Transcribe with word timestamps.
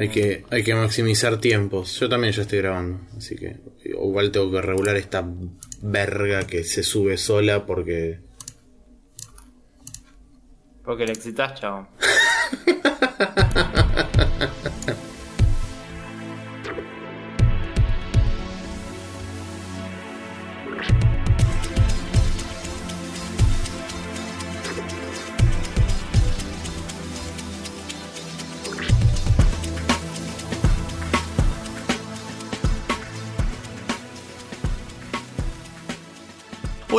Hay 0.00 0.08
que, 0.08 0.46
hay 0.48 0.64
que 0.64 0.74
maximizar 0.74 1.38
tiempos. 1.42 2.00
Yo 2.00 2.08
también 2.08 2.32
ya 2.32 2.40
estoy 2.40 2.60
grabando, 2.60 3.00
así 3.18 3.36
que 3.36 3.58
igual 3.84 4.30
tengo 4.30 4.50
que 4.50 4.62
regular 4.62 4.96
esta 4.96 5.22
verga 5.82 6.46
que 6.46 6.64
se 6.64 6.82
sube 6.82 7.18
sola 7.18 7.66
porque... 7.66 8.18
Porque 10.82 11.04
le 11.04 11.12
excitas, 11.12 11.60
chavo. 11.60 11.86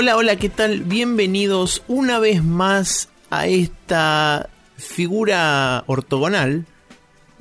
Hola, 0.01 0.15
hola, 0.15 0.35
¿qué 0.35 0.49
tal? 0.49 0.81
Bienvenidos 0.81 1.83
una 1.87 2.17
vez 2.17 2.43
más 2.43 3.07
a 3.29 3.45
esta 3.45 4.49
figura 4.75 5.83
ortogonal 5.85 6.65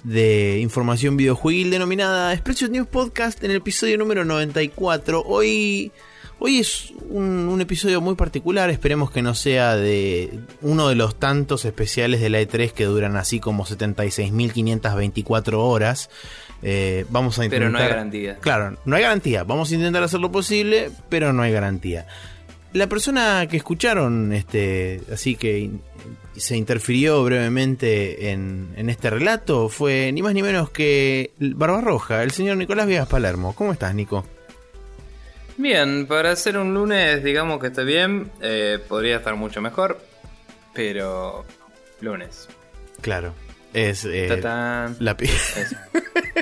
de 0.05 0.59
información 0.61 1.17
videojuegil 1.17 1.71
denominada 1.71 2.35
Expression 2.35 2.73
News 2.73 2.87
Podcast 2.87 3.43
en 3.43 3.53
el 3.53 3.57
episodio 3.57 3.97
número 3.97 4.27
94. 4.27 5.23
Hoy, 5.25 5.91
hoy 6.39 6.59
es 6.59 6.93
un, 7.09 7.49
un 7.49 7.63
episodio 7.63 8.03
muy 8.03 8.15
particular, 8.15 8.69
esperemos 8.69 9.11
que 9.11 9.23
no 9.23 9.35
sea 9.35 9.75
de 9.77 10.41
uno 10.61 10.91
de 10.91 10.97
los 10.97 11.19
tantos 11.19 11.65
especiales 11.65 12.21
de 12.21 12.29
la 12.29 12.43
E3 12.43 12.73
que 12.73 12.85
duran 12.85 13.17
así 13.17 13.41
como 13.41 13.65
76.524 13.65 15.55
horas. 15.55 16.11
Eh, 16.63 17.07
vamos 17.09 17.39
a 17.39 17.47
intentar. 17.47 17.69
Pero 17.69 17.79
no 17.79 17.79
hay 17.79 17.89
garantía. 17.89 18.37
Claro, 18.37 18.77
no 18.85 18.97
hay 18.97 19.03
garantía. 19.03 19.45
Vamos 19.45 19.73
a 19.73 19.74
intentar 19.77 20.02
hacer 20.02 20.21
lo 20.21 20.30
posible, 20.30 20.91
pero 21.09 21.33
no 21.33 21.41
hay 21.41 21.52
garantía. 21.52 22.07
La 22.73 22.87
persona 22.88 23.46
que 23.51 23.57
escucharon, 23.57 24.32
este, 24.32 25.01
así 25.13 25.35
que 25.35 25.71
se 26.37 26.57
interfirió 26.57 27.23
brevemente 27.24 28.30
en, 28.30 28.73
en 28.77 28.88
este 28.88 29.10
relato, 29.10 29.68
fue 29.68 30.12
ni 30.12 30.23
más 30.23 30.35
ni 30.35 30.43
menos 30.43 30.71
que 30.71 31.32
Barbarroja, 31.38 32.23
el 32.23 32.30
señor 32.30 32.57
Nicolás 32.57 32.87
Viegas 32.87 33.09
Palermo. 33.09 33.54
¿Cómo 33.57 33.73
estás, 33.73 33.95
Nico? 33.95 34.24
Bien, 35.57 36.07
para 36.07 36.30
hacer 36.30 36.57
un 36.57 36.73
lunes, 36.73 37.23
digamos 37.24 37.60
que 37.60 37.66
estoy 37.66 37.85
bien. 37.85 38.30
eh, 38.40 38.79
podría 38.88 39.16
estar 39.16 39.34
mucho 39.34 39.60
mejor. 39.60 40.01
Pero. 40.73 41.45
Lunes. 42.01 42.49
Claro. 43.02 43.34
Es 43.73 44.04
eh, 44.04 44.40
la, 44.99 45.16
pi- 45.16 45.26
Eso. 45.26 45.76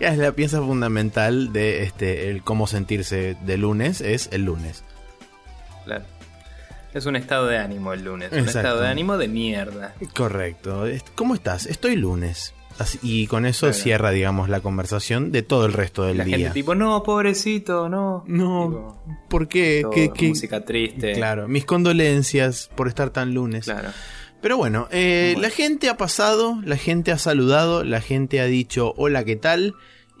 es 0.00 0.18
la 0.18 0.32
pieza 0.32 0.58
fundamental 0.60 1.52
de 1.52 1.82
este 1.82 2.30
el 2.30 2.42
cómo 2.42 2.66
sentirse 2.66 3.36
de 3.44 3.58
lunes, 3.58 4.00
es 4.00 4.28
el 4.32 4.44
lunes. 4.44 4.84
Claro. 5.84 6.04
Es 6.94 7.06
un 7.06 7.16
estado 7.16 7.46
de 7.46 7.58
ánimo 7.58 7.92
el 7.92 8.04
lunes. 8.04 8.32
Un 8.32 8.40
estado 8.40 8.80
de 8.82 8.88
ánimo 8.88 9.16
de 9.16 9.28
mierda. 9.28 9.94
Correcto. 10.14 10.84
¿Cómo 11.14 11.34
estás? 11.34 11.66
Estoy 11.66 11.96
lunes. 11.96 12.52
Así- 12.78 12.98
y 13.02 13.26
con 13.26 13.44
eso 13.46 13.66
Claro. 13.66 13.82
cierra, 13.82 14.10
digamos, 14.10 14.48
la 14.48 14.60
conversación 14.60 15.30
de 15.32 15.42
todo 15.42 15.66
el 15.66 15.72
resto 15.74 16.04
del 16.04 16.18
La 16.18 16.24
día. 16.24 16.36
gente 16.38 16.54
tipo, 16.54 16.74
no, 16.74 17.02
pobrecito, 17.02 17.88
no. 17.88 18.24
No, 18.26 18.66
Tipo, 18.66 19.02
¿por 19.28 19.48
¿Qué- 19.48 19.84
qué- 20.14 20.28
música 20.28 20.64
triste. 20.64 21.12
Claro, 21.12 21.48
mis 21.48 21.64
condolencias 21.64 22.70
por 22.74 22.88
estar 22.88 23.10
tan 23.10 23.34
lunes. 23.34 23.64
Claro. 23.64 23.90
Pero 24.42 24.56
bueno, 24.56 24.88
eh, 24.90 25.30
Bueno. 25.34 25.48
la 25.48 25.54
gente 25.54 25.88
ha 25.88 25.96
pasado, 25.96 26.60
la 26.64 26.76
gente 26.76 27.12
ha 27.12 27.18
saludado, 27.18 27.84
la 27.84 28.00
gente 28.00 28.40
ha 28.40 28.46
dicho 28.46 28.92
hola, 28.96 29.24
¿qué 29.24 29.36
tal? 29.36 29.74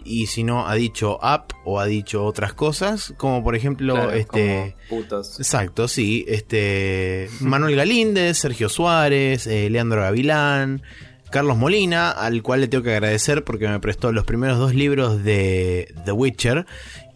Y 0.04 0.26
si 0.26 0.42
no, 0.42 0.66
ha 0.68 0.74
dicho 0.74 1.18
up 1.22 1.54
o 1.64 1.78
ha 1.78 1.86
dicho 1.86 2.24
otras 2.24 2.54
cosas, 2.54 3.14
como 3.16 3.44
por 3.44 3.54
ejemplo, 3.54 3.94
Claro, 3.94 4.12
este... 4.12 4.76
como 4.88 5.02
putos. 5.02 5.38
Exacto, 5.38 5.86
sí, 5.88 6.24
este... 6.28 7.28
Manuel 7.40 7.76
Galíndez, 7.76 8.38
Sergio 8.38 8.68
Suárez, 8.68 9.46
eh, 9.46 9.68
Leandro 9.70 10.00
Gavilán, 10.00 10.82
Carlos 11.30 11.56
Molina, 11.56 12.10
al 12.10 12.42
cual 12.42 12.60
le 12.62 12.68
tengo 12.68 12.84
que 12.84 12.92
agradecer 12.92 13.42
porque 13.44 13.68
me 13.68 13.80
prestó 13.80 14.12
los 14.12 14.24
primeros 14.24 14.58
dos 14.58 14.74
libros 14.74 15.22
de 15.24 15.94
The 16.04 16.12
Witcher 16.12 16.66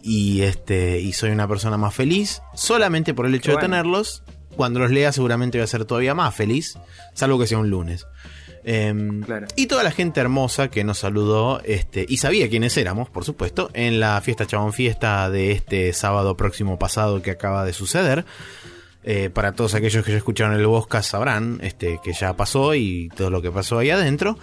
y 0.01 0.41
este 0.41 0.99
y 1.01 1.11
soy 1.13 1.31
una 1.31 1.47
persona 1.47 1.77
más 1.77 1.93
feliz 1.93 2.41
solamente 2.55 3.13
por 3.13 3.25
el 3.25 3.35
hecho 3.35 3.51
de 3.51 3.57
tenerlos. 3.57 4.23
Cuando 4.57 4.79
los 4.79 4.91
lea 4.91 5.13
seguramente 5.13 5.57
voy 5.57 5.63
a 5.63 5.67
ser 5.67 5.85
todavía 5.85 6.13
más 6.13 6.35
feliz, 6.35 6.77
salvo 7.13 7.39
que 7.39 7.47
sea 7.47 7.59
un 7.59 7.69
lunes. 7.69 8.05
Em, 8.65 9.21
Claro. 9.21 9.47
Y 9.55 9.67
toda 9.67 9.83
la 9.83 9.91
gente 9.91 10.19
hermosa 10.19 10.69
que 10.69 10.83
nos 10.83 10.97
saludó 10.97 11.61
este, 11.63 12.05
y 12.09 12.17
sabía 12.17 12.49
quiénes 12.49 12.75
éramos, 12.75 13.09
por 13.09 13.23
supuesto, 13.23 13.69
en 13.73 14.01
la 14.01 14.19
fiesta 14.19 14.45
Chabón 14.45 14.73
Fiesta 14.73 15.29
de 15.29 15.51
este 15.51 15.93
sábado 15.93 16.35
próximo 16.35 16.77
pasado 16.77 17.21
que 17.21 17.31
acaba 17.31 17.63
de 17.63 17.71
suceder. 17.71 18.25
Eh, 19.09 19.29
para 19.29 19.53
todos 19.53 19.73
aquellos 19.73 20.03
que 20.03 20.11
ya 20.11 20.17
escucharon 20.17 20.53
el 20.59 20.65
podcast 20.65 21.11
sabrán 21.11 21.59
este, 21.63 22.01
que 22.03 22.11
ya 22.11 22.35
pasó 22.35 22.75
y 22.75 23.07
todo 23.15 23.29
lo 23.29 23.41
que 23.41 23.51
pasó 23.51 23.79
ahí 23.79 23.89
adentro. 23.89 24.37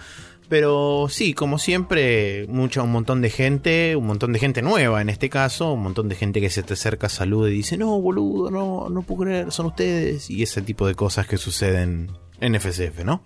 Pero 0.47 1.07
sí, 1.09 1.33
como 1.33 1.57
siempre, 1.57 2.45
mucho, 2.47 2.83
un 2.83 2.91
montón 2.91 3.21
de 3.21 3.29
gente, 3.29 3.95
un 3.95 4.05
montón 4.05 4.31
de 4.31 4.39
gente 4.39 4.61
nueva 4.61 5.01
en 5.01 5.09
este 5.09 5.29
caso, 5.29 5.73
un 5.73 5.81
montón 5.81 6.07
de 6.07 6.15
gente 6.15 6.39
que 6.39 6.49
se 6.49 6.61
te 6.61 6.73
acerca, 6.73 7.09
saluda 7.09 7.49
y 7.49 7.53
dice, 7.53 7.77
no, 7.77 7.99
boludo, 7.99 8.51
no, 8.51 8.89
no 8.89 9.01
puedo 9.01 9.23
creer, 9.23 9.51
son 9.51 9.67
ustedes. 9.67 10.29
Y 10.29 10.43
ese 10.43 10.61
tipo 10.61 10.87
de 10.87 10.93
cosas 10.93 11.27
que 11.27 11.37
suceden 11.37 12.11
en 12.39 12.55
FCF, 12.55 13.03
¿no? 13.03 13.23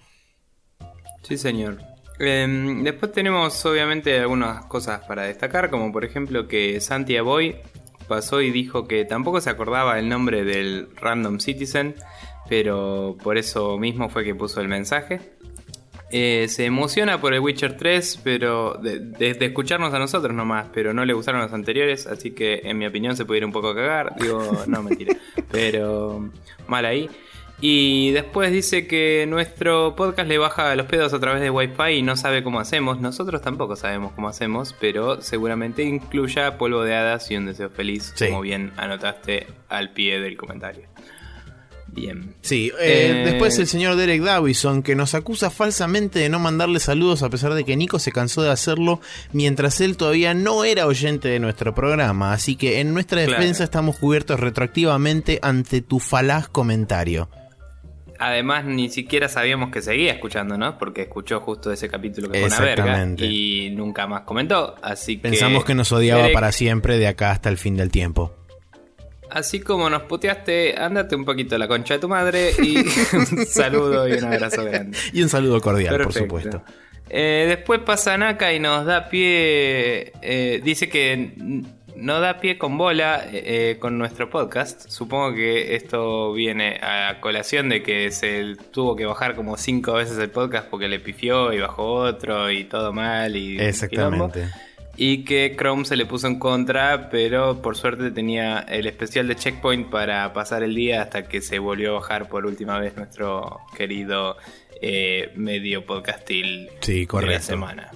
Sí, 1.23 1.37
señor. 1.37 1.79
Em, 2.19 2.83
después 2.83 3.11
tenemos 3.11 3.65
obviamente 3.65 4.19
algunas 4.19 4.65
cosas 4.65 5.01
para 5.05 5.23
destacar, 5.23 5.69
como 5.69 5.91
por 5.91 6.03
ejemplo 6.03 6.47
que 6.47 6.79
Santi 6.81 7.15
Aboy 7.17 7.55
pasó 8.07 8.41
y 8.41 8.51
dijo 8.51 8.87
que 8.87 9.05
tampoco 9.05 9.39
se 9.39 9.49
acordaba 9.49 9.99
el 9.99 10.09
nombre 10.09 10.43
del 10.43 10.89
Random 10.95 11.39
Citizen, 11.39 11.95
pero 12.49 13.15
por 13.23 13.37
eso 13.37 13.77
mismo 13.77 14.09
fue 14.09 14.25
que 14.25 14.35
puso 14.35 14.59
el 14.59 14.67
mensaje. 14.67 15.38
Eh, 16.11 16.47
se 16.49 16.65
emociona 16.65 17.21
por 17.21 17.33
el 17.33 17.39
Witcher 17.39 17.77
3, 17.77 18.21
pero 18.23 18.73
de, 18.81 18.99
de- 18.99 19.33
de 19.35 19.45
escucharnos 19.45 19.93
a 19.93 19.99
nosotros 19.99 20.33
nomás, 20.35 20.67
pero 20.73 20.93
no 20.93 21.05
le 21.05 21.13
gustaron 21.13 21.41
los 21.41 21.53
anteriores, 21.53 22.07
así 22.07 22.31
que 22.31 22.61
en 22.63 22.77
mi 22.79 22.85
opinión 22.87 23.15
se 23.15 23.25
puede 23.25 23.39
ir 23.39 23.45
un 23.45 23.51
poco 23.51 23.69
a 23.69 23.75
cagar. 23.75 24.15
Digo, 24.19 24.63
no, 24.67 24.81
mentira. 24.83 25.15
Pero 25.51 26.29
mal 26.67 26.85
ahí. 26.85 27.09
Y 27.61 28.11
después 28.11 28.53
dice 28.53 28.87
que 28.87 29.25
nuestro 29.27 29.93
podcast 29.95 30.29
le 30.29 30.37
baja 30.37 30.73
los 30.77 30.85
pedos 30.85 31.13
a 31.13 31.19
través 31.19 31.41
de 31.41 31.49
Wi-Fi 31.49 31.91
y 31.97 32.01
no 32.01 32.15
sabe 32.15 32.41
cómo 32.41 32.59
hacemos. 32.61 33.01
Nosotros 33.01 33.41
tampoco 33.41 33.75
sabemos 33.75 34.13
cómo 34.13 34.29
hacemos, 34.29 34.73
pero 34.79 35.21
seguramente 35.21 35.83
incluya 35.83 36.57
polvo 36.57 36.83
de 36.83 36.95
hadas 36.95 37.29
y 37.31 37.35
un 37.35 37.47
deseo 37.47 37.69
feliz, 37.69 38.13
Sí. 38.15 38.27
como 38.27 38.39
bien 38.41 38.71
anotaste 38.77 39.47
al 39.67 39.91
pie 39.91 40.21
del 40.21 40.37
comentario. 40.37 40.87
Bien. 41.91 42.35
Sí, 42.41 42.71
eh, 42.79 43.09
Eh, 43.09 43.23
después 43.25 43.57
el 43.59 43.67
señor 43.67 43.95
Derek 43.95 44.21
Davison 44.21 44.83
que 44.83 44.95
nos 44.95 45.15
acusa 45.15 45.49
falsamente 45.49 46.19
de 46.19 46.29
no 46.29 46.39
mandarle 46.39 46.79
saludos 46.79 47.23
a 47.23 47.29
pesar 47.29 47.53
de 47.53 47.63
que 47.65 47.75
Nico 47.75 47.99
se 47.99 48.11
cansó 48.11 48.41
de 48.43 48.51
hacerlo 48.51 49.01
mientras 49.33 49.81
él 49.81 49.97
todavía 49.97 50.33
no 50.33 50.63
era 50.63 50.85
oyente 50.87 51.27
de 51.29 51.39
nuestro 51.39 51.73
programa. 51.73 52.33
Así 52.33 52.55
que 52.55 52.79
en 52.79 52.93
nuestra 52.93 53.23
Claro. 53.25 53.39
defensa 53.41 53.63
estamos 53.63 53.97
cubiertos 53.97 54.39
retroactivamente 54.39 55.39
ante 55.41 55.81
tu 55.81 55.99
falaz 55.99 56.47
comentario. 56.47 57.29
Además, 58.21 58.65
ni 58.65 58.89
siquiera 58.89 59.29
sabíamos 59.29 59.71
que 59.71 59.81
seguía 59.81 60.11
escuchando, 60.11 60.57
¿no? 60.57 60.77
Porque 60.77 61.03
escuchó 61.03 61.39
justo 61.39 61.71
ese 61.71 61.87
capítulo 61.87 62.29
que 62.29 62.39
fue 62.39 62.47
una 62.49 62.59
verga 62.59 63.05
y 63.25 63.69
nunca 63.71 64.07
más 64.07 64.23
comentó. 64.23 64.75
Así 64.81 65.15
que. 65.17 65.29
Pensamos 65.29 65.63
que 65.63 65.73
nos 65.73 65.91
odiaba 65.93 66.23
Derek, 66.23 66.33
para 66.33 66.51
siempre 66.51 66.97
de 66.97 67.07
acá 67.07 67.31
hasta 67.31 67.47
el 67.47 67.57
fin 67.57 67.77
del 67.77 67.91
tiempo. 67.91 68.35
Así 69.29 69.59
como 69.59 69.89
nos 69.89 70.03
puteaste, 70.03 70.75
ándate 70.77 71.15
un 71.15 71.25
poquito 71.25 71.55
a 71.55 71.57
la 71.57 71.67
concha 71.67 71.95
de 71.95 71.99
tu 71.99 72.09
madre 72.09 72.51
y 72.61 72.77
un 73.15 73.45
saludo 73.45 74.07
y 74.07 74.13
un 74.13 74.25
abrazo 74.25 74.63
grande. 74.63 74.97
Y 75.13 75.21
un 75.21 75.29
saludo 75.29 75.61
cordial, 75.61 76.01
por 76.01 76.13
supuesto. 76.13 76.63
Eh, 77.09 77.45
después 77.47 77.79
pasa 77.79 78.17
Naka 78.17 78.53
y 78.53 78.59
nos 78.59 78.85
da 78.85 79.09
pie. 79.09 80.13
eh, 80.21 80.61
dice 80.63 80.89
que 80.89 81.63
no 81.95 82.19
da 82.21 82.39
pie 82.39 82.57
con 82.57 82.77
bola 82.77 83.25
eh, 83.31 83.77
con 83.79 83.97
nuestro 83.97 84.29
podcast. 84.29 84.89
Supongo 84.89 85.33
que 85.33 85.75
esto 85.75 86.33
viene 86.33 86.79
a 86.81 87.19
colación 87.19 87.69
de 87.69 87.83
que 87.83 88.11
se 88.11 88.55
tuvo 88.71 88.95
que 88.95 89.05
bajar 89.05 89.35
como 89.35 89.57
cinco 89.57 89.93
veces 89.93 90.17
el 90.17 90.29
podcast 90.29 90.67
porque 90.69 90.87
le 90.87 90.99
pifió 90.99 91.51
y 91.53 91.59
bajó 91.59 91.95
otro 91.95 92.49
y 92.51 92.63
todo 92.65 92.93
mal 92.93 93.35
y 93.35 93.57
quilombo. 93.89 94.31
Y 95.01 95.23
que 95.23 95.55
Chrome 95.57 95.85
se 95.85 95.95
le 95.95 96.05
puso 96.05 96.27
en 96.27 96.39
contra, 96.39 97.09
pero 97.09 97.61
por 97.61 97.77
suerte 97.77 98.11
tenía 98.11 98.59
el 98.59 98.85
especial 98.85 99.29
de 99.29 99.35
Checkpoint 99.37 99.89
para 99.89 100.33
pasar 100.33 100.61
el 100.61 100.75
día 100.75 101.01
hasta 101.03 101.23
que 101.29 101.39
se 101.39 101.57
volvió 101.57 101.91
a 101.91 101.99
bajar 102.01 102.27
por 102.27 102.45
última 102.45 102.77
vez 102.79 102.97
nuestro 102.97 103.59
querido 103.77 104.35
eh, 104.81 105.31
medio 105.35 105.85
podcastil 105.85 106.69
Sí, 106.81 106.93
de 106.95 107.01
la 107.03 107.07
correcto. 107.07 107.43
semana. 107.45 107.91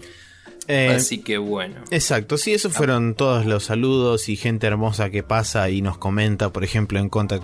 Eh, 0.68 0.94
Así 0.96 1.20
que 1.20 1.38
bueno. 1.38 1.82
Exacto, 1.92 2.38
sí, 2.38 2.54
esos 2.54 2.74
fueron 2.74 3.16
todos 3.16 3.46
los 3.46 3.66
saludos 3.66 4.30
y 4.30 4.36
gente 4.36 4.68
hermosa 4.68 5.10
que 5.10 5.24
pasa 5.24 5.70
y 5.70 5.82
nos 5.82 5.98
comenta, 5.98 6.52
por 6.52 6.64
ejemplo, 6.64 7.00
en 7.00 7.10
contact 7.10 7.44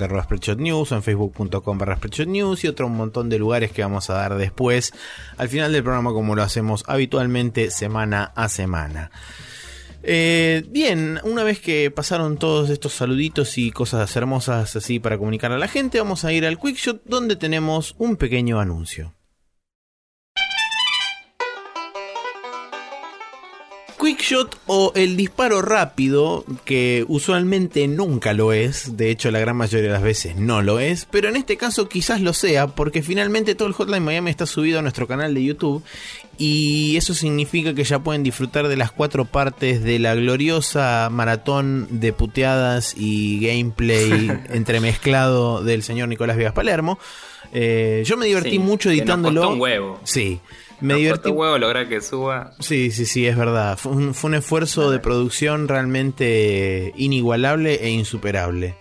News 0.58 0.92
o 0.92 0.96
en 0.96 1.04
facebook.com 1.04 1.78
barra 1.78 2.00
News 2.28 2.64
y 2.64 2.68
otro 2.68 2.88
montón 2.90 3.30
de 3.30 3.40
lugares 3.40 3.72
que 3.72 3.82
vamos 3.82 4.10
a 4.10 4.14
dar 4.14 4.38
después 4.38 4.94
al 5.38 5.50
final 5.50 5.72
del 5.72 5.84
programa 5.84 6.12
como 6.12 6.36
lo 6.36 6.44
hacemos 6.44 6.84
habitualmente 6.88 7.72
semana 7.72 8.32
a 8.36 8.50
semana. 8.50 9.12
Eh, 10.02 10.64
bien, 10.70 11.20
una 11.24 11.44
vez 11.44 11.60
que 11.60 11.92
pasaron 11.92 12.38
todos 12.38 12.70
estos 12.70 12.94
saluditos 12.94 13.58
y 13.58 13.72
cosas 13.72 14.16
hermosas 14.16 14.76
así 14.76 15.00
para 15.00 15.18
comunicar 15.18 15.52
a 15.52 15.58
la 15.58 15.68
gente, 15.68 16.00
vamos 16.00 16.24
a 16.24 16.32
ir 16.32 16.46
al 16.46 16.58
Quickshot 16.58 17.02
donde 17.04 17.36
tenemos 17.36 17.96
un 17.98 18.16
pequeño 18.16 18.60
anuncio. 18.60 19.14
Quickshot 24.20 24.58
o 24.68 24.92
el 24.96 25.16
disparo 25.16 25.62
rápido, 25.62 26.44
que 26.66 27.06
usualmente 27.08 27.88
nunca 27.88 28.34
lo 28.34 28.52
es, 28.52 28.98
de 28.98 29.12
hecho 29.12 29.32
la 29.32 29.40
gran 29.40 29.56
mayoría 29.56 29.88
de 29.88 29.94
las 29.94 30.04
veces 30.04 30.36
no 30.36 30.62
lo 30.62 30.80
es, 30.82 31.08
pero 31.10 31.30
en 31.30 31.38
este 31.38 31.56
caso 31.56 31.88
quizás 31.88 32.20
lo 32.20 32.34
sea, 32.34 32.68
porque 32.68 33.02
finalmente 33.02 33.56
todo 33.56 33.70
el 33.70 33.74
Hotline 33.74 34.04
Miami 34.04 34.30
está 34.30 34.46
subido 34.46 34.80
a 34.80 34.82
nuestro 34.82 35.08
canal 35.08 35.34
de 35.34 35.44
YouTube 35.46 35.84
y 36.38 36.98
eso 36.98 37.14
significa 37.14 37.74
que 37.74 37.86
ya 37.86 38.00
pueden 38.00 38.24
disfrutar 38.24 38.68
de 38.68 38.76
las 38.76 38.92
cuatro 38.92 39.24
partes 39.24 39.82
de 39.84 40.00
la 40.00 40.16
gloriosa 40.16 41.08
maratón 41.10 41.88
de 41.90 42.12
puteadas 42.12 42.96
y 42.98 43.40
gameplay 43.40 44.30
entremezclado 44.50 45.64
del 45.64 45.82
señor 45.82 46.10
Nicolás 46.10 46.36
Vivas 46.36 46.54
Palermo. 46.54 47.00
Eh, 47.54 48.04
yo 48.06 48.18
me 48.18 48.26
divertí 48.26 48.52
Sí, 48.52 48.60
mucho 48.60 48.90
que 48.90 48.96
nos 48.96 49.00
editándolo. 49.00 49.42
costó 49.42 49.54
un 49.56 49.62
huevo. 49.62 50.00
Sí. 50.04 50.40
Me 50.82 50.96
divertí 50.96 51.30
huevo 51.30 51.58
lograr 51.58 51.88
que 51.90 52.02
suba. 52.02 52.54
Sí, 52.60 52.92
sí, 52.92 53.06
sí, 53.06 53.28
es 53.28 53.36
verdad. 53.38 53.78
Fue 53.78 53.92
un, 53.92 54.14
fue 54.14 54.30
un 54.30 54.36
esfuerzo 54.36 54.92
de 54.92 55.00
producción 55.00 55.68
realmente 55.68 56.94
inigualable 56.96 57.76
e 57.82 57.90
insuperable. 57.90 58.76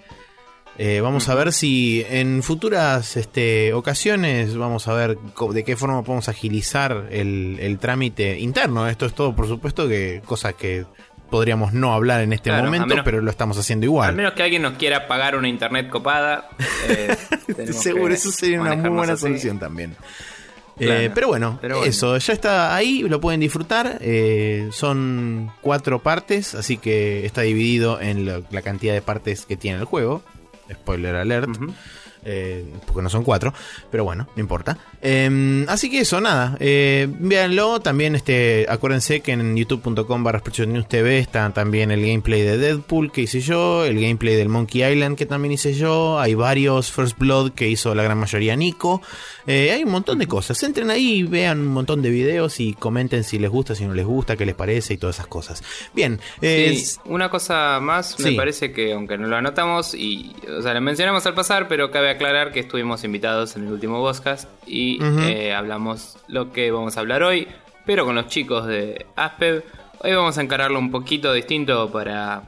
Eh, 0.81 1.01
vamos 1.01 1.29
a 1.29 1.35
ver 1.35 1.53
si 1.53 2.07
en 2.09 2.41
futuras 2.45 3.17
este, 3.17 3.73
ocasiones 3.73 4.57
vamos 4.57 4.87
a 4.87 4.95
ver 4.95 5.19
de 5.53 5.65
qué 5.65 5.77
forma 5.77 6.05
podemos 6.05 6.29
agilizar 6.29 7.09
el, 7.11 7.57
el 7.61 7.79
trámite 7.79 8.39
interno. 8.39 8.87
Esto 8.89 9.07
es 9.07 9.13
todo, 9.15 9.35
por 9.35 9.49
supuesto, 9.49 9.89
que 9.89 10.23
cosas 10.25 10.55
que 10.55 10.87
podríamos 11.31 11.73
no 11.73 11.93
hablar 11.93 12.21
en 12.23 12.33
este 12.33 12.51
Claro, 12.51 12.67
momento, 12.67 12.87
menos- 12.87 13.05
pero 13.05 13.21
lo 13.21 13.29
estamos 13.31 13.59
haciendo 13.59 13.83
Al 13.85 13.89
igual. 13.89 14.15
menos 14.15 14.33
que 14.35 14.45
alguien 14.45 14.63
nos 14.63 14.75
quiera 14.75 15.09
pagar 15.09 15.35
una 15.37 15.49
internet 15.49 15.91
copada. 15.91 16.49
eh, 16.89 17.17
Seguro, 17.73 18.09
que 18.09 18.15
eso 18.15 18.31
sería 18.31 18.61
una 18.61 18.77
muy 18.77 18.89
buena 18.91 19.15
así. 19.15 19.23
solución 19.23 19.59
también. 19.59 19.97
Claro, 20.79 21.01
Eh, 21.01 21.11
pero, 21.15 21.29
bueno, 21.29 21.59
pero 21.61 21.77
bueno. 21.79 21.91
eso, 21.91 22.17
ya 22.19 22.33
está 22.33 22.75
ahí, 22.75 23.03
lo 23.03 23.21
pueden 23.21 23.41
disfrutar. 23.41 23.99
eh, 24.01 24.69
son 24.73 25.51
cuatro 25.61 25.99
partes, 26.01 26.55
así 26.55 26.77
que 26.79 27.27
está 27.27 27.43
dividido 27.43 28.01
en 28.01 28.25
la, 28.27 28.41
la 28.51 28.63
cantidad 28.63 28.95
de 28.95 29.03
partes 29.03 29.45
que 29.47 29.57
tiene 29.57 29.79
el 29.79 29.85
juego. 29.85 30.23
Spoiler 30.73 31.17
alert. 31.17 31.49
Eh, 32.31 32.65
porque 32.87 33.03
no 33.03 33.09
son 33.11 33.25
cuatro, 33.25 33.53
pero 33.91 34.05
bueno, 34.05 34.29
no 34.37 34.41
importa. 34.41 34.77
Eh, 35.01 35.65
así 35.69 35.91
que 35.91 36.01
eso, 36.01 36.21
nada, 36.21 36.57
eh, 36.61 37.09
véanlo. 37.19 37.81
También 37.81 38.15
este, 38.15 38.67
acuérdense 38.69 39.21
que 39.21 39.33
en 39.33 39.57
youtube.com 39.57 40.23
barra 40.23 40.43
News 40.67 40.89
TV 40.89 41.19
está 41.19 41.49
también 41.53 41.91
el 41.91 42.01
gameplay 42.01 42.43
de 42.43 42.59
Deadpool 42.59 43.13
que 43.13 43.23
hice 43.23 43.41
yo, 43.41 43.85
el 43.85 44.01
gameplay 44.01 44.35
del 44.35 44.49
Monkey 44.49 44.85
Island 44.85 45.17
que 45.17 45.27
también 45.27 45.53
hice 45.53 45.73
yo. 45.75 46.19
Hay 46.19 46.35
varios 46.35 46.91
First 46.91 47.19
Blood 47.19 47.53
que 47.53 47.69
hizo 47.69 47.95
la 47.95 48.03
gran 48.03 48.19
mayoría 48.19 48.57
Nico. 48.57 49.01
Eh, 49.47 49.73
hay 49.73 49.85
un 49.85 49.91
montón 49.91 50.19
de 50.19 50.27
cosas. 50.27 50.63
Entren 50.63 50.91
ahí, 50.91 51.23
vean 51.23 51.61
un 51.61 51.69
montón 51.69 52.03
de 52.03 52.11
videos 52.11 52.61
y 52.61 52.75
comenten 52.75 53.25
si 53.25 53.39
les 53.39 53.51
gusta, 53.51 53.75
si 53.75 53.87
no 53.87 53.95
les 53.95 54.05
gusta, 54.05 54.37
qué 54.37 54.45
les 54.45 54.55
parece 54.55 54.95
y 54.95 54.99
todas 54.99 55.17
esas 55.17 55.27
cosas. 55.27 55.63
Bien, 55.95 56.21
eh, 56.43 56.75
Sí, 56.77 56.99
una 57.07 57.31
cosa 57.31 57.79
más, 57.81 58.15
Sí. 58.19 58.25
me 58.25 58.33
parece 58.33 58.73
que 58.73 58.93
aunque 58.93 59.17
no 59.17 59.27
lo 59.27 59.37
anotamos 59.37 59.95
y, 59.95 60.35
o 60.59 60.61
sea, 60.63 60.75
lo 60.75 60.81
mencionamos 60.81 61.25
al 61.27 61.35
pasar, 61.35 61.69
pero 61.69 61.91
cabe 61.91 62.11
aclarar 62.19 62.51
que 62.51 62.59
estuvimos 62.59 63.05
invitados 63.05 63.55
en 63.55 63.65
el 63.65 63.73
último 63.73 64.01
podcast 64.03 64.49
y 64.67 64.99
eh, 65.23 65.55
hablamos 65.55 66.19
lo 66.27 66.53
que 66.53 66.73
vamos 66.73 66.97
a 66.97 67.01
hablar 67.01 67.23
hoy, 67.23 67.47
pero 67.87 68.05
con 68.05 68.17
los 68.17 68.27
chicos 68.27 68.67
de 68.67 69.07
Aspev. 69.15 69.63
Hoy 70.01 70.13
vamos 70.13 70.37
a 70.37 70.43
encararlo 70.43 70.81
un 70.81 70.91
poquito 70.91 71.33
distinto 71.33 71.89
para 71.93 72.43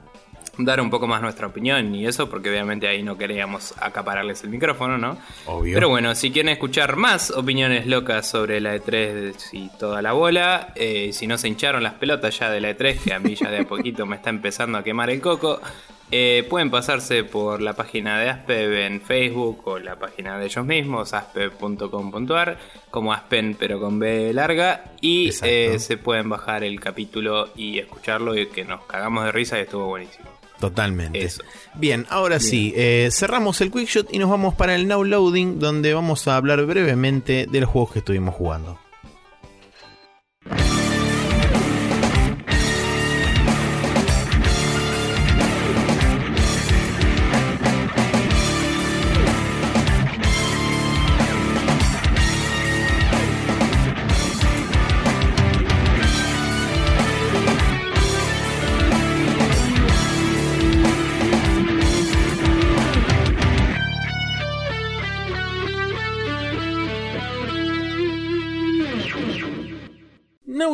dar 0.58 0.81
un 0.81 0.90
poco 0.90 1.06
más 1.06 1.22
nuestra 1.22 1.46
opinión 1.46 1.94
y 1.94 2.05
eso, 2.05 2.28
porque 2.28 2.50
obviamente 2.50 2.88
ahí 2.88 3.05
no 3.05 3.17
queríamos 3.17 3.72
acapararles 3.81 4.43
el 4.43 4.50
micrófono, 4.50 4.99
¿no? 4.99 5.17
Obvio. 5.46 5.75
Pero 5.75 5.88
bueno, 5.88 6.16
si 6.16 6.32
quieren 6.32 6.52
escuchar 6.52 6.96
más 6.96 7.31
opiniones 7.31 7.87
locas 7.87 8.28
sobre 8.28 8.61
la 8.61 8.75
E3 8.75 9.34
y 9.52 9.69
toda 9.78 10.02
la 10.02 10.12
bola, 10.12 10.73
eh, 10.75 11.11
si 11.12 11.28
no 11.28 11.38
se 11.38 11.46
hincharon 11.46 11.84
las 11.84 11.94
pelotas 11.94 12.37
ya 12.37 12.50
de 12.50 12.61
la 12.61 12.76
E3, 12.76 12.99
que 12.99 13.14
a 13.14 13.20
mí 13.20 13.37
ya 13.37 13.50
de 13.50 13.61
a 13.61 13.64
poquito 13.69 14.05
me 14.05 14.16
está 14.16 14.31
empezando 14.31 14.78
a 14.78 14.82
quemar 14.82 15.11
el 15.11 15.20
coco, 15.20 15.61
eh, 16.10 16.46
pueden 16.48 16.70
pasarse 16.70 17.24
por 17.24 17.60
la 17.62 17.74
página 17.74 18.18
de 18.18 18.30
Aspev 18.30 18.86
en 18.86 19.00
Facebook 19.00 19.62
o 19.66 19.78
la 19.78 19.96
página 19.96 20.38
de 20.38 20.46
ellos 20.46 20.64
mismos, 20.66 21.14
aspev.com.ar, 21.14 22.58
como 22.90 23.12
Aspen 23.12 23.56
pero 23.58 23.80
con 23.80 23.98
B 23.98 24.32
larga, 24.32 24.84
y 25.00 25.30
eh, 25.42 25.78
se 25.78 25.96
pueden 25.96 26.28
bajar 26.28 26.64
el 26.64 26.80
capítulo 26.80 27.50
y 27.56 27.78
escucharlo 27.78 28.36
y 28.36 28.46
que 28.48 28.64
nos 28.64 28.84
cagamos 28.86 29.24
de 29.24 29.32
risa 29.32 29.58
y 29.58 29.62
estuvo 29.62 29.86
buenísimo. 29.86 30.28
Totalmente. 30.60 31.22
Eso. 31.22 31.42
Bien, 31.74 32.06
ahora 32.10 32.38
sí, 32.38 32.74
eh, 32.76 33.08
cerramos 33.10 33.60
el 33.62 33.70
quickshot 33.70 34.12
y 34.12 34.18
nos 34.18 34.28
vamos 34.28 34.54
para 34.54 34.74
el 34.74 34.86
now 34.86 35.02
loading 35.02 35.58
donde 35.58 35.94
vamos 35.94 36.28
a 36.28 36.36
hablar 36.36 36.64
brevemente 36.66 37.46
de 37.50 37.60
los 37.60 37.70
juegos 37.70 37.92
que 37.92 37.98
estuvimos 38.00 38.34
jugando. 38.34 38.78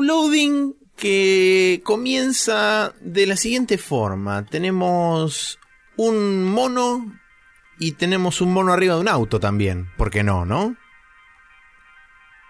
Loading 0.06 0.74
que 0.96 1.80
comienza 1.84 2.94
de 3.00 3.26
la 3.26 3.36
siguiente 3.36 3.76
forma. 3.78 4.46
Tenemos 4.46 5.58
un 5.96 6.44
mono 6.44 7.12
y 7.78 7.92
tenemos 7.92 8.40
un 8.40 8.52
mono 8.52 8.72
arriba 8.72 8.94
de 8.94 9.00
un 9.00 9.08
auto 9.08 9.38
también. 9.40 9.90
¿Por 9.96 10.10
qué 10.10 10.22
no, 10.22 10.44
no? 10.44 10.76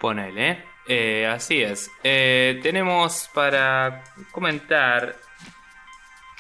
Ponele. 0.01 0.65
Eh, 0.89 1.27
así 1.27 1.61
es. 1.63 1.91
Eh, 2.05 2.61
tenemos 2.63 3.29
para 3.35 4.05
comentar 4.31 5.17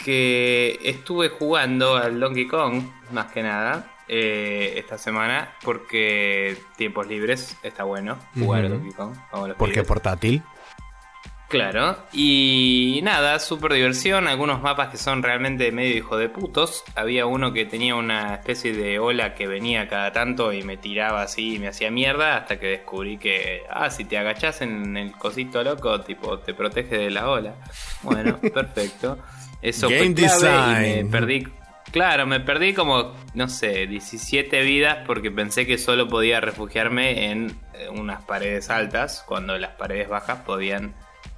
que 0.04 0.78
estuve 0.84 1.30
jugando 1.30 1.96
al 1.96 2.20
Donkey 2.20 2.46
Kong, 2.46 2.84
más 3.10 3.32
que 3.32 3.42
nada, 3.42 3.92
eh, 4.08 4.74
esta 4.76 4.98
semana, 4.98 5.54
porque 5.64 6.56
tiempos 6.76 7.08
libres 7.08 7.56
está 7.64 7.82
bueno 7.82 8.18
jugar 8.34 8.66
al 8.66 8.72
Ujú. 8.72 8.74
Donkey 8.80 8.92
Kong. 8.94 9.16
los 9.48 9.56
Porque 9.56 9.74
pibes. 9.74 9.88
portátil. 9.88 10.42
Claro, 11.48 11.96
y 12.12 12.98
nada, 13.04 13.38
super 13.38 13.72
diversión, 13.72 14.26
algunos 14.26 14.60
mapas 14.62 14.88
que 14.88 14.96
son 14.96 15.22
realmente 15.22 15.70
medio 15.70 15.96
hijo 15.96 16.16
de 16.16 16.28
putos. 16.28 16.82
Había 16.96 17.26
uno 17.26 17.52
que 17.52 17.64
tenía 17.64 17.94
una 17.94 18.34
especie 18.34 18.72
de 18.72 18.98
ola 18.98 19.34
que 19.34 19.46
venía 19.46 19.86
cada 19.88 20.12
tanto 20.12 20.52
y 20.52 20.62
me 20.62 20.76
tiraba 20.76 21.22
así 21.22 21.54
y 21.54 21.58
me 21.60 21.68
hacía 21.68 21.92
mierda 21.92 22.36
hasta 22.36 22.58
que 22.58 22.66
descubrí 22.66 23.16
que, 23.18 23.62
ah, 23.70 23.90
si 23.90 24.04
te 24.04 24.18
agachás 24.18 24.60
en 24.62 24.96
el 24.96 25.12
cosito 25.12 25.62
loco, 25.62 26.00
tipo, 26.00 26.40
te 26.40 26.52
protege 26.52 26.98
de 26.98 27.10
la 27.10 27.30
ola. 27.30 27.54
Bueno, 28.02 28.38
perfecto. 28.54 29.18
Eso 29.62 29.88
Game 29.88 30.16
fue 30.16 30.26
clave 30.26 30.98
y 30.98 31.04
me 31.04 31.10
perdí. 31.10 31.48
Claro, 31.92 32.26
me 32.26 32.40
perdí 32.40 32.74
como, 32.74 33.14
no 33.34 33.48
sé, 33.48 33.86
17 33.86 34.62
vidas 34.62 34.98
porque 35.06 35.30
pensé 35.30 35.64
que 35.64 35.78
solo 35.78 36.08
podía 36.08 36.40
refugiarme 36.40 37.30
en 37.30 37.56
eh, 37.74 37.88
unas 37.88 38.22
paredes 38.22 38.68
altas, 38.68 39.24
cuando 39.26 39.56
las 39.56 39.76
paredes 39.76 40.08
bajas 40.08 40.40
podían 40.40 40.94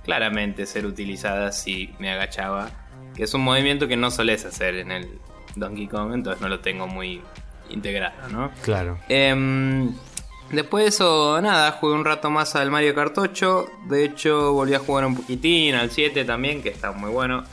claramente 0.08 0.64
ser 0.64 0.86
utilizadas 0.86 1.60
si 1.60 1.90
me 1.98 2.10
agachaba. 2.10 2.70
Que 3.14 3.24
es 3.24 3.34
un 3.34 3.42
movimiento 3.42 3.86
que 3.88 3.96
no 3.98 4.10
solés 4.10 4.46
hacer 4.46 4.76
en 4.76 4.90
el 4.90 5.06
Donkey 5.54 5.86
Kong, 5.86 6.14
entonces 6.14 6.40
no 6.40 6.48
lo 6.48 6.60
tengo 6.60 6.86
muy 6.86 7.20
integrado, 7.68 8.26
¿no? 8.30 8.50
Claro. 8.62 8.98
Em, 9.10 9.92
después 10.50 10.84
de 10.84 10.88
eso, 10.88 11.38
nada, 11.42 11.72
jugué 11.72 11.92
un 11.92 12.06
rato 12.06 12.30
más 12.30 12.56
al 12.56 12.70
Mario 12.70 12.94
Kart 12.94 13.18
8. 13.18 13.66
De 13.90 14.06
hecho, 14.06 14.54
volví 14.54 14.72
a 14.72 14.78
jugar 14.78 15.04
un 15.04 15.14
poquitín 15.14 15.74
al 15.74 15.90
7 15.90 16.24
también, 16.24 16.62
que 16.62 16.70
está 16.70 16.92
muy 16.92 17.10
bueno 17.10 17.44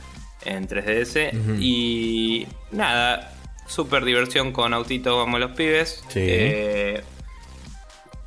en 0.46 0.66
3DS. 0.66 1.32
Ujú. 1.34 1.56
Y 1.60 2.46
nada, 2.70 3.34
super 3.66 4.02
diversión 4.02 4.52
con 4.52 4.72
autitos, 4.72 5.14
vamos 5.14 5.40
los 5.40 5.50
pibes. 5.50 6.02
Sí. 6.08 6.20
Eh, 6.22 7.04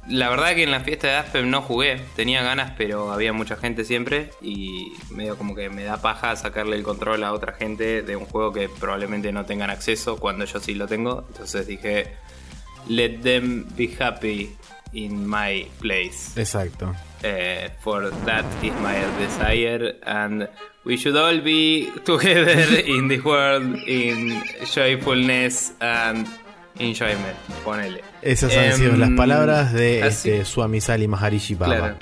la 0.09 0.29
verdad 0.29 0.55
que 0.55 0.63
en 0.63 0.71
la 0.71 0.79
fiesta 0.79 1.07
de 1.07 1.13
Aspen 1.15 1.49
no 1.49 1.61
jugué, 1.61 2.01
tenía 2.15 2.41
ganas, 2.41 2.73
pero 2.77 3.11
había 3.11 3.31
mucha 3.31 3.55
gente 3.55 3.85
siempre 3.85 4.31
y 4.41 4.93
medio 5.11 5.37
como 5.37 5.55
que 5.55 5.69
me 5.69 5.83
da 5.83 6.01
paja 6.01 6.35
sacarle 6.35 6.75
el 6.75 6.83
control 6.83 7.23
a 7.23 7.31
otra 7.31 7.53
gente 7.53 8.01
de 8.01 8.15
un 8.15 8.25
juego 8.25 8.51
que 8.51 8.69
probablemente 8.69 9.31
no 9.31 9.45
tengan 9.45 9.69
acceso 9.69 10.17
cuando 10.17 10.45
yo 10.45 10.59
sí 10.59 10.73
lo 10.73 10.87
tengo. 10.87 11.25
Entonces 11.29 11.67
dije, 11.67 12.15
let 12.87 13.19
them 13.19 13.67
be 13.75 13.95
happy 13.99 14.55
in 14.93 15.29
my 15.29 15.69
place. 15.79 16.39
Exacto. 16.39 16.95
Eh, 17.21 17.69
for 17.81 18.09
that 18.25 18.45
is 18.63 18.73
my 18.81 18.95
desire 19.19 19.95
and 20.03 20.47
we 20.85 20.95
should 20.95 21.17
all 21.17 21.39
be 21.41 21.91
together 22.05 22.79
in 22.79 23.09
the 23.09 23.19
world 23.19 23.75
in 23.87 24.41
joyfulness 24.65 25.73
and 25.81 26.27
enjoyment. 26.79 27.35
Ponele. 27.63 28.01
Esas 28.21 28.55
han 28.55 28.73
sido 28.77 28.95
las 28.95 29.09
Em, 29.09 29.15
palabras 29.15 29.71
de 29.73 30.03
así- 30.03 30.29
este, 30.31 30.45
Swami 30.45 30.81
Sali 30.81 31.07
Maharishi 31.07 31.55
Baba. 31.55 31.75
Claro. 31.75 31.97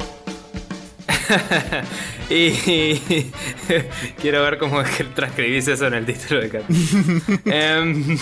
y 2.30 2.52
quiero 4.22 4.44
ver 4.44 4.58
cómo 4.58 4.82
es 4.82 4.90
que 4.92 5.04
transcribís 5.06 5.68
eso 5.68 5.88
en 5.88 5.94
el 5.96 6.06
título 6.06 6.42
de 6.42 6.50
capítulo. 6.50 7.40
Em, 7.46 8.18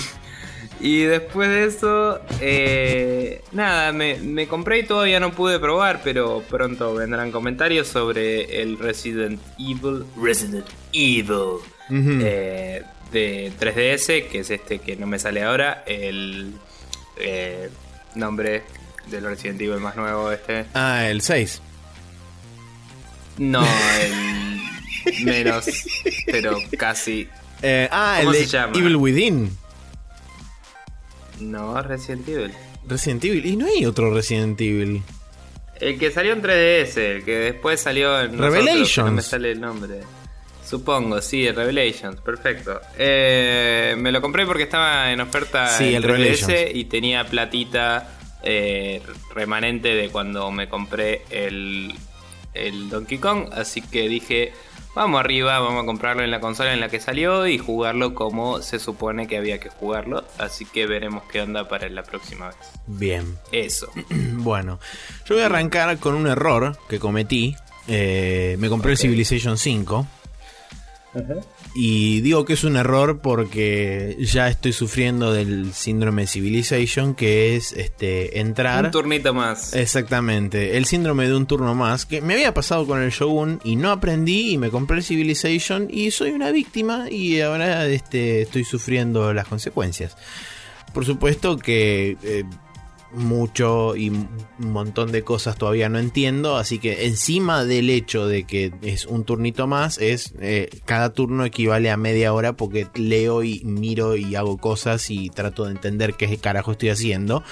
y 0.79 0.99
después 1.03 1.49
de 1.49 1.65
eso, 1.65 2.19
eh, 2.41 3.41
nada, 3.51 3.91
me, 3.91 4.15
me 4.17 4.47
compré 4.47 4.79
y 4.79 4.83
todavía 4.83 5.19
no 5.19 5.31
pude 5.31 5.59
probar, 5.59 6.01
pero 6.03 6.43
pronto 6.49 6.93
vendrán 6.93 7.31
comentarios 7.31 7.87
sobre 7.87 8.61
el 8.61 8.77
Resident 8.77 9.39
Evil. 9.57 10.05
Resident 10.21 10.65
Evil. 10.91 11.59
Eh, 11.89 12.81
de 13.15 13.53
3DS, 13.57 14.27
que 14.27 14.39
es 14.39 14.49
este 14.51 14.79
que 14.79 14.97
no 14.97 15.07
me 15.07 15.17
sale 15.19 15.41
ahora. 15.41 15.83
El 15.87 16.53
eh, 17.17 17.69
nombre 18.13 18.63
del 19.07 19.23
Resident 19.23 19.61
Evil 19.61 19.79
más 19.79 19.95
nuevo 19.95 20.31
este. 20.31 20.65
Ah, 20.73 21.07
el 21.07 21.21
6. 21.21 21.61
No, 23.37 23.65
el 24.01 25.23
menos, 25.25 25.65
pero 26.25 26.57
casi. 26.77 27.27
Eh, 27.61 27.87
ah, 27.89 28.21
el. 28.21 28.35
Evil 28.75 28.97
Within. 28.97 29.57
No, 31.39 31.81
Resident 31.81 32.27
Evil. 32.27 32.51
Resident 32.85 33.23
Evil. 33.23 33.45
Y 33.45 33.55
no 33.55 33.65
hay 33.65 33.85
otro 33.85 34.13
Resident 34.13 34.59
Evil. 34.59 35.01
El 35.79 35.97
que 35.97 36.11
salió 36.11 36.33
en 36.33 36.41
3DS, 36.41 36.97
el 36.97 37.23
que 37.23 37.35
después 37.37 37.79
salió 37.79 38.19
en. 38.19 38.35
nosotros, 38.37 38.53
Revelations. 38.53 38.95
que 38.95 39.01
No 39.03 39.11
me 39.11 39.21
sale 39.21 39.51
el 39.53 39.61
nombre. 39.61 40.01
Supongo, 40.65 41.21
sí, 41.21 41.45
el 41.45 41.55
Revelations, 41.55 42.19
perfecto. 42.21 42.81
Eh, 42.97 43.95
me 43.97 44.11
lo 44.11 44.21
compré 44.21 44.45
porque 44.45 44.63
estaba 44.63 45.11
en 45.11 45.21
oferta 45.21 45.67
Sí, 45.77 45.89
en 45.89 45.95
el 45.95 46.03
3DS 46.03 46.07
Revelations. 46.07 46.75
y 46.75 46.85
tenía 46.85 47.23
platita 47.25 48.09
eh, 48.43 49.01
remanente 49.33 49.89
de 49.93 50.09
cuando 50.09 50.51
me 50.51 50.67
compré 50.67 51.23
el, 51.29 51.93
el 52.53 52.89
Donkey 52.89 53.17
Kong. 53.19 53.49
Así 53.53 53.81
que 53.81 54.09
dije, 54.09 54.53
vamos 54.95 55.19
arriba, 55.19 55.59
vamos 55.59 55.83
a 55.83 55.85
comprarlo 55.85 56.23
en 56.23 56.31
la 56.31 56.39
consola 56.39 56.73
en 56.73 56.79
la 56.79 56.89
que 56.89 56.99
salió 56.99 57.45
y 57.47 57.57
jugarlo 57.59 58.15
como 58.15 58.61
se 58.61 58.79
supone 58.79 59.27
que 59.27 59.37
había 59.37 59.59
que 59.59 59.69
jugarlo. 59.69 60.25
Así 60.39 60.65
que 60.65 60.87
veremos 60.87 61.23
qué 61.31 61.41
onda 61.41 61.67
para 61.67 61.87
la 61.89 62.01
próxima 62.03 62.47
vez. 62.47 62.57
Bien. 62.87 63.37
Eso. 63.51 63.87
Bueno, 64.37 64.79
yo 65.27 65.35
voy 65.35 65.43
a 65.43 65.47
arrancar 65.47 65.97
con 65.97 66.13
un 66.15 66.27
error 66.27 66.77
que 66.87 66.99
cometí. 66.99 67.55
Eh, 67.87 68.55
me 68.59 68.69
compré 68.69 68.91
el 68.91 68.97
Civilization 68.97 69.57
5. 69.57 70.07
Y 71.73 72.21
digo 72.21 72.45
que 72.45 72.53
es 72.53 72.63
un 72.63 72.77
error 72.77 73.19
porque 73.19 74.17
ya 74.19 74.47
estoy 74.47 74.73
sufriendo 74.73 75.33
del 75.33 75.73
síndrome 75.73 76.23
de 76.23 76.27
Civilization, 76.27 77.15
que 77.15 77.55
es 77.55 77.73
este 77.73 78.39
entrar. 78.39 78.85
Un 78.85 78.91
turnito 78.91 79.33
más. 79.33 79.73
Exactamente, 79.73 80.77
el 80.77 80.85
síndrome 80.85 81.27
de 81.27 81.35
un 81.35 81.45
turno 81.45 81.75
más, 81.75 82.05
que 82.05 82.21
me 82.21 82.33
había 82.33 82.53
pasado 82.53 82.85
con 82.87 83.01
el 83.01 83.11
Shogun 83.11 83.59
y 83.63 83.75
no 83.75 83.91
aprendí 83.91 84.51
y 84.51 84.57
me 84.57 84.69
compré 84.69 84.97
el 84.97 85.03
Civilization 85.03 85.87
y 85.89 86.11
soy 86.11 86.31
una 86.31 86.51
víctima 86.51 87.09
y 87.09 87.41
ahora 87.41 87.85
este, 87.87 88.41
estoy 88.41 88.63
sufriendo 88.63 89.33
las 89.33 89.47
consecuencias. 89.47 90.15
Por 90.93 91.05
supuesto 91.05 91.57
que 91.57 92.17
eh, 92.23 92.45
mucho 93.15 93.95
y 93.95 94.09
un 94.09 94.27
montón 94.59 95.11
de 95.11 95.23
cosas 95.23 95.57
todavía 95.57 95.89
no 95.89 95.99
entiendo, 95.99 96.57
así 96.57 96.79
que 96.79 97.05
encima 97.05 97.65
del 97.65 97.89
hecho 97.89 98.27
de 98.27 98.43
que 98.43 98.73
es 98.81 99.05
un 99.05 99.23
turnito 99.23 99.67
más, 99.67 99.97
es 99.97 100.33
eh, 100.39 100.69
cada 100.85 101.13
turno 101.13 101.45
equivale 101.45 101.89
a 101.89 101.97
media 101.97 102.33
hora 102.33 102.53
porque 102.53 102.87
leo 102.95 103.43
y 103.43 103.61
miro 103.63 104.15
y 104.15 104.35
hago 104.35 104.57
cosas 104.57 105.09
y 105.09 105.29
trato 105.29 105.65
de 105.65 105.71
entender 105.71 106.13
qué 106.13 106.37
carajo 106.37 106.73
estoy 106.73 106.89
haciendo 106.89 107.43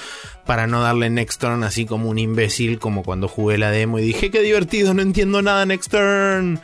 para 0.45 0.67
no 0.67 0.81
darle 0.81 1.09
next 1.09 1.39
turn 1.41 1.63
así 1.63 1.85
como 1.85 2.09
un 2.09 2.19
imbécil 2.19 2.79
como 2.79 3.03
cuando 3.03 3.27
jugué 3.27 3.57
la 3.57 3.71
demo 3.71 3.99
y 3.99 4.03
dije 4.03 4.29
qué 4.29 4.41
divertido, 4.41 4.93
no 4.93 5.01
entiendo 5.01 5.41
nada 5.41 5.65
next 5.65 5.91
turn. 5.91 6.59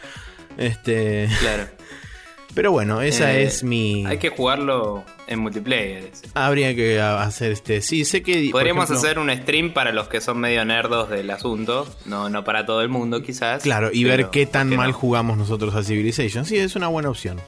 Este, 0.57 1.29
Claro. 1.39 1.78
Pero 2.53 2.71
bueno, 2.71 3.01
esa 3.01 3.33
Eh, 3.33 3.43
es 3.43 3.63
mi 3.63 4.05
Hay 4.05 4.17
que 4.17 4.29
jugarlo 4.29 5.03
en 5.27 5.39
multiplayer. 5.39 6.09
ese. 6.11 6.27
habría 6.33 6.73
que 6.75 6.99
hacer 6.99 7.51
este, 7.51 7.81
sí, 7.81 8.05
sé 8.05 8.21
que 8.23 8.49
Podríamos 8.51 8.85
ejemplo- 8.85 8.97
hacer 8.97 9.19
un 9.19 9.29
stream 9.31 9.73
para 9.73 9.91
los 9.91 10.07
que 10.07 10.19
son 10.21 10.39
medio 10.39 10.65
nerdos 10.65 11.09
del 11.09 11.29
asunto. 11.29 11.87
No, 12.05 12.29
no 12.29 12.43
para 12.43 12.65
todo 12.65 12.81
el 12.81 12.89
mundo, 12.89 13.21
quizás. 13.21 13.61
Claro, 13.63 13.89
y 13.93 14.03
ver 14.03 14.29
qué 14.31 14.45
tan 14.45 14.69
¿por 14.69 14.77
mal 14.77 14.91
no? 14.91 14.93
jugamos 14.97 15.37
nosotros 15.37 15.75
a 15.75 15.83
Civilization. 15.83 16.45
Sí, 16.45 16.57
es 16.57 16.75
una 16.75 16.87
buena 16.87 17.09
opción. 17.09 17.39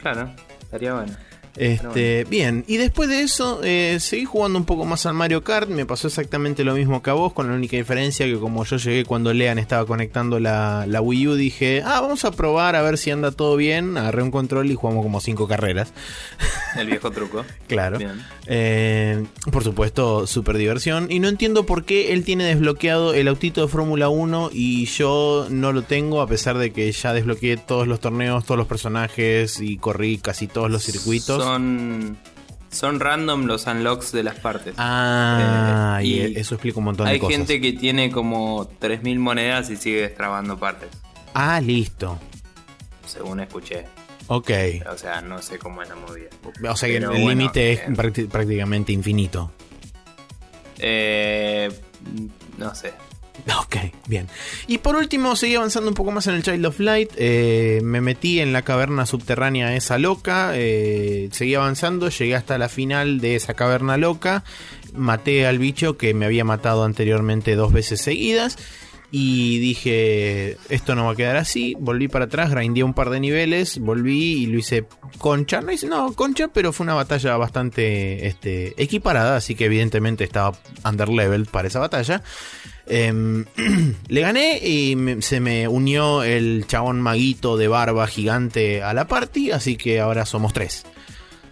Claro, 0.00 0.30
estaría 0.62 0.94
bueno. 0.94 1.12
Este, 1.56 2.24
bien, 2.24 2.64
y 2.66 2.76
después 2.76 3.08
de 3.08 3.22
eso, 3.22 3.60
eh, 3.62 3.98
seguí 4.00 4.24
jugando 4.24 4.58
un 4.58 4.64
poco 4.64 4.84
más 4.84 5.06
al 5.06 5.14
Mario 5.14 5.42
Kart. 5.42 5.68
Me 5.68 5.86
pasó 5.86 6.08
exactamente 6.08 6.64
lo 6.64 6.74
mismo 6.74 7.02
que 7.02 7.10
a 7.10 7.14
vos, 7.14 7.32
con 7.32 7.48
la 7.48 7.54
única 7.54 7.76
diferencia 7.76 8.26
que 8.26 8.38
como 8.38 8.64
yo 8.64 8.76
llegué 8.76 9.04
cuando 9.04 9.32
Lean 9.32 9.58
estaba 9.58 9.84
conectando 9.86 10.38
la, 10.38 10.84
la 10.86 11.00
Wii 11.00 11.28
U, 11.28 11.34
dije, 11.34 11.82
ah, 11.84 12.00
vamos 12.00 12.24
a 12.24 12.30
probar 12.30 12.76
a 12.76 12.82
ver 12.82 12.98
si 12.98 13.10
anda 13.10 13.30
todo 13.32 13.56
bien. 13.56 13.96
Agarré 13.96 14.22
un 14.22 14.30
control 14.30 14.70
y 14.70 14.74
jugamos 14.74 15.02
como 15.02 15.20
cinco 15.20 15.48
carreras. 15.48 15.92
El 16.76 16.86
viejo 16.86 17.10
truco. 17.10 17.44
Claro. 17.66 17.98
Eh, 18.46 19.24
por 19.52 19.62
supuesto, 19.62 20.26
super 20.26 20.56
diversión. 20.56 21.06
Y 21.08 21.20
no 21.20 21.28
entiendo 21.28 21.66
por 21.66 21.84
qué 21.84 22.12
él 22.12 22.24
tiene 22.24 22.44
desbloqueado 22.44 23.14
el 23.14 23.28
autito 23.28 23.60
de 23.60 23.68
Fórmula 23.68 24.08
1 24.08 24.50
y 24.52 24.86
yo 24.86 25.46
no 25.50 25.72
lo 25.72 25.82
tengo, 25.82 26.20
a 26.20 26.26
pesar 26.26 26.58
de 26.58 26.72
que 26.72 26.90
ya 26.90 27.12
desbloqueé 27.12 27.58
todos 27.58 27.86
los 27.86 28.00
torneos, 28.00 28.44
todos 28.44 28.58
los 28.58 28.66
personajes 28.66 29.60
y 29.60 29.76
corrí 29.76 30.18
casi 30.18 30.48
todos 30.48 30.68
los 30.68 30.82
circuitos. 30.82 31.42
Son, 31.42 31.49
son 31.58 33.00
random 33.00 33.46
los 33.46 33.66
unlocks 33.66 34.12
de 34.12 34.22
las 34.22 34.36
partes. 34.38 34.74
Ah, 34.78 35.98
Eh, 36.00 36.06
y, 36.06 36.12
y 36.20 36.36
eso 36.36 36.54
explica 36.54 36.78
un 36.78 36.84
montón 36.84 37.06
de 37.06 37.12
Hay 37.12 37.18
cosas. 37.18 37.36
gente 37.36 37.60
que 37.60 37.72
tiene 37.72 38.10
como 38.10 38.68
3.000 38.80 39.18
monedas 39.18 39.70
y 39.70 39.76
sigue 39.76 40.02
destrabando 40.02 40.58
partes. 40.58 40.88
Ah, 41.34 41.60
listo. 41.60 42.18
Según 43.06 43.40
escuché. 43.40 43.86
Ok. 44.28 44.50
O 44.92 44.96
sea, 44.96 45.20
no 45.20 45.42
sé 45.42 45.58
cómo 45.58 45.82
es 45.82 45.88
la 45.88 45.96
movida. 45.96 46.28
O 46.70 46.76
sea 46.76 46.88
que 46.88 46.98
el 46.98 47.06
bueno, 47.08 47.28
límite 47.30 47.72
es 47.72 47.80
prácti- 47.88 48.28
prácticamente 48.28 48.92
infinito. 48.92 49.50
Eh, 50.78 51.68
no 52.56 52.74
sé. 52.74 52.92
Ok, 53.58 53.76
bien. 54.06 54.28
Y 54.66 54.78
por 54.78 54.96
último, 54.96 55.36
seguí 55.36 55.54
avanzando 55.54 55.88
un 55.88 55.94
poco 55.94 56.10
más 56.10 56.26
en 56.26 56.34
el 56.34 56.42
Child 56.42 56.66
of 56.66 56.80
Light. 56.80 57.10
eh, 57.16 57.80
me 57.82 58.00
metí 58.00 58.40
en 58.40 58.52
la 58.52 58.62
caverna 58.62 59.06
subterránea 59.06 59.74
esa 59.76 59.98
loca. 59.98 60.52
eh, 60.54 61.28
seguí 61.32 61.54
avanzando, 61.54 62.08
llegué 62.08 62.34
hasta 62.34 62.58
la 62.58 62.68
final 62.68 63.20
de 63.20 63.36
esa 63.36 63.54
caverna 63.54 63.96
loca. 63.96 64.44
Maté 64.92 65.46
al 65.46 65.58
bicho 65.58 65.96
que 65.96 66.14
me 66.14 66.26
había 66.26 66.44
matado 66.44 66.84
anteriormente 66.84 67.54
dos 67.54 67.72
veces 67.72 68.00
seguidas. 68.00 68.58
Y 69.12 69.58
dije, 69.58 70.56
esto 70.68 70.94
no 70.94 71.06
va 71.06 71.12
a 71.12 71.16
quedar 71.16 71.36
así. 71.36 71.74
Volví 71.80 72.06
para 72.06 72.26
atrás, 72.26 72.50
grindé 72.50 72.84
un 72.84 72.94
par 72.94 73.10
de 73.10 73.18
niveles, 73.18 73.80
volví 73.80 74.42
y 74.42 74.46
lo 74.46 74.58
hice 74.58 74.84
concha. 75.18 75.60
No 75.60 75.72
hice, 75.72 75.88
no, 75.88 76.12
concha, 76.12 76.46
pero 76.48 76.72
fue 76.72 76.84
una 76.84 76.94
batalla 76.94 77.36
bastante 77.36 78.28
este, 78.28 78.80
equiparada, 78.80 79.36
así 79.36 79.56
que 79.56 79.64
evidentemente 79.64 80.22
estaba 80.22 80.56
underleveled 80.84 81.48
para 81.48 81.66
esa 81.66 81.80
batalla. 81.80 82.22
Em, 82.92 83.44
le 84.08 84.20
gané 84.20 84.58
y 84.66 84.96
me- 84.96 85.22
se 85.22 85.38
me 85.40 85.68
unió 85.68 86.22
el 86.24 86.64
chabón 86.66 87.00
maguito 87.00 87.56
de 87.56 87.68
barba 87.68 88.06
gigante 88.08 88.82
a 88.82 88.92
la 88.94 89.06
party, 89.06 89.52
así 89.52 89.76
que 89.76 90.00
ahora 90.00 90.26
somos 90.26 90.52
tres. 90.52 90.84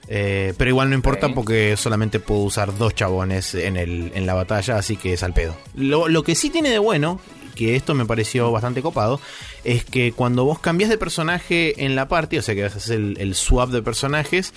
Eh, 0.08 0.54
pero 0.56 0.70
igual 0.70 0.88
no 0.88 0.94
importa 0.96 1.28
porque 1.34 1.76
solamente 1.76 2.18
puedo 2.18 2.40
usar 2.40 2.76
dos 2.76 2.94
chabones 2.94 3.54
en, 3.54 3.76
el, 3.76 4.10
en 4.14 4.26
la 4.26 4.34
batalla, 4.34 4.76
así 4.78 4.96
que 4.96 5.12
es 5.12 5.22
al 5.22 5.34
pedo. 5.34 5.56
Lo, 5.74 6.08
lo 6.08 6.22
que 6.24 6.34
sí 6.34 6.48
tiene 6.50 6.70
de 6.70 6.78
bueno, 6.78 7.20
que 7.54 7.76
esto 7.76 7.94
me 7.94 8.06
pareció 8.06 8.50
bastante 8.50 8.80
copado, 8.82 9.20
es 9.64 9.84
que 9.84 10.12
cuando 10.12 10.44
vos 10.44 10.60
cambias 10.60 10.88
de 10.90 10.96
personaje 10.98 11.84
en 11.84 11.94
la 11.94 12.08
party, 12.08 12.38
o 12.38 12.42
sea 12.42 12.54
que 12.54 12.64
haces 12.64 12.88
el, 12.88 13.16
el 13.20 13.34
swap 13.34 13.68
de 13.70 13.82
personajes, 13.82 14.54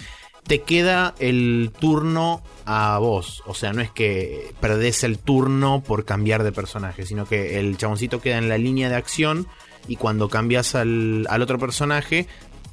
te 0.47 0.61
queda 0.61 1.13
el 1.19 1.71
turno 1.79 2.41
a 2.65 2.97
vos. 2.99 3.43
O 3.45 3.53
sea, 3.53 3.73
no 3.73 3.81
es 3.81 3.91
que 3.91 4.53
perdés 4.59 5.03
el 5.03 5.17
turno 5.17 5.81
por 5.85 6.05
cambiar 6.05 6.43
de 6.43 6.51
personaje, 6.51 7.05
sino 7.05 7.25
que 7.25 7.59
el 7.59 7.77
chaboncito 7.77 8.19
queda 8.21 8.37
en 8.37 8.49
la 8.49 8.57
línea 8.57 8.89
de 8.89 8.95
acción 8.95 9.47
y 9.87 9.95
cuando 9.95 10.29
cambias 10.29 10.75
al, 10.75 11.25
al 11.29 11.41
otro 11.41 11.57
personaje, 11.57 12.27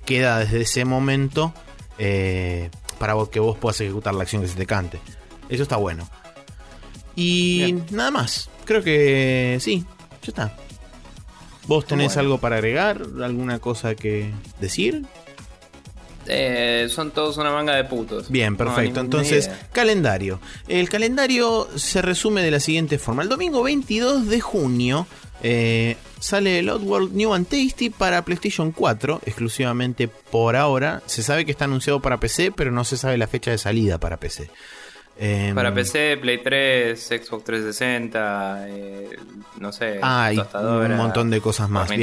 queda 0.05 0.39
desde 0.39 0.63
ese 0.63 0.85
momento 0.85 1.53
eh, 1.99 2.71
para 2.99 3.15
que 3.31 3.41
vos 3.41 3.57
puedas 3.59 3.81
ejecutar 3.81 4.15
la 4.15 4.23
acción 4.23 4.43
que 4.43 4.49
se 4.49 4.57
te 4.57 4.67
cante. 4.67 4.99
Eso 5.49 5.63
está 5.63 5.77
bueno. 5.77 6.09
Y 7.15 7.59
Bien. 7.65 7.87
nada 7.91 8.11
más. 8.11 8.51
Creo 8.65 8.83
que 8.83 9.59
sí, 9.61 9.85
ya 10.23 10.29
está. 10.29 10.57
¿Vos 11.67 11.85
tenés 11.87 12.09
Bueno. 12.15 12.21
algo 12.21 12.39
para 12.39 12.57
agregar? 12.57 13.03
¿Alguna 13.23 13.59
cosa 13.59 13.95
que 13.95 14.33
decir? 14.61 15.05
Eh, 16.29 16.89
son 16.91 17.11
todos 17.11 17.39
una 17.39 17.51
manga 17.51 17.75
de 17.75 17.85
putos. 17.85 18.31
Bien, 18.31 18.57
perfecto. 18.57 19.01
Entonces, 19.01 19.51
calendario. 19.73 20.41
El 20.69 20.89
calendario 20.89 21.69
se 21.77 22.03
resume 22.03 22.43
de 22.43 22.51
la 22.51 22.61
siguiente 22.61 22.99
forma. 22.99 23.23
El 23.23 23.29
domingo 23.29 23.63
22 23.63 24.29
de 24.29 24.41
junio 24.41 25.07
eh, 25.43 25.97
sale 26.19 26.59
el 26.59 26.69
Oddworld 26.69 27.15
New 27.15 27.33
and 27.33 27.47
Tasty 27.47 27.91
para 27.91 28.25
PlayStation 28.25 28.73
4, 28.73 29.23
exclusivamente 29.25 30.09
por 30.09 30.57
ahora. 30.57 31.03
Se 31.07 31.23
sabe 31.23 31.45
que 31.45 31.53
está 31.53 31.65
anunciado 31.65 32.01
para 32.01 32.21
PC, 32.21 32.53
pero 32.53 32.71
no 32.71 32.85
se 32.85 32.97
sabe 32.97 33.17
la 33.19 33.27
fecha 33.27 33.51
de 33.51 33.59
salida 33.59 33.99
para 33.99 34.19
PC. 34.19 34.51
Em, 35.21 35.53
Para 35.53 35.75
PC, 35.75 36.17
Play 36.21 36.39
3, 36.45 36.97
Xbox 37.07 37.43
360, 37.43 38.69
eh, 38.69 39.11
no 39.59 39.73
sé, 39.73 39.99
Ah, 40.01 40.33
y 40.33 40.39
un 40.39 40.97
montón 40.97 41.29
de 41.29 41.41
cosas 41.41 41.69
más. 41.69 41.89
Bien. 41.91 42.03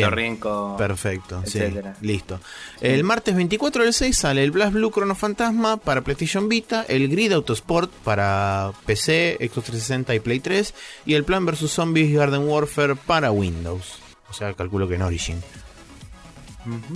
Perfecto, 0.78 1.42
sí, 1.46 1.62
listo. 2.02 2.42
El 2.82 3.06
martes 3.06 3.34
24 3.36 3.84
del 3.86 3.94
6 3.94 4.18
sale 4.18 4.44
el 4.44 4.52
Blast 4.52 4.74
Blue 4.74 4.92
Chrono 4.92 5.16
Fantasma 5.16 5.78
para 5.78 6.02
PlayStation 6.02 6.50
Vita, 6.50 6.86
el 6.90 7.08
Grid 7.08 7.32
Autosport 7.32 7.90
para 8.04 8.74
PC, 8.86 9.38
Xbox 9.40 9.68
360 9.68 10.14
y 10.16 10.20
Play 10.20 10.40
3 10.42 10.74
y 11.06 11.14
el 11.14 11.24
Plan 11.24 11.46
vs 11.46 11.70
Zombies 11.72 12.14
Garden 12.14 12.46
Warfare 12.50 12.96
para 12.98 13.32
Windows. 13.32 14.00
O 14.30 14.34
sea, 14.34 14.54
calculo 14.54 14.90
que 14.90 14.96
en 14.96 15.04
Origin. 15.04 15.42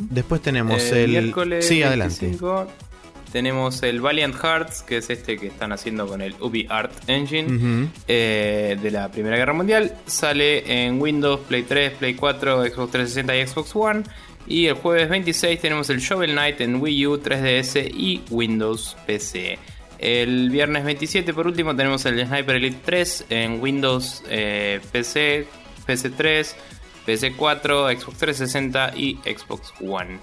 Después 0.09 0.41
tenemos 0.41 0.81
Eh, 0.81 1.03
el... 1.05 1.11
miércoles 1.11 1.65
sí, 1.65 1.81
adelante. 1.83 2.25
25, 2.25 2.67
tenemos 3.31 3.83
el 3.83 4.01
Valiant 4.01 4.35
Hearts, 4.35 4.81
que 4.83 4.97
es 4.97 5.09
este 5.09 5.37
que 5.37 5.47
están 5.47 5.71
haciendo 5.71 6.07
con 6.07 6.21
el 6.21 6.35
Ubi 6.39 6.65
Art 6.69 6.91
Engine 7.07 7.89
eh, 8.07 8.77
de 8.81 8.91
la 8.91 9.09
Primera 9.09 9.37
Guerra 9.37 9.53
Mundial. 9.53 9.95
Sale 10.05 10.85
en 10.85 11.01
Windows, 11.01 11.41
Play 11.47 11.63
3, 11.63 11.93
Play 11.93 12.15
4, 12.15 12.65
Xbox 12.65 12.91
360 12.91 13.35
y 13.37 13.47
Xbox 13.47 13.75
One. 13.75 14.03
Y 14.47 14.65
el 14.65 14.75
jueves 14.75 15.09
26 15.09 15.59
tenemos 15.59 15.89
el 15.89 15.99
Shovel 15.99 16.31
Knight 16.31 16.61
en 16.61 16.81
Wii 16.81 17.07
U, 17.07 17.17
3DS 17.17 17.91
y 17.93 18.21
Windows 18.29 18.97
PC. 19.05 19.59
El 19.99 20.49
viernes 20.49 20.85
27 20.85 21.33
por 21.33 21.45
último 21.45 21.75
tenemos 21.75 22.05
el 22.05 22.25
Sniper 22.25 22.55
Elite 22.55 22.79
3 22.83 23.25
en 23.29 23.61
Windows 23.61 24.23
eh, 24.29 24.79
PC, 24.91 25.45
PC3, 25.85 26.55
PC4, 27.05 27.99
Xbox 27.99 28.17
360 28.17 28.93
y 28.95 29.15
Xbox 29.25 29.73
One. 29.81 30.19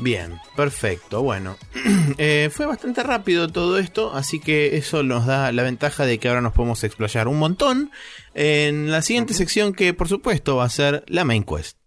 Bien, 0.00 0.40
perfecto. 0.56 1.22
Bueno, 1.22 1.56
eh, 2.18 2.48
fue 2.50 2.64
bastante 2.66 3.02
rápido 3.02 3.48
todo 3.48 3.78
esto, 3.78 4.14
así 4.14 4.40
que 4.40 4.76
eso 4.78 5.02
nos 5.02 5.26
da 5.26 5.52
la 5.52 5.62
ventaja 5.62 6.06
de 6.06 6.18
que 6.18 6.28
ahora 6.28 6.40
nos 6.40 6.54
podemos 6.54 6.82
explayar 6.84 7.28
un 7.28 7.38
montón 7.38 7.90
en 8.34 8.90
la 8.90 9.02
siguiente 9.02 9.34
sección 9.34 9.74
que 9.74 9.92
por 9.92 10.08
supuesto 10.08 10.56
va 10.56 10.64
a 10.64 10.70
ser 10.70 11.04
la 11.06 11.24
main 11.24 11.44
quest. 11.44 11.79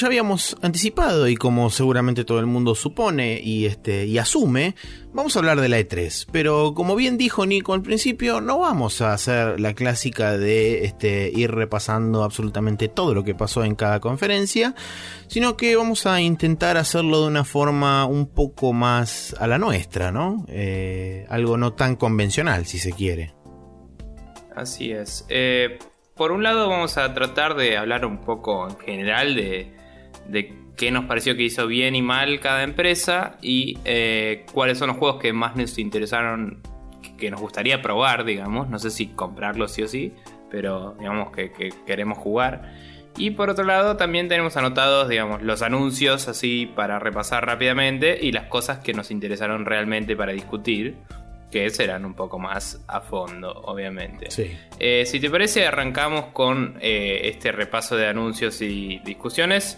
Ya 0.00 0.06
habíamos 0.06 0.56
anticipado 0.62 1.28
y 1.28 1.36
como 1.36 1.70
seguramente 1.70 2.24
todo 2.24 2.40
el 2.40 2.46
mundo 2.46 2.74
supone 2.74 3.40
y 3.42 3.66
este 3.66 4.06
y 4.06 4.18
asume, 4.18 4.74
vamos 5.12 5.36
a 5.36 5.38
hablar 5.40 5.60
de 5.60 5.68
la 5.68 5.78
E3. 5.78 6.26
Pero 6.32 6.74
como 6.74 6.96
bien 6.96 7.18
dijo 7.18 7.46
Nico 7.46 7.74
al 7.74 7.82
principio, 7.82 8.40
no 8.40 8.58
vamos 8.58 9.00
a 9.00 9.12
hacer 9.12 9.60
la 9.60 9.74
clásica 9.74 10.36
de 10.36 10.84
este 10.84 11.30
ir 11.34 11.50
repasando 11.50 12.24
absolutamente 12.24 12.88
todo 12.88 13.14
lo 13.14 13.24
que 13.24 13.34
pasó 13.34 13.64
en 13.64 13.74
cada 13.74 14.00
conferencia, 14.00 14.74
sino 15.28 15.56
que 15.56 15.76
vamos 15.76 16.06
a 16.06 16.20
intentar 16.20 16.76
hacerlo 16.76 17.22
de 17.22 17.28
una 17.28 17.44
forma 17.44 18.06
un 18.06 18.26
poco 18.26 18.72
más 18.72 19.34
a 19.38 19.46
la 19.46 19.58
nuestra, 19.58 20.12
¿no? 20.12 20.44
Eh, 20.48 21.26
algo 21.28 21.56
no 21.56 21.72
tan 21.72 21.96
convencional, 21.96 22.66
si 22.66 22.78
se 22.78 22.92
quiere. 22.92 23.34
Así 24.54 24.92
es. 24.92 25.24
Eh, 25.28 25.78
por 26.16 26.30
un 26.30 26.42
lado 26.42 26.68
vamos 26.68 26.98
a 26.98 27.14
tratar 27.14 27.54
de 27.54 27.76
hablar 27.76 28.04
un 28.04 28.18
poco 28.18 28.68
en 28.68 28.78
general 28.78 29.34
de, 29.34 29.74
de 30.28 30.54
qué 30.76 30.90
nos 30.90 31.04
pareció 31.04 31.36
que 31.36 31.42
hizo 31.42 31.66
bien 31.66 31.94
y 31.94 32.02
mal 32.02 32.40
cada 32.40 32.62
empresa 32.62 33.36
y 33.42 33.78
eh, 33.84 34.46
cuáles 34.52 34.78
son 34.78 34.88
los 34.88 34.96
juegos 34.96 35.20
que 35.20 35.32
más 35.32 35.54
nos 35.56 35.78
interesaron, 35.78 36.60
que- 37.18 37.30
nos 37.30 37.40
gustaría 37.40 37.82
probar, 37.82 38.24
digamos. 38.24 38.68
No 38.68 38.78
sé 38.78 38.90
si 38.90 39.08
comprarlos 39.08 39.72
sí 39.72 39.82
o 39.82 39.88
sí, 39.88 40.12
pero 40.50 40.94
digamos 40.98 41.30
que, 41.32 41.52
que 41.52 41.70
queremos 41.86 42.18
jugar. 42.18 42.72
Y 43.18 43.32
por 43.32 43.50
otro 43.50 43.64
lado 43.64 43.98
también 43.98 44.28
tenemos 44.28 44.56
anotados, 44.56 45.08
digamos, 45.08 45.42
los 45.42 45.60
anuncios 45.60 46.28
así 46.28 46.70
para 46.74 46.98
repasar 46.98 47.44
rápidamente 47.46 48.18
y 48.20 48.32
las 48.32 48.46
cosas 48.46 48.78
que 48.78 48.94
nos 48.94 49.10
interesaron 49.10 49.66
realmente 49.66 50.16
para 50.16 50.32
discutir, 50.32 50.96
que 51.50 51.68
serán 51.68 52.06
un 52.06 52.14
poco 52.14 52.38
más 52.38 52.82
a 52.88 53.02
fondo, 53.02 53.52
obviamente. 53.66 54.30
Sí. 54.30 54.56
Eh, 54.78 55.04
si 55.04 55.20
te 55.20 55.28
parece, 55.28 55.66
arrancamos 55.66 56.28
con 56.32 56.78
eh, 56.80 57.20
este 57.24 57.52
repaso 57.52 57.94
de 57.96 58.06
anuncios 58.08 58.62
y 58.62 59.00
discusiones 59.04 59.76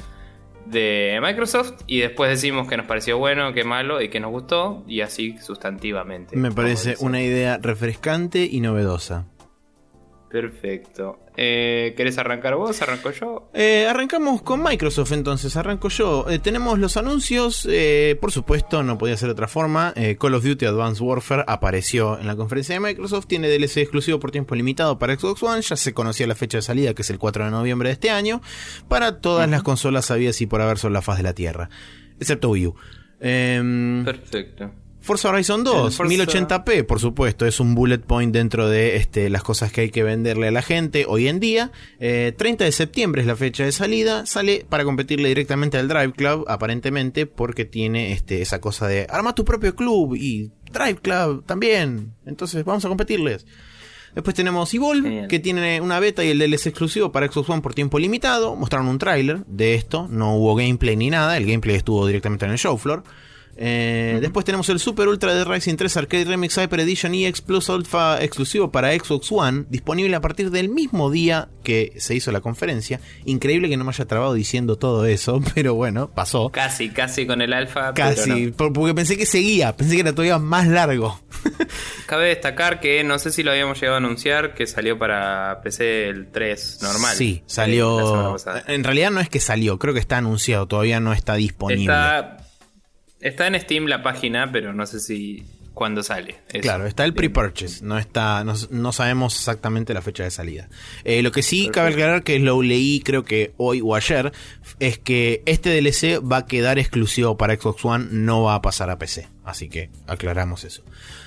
de 0.66 1.18
Microsoft 1.22 1.82
y 1.86 2.00
después 2.00 2.30
decimos 2.30 2.68
que 2.68 2.76
nos 2.76 2.86
pareció 2.86 3.18
bueno, 3.18 3.52
qué 3.52 3.64
malo 3.64 4.00
y 4.00 4.08
qué 4.08 4.20
nos 4.20 4.30
gustó 4.30 4.84
y 4.86 5.00
así 5.00 5.36
sustantivamente. 5.38 6.36
Me 6.36 6.50
parece 6.50 6.96
una 7.00 7.22
idea 7.22 7.58
refrescante 7.58 8.48
y 8.50 8.60
novedosa. 8.60 9.26
Perfecto. 10.34 11.20
Eh, 11.36 11.94
¿Querés 11.96 12.18
arrancar 12.18 12.56
vos? 12.56 12.82
¿Arranco 12.82 13.12
yo? 13.12 13.50
Eh, 13.54 13.86
arrancamos 13.88 14.42
con 14.42 14.64
Microsoft 14.64 15.12
entonces, 15.12 15.54
arranco 15.56 15.88
yo. 15.88 16.26
Eh, 16.28 16.40
tenemos 16.40 16.76
los 16.80 16.96
anuncios, 16.96 17.68
eh, 17.70 18.18
por 18.20 18.32
supuesto, 18.32 18.82
no 18.82 18.98
podía 18.98 19.16
ser 19.16 19.28
de 19.28 19.34
otra 19.34 19.46
forma. 19.46 19.92
eh, 19.94 20.16
Call 20.18 20.34
of 20.34 20.42
Duty 20.42 20.66
Advanced 20.66 21.00
Warfare 21.02 21.44
apareció 21.46 22.18
en 22.18 22.26
la 22.26 22.34
conferencia 22.34 22.74
de 22.74 22.80
Microsoft, 22.80 23.26
tiene 23.28 23.48
DLC 23.48 23.76
exclusivo 23.82 24.18
por 24.18 24.32
tiempo 24.32 24.56
limitado 24.56 24.98
para 24.98 25.16
Xbox 25.16 25.40
One, 25.44 25.62
ya 25.62 25.76
se 25.76 25.94
conocía 25.94 26.26
la 26.26 26.34
fecha 26.34 26.58
de 26.58 26.62
salida 26.62 26.94
que 26.94 27.02
es 27.02 27.10
el 27.10 27.20
4 27.20 27.44
de 27.44 27.50
noviembre 27.52 27.90
de 27.90 27.92
este 27.92 28.10
año, 28.10 28.40
para 28.88 29.20
todas 29.20 29.48
las 29.48 29.62
consolas 29.62 30.10
habidas 30.10 30.40
y 30.40 30.46
por 30.46 30.60
haber 30.60 30.78
sobre 30.78 30.94
la 30.94 31.02
faz 31.02 31.18
de 31.18 31.22
la 31.22 31.34
Tierra, 31.34 31.70
excepto 32.18 32.50
Wii 32.50 32.66
U. 32.66 32.74
Em, 33.20 34.04
Perfecto. 34.04 34.72
Forza 35.04 35.28
Horizon 35.28 35.64
2, 35.64 35.86
El 35.86 35.92
Forza- 35.92 36.24
1080p, 36.24 36.82
por 36.86 36.98
supuesto, 36.98 37.44
es 37.46 37.60
un 37.60 37.74
bullet 37.74 37.98
point 37.98 38.32
dentro 38.32 38.68
de 38.68 38.96
este, 38.96 39.28
las 39.28 39.42
cosas 39.42 39.70
que 39.70 39.82
hay 39.82 39.90
que 39.90 40.02
venderle 40.02 40.48
a 40.48 40.50
la 40.50 40.62
gente 40.62 41.04
hoy 41.06 41.28
en 41.28 41.40
día. 41.40 41.72
Eh, 42.00 42.32
30 42.36 42.64
de 42.64 42.72
septiembre 42.72 43.20
es 43.20 43.26
la 43.26 43.36
fecha 43.36 43.64
de 43.64 43.72
salida, 43.72 44.24
sale 44.24 44.64
para 44.68 44.82
competirle 44.84 45.28
directamente 45.28 45.76
al 45.76 45.88
Drive 45.88 46.12
Club, 46.14 46.46
aparentemente, 46.48 47.26
porque 47.26 47.66
tiene 47.66 48.12
este, 48.12 48.40
esa 48.40 48.60
cosa 48.62 48.88
de 48.88 49.06
arma 49.10 49.34
tu 49.34 49.44
propio 49.44 49.76
club 49.76 50.16
y 50.16 50.50
Drive 50.72 51.00
Club 51.02 51.44
también. 51.44 52.14
Entonces 52.24 52.64
vamos 52.64 52.84
a 52.84 52.88
competirles. 52.88 53.46
Después 54.14 54.34
tenemos 54.34 54.72
Evolve, 54.72 55.26
que 55.28 55.38
tiene 55.40 55.80
una 55.80 56.00
beta 56.00 56.24
y 56.24 56.28
el 56.30 56.38
DLC 56.38 56.68
exclusivo 56.68 57.10
para 57.12 57.26
Xbox 57.30 57.50
One 57.50 57.60
por 57.62 57.74
tiempo 57.74 57.98
limitado. 57.98 58.54
Mostraron 58.56 58.86
un 58.88 58.98
tráiler 58.98 59.44
de 59.46 59.74
esto, 59.74 60.06
no 60.08 60.36
hubo 60.36 60.54
gameplay 60.54 60.96
ni 60.96 61.10
nada, 61.10 61.36
el 61.36 61.44
gameplay 61.46 61.76
estuvo 61.76 62.06
directamente 62.06 62.46
en 62.46 62.52
el 62.52 62.58
show 62.58 62.78
floor. 62.78 63.02
Eh, 63.56 64.18
Después 64.20 64.44
tenemos 64.44 64.68
el 64.68 64.78
Super 64.80 65.08
Ultra 65.08 65.34
de 65.34 65.44
Rising 65.44 65.76
3 65.76 65.96
Arcade 65.96 66.24
Remix 66.24 66.56
Hyper 66.56 66.80
Edition 66.80 67.14
EX 67.14 67.40
Plus 67.40 67.70
Alpha 67.70 68.22
exclusivo 68.22 68.70
para 68.72 68.92
Xbox 68.92 69.30
One, 69.30 69.64
disponible 69.68 70.14
a 70.16 70.20
partir 70.20 70.50
del 70.50 70.68
mismo 70.68 71.10
día 71.10 71.48
que 71.62 71.92
se 71.98 72.14
hizo 72.14 72.32
la 72.32 72.40
conferencia. 72.40 73.00
Increíble 73.24 73.68
que 73.68 73.76
no 73.76 73.84
me 73.84 73.90
haya 73.90 74.04
trabado 74.06 74.34
diciendo 74.34 74.76
todo 74.76 75.06
eso, 75.06 75.40
pero 75.54 75.74
bueno, 75.74 76.10
pasó. 76.10 76.50
Casi, 76.50 76.90
casi 76.90 77.26
con 77.26 77.42
el 77.42 77.52
alfa. 77.52 77.92
pero 77.94 78.08
Casi, 78.14 78.46
no. 78.46 78.52
porque 78.72 78.94
pensé 78.94 79.16
que 79.16 79.26
seguía, 79.26 79.76
pensé 79.76 79.94
que 79.94 80.00
era 80.00 80.12
todavía 80.12 80.38
más 80.38 80.66
largo. 80.68 81.20
Cabe 82.06 82.28
destacar 82.28 82.80
que 82.80 83.02
no 83.04 83.18
sé 83.18 83.30
si 83.30 83.42
lo 83.42 83.50
habíamos 83.50 83.80
llegado 83.80 83.96
a 83.96 83.98
anunciar 83.98 84.54
que 84.54 84.66
salió 84.66 84.98
para 84.98 85.60
PC 85.62 86.08
el 86.08 86.30
3 86.30 86.78
normal. 86.82 87.16
Sí, 87.16 87.42
salió. 87.46 88.36
En 88.66 88.84
realidad 88.84 89.10
no 89.10 89.20
es 89.20 89.28
que 89.28 89.40
salió, 89.40 89.78
creo 89.78 89.94
que 89.94 90.00
está 90.00 90.18
anunciado, 90.18 90.66
todavía 90.66 91.00
no 91.00 91.12
está 91.12 91.34
disponible. 91.34 91.82
Está, 91.84 92.36
está 93.24 93.46
en 93.46 93.58
Steam 93.58 93.86
la 93.86 94.02
página, 94.02 94.52
pero 94.52 94.72
no 94.72 94.86
sé 94.86 95.00
si 95.00 95.44
cuándo 95.72 96.02
sale. 96.02 96.36
Eso. 96.48 96.60
Claro, 96.60 96.86
está 96.86 97.04
el 97.04 97.14
pre-purchase, 97.14 97.84
no 97.84 97.98
está, 97.98 98.44
no, 98.44 98.54
no 98.70 98.92
sabemos 98.92 99.36
exactamente 99.36 99.92
la 99.92 100.02
fecha 100.02 100.22
de 100.22 100.30
salida. 100.30 100.68
Eh, 101.02 101.22
lo 101.22 101.32
que 101.32 101.42
sí 101.42 101.68
cabe 101.68 101.90
aclarar 101.90 102.22
que 102.22 102.38
lo 102.38 102.62
leí 102.62 103.00
creo 103.00 103.24
que 103.24 103.52
hoy 103.56 103.80
o 103.82 103.96
ayer, 103.96 104.32
es 104.78 104.98
que 104.98 105.42
este 105.46 105.70
DLC 105.70 106.20
va 106.20 106.38
a 106.38 106.46
quedar 106.46 106.78
exclusivo 106.78 107.36
para 107.36 107.56
Xbox 107.56 107.84
One, 107.84 108.06
no 108.10 108.42
va 108.42 108.54
a 108.54 108.62
pasar 108.62 108.90
a 108.90 108.98
PC. 108.98 109.28
Así 109.44 109.68
que 109.68 109.90
aclaramos 110.06 110.64
eso. 110.64 110.82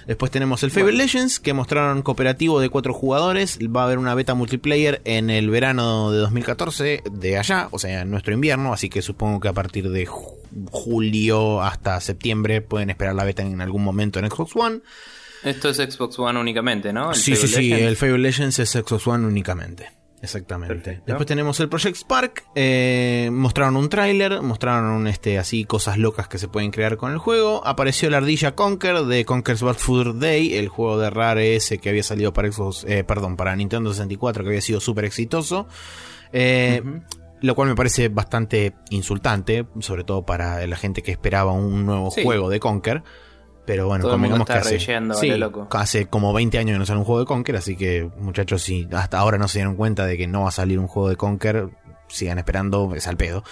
Después 0.07 0.31
tenemos 0.31 0.63
el 0.63 0.71
Fable 0.71 0.93
Legends, 0.93 1.39
que 1.39 1.53
mostraron 1.53 2.01
cooperativo 2.01 2.59
de 2.59 2.69
cuatro 2.69 2.93
jugadores. 2.93 3.59
Va 3.59 3.81
a 3.81 3.85
haber 3.85 3.99
una 3.99 4.15
beta 4.15 4.33
multiplayer 4.33 5.01
en 5.05 5.29
el 5.29 5.49
verano 5.49 6.11
de 6.11 6.17
2014 6.19 7.03
de 7.11 7.37
allá, 7.37 7.67
o 7.71 7.77
sea, 7.77 8.01
en 8.01 8.09
nuestro 8.09 8.33
invierno. 8.33 8.73
Así 8.73 8.89
que 8.89 9.03
supongo 9.03 9.39
que 9.39 9.49
a 9.49 9.53
partir 9.53 9.89
de 9.89 10.07
julio 10.71 11.61
hasta 11.61 11.99
septiembre 12.01 12.61
pueden 12.61 12.89
esperar 12.89 13.15
la 13.15 13.23
beta 13.23 13.43
en 13.43 13.61
algún 13.61 13.83
momento 13.83 14.19
en 14.19 14.29
Xbox 14.29 14.55
One. 14.55 14.81
Esto 15.43 15.69
es 15.69 15.77
Xbox 15.77 16.17
One 16.19 16.39
únicamente, 16.39 16.91
¿no? 16.91 17.13
sí, 17.13 17.35
sí, 17.35 17.47
sí, 17.47 17.71
el 17.71 17.95
Fable 17.95 18.17
Legends 18.17 18.59
es 18.59 18.71
Xbox 18.71 19.07
One 19.07 19.25
únicamente. 19.25 19.97
Exactamente. 20.21 21.01
Después 21.05 21.27
tenemos 21.27 21.59
el 21.59 21.69
Project 21.69 21.95
Spark. 21.95 22.43
Eh, 22.55 23.29
mostraron 23.31 23.77
un 23.77 23.87
tráiler, 23.87 24.41
mostraron 24.41 25.05
este 25.07 25.37
así 25.37 25.63
cosas 25.63 25.97
locas 25.97 26.27
que 26.27 26.39
se 26.39 26.47
pueden 26.47 26.71
crear 26.71 26.97
con 26.97 27.11
el 27.11 27.19
juego. 27.19 27.65
Apareció 27.65 28.09
la 28.09 28.17
ardilla 28.17 28.55
Conker 28.55 29.03
de 29.03 29.25
Conker's 29.25 29.61
Bad 29.61 29.75
Food 29.75 30.15
Day, 30.19 30.55
el 30.55 30.69
juego 30.69 30.97
de 30.97 31.11
Rare 31.11 31.55
ese 31.55 31.77
que 31.77 31.89
había 31.89 32.03
salido 32.03 32.33
para 32.33 32.51
Xbox, 32.51 32.83
eh, 32.87 33.03
perdón, 33.03 33.37
para 33.37 33.55
Nintendo 33.55 33.91
64 33.91 34.43
que 34.43 34.49
había 34.49 34.61
sido 34.61 34.79
súper 34.79 35.05
exitoso. 35.05 35.67
Eh, 36.33 36.81
lo 37.41 37.55
cual 37.55 37.69
me 37.69 37.75
parece 37.75 38.09
bastante 38.09 38.73
insultante, 38.89 39.65
sobre 39.79 40.03
todo 40.03 40.25
para 40.25 40.65
la 40.65 40.75
gente 40.75 41.01
que 41.01 41.11
esperaba 41.11 41.51
un 41.51 41.85
nuevo 41.85 42.09
juego 42.09 42.49
de 42.49 42.59
Conker. 42.59 43.03
Pero 43.65 43.87
bueno, 43.87 44.09
convengamos 44.09 44.47
que 44.47 44.53
hace, 44.53 44.79
hace 45.71 46.05
como 46.05 46.31
20 46.31 46.57
años 46.57 46.75
que 46.75 46.79
no 46.79 46.85
sale 46.85 46.99
un 46.99 47.05
juego 47.05 47.19
de 47.19 47.25
Conker, 47.25 47.57
así 47.57 47.75
que 47.75 48.09
muchachos, 48.17 48.61
si 48.61 48.87
hasta 48.93 49.19
ahora 49.19 49.37
no 49.37 49.49
se 49.49 49.59
dieron 49.59 49.75
cuenta 49.75 50.05
de 50.05 50.17
que 50.17 50.25
no 50.25 50.43
va 50.43 50.49
a 50.49 50.51
salir 50.51 50.79
un 50.79 50.87
juego 50.87 51.09
de 51.09 51.17
Conker, 51.17 51.69
sigan 52.07 52.37
esperando, 52.37 52.95
es 52.95 53.07
al 53.07 53.17
pedo. 53.17 53.43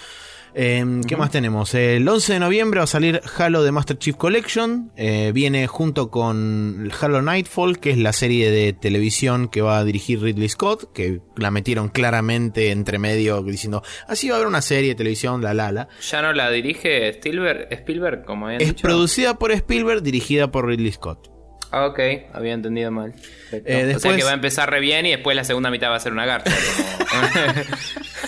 Em, 0.58 1.04
¿Qué 1.04 1.18
más 1.18 1.30
tenemos? 1.30 1.74
El 1.74 2.08
11 2.08 2.32
de 2.32 2.40
noviembre 2.40 2.78
va 2.78 2.84
a 2.84 2.86
salir 2.86 3.20
Halo 3.36 3.62
de 3.62 3.72
Master 3.72 3.98
Chief 3.98 4.16
Collection. 4.16 4.90
Eh, 4.96 5.30
viene 5.34 5.66
junto 5.66 6.10
con 6.10 6.90
Halo 6.98 7.20
Nightfall, 7.20 7.78
que 7.78 7.90
es 7.90 7.98
la 7.98 8.14
serie 8.14 8.50
de 8.50 8.72
televisión 8.72 9.48
que 9.48 9.60
va 9.60 9.76
a 9.76 9.84
dirigir 9.84 10.22
Ridley 10.22 10.48
Scott, 10.48 10.94
que 10.94 11.20
la 11.36 11.50
metieron 11.50 11.90
claramente 11.90 12.70
entre 12.70 12.98
medio 12.98 13.42
diciendo, 13.42 13.82
así 14.08 14.30
va 14.30 14.36
a 14.36 14.38
haber 14.38 14.48
una 14.48 14.62
serie 14.62 14.88
de 14.88 14.94
televisión, 14.94 15.42
la 15.42 15.52
la 15.52 15.72
la. 15.72 15.88
¿Ya 16.00 16.22
no 16.22 16.32
la 16.32 16.50
dirige 16.50 17.10
Spielberg, 17.10 17.68
Spielberg 17.70 18.24
como 18.24 18.48
Es 18.48 18.72
producida 18.72 19.38
por 19.38 19.52
Spielberg, 19.52 20.02
dirigida 20.02 20.50
por 20.50 20.66
Ridley 20.66 20.92
Scott. 20.92 21.35
Ah, 21.70 21.86
ok, 21.86 22.00
había 22.32 22.52
entendido 22.54 22.90
mal. 22.90 23.12
Eh, 23.52 23.92
o 23.94 23.98
sea 23.98 24.16
que 24.16 24.24
va 24.24 24.30
a 24.30 24.34
empezar 24.34 24.70
re 24.70 24.80
bien 24.80 25.06
y 25.06 25.10
después 25.10 25.36
la 25.36 25.44
segunda 25.44 25.70
mitad 25.70 25.90
va 25.90 25.96
a 25.96 26.00
ser 26.00 26.12
una 26.12 26.26
garza. 26.26 26.50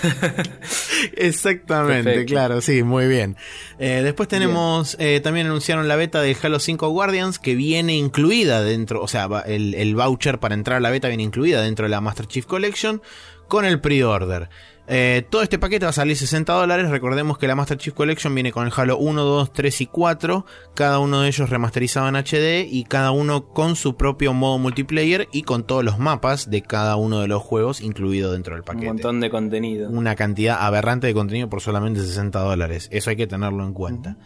Exactamente, 1.17 2.25
claro, 2.25 2.61
sí, 2.61 2.83
muy 2.83 3.07
bien. 3.07 3.37
Eh, 3.79 4.01
después 4.03 4.29
tenemos, 4.29 4.97
eh, 4.99 5.21
también 5.21 5.47
anunciaron 5.47 5.89
la 5.89 5.97
beta 5.97 6.21
de 6.21 6.37
Halo 6.41 6.59
5 6.59 6.89
Guardians 6.89 7.39
que 7.39 7.55
viene 7.55 7.95
incluida 7.95 8.63
dentro, 8.63 9.03
o 9.03 9.09
sea, 9.09 9.29
el, 9.47 9.75
el 9.75 9.95
voucher 9.95 10.39
para 10.39 10.55
entrar 10.55 10.79
a 10.79 10.81
la 10.81 10.91
beta 10.91 11.09
viene 11.09 11.23
incluida 11.23 11.63
dentro 11.63 11.87
de 11.87 11.91
la 11.91 12.01
Master 12.01 12.27
Chief 12.27 12.47
Collection 12.47 13.03
con 13.49 13.65
el 13.65 13.81
pre-order. 13.81 14.49
Eh, 14.91 15.27
todo 15.29 15.43
este 15.43 15.59
paquete 15.59 15.85
va 15.85 15.91
a 15.91 15.93
salir 15.93 16.17
60 16.17 16.51
dólares. 16.53 16.89
Recordemos 16.89 17.37
que 17.37 17.47
la 17.47 17.55
Master 17.55 17.77
Chief 17.77 17.95
Collection 17.95 18.35
viene 18.35 18.53
con 18.53 18.67
el 18.67 18.73
Halo 18.75 18.97
1, 18.97 19.23
2, 19.23 19.53
3 19.53 19.81
y 19.83 19.87
4. 19.87 20.47
Cada 20.75 20.99
uno 20.99 21.21
de 21.21 21.29
ellos 21.29 21.51
remasterizado 21.51 22.09
en 22.09 22.17
HD 22.17 22.67
y 22.67 22.85
cada 22.85 23.11
uno 23.11 23.49
con 23.49 23.77
su 23.77 23.97
propio 23.97 24.33
modo 24.33 24.59
multiplayer 24.59 25.29
y 25.31 25.43
con 25.43 25.67
todos 25.67 25.85
los 25.85 25.99
mapas 25.99 26.51
de 26.51 26.63
cada 26.63 26.97
uno 26.97 27.21
de 27.21 27.29
los 27.29 27.43
juegos 27.43 27.83
incluido 27.83 28.33
dentro 28.33 28.55
del 28.55 28.65
paquete. 28.65 28.87
Un 28.87 28.95
montón 28.95 29.21
de 29.21 29.29
contenido. 29.29 29.91
Una 29.91 30.17
cantidad 30.17 30.57
aberrante 30.61 31.07
de 31.07 31.15
contenido 31.15 31.51
por 31.51 31.61
solamente 31.61 32.01
60 32.01 32.39
dólares. 32.39 32.89
Eso 32.91 33.11
hay 33.11 33.17
que 33.17 33.27
tenerlo 33.27 33.65
en 33.65 33.75
cuenta. 33.75 34.17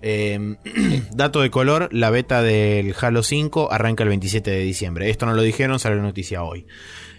Eh, 0.00 0.56
dato 1.12 1.40
de 1.40 1.50
color, 1.50 1.88
la 1.90 2.10
beta 2.10 2.40
del 2.40 2.94
Halo 3.00 3.24
5 3.24 3.72
arranca 3.72 4.04
el 4.04 4.10
27 4.10 4.48
de 4.48 4.60
diciembre. 4.60 5.10
Esto 5.10 5.26
no 5.26 5.34
lo 5.34 5.42
dijeron, 5.42 5.80
sale 5.80 5.96
la 5.96 6.02
noticia 6.02 6.44
hoy. 6.44 6.66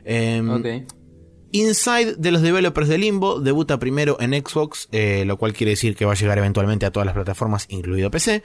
Eh, 0.05 0.41
Inside 1.55 2.15
de 2.17 2.31
los 2.31 2.41
developers 2.41 2.89
de 2.89 2.97
Limbo 2.97 3.39
debuta 3.39 3.79
primero 3.79 4.17
en 4.19 4.33
Xbox, 4.33 4.89
eh, 4.91 5.23
lo 5.25 5.37
cual 5.37 5.53
quiere 5.53 5.71
decir 5.71 5.95
que 5.95 6.03
va 6.03 6.11
a 6.11 6.15
llegar 6.15 6.37
eventualmente 6.37 6.85
a 6.85 6.91
todas 6.91 7.05
las 7.05 7.15
plataformas, 7.15 7.65
incluido 7.69 8.11
PC. 8.11 8.43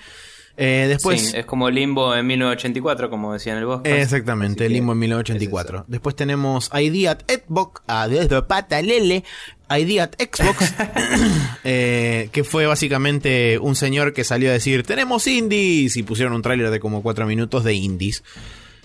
Eh, 0.57 0.87
después, 0.89 1.31
sí, 1.31 1.37
es 1.37 1.45
como 1.45 1.71
Limbo 1.71 2.15
en 2.15 2.25
1984, 2.25 3.11
como 3.11 3.33
decía 3.33 3.53
en 3.55 3.59
el 3.59 3.67
bosque. 3.67 4.01
Exactamente, 4.01 4.69
Limbo 4.69 4.93
en 4.93 5.01
1984. 5.01 5.87
Después 5.89 6.15
tenemos 6.15 6.71
ID 6.73 7.09
at 7.09 7.23
Xbox, 7.29 7.83
a 7.89 8.07
Patalele, 8.47 9.25
ID 9.71 9.99
at 9.99 10.13
Xbox, 10.17 10.73
eh, 11.65 12.29
que 12.31 12.45
fue 12.45 12.67
básicamente 12.67 13.59
un 13.59 13.75
señor 13.75 14.13
que 14.13 14.23
salió 14.23 14.51
a 14.51 14.53
decir, 14.53 14.85
tenemos 14.85 15.27
indies, 15.27 15.97
y 15.97 16.05
pusieron 16.05 16.33
un 16.33 16.43
tráiler 16.43 16.71
de 16.71 16.79
como 16.79 17.03
4 17.03 17.27
minutos 17.27 17.65
de 17.65 17.75
indies. 17.75 18.23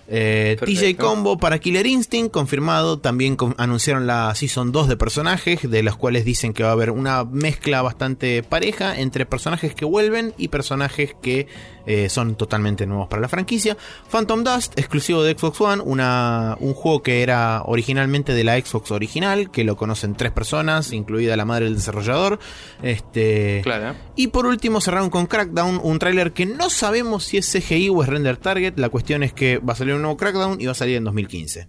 Eh, 0.08 0.58
TJ 0.64 0.98
Combo 0.98 1.38
para 1.38 1.60
Killer 1.60 1.88
Instinct, 1.88 2.32
confirmado. 2.32 3.00
También 3.00 3.38
anunciaron 3.58 4.08
la 4.08 4.34
Season 4.36 4.72
2 4.72 4.88
de 4.88 4.98
personajes, 4.98 5.70
de 5.70 5.84
los 5.84 5.98
cuales 5.98 6.26
dicen 6.26 6.54
que 6.54 6.64
va 6.64 6.70
a 6.70 6.74
haber 6.74 6.92
una 6.92 7.24
mezcla 7.24 7.82
bastante 7.82 8.44
pareja 8.44 9.00
entre 9.00 9.26
personajes 9.26 9.74
que 9.74 9.86
vuelven 9.86 10.34
y 10.38 10.50
personajes 10.50 11.16
que 11.22 11.48
eh, 11.86 12.10
son 12.10 12.36
totalmente 12.36 12.86
nuevos 12.86 13.08
para 13.08 13.22
la 13.22 13.28
franquicia. 13.28 13.78
Phantom 14.10 14.44
Dust, 14.44 14.78
exclusivo 14.78 15.24
de 15.24 15.38
Xbox 15.38 15.62
One, 15.62 15.82
una, 15.84 16.58
un 16.60 16.74
juego 16.74 17.02
que 17.04 17.24
era 17.24 17.62
originalmente 17.66 18.34
de 18.34 18.44
la 18.44 18.60
Xbox 18.60 18.92
original, 18.92 19.52
que 19.52 19.64
lo 19.64 19.76
conocen 19.76 20.16
tres 20.16 20.32
personas, 20.32 20.92
incluida 20.92 21.36
la 21.38 21.46
madre 21.46 21.66
del 21.66 21.76
desarrollador. 21.76 22.40
Este, 22.82 23.62
claro. 23.64 23.96
Y 24.16 24.28
por 24.28 24.46
último 24.46 24.82
cerraron 24.82 25.10
con 25.10 25.28
Crackdown, 25.28 25.80
un 25.84 26.00
tráiler 26.00 26.34
que 26.34 26.46
no 26.46 26.70
sabemos 26.70 27.24
si 27.26 27.38
es 27.38 27.52
CGI 27.52 27.90
o 27.90 28.04
es 28.04 28.10
render 28.10 28.38
target. 28.38 28.74
La 28.78 28.90
cuestión 28.90 29.24
es 29.24 29.34
que 29.34 29.58
va 29.58 29.74
a 29.74 29.76
salir 29.76 29.96
un 29.96 30.02
nuevo 30.02 30.18
Crackdown 30.18 30.60
y 30.60 30.66
va 30.66 30.72
a 30.72 30.76
salir 30.76 30.98
en 30.98 31.04
2015. 31.04 31.68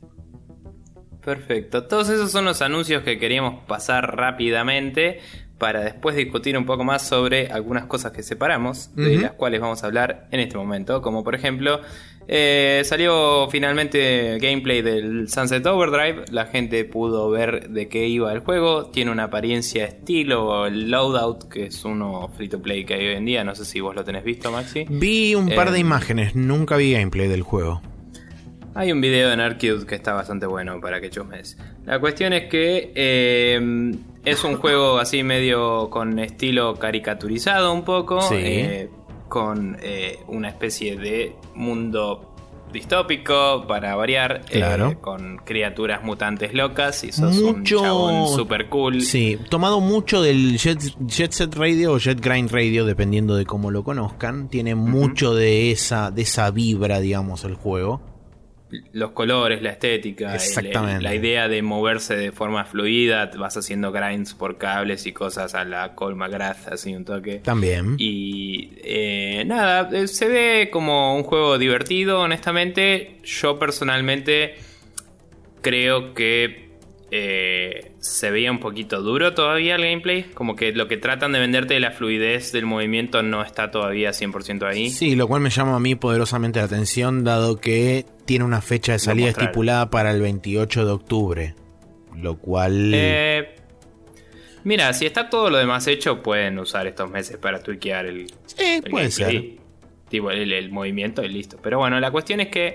Perfecto, 1.27 1.89
todos 1.89 2.09
esos 2.09 2.31
son 2.31 2.45
los 2.45 2.63
anuncios 2.63 3.03
que 3.03 3.19
queríamos 3.19 3.65
pasar 3.67 4.17
rápidamente 4.17 5.19
para 5.59 5.81
después 5.81 6.17
discutir 6.17 6.57
un 6.59 6.67
poco 6.67 6.85
más 6.85 7.07
sobre 7.07 7.49
algunas 7.49 7.87
cosas 7.87 8.13
que 8.13 8.23
separamos, 8.23 8.95
de 8.95 9.19
las 9.19 9.33
cuales 9.33 9.61
vamos 9.61 9.83
a 9.83 9.87
hablar 9.87 10.27
en 10.31 10.41
este 10.41 10.57
momento, 10.57 11.01
como 11.01 11.25
por 11.25 11.35
ejemplo, 11.35 11.81
eh, 12.29 12.83
salió 12.85 13.49
finalmente 13.51 14.39
gameplay 14.39 14.83
del 14.83 15.29
Sunset 15.31 15.65
Overdrive, 15.65 16.25
la 16.31 16.47
gente 16.47 16.85
pudo 16.85 17.31
ver 17.31 17.71
de 17.71 17.89
qué 17.89 18.07
iba 18.07 18.33
el 18.33 18.41
juego, 18.41 18.91
tiene 18.91 19.11
una 19.13 19.25
apariencia 19.25 19.85
estilo 19.87 20.69
Loadout, 20.69 21.49
que 21.49 21.67
es 21.67 21.85
uno 21.85 22.31
free 22.37 22.49
to 22.49 22.61
play 22.61 22.85
que 22.85 22.95
hay 22.95 23.07
hoy 23.07 23.15
en 23.15 23.25
día, 23.25 23.43
no 23.43 23.55
sé 23.55 23.65
si 23.65 23.81
vos 23.81 23.95
lo 23.95 24.05
tenés 24.05 24.25
visto 24.25 24.51
Maxi. 24.51 24.85
Vi 24.91 25.35
un 25.35 25.49
par 25.51 25.71
de 25.71 25.79
eh, 25.79 25.81
imágenes, 25.81 26.35
nunca 26.35 26.77
vi 26.77 26.93
gameplay 26.93 27.29
del 27.29 27.43
juego. 27.43 27.81
Hay 28.75 28.93
un 28.93 29.01
video 29.01 29.33
en 29.33 29.41
Arcade 29.41 29.87
que 29.87 29.95
está 29.95 30.13
bastante 30.13 30.45
bueno 30.45 30.83
para 30.83 31.01
que 31.01 31.09
chusmes. 31.09 31.57
La 31.87 31.99
cuestión 31.99 32.35
es 32.35 32.51
que 32.51 32.93
eh, 32.95 33.95
es 34.27 34.43
un 34.43 34.57
juego 34.57 34.99
así 34.99 35.23
medio 35.23 35.89
con 35.89 36.19
estilo 36.19 36.75
caricaturizado 36.75 37.73
un 37.73 37.85
poco. 37.85 38.19
Eh, 38.33 38.91
con 39.29 39.77
eh, 39.81 40.19
una 40.27 40.49
especie 40.49 40.97
de 40.97 41.35
mundo 41.55 42.35
distópico 42.73 43.65
para 43.69 43.95
variar. 43.95 44.43
Claro. 44.51 45.01
con 45.01 45.39
criaturas 45.39 46.03
mutantes 46.03 46.53
locas 46.55 47.05
y 47.05 47.13
sos 47.13 47.39
un 47.39 47.63
chabón 47.63 48.29
super 48.29 48.69
cool. 48.69 49.01
Sí, 49.01 49.39
tomado 49.49 49.81
mucho 49.81 50.21
del 50.21 50.59
Jet, 50.59 50.81
Set 51.31 51.55
Radio 51.55 51.93
o 51.93 51.99
Jet 51.99 52.21
Grind 52.21 52.51
Radio, 52.51 52.85
dependiendo 52.85 53.37
de 53.37 53.47
cómo 53.47 53.71
lo 53.71 53.85
conozcan. 53.85 54.49
Tiene 54.49 54.75
mucho 54.75 55.35
de 55.35 55.71
esa, 55.71 56.11
de 56.11 56.23
esa 56.23 56.51
vibra, 56.51 56.99
digamos, 56.99 57.45
el 57.45 57.55
juego 57.55 58.16
los 58.93 59.13
colores, 59.13 59.63
la 59.63 59.71
estética, 59.71 60.37
la 61.01 61.15
idea 61.15 61.49
de 61.49 61.63
moverse 61.63 62.17
de 62.17 62.33
forma 62.33 62.65
fluida, 62.65 63.31
vas 63.39 63.57
haciendo 63.57 63.93
grinds 63.93 64.35
por 64.35 64.59
cables 64.59 65.07
y 65.07 65.13
cosas 65.13 65.55
a 65.55 65.65
la 65.65 65.95
Cole 65.95 66.17
McGrath, 66.17 66.69
así 66.73 66.95
un 66.95 67.05
toque. 67.05 67.39
También. 67.39 67.97
Y 67.99 68.71
eh, 68.83 69.45
nada, 69.47 69.89
eh, 69.93 70.09
se 70.09 70.29
ve 70.29 70.69
como 70.73 71.17
un 71.17 71.23
juego 71.23 71.59
divertido, 71.59 72.21
honestamente. 72.21 73.19
Yo 73.25 73.59
personalmente 73.59 74.57
creo 75.63 76.15
que 76.15 76.66
eh, 77.11 77.93
se 77.99 78.31
veía 78.33 78.51
un 78.51 78.59
poquito 78.59 79.01
duro 79.01 79.33
todavía 79.35 79.77
el 79.77 79.83
gameplay. 79.83 80.25
Como 80.35 80.57
que 80.57 80.73
lo 80.73 80.89
que 80.89 80.97
tratan 80.97 81.33
de 81.33 81.39
venderte 81.39 81.75
de 81.75 81.81
la 81.81 81.93
fluidez 81.93 82.53
del 82.53 82.67
movimiento 82.67 83.23
no 83.23 83.43
está 83.43 83.71
todavía 83.71 84.11
100% 84.11 84.67
ahí. 84.67 84.91
Sí, 84.91 85.15
lo 85.15 85.29
cual 85.29 85.41
me 85.41 85.51
llama 85.51 85.77
a 85.77 85.81
mí 85.81 85.95
poderosamente 85.95 86.59
la 86.59 86.65
atención, 86.65 87.23
dado 87.23 87.61
que 87.61 88.07
tiene 88.25 88.45
una 88.45 88.61
fecha 88.61 88.93
de 88.93 88.99
salida 88.99 89.29
estipulada 89.29 89.91
para 89.91 90.11
el 90.11 90.21
28 90.21 90.85
de 90.85 90.93
octubre. 90.93 91.55
Lo 92.17 92.39
cual. 92.39 92.93
Eh, 92.95 93.55
mira, 94.65 94.93
si 94.93 95.07
está 95.07 95.29
todo 95.29 95.51
lo 95.51 95.59
demás 95.59 95.87
hecho, 95.87 96.23
pueden 96.23 96.59
usar 96.59 96.87
estos 96.87 97.11
meses 97.11 97.37
para 97.37 97.63
tweakear 97.63 98.07
el. 98.07 98.27
Sí, 98.47 98.83
puede 98.91 99.59
Tipo, 100.09 100.31
el, 100.31 100.53
el 100.53 100.71
movimiento 100.71 101.25
y 101.25 101.29
listo. 101.29 101.59
Pero 101.61 101.79
bueno, 101.79 101.99
la 101.99 102.13
cuestión 102.13 102.41
es 102.41 102.49
que 102.49 102.75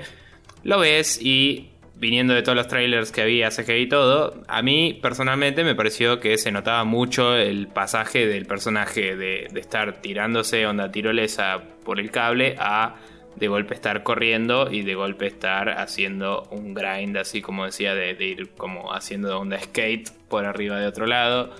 lo 0.63 0.79
ves 0.79 1.19
y 1.21 1.70
viniendo 2.01 2.33
de 2.33 2.41
todos 2.41 2.55
los 2.55 2.67
trailers 2.67 3.11
que 3.11 3.21
había, 3.21 3.49
CGI 3.49 3.83
y 3.83 3.87
todo, 3.87 4.33
a 4.47 4.63
mí 4.63 4.97
personalmente 5.03 5.63
me 5.63 5.75
pareció 5.75 6.19
que 6.19 6.35
se 6.39 6.51
notaba 6.51 6.83
mucho 6.83 7.35
el 7.35 7.67
pasaje 7.67 8.25
del 8.25 8.47
personaje 8.47 9.15
de, 9.15 9.43
estar 9.55 10.01
tirándose 10.01 10.65
onda 10.65 10.91
tirolesa 10.91 11.61
por 11.85 11.99
el 11.99 12.09
cable 12.09 12.55
a 12.57 12.95
de 13.35 13.47
golpe 13.47 13.75
estar 13.75 14.01
corriendo 14.01 14.71
y 14.71 14.81
de 14.81 14.95
golpe 14.95 15.27
estar 15.27 15.69
haciendo 15.69 16.47
un 16.49 16.73
grind, 16.73 17.17
así 17.17 17.39
como 17.39 17.65
decía, 17.65 17.93
de, 17.93 18.15
de 18.15 18.25
ir 18.25 18.49
como 18.57 18.93
haciendo 18.93 19.39
onda 19.39 19.59
skate 19.59 20.09
por 20.27 20.45
arriba 20.45 20.79
de 20.79 20.87
otro 20.87 21.05
lado. 21.05 21.51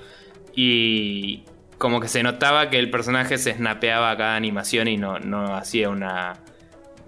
Y 0.56 1.43
como 1.77 1.99
que 1.99 2.08
se 2.08 2.23
notaba 2.23 2.71
que 2.71 2.80
el 2.80 2.89
personaje 2.89 3.38
se 3.38 3.54
snapeaba 3.54 4.10
a 4.10 4.17
cada 4.17 4.36
animación 4.36 4.88
y 4.88 4.97
no, 4.97 5.19
no 5.19 5.56
hacía 5.56 5.89
una, 5.89 6.34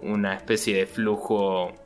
una 0.03 0.35
especie 0.35 0.77
de 0.77 0.85
flujo 0.85 1.82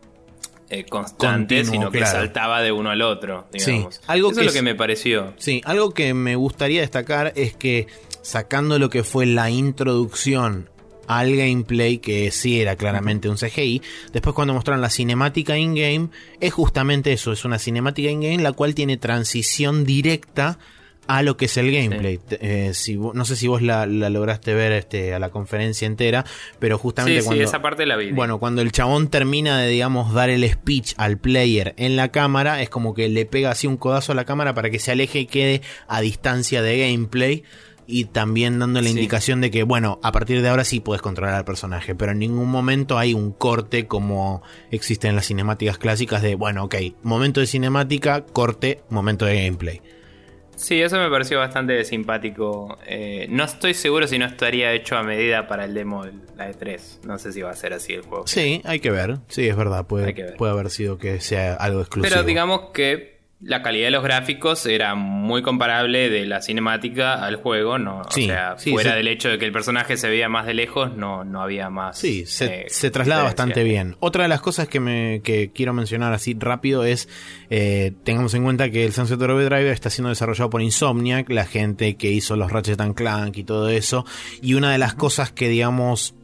eh, 0.69 0.85
constante, 0.85 1.55
Continuo, 1.57 1.71
sino 1.71 1.91
que 1.91 1.99
claro. 1.99 2.19
saltaba 2.19 2.61
de 2.61 2.71
uno 2.71 2.89
al 2.89 3.01
otro. 3.01 3.47
Digamos. 3.51 3.95
Sí, 3.95 4.01
algo 4.07 4.31
Eso 4.31 4.39
que 4.39 4.45
es 4.45 4.53
lo 4.53 4.53
que 4.53 4.61
me 4.61 4.75
pareció. 4.75 5.33
Sí, 5.37 5.61
algo 5.65 5.93
que 5.93 6.13
me 6.13 6.35
gustaría 6.35 6.81
destacar 6.81 7.33
es 7.35 7.55
que 7.55 7.87
sacando 8.21 8.77
lo 8.77 8.89
que 8.89 9.03
fue 9.03 9.25
la 9.25 9.49
introducción 9.49 10.69
al 11.07 11.35
gameplay, 11.35 11.99
que 11.99 12.31
sí 12.31 12.59
era 12.59 12.75
claramente 12.75 13.29
un 13.29 13.37
CGI, 13.37 13.81
después 14.11 14.35
cuando 14.35 14.53
mostraron 14.53 14.81
la 14.81 14.89
cinemática 14.89 15.57
in-game, 15.57 16.09
es 16.41 16.53
justamente 16.53 17.13
eso, 17.13 17.31
es 17.31 17.45
una 17.45 17.59
cinemática 17.59 18.09
in-game 18.09 18.43
la 18.43 18.51
cual 18.51 18.75
tiene 18.75 18.97
transición 18.97 19.85
directa 19.85 20.59
a 21.07 21.21
lo 21.23 21.37
que 21.37 21.45
es 21.45 21.57
el 21.57 21.71
gameplay. 21.71 22.19
Eh, 22.29 22.71
si 22.73 22.97
no 22.97 23.25
sé 23.25 23.35
si 23.35 23.47
vos 23.47 23.61
la, 23.61 23.85
la 23.85 24.09
lograste 24.09 24.53
ver 24.53 24.71
este, 24.73 25.13
a 25.13 25.19
la 25.19 25.29
conferencia 25.29 25.85
entera, 25.85 26.25
pero 26.59 26.77
justamente 26.77 27.19
Sí, 27.19 27.21
sí, 27.21 27.27
cuando... 27.27 27.43
esa 27.43 27.61
parte 27.61 27.85
la 27.85 27.95
vi. 27.95 28.11
Bueno, 28.11 28.39
cuando 28.39 28.61
el 28.61 28.71
chabón 28.71 29.09
termina 29.09 29.59
de, 29.59 29.67
digamos, 29.69 30.13
dar 30.13 30.29
el 30.29 30.47
speech 30.49 30.93
al 30.97 31.17
player 31.17 31.73
en 31.77 31.95
la 31.95 32.09
cámara, 32.09 32.61
es 32.61 32.69
como 32.69 32.93
que 32.93 33.07
le 33.09 33.25
pega 33.25 33.51
así 33.51 33.67
un 33.67 33.77
codazo 33.77 34.11
a 34.11 34.15
la 34.15 34.25
cámara 34.25 34.53
para 34.53 34.69
que 34.69 34.79
se 34.79 34.91
aleje 34.91 35.19
y 35.19 35.25
quede 35.25 35.61
a 35.87 36.01
distancia 36.01 36.61
de 36.61 36.79
gameplay. 36.79 37.43
Y 37.89 38.03
también 38.03 38.59
dando 38.59 38.81
la 38.81 38.87
Sí. 38.89 38.95
indicación 38.95 39.39
de 39.39 39.49
que, 39.49 39.63
bueno, 39.63 39.97
a 40.03 40.11
partir 40.11 40.41
de 40.41 40.49
ahora 40.49 40.65
sí 40.65 40.81
puedes 40.81 41.01
controlar 41.01 41.35
al 41.35 41.45
personaje, 41.45 41.95
pero 41.95 42.11
en 42.11 42.19
ningún 42.19 42.49
momento 42.49 42.97
hay 42.97 43.13
un 43.13 43.31
corte 43.31 43.87
como 43.87 44.43
existe 44.71 45.07
en 45.07 45.15
las 45.15 45.27
cinemáticas 45.27 45.77
clásicas 45.77 46.21
de, 46.21 46.35
bueno, 46.35 46.65
ok, 46.65 46.75
momento 47.03 47.39
de 47.39 47.47
cinemática, 47.47 48.25
corte, 48.25 48.81
momento 48.89 49.23
de 49.23 49.41
gameplay. 49.41 49.81
Sí, 50.57 50.81
eso 50.81 50.97
me 50.97 51.09
pareció 51.09 51.37
bastante 51.37 51.83
simpático. 51.85 52.77
Eh, 52.87 53.27
no 53.29 53.43
estoy 53.43 53.73
seguro 53.75 54.07
si 54.07 54.17
no 54.17 54.25
estaría 54.25 54.73
hecho 54.73 54.97
a 54.97 55.03
medida 55.03 55.47
para 55.47 55.65
el 55.65 55.73
demo 55.75 56.03
de 56.03 56.13
la 56.35 56.49
E3. 56.51 57.03
No 57.05 57.19
sé 57.19 57.31
si 57.31 57.41
va 57.43 57.51
a 57.51 57.55
ser 57.55 57.73
así 57.73 57.93
el 57.93 58.01
juego. 58.01 58.25
Sí, 58.25 58.61
hay 58.65 58.79
que 58.79 58.89
ver, 58.89 59.17
sí, 59.27 59.47
es 59.47 59.55
verdad, 59.55 59.85
puede, 59.85 60.07
Hay 60.07 60.13
que 60.15 60.23
ver. 60.23 60.35
puede 60.35 60.51
haber 60.51 60.69
sido 60.71 60.97
que 60.97 61.19
sea 61.21 61.53
algo 61.53 61.81
exclusivo. 61.81 62.11
Pero 62.13 62.25
digamos 62.27 62.71
que 62.73 63.16
la 63.39 63.61
calidad 63.61 63.85
de 63.87 63.91
los 63.91 64.03
gráficos 64.03 64.65
era 64.65 64.95
muy 64.95 65.43
comparable 65.43 66.09
de 66.09 66.25
la 66.25 66.41
cinemática 66.41 67.13
al 67.23 67.35
juego. 67.35 67.77
No, 67.77 68.01
Sí, 68.09 68.23
o 68.23 68.27
sea, 68.27 68.55
sí, 68.57 68.71
fuera 68.71 68.91
se- 68.91 68.95
del 68.97 69.07
hecho 69.07 69.29
de 69.29 69.37
que 69.37 69.45
el 69.45 69.51
personaje 69.51 69.95
se 69.95 70.09
veía 70.09 70.27
más 70.27 70.47
de 70.47 70.55
lejos, 70.55 70.95
no, 70.95 71.23
no 71.23 71.41
había 71.43 71.69
más. 71.69 71.99
Sí, 71.99 72.25
se, 72.25 72.45
eh, 72.61 72.65
se 72.69 72.89
traslada 72.89 73.21
bastante 73.23 73.63
bien. 73.63 73.95
Otra 73.99 74.23
de 74.23 74.29
las 74.29 74.41
cosas 74.41 74.67
que, 74.67 74.79
me, 74.79 75.21
que 75.23 75.51
quiero 75.53 75.73
mencionar 75.73 76.13
así 76.13 76.35
rápido 76.39 76.83
es, 76.83 77.09
eh, 77.51 77.93
tengamos 78.03 78.33
en 78.33 78.43
cuenta 78.43 78.71
que 78.71 78.85
el 78.85 78.93
Sunset 78.93 79.21
Overdrive 79.21 79.71
está 79.71 79.91
siendo 79.91 80.09
desarrollado 80.09 80.49
por 80.49 80.63
Insomniac, 80.63 81.29
la 81.29 81.45
gente 81.45 81.95
que 81.95 82.09
hizo 82.11 82.35
los 82.37 82.51
Ratchet 82.51 82.81
and 82.81 82.95
Clank 82.95 83.37
y 83.37 83.43
todo 83.43 83.69
eso. 83.69 84.03
Y 84.41 84.55
una 84.55 84.71
de 84.71 84.79
las 84.79 84.95
cosas 84.95 85.31
que, 85.31 85.47
digamos, 85.47 86.15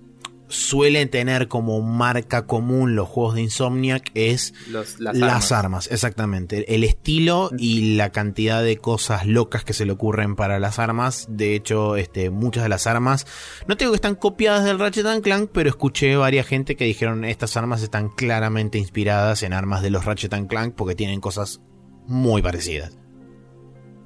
suele 0.54 1.06
tener 1.08 1.48
como 1.48 1.82
marca 1.82 2.46
común 2.46 2.96
los 2.96 3.08
juegos 3.10 3.36
de 3.36 3.42
Insomniac 3.42 4.12
es 4.14 4.54
Los- 4.70 5.00
las, 5.00 5.18
las, 5.18 5.24
armas. 5.32 5.52
armas. 5.52 5.88
exactamente. 5.92 6.74
El 6.76 6.84
estilo 6.84 7.50
y 7.58 7.96
la 7.96 8.12
cantidad 8.12 8.64
de 8.64 8.78
cosas 8.78 9.26
locas 9.26 9.64
que 9.64 9.74
se 9.74 9.86
le 9.86 9.92
ocurren 9.94 10.36
para 10.36 10.60
las 10.60 10.80
armas. 10.80 11.26
De 11.30 11.56
hecho, 11.56 11.96
este, 11.96 12.30
muchas 12.30 12.64
de 12.64 12.70
las 12.70 12.88
armas, 12.88 13.26
no 13.68 13.76
tengo 13.78 13.92
que 13.92 13.98
están 13.98 14.16
copiadas 14.16 14.64
del 14.64 14.80
Ratchet 14.80 15.06
and 15.06 15.24
Clank, 15.24 15.50
pero 15.52 15.70
escuché 15.70 16.16
varias 16.16 16.48
gente 16.48 16.76
que 16.76 16.86
dijeron 16.86 17.26
estas 17.26 17.58
armas 17.58 17.82
están 17.82 18.10
claramente 18.10 18.78
inspiradas 18.78 19.44
en 19.44 19.54
armas 19.54 19.82
de 19.82 19.90
los 19.90 20.06
Ratchet 20.06 20.34
and 20.34 20.48
Clank 20.48 20.76
porque 20.76 20.96
tienen 20.96 21.20
cosas 21.20 21.62
muy 22.06 22.42
parecidas. 22.42 22.98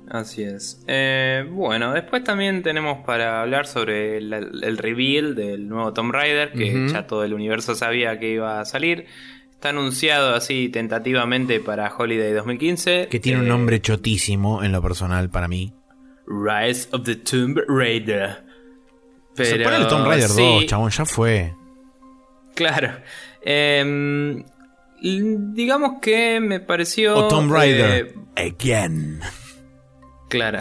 Así 0.09 0.43
es. 0.43 0.81
Eh, 0.87 1.45
bueno, 1.49 1.91
después 1.93 2.23
también 2.23 2.63
tenemos 2.63 3.05
para 3.05 3.41
hablar 3.41 3.67
sobre 3.67 4.17
el, 4.17 4.31
el 4.33 4.77
reveal 4.77 5.35
del 5.35 5.67
nuevo 5.67 5.91
Tomb 5.93 6.11
Raider, 6.13 6.51
que 6.53 6.87
ya 6.91 7.07
todo 7.07 7.23
el 7.23 7.33
universo 7.33 7.75
sabía 7.75 8.17
que 8.19 8.31
iba 8.31 8.59
a 8.61 8.65
salir. 8.65 9.05
Está 9.51 9.69
anunciado 9.69 10.35
así 10.35 10.69
tentativamente 10.69 11.59
para 11.59 11.93
Holiday 11.93 12.31
2015. 12.31 13.07
Que 13.09 13.19
tiene 13.19 13.39
un 13.39 13.45
Eh, 13.47 13.49
nombre 13.49 13.81
chotísimo 13.81 14.63
en 14.63 14.71
lo 14.71 14.81
personal 14.81 15.29
para 15.29 15.47
mí. 15.47 15.73
Rise 16.27 16.87
of 16.91 17.03
the 17.03 17.15
Tomb 17.15 17.57
Raider. 17.67 18.43
Se 19.33 19.59
pone 19.59 19.77
el 19.77 19.87
Tomb 19.87 20.05
Raider 20.07 20.29
sí, 20.29 20.41
2, 20.41 20.65
chabón, 20.67 20.89
ya 20.91 21.05
fue. 21.05 21.53
Claro. 22.55 22.91
Em, 23.41 24.43
digamos 25.01 25.99
que 26.01 26.39
me 26.39 26.59
pareció. 26.59 27.15
O 27.17 27.27
Tomb 27.27 27.51
Raider. 27.51 28.13
eh, 28.35 28.49
Again. 28.55 29.19
Claro. 30.27 30.59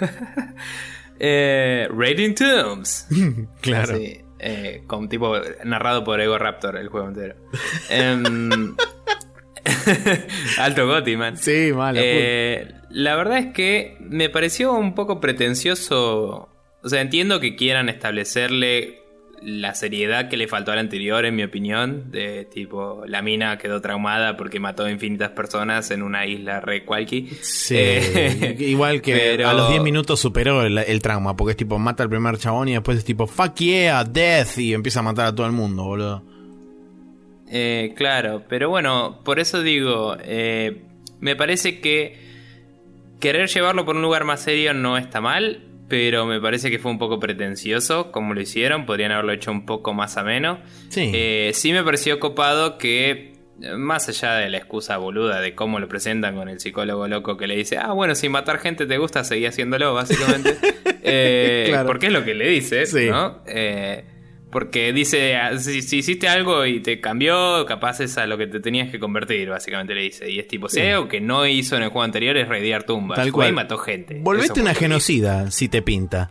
eh, 1.18 1.88
Raiding 1.90 2.34
Tombs. 2.34 3.06
Claro. 3.60 3.94
Así, 3.94 4.20
eh, 4.38 4.82
con 4.86 5.08
tipo 5.08 5.34
narrado 5.64 6.04
por 6.04 6.20
Ego 6.20 6.38
Raptor 6.38 6.76
el 6.76 6.88
juego 6.88 7.08
entero. 7.08 7.36
Em, 7.90 8.76
Alto 10.58 10.86
Goti, 10.86 11.16
man. 11.16 11.36
Sí, 11.36 11.72
mala. 11.74 11.98
Eh, 12.02 12.72
la 12.90 13.16
verdad 13.16 13.38
es 13.38 13.52
que 13.52 13.96
me 14.00 14.28
pareció 14.28 14.72
un 14.72 14.94
poco 14.94 15.20
pretencioso. 15.20 16.48
O 16.82 16.88
sea, 16.88 17.00
entiendo 17.00 17.40
que 17.40 17.56
quieran 17.56 17.88
establecerle 17.88 19.00
la 19.42 19.74
seriedad 19.74 20.28
que 20.28 20.36
le 20.36 20.48
faltó 20.48 20.72
al 20.72 20.78
anterior, 20.78 21.24
en 21.24 21.36
mi 21.36 21.42
opinión. 21.44 22.10
De 22.10 22.44
tipo, 22.46 23.02
la 23.06 23.22
mina 23.22 23.58
quedó 23.58 23.80
traumada 23.80 24.36
porque 24.36 24.58
mató 24.60 24.84
a 24.84 24.90
infinitas 24.90 25.30
personas 25.30 25.90
en 25.90 26.02
una 26.02 26.26
isla 26.26 26.60
re 26.60 26.84
cualqui. 26.84 27.28
Sí, 27.42 27.74
Eh, 27.78 28.56
igual 28.60 29.00
que 29.02 29.14
pero- 29.14 29.48
a 29.48 29.52
los 29.54 29.68
10 29.70 29.82
minutos 29.82 30.18
superó 30.20 30.62
el, 30.62 30.78
el 30.78 31.02
trauma, 31.02 31.36
porque 31.36 31.52
es 31.52 31.56
tipo, 31.56 31.78
mata 31.78 32.02
al 32.02 32.08
primer 32.08 32.38
chabón 32.38 32.68
y 32.68 32.72
después 32.72 32.98
es 32.98 33.04
tipo, 33.04 33.26
fuck 33.26 33.54
yeah, 33.56 34.02
death, 34.04 34.58
y 34.58 34.74
empieza 34.74 35.00
a 35.00 35.02
matar 35.02 35.26
a 35.26 35.34
todo 35.34 35.46
el 35.46 35.52
mundo, 35.52 35.84
boludo. 35.84 36.22
Eh, 37.48 37.92
claro, 37.96 38.42
pero 38.48 38.68
bueno, 38.68 39.20
por 39.24 39.38
eso 39.38 39.62
digo, 39.62 40.16
eh, 40.24 40.82
me 41.20 41.36
parece 41.36 41.80
que 41.80 42.18
querer 43.20 43.48
llevarlo 43.48 43.84
por 43.84 43.94
un 43.96 44.02
lugar 44.02 44.24
más 44.24 44.40
serio 44.42 44.74
no 44.74 44.98
está 44.98 45.20
mal, 45.20 45.62
pero 45.88 46.26
me 46.26 46.40
parece 46.40 46.70
que 46.70 46.78
fue 46.78 46.90
un 46.90 46.98
poco 46.98 47.18
pretencioso 47.20 48.10
como 48.12 48.34
lo 48.34 48.40
hicieron, 48.40 48.86
podrían 48.86 49.12
haberlo 49.12 49.32
hecho 49.32 49.50
un 49.50 49.66
poco 49.66 49.94
más 49.94 50.16
ameno. 50.16 50.58
Sí. 50.88 51.10
Eh, 51.14 51.50
sí 51.54 51.72
me 51.72 51.82
pareció 51.84 52.18
copado 52.18 52.76
que, 52.78 53.34
eh, 53.62 53.72
más 53.76 54.08
allá 54.08 54.34
de 54.34 54.48
la 54.50 54.58
excusa 54.58 54.96
boluda 54.98 55.40
de 55.40 55.54
cómo 55.54 55.78
lo 55.78 55.88
presentan 55.88 56.34
con 56.34 56.48
el 56.48 56.58
psicólogo 56.60 57.06
loco 57.08 57.36
que 57.36 57.46
le 57.46 57.56
dice, 57.56 57.78
ah, 57.78 57.92
bueno, 57.92 58.14
si 58.14 58.28
matar 58.28 58.58
gente 58.58 58.86
te 58.86 58.98
gusta, 58.98 59.22
seguí 59.24 59.46
haciéndolo, 59.46 59.94
básicamente. 59.94 60.56
Eh, 61.08 61.66
Claro. 61.68 61.86
Porque 61.86 62.06
es 62.08 62.12
lo 62.12 62.24
que 62.24 62.34
le 62.34 62.48
dice, 62.48 62.84
Sí. 62.84 63.06
¿no? 63.08 63.38
Eh, 63.46 64.04
porque 64.50 64.92
dice, 64.92 65.36
si, 65.58 65.82
si 65.82 65.98
hiciste 65.98 66.28
algo 66.28 66.64
y 66.66 66.80
te 66.80 67.00
cambió, 67.00 67.66
capaz 67.66 68.00
es 68.00 68.16
a 68.16 68.26
lo 68.26 68.38
que 68.38 68.46
te 68.46 68.60
tenías 68.60 68.90
que 68.90 68.98
convertir, 68.98 69.48
básicamente 69.50 69.94
le 69.94 70.02
dice. 70.02 70.30
Y 70.30 70.38
es 70.38 70.46
tipo, 70.48 70.68
si 70.68 70.80
hay 70.80 70.90
algo 70.92 71.08
que 71.08 71.20
no 71.20 71.46
hizo 71.46 71.76
en 71.76 71.82
el 71.82 71.88
juego 71.90 72.04
anterior 72.04 72.36
es 72.36 72.48
raidear 72.48 72.84
tumbas. 72.84 73.16
Tal 73.16 73.32
cual. 73.32 73.48
y 73.50 73.52
mató 73.52 73.76
gente. 73.78 74.18
Volvete 74.22 74.52
Eso 74.52 74.60
una 74.62 74.74
genocida, 74.74 75.50
si 75.50 75.68
te 75.68 75.82
pinta. 75.82 76.30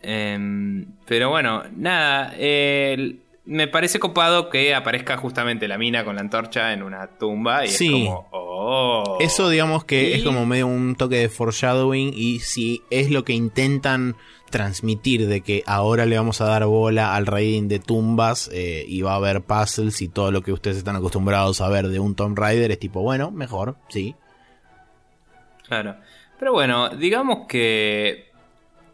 Em, 0.00 0.86
pero 1.06 1.30
bueno, 1.30 1.64
nada. 1.76 2.32
me 3.44 3.66
parece 3.66 3.98
copado 3.98 4.48
que 4.50 4.74
aparezca 4.74 5.16
justamente 5.16 5.66
la 5.68 5.78
mina 5.78 6.04
con 6.04 6.14
la 6.16 6.20
antorcha 6.20 6.72
en 6.72 6.82
una 6.82 7.06
tumba 7.18 7.64
y 7.64 7.68
Sí. 7.68 7.86
es 7.86 7.92
como, 8.10 8.28
oh. 8.30 9.16
Eso 9.20 9.48
digamos 9.48 9.84
que 9.84 10.10
Y- 10.10 10.12
es 10.14 10.22
como 10.22 10.44
medio 10.46 10.66
un 10.66 10.94
toque 10.96 11.16
de 11.16 11.28
foreshadowing 11.28 12.12
y 12.14 12.40
si 12.40 12.82
es 12.90 13.10
lo 13.10 13.24
que 13.24 13.32
intentan 13.32 14.16
transmitir 14.50 15.26
de 15.26 15.40
que 15.40 15.62
ahora 15.66 16.06
le 16.06 16.16
vamos 16.16 16.40
a 16.40 16.46
dar 16.46 16.64
bola 16.66 17.14
al 17.14 17.26
raiding 17.26 17.68
de 17.68 17.78
tumbas 17.78 18.50
eh, 18.52 18.84
y 18.86 19.02
va 19.02 19.12
a 19.12 19.16
haber 19.16 19.42
puzzles 19.42 20.00
y 20.02 20.08
todo 20.08 20.30
lo 20.30 20.42
que 20.42 20.52
ustedes 20.52 20.76
están 20.78 20.96
acostumbrados 20.96 21.60
a 21.60 21.68
ver 21.68 21.88
de 21.88 22.00
un 22.00 22.14
Tomb 22.14 22.38
Raider 22.38 22.70
es 22.70 22.78
tipo, 22.78 23.02
bueno, 23.02 23.30
mejor, 23.30 23.76
sí. 23.88 24.14
Claro. 25.66 25.96
Pero 26.38 26.52
bueno, 26.52 26.88
digamos 26.90 27.46
que 27.46 28.30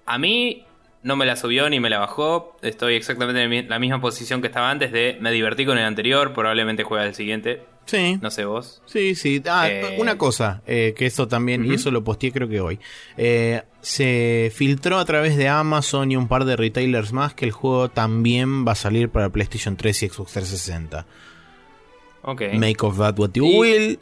a 0.07 0.19
mí 0.19 0.65
no 1.03 1.17
me 1.17 1.27
la 1.27 1.37
subió 1.37 1.69
ni 1.71 1.79
me 1.81 1.91
la 1.91 1.99
bajó. 1.99 2.57
Estoy 2.63 2.95
exactamente 2.95 3.43
en 3.43 3.69
la 3.69 3.79
misma 3.79 4.01
posición 4.01 4.41
que 4.41 4.49
estaba 4.49 4.71
antes 4.71 4.91
de 4.91 5.19
me 5.21 5.31
divertí 5.31 5.67
con 5.67 5.79
el 5.79 5.85
anterior, 5.85 6.33
probablemente 6.33 6.83
juegue 6.83 7.07
el 7.07 7.15
siguiente. 7.15 7.63
Sí. 7.87 8.19
No 8.23 8.31
sé 8.31 8.45
vos. 8.47 8.83
Sí, 8.87 9.15
sí. 9.15 9.43
Ah, 9.47 9.69
Eh, 9.69 9.97
una 9.99 10.17
cosa, 10.17 10.63
eh, 10.67 10.95
que 10.97 11.05
esto 11.07 11.29
también, 11.29 11.65
y 11.67 11.75
eso 11.75 11.91
lo 11.91 12.03
posteé 12.03 12.33
creo 12.33 12.49
que 12.49 12.61
hoy. 12.61 12.81
Eh, 13.17 13.63
se 13.83 14.51
filtró 14.55 14.99
a 14.99 15.05
través 15.05 15.37
de 15.37 15.49
Amazon 15.49 16.11
y 16.11 16.17
un 16.17 16.27
par 16.29 16.47
de 16.47 16.57
retailers 16.57 17.13
más 17.13 17.35
que 17.35 17.45
el 17.45 17.51
juego 17.53 17.91
también 17.91 18.67
va 18.67 18.73
a 18.73 18.77
salir 18.77 19.11
para 19.11 19.29
PlayStation 19.29 19.77
3 19.77 20.03
y 20.05 20.09
Xbox 20.09 20.33
360. 20.33 21.07
Ok. 22.23 22.43
Make 22.55 22.77
of 22.87 22.97
that 22.99 23.19
what 23.19 23.31
you 23.35 23.45
Y- 23.45 23.59
will. 23.59 23.99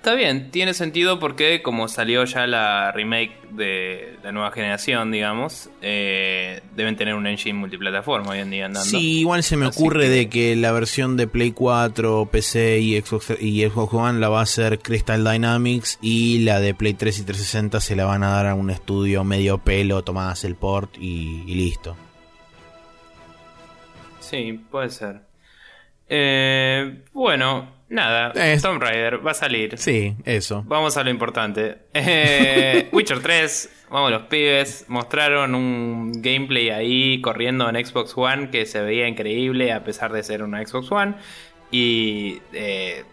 Está 0.00 0.14
bien, 0.14 0.50
tiene 0.50 0.72
sentido 0.72 1.18
porque 1.18 1.60
como 1.60 1.86
salió 1.86 2.24
ya 2.24 2.46
la 2.46 2.90
remake 2.90 3.32
de 3.50 4.16
la 4.22 4.32
nueva 4.32 4.50
generación, 4.50 5.10
digamos, 5.12 5.68
eh, 5.82 6.62
deben 6.74 6.96
tener 6.96 7.12
un 7.14 7.26
engine 7.26 7.58
multiplataforma 7.58 8.30
hoy 8.30 8.38
en 8.38 8.50
día 8.50 8.64
andando. 8.64 8.88
Sí, 8.88 9.18
igual 9.20 9.42
se 9.42 9.58
me 9.58 9.66
Así 9.66 9.78
ocurre 9.78 10.04
que- 10.04 10.08
de 10.08 10.28
que 10.30 10.56
la 10.56 10.72
versión 10.72 11.18
de 11.18 11.26
Play 11.26 11.50
4, 11.50 12.30
PC 12.32 12.78
y 12.78 12.98
Xbox, 12.98 13.34
y 13.42 13.62
Xbox 13.68 13.92
One 13.92 14.20
la 14.20 14.30
va 14.30 14.40
a 14.40 14.44
hacer 14.44 14.78
Crystal 14.78 15.22
Dynamics 15.22 15.98
y 16.00 16.38
la 16.44 16.60
de 16.60 16.72
Play 16.72 16.94
3 16.94 17.18
y 17.18 17.24
360 17.24 17.80
se 17.82 17.94
la 17.94 18.06
van 18.06 18.22
a 18.22 18.30
dar 18.30 18.46
a 18.46 18.54
un 18.54 18.70
estudio 18.70 19.22
medio 19.22 19.58
pelo, 19.58 20.02
tomás 20.02 20.44
el 20.44 20.54
port 20.54 20.96
y, 20.98 21.44
y 21.46 21.54
listo. 21.56 21.94
Sí, 24.20 24.58
puede 24.70 24.88
ser. 24.88 25.20
Eh, 26.08 27.02
bueno, 27.12 27.68
nada, 27.90 28.32
Es- 28.34 28.62
Tomb 28.62 28.80
Raider 28.82 29.24
va 29.26 29.32
a 29.32 29.34
salir. 29.34 29.76
Sí, 29.78 30.14
eso. 30.24 30.62
Vamos 30.66 30.96
a 30.96 31.04
lo 31.04 31.10
importante. 31.10 31.78
Eh, 31.92 32.88
Witcher 32.92 33.20
3, 33.20 33.86
vamos 33.90 34.10
los 34.10 34.22
pibes, 34.22 34.86
mostraron 34.88 35.54
un 35.54 36.12
gameplay 36.22 36.70
ahí 36.70 37.20
corriendo 37.20 37.68
en 37.68 37.84
Xbox 37.84 38.16
One 38.16 38.50
que 38.50 38.64
se 38.66 38.80
veía 38.80 39.06
increíble 39.06 39.72
a 39.72 39.84
pesar 39.84 40.12
de 40.12 40.22
ser 40.22 40.42
una 40.42 40.64
Xbox 40.66 40.90
One. 40.90 41.14
Y 41.70 42.40
eh, 42.52 43.04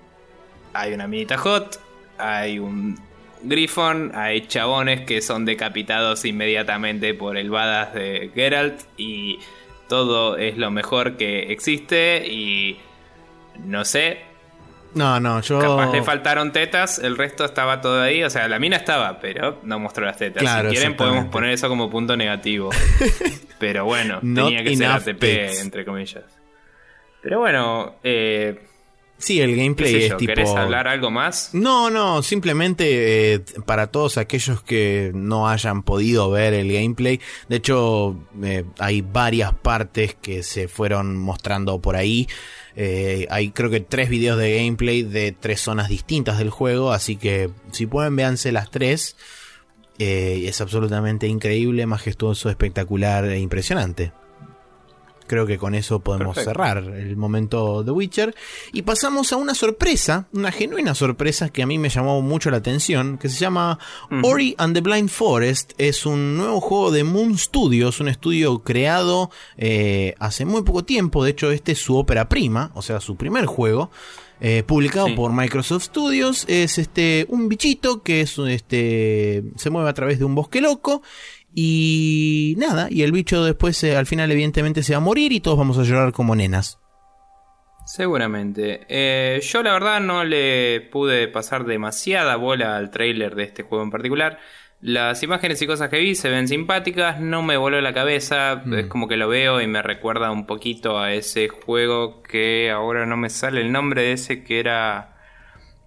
hay 0.74 0.94
una 0.94 1.08
minita 1.08 1.38
hot, 1.38 1.80
hay 2.18 2.58
un 2.60 2.98
Griffon, 3.44 4.12
hay 4.16 4.48
chabones 4.48 5.02
que 5.02 5.22
son 5.22 5.46
decapitados 5.46 6.26
inmediatamente 6.26 7.14
por 7.14 7.38
el 7.38 7.50
badass 7.52 7.94
de 7.94 8.32
Geralt 8.34 8.82
y 8.98 9.38
todo 9.88 10.38
es 10.38 10.58
lo 10.58 10.72
mejor 10.72 11.18
que 11.18 11.52
existe 11.52 12.26
y 12.28 12.80
no 13.64 13.86
sé, 13.86 14.22
No, 14.98 15.20
no, 15.20 15.42
yo. 15.42 15.60
Capaz 15.60 15.92
le 15.92 16.04
faltaron 16.04 16.52
tetas, 16.52 17.00
el 17.00 17.18
resto 17.18 17.46
estaba 17.46 17.82
todo 17.82 18.02
ahí. 18.02 18.24
O 18.24 18.30
sea, 18.30 18.48
la 18.48 18.60
mina 18.60 18.78
estaba, 18.78 19.20
pero 19.20 19.60
no 19.64 19.80
mostró 19.80 20.06
las 20.06 20.18
tetas. 20.18 20.42
Claro, 20.42 20.70
si 20.70 20.76
quieren, 20.76 20.96
podemos 20.96 21.26
poner 21.26 21.52
eso 21.52 21.70
como 21.70 21.90
punto 21.90 22.18
negativo. 22.18 22.70
pero 23.60 23.86
bueno, 23.86 24.20
tenía 24.22 24.64
que 24.64 24.76
ser 24.76 24.88
ATP, 24.88 25.24
entre 25.62 25.86
comillas. 25.86 26.24
Pero 27.22 27.40
bueno, 27.40 27.96
eh, 28.04 28.68
Sí, 29.20 29.42
el 29.42 29.56
gameplay 29.56 29.96
es 29.96 30.10
yo, 30.10 30.18
tipo. 30.18 30.30
¿querés 30.32 30.52
hablar 30.52 30.88
algo 30.88 31.10
más? 31.10 31.50
No, 31.54 31.90
no, 31.90 32.22
simplemente 32.22 33.34
eh, 33.34 33.40
para 33.66 33.88
todos 33.88 34.18
aquellos 34.18 34.62
que 34.62 35.12
no 35.16 35.50
hayan 35.50 35.82
podido 35.82 36.30
ver 36.30 36.54
el 36.54 36.72
gameplay, 36.72 37.20
de 37.50 37.56
hecho 37.56 38.16
eh, 38.44 38.64
hay 38.78 39.02
varias 39.02 39.54
partes 39.54 40.14
que 40.14 40.44
se 40.44 40.68
fueron 40.68 41.18
mostrando 41.18 41.82
por 41.82 41.96
ahí, 41.96 42.28
Eh, 42.80 43.26
hay 43.32 43.50
creo 43.50 43.72
que 43.72 43.80
tres 43.80 44.08
videos 44.08 44.38
de 44.38 44.58
gameplay 44.58 45.02
de 45.02 45.32
tres 45.32 45.60
zonas 45.62 45.90
distintas 45.90 46.38
del 46.38 46.52
juego, 46.52 46.92
así 46.92 47.16
que 47.16 47.50
si 47.72 47.88
pueden 47.88 48.16
véanse 48.16 48.52
las 48.52 48.70
tres, 48.72 49.16
Eh, 50.00 50.44
es 50.48 50.62
absolutamente 50.62 51.26
increíble, 51.26 51.88
majestuoso, 51.88 52.52
espectacular 52.52 53.26
e 53.26 53.40
impresionante. 53.40 54.12
Creo 55.28 55.46
que 55.46 55.58
con 55.58 55.76
eso 55.76 56.00
podemos 56.00 56.36
Perfecto. 56.36 56.50
cerrar 56.52 56.78
el 56.78 57.18
momento 57.18 57.84
de 57.84 57.92
Witcher. 57.92 58.34
Y 58.74 58.82
pasamos 58.84 59.32
a 59.34 59.36
una 59.38 59.54
sorpresa, 59.54 60.28
una 60.34 60.52
genuina 60.52 60.96
sorpresa 60.96 61.50
que 61.50 61.62
a 61.64 61.68
mí 61.68 61.78
me 61.78 61.90
llamó 61.90 62.22
mucho 62.22 62.50
la 62.50 62.58
atención, 62.58 63.18
que 63.18 63.30
se 63.30 63.38
llama 63.38 63.78
Ori 64.24 64.56
and 64.58 64.74
the 64.74 64.82
Blind 64.82 65.10
Forest. 65.10 65.74
Es 65.78 66.06
un 66.06 66.38
nuevo 66.38 66.62
juego 66.62 66.92
de 66.92 67.04
Moon 67.04 67.38
Studios, 67.38 68.00
un 68.00 68.08
estudio 68.08 68.60
creado 68.60 69.30
eh, 69.58 70.16
hace 70.20 70.46
muy 70.46 70.64
poco 70.64 70.84
tiempo. 70.86 71.24
De 71.24 71.32
hecho, 71.32 71.52
este 71.52 71.74
es 71.74 71.80
su 71.80 71.98
ópera 71.98 72.30
prima, 72.30 72.72
o 72.74 72.82
sea, 72.82 73.00
su 73.00 73.16
primer 73.16 73.46
juego. 73.46 73.92
eh, 74.40 74.62
publicado 74.68 75.08
Sí. 75.08 75.14
por 75.16 75.34
Microsoft 75.34 75.86
Studios 75.86 76.46
es 76.48 76.78
este 76.78 77.26
un 77.30 77.50
bichito 77.50 78.04
que 78.04 78.22
es 78.22 78.38
este 78.38 79.44
se 79.56 79.72
mueve 79.72 79.90
a 79.90 79.94
través 79.94 80.20
de 80.20 80.26
un 80.26 80.36
bosque 80.36 80.62
loco 80.62 81.02
y 81.60 82.54
nada, 82.60 82.88
y 82.88 83.02
el 83.02 83.12
bicho 83.12 83.44
después 83.44 83.84
eh, 83.84 83.98
al 83.98 84.06
final 84.06 84.32
evidentemente 84.32 84.84
se 84.84 84.94
va 84.94 84.98
a 84.98 85.02
morir 85.02 85.32
y 85.32 85.40
todos 85.40 85.58
vamos 85.58 85.80
a 85.80 85.82
llorar 85.82 86.12
como 86.12 86.36
nenas. 86.36 86.78
Seguramente. 87.84 88.86
Eh, 88.88 89.42
yo 89.42 89.64
la 89.64 89.74
verdad 89.74 90.00
no 90.00 90.24
le 90.24 90.82
pude 90.92 91.28
pasar 91.28 91.66
demasiada 91.66 92.36
bola 92.36 92.78
al 92.78 92.92
trailer 92.92 93.34
de 93.34 93.46
este 93.46 93.64
juego 93.64 93.84
en 93.84 93.90
particular. 93.90 94.38
Las 94.82 95.24
imágenes 95.24 95.60
y 95.60 95.66
cosas 95.66 95.90
que 95.90 95.98
vi 95.98 96.14
se 96.14 96.30
ven 96.30 96.48
simpáticas, 96.48 97.20
no 97.20 97.42
me 97.42 97.58
voló 97.58 97.82
la 97.82 97.92
cabeza, 97.92 98.62
es 98.72 98.86
como 98.86 99.08
que 99.08 99.18
lo 99.18 99.28
veo 99.28 99.60
y 99.60 99.66
me 99.66 99.82
recuerda 99.82 100.30
un 100.30 100.46
poquito 100.46 101.00
a 101.00 101.12
ese 101.14 101.48
juego 101.48 102.22
que 102.22 102.70
ahora 102.70 103.08
no 103.08 103.18
me 103.18 103.32
sale 103.32 103.62
el 103.62 103.72
nombre 103.72 104.04
de 104.04 104.12
ese 104.12 104.44
que 104.44 104.60
era 104.60 105.16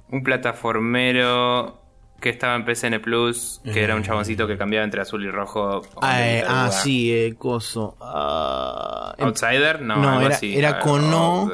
un 0.08 0.24
plataformero 0.24 1.79
que 2.20 2.28
estaba 2.28 2.54
en 2.56 2.64
PSN 2.64 3.00
Plus, 3.00 3.60
que 3.64 3.82
era 3.82 3.96
un 3.96 4.02
chaboncito 4.02 4.46
que 4.46 4.58
cambiaba 4.58 4.84
entre 4.84 5.00
azul 5.00 5.24
y 5.24 5.30
rojo. 5.30 5.82
Ah, 6.02 6.20
eh, 6.28 6.44
ah, 6.46 6.70
sí, 6.70 7.10
eh, 7.12 7.34
coso. 7.38 7.96
ah, 8.00 9.14
em- 9.18 9.26
Outsider, 9.28 9.80
no, 9.82 9.96
No, 9.96 10.10
algo 10.10 10.26
era- 10.26 10.34
así. 10.36 10.56
era 10.56 10.70
Ah, 10.70 10.78
con 10.80 11.12
o- 11.14 11.42
O, 11.44 11.52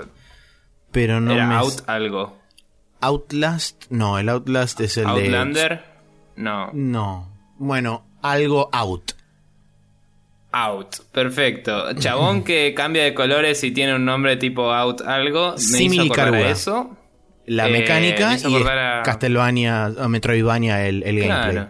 pero 0.91 1.21
no 1.21 1.33
era 1.33 1.47
me 1.47 1.55
Out 1.55 1.83
algo. 1.87 2.37
Outlast, 3.01 3.85
no, 3.91 4.19
el 4.19 4.29
Outlast 4.29 4.81
es 4.81 4.97
el 4.97 5.05
de 5.05 5.11
Outlander, 5.11 5.85
no. 6.37 6.71
No. 6.73 7.29
Bueno, 7.59 8.05
algo 8.23 8.69
out. 8.73 9.13
Out, 10.53 10.97
perfecto. 11.13 11.93
Chabón 11.99 12.43
que 12.45 12.73
cambia 12.75 13.05
de 13.05 13.13
colores 13.15 13.63
y 13.65 13.73
tiene 13.73 13.95
un 13.95 14.05
nombre 14.05 14.37
tipo 14.37 14.73
Out 14.73 15.03
algo. 15.03 15.55
Me 15.73 15.83
hizo 15.83 16.09
Caruga. 16.15 16.49
eso. 16.51 16.97
La 17.47 17.69
Eh, 17.69 17.71
mecánica 17.71 18.31
me 18.31 18.37
y 18.51 18.57
a- 18.69 19.03
Castlevania, 19.03 19.93
o 19.99 20.09
Metroidvania 20.09 20.87
el, 20.87 21.03
el 21.05 21.19
gameplay. 21.21 21.69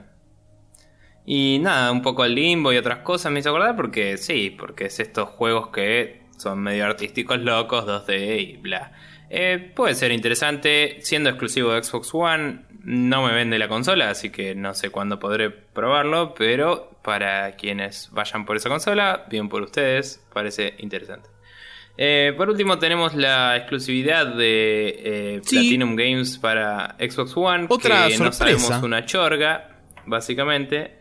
Y 1.25 1.59
nada, 1.61 1.91
un 1.91 2.03
poco 2.03 2.23
al 2.23 2.35
limbo 2.35 2.73
y 2.73 2.77
otras 2.77 2.99
cosas 2.99 3.33
me 3.33 3.41
hizo 3.41 3.51
acordar 3.51 3.75
porque 3.77 4.17
sí, 4.17 4.51
porque 4.57 4.87
es 4.87 5.01
estos 5.01 5.29
juegos 5.29 5.69
que 5.69 6.23
son 6.39 6.61
medio 6.61 6.85
artísticos 6.87 7.39
locos, 7.41 7.85
2D 7.85 8.39
y 8.41 8.57
bla. 8.59 8.93
Eh, 9.29 9.73
puede 9.75 9.95
ser 9.97 10.13
interesante, 10.13 10.99
siendo 11.01 11.29
exclusivo 11.29 11.73
de 11.73 11.83
Xbox 11.83 12.11
One, 12.15 12.61
no 12.85 13.27
me 13.27 13.33
vende 13.35 13.59
la 13.59 13.67
consola, 13.67 14.11
así 14.11 14.31
que 14.31 14.55
no 14.55 14.73
sé 14.75 14.91
cuándo 14.91 15.19
podré 15.19 15.51
probarlo, 15.51 16.33
pero 16.35 16.97
para 17.03 17.57
quienes 17.57 18.11
vayan 18.13 18.45
por 18.45 18.57
esa 18.57 18.69
consola, 18.69 19.25
bien 19.29 19.49
por 19.49 19.63
ustedes, 19.63 20.25
parece 20.33 20.75
interesante. 20.79 21.29
Eh, 21.99 22.35
por 22.37 22.51
último 22.51 22.79
tenemos 22.79 23.15
la 23.15 23.57
exclusividad 23.57 24.27
de 24.27 24.89
eh, 25.37 25.41
Sí. 25.45 25.57
Platinum 25.57 25.97
Games 25.97 26.37
para 26.39 26.95
Xbox 26.99 27.37
One, 27.37 27.67
Otra 27.71 28.09
que 28.09 28.19
no 28.19 28.33
sorpresa. 28.33 28.59
sabemos 28.59 28.83
una 28.85 29.05
chorga, 29.07 29.71
básicamente. 30.05 30.99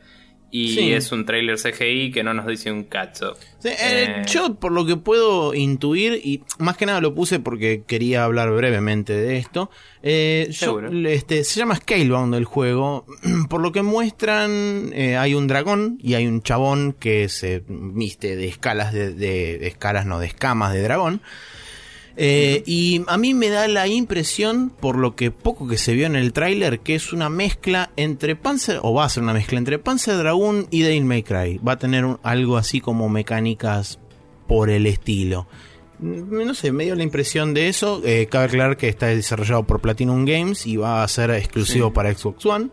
Y 0.51 0.69
Sí. 0.73 0.93
es 0.93 1.11
un 1.11 1.25
trailer 1.25 1.57
CGI 1.57 2.11
que 2.11 2.23
no 2.23 2.33
nos 2.33 2.47
dice 2.47 2.71
un 2.71 2.83
cacho. 2.85 3.33
Sí, 3.59 3.69
eh, 3.69 3.75
Eh, 3.79 4.23
Yo, 4.27 4.55
por 4.55 4.71
lo 4.71 4.85
que 4.85 4.95
puedo 4.95 5.53
intuir, 5.53 6.21
y 6.23 6.43
más 6.59 6.77
que 6.77 6.85
nada 6.85 7.01
lo 7.01 7.13
puse 7.13 7.39
porque 7.39 7.83
quería 7.85 8.23
hablar 8.23 8.51
brevemente 8.51 9.13
de 9.13 9.37
esto. 9.37 9.69
eh, 10.07 10.47
yo- 10.51 10.79
este, 11.07 11.43
se 11.43 11.57
llama 11.59 11.75
Scalebound 11.77 12.35
el 12.35 12.45
juego. 12.45 13.05
Por 13.49 13.59
lo 13.61 13.71
que 13.71 13.81
muestran, 13.81 14.93
hay 14.95 15.33
un 15.33 15.47
dragón 15.47 15.97
y 16.01 16.13
hay 16.13 16.27
un 16.27 16.43
chabón 16.43 16.93
que 16.93 17.27
se 17.27 17.63
viste 17.67 18.35
de 18.35 18.47
escalas 18.47 18.93
de, 18.93 19.13
de- 19.15 19.57
de 19.57 19.67
escalas, 19.67 20.05
no, 20.05 20.19
de 20.19 20.27
escamas 20.27 20.73
de 20.73 20.83
dragón. 20.83 21.21
Eh, 22.17 22.63
y 22.65 23.01
a 23.07 23.17
mí 23.17 23.33
me 23.33 23.49
da 23.49 23.67
la 23.67 23.87
impresión, 23.87 24.69
por 24.69 24.97
lo 24.97 25.15
que 25.15 25.31
poco 25.31 25.67
que 25.67 25.77
se 25.77 25.93
vio 25.93 26.05
en 26.05 26.15
el 26.15 26.31
tráiler, 26.31 26.79
que 26.79 26.95
es 26.95 27.11
una 27.11 27.29
mezcla 27.29 27.91
entre 27.97 28.35
Panzer, 28.37 28.79
o 28.83 28.93
va 28.93 29.03
a 29.05 29.09
ser 29.09 29.23
una 29.23 29.33
mezcla 29.33 29.57
entre 29.57 29.79
Panzer 29.79 30.15
Dragoon 30.17 30.67
y 30.71 30.81
Devil 30.81 31.03
May 31.05 31.23
Cry. 31.23 31.57
Va 31.57 31.73
a 31.73 31.77
tener 31.79 32.05
un- 32.05 32.19
algo 32.23 32.55
así 32.57 32.79
como 32.79 33.09
mecánicas 33.09 33.99
por 34.47 34.69
el 34.69 34.85
estilo. 34.87 35.47
Mm, 35.99 36.45
No 36.45 36.53
sé, 36.53 36.71
me 36.71 36.85
dio 36.85 36.95
la 36.95 37.03
impresión 37.03 37.53
de 37.53 37.67
eso. 37.67 38.01
Eh, 38.05 38.27
cabe 38.29 38.45
aclarar 38.45 38.77
que 38.77 38.87
está 38.87 39.07
desarrollado 39.07 39.63
por 39.63 39.81
Platinum 39.81 40.23
Games 40.25 40.65
y 40.67 40.77
va 40.77 41.03
a 41.03 41.07
ser 41.07 41.31
exclusivo 41.31 41.87
Sí. 41.89 41.93
para 41.93 42.13
Xbox 42.13 42.45
One. 42.45 42.69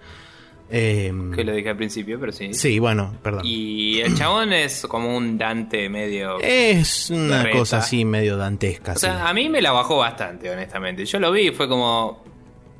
Eh, 0.74 1.12
Que 1.34 1.44
lo 1.44 1.52
dije 1.52 1.68
al 1.68 1.76
principio, 1.76 2.18
pero 2.18 2.32
sí. 2.32 2.54
sí, 2.54 2.78
bueno, 2.78 3.14
perdón. 3.22 3.42
Y 3.44 4.00
el 4.00 4.16
chabón 4.16 4.54
es 4.54 4.86
como 4.88 5.14
un 5.14 5.36
Dante 5.36 5.90
medio... 5.90 6.40
Es 6.40 7.10
una 7.10 7.50
cosa 7.50 7.78
así 7.78 8.06
medio 8.06 8.38
dantesca. 8.38 8.92
o 8.92 8.94
sí. 8.94 9.02
sea, 9.02 9.28
a 9.28 9.34
mí 9.34 9.50
me 9.50 9.60
la 9.60 9.72
bajó 9.72 9.98
bastante, 9.98 10.48
honestamente. 10.50 11.04
Yo 11.04 11.20
lo 11.20 11.30
vi 11.30 11.48
y 11.48 11.50
fue 11.52 11.68
como... 11.68 12.24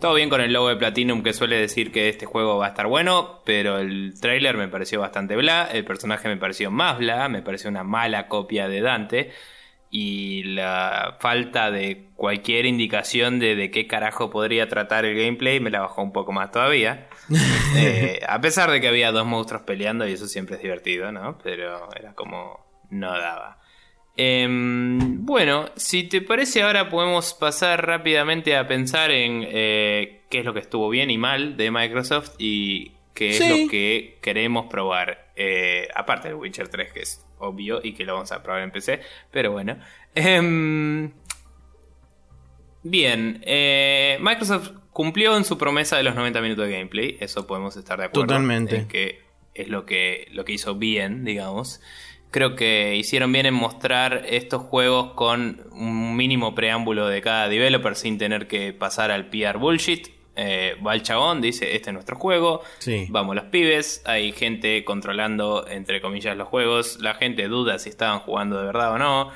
Todo 0.01 0.15
bien 0.15 0.31
con 0.31 0.41
el 0.41 0.53
logo 0.53 0.69
de 0.69 0.77
Platinum 0.77 1.23
que 1.23 1.33
suele 1.33 1.57
decir 1.57 1.93
que 1.93 2.09
este 2.09 2.27
juego 2.27 2.57
va 2.59 2.67
a 2.67 2.69
estar 2.71 2.87
bueno, 2.89 3.41
pero 3.45 3.79
el 3.79 4.15
trailer 4.21 4.57
me 4.57 4.67
pareció 4.67 4.99
bastante 4.99 5.37
bla, 5.37 5.69
el 5.71 5.85
personaje 5.85 6.27
me 6.29 6.37
pareció 6.39 6.73
más 6.73 6.99
bla, 6.99 7.29
me 7.29 7.41
pareció 7.41 7.71
una 7.71 7.85
mala 7.85 8.27
copia 8.27 8.67
de 8.67 8.81
Dante 8.81 9.31
y 9.93 10.43
la 10.43 11.19
falta 11.21 11.71
de 11.71 12.07
cualquier 12.17 12.67
indicación 12.67 13.39
de, 13.39 13.55
de 13.55 13.71
qué 13.71 13.87
carajo 13.87 14.29
podría 14.29 14.67
tratar 14.67 15.05
el 15.05 15.17
gameplay 15.17 15.61
me 15.61 15.71
la 15.71 15.83
bajó 15.83 16.03
un 16.03 16.13
poco 16.13 16.33
más 16.33 16.51
todavía. 16.51 17.07
Eh, 17.75 18.21
a 18.29 18.41
pesar 18.41 18.71
de 18.71 18.81
que 18.81 18.89
había 18.89 19.13
dos 19.13 19.27
monstruos 19.27 19.63
peleando 19.63 20.07
y 20.07 20.13
eso 20.13 20.27
siempre 20.27 20.57
es 20.57 20.63
divertido, 20.63 21.11
¿no? 21.11 21.39
Pero 21.43 21.89
era 21.95 22.15
como 22.15 22.67
no 22.91 23.11
daba. 23.19 23.59
Em, 24.17 25.25
bueno, 25.25 25.71
si 25.75 26.05
te 26.05 26.21
parece 26.21 26.63
ahora 26.63 26.91
podemos 26.91 27.33
pasar 27.33 27.87
rápidamente 27.87 28.57
a 28.57 28.69
pensar 28.69 29.11
en 29.11 29.45
eh, 29.49 30.23
qué 30.29 30.41
es 30.41 30.45
lo 30.45 30.53
que 30.53 30.61
estuvo 30.61 30.91
bien 30.91 31.11
y 31.11 31.17
mal 31.17 31.57
de 31.57 31.71
Microsoft 31.71 32.35
y 32.39 32.93
qué 33.15 33.31
es 33.31 33.41
lo 33.41 33.71
que 33.71 34.19
queremos 34.21 34.67
probar. 34.67 35.33
Eh, 35.35 35.89
aparte 35.95 36.29
del 36.29 36.37
Witcher 36.37 36.69
3, 36.69 36.93
que 36.93 37.01
es 37.01 37.27
obvio 37.39 37.81
y 37.83 37.95
que 37.95 38.05
lo 38.05 38.15
vamos 38.15 38.33
a 38.33 38.43
probar 38.43 38.63
en 38.63 38.71
PC, 38.71 39.01
pero 39.31 39.53
bueno. 39.53 39.79
Em, 40.15 41.11
bien, 42.83 43.43
eh, 43.47 44.19
Microsoft 44.21 44.73
cumplió 44.93 45.37
en 45.37 45.45
su 45.45 45.59
promesa 45.59 45.97
de 45.97 46.03
los 46.03 46.15
90 46.15 46.41
minutos 46.41 46.67
de 46.67 46.73
gameplay, 46.73 47.17
eso 47.21 47.47
podemos 47.47 47.77
estar 47.77 47.99
de 47.99 48.07
acuerdo. 48.07 48.27
Totalmente. 48.27 48.77
en 48.77 48.89
que 48.89 49.21
es 49.55 49.69
lo 49.69 49.85
que, 49.85 50.29
lo 50.33 50.45
que 50.45 50.53
hizo 50.53 50.75
bien, 50.77 51.25
digamos. 51.25 51.81
Creo 52.31 52.57
que 52.57 52.97
hicieron 52.97 53.31
bien 53.33 53.45
en 53.45 53.53
mostrar 53.55 54.25
estos 54.27 54.63
juegos 54.63 55.13
con 55.13 55.67
un 55.73 56.17
mínimo 56.17 56.55
preámbulo 56.55 57.07
de 57.09 57.21
cada 57.21 57.49
developer 57.49 57.95
sin 57.95 58.17
tener 58.17 58.47
que 58.49 58.73
pasar 58.73 59.11
al 59.11 59.27
PR 59.29 59.59
bullshit. 59.59 60.09
Eh, 60.35 60.77
va 60.87 60.95
el 60.95 61.03
chabón, 61.03 61.43
dice, 61.43 61.77
este 61.77 61.91
es 61.91 61.93
nuestro 61.95 62.17
juego, 62.17 62.63
Sí. 62.79 63.07
vamos 63.11 63.37
los 63.37 63.45
pibes, 63.47 64.03
hay 64.07 64.33
gente 64.33 64.83
controlando, 64.83 65.67
entre 65.69 66.01
comillas, 66.01 66.35
los 66.39 66.49
juegos, 66.49 67.01
la 67.03 67.13
gente 67.13 67.49
duda 67.49 67.79
si 67.79 67.91
estaban 67.91 68.21
jugando 68.21 68.59
de 68.59 68.65
verdad 68.65 68.95
o 68.95 68.99
no. 68.99 69.31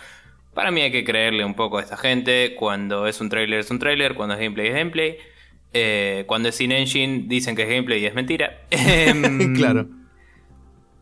Para 0.55 0.71
mí 0.71 0.81
hay 0.81 0.91
que 0.91 1.05
creerle 1.05 1.45
un 1.45 1.53
poco 1.53 1.77
a 1.77 1.83
esta 1.83 1.99
gente, 1.99 2.55
cuando 2.55 3.07
es 3.07 3.21
un 3.21 3.29
trailer 3.29 3.61
es 3.61 3.71
un 3.71 3.79
trailer, 3.79 4.15
cuando 4.15 4.37
es 4.37 4.41
gameplay 4.41 4.69
es 4.69 4.75
gameplay. 4.75 5.19
Eh, 5.79 6.25
cuando 6.27 6.49
es 6.49 6.59
in 6.63 6.73
engine 6.73 7.25
dicen 7.27 7.55
que 7.55 7.65
es 7.65 7.69
gameplay 7.69 8.01
y 8.03 8.07
es 8.07 8.15
mentira. 8.15 8.63
Em, 8.71 9.55
claro. 9.55 9.87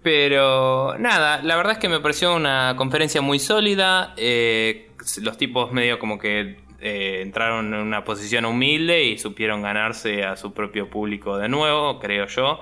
pero 0.02 0.98
nada, 0.98 1.42
la 1.42 1.54
verdad 1.56 1.74
es 1.74 1.78
que 1.78 1.88
me 1.88 2.00
pareció 2.00 2.34
una 2.34 2.74
conferencia 2.76 3.20
muy 3.20 3.38
sólida. 3.38 4.14
eh, 4.16 4.90
los 5.22 5.36
tipos 5.36 5.70
medio 5.70 5.98
como 5.98 6.18
que 6.18 6.56
eh, 6.80 7.20
entraron 7.22 7.72
en 7.72 7.80
una 7.80 8.04
posición 8.04 8.46
humilde 8.46 9.04
y 9.04 9.18
supieron 9.18 9.62
ganarse 9.62 10.24
a 10.24 10.36
su 10.36 10.52
propio 10.52 10.90
público 10.90 11.38
de 11.38 11.48
nuevo, 11.48 12.00
creo 12.00 12.26
yo. 12.26 12.58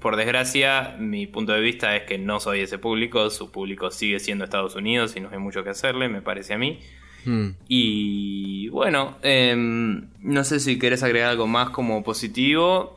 Por 0.00 0.16
desgracia, 0.16 0.96
mi 0.98 1.26
punto 1.28 1.52
de 1.52 1.60
vista 1.60 1.94
es 1.94 2.02
que 2.02 2.18
no 2.18 2.40
soy 2.40 2.60
ese 2.62 2.78
público. 2.78 3.30
Su 3.30 3.52
público 3.52 3.90
sigue 3.92 4.18
siendo 4.18 4.44
Estados 4.44 4.74
Unidos 4.74 5.14
y 5.16 5.20
no 5.20 5.30
hay 5.30 5.38
mucho 5.38 5.62
que 5.62 5.70
hacerle, 5.70 6.08
me 6.08 6.20
parece 6.20 6.54
a 6.54 6.58
mí. 6.58 6.80
Hmm. 7.24 7.48
Y 7.68 8.68
bueno, 8.68 9.16
em, 9.22 10.06
no 10.20 10.44
sé 10.44 10.60
si 10.60 10.78
querés 10.78 11.02
agregar 11.02 11.30
algo 11.30 11.46
más 11.46 11.70
como 11.70 12.02
positivo 12.02 12.96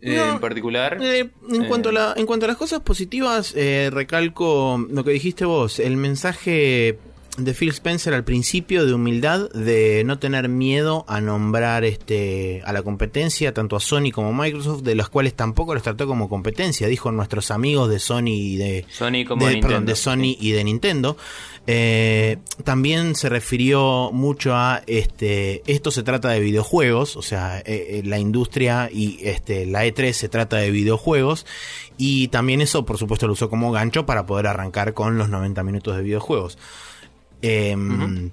eh, 0.00 0.16
No, 0.16 0.34
en 0.34 0.38
particular. 0.40 0.98
Eh, 1.00 1.30
en, 1.50 1.64
Eh. 1.64 1.66
cuanto 1.68 1.88
a 1.88 1.92
la- 1.92 2.14
en 2.16 2.26
cuanto 2.26 2.44
a 2.44 2.48
las 2.48 2.58
cosas 2.58 2.80
positivas, 2.80 3.54
eh, 3.56 3.88
recalco 3.90 4.84
lo 4.90 5.02
que 5.02 5.12
dijiste 5.12 5.46
vos, 5.46 5.78
el 5.78 5.96
mensaje 5.96 6.98
de 7.38 7.52
Phil 7.54 7.70
Spencer 7.70 8.12
al 8.14 8.22
principio 8.22 8.84
de 8.86 8.92
humildad, 8.94 9.50
de 9.52 10.02
no 10.04 10.18
tener 10.20 10.48
miedo 10.48 11.04
a 11.08 11.20
nombrar 11.20 11.84
este 11.84 12.62
a 12.66 12.72
la 12.72 12.82
competencia, 12.82 13.52
tanto 13.54 13.74
a 13.76 13.80
Sony 13.80 14.10
como 14.12 14.28
a 14.28 14.44
Microsoft, 14.44 14.82
de 14.82 14.94
los 14.94 15.08
cuales 15.08 15.34
tampoco 15.34 15.72
los 15.74 15.82
trató 15.82 16.06
como 16.06 16.28
competencia, 16.28 16.86
dijo 16.86 17.10
nuestros 17.10 17.50
amigos 17.50 17.88
de 17.90 17.98
Sony 17.98 18.28
y 18.28 18.56
de, 18.56 18.86
Sony 18.90 19.24
como 19.26 19.46
de, 19.46 19.52
Nintendo. 19.54 19.66
perdón, 19.68 19.86
de 19.86 19.96
Sony 19.96 20.36
y 20.38 20.50
de 20.52 20.62
Nintendo. 20.64 21.16
Eh, 21.66 22.36
también 22.62 23.14
se 23.14 23.30
refirió 23.30 24.10
mucho 24.12 24.54
a 24.54 24.82
este 24.86 25.62
esto 25.66 25.90
se 25.90 26.02
trata 26.02 26.28
de 26.28 26.40
videojuegos, 26.40 27.16
o 27.16 27.22
sea, 27.22 27.58
eh, 27.60 27.64
eh, 27.64 28.02
la 28.04 28.18
industria 28.18 28.90
y 28.92 29.18
este 29.22 29.64
la 29.64 29.86
E3 29.86 30.12
se 30.12 30.28
trata 30.28 30.56
de 30.58 30.70
videojuegos 30.70 31.46
y 31.96 32.28
también 32.28 32.60
eso 32.60 32.84
por 32.84 32.98
supuesto 32.98 33.26
lo 33.26 33.32
usó 33.32 33.48
como 33.48 33.72
gancho 33.72 34.04
para 34.04 34.26
poder 34.26 34.46
arrancar 34.46 34.92
con 34.92 35.16
los 35.16 35.30
90 35.30 35.62
minutos 35.62 35.96
de 35.96 36.02
videojuegos. 36.02 36.58
Em, 37.40 38.30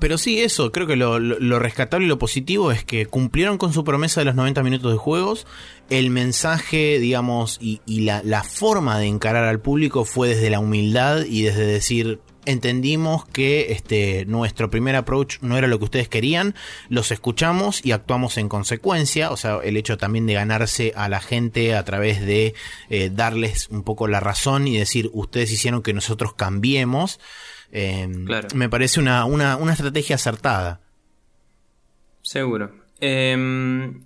Pero 0.00 0.16
sí, 0.16 0.40
eso, 0.40 0.72
creo 0.72 0.86
que 0.86 0.96
lo, 0.96 1.18
lo- 1.18 1.38
lo 1.38 1.58
rescatable 1.58 2.06
y 2.06 2.08
lo 2.08 2.18
positivo 2.18 2.72
es 2.72 2.84
que 2.84 3.04
cumplieron 3.04 3.58
con 3.58 3.74
su 3.74 3.84
promesa 3.84 4.20
de 4.22 4.24
los 4.24 4.34
90 4.34 4.62
minutos 4.62 4.90
de 4.92 4.96
juegos. 4.96 5.46
El 5.90 6.08
mensaje, 6.08 6.98
digamos, 6.98 7.58
y, 7.60 7.82
y 7.84 8.00
la, 8.00 8.22
la 8.24 8.44
forma 8.44 8.98
de 8.98 9.06
encarar 9.08 9.44
al 9.44 9.60
público 9.60 10.06
fue 10.06 10.28
desde 10.28 10.48
la 10.48 10.58
humildad 10.58 11.24
y 11.26 11.42
desde 11.42 11.66
decir, 11.66 12.20
entendimos 12.46 13.26
que 13.26 13.72
este, 13.72 14.24
nuestro 14.26 14.70
primer 14.70 14.96
approach 14.96 15.38
no 15.40 15.56
era 15.56 15.66
lo 15.66 15.78
que 15.78 15.84
ustedes 15.84 16.08
querían, 16.08 16.54
los 16.88 17.10
escuchamos 17.10 17.84
y 17.84 17.92
actuamos 17.92 18.36
en 18.38 18.48
consecuencia. 18.48 19.30
O 19.30 19.36
sea, 19.36 19.58
el 19.62 19.76
hecho 19.76 19.96
también 19.98 20.26
de 20.26 20.34
ganarse 20.34 20.92
a 20.96 21.08
la 21.08 21.20
gente 21.20 21.74
a 21.74 21.84
través 21.84 22.20
de 22.20 22.54
eh, 22.90 23.10
darles 23.12 23.68
un 23.70 23.82
poco 23.82 24.08
la 24.08 24.20
razón 24.20 24.68
y 24.68 24.76
decir, 24.78 25.10
ustedes 25.12 25.50
hicieron 25.52 25.82
que 25.82 25.92
nosotros 25.92 26.34
cambiemos. 26.34 27.20
Eh, 27.72 28.08
Claro. 28.26 28.48
Me 28.54 28.68
parece 28.68 29.00
una, 29.00 29.24
una, 29.24 29.56
una 29.56 29.72
estrategia 29.72 30.16
acertada. 30.16 30.80
Seguro. 32.22 32.72
Em, 33.00 34.04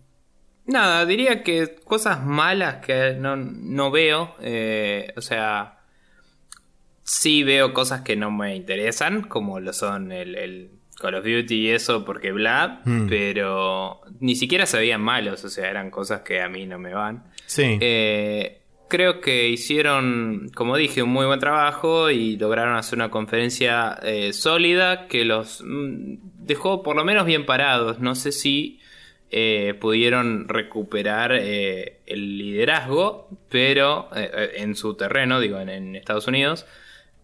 nada, 0.67 1.07
diría 1.07 1.43
que 1.43 1.77
cosas 1.85 2.25
malas 2.25 2.85
que 2.85 3.15
no, 3.19 3.37
no 3.37 3.91
veo. 3.91 4.35
eh, 4.41 5.13
o 5.17 5.21
sea, 5.21 5.78
sí 7.09 7.43
veo 7.43 7.73
cosas 7.73 8.03
que 8.03 8.17
no 8.17 8.31
me 8.31 8.55
interesan, 8.55 9.23
como 9.23 9.61
lo 9.61 9.73
son 9.73 10.13
el, 10.13 10.35
el 10.35 10.71
Call 11.01 11.15
of 11.15 11.25
Duty 11.25 11.55
y 11.55 11.71
eso, 11.71 12.05
porque 12.05 12.33
bla, 12.33 12.83
Mm. 12.85 13.09
pero 13.09 14.01
ni 14.21 14.35
siquiera 14.37 14.67
se 14.67 14.79
veían 14.79 15.01
malos, 15.01 15.45
o 15.45 15.49
sea, 15.49 15.71
eran 15.71 15.91
cosas 15.91 16.21
que 16.21 16.41
a 16.43 16.49
mí 16.49 16.67
no 16.67 16.79
me 16.79 16.93
van. 16.93 17.25
Sí. 17.47 17.79
Eh, 17.81 18.61
creo 18.89 19.21
que 19.21 19.49
hicieron, 19.49 20.51
como 20.55 20.77
dije, 20.77 21.03
un 21.03 21.11
muy 21.11 21.25
buen 21.27 21.41
trabajo 21.41 22.11
y 22.11 22.37
lograron 22.37 22.77
hacer 22.77 22.99
una 22.99 23.11
conferencia 23.11 23.99
eh, 24.03 24.33
sólida 24.33 25.07
que 25.09 25.25
los 25.25 25.63
mm, 25.65 26.15
dejó 26.47 26.83
por 26.83 26.97
lo 26.97 27.05
menos 27.05 27.25
bien 27.27 27.47
parados. 27.47 28.01
No 28.01 28.15
sé 28.15 28.33
si 28.33 28.81
eh, 29.31 29.75
pudieron 29.81 30.49
recuperar 30.49 31.33
eh, 31.35 32.01
el 32.07 32.39
liderazgo, 32.39 33.29
pero 33.51 34.09
eh, 34.17 34.53
en 34.57 34.75
su 34.75 34.95
terreno, 34.95 35.39
digo, 35.41 35.59
en, 35.61 35.69
en 35.69 35.95
Estados 35.97 36.27
Unidos, 36.27 36.67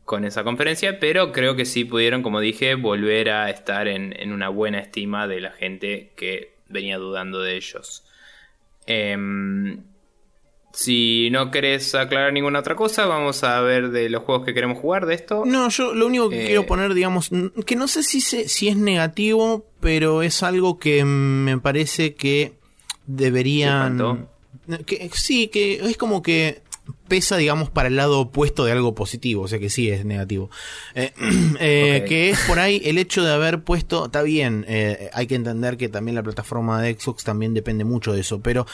con 0.04 0.24
esa 0.24 0.44
conferencia, 0.44 0.98
pero 1.00 1.32
creo 1.32 1.56
que 1.56 1.64
sí 1.64 1.84
pudieron, 1.84 2.22
como 2.22 2.40
dije, 2.40 2.74
volver 2.74 3.30
a 3.30 3.48
estar 3.50 3.88
en, 3.88 4.14
en 4.20 4.32
una 4.32 4.48
buena 4.50 4.78
estima 4.78 5.26
de 5.26 5.40
la 5.40 5.50
gente 5.52 6.12
que 6.16 6.54
venía 6.68 6.98
dudando 6.98 7.40
de 7.40 7.56
ellos. 7.56 8.04
Em, 8.86 9.82
si 10.72 11.30
no 11.30 11.50
querés 11.50 11.94
aclarar 11.94 12.32
ninguna 12.32 12.58
otra 12.58 12.74
cosa, 12.74 13.06
vamos 13.06 13.44
a 13.44 13.60
ver 13.60 13.90
de 13.90 14.10
los 14.10 14.24
juegos 14.24 14.44
que 14.44 14.52
queremos 14.54 14.78
jugar 14.78 15.06
de 15.06 15.14
esto. 15.14 15.44
No, 15.46 15.68
yo 15.70 15.94
lo 15.94 16.06
único 16.06 16.28
que 16.28 16.42
Eh, 16.42 16.46
quiero 16.48 16.66
poner, 16.66 16.92
digamos, 16.94 17.30
que 17.64 17.76
no 17.76 17.86
sé 17.88 18.02
si, 18.02 18.20
se- 18.20 18.48
si 18.48 18.68
es 18.68 18.76
negativo, 18.76 19.64
pero 19.80 20.22
es 20.22 20.42
algo 20.42 20.78
que 20.78 21.04
me 21.04 21.58
parece 21.58 22.14
que 22.14 22.54
deberían... 23.06 24.28
Sí, 25.12 25.48
que 25.48 25.74
es 25.74 25.96
como 25.96 26.22
que 26.22 26.62
pesa, 27.08 27.36
digamos, 27.36 27.70
para 27.70 27.88
el 27.88 27.96
lado 27.96 28.20
opuesto 28.20 28.64
de 28.64 28.72
algo 28.72 28.94
positivo, 28.94 29.42
o 29.42 29.48
sea 29.48 29.58
que 29.58 29.70
sí 29.70 29.90
es 29.90 30.04
negativo. 30.04 30.50
Eh, 30.94 31.12
eh. 31.60 32.04
Que 32.08 32.30
es 32.30 32.40
por 32.40 32.58
ahí 32.58 32.80
el 32.84 32.98
hecho 32.98 33.22
de 33.22 33.32
haber 33.32 33.62
puesto, 33.62 34.06
está 34.06 34.22
bien, 34.22 34.64
eh, 34.68 35.10
hay 35.12 35.26
que 35.26 35.34
entender 35.34 35.76
que 35.76 35.88
también 35.88 36.14
la 36.14 36.22
plataforma 36.22 36.80
de 36.80 36.98
Xbox 36.98 37.24
también 37.24 37.54
depende 37.54 37.84
mucho 37.84 38.12
de 38.12 38.20
eso, 38.20 38.40
pero 38.40 38.66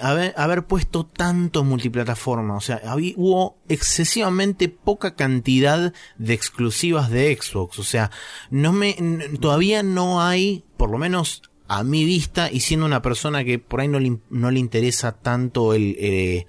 haber, 0.00 0.34
haber 0.36 0.64
puesto 0.64 1.04
tanto 1.06 1.64
multiplataforma, 1.64 2.56
o 2.56 2.60
sea, 2.60 2.80
hubo 3.16 3.58
excesivamente 3.68 4.68
poca 4.68 5.14
cantidad 5.14 5.92
de 6.18 6.34
exclusivas 6.34 7.10
de 7.10 7.36
Xbox, 7.40 7.78
o 7.78 7.84
sea, 7.84 8.10
no 8.50 8.72
me, 8.72 8.94
todavía 9.40 9.82
no 9.82 10.22
hay, 10.22 10.64
por 10.76 10.90
lo 10.90 10.98
menos 10.98 11.42
a 11.68 11.84
mi 11.84 12.04
vista, 12.04 12.50
y 12.50 12.60
siendo 12.60 12.84
una 12.84 13.00
persona 13.00 13.44
que 13.44 13.58
por 13.58 13.80
ahí 13.80 13.88
no 13.88 13.98
le, 13.98 14.18
no 14.28 14.50
le 14.50 14.60
interesa 14.60 15.12
tanto 15.12 15.72
el, 15.72 16.46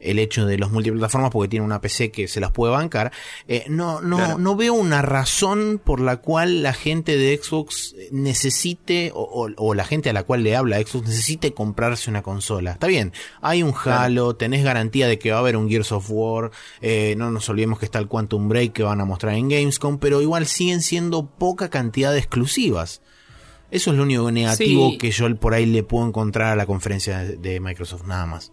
el 0.00 0.18
hecho 0.18 0.46
de 0.46 0.58
los 0.58 0.70
multiplataformas 0.70 1.30
porque 1.30 1.48
tiene 1.48 1.64
una 1.64 1.80
PC 1.80 2.10
que 2.10 2.28
se 2.28 2.40
las 2.40 2.52
puede 2.52 2.72
bancar, 2.72 3.12
eh, 3.48 3.64
no, 3.68 4.00
no, 4.00 4.16
Claro. 4.16 4.38
no 4.38 4.54
veo 4.56 4.74
una 4.74 5.02
razón 5.02 5.80
por 5.84 6.00
la 6.00 6.18
cual 6.18 6.62
la 6.62 6.72
gente 6.72 7.16
de 7.16 7.36
Xbox 7.42 7.94
necesite, 8.12 9.10
o, 9.14 9.20
o- 9.22 9.50
o 9.56 9.74
la 9.74 9.84
gente 9.84 10.10
a 10.10 10.12
la 10.12 10.22
cual 10.22 10.42
le 10.44 10.54
habla 10.54 10.78
Xbox 10.78 11.08
necesite 11.08 11.52
comprarse 11.54 12.10
una 12.10 12.22
consola. 12.22 12.72
Está 12.72 12.86
bien, 12.86 13.12
hay 13.40 13.62
un 13.62 13.74
Halo, 13.84 14.36
tenés 14.36 14.62
garantía 14.64 15.08
de 15.08 15.18
que 15.18 15.30
va 15.30 15.38
a 15.38 15.40
haber 15.40 15.56
un 15.56 15.68
Gears 15.68 15.92
of 15.92 16.06
War, 16.10 16.50
eh, 16.80 17.14
no 17.16 17.30
nos 17.30 17.48
olvidemos 17.48 17.78
que 17.78 17.84
está 17.84 17.98
el 17.98 18.06
Quantum 18.08 18.48
Break 18.48 18.72
que 18.72 18.82
van 18.82 19.00
a 19.00 19.04
mostrar 19.04 19.34
en 19.34 19.48
Gamescom, 19.48 19.98
pero 19.98 20.20
igual 20.22 20.46
siguen 20.46 20.82
siendo 20.82 21.26
poca 21.26 21.68
cantidad 21.70 22.12
de 22.12 22.18
exclusivas. 22.18 23.02
Eso 23.70 23.90
es 23.90 23.96
lo 23.98 24.04
único 24.04 24.30
negativo 24.30 24.90
Sí. 24.92 24.98
que 24.98 25.10
yo 25.10 25.34
por 25.36 25.52
ahí 25.54 25.66
le 25.66 25.82
puedo 25.82 26.06
encontrar 26.06 26.52
a 26.52 26.56
la 26.56 26.64
conferencia 26.66 27.18
de 27.24 27.60
Microsoft, 27.60 28.06
nada 28.06 28.24
más. 28.26 28.52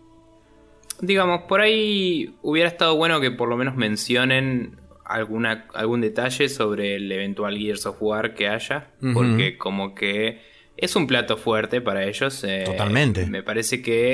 Digamos, 1.02 1.42
por 1.44 1.62
ahí 1.62 2.36
hubiera 2.42 2.70
estado 2.70 2.96
bueno 2.96 3.20
que 3.20 3.32
por 3.32 3.50
lo 3.50 3.58
menos 3.58 3.76
mencionen 3.76 4.78
alguna, 5.04 5.66
algún 5.74 6.02
detalle 6.02 6.50
sobre 6.50 6.96
el 6.96 7.12
eventual 7.12 7.58
Gears 7.58 7.86
of 7.86 7.98
War 8.02 8.34
que 8.34 8.48
haya. 8.48 8.88
Porque 9.14 9.58
como 9.58 9.94
que 9.94 10.42
es 10.78 10.96
un 10.96 11.08
plato 11.08 11.38
fuerte 11.38 11.82
para 11.82 12.06
ellos. 12.06 12.44
eh, 12.44 12.64
Totalmente. 12.66 13.26
Me 13.28 13.44
parece 13.44 13.82
que 13.82 14.14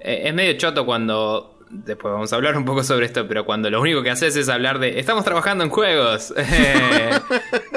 eh, 0.00 0.22
es 0.24 0.34
medio 0.34 0.54
choto 0.54 0.86
cuando 0.86 1.58
después 1.70 2.12
vamos 2.12 2.32
a 2.32 2.36
hablar 2.36 2.56
un 2.56 2.64
poco 2.64 2.82
sobre 2.84 3.06
esto, 3.06 3.26
pero 3.26 3.44
cuando 3.46 3.70
lo 3.70 3.80
único 3.80 4.02
que 4.02 4.10
haces 4.10 4.36
es 4.36 4.48
hablar 4.50 4.78
de 4.78 4.98
estamos 4.98 5.24
trabajando 5.24 5.64
en 5.64 5.70
juegos. 5.70 6.32
Eh, 6.42 7.10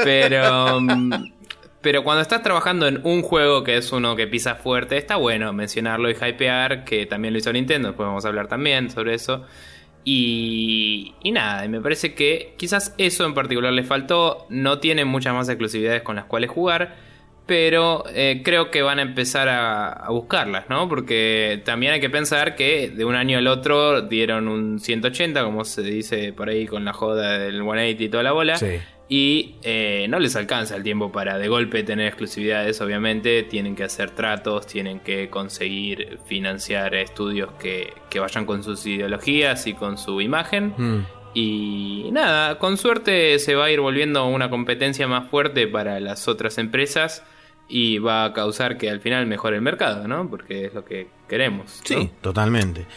pero 0.04 0.80
mm, 0.82 1.12
pero 1.86 2.04
cuando 2.04 2.24
estás 2.24 2.42
trabajando 2.42 2.88
en 2.88 3.00
un 3.04 3.22
juego 3.22 3.64
que 3.64 3.78
es 3.78 3.92
uno 3.92 4.16
que 4.16 4.26
pisa 4.26 4.56
fuerte, 4.56 4.98
está 4.98 5.18
bueno 5.18 5.54
mencionarlo 5.54 6.10
y 6.10 6.14
hypear, 6.14 6.84
que 6.84 7.06
también 7.06 7.32
lo 7.32 7.38
hizo 7.38 7.54
Nintendo, 7.54 7.90
después 7.90 8.08
vamos 8.08 8.26
a 8.26 8.30
hablar 8.30 8.48
también 8.48 8.90
sobre 8.90 9.14
eso. 9.14 9.46
Y, 10.04 11.14
y 11.22 11.32
nada, 11.32 11.68
me 11.68 11.80
parece 11.82 12.16
que 12.16 12.56
quizás 12.58 12.96
eso 12.98 13.24
en 13.28 13.36
particular 13.36 13.72
le 13.72 13.84
faltó, 13.84 14.48
no 14.50 14.80
tiene 14.80 15.06
muchas 15.06 15.36
más 15.36 15.48
exclusividades 15.48 16.02
con 16.02 16.16
las 16.16 16.26
cuales 16.26 16.50
jugar 16.50 16.96
pero 17.46 18.06
eh, 18.12 18.42
creo 18.44 18.72
que 18.72 18.82
van 18.82 18.98
a 18.98 19.04
empezar 19.04 19.48
a, 19.50 20.08
buscarlas, 20.10 20.68
¿no? 20.70 20.90
Porque 20.90 21.62
también 21.64 21.94
hay 21.94 22.00
que 22.00 22.10
pensar 22.10 22.56
que 22.56 22.90
de 22.90 23.06
un 23.06 23.14
año 23.14 23.38
al 23.38 23.46
otro 23.46 24.02
dieron 24.02 24.48
un 24.48 24.80
180, 24.80 25.44
como 25.44 25.64
se 25.64 25.84
dice 25.84 26.34
por 26.34 26.50
ahí 26.50 26.66
con 26.66 26.86
la 26.86 26.94
joda 26.94 27.38
del 27.38 27.62
180 27.62 28.04
y 28.04 28.10
toda 28.10 28.24
la 28.24 28.32
bola. 28.32 28.58
Y 29.08 29.56
eh, 29.62 30.08
no 30.10 30.20
les 30.20 30.36
alcanza 30.36 30.76
el 30.76 30.84
tiempo 30.84 31.12
para 31.12 31.38
de 31.38 31.48
golpe 31.48 31.84
tener 31.84 32.08
exclusividades, 32.08 32.82
obviamente. 32.82 33.44
Tienen 33.44 33.76
que 33.76 33.84
hacer 33.84 34.12
tratos, 34.12 34.66
tienen 34.66 35.00
que 35.00 35.30
conseguir 35.30 36.20
financiar 36.26 36.96
estudios 36.96 37.52
que, 37.60 37.94
vayan 38.20 38.46
con 38.46 38.64
sus 38.64 38.86
ideologías 38.86 39.68
y 39.68 39.74
con 39.74 39.98
su 39.98 40.22
imagen. 40.22 40.74
Mm. 40.78 41.06
Y 41.36 42.10
nada, 42.14 42.58
con 42.60 42.78
suerte 42.78 43.38
se 43.40 43.56
va 43.56 43.66
a 43.66 43.72
ir 43.72 43.82
volviendo 43.82 44.26
una 44.26 44.50
competencia 44.50 45.06
más 45.08 45.30
fuerte 45.30 45.68
para 45.68 46.00
las 46.00 46.28
otras 46.28 46.58
empresas 46.58 47.24
y 47.68 48.00
va 48.00 48.26
a 48.26 48.34
causar 48.34 48.78
que 48.78 48.90
al 48.90 49.02
final 49.02 49.28
mejore 49.28 49.58
el 49.58 49.62
mercado, 49.62 50.08
¿no? 50.08 50.30
Porque 50.30 50.66
es 50.66 50.74
lo 50.74 50.86
que 50.86 51.10
queremos. 51.28 51.82
Sí, 51.84 52.10
totalmente. 52.22 52.88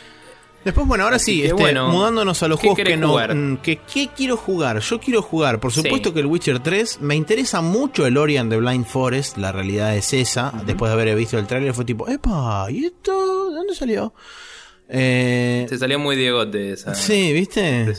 Después, 0.69 0.87
bueno, 0.87 1.05
ahora 1.05 1.19
sí, 1.19 1.43
este, 1.43 1.73
mudándonos 1.81 2.43
a 2.43 2.49
los 2.49 2.61
juegos 2.61 2.79
que 2.79 2.95
no. 2.95 3.17
Mm, 3.17 3.57
que, 3.63 3.79
¿Qué 3.91 4.11
quiero 4.15 4.37
jugar? 4.37 4.81
Yo 4.81 5.01
quiero 5.01 5.23
jugar, 5.23 5.61
por 5.61 5.73
supuesto 5.73 6.13
que 6.13 6.21
el 6.21 6.27
Witcher 6.27 6.59
3. 6.59 7.01
Me 7.01 7.15
interesa 7.15 7.63
mucho 7.63 8.05
el 8.05 8.19
Orient 8.19 8.51
de 8.51 8.59
Blind 8.59 8.85
Forest. 8.85 9.39
La 9.39 9.51
realidad 9.51 9.97
es 9.97 10.13
esa. 10.13 10.53
Después 10.67 10.91
de 10.91 10.93
haber 10.93 11.17
visto 11.17 11.39
el 11.39 11.47
trailer, 11.47 11.73
fue 11.73 11.87
tipo, 11.87 12.07
¡epa! 12.07 12.67
¿Y 12.71 12.85
esto? 12.85 13.49
¿De 13.49 13.57
dónde 13.57 13.75
salió? 13.75 14.13
Eh, 14.91 15.65
Se 15.71 15.79
salió 15.79 15.99
muy 15.99 16.17
Diego 16.17 16.45
de 16.45 16.75
esa. 16.75 16.95
Sí, 16.95 17.33
¿viste? 17.33 17.95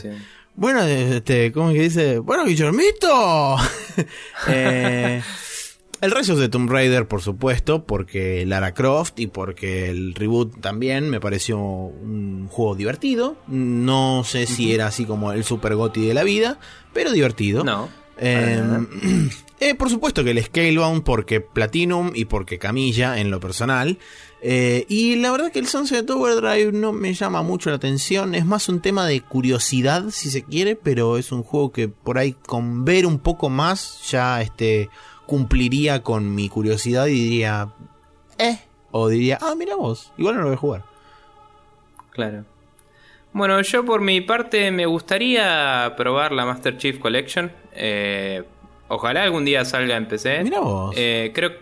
Bueno, 0.54 0.84
este, 0.84 1.50
¿cómo 1.50 1.70
es 1.70 1.74
que 1.74 1.82
dice? 1.82 2.18
Bueno, 2.20 2.44
Guillermito. 2.44 3.56
eh. 4.48 5.20
El 6.00 6.12
Rise 6.12 6.32
of 6.32 6.40
the 6.40 6.48
Tomb 6.48 6.70
Raider, 6.70 7.06
por 7.06 7.20
supuesto, 7.20 7.84
porque 7.84 8.46
Lara 8.46 8.72
Croft 8.72 9.20
y 9.20 9.26
porque 9.26 9.90
el 9.90 10.14
reboot 10.14 10.60
también 10.60 11.10
me 11.10 11.20
pareció 11.20 11.58
un 11.58 12.48
juego 12.48 12.74
divertido. 12.74 13.36
No 13.48 14.24
sé 14.24 14.46
si 14.46 14.72
era 14.72 14.86
así 14.86 15.04
como 15.04 15.32
el 15.32 15.44
super 15.44 15.74
goti 15.74 16.06
de 16.06 16.14
la 16.14 16.24
vida, 16.24 16.58
pero 16.94 17.12
divertido. 17.12 17.64
No. 17.64 17.90
Em, 18.16 18.88
eh, 19.60 19.74
por 19.74 19.90
supuesto 19.90 20.24
que 20.24 20.30
el 20.30 20.42
Scalebound 20.42 21.02
porque 21.02 21.40
Platinum 21.42 22.12
y 22.14 22.24
porque 22.24 22.58
Camilla 22.58 23.18
en 23.18 23.30
lo 23.30 23.38
personal. 23.38 23.98
Eh, 24.42 24.86
y 24.88 25.16
la 25.16 25.30
verdad 25.30 25.52
que 25.52 25.58
el 25.58 25.66
Sunset 25.66 26.08
Overdrive 26.08 26.72
no 26.72 26.92
me 26.92 27.12
llama 27.12 27.42
mucho 27.42 27.68
la 27.68 27.76
atención. 27.76 28.34
Es 28.34 28.46
más 28.46 28.70
un 28.70 28.80
tema 28.80 29.06
de 29.06 29.20
curiosidad, 29.20 30.06
si 30.10 30.30
se 30.30 30.44
quiere, 30.44 30.76
pero 30.76 31.18
es 31.18 31.30
un 31.30 31.42
juego 31.42 31.72
que 31.72 31.88
por 31.88 32.16
ahí 32.16 32.32
con 32.32 32.86
ver 32.86 33.04
un 33.04 33.18
poco 33.18 33.50
más 33.50 34.00
ya 34.10 34.40
este 34.40 34.88
cumpliría 35.30 36.02
con 36.02 36.34
mi 36.34 36.48
curiosidad 36.48 37.06
y 37.06 37.12
diría, 37.12 37.68
eh, 38.36 38.58
o 38.90 39.08
diría, 39.08 39.38
ah, 39.40 39.54
mira 39.56 39.76
vos, 39.76 40.12
igual 40.18 40.34
no 40.34 40.40
lo 40.40 40.46
voy 40.48 40.54
a 40.56 40.58
jugar. 40.58 40.84
Claro. 42.10 42.44
Bueno, 43.32 43.60
yo 43.62 43.84
por 43.84 44.00
mi 44.00 44.20
parte 44.22 44.72
me 44.72 44.86
gustaría 44.86 45.94
probar 45.96 46.32
la 46.32 46.44
Master 46.46 46.76
Chief 46.78 46.98
Collection. 46.98 47.52
Eh, 47.72 48.42
ojalá 48.88 49.22
algún 49.22 49.44
día 49.44 49.64
salga 49.64 49.96
en 49.96 50.08
PC. 50.08 50.42
Mira 50.42 50.58
vos. 50.58 50.96
Eh, 50.98 51.30
creo, 51.32 51.52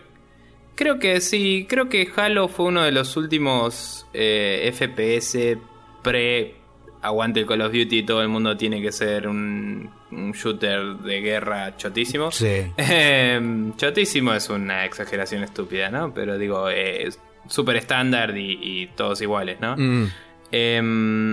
creo 0.73 0.97
que 0.97 1.21
sí, 1.21 1.67
creo 1.69 1.89
que 1.89 2.09
Halo 2.15 2.47
fue 2.47 2.65
uno 2.65 2.81
de 2.81 2.91
los 2.91 3.15
últimos 3.17 4.07
eh, 4.13 4.73
FPS 4.73 5.59
pre 6.01 6.55
aguante 7.01 7.39
el 7.39 7.45
Call 7.45 7.61
of 7.61 7.71
Duty, 7.71 8.03
todo 8.03 8.21
el 8.21 8.27
mundo 8.27 8.57
tiene 8.57 8.81
que 8.81 8.91
ser 8.91 9.27
un, 9.27 9.91
shooter 10.11 10.97
de 10.97 11.21
guerra 11.21 11.75
chotísimo. 11.77 12.31
Sí. 12.31 12.71
Em, 12.77 13.75
chotísimo 13.77 14.33
es 14.33 14.49
una 14.49 14.85
exageración 14.85 15.43
estúpida, 15.43 15.89
¿no? 15.89 16.13
Pero 16.13 16.37
digo, 16.37 16.69
es 16.69 17.19
súper 17.47 17.77
estándar 17.77 18.35
y, 18.37 18.87
todos 18.95 19.21
iguales, 19.21 19.59
¿no? 19.59 19.75
Mm. 19.77 20.11
Em, 20.51 21.31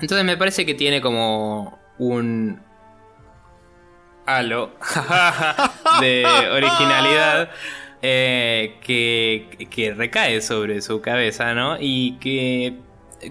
entonces 0.00 0.24
me 0.24 0.36
parece 0.36 0.64
que 0.64 0.74
tiene 0.74 1.00
como 1.00 1.78
un 1.98 2.60
halo 4.26 4.72
de 6.00 6.24
originalidad. 6.52 7.50
Eh, 8.00 8.78
que, 8.80 9.66
que 9.70 9.92
recae 9.92 10.40
sobre 10.40 10.82
su 10.82 11.00
cabeza, 11.00 11.52
¿no? 11.52 11.78
Y 11.80 12.12
que 12.20 12.78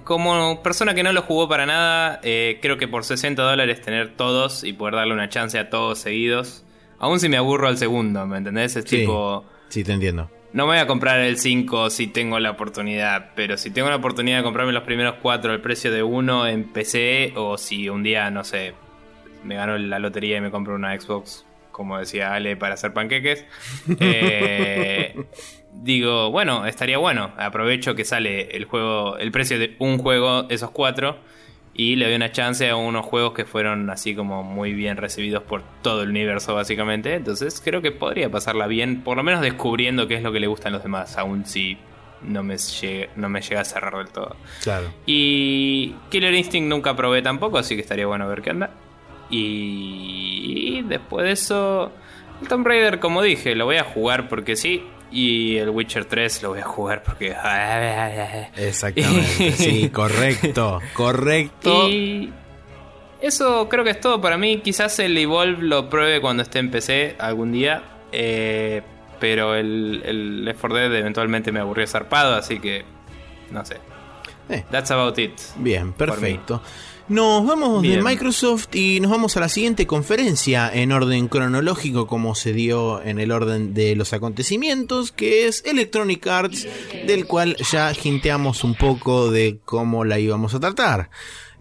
como 0.04 0.62
persona 0.64 0.94
que 0.94 1.04
no 1.04 1.12
lo 1.14 1.22
jugó 1.22 1.48
para 1.48 1.66
nada, 1.66 2.20
eh, 2.24 2.60
creo 2.62 2.78
que 2.78 2.88
por 2.88 3.04
60 3.04 3.42
dólares 3.42 3.82
tener 3.82 4.16
todos 4.16 4.64
y 4.64 4.74
poder 4.74 4.96
darle 4.96 5.14
una 5.14 5.30
chance 5.30 5.58
a 5.58 5.70
todos 5.70 6.00
seguidos. 6.00 6.64
Aún 7.00 7.20
si 7.20 7.30
me 7.30 7.38
aburro 7.38 7.68
al 7.68 7.78
segundo, 7.78 8.26
¿me 8.26 8.38
entendés? 8.38 8.76
Es 8.76 8.86
tipo. 8.86 9.46
Sí, 9.70 9.84
te 9.84 9.94
entiendo. 9.94 10.30
No 10.54 10.66
me 10.66 10.74
voy 10.74 10.80
a 10.80 10.88
comprar 10.88 11.20
el 11.20 11.38
5 11.38 11.90
si 11.90 12.08
tengo 12.08 12.40
la 12.40 12.52
oportunidad, 12.52 13.32
pero 13.36 13.58
si 13.58 13.70
tengo 13.70 13.90
la 13.90 13.98
oportunidad 13.98 14.38
de 14.38 14.44
comprarme 14.44 14.72
los 14.72 14.84
primeros 14.84 15.16
4 15.22 15.52
al 15.52 15.62
precio 15.62 15.92
de 15.92 16.02
uno 16.04 16.48
en 16.48 16.64
PC, 16.64 17.34
o 17.36 17.58
si 17.58 17.90
un 17.90 18.02
día, 18.02 18.32
no 18.32 18.44
sé, 18.44 18.74
me 19.44 19.56
gano 19.56 19.78
la 19.78 20.00
lotería 20.00 20.38
y 20.38 20.42
me 20.42 20.50
compro 20.50 20.76
una 20.76 21.00
Xbox, 21.00 21.46
como 21.72 22.00
decía 22.00 22.34
Ale, 22.34 22.56
para 22.56 22.74
hacer 22.74 22.94
panqueques. 22.94 23.46
eh, 24.00 25.16
digo, 25.84 26.32
bueno, 26.32 26.66
estaría 26.66 26.98
bueno. 26.98 27.32
Aprovecho 27.38 27.96
que 27.96 28.06
sale 28.06 28.56
el 28.56 28.66
juego, 28.66 29.18
el 29.18 29.32
precio 29.32 29.60
de 29.60 29.76
un 29.80 29.98
juego, 29.98 30.48
esos 30.50 30.72
cuatro, 30.72 31.18
y 31.74 31.96
le 31.96 32.06
doy 32.06 32.16
una 32.16 32.32
chance 32.32 32.68
a 32.70 32.76
unos 32.76 33.06
juegos 33.06 33.34
que 33.34 33.46
fueron 33.46 33.90
así 33.90 34.16
como 34.16 34.44
muy 34.44 34.74
bien 34.74 34.98
recibidos 34.98 35.44
por 35.44 35.64
todo 35.82 36.04
el 36.04 36.10
universo, 36.10 36.56
básicamente. 36.56 37.14
Entonces 37.14 37.62
creo 37.64 37.82
que 37.82 37.92
podría 37.92 38.30
pasarla 38.30 38.68
bien, 38.68 39.02
por 39.02 39.18
lo 39.18 39.24
menos 39.24 39.42
descubriendo 39.42 40.08
qué 40.08 40.16
es 40.16 40.24
lo 40.24 40.32
que 40.32 40.40
le 40.40 40.48
gustan 40.48 40.74
los 40.74 40.84
demás, 40.84 41.18
aun 41.18 41.46
si 41.46 41.78
no 42.24 42.44
me, 42.44 42.58
llega, 42.58 43.12
no 43.16 43.30
me 43.30 43.42
llega 43.42 43.62
a 43.62 43.66
cerrar 43.66 43.96
del 43.96 44.10
todo. 44.10 44.36
Claro. 44.64 44.88
Y 45.06 45.94
Killer 46.10 46.34
Instinct 46.34 46.68
nunca 46.68 46.96
probé 46.96 47.22
tampoco, 47.22 47.58
así 47.58 47.76
que 47.76 47.82
estaría 47.82 48.08
bueno 48.08 48.28
ver 48.28 48.42
qué 48.42 48.50
anda. 48.50 48.72
Y 49.30 50.82
después 50.84 51.26
de 51.26 51.32
eso, 51.34 51.92
el 52.42 52.48
Tomb 52.48 52.66
Raider, 52.66 53.00
como 53.00 53.22
dije, 53.22 53.56
lo 53.56 53.66
voy 53.66 53.78
a 53.78 53.84
jugar 53.84 54.30
porque 54.30 54.56
sí. 54.56 54.84
Y 55.12 55.58
el 55.58 55.70
Witcher 55.70 56.06
3 56.06 56.44
lo 56.44 56.50
voy 56.50 56.60
a 56.60 56.66
jugar 56.66 57.04
porque. 57.04 57.30
Exactamente, 58.58 59.52
sí, 59.52 59.90
correcto, 59.94 60.82
correcto. 60.94 61.88
Y 61.90 62.34
eso 63.22 63.68
creo 63.70 63.84
que 63.84 63.92
es 63.92 64.00
todo 64.00 64.20
para 64.20 64.38
mí. 64.38 64.60
Quizás 64.60 65.00
el 65.00 65.18
Evolve 65.18 65.64
lo 65.64 65.90
pruebe 65.90 66.20
cuando 66.22 66.44
esté 66.44 66.60
en 66.60 66.72
PC 66.72 67.16
algún 67.20 67.52
día. 67.52 67.84
Eh, 68.12 68.82
pero 69.20 69.56
el, 69.56 70.02
el 70.06 70.46
Left 70.46 70.60
4 70.60 70.78
Dead 70.78 70.96
eventualmente 70.96 71.52
me 71.52 71.60
aburrió 71.60 71.88
zarpado, 71.88 72.36
así 72.36 72.60
que. 72.60 72.84
No 73.52 73.66
sé. 73.66 73.78
Eh. 74.50 74.64
That's 74.72 74.92
about 74.92 75.18
it. 75.20 75.34
Bien, 75.58 75.94
perfecto. 75.94 76.62
Nos 77.10 77.46
vamos 77.46 77.82
de 77.84 78.02
Microsoft 78.02 78.76
y 78.76 79.00
nos 79.00 79.12
vamos 79.12 79.38
a 79.38 79.40
la 79.40 79.48
siguiente 79.48 79.88
conferencia 79.88 80.70
en 80.74 80.92
orden 80.92 81.30
cronológico 81.30 82.06
como 82.06 82.36
se 82.36 82.52
dio 82.52 83.02
en 83.02 83.18
el 83.18 83.32
orden 83.32 83.74
de 83.74 83.96
los 83.96 84.12
acontecimientos, 84.12 85.14
que 85.14 85.48
es 85.48 85.64
Electronic 85.66 86.28
Arts, 86.28 86.68
del 87.08 87.26
cual 87.26 87.56
ya 87.72 87.94
hinteamos 88.04 88.66
un 88.66 88.76
poco 88.76 89.32
de 89.32 89.62
cómo 89.64 90.04
la 90.04 90.20
íbamos 90.20 90.54
a 90.54 90.60
tratar. 90.60 91.10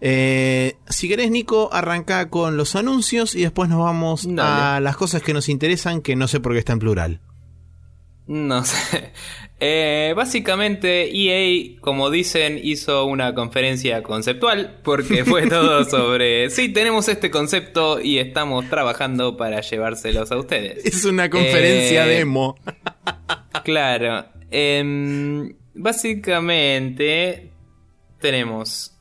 Eh, 0.01 0.75
si 0.89 1.07
querés, 1.07 1.31
Nico, 1.31 1.69
arranca 1.71 2.29
con 2.29 2.57
los 2.57 2.75
anuncios 2.75 3.33
y 3.33 3.41
después 3.41 3.69
nos 3.69 3.79
vamos 3.79 4.27
a 4.37 4.81
las 4.81 4.97
cosas 4.97 5.21
que 5.21 5.33
nos 5.33 5.47
interesan, 5.47 6.01
que 6.01 6.17
no 6.17 6.27
sé 6.27 6.41
por 6.41 6.51
qué 6.51 6.59
está 6.59 6.73
en 6.73 6.79
plural. 6.79 7.21
No 8.27 8.65
sé. 8.65 9.13
Eh, 9.59 10.13
básicamente 10.15 11.09
EA, 11.11 11.77
como 11.81 12.11
dicen, 12.11 12.59
hizo 12.61 13.05
una 13.05 13.33
conferencia 13.33 14.03
conceptual 14.03 14.79
porque 14.83 15.25
fue 15.25 15.47
todo 15.49 15.83
sobre, 15.83 16.51
sí, 16.51 16.69
tenemos 16.69 17.07
este 17.07 17.31
concepto 17.31 17.99
y 17.99 18.19
estamos 18.19 18.69
trabajando 18.69 19.35
para 19.35 19.61
llevárselos 19.61 20.31
a 20.31 20.37
ustedes. 20.37 20.85
Es 20.85 21.05
una 21.05 21.29
conferencia 21.29 22.05
eh, 22.05 22.17
demo. 22.17 22.55
claro. 23.63 24.25
Em, 24.51 25.55
básicamente 25.73 27.51
tenemos 28.21 28.93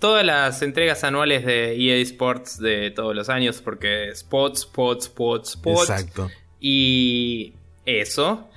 todas 0.00 0.26
las 0.26 0.62
entregas 0.62 1.04
anuales 1.04 1.46
de 1.46 1.76
EA 1.76 2.02
Sports 2.02 2.58
de 2.58 2.90
todos 2.90 3.14
los 3.14 3.28
años 3.28 3.62
porque 3.62 4.08
Sports, 4.08 4.62
Sports, 4.62 5.06
Sports, 5.06 5.50
Sports. 5.50 5.90
Exacto. 5.90 6.28
Y 6.58 7.54
eso. 7.86 8.48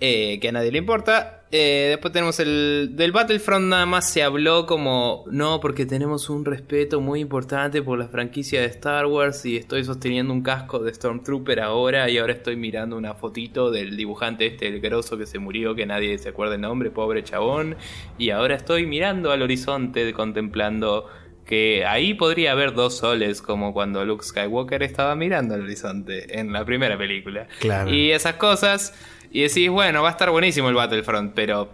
Eh, 0.00 0.38
que 0.40 0.48
a 0.48 0.52
nadie 0.52 0.70
le 0.70 0.78
importa. 0.78 1.42
Eh, 1.50 1.86
después 1.88 2.12
tenemos 2.12 2.38
el 2.40 2.90
del 2.92 3.10
Battlefront 3.10 3.64
nada 3.66 3.86
más 3.86 4.08
se 4.08 4.22
habló 4.22 4.66
como 4.66 5.24
no 5.30 5.60
porque 5.60 5.86
tenemos 5.86 6.28
un 6.28 6.44
respeto 6.44 7.00
muy 7.00 7.20
importante 7.20 7.80
por 7.82 7.98
la 7.98 8.06
franquicia 8.06 8.60
de 8.60 8.66
Star 8.66 9.06
Wars 9.06 9.46
y 9.46 9.56
estoy 9.56 9.82
sosteniendo 9.82 10.32
un 10.32 10.42
casco 10.42 10.78
de 10.80 10.92
Stormtrooper 10.92 11.60
ahora 11.60 12.10
y 12.10 12.18
ahora 12.18 12.34
estoy 12.34 12.54
mirando 12.56 12.98
una 12.98 13.14
fotito 13.14 13.70
del 13.70 13.96
dibujante 13.96 14.44
este 14.46 14.68
el 14.68 14.80
grosso 14.80 15.16
que 15.16 15.24
se 15.24 15.38
murió 15.38 15.74
que 15.74 15.86
nadie 15.86 16.18
se 16.18 16.28
acuerda 16.28 16.56
el 16.56 16.60
nombre 16.60 16.90
pobre 16.90 17.24
chabón 17.24 17.76
y 18.18 18.28
ahora 18.28 18.54
estoy 18.56 18.84
mirando 18.84 19.32
al 19.32 19.40
horizonte 19.40 20.12
contemplando 20.12 21.06
que 21.46 21.86
ahí 21.86 22.12
podría 22.12 22.52
haber 22.52 22.74
dos 22.74 22.98
soles 22.98 23.40
como 23.40 23.72
cuando 23.72 24.04
Luke 24.04 24.22
Skywalker 24.22 24.82
estaba 24.82 25.14
mirando 25.14 25.54
al 25.54 25.62
horizonte 25.62 26.38
en 26.38 26.52
la 26.52 26.62
primera 26.66 26.98
película 26.98 27.48
Claro. 27.58 27.90
y 27.90 28.10
esas 28.10 28.34
cosas 28.34 28.92
y 29.30 29.42
decís, 29.42 29.70
bueno, 29.70 30.02
va 30.02 30.08
a 30.08 30.12
estar 30.12 30.30
buenísimo 30.30 30.68
el 30.68 30.74
Battlefront, 30.74 31.32
pero 31.34 31.70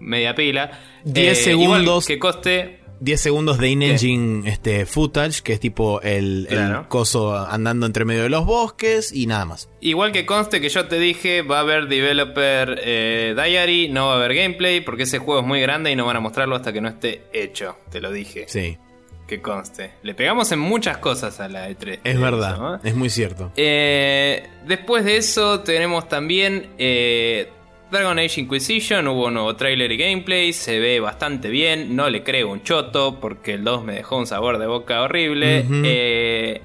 media 0.00 0.34
pila. 0.34 0.80
10 1.04 1.46
igual 1.48 1.80
segundos. 1.82 2.06
que 2.06 2.18
coste. 2.18 2.80
10 3.00 3.20
segundos 3.20 3.58
de 3.58 3.68
in-engine 3.68 4.48
este, 4.48 4.86
footage, 4.86 5.42
que 5.42 5.54
es 5.54 5.60
tipo 5.60 6.00
el, 6.00 6.48
coso 6.88 7.36
andando 7.36 7.86
entre 7.86 8.04
medio 8.04 8.22
de 8.22 8.30
los 8.30 8.46
bosques 8.46 9.12
y 9.12 9.26
nada 9.26 9.44
más. 9.44 9.68
Igual 9.80 10.12
que 10.12 10.24
conste 10.24 10.60
que 10.60 10.68
yo 10.68 10.86
te 10.86 10.98
dije, 10.98 11.42
va 11.42 11.58
a 11.58 11.60
haber 11.60 11.88
developer 11.88 12.80
eh, 12.82 13.34
diary, 13.36 13.88
no 13.88 14.06
va 14.06 14.14
a 14.14 14.16
haber 14.16 14.34
gameplay, 14.34 14.80
porque 14.80 15.02
ese 15.02 15.18
juego 15.18 15.40
es 15.40 15.46
muy 15.46 15.60
grande 15.60 15.90
y 15.90 15.96
no 15.96 16.06
van 16.06 16.16
a 16.16 16.20
mostrarlo 16.20 16.56
hasta 16.56 16.72
que 16.72 16.80
no 16.80 16.88
esté 16.88 17.24
hecho. 17.32 17.76
Te 17.90 18.00
lo 18.00 18.10
dije. 18.10 18.46
Sí, 18.48 18.78
Que 19.26 19.40
conste. 19.40 19.92
Le 20.02 20.14
pegamos 20.14 20.52
en 20.52 20.58
muchas 20.58 20.98
cosas 20.98 21.40
a 21.40 21.48
la 21.48 21.70
E3. 21.70 22.00
es 22.04 22.20
verdad, 22.20 22.54
eso, 22.54 22.62
¿no? 22.62 22.80
es 22.82 22.94
muy 22.94 23.08
cierto. 23.08 23.52
Eh, 23.56 24.48
después 24.66 25.04
de 25.04 25.16
eso 25.16 25.60
tenemos 25.60 26.08
también 26.08 26.68
eh, 26.78 27.50
Dragon 27.90 28.18
Age 28.18 28.40
Inquisition, 28.40 29.06
hubo 29.08 29.26
un 29.26 29.34
nuevo 29.34 29.56
trailer 29.56 29.90
y 29.92 29.96
gameplay, 29.96 30.52
se 30.52 30.78
ve 30.78 31.00
bastante 31.00 31.48
bien, 31.48 31.94
no 31.96 32.10
le 32.10 32.22
creo 32.22 32.50
un 32.50 32.62
choto 32.62 33.18
porque 33.20 33.54
el 33.54 33.64
2 33.64 33.84
me 33.84 33.94
dejó 33.94 34.18
un 34.18 34.26
sabor 34.26 34.58
de 34.58 34.66
boca 34.66 35.00
horrible. 35.02 35.64
Eh, 35.84 36.60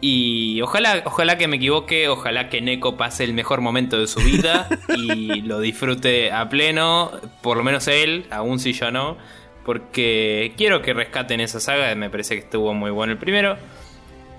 y 0.00 0.60
ojalá, 0.62 1.02
ojalá 1.04 1.36
que 1.36 1.46
me 1.46 1.56
equivoque, 1.56 2.08
ojalá 2.08 2.48
que 2.48 2.60
Neko 2.60 2.96
pase 2.96 3.24
el 3.24 3.34
mejor 3.34 3.60
momento 3.60 3.98
de 3.98 4.06
su 4.06 4.20
vida 4.20 4.68
y 4.96 5.42
lo 5.42 5.60
disfrute 5.60 6.32
a 6.32 6.48
pleno, 6.48 7.10
por 7.42 7.56
lo 7.56 7.64
menos 7.64 7.86
él, 7.88 8.26
aún 8.30 8.58
si 8.58 8.72
yo 8.72 8.90
no, 8.90 9.18
porque 9.64 10.52
quiero 10.56 10.82
que 10.82 10.94
rescaten 10.94 11.40
esa 11.40 11.60
saga, 11.60 11.94
me 11.94 12.10
parece 12.10 12.34
que 12.34 12.40
estuvo 12.40 12.74
muy 12.74 12.90
bueno 12.90 13.12
el 13.12 13.18
primero. 13.18 13.56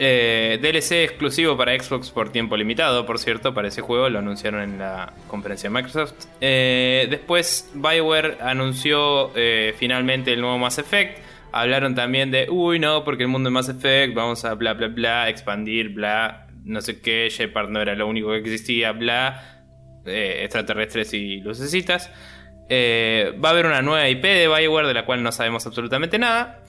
Eh, 0.03 0.57
DLC 0.59 1.03
exclusivo 1.03 1.55
para 1.55 1.79
Xbox 1.79 2.09
por 2.09 2.31
tiempo 2.31 2.57
limitado, 2.57 3.05
por 3.05 3.19
cierto, 3.19 3.53
para 3.53 3.67
ese 3.67 3.81
juego, 3.81 4.09
lo 4.09 4.17
anunciaron 4.17 4.63
en 4.63 4.79
la 4.79 5.13
conferencia 5.27 5.69
de 5.69 5.75
Microsoft. 5.75 6.13
Eh, 6.41 7.05
después 7.07 7.69
Bioware 7.75 8.39
anunció 8.41 9.31
eh, 9.35 9.75
finalmente 9.77 10.33
el 10.33 10.41
nuevo 10.41 10.57
Mass 10.57 10.79
Effect. 10.79 11.19
Hablaron 11.51 11.93
también 11.93 12.31
de, 12.31 12.47
uy, 12.49 12.79
no, 12.79 13.03
porque 13.03 13.23
el 13.23 13.29
mundo 13.29 13.49
de 13.49 13.53
Mass 13.53 13.69
Effect, 13.69 14.15
vamos 14.15 14.43
a 14.43 14.55
bla, 14.55 14.73
bla, 14.73 14.87
bla, 14.87 15.29
expandir, 15.29 15.89
bla, 15.89 16.47
no 16.63 16.81
sé 16.81 16.99
qué, 16.99 17.29
Shepard 17.29 17.69
no 17.69 17.79
era 17.79 17.93
lo 17.93 18.07
único 18.07 18.31
que 18.31 18.39
existía, 18.39 18.93
bla, 18.93 19.61
extraterrestres 20.03 21.13
y 21.13 21.41
lucecitas. 21.41 22.09
Eh, 22.73 23.33
va 23.43 23.49
a 23.49 23.51
haber 23.51 23.65
una 23.65 23.81
nueva 23.81 24.07
IP 24.07 24.23
de 24.23 24.47
Bioware 24.47 24.87
de 24.87 24.93
la 24.93 25.03
cual 25.03 25.21
no 25.21 25.33
sabemos 25.33 25.65
absolutamente 25.65 26.17
nada. 26.17 26.63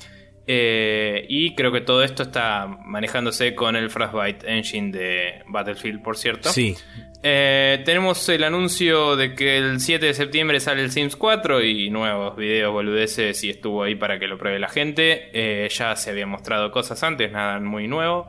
Eh, 0.49 1.27
y 1.29 1.55
creo 1.55 1.71
que 1.71 1.81
todo 1.81 2.03
esto 2.03 2.25
está 2.25 2.67
manejándose 2.67 3.55
con 3.55 3.77
el 3.77 3.89
Frostbite 3.89 4.51
Engine 4.51 4.91
de 4.91 5.43
Battlefield, 5.47 6.03
por 6.03 6.17
cierto. 6.17 6.49
Sí, 6.51 6.77
Eh, 7.23 7.83
tenemos 7.85 8.29
el 8.31 8.43
anuncio 8.43 9.15
de 9.15 9.37
que 9.37 9.59
el 9.59 9.79
7 9.79 10.07
de 10.07 10.15
septiembre 10.15 10.59
sale 10.59 10.83
el 10.83 10.91
Sims 10.91 11.15
4 11.15 11.63
y 11.63 11.89
nuevos 11.89 12.35
videos 12.35 12.73
boludeces 12.73 13.45
y 13.45 13.51
estuvo 13.51 13.85
ahí 13.85 13.95
para 13.95 14.19
que 14.19 14.27
lo 14.27 14.37
pruebe 14.39 14.59
la 14.59 14.69
gente. 14.69 15.31
Eh, 15.33 15.69
ya 15.71 15.95
se 15.95 16.11
había 16.11 16.27
mostrado 16.27 16.73
cosas 16.73 17.01
antes, 17.05 17.31
nada 17.31 17.61
muy 17.61 17.87
nuevo. 17.87 18.27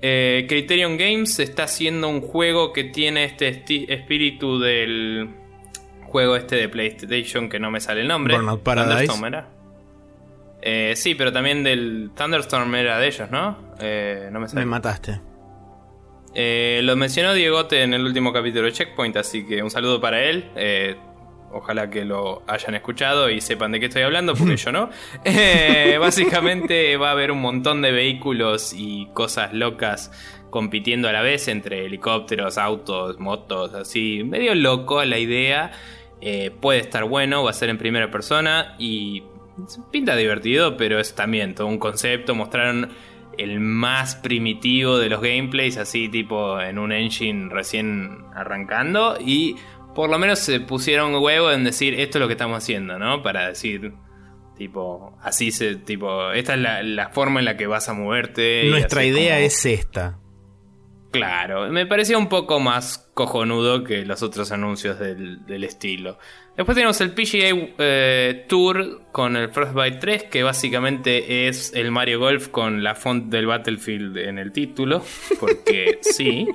Criterion 0.00 0.96
Games 0.96 1.38
está 1.38 1.64
haciendo 1.64 2.08
un 2.08 2.22
juego 2.22 2.72
que 2.72 2.84
tiene 2.84 3.24
este 3.24 3.48
espíritu 3.92 4.58
del 4.58 5.28
juego 6.10 6.36
este 6.36 6.56
de 6.56 6.68
PlayStation 6.68 7.48
que 7.48 7.58
no 7.58 7.70
me 7.70 7.80
sale 7.80 8.02
el 8.02 8.08
nombre. 8.08 8.34
Burnout 8.34 8.62
Paradise. 8.62 9.06
Thunderstorm 9.06 9.24
era. 9.26 9.48
Eh, 10.62 10.92
sí, 10.96 11.14
pero 11.14 11.32
también 11.32 11.62
del 11.62 12.10
Thunderstorm 12.14 12.74
era 12.74 12.98
de 12.98 13.06
ellos, 13.06 13.30
¿no? 13.30 13.56
Eh, 13.80 14.28
no 14.30 14.40
me 14.40 14.48
sale. 14.48 14.60
me 14.60 14.66
mataste. 14.66 15.20
Eh, 16.34 16.80
lo 16.84 16.96
mencionó 16.96 17.32
Diegote 17.32 17.82
en 17.82 17.94
el 17.94 18.04
último 18.04 18.32
capítulo 18.32 18.66
de 18.66 18.72
Checkpoint, 18.72 19.16
así 19.16 19.46
que 19.46 19.62
un 19.62 19.70
saludo 19.70 20.00
para 20.00 20.22
él. 20.22 20.50
Ojalá 21.52 21.90
que 21.90 22.04
lo 22.04 22.44
hayan 22.46 22.76
escuchado 22.76 23.28
y 23.28 23.40
sepan 23.40 23.72
de 23.72 23.80
qué 23.80 23.86
estoy 23.86 24.02
hablando, 24.02 24.34
porque 24.34 24.56
yo 24.58 24.70
no. 24.70 24.90
Básicamente 25.98 26.96
va 26.96 27.08
a 27.08 27.12
haber 27.12 27.32
un 27.32 27.40
montón 27.40 27.82
de 27.82 27.90
vehículos 27.92 28.72
y 28.76 29.08
cosas 29.14 29.52
locas 29.52 30.12
compitiendo 30.50 31.08
a 31.08 31.12
la 31.12 31.22
vez 31.22 31.48
entre 31.48 31.86
helicópteros, 31.86 32.58
autos, 32.58 33.18
motos, 33.18 33.74
así. 33.74 34.22
Medio 34.24 34.54
loco 34.54 35.04
la 35.04 35.18
idea. 35.18 35.72
Eh, 36.20 36.50
puede 36.60 36.80
estar 36.80 37.04
bueno, 37.04 37.42
va 37.44 37.50
a 37.50 37.54
ser 37.54 37.68
en 37.70 37.78
primera 37.78 38.10
persona 38.10 38.74
y 38.78 39.22
pinta 39.90 40.16
divertido, 40.16 40.76
pero 40.76 40.98
es 40.98 41.14
también 41.14 41.54
todo 41.54 41.66
un 41.66 41.78
concepto. 41.78 42.34
Mostraron 42.34 42.90
el 43.38 43.58
más 43.60 44.16
primitivo 44.16 44.98
de 44.98 45.08
los 45.08 45.22
gameplays, 45.22 45.76
así 45.78 46.08
tipo 46.08 46.60
en 46.60 46.78
un 46.78 46.92
engine 46.92 47.48
recién 47.50 48.18
arrancando. 48.34 49.16
Y 49.18 49.56
por 49.94 50.10
lo 50.10 50.18
menos 50.18 50.38
se 50.40 50.60
pusieron 50.60 51.14
huevo 51.14 51.50
en 51.52 51.64
decir 51.64 51.94
esto 51.98 52.18
es 52.18 52.20
lo 52.20 52.26
que 52.28 52.34
estamos 52.34 52.58
haciendo, 52.58 52.98
¿no? 52.98 53.22
Para 53.22 53.48
decir, 53.48 53.92
tipo, 54.58 55.16
así 55.22 55.50
se, 55.52 55.76
tipo, 55.76 56.32
esta 56.32 56.54
es 56.54 56.60
la, 56.60 56.82
la 56.82 57.08
forma 57.08 57.40
en 57.40 57.46
la 57.46 57.56
que 57.56 57.66
vas 57.66 57.88
a 57.88 57.94
moverte. 57.94 58.64
Nuestra 58.68 59.04
idea 59.04 59.36
como- 59.36 59.46
es 59.46 59.64
esta. 59.64 60.18
Claro, 61.10 61.68
me 61.70 61.86
parecía 61.86 62.16
un 62.18 62.28
poco 62.28 62.60
más 62.60 63.10
cojonudo 63.14 63.82
que 63.84 64.04
los 64.04 64.22
otros 64.22 64.52
anuncios 64.52 64.98
del, 64.98 65.44
del 65.44 65.64
estilo. 65.64 66.18
Después 66.56 66.74
tenemos 66.76 67.00
el 67.00 67.10
PGA 67.12 67.74
eh, 67.78 68.44
Tour 68.48 69.02
con 69.10 69.36
el 69.36 69.48
Frostbite 69.50 69.96
3, 69.98 70.22
que 70.24 70.42
básicamente 70.42 71.48
es 71.48 71.72
el 71.74 71.90
Mario 71.90 72.20
Golf 72.20 72.48
con 72.48 72.82
la 72.84 72.94
font 72.94 73.26
del 73.30 73.46
Battlefield 73.46 74.18
en 74.18 74.38
el 74.38 74.52
título, 74.52 75.02
porque 75.40 75.98
sí. 76.02 76.46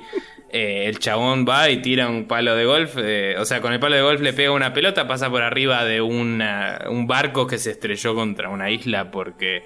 eh, 0.48 0.84
el 0.86 1.00
chabón 1.00 1.44
va 1.46 1.68
y 1.70 1.82
tira 1.82 2.08
un 2.08 2.26
palo 2.26 2.54
de 2.54 2.64
golf, 2.64 2.94
eh, 2.98 3.34
o 3.38 3.44
sea, 3.44 3.60
con 3.60 3.72
el 3.72 3.80
palo 3.80 3.96
de 3.96 4.02
golf 4.02 4.20
le 4.20 4.32
pega 4.32 4.52
una 4.52 4.72
pelota, 4.72 5.06
pasa 5.08 5.28
por 5.28 5.42
arriba 5.42 5.84
de 5.84 6.00
una- 6.00 6.84
un 6.88 7.06
barco 7.06 7.46
que 7.46 7.58
se 7.58 7.72
estrelló 7.72 8.14
contra 8.14 8.48
una 8.48 8.70
isla 8.70 9.10
porque 9.10 9.64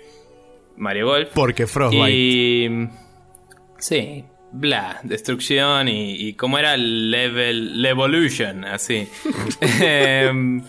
Mario 0.77 1.07
Golf. 1.07 1.29
Porque 1.35 1.67
Frostbite. 1.67 2.11
Y. 2.11 2.89
Sí, 3.79 4.25
bla, 4.53 5.01
destrucción 5.03 5.89
y, 5.89 6.13
y 6.15 6.35
como 6.35 6.59
era 6.59 6.77
level. 6.77 7.81
Levolution, 7.83 8.65
así. 8.65 9.09
Em, 9.61 10.63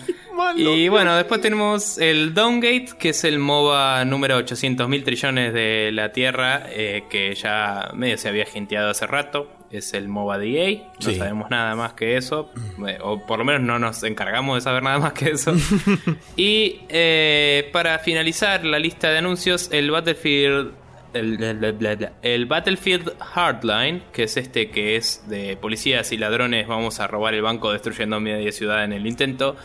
y 0.58 0.88
bueno, 0.90 1.16
después 1.16 1.40
tenemos 1.42 1.98
el 2.00 2.34
Downgate, 2.34 2.90
que 3.00 3.10
es 3.10 3.24
el 3.24 3.38
MOBA 3.40 4.04
número 4.06 4.38
800 4.38 4.88
mil 4.90 5.04
trillones 5.04 5.54
de 5.54 5.92
la 5.94 6.12
Tierra, 6.12 6.64
eh, 6.70 7.04
que 7.10 7.36
ya 7.36 7.92
medio 7.94 8.18
se 8.18 8.28
había 8.30 8.46
jinteado 8.46 8.90
hace 8.90 9.06
rato. 9.08 9.52
Es 9.70 9.94
el 9.94 10.10
MOBA 10.10 10.38
de 10.38 10.50
EA, 10.72 10.84
no 11.00 11.10
Sí. 11.12 11.16
sabemos 11.16 11.50
nada 11.50 11.76
más 11.78 11.94
que 11.94 12.18
eso, 12.18 12.52
eh, 12.86 12.98
o 13.02 13.26
por 13.26 13.40
lo 13.40 13.46
menos 13.46 13.62
no 13.62 13.80
nos 13.80 14.04
encargamos 14.04 14.56
de 14.58 14.62
saber 14.62 14.84
nada 14.84 15.00
más 15.00 15.14
que 15.14 15.30
eso. 15.32 15.54
y 16.36 16.82
eh, 16.90 17.70
para 17.72 17.98
finalizar 18.00 18.66
la 18.66 18.80
lista 18.80 19.10
de 19.12 19.20
anuncios, 19.20 19.70
el 19.72 19.90
Battlefield 19.92 20.72
el, 21.14 21.42
el- 21.44 22.10
el 22.22 22.46
Battlefield 22.46 23.14
Hardline, 23.20 24.04
que 24.14 24.24
es 24.24 24.38
este 24.38 24.70
que 24.70 24.96
es 24.96 25.28
de 25.30 25.58
policías 25.58 26.12
y 26.12 26.18
ladrones, 26.18 26.68
vamos 26.68 27.00
a 27.00 27.08
robar 27.08 27.34
el 27.34 27.42
banco 27.42 27.72
destruyendo 27.72 28.20
media 28.20 28.52
ciudad 28.52 28.84
en 28.84 28.94
el 28.94 29.06
intento. 29.08 29.56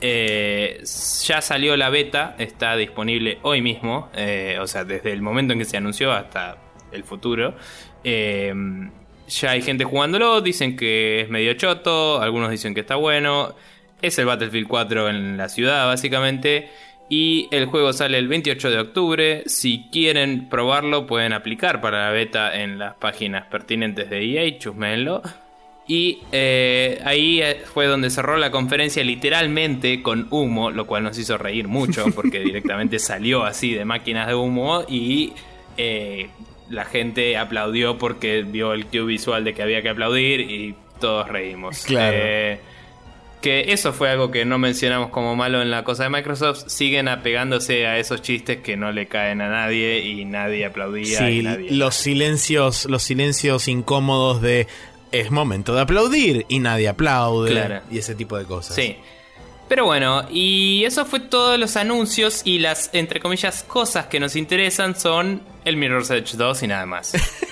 eh, 0.00 0.82
ya 1.24 1.40
salió 1.40 1.76
la 1.76 1.88
beta, 1.88 2.34
está 2.38 2.76
disponible 2.76 3.38
hoy 3.42 3.62
mismo, 3.62 4.10
eh, 4.14 4.58
o 4.60 4.66
sea, 4.66 4.84
desde 4.84 5.12
el 5.12 5.22
momento 5.22 5.52
en 5.54 5.60
que 5.60 5.64
se 5.64 5.76
anunció 5.76 6.12
hasta 6.12 6.58
el 6.92 7.04
futuro. 7.04 7.54
Eh, 8.02 8.52
ya 9.28 9.50
hay 9.52 9.62
gente 9.62 9.84
jugándolo, 9.84 10.40
dicen 10.42 10.76
que 10.76 11.22
es 11.22 11.30
medio 11.30 11.54
choto, 11.54 12.20
algunos 12.20 12.50
dicen 12.50 12.74
que 12.74 12.80
está 12.80 12.96
bueno. 12.96 13.54
Es 14.02 14.18
el 14.18 14.26
Battlefield 14.26 14.68
4 14.68 15.08
en 15.08 15.36
la 15.38 15.48
ciudad, 15.48 15.86
básicamente. 15.86 16.68
Y 17.08 17.48
el 17.50 17.66
juego 17.66 17.92
sale 17.92 18.18
el 18.18 18.28
28 18.28 18.70
de 18.70 18.78
octubre. 18.78 19.42
Si 19.46 19.86
quieren 19.92 20.48
probarlo, 20.48 21.06
pueden 21.06 21.32
aplicar 21.32 21.80
para 21.80 22.06
la 22.06 22.10
beta 22.10 22.58
en 22.58 22.78
las 22.78 22.94
páginas 22.94 23.46
pertinentes 23.46 24.08
de 24.08 24.46
EA, 24.46 24.58
chusmenlo. 24.58 25.22
Y 25.86 26.20
eh, 26.32 26.98
ahí 27.04 27.42
eh, 27.42 27.62
fue 27.72 27.86
donde 27.86 28.08
cerró 28.08 28.38
la 28.38 28.50
conferencia 28.50 29.04
literalmente 29.04 30.02
con 30.02 30.28
humo, 30.30 30.70
lo 30.70 30.86
cual 30.86 31.02
nos 31.02 31.18
hizo 31.18 31.36
reír 31.36 31.68
mucho 31.68 32.06
porque 32.14 32.40
directamente 32.40 32.98
salió 32.98 33.44
así 33.44 33.74
de 33.74 33.84
máquinas 33.84 34.26
de 34.26 34.34
humo 34.34 34.84
y 34.88 35.34
eh, 35.76 36.30
la 36.70 36.86
gente 36.86 37.36
aplaudió 37.36 37.98
porque 37.98 38.42
vio 38.42 38.72
el 38.72 38.86
cue 38.86 39.02
visual 39.02 39.44
de 39.44 39.52
que 39.52 39.62
había 39.62 39.82
que 39.82 39.90
aplaudir 39.90 40.40
y 40.40 40.74
todos 41.00 41.28
reímos. 41.28 41.84
Claro. 41.84 42.16
Eh, 42.18 42.60
Que 43.44 43.72
eso 43.74 43.92
fue 43.92 44.08
algo 44.08 44.30
que 44.30 44.46
no 44.46 44.58
mencionamos 44.58 45.10
como 45.10 45.36
malo 45.36 45.60
en 45.60 45.70
la 45.70 45.84
cosa 45.84 46.04
de 46.04 46.08
Microsoft. 46.08 46.64
Siguen 46.66 47.08
apegándose 47.08 47.86
a 47.86 47.98
esos 47.98 48.22
chistes 48.22 48.60
que 48.62 48.74
no 48.78 48.90
le 48.90 49.06
caen 49.06 49.42
a 49.42 49.50
nadie 49.50 49.98
y 50.00 50.24
nadie 50.24 50.64
aplaudía. 50.64 51.18
Sí, 51.18 51.24
y 51.40 51.42
nadie- 51.42 51.70
los 51.70 51.94
silencios, 51.94 52.86
los 52.86 53.02
silencios 53.02 53.68
incómodos 53.68 54.40
de 54.40 54.66
es 55.12 55.30
momento 55.30 55.74
de 55.74 55.82
aplaudir 55.82 56.46
y 56.48 56.58
nadie 56.58 56.88
aplaude 56.88 57.50
Claro. 57.50 57.82
y 57.90 57.98
ese 57.98 58.14
tipo 58.14 58.38
de 58.38 58.46
cosas. 58.46 58.76
Sí. 58.76 58.96
Pero 59.68 59.84
bueno, 59.84 60.26
y 60.30 60.82
eso 60.84 61.04
fue 61.04 61.20
todos 61.20 61.58
los 61.58 61.76
anuncios 61.76 62.40
y 62.44 62.58
las, 62.60 62.90
entre 62.94 63.20
comillas, 63.20 63.62
cosas 63.62 64.06
que 64.06 64.20
nos 64.20 64.36
interesan 64.36 64.98
son 64.98 65.42
el 65.66 65.76
Mirror's 65.76 66.10
Edge 66.10 66.36
2 66.36 66.62
y 66.62 66.66
nada 66.66 66.86
más. 66.86 67.12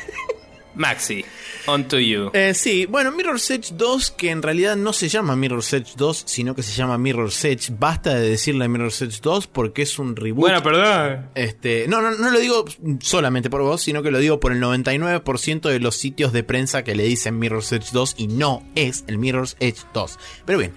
Maxi, 0.74 1.24
on 1.66 1.86
to 1.88 1.98
you. 1.98 2.30
Eh, 2.32 2.54
sí, 2.54 2.86
bueno, 2.86 3.12
Mirror's 3.12 3.50
Edge 3.50 3.72
2, 3.72 4.10
que 4.12 4.30
en 4.30 4.42
realidad 4.42 4.76
no 4.76 4.92
se 4.92 5.08
llama 5.08 5.36
Mirror's 5.36 5.72
Edge 5.72 5.92
2, 5.96 6.24
sino 6.26 6.54
que 6.54 6.62
se 6.62 6.72
llama 6.72 6.98
Mirror's 6.98 7.44
Edge. 7.44 7.72
Basta 7.78 8.14
de 8.14 8.28
decirle 8.28 8.68
Mirror's 8.68 9.02
Edge 9.02 9.20
2 9.22 9.46
porque 9.46 9.82
es 9.82 9.98
un 9.98 10.16
reboot. 10.16 10.40
Bueno, 10.40 10.62
perdón. 10.62 11.30
Este, 11.34 11.86
no, 11.88 12.00
no, 12.00 12.12
no 12.12 12.30
lo 12.30 12.38
digo 12.38 12.64
solamente 13.00 13.50
por 13.50 13.62
vos, 13.62 13.82
sino 13.82 14.02
que 14.02 14.10
lo 14.10 14.18
digo 14.18 14.40
por 14.40 14.52
el 14.52 14.60
99% 14.60 15.68
de 15.68 15.80
los 15.80 15.96
sitios 15.96 16.32
de 16.32 16.42
prensa 16.42 16.84
que 16.84 16.94
le 16.94 17.04
dicen 17.04 17.38
Mirror's 17.38 17.72
Edge 17.72 17.88
2 17.92 18.14
y 18.18 18.28
no 18.28 18.62
es 18.74 19.04
el 19.06 19.18
Mirror's 19.18 19.56
Edge 19.60 19.80
2. 19.94 20.18
Pero 20.46 20.58
bien, 20.58 20.72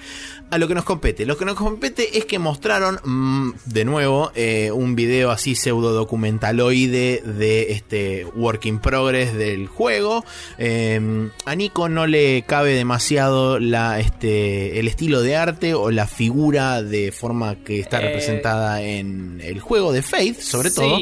a 0.55 0.57
lo 0.57 0.67
que 0.67 0.73
nos 0.75 0.83
compete. 0.85 1.25
Lo 1.25 1.37
que 1.37 1.45
nos 1.45 1.55
compete 1.55 2.17
es 2.17 2.25
que 2.25 2.39
mostraron 2.39 2.99
mm, 3.03 3.51
de 3.65 3.85
nuevo 3.85 4.31
eh, 4.35 4.71
un 4.71 4.95
video 4.95 5.31
así 5.31 5.55
pseudo 5.55 5.91
documentaloide 5.93 7.21
de 7.25 7.71
este 7.73 8.25
work 8.35 8.65
in 8.65 8.79
progress 8.79 9.33
del 9.33 9.67
juego. 9.67 10.23
Eh, 10.57 11.29
a 11.45 11.55
Nico 11.55 11.89
no 11.89 12.07
le 12.07 12.43
cabe 12.47 12.73
demasiado 12.73 13.59
la, 13.59 13.99
este, 13.99 14.79
el 14.79 14.87
estilo 14.87 15.21
de 15.21 15.35
arte 15.35 15.73
o 15.73 15.91
la 15.91 16.07
figura 16.07 16.81
de 16.83 17.11
forma 17.11 17.55
que 17.63 17.79
está 17.79 17.99
Eh, 17.99 18.05
representada 18.07 18.81
en 18.81 19.41
el 19.43 19.59
juego 19.59 19.91
de 19.93 20.01
Faith, 20.01 20.39
sobre 20.39 20.69
Sí, 20.69 20.75
todo. 20.75 20.99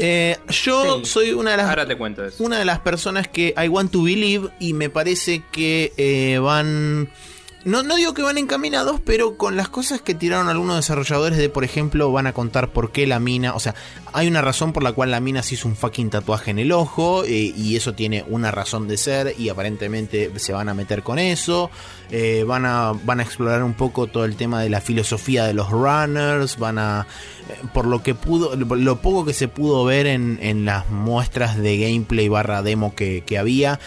Eh, 0.00 0.36
yo 0.62 0.98
Sí. 1.00 1.06
soy 1.10 1.32
una 1.32 1.50
de 1.52 1.56
las 1.56 1.68
Ahora 1.68 1.84
te 1.86 1.96
cuento 1.96 2.24
eso. 2.24 2.44
una 2.44 2.58
de 2.60 2.64
las 2.64 2.78
personas 2.78 3.26
que 3.26 3.52
I 3.60 3.66
want 3.68 3.90
to 3.90 4.02
believe 4.04 4.48
y 4.60 4.72
me 4.72 4.90
parece 4.90 5.42
que 5.50 5.92
eh, 5.96 6.38
van... 6.38 7.10
No, 7.64 7.82
no 7.82 7.96
digo 7.96 8.14
que 8.14 8.22
van 8.22 8.38
encaminados, 8.38 9.00
pero 9.04 9.36
con 9.36 9.56
las 9.56 9.68
cosas 9.68 10.00
que 10.00 10.14
tiraron 10.14 10.48
algunos 10.48 10.76
desarrolladores 10.76 11.36
de, 11.36 11.48
por 11.48 11.64
ejemplo, 11.64 12.10
van 12.12 12.28
a 12.28 12.32
contar 12.32 12.72
por 12.72 12.92
qué 12.92 13.04
la 13.06 13.18
mina, 13.18 13.54
o 13.54 13.60
sea, 13.60 13.74
hay 14.12 14.28
una 14.28 14.42
razón 14.42 14.72
por 14.72 14.84
la 14.84 14.92
cual 14.92 15.10
la 15.10 15.18
mina 15.18 15.42
se 15.42 15.54
hizo 15.54 15.66
un 15.66 15.74
fucking 15.74 16.08
tatuaje 16.08 16.52
en 16.52 16.60
el 16.60 16.70
ojo 16.70 17.24
eh, 17.24 17.52
y 17.56 17.74
eso 17.74 17.94
tiene 17.94 18.24
una 18.28 18.52
razón 18.52 18.86
de 18.86 18.96
ser 18.96 19.34
y 19.36 19.48
aparentemente 19.48 20.30
se 20.38 20.52
van 20.52 20.68
a 20.68 20.74
meter 20.74 21.02
con 21.02 21.18
eso. 21.18 21.70
Eh, 22.10 22.44
van, 22.46 22.64
a, 22.64 22.92
van 23.04 23.18
a 23.18 23.24
explorar 23.24 23.64
un 23.64 23.74
poco 23.74 24.06
todo 24.06 24.24
el 24.24 24.36
tema 24.36 24.62
de 24.62 24.70
la 24.70 24.80
filosofía 24.80 25.44
de 25.44 25.52
los 25.52 25.68
runners, 25.68 26.58
van 26.58 26.78
a, 26.78 27.06
eh, 27.50 27.66
por 27.74 27.86
lo 27.86 28.04
que 28.04 28.14
pudo, 28.14 28.54
lo 28.54 29.02
poco 29.02 29.24
que 29.24 29.34
se 29.34 29.48
pudo 29.48 29.84
ver 29.84 30.06
en, 30.06 30.38
en 30.40 30.64
las 30.64 30.88
muestras 30.90 31.58
de 31.58 31.76
gameplay 31.76 32.28
barra 32.28 32.62
demo 32.62 32.94
que, 32.94 33.24
que 33.26 33.36
había, 33.36 33.80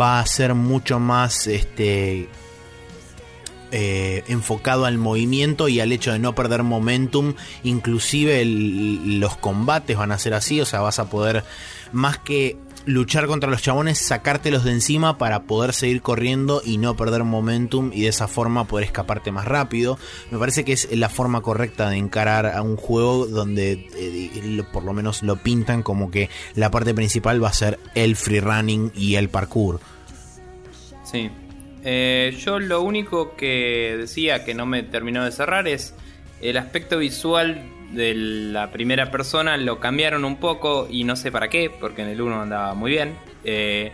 va 0.00 0.20
a 0.20 0.26
ser 0.26 0.54
mucho 0.54 1.00
más 1.00 1.46
este 1.46 2.28
eh, 3.72 4.24
enfocado 4.28 4.84
al 4.84 4.98
movimiento 4.98 5.68
y 5.68 5.80
al 5.80 5.92
hecho 5.92 6.12
de 6.12 6.18
no 6.18 6.34
perder 6.34 6.62
momentum. 6.62 7.34
Inclusive 7.62 8.44
los 8.44 9.36
combates 9.36 9.96
van 9.96 10.12
a 10.12 10.18
ser 10.18 10.34
así, 10.34 10.60
o 10.60 10.66
sea, 10.66 10.80
vas 10.80 10.98
a 10.98 11.10
poder 11.10 11.44
más 11.92 12.18
que 12.18 12.56
luchar 12.88 13.26
contra 13.26 13.50
los 13.50 13.60
chabones, 13.60 13.98
sacártelos 13.98 14.64
de 14.64 14.72
encima 14.72 15.18
para 15.18 15.42
poder 15.42 15.74
seguir 15.74 16.00
corriendo 16.00 16.62
y 16.64 16.78
no 16.78 16.96
perder 16.96 17.22
momentum 17.24 17.90
y 17.92 18.02
de 18.02 18.08
esa 18.08 18.28
forma 18.28 18.64
poder 18.64 18.86
escaparte 18.86 19.30
más 19.30 19.44
rápido. 19.44 19.98
Me 20.30 20.38
parece 20.38 20.64
que 20.64 20.72
es 20.72 20.88
la 20.92 21.10
forma 21.10 21.42
correcta 21.42 21.90
de 21.90 21.96
encarar 21.96 22.46
a 22.46 22.62
un 22.62 22.76
juego 22.76 23.26
donde 23.26 23.88
eh, 23.94 24.62
por 24.72 24.84
lo 24.84 24.94
menos 24.94 25.22
lo 25.22 25.36
pintan 25.36 25.82
como 25.82 26.10
que 26.10 26.30
la 26.54 26.70
parte 26.70 26.94
principal 26.94 27.42
va 27.42 27.48
a 27.48 27.52
ser 27.52 27.78
el 27.94 28.16
free 28.16 28.40
running 28.40 28.90
y 28.94 29.16
el 29.16 29.28
parkour. 29.28 29.80
Sí. 31.04 31.30
Eh, 31.90 32.36
yo 32.38 32.58
lo 32.58 32.82
único 32.82 33.34
que 33.34 33.96
decía 33.98 34.44
que 34.44 34.52
no 34.52 34.66
me 34.66 34.82
terminó 34.82 35.24
de 35.24 35.32
cerrar 35.32 35.66
es 35.66 35.94
el 36.42 36.58
aspecto 36.58 36.98
visual 36.98 37.64
de 37.92 38.14
la 38.14 38.70
primera 38.70 39.10
persona 39.10 39.56
lo 39.56 39.80
cambiaron 39.80 40.26
un 40.26 40.36
poco 40.36 40.86
y 40.90 41.04
no 41.04 41.16
sé 41.16 41.32
para 41.32 41.48
qué, 41.48 41.70
porque 41.70 42.02
en 42.02 42.08
el 42.08 42.20
1 42.20 42.42
andaba 42.42 42.74
muy 42.74 42.90
bien. 42.90 43.14
Eh, 43.42 43.90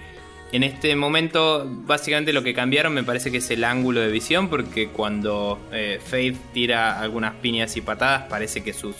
en 0.51 0.65
este 0.65 0.97
momento, 0.97 1.69
básicamente 1.69 2.33
lo 2.33 2.43
que 2.43 2.53
cambiaron 2.53 2.93
me 2.93 3.05
parece 3.05 3.31
que 3.31 3.37
es 3.37 3.49
el 3.53 3.63
ángulo 3.63 4.01
de 4.01 4.09
visión, 4.09 4.49
porque 4.49 4.89
cuando 4.89 5.61
eh, 5.73 6.01
Faith 6.05 6.37
tira 6.53 6.99
algunas 7.01 7.35
piñas 7.35 7.77
y 7.77 7.81
patadas, 7.81 8.25
parece 8.29 8.65
que 8.65 8.73
sus 8.73 8.97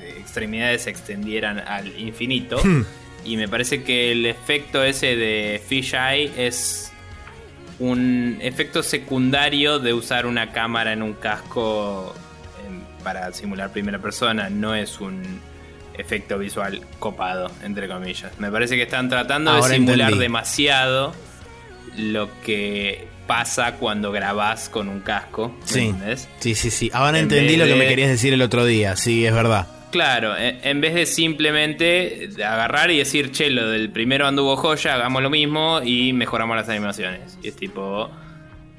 eh, 0.00 0.16
extremidades 0.18 0.82
se 0.82 0.90
extendieran 0.90 1.60
al 1.60 1.96
infinito. 2.00 2.60
Y 3.24 3.36
me 3.38 3.48
parece 3.48 3.84
que 3.84 4.12
el 4.12 4.26
efecto 4.26 4.84
ese 4.84 5.16
de 5.16 5.62
Fish 5.66 5.94
Eye 5.94 6.30
es 6.36 6.93
un 7.78 8.38
efecto 8.40 8.82
secundario 8.82 9.78
de 9.78 9.92
usar 9.92 10.26
una 10.26 10.52
cámara 10.52 10.92
en 10.92 11.02
un 11.02 11.14
casco 11.14 12.14
em, 12.66 12.80
para 13.02 13.32
simular 13.32 13.70
primera 13.72 13.98
persona. 13.98 14.48
No 14.50 14.74
es 14.74 15.00
un 15.00 15.22
efecto 15.96 16.38
visual 16.38 16.80
copado, 16.98 17.50
entre 17.62 17.88
comillas. 17.88 18.32
Me 18.38 18.50
parece 18.50 18.76
que 18.76 18.82
están 18.82 19.08
tratando 19.08 19.50
Ahora 19.52 19.68
de 19.68 19.74
simular 19.74 20.00
entendí. 20.10 20.18
demasiado 20.18 21.14
lo 21.96 22.28
que 22.42 23.06
pasa 23.26 23.74
cuando 23.76 24.12
grabás 24.12 24.68
con 24.68 24.88
un 24.88 25.00
casco. 25.00 25.48
¿me 25.60 25.66
Sí, 25.66 25.80
entendés? 25.88 26.28
sí, 26.40 26.54
sí, 26.54 26.70
sí. 26.70 26.90
Ahora 26.92 27.18
En 27.18 27.24
entendí 27.24 27.56
lo 27.56 27.64
que 27.64 27.74
me 27.74 27.86
querías 27.88 28.10
decir 28.10 28.32
el 28.32 28.42
otro 28.42 28.64
día. 28.64 28.96
Sí, 28.96 29.24
es 29.24 29.32
verdad. 29.32 29.66
Claro, 29.94 30.36
en 30.36 30.58
en 30.64 30.80
vez 30.80 30.92
de 30.92 31.06
simplemente 31.06 32.28
agarrar 32.44 32.90
y 32.90 32.98
decir, 32.98 33.30
che, 33.30 33.48
lo 33.48 33.68
del 33.68 33.92
primero 33.92 34.26
anduvo 34.26 34.56
joya, 34.56 34.94
hagamos 34.94 35.22
lo 35.22 35.30
mismo 35.30 35.80
y 35.84 36.12
mejoramos 36.12 36.56
las 36.56 36.68
animaciones. 36.68 37.38
Y 37.44 37.46
es 37.46 37.54
tipo, 37.54 38.10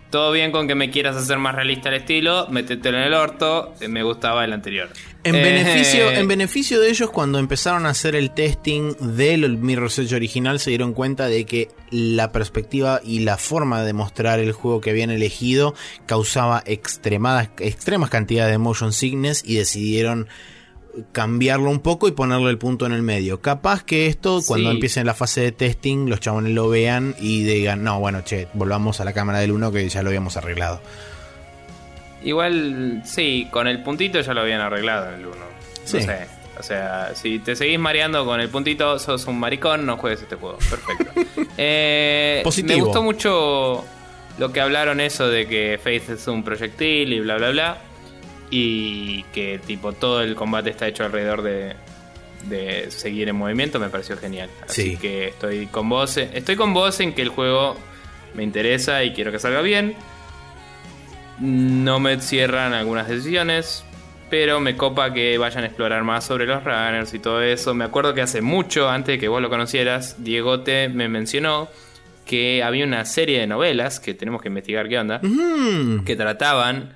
todo 0.09 0.33
bien 0.33 0.51
con 0.51 0.67
que 0.67 0.75
me 0.75 0.91
quieras 0.91 1.15
hacer 1.15 1.37
más 1.37 1.55
realista 1.55 1.87
el 1.87 1.95
estilo, 1.95 2.47
métetelo 2.49 2.97
en 2.97 3.03
el 3.05 3.13
orto, 3.13 3.73
eh, 3.79 3.87
me 3.87 4.03
gustaba 4.03 4.43
el 4.43 4.51
anterior. 4.51 4.89
En, 5.23 5.35
Eh, 5.35 5.41
beneficio, 5.41 6.11
en 6.11 6.27
beneficio 6.27 6.81
de 6.81 6.89
ellos, 6.89 7.09
cuando 7.11 7.39
empezaron 7.39 7.85
a 7.85 7.91
hacer 7.91 8.13
el 8.17 8.31
testing 8.31 8.93
del 8.99 9.57
Mirror's 9.57 9.97
Edge 9.97 10.13
original, 10.17 10.59
se 10.59 10.71
dieron 10.71 10.93
cuenta 10.93 11.27
de 11.27 11.45
que 11.45 11.69
la 11.91 12.33
perspectiva 12.33 12.99
y 13.05 13.19
la 13.19 13.37
forma 13.37 13.83
de 13.83 13.93
mostrar 13.93 14.39
el 14.39 14.51
juego 14.51 14.81
que 14.81 14.89
habían 14.89 15.11
elegido 15.11 15.75
causaba 16.07 16.61
extremadas, 16.65 17.51
extremas 17.59 18.09
cantidades 18.09 18.51
de 18.51 18.57
motion 18.57 18.91
sickness 18.91 19.45
y 19.45 19.55
decidieron 19.55 20.27
cambiarlo 21.11 21.69
un 21.69 21.79
poco 21.79 22.07
y 22.07 22.11
ponerle 22.11 22.49
el 22.49 22.57
punto 22.57 22.85
en 22.85 22.91
el 22.93 23.01
medio. 23.01 23.41
Capaz 23.41 23.83
que 23.83 24.07
esto, 24.07 24.41
cuando 24.47 24.69
Sí. 24.69 24.75
empiece 24.75 25.03
la 25.03 25.13
fase 25.13 25.41
de 25.41 25.51
testing, 25.51 26.07
los 26.09 26.19
chabones 26.19 26.53
lo 26.53 26.69
vean 26.69 27.15
y 27.19 27.43
digan, 27.43 27.83
no, 27.83 27.99
bueno, 27.99 28.21
che, 28.23 28.47
volvamos 28.53 28.99
a 29.01 29.05
la 29.05 29.13
cámara 29.13 29.39
del 29.39 29.51
1 29.51 29.71
que 29.71 29.87
ya 29.89 30.01
lo 30.03 30.09
habíamos 30.09 30.37
arreglado. 30.37 30.81
Igual, 32.23 33.01
sí, 33.05 33.47
con 33.51 33.67
el 33.67 33.83
puntito 33.83 34.19
ya 34.21 34.33
lo 34.33 34.41
habían 34.41 34.61
arreglado 34.61 35.09
en 35.13 35.19
el 35.19 35.25
1. 35.27 35.35
Sí. 35.83 35.97
No 35.97 36.03
sé. 36.03 36.27
O 36.57 36.63
sea, 36.63 37.11
si 37.15 37.39
te 37.39 37.55
seguís 37.55 37.77
mareando 37.77 38.25
con 38.25 38.39
el 38.39 38.47
puntito, 38.49 38.97
sos 38.97 39.25
un 39.27 39.37
maricón, 39.39 39.85
no 39.85 39.97
juegues 39.97 40.21
este 40.21 40.35
juego. 40.35 40.57
Perfecto. 40.69 41.11
Eh, 41.57 42.41
Positivo. 42.43 42.77
Me 42.79 42.83
gustó 42.83 43.01
mucho 43.01 43.85
lo 44.37 44.51
que 44.51 44.59
hablaron 44.59 44.99
eso 44.99 45.29
de 45.29 45.47
que 45.47 45.79
Faith 45.81 46.09
es 46.09 46.27
un 46.27 46.43
proyectil 46.43 47.13
y 47.13 47.19
bla 47.21 47.37
bla 47.37 47.51
bla. 47.51 47.77
Y 48.51 49.23
que 49.33 49.59
tipo 49.65 49.93
todo 49.93 50.21
el 50.21 50.35
combate 50.35 50.69
está 50.69 50.87
hecho 50.87 51.03
alrededor 51.03 51.41
de, 51.41 51.75
de 52.47 52.91
seguir 52.91 53.27
en 53.29 53.35
movimiento, 53.35 53.79
me 53.79 53.89
pareció 53.89 54.17
genial. 54.17 54.49
Así 54.67 54.91
Sí. 54.91 54.97
que 54.97 55.27
estoy 55.29 55.67
con 55.67 55.89
vos. 55.89 56.17
Estoy 56.17 56.55
con 56.55 56.73
vos 56.73 56.99
en 56.99 57.13
que 57.13 57.21
el 57.23 57.29
juego 57.29 57.75
me 58.35 58.43
interesa 58.43 59.03
y 59.03 59.13
quiero 59.13 59.31
que 59.31 59.39
salga 59.39 59.61
bien. 59.61 59.95
No 61.39 61.99
me 61.99 62.21
cierran 62.21 62.73
algunas 62.73 63.07
decisiones, 63.09 63.83
pero 64.29 64.59
me 64.59 64.77
copa 64.77 65.11
que 65.13 65.37
vayan 65.37 65.63
a 65.63 65.67
explorar 65.67 66.03
más 66.03 66.23
sobre 66.25 66.45
los 66.45 66.63
runners 66.63 67.13
y 67.13 67.19
todo 67.19 67.41
eso. 67.41 67.73
Me 67.73 67.83
acuerdo 67.83 68.13
que 68.13 68.21
hace 68.21 68.41
mucho, 68.41 68.89
antes 68.89 69.13
de 69.15 69.19
que 69.19 69.27
vos 69.27 69.41
lo 69.41 69.49
conocieras, 69.49 70.23
Diegote 70.23 70.87
me 70.87 71.09
mencionó 71.09 71.67
que 72.25 72.63
había 72.63 72.85
una 72.85 73.05
serie 73.05 73.39
de 73.39 73.47
novelas 73.47 73.99
que 73.99 74.13
tenemos 74.13 74.41
que 74.41 74.47
investigar 74.47 74.87
qué 74.87 74.97
onda, 74.97 75.19
Mm, 75.21 76.05
que 76.05 76.15
trataban 76.15 76.93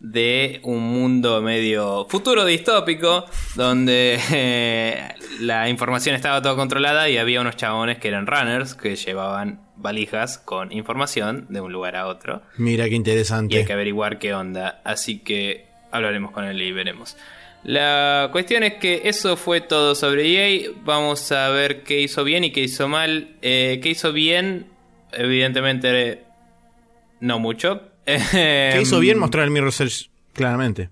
de 0.00 0.60
un 0.62 0.80
mundo 0.80 1.42
medio 1.42 2.06
futuro 2.08 2.44
distópico 2.44 3.24
donde 3.56 4.18
eh, 4.32 5.14
la 5.40 5.68
información 5.68 6.14
estaba 6.14 6.40
todo 6.40 6.56
controlada 6.56 7.08
y 7.08 7.18
había 7.18 7.40
unos 7.40 7.56
chabones 7.56 7.98
que 7.98 8.08
eran 8.08 8.26
runners 8.26 8.74
que 8.74 8.94
llevaban 8.94 9.60
valijas 9.76 10.38
con 10.38 10.72
información 10.72 11.46
de 11.48 11.60
un 11.60 11.72
lugar 11.72 11.96
a 11.96 12.06
otro 12.06 12.42
mira 12.56 12.84
qué 12.84 12.92
y 12.92 12.94
interesante. 12.94 13.58
hay 13.58 13.64
que 13.64 13.72
averiguar 13.72 14.18
qué 14.18 14.34
onda. 14.34 14.80
Así 14.84 15.18
que 15.18 15.66
hablaremos 15.90 16.30
con 16.32 16.44
él 16.44 16.60
y 16.60 16.72
veremos. 16.72 17.16
La 17.64 18.28
cuestión 18.32 18.62
es 18.62 18.74
que 18.74 19.02
eso 19.04 19.36
fue 19.36 19.60
todo 19.60 19.94
sobre 19.94 20.26
EA. 20.26 20.70
Vamos 20.84 21.32
a 21.32 21.48
ver 21.48 21.82
qué 21.82 22.00
hizo 22.00 22.24
bien 22.24 22.44
y 22.44 22.50
qué 22.52 22.60
hizo 22.60 22.88
mal. 22.88 23.36
Eh, 23.42 23.80
qué 23.82 23.90
hizo 23.90 24.12
bien, 24.12 24.66
evidentemente 25.12 26.24
no 27.20 27.38
mucho. 27.38 27.82
Que 28.30 28.78
hizo 28.82 28.98
bien 29.00 29.18
mostrar 29.18 29.44
el 29.44 29.50
Mirror 29.50 29.72
Edge 29.80 30.10
claramente. 30.32 30.90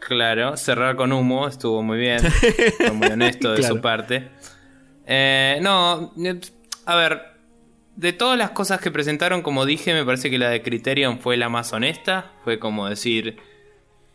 Claro, 0.00 0.56
cerrar 0.56 0.96
con 0.96 1.12
humo 1.12 1.46
estuvo 1.46 1.82
muy 1.82 1.98
bien. 1.98 2.20
Fue 2.78 2.92
muy 2.92 3.08
honesto 3.08 3.50
de 3.52 3.58
Claro. 3.58 3.74
su 3.76 3.80
parte. 3.82 4.30
Eh, 5.06 5.58
no, 5.60 6.12
eh, 6.24 6.40
a 6.86 6.96
ver, 6.96 7.20
de 7.96 8.12
todas 8.14 8.38
las 8.38 8.50
cosas 8.52 8.80
que 8.80 8.90
presentaron, 8.90 9.42
como 9.42 9.66
dije, 9.66 9.92
me 9.92 10.04
parece 10.04 10.30
que 10.30 10.38
la 10.38 10.48
de 10.48 10.62
Criterion 10.62 11.18
fue 11.20 11.36
la 11.36 11.48
más 11.50 11.72
honesta. 11.74 12.32
Fue 12.44 12.58
como 12.58 12.88
decir, 12.88 13.36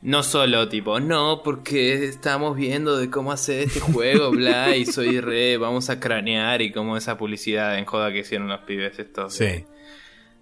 no 0.02 0.24
solo 0.24 0.68
tipo, 0.70 1.00
no, 1.00 1.42
porque 1.44 2.06
estamos 2.06 2.56
viendo 2.58 2.98
de 2.98 3.10
cómo 3.12 3.32
hacer 3.32 3.60
este 3.68 3.80
juego, 3.80 4.32
bla, 4.32 4.76
y 4.76 4.86
soy 4.88 5.20
re, 5.22 5.58
vamos 5.58 5.90
a 5.92 6.00
cranear 6.00 6.62
y 6.64 6.72
como 6.72 6.98
esa 6.98 7.16
publicidad 7.18 7.78
en 7.78 7.86
joda 7.86 8.12
que 8.12 8.20
hicieron 8.20 8.48
los 8.48 8.62
pibes 8.62 8.98
estos. 8.98 9.36
Sí. 9.36 9.66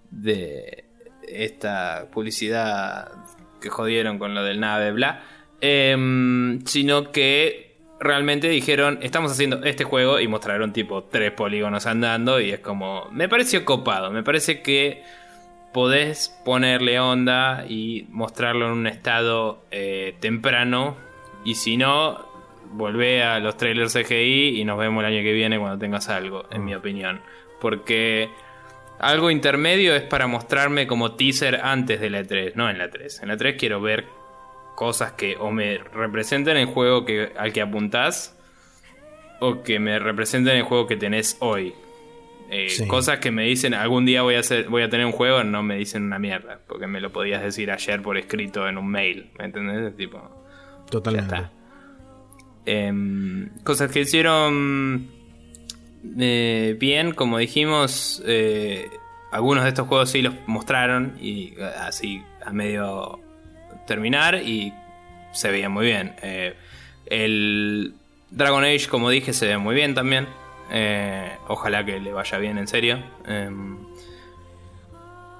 de 0.09 0.85
esta 1.33 2.07
publicidad 2.11 3.11
que 3.61 3.69
jodieron 3.69 4.19
con 4.19 4.35
lo 4.35 4.43
del 4.43 4.59
nave, 4.59 4.91
bla. 4.91 5.23
Em, 5.61 6.65
sino 6.65 7.11
que 7.11 7.77
realmente 7.99 8.49
dijeron, 8.49 8.99
estamos 9.01 9.31
haciendo 9.31 9.63
este 9.63 9.85
juego 9.85 10.19
y 10.19 10.27
mostraron 10.27 10.73
tipo 10.73 11.05
tres 11.05 11.31
polígonos 11.31 11.85
andando 11.85 12.41
y 12.41 12.51
es 12.51 12.59
como, 12.59 13.07
me 13.11 13.29
pareció 13.29 13.63
copado, 13.63 14.11
me 14.11 14.23
parece 14.23 14.61
que 14.61 15.03
podés 15.73 16.29
ponerle 16.43 16.99
onda 16.99 17.65
y 17.67 18.05
mostrarlo 18.09 18.65
en 18.67 18.71
un 18.73 18.87
estado 18.87 19.63
eh, 19.71 20.15
temprano 20.19 20.97
y 21.45 21.55
si 21.55 21.77
no, 21.77 22.25
volvé 22.73 23.23
a 23.23 23.39
los 23.39 23.57
trailers 23.57 23.93
CGI 23.93 24.59
y 24.59 24.65
nos 24.65 24.77
vemos 24.77 25.03
el 25.03 25.13
año 25.13 25.23
que 25.23 25.33
viene 25.33 25.59
cuando 25.59 25.77
tengas 25.77 26.09
algo, 26.09 26.45
en 26.51 26.65
mi 26.65 26.75
opinión. 26.75 27.21
Porque 27.59 28.29
algo 28.99 29.29
intermedio 29.31 29.95
es 29.95 30.03
para 30.03 30.27
mostrarme 30.27 30.87
como 30.87 31.13
teaser 31.15 31.59
antes 31.63 31.99
de 31.99 32.09
la 32.09 32.21
E3, 32.21 32.53
no 32.55 32.69
en 32.69 32.77
la 32.77 32.89
3. 32.89 33.21
En 33.23 33.27
la 33.29 33.37
3 33.37 33.55
quiero 33.57 33.81
ver 33.81 34.05
cosas 34.75 35.11
que 35.13 35.35
o 35.39 35.51
me 35.51 35.77
representen 35.77 36.57
el 36.57 36.65
juego 36.65 37.05
que, 37.05 37.31
al 37.37 37.53
que 37.53 37.61
apuntás 37.61 38.37
o 39.39 39.61
que 39.61 39.79
me 39.79 39.99
representen 39.99 40.57
el 40.57 40.63
juego 40.63 40.87
que 40.87 40.95
tenés 40.95 41.37
hoy. 41.39 41.73
Eh, 42.49 42.69
Sí. 42.69 42.87
Cosas 42.87 43.19
que 43.19 43.31
me 43.31 43.43
dicen 43.43 43.73
algún 43.73 44.05
día 44.05 44.21
voy 44.21 44.35
a 44.35 44.39
hacer, 44.39 44.69
voy 44.69 44.83
a 44.83 44.89
tener 44.89 45.05
un 45.05 45.11
juego, 45.11 45.43
no 45.43 45.63
me 45.63 45.75
dicen 45.75 46.03
una 46.03 46.19
mierda, 46.19 46.59
porque 46.67 46.87
me 46.87 47.01
lo 47.01 47.11
podías 47.11 47.41
decir 47.41 47.71
ayer 47.71 48.01
por 48.01 48.17
escrito 48.17 48.67
en 48.67 48.77
un 48.77 48.87
mail, 48.89 49.31
¿me 49.39 49.45
entendés? 49.45 49.95
Tipo, 49.95 50.19
ya 50.85 50.91
Totalmente. 50.91 51.35
está. 51.35 51.51
Em, 52.65 53.49
cosas 53.63 53.91
que 53.91 54.01
hicieron 54.01 55.09
eh, 56.19 56.75
bien, 56.79 57.13
como 57.13 57.37
dijimos, 57.37 58.21
eh, 58.25 58.89
algunos 59.31 59.63
de 59.63 59.69
estos 59.69 59.87
juegos 59.87 60.11
sí 60.11 60.21
los 60.21 60.35
mostraron 60.47 61.17
y 61.19 61.53
eh, 61.57 61.71
así 61.79 62.21
a 62.45 62.51
medio 62.51 63.19
terminar 63.87 64.35
y 64.35 64.73
se 65.31 65.49
veían 65.49 65.71
muy 65.71 65.85
bien. 65.85 66.15
El 67.05 67.93
Dragon 68.31 68.63
Age, 68.63 68.87
como 68.87 69.09
dije, 69.09 69.33
se 69.33 69.47
ve 69.47 69.57
muy 69.57 69.75
bien 69.75 69.95
también. 69.95 70.27
Ojalá 71.47 71.85
que 71.85 71.99
le 71.99 72.11
vaya 72.13 72.37
bien 72.37 72.57
en 72.57 72.67
serio. 72.67 73.03
Em, 73.25 73.77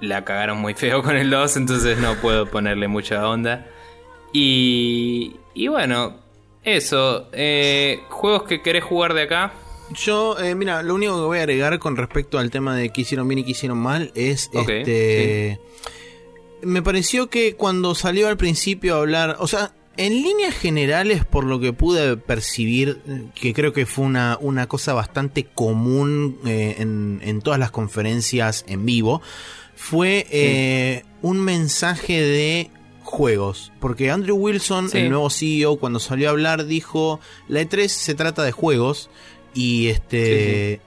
la 0.02 0.26
cagaron 0.26 0.60
muy 0.60 0.74
feo 0.74 1.04
con 1.04 1.16
el 1.16 1.30
2, 1.30 1.58
entonces 1.58 1.98
no 2.00 2.16
puedo 2.16 2.48
ponerle 2.48 2.88
mucha 2.88 3.28
onda. 3.30 3.68
Y, 4.34 5.36
y 5.54 5.68
bueno, 5.68 6.16
eso. 6.64 7.30
juegos 8.10 8.44
que 8.44 8.62
querés 8.62 8.84
jugar 8.84 9.14
de 9.14 9.24
acá. 9.24 9.54
Yo, 9.94 10.38
eh, 10.40 10.56
mira, 10.56 10.82
lo 10.84 10.96
único 10.96 11.16
que 11.16 11.26
voy 11.26 11.38
a 11.40 11.42
agregar 11.42 11.78
con 11.80 11.96
respecto 11.98 12.40
al 12.40 12.52
tema 12.52 12.76
de 12.76 12.90
qué 12.92 13.02
hicieron 13.02 13.28
bien 13.28 13.40
y 13.40 13.44
qué 13.44 13.52
hicieron 13.52 13.78
mal 13.78 14.12
es 14.16 14.50
este. 14.54 15.60
Me 16.62 16.82
pareció 16.82 17.30
que 17.30 17.56
cuando 17.56 17.94
salió 17.96 18.28
al 18.28 18.38
principio 18.38 18.96
a 18.96 19.00
hablar. 19.00 19.38
O 19.40 19.48
sea, 19.48 19.74
en 19.98 20.14
líneas 20.24 20.56
generales, 20.56 21.26
por 21.26 21.44
lo 21.44 21.60
que 21.60 21.74
pude 21.74 22.16
percibir, 22.18 23.00
que 23.36 23.54
creo 23.54 23.74
que 23.74 23.86
fue 23.86 24.06
una, 24.06 24.38
una 24.42 24.68
cosa 24.68 24.94
bastante 24.94 25.46
común 25.46 26.40
eh, 26.46 26.76
en, 26.80 27.20
en 27.24 27.42
todas 27.42 27.60
las 27.60 27.72
conferencias 27.72 28.64
en 28.68 28.86
vivo, 28.86 29.22
fue 29.76 30.26
eh, 30.32 31.04
un 31.22 31.42
mensaje 31.42 32.22
de 32.22 32.70
juegos. 33.04 33.74
Porque 33.82 34.10
Andrew 34.10 34.38
Wilson, 34.38 34.90
Sí. 34.90 35.00
el 35.00 35.10
nuevo 35.10 35.30
CEO, 35.30 35.78
cuando 35.78 36.00
salió 36.00 36.30
a 36.30 36.32
hablar, 36.32 36.66
dijo: 36.66 37.20
La 37.50 37.62
E3 37.62 37.88
se 37.90 38.16
trata 38.16 38.44
de 38.44 38.54
juegos. 38.54 39.10
Y 39.54 39.88
este. 39.88 40.82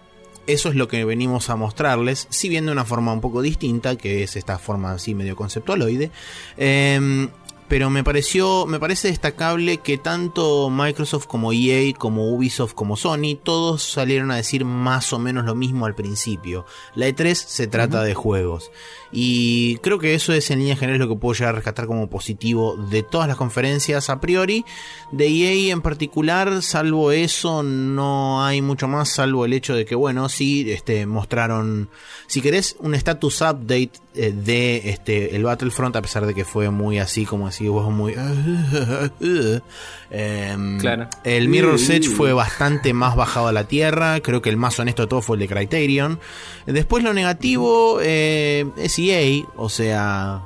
Eso 0.47 0.69
es 0.69 0.77
lo 0.77 0.87
que 0.87 1.05
venimos 1.05 1.51
a 1.51 1.57
mostrarles, 1.57 2.29
si 2.31 2.49
bien 2.49 2.67
de 2.67 2.73
una 2.73 2.85
forma 2.85 3.13
un 3.13 3.21
poco 3.21 3.43
distinta, 3.43 3.97
que 3.97 4.23
es 4.23 4.37
esta 4.37 4.59
forma 4.61 4.93
así 4.93 5.13
medio 5.13 5.35
conceptualoide. 5.35 6.13
Em, 6.57 7.29
pero 7.69 7.91
me 7.91 8.05
pareció, 8.05 8.65
me 8.67 8.79
parece 8.79 9.09
destacable 9.09 9.79
que 9.79 9.99
tanto 9.99 10.71
Microsoft 10.71 11.27
como 11.27 11.53
EA, 11.53 11.93
como 11.95 12.31
Ubisoft, 12.31 12.75
como 12.75 12.97
Sony, 12.97 13.37
todos 13.43 13.83
salieron 13.83 14.31
a 14.31 14.37
decir 14.37 14.65
más 14.65 15.13
o 15.13 15.19
menos 15.19 15.45
lo 15.45 15.57
mismo 15.57 15.85
al 15.87 15.97
principio. 15.97 16.65
La 16.95 17.09
E3 17.09 17.35
se 17.35 17.67
trata 17.67 18.05
de 18.05 18.15
juegos. 18.15 18.71
Y 19.13 19.77
creo 19.79 19.99
que 19.99 20.15
eso 20.15 20.33
es 20.33 20.51
en 20.51 20.59
líneas 20.59 20.79
generales 20.79 21.07
lo 21.07 21.15
que 21.15 21.21
puedo 21.21 21.35
llegar 21.35 21.55
a 21.55 21.57
rescatar 21.57 21.87
como 21.87 22.09
positivo 22.09 22.77
de 22.77 23.03
todas 23.03 23.29
las 23.29 23.37
conferencias 23.37 24.11
a 24.11 24.21
priori. 24.21 24.65
De 25.13 25.27
EA 25.29 25.73
en 25.73 25.83
particular, 25.83 26.63
salvo 26.63 27.13
eso, 27.13 27.63
no 27.63 28.45
hay 28.45 28.63
mucho 28.63 28.89
más, 28.89 29.09
salvo 29.09 29.45
el 29.45 29.53
hecho 29.53 29.75
de 29.75 29.85
que, 29.85 29.95
bueno, 29.95 30.29
sí, 30.29 30.71
este, 30.71 31.07
mostraron, 31.07 31.89
si 32.27 32.41
querés, 32.41 32.77
un 32.81 32.95
status 32.95 33.41
update 33.43 33.93
eh, 34.15 34.33
de 34.33 34.91
este, 34.91 35.37
el 35.37 35.45
Battlefront, 35.45 35.95
a 35.97 36.03
pesar 36.03 36.27
de 36.27 36.35
que 36.35 36.45
fue 36.45 36.71
muy 36.71 36.99
así, 36.99 37.25
como 37.25 37.49
decís 37.49 37.69
vos, 37.69 37.91
muy... 37.93 38.15
Em, 40.09 40.79
Claro. 40.79 41.09
El 41.25 41.49
Mirror's 41.49 41.91
Edge 41.91 42.09
fue 42.09 42.33
bastante 42.33 42.93
más 42.93 43.17
bajado 43.17 43.49
a 43.49 43.53
la 43.53 43.65
tierra, 43.65 44.21
creo 44.21 44.41
que 44.41 44.51
el 44.51 44.57
más 44.57 44.79
honesto 44.79 45.03
de 45.03 45.09
todo 45.09 45.21
fue 45.21 45.37
el 45.37 45.41
de 45.41 45.49
Criterion. 45.49 46.21
Después 46.67 47.03
lo 47.03 47.13
negativo 47.13 47.99
eh, 48.01 48.67
es 48.77 48.96
EA, 48.99 49.45
o 49.57 49.69
sea, 49.69 50.43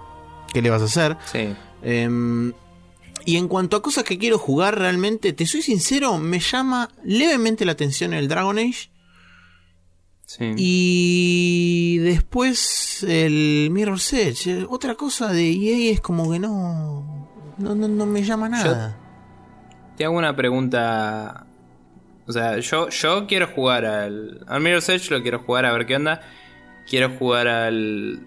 ¿qué 0.52 0.62
le 0.62 0.70
vas 0.70 0.82
a 0.82 0.86
hacer? 0.86 1.16
Sí. 1.30 1.54
Em, 1.82 2.52
y 3.24 3.36
en 3.36 3.48
cuanto 3.48 3.76
a 3.76 3.82
cosas 3.82 4.04
que 4.04 4.18
quiero 4.18 4.38
jugar 4.38 4.78
realmente, 4.78 5.32
te 5.32 5.46
soy 5.46 5.62
sincero, 5.62 6.18
me 6.18 6.40
llama 6.40 6.88
levemente 7.04 7.64
la 7.64 7.72
atención 7.72 8.14
el 8.14 8.28
Dragon 8.28 8.58
Age. 8.58 8.90
Sí. 10.26 10.52
Y 10.56 11.98
después 11.98 13.02
el 13.02 13.68
Mirror's 13.72 14.12
Edge. 14.12 14.46
Eh, 14.46 14.66
Otra 14.68 14.94
cosa 14.94 15.32
de 15.32 15.50
EA 15.50 15.92
es 15.92 16.00
como 16.00 16.30
que 16.30 16.38
no, 16.38 17.28
no, 17.58 17.74
no, 17.74 17.88
no 17.88 18.06
me 18.06 18.22
llama 18.22 18.48
nada. 18.48 18.96
Te 19.96 20.04
hago 20.04 20.16
una 20.16 20.34
pregunta. 20.36 21.46
O 22.26 22.32
sea, 22.32 22.58
yo, 22.60 22.88
yo 22.90 23.26
quiero 23.26 23.48
jugar 23.48 23.84
al. 23.84 24.44
Al 24.46 24.60
Mirror's 24.60 24.88
Edge 24.88 25.10
lo 25.10 25.20
quiero 25.20 25.40
jugar 25.40 25.66
a 25.66 25.72
ver 25.72 25.84
qué 25.84 25.96
onda. 25.96 26.20
Quiero 26.88 27.10
jugar 27.10 27.48
al 27.48 28.26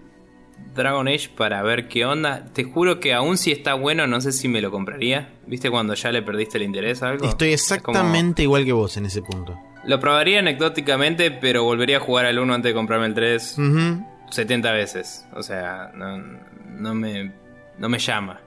Dragon 0.74 1.06
Age 1.08 1.30
para 1.36 1.62
ver 1.62 1.88
qué 1.88 2.04
onda. 2.04 2.46
Te 2.52 2.64
juro 2.64 3.00
que 3.00 3.12
aún 3.14 3.38
si 3.38 3.52
está 3.52 3.74
bueno, 3.74 4.06
no 4.06 4.20
sé 4.20 4.32
si 4.32 4.48
me 4.48 4.60
lo 4.60 4.70
compraría. 4.70 5.28
¿Viste 5.46 5.70
cuando 5.70 5.94
ya 5.94 6.10
le 6.10 6.22
perdiste 6.22 6.58
el 6.58 6.64
interés 6.64 7.02
a 7.02 7.10
algo? 7.10 7.26
Estoy 7.26 7.52
Es 7.52 7.62
como- 7.66 7.74
exactamente 7.76 8.42
igual 8.42 8.64
que 8.64 8.72
vos 8.72 8.96
en 8.96 9.06
ese 9.06 9.22
punto. 9.22 9.58
Lo 9.86 10.00
probaría 10.00 10.38
anecdóticamente, 10.38 11.30
pero 11.30 11.62
volvería 11.64 11.98
a 11.98 12.00
jugar 12.00 12.26
al 12.26 12.38
1 12.38 12.54
antes 12.54 12.70
de 12.70 12.74
comprarme 12.74 13.06
el 13.06 13.14
3 13.14 13.56
Ujú. 13.58 14.04
70 14.30 14.72
veces. 14.72 15.26
O 15.34 15.42
sea, 15.42 15.90
no, 15.94 16.16
no 16.18 16.94
me, 16.94 17.30
no 17.78 17.88
me 17.88 17.98
llama. 17.98 18.40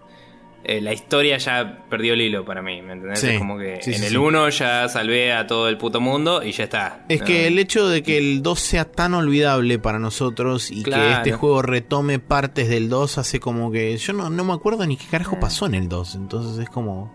Eh, 0.69 0.81
la 0.81 0.91
historia 0.91 1.37
ya 1.37 1.85
perdió 1.89 2.13
el 2.13 2.19
hilo 2.21 2.43
para 2.43 2.61
mí, 2.61 2.81
¿me 2.81 2.91
entendés? 2.93 3.21
Sí, 3.21 3.27
Es 3.29 3.37
como 3.39 3.57
que 3.57 3.79
sí, 3.81 3.91
en 3.93 3.99
sí, 3.99 4.03
el 4.07 4.11
sí. 4.11 4.17
1 4.17 4.49
ya 4.49 4.89
salvé 4.89 5.31
a 5.31 5.47
todo 5.47 5.69
el 5.69 5.77
puto 5.77 6.01
mundo 6.01 6.43
y 6.43 6.51
ya 6.51 6.65
está. 6.65 7.05
Es 7.07 7.21
No, 7.21 7.25
que 7.25 7.47
el 7.47 7.57
hecho 7.57 7.87
de 7.87 8.03
que 8.03 8.17
el 8.17 8.43
2 8.43 8.59
sea 8.59 8.83
tan 8.91 9.13
olvidable 9.13 9.79
para 9.79 9.97
nosotros 9.97 10.69
y 10.69 10.83
que 10.83 11.11
este 11.13 11.31
juego 11.31 11.61
retome 11.61 12.19
partes 12.19 12.67
del 12.67 12.89
2 12.89 13.17
hace 13.17 13.39
como 13.39 13.71
que 13.71 13.95
yo 13.95 14.11
no, 14.11 14.29
no 14.29 14.43
me 14.43 14.51
acuerdo 14.51 14.85
ni 14.85 14.97
qué 14.97 15.05
carajo 15.09 15.37
Eh. 15.37 15.39
pasó 15.39 15.67
en 15.67 15.75
el 15.75 15.87
2, 15.87 16.15
entonces 16.15 16.59
es 16.61 16.69
como 16.69 17.09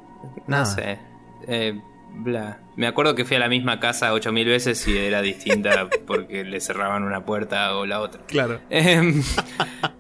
nada. 0.47 0.65
No 0.65 0.71
sé. 0.75 0.99
Eh, 1.47 1.79
bla. 2.15 2.61
Me 2.77 2.87
acuerdo 2.87 3.15
que 3.15 3.25
fui 3.25 3.37
a 3.37 3.41
la 3.41 3.49
misma 3.49 3.81
casa 3.81 4.13
8000 4.13 4.47
veces 4.49 4.87
y 4.89 4.97
era 4.97 5.21
distinta 5.23 5.89
porque 6.07 6.45
le 6.45 6.61
cerraban 6.61 7.03
una 7.05 7.25
puerta 7.25 7.77
o 7.77 7.87
la 7.87 8.01
otra. 8.01 8.21
Claro. 8.27 8.61
Em, 8.71 9.23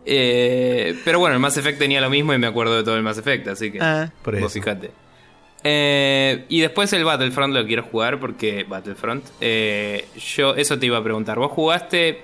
eh, 0.04 0.98
pero 1.04 1.18
bueno, 1.18 1.34
el 1.34 1.40
Mass 1.40 1.56
Effect 1.56 1.78
tenía 1.78 2.00
lo 2.00 2.10
mismo 2.10 2.32
y 2.34 2.38
me 2.38 2.46
acuerdo 2.46 2.76
de 2.76 2.82
todo 2.84 2.96
el 2.96 3.02
Mass 3.02 3.18
Effect, 3.18 3.48
así 3.48 3.70
que 3.72 3.78
Ah, 3.80 4.10
por 4.22 4.34
vos 4.34 4.44
eso. 4.50 4.60
fíjate. 4.62 4.90
Eh, 5.64 6.44
y 6.48 6.60
después 6.60 6.92
el 6.92 7.04
Battlefront 7.04 7.54
lo 7.54 7.64
quiero 7.66 7.84
jugar 7.84 8.18
porque 8.18 8.64
Battlefront. 8.68 9.24
eh, 9.40 10.06
yo 10.36 10.54
eso 10.56 10.78
te 10.78 10.86
iba 10.86 10.98
a 10.98 11.04
preguntar. 11.04 11.38
¿Vos 11.38 11.52
jugaste 11.52 12.20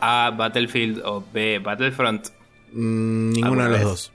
a 0.00 0.32
Battlefield 0.36 1.00
o 1.04 1.24
B 1.32 1.60
Battlefront? 1.60 2.28
Mm, 2.72 3.30
ninguno 3.30 3.46
¿Alguna 3.46 3.64
de 3.64 3.70
los 3.70 3.78
vez? 3.78 3.88
dos. 3.88 4.12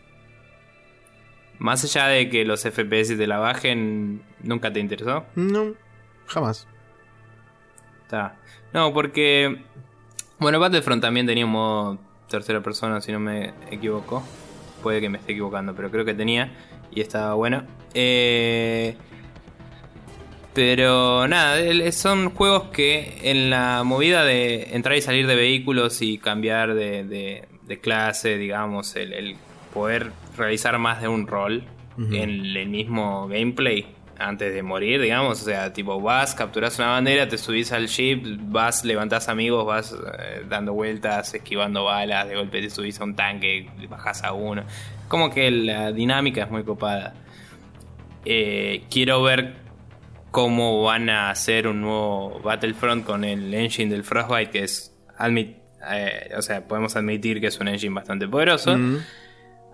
Más 1.60 1.84
allá 1.84 2.07
de 2.07 2.30
que 2.30 2.45
los 2.45 2.62
FPS 2.64 3.16
te 3.18 3.28
la 3.28 3.38
bajen, 3.38 4.24
¿nunca 4.41 4.72
te 4.74 4.80
interesó? 4.80 5.26
No, 5.36 5.74
jamás. 6.28 6.68
Está. 8.03 8.36
No, 8.74 8.93
porque. 8.93 9.62
Bueno, 10.39 10.60
Battlefront 10.60 11.01
también 11.01 11.26
tenía 11.28 11.45
un 11.45 11.51
modo 11.51 11.99
tercera 12.30 12.62
persona, 12.62 13.01
si 13.01 13.12
no 13.12 13.20
me 13.20 13.53
equivoco. 13.72 14.24
Puede 14.82 15.01
que 15.01 15.10
me 15.10 15.18
esté 15.18 15.34
equivocando, 15.34 15.76
pero 15.76 15.91
creo 15.91 16.05
que 16.05 16.14
tenía 16.14 16.51
y 16.91 17.01
estaba 17.01 17.34
bueno. 17.34 17.64
Eh, 17.93 18.95
pero 20.53 21.28
nada, 21.28 21.57
son 21.91 22.32
juegos 22.32 22.70
que 22.70 23.20
en 23.24 23.49
la 23.49 23.84
movida 23.84 24.24
de 24.26 24.70
entrar 24.76 24.97
y 24.97 25.01
salir 25.01 25.28
de 25.28 25.36
vehículos 25.36 26.01
y 26.01 26.18
cambiar 26.18 26.74
de, 26.74 27.03
de- 27.03 27.47
de 27.64 27.80
clase, 27.80 28.38
digamos, 28.38 28.95
el, 28.95 29.14
el 29.14 29.36
poder 29.74 30.12
realizar 30.39 30.77
más 30.79 31.01
de 31.01 31.07
un 31.07 31.27
rol 31.27 31.63
en 32.15 32.29
el 32.55 32.67
mismo 32.69 33.27
gameplay 33.27 33.85
antes 34.17 34.53
de 34.53 34.63
morir, 34.63 34.99
digamos, 35.01 35.41
o 35.41 35.45
sea, 35.45 35.71
tipo 35.73 35.99
vas, 36.01 36.33
capturas 36.35 36.77
una 36.79 36.89
bandera, 36.89 37.27
te 37.27 37.37
subís 37.37 37.71
al 37.71 37.87
jeep, 37.87 38.21
vas, 38.49 38.83
levantás 38.85 39.29
amigos, 39.29 39.65
vas 39.65 39.93
eh, 39.93 40.43
dando 40.49 40.73
vueltas, 40.73 41.33
esquivando 41.33 41.85
balas, 41.85 42.27
de 42.27 42.35
golpe 42.35 42.61
te 42.61 42.69
subís 42.69 42.99
a 42.99 43.03
un 43.05 43.15
tanque, 43.15 43.69
bajás 43.89 44.23
a 44.23 44.33
uno. 44.33 44.63
Como 45.07 45.29
que 45.29 45.49
la 45.51 45.91
dinámica 45.91 46.43
es 46.43 46.51
muy 46.51 46.63
copada. 46.63 47.13
Eh, 48.25 48.83
quiero 48.91 49.23
ver 49.23 49.55
cómo 50.31 50.83
van 50.83 51.09
a 51.09 51.29
hacer 51.31 51.67
un 51.67 51.81
nuevo 51.81 52.39
Battlefront 52.43 53.05
con 53.05 53.23
el 53.23 53.53
engine 53.53 53.89
del 53.91 54.03
Frostbite, 54.03 54.51
que 54.51 54.63
es, 54.63 54.95
admit- 55.17 55.55
eh, 55.89 56.31
o 56.37 56.41
sea, 56.41 56.67
podemos 56.67 56.95
admitir 56.95 57.39
que 57.39 57.47
es 57.47 57.59
un 57.59 57.67
engine 57.69 57.93
bastante 57.95 58.27
poderoso. 58.27 58.75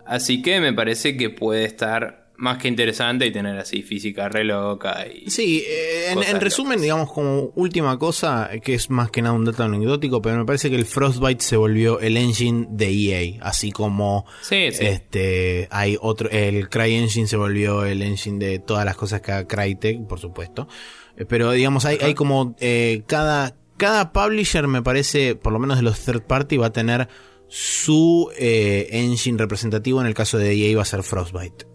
Así 0.05 0.41
que 0.41 0.59
me 0.59 0.73
parece 0.73 1.17
que 1.17 1.29
puede 1.29 1.65
estar 1.65 2.25
más 2.37 2.57
que 2.57 2.67
interesante 2.67 3.25
y 3.25 3.31
tener 3.31 3.57
así 3.57 3.81
física 3.81 4.27
re 4.27 4.43
loca. 4.43 5.05
Y... 5.07 5.29
Sí, 5.29 5.63
eh, 5.65 6.11
en, 6.11 6.21
en 6.21 6.41
resumen, 6.41 6.71
locas. 6.73 6.81
digamos, 6.81 7.11
como 7.13 7.51
última 7.55 7.97
cosa, 7.97 8.49
que 8.61 8.73
es 8.73 8.89
más 8.89 9.09
que 9.09 9.21
nada 9.21 9.33
un 9.33 9.45
dato 9.45 9.63
anecdótico, 9.63 10.21
pero 10.21 10.35
me 10.37 10.45
parece 10.45 10.69
que 10.69 10.75
el 10.75 10.85
Frostbite 10.85 11.41
se 11.43 11.55
volvió 11.55 11.99
el 12.01 12.17
engine 12.17 12.67
de 12.69 12.89
EA, 12.91 13.39
así 13.41 13.71
como 13.71 14.25
Sí, 14.41 14.69
sí. 14.73 14.85
este 14.85 15.67
hay 15.71 15.97
otro, 16.01 16.29
el 16.29 16.67
CryEngine 16.67 17.27
se 17.27 17.37
volvió 17.37 17.85
el 17.85 18.01
engine 18.01 18.45
de 18.45 18.59
todas 18.59 18.83
las 18.83 18.97
cosas 18.97 19.21
que 19.21 19.31
haga 19.31 19.47
Crytek, 19.47 20.05
por 20.05 20.19
supuesto. 20.19 20.67
Eh, 21.17 21.23
Pero 21.25 21.51
digamos, 21.51 21.85
hay, 21.85 21.97
hay 22.01 22.15
como 22.15 22.55
eh, 22.59 23.03
cada, 23.07 23.55
cada 23.77 24.11
publisher, 24.11 24.67
me 24.67 24.81
parece, 24.81 25.35
por 25.35 25.53
lo 25.53 25.59
menos 25.59 25.77
de 25.77 25.83
los 25.83 25.99
third 26.03 26.23
party, 26.23 26.57
va 26.57 26.67
a 26.67 26.73
tener 26.73 27.07
su 27.47 28.31
eh, 28.37 28.87
engine 28.91 29.37
representativo. 29.37 30.01
En 30.01 30.07
el 30.07 30.13
caso 30.13 30.37
de 30.37 30.53
EA 30.53 30.75
va 30.75 30.81
a 30.83 30.85
ser 30.85 31.03
Frostbite. 31.03 31.65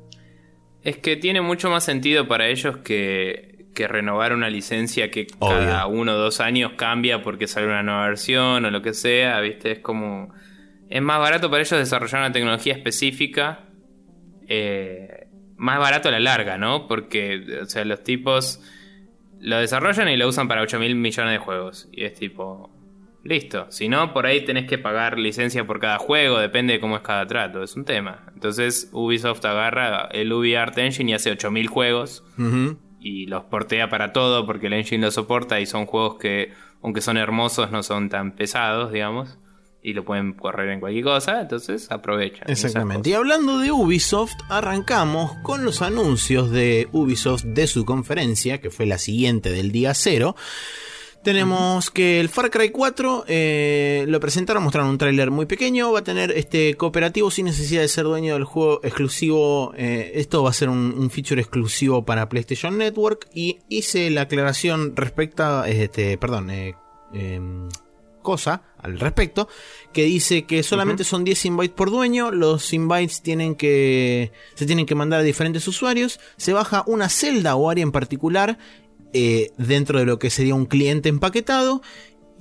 Es 0.82 0.96
que 0.98 1.16
tiene 1.16 1.40
mucho 1.40 1.70
más 1.70 1.84
sentido 1.84 2.26
para 2.26 2.48
ellos 2.48 2.78
que, 2.78 3.66
que 3.74 3.86
renovar 3.86 4.32
una 4.32 4.48
licencia 4.48 5.10
que 5.10 5.26
Obvio. 5.38 5.58
cada 5.58 5.86
uno 5.86 6.12
o 6.12 6.16
dos 6.16 6.40
años 6.40 6.72
cambia 6.76 7.22
porque 7.22 7.46
sale 7.46 7.66
una 7.66 7.82
nueva 7.82 8.06
versión 8.06 8.64
o 8.64 8.70
lo 8.70 8.80
que 8.82 8.94
sea, 8.94 9.40
¿viste? 9.40 9.72
Es 9.72 9.78
como... 9.80 10.32
Es 10.88 11.00
más 11.02 11.20
barato 11.20 11.50
para 11.50 11.62
ellos 11.62 11.78
desarrollar 11.78 12.20
una 12.22 12.32
tecnología 12.32 12.72
específica. 12.74 13.66
eh, 14.48 15.26
más 15.56 15.78
barato 15.78 16.08
a 16.08 16.12
la 16.12 16.20
larga, 16.20 16.56
¿no? 16.56 16.88
Porque, 16.88 17.58
o 17.62 17.66
sea, 17.66 17.84
los 17.84 18.02
tipos 18.02 18.60
lo 19.40 19.58
desarrollan 19.58 20.08
y 20.08 20.16
lo 20.16 20.26
usan 20.26 20.48
para 20.48 20.62
8 20.62 20.78
mil 20.78 20.94
millones 20.96 21.32
de 21.32 21.38
juegos. 21.38 21.88
Y 21.92 22.04
es 22.04 22.14
tipo... 22.14 22.70
Listo. 23.22 23.66
Si 23.70 23.88
no, 23.88 24.12
por 24.12 24.26
ahí 24.26 24.44
tenés 24.44 24.66
que 24.66 24.78
pagar 24.78 25.18
licencia 25.18 25.66
por 25.66 25.78
cada 25.78 25.98
juego, 25.98 26.38
depende 26.38 26.74
de 26.74 26.80
cómo 26.80 26.96
es 26.96 27.02
cada 27.02 27.26
trato, 27.26 27.62
es 27.62 27.76
un 27.76 27.84
tema. 27.84 28.24
Entonces 28.34 28.88
Ubisoft 28.92 29.44
agarra 29.44 30.08
el 30.12 30.32
UbiArt 30.32 30.76
Engine 30.78 31.10
y 31.10 31.14
hace 31.14 31.30
8000 31.30 31.66
juegos 31.68 32.24
y 33.00 33.26
los 33.26 33.44
portea 33.44 33.88
para 33.88 34.12
todo 34.12 34.46
porque 34.46 34.68
el 34.68 34.74
engine 34.74 35.04
lo 35.04 35.10
soporta 35.10 35.60
y 35.60 35.66
son 35.66 35.86
juegos 35.86 36.18
que, 36.18 36.52
aunque 36.82 37.00
son 37.00 37.16
hermosos, 37.16 37.70
no 37.70 37.82
son 37.82 38.08
tan 38.08 38.32
pesados, 38.32 38.92
digamos, 38.92 39.38
y 39.82 39.94
lo 39.94 40.04
pueden 40.04 40.34
correr 40.34 40.68
en 40.70 40.80
cualquier 40.80 41.04
cosa, 41.04 41.40
entonces 41.40 41.90
aprovechan. 41.90 42.50
Exactamente. 42.50 43.10
Y 43.10 43.14
hablando 43.14 43.58
de 43.58 43.72
Ubisoft, 43.72 44.34
arrancamos 44.48 45.32
con 45.42 45.64
los 45.64 45.80
anuncios 45.80 46.50
de 46.50 46.88
Ubisoft 46.92 47.44
de 47.44 47.66
su 47.66 47.84
conferencia, 47.84 48.60
que 48.60 48.70
fue 48.70 48.86
la 48.86 48.98
siguiente 48.98 49.50
del 49.50 49.72
día 49.72 49.94
cero. 49.94 50.36
Tenemos 51.22 51.90
que 51.90 52.18
el 52.18 52.30
Far 52.30 52.50
Cry 52.50 52.70
4 52.70 53.24
eh, 53.28 54.06
lo 54.08 54.20
presentaron, 54.20 54.62
mostraron 54.62 54.88
un 54.88 54.96
tráiler 54.96 55.30
muy 55.30 55.44
pequeño, 55.44 55.92
va 55.92 55.98
a 55.98 56.04
tener 56.04 56.30
este 56.30 56.74
cooperativo 56.76 57.30
sin 57.30 57.44
necesidad 57.44 57.82
de 57.82 57.88
ser 57.88 58.04
dueño 58.04 58.34
del 58.34 58.44
juego 58.44 58.80
exclusivo. 58.82 59.74
eh, 59.76 60.12
esto 60.14 60.42
va 60.42 60.50
a 60.50 60.54
ser 60.54 60.70
un, 60.70 60.94
un 60.96 61.10
feature 61.10 61.40
exclusivo 61.40 62.06
para 62.06 62.30
PlayStation 62.30 62.78
Network 62.78 63.28
y 63.34 63.58
hice 63.68 64.08
la 64.08 64.22
aclaración 64.22 64.96
respecto, 64.96 65.64
este, 65.64 66.16
perdón, 66.16 66.50
eh, 66.50 66.74
em, 67.12 67.68
cosa 68.22 68.62
al 68.78 68.98
respecto 68.98 69.48
que 69.92 70.04
dice 70.04 70.44
que 70.44 70.62
solamente 70.62 71.04
son 71.04 71.24
10 71.24 71.46
invites 71.46 71.74
por 71.74 71.90
dueño, 71.90 72.30
los 72.30 72.72
invites 72.72 73.22
tienen 73.22 73.54
que 73.54 74.32
se 74.54 74.66
tienen 74.66 74.86
que 74.86 74.94
mandar 74.94 75.20
a 75.20 75.22
diferentes 75.22 75.66
usuarios, 75.68 76.20
se 76.36 76.52
baja 76.52 76.84
una 76.86 77.08
celda 77.08 77.56
o 77.56 77.68
área 77.68 77.82
en 77.82 77.92
particular 77.92 78.58
eh, 79.12 79.50
dentro 79.56 79.98
de 79.98 80.06
lo 80.06 80.18
que 80.18 80.30
sería 80.30 80.54
un 80.54 80.66
cliente 80.66 81.08
empaquetado 81.08 81.82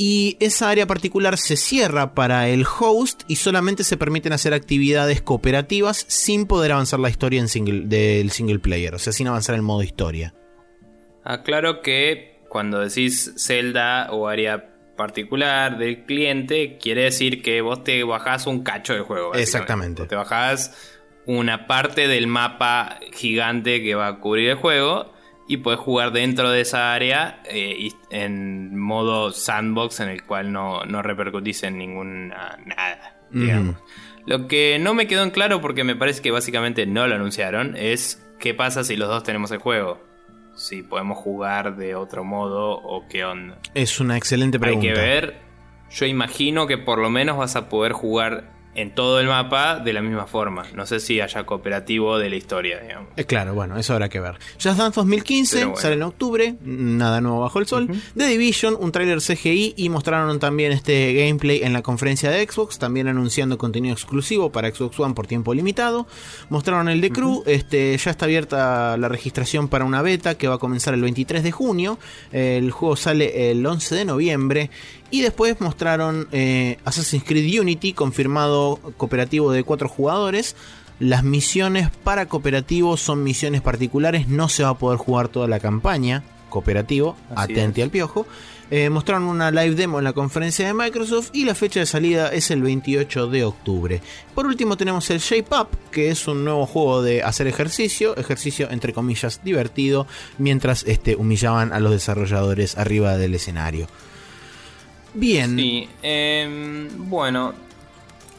y 0.01 0.37
esa 0.39 0.69
área 0.69 0.87
particular 0.87 1.37
se 1.37 1.57
cierra 1.57 2.13
para 2.15 2.47
el 2.47 2.65
host 2.65 3.23
y 3.27 3.35
solamente 3.35 3.83
se 3.83 3.97
permiten 3.97 4.31
hacer 4.31 4.53
actividades 4.53 5.21
cooperativas 5.21 6.05
sin 6.07 6.45
poder 6.45 6.71
avanzar 6.71 7.01
la 7.01 7.09
historia 7.09 7.41
en 7.41 7.49
single, 7.49 7.81
del 7.85 8.31
single 8.31 8.59
player, 8.59 8.95
o 8.95 8.99
sea, 8.99 9.11
sin 9.11 9.27
avanzar 9.27 9.55
el 9.55 9.61
modo 9.61 9.83
historia. 9.83 10.33
Aclaro 11.25 11.81
que 11.81 12.39
cuando 12.47 12.79
decís 12.79 13.33
celda 13.35 14.09
o 14.11 14.29
área 14.29 14.69
particular 14.95 15.77
del 15.77 16.05
cliente, 16.05 16.77
quiere 16.77 17.03
decir 17.03 17.41
que 17.41 17.59
vos 17.59 17.83
te 17.83 18.01
bajás 18.05 18.47
un 18.47 18.63
cacho 18.63 18.93
del 18.93 19.03
juego. 19.03 19.33
Exactamente. 19.33 20.05
Te 20.05 20.15
bajás 20.15 20.95
una 21.25 21.67
parte 21.67 22.07
del 22.07 22.27
mapa 22.27 22.99
gigante 23.11 23.83
que 23.83 23.95
va 23.95 24.07
a 24.07 24.19
cubrir 24.19 24.51
el 24.51 24.55
juego 24.55 25.11
y 25.49 25.57
puedes 25.57 25.79
jugar 25.79 26.11
dentro 26.11 26.51
de 26.51 26.61
esa 26.61 26.93
área 26.93 27.41
eh, 27.45 27.75
y 27.75 27.95
en 28.11 28.77
modo 28.77 29.31
sandbox 29.31 29.99
en 29.99 30.09
el 30.09 30.23
cual 30.23 30.53
no, 30.53 30.85
no 30.85 31.01
repercutís 31.01 31.63
en 31.63 31.79
ninguna 31.79 32.59
nada. 32.63 33.17
digamos. 33.31 33.75
Lo 34.27 34.47
que 34.47 34.77
no 34.79 34.93
me 34.93 35.07
quedó 35.07 35.23
en 35.23 35.31
claro 35.31 35.59
porque 35.59 35.83
me 35.83 35.95
parece 35.95 36.21
que 36.21 36.29
básicamente 36.29 36.85
no 36.85 37.07
lo 37.07 37.15
anunciaron 37.15 37.75
es 37.75 38.23
qué 38.37 38.53
pasa 38.53 38.83
si 38.83 38.95
los 38.95 39.09
dos 39.09 39.23
tenemos 39.23 39.49
el 39.49 39.57
juego. 39.57 39.99
Si 40.53 40.83
podemos 40.83 41.17
jugar 41.17 41.77
de 41.77 41.95
otro 41.95 42.23
modo 42.23 42.73
o 42.73 43.07
qué 43.07 43.25
onda. 43.25 43.57
Es 43.73 43.99
una 43.99 44.17
excelente 44.17 44.59
pregunta. 44.59 44.87
Hay 44.87 44.93
que 44.93 45.01
ver. 45.01 45.41
Yo 45.89 46.05
imagino 46.05 46.67
que 46.67 46.77
por 46.77 46.99
lo 46.99 47.09
menos 47.09 47.37
vas 47.37 47.55
a 47.55 47.69
poder 47.69 47.93
jugar 47.93 48.51
en 48.75 48.93
todo 48.93 49.19
el 49.19 49.27
mapa 49.27 49.79
de 49.79 49.93
la 49.93 50.01
misma 50.01 50.25
forma. 50.27 50.63
No 50.73 50.85
sé 50.85 50.99
si 50.99 51.19
haya 51.19 51.45
cooperativo 51.45 52.17
de 52.17 52.29
la 52.29 52.35
historia, 52.35 52.79
digamos. 52.79 53.09
Eh, 53.17 53.25
claro, 53.25 53.53
bueno, 53.53 53.77
eso 53.77 53.93
habrá 53.93 54.09
que 54.09 54.19
ver. 54.19 54.35
Just 54.53 54.77
Dance 54.77 54.95
2015 54.99 55.55
Pero 55.55 55.67
bueno. 55.69 55.81
sale 55.81 55.95
en 55.95 56.03
octubre, 56.03 56.55
nada 56.63 57.19
nuevo 57.21 57.41
bajo 57.41 57.59
el 57.59 57.67
sol. 57.67 57.89
The 58.15 58.27
Division, 58.27 58.77
un 58.79 58.91
tráiler 58.91 59.19
CGI 59.21 59.73
y 59.75 59.89
mostraron 59.89 60.39
también 60.39 60.71
este 60.71 61.13
gameplay 61.13 61.61
en 61.63 61.73
la 61.73 61.81
conferencia 61.81 62.29
de 62.29 62.45
Xbox, 62.47 62.79
también 62.79 63.07
anunciando 63.07 63.57
contenido 63.57 63.93
exclusivo 63.93 64.51
para 64.51 64.73
Xbox 64.73 64.99
One 64.99 65.13
por 65.13 65.27
tiempo 65.27 65.53
limitado. 65.53 66.07
Mostraron 66.49 66.89
el 66.89 67.01
de 67.01 67.09
Crew, 67.09 67.43
este 67.47 67.97
ya 67.97 68.11
está 68.11 68.25
abierta 68.25 68.97
la 68.97 69.09
registración 69.09 69.67
para 69.67 69.85
una 69.85 70.01
beta 70.01 70.35
que 70.35 70.47
va 70.47 70.55
a 70.55 70.59
comenzar 70.59 70.93
el 70.93 71.01
23 71.01 71.43
de 71.43 71.51
junio. 71.51 71.99
El 72.31 72.71
juego 72.71 72.95
sale 72.95 73.51
el 73.51 73.65
11 73.65 73.95
de 73.95 74.05
noviembre 74.05 74.69
y 75.11 75.21
después 75.21 75.59
mostraron 75.61 76.27
eh, 76.31 76.77
Assassin's 76.85 77.23
Creed 77.23 77.59
Unity, 77.59 77.93
confirmado 77.93 78.79
cooperativo 78.97 79.51
de 79.51 79.63
cuatro 79.63 79.89
jugadores. 79.89 80.55
Las 80.99 81.23
misiones 81.23 81.89
para 82.03 82.27
cooperativo 82.27 82.97
son 82.97 83.23
misiones 83.23 83.61
particulares, 83.61 84.27
no 84.27 84.49
se 84.49 84.63
va 84.63 84.69
a 84.69 84.77
poder 84.77 84.97
jugar 84.97 85.29
toda 85.29 85.47
la 85.47 85.59
campaña 85.59 86.23
cooperativo, 86.49 87.15
Así 87.35 87.53
atente 87.53 87.81
al 87.83 87.89
piojo. 87.89 88.25
Eh, 88.71 88.89
mostraron 88.91 89.23
una 89.23 89.49
live 89.49 89.73
demo 89.73 89.97
en 89.97 90.03
la 90.03 90.13
conferencia 90.13 90.67
de 90.67 90.75
Microsoft 90.75 91.31
y 91.33 91.45
la 91.45 91.55
fecha 91.55 91.79
de 91.79 91.87
salida 91.87 92.29
es 92.29 92.51
el 92.51 92.61
28 92.61 93.27
de 93.27 93.43
octubre. 93.43 94.01
Por 94.35 94.45
último 94.45 94.77
tenemos 94.77 95.09
el 95.09 95.19
Shape 95.19 95.55
Up, 95.55 95.69
que 95.91 96.09
es 96.09 96.27
un 96.27 96.43
nuevo 96.43 96.67
juego 96.67 97.01
de 97.01 97.23
hacer 97.23 97.47
ejercicio, 97.47 98.15
ejercicio 98.15 98.69
entre 98.69 98.93
comillas 98.93 99.41
divertido, 99.43 100.05
mientras 100.37 100.83
este, 100.83 101.15
humillaban 101.15 101.73
a 101.73 101.79
los 101.79 101.91
desarrolladores 101.91 102.77
arriba 102.77 103.17
del 103.17 103.33
escenario. 103.33 103.87
Bien, 105.13 105.55
Sí, 105.57 105.89
em, 106.03 106.87
bueno, 107.09 107.53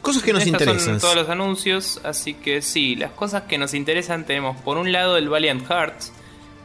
cosas 0.01 0.23
que 0.23 0.33
nos 0.33 0.43
Estas 0.45 0.61
interesan. 0.61 0.93
son 0.93 0.99
todos 0.99 1.15
los 1.15 1.29
anuncios, 1.29 1.99
así 2.03 2.33
que 2.33 2.61
sí, 2.61 2.95
las 2.95 3.11
cosas 3.11 3.43
que 3.43 3.57
nos 3.57 3.73
interesan 3.73 4.25
tenemos 4.25 4.57
por 4.61 4.77
un 4.77 4.91
lado 4.91 5.17
el 5.17 5.29
Valiant 5.29 5.67
Hearts, 5.69 6.11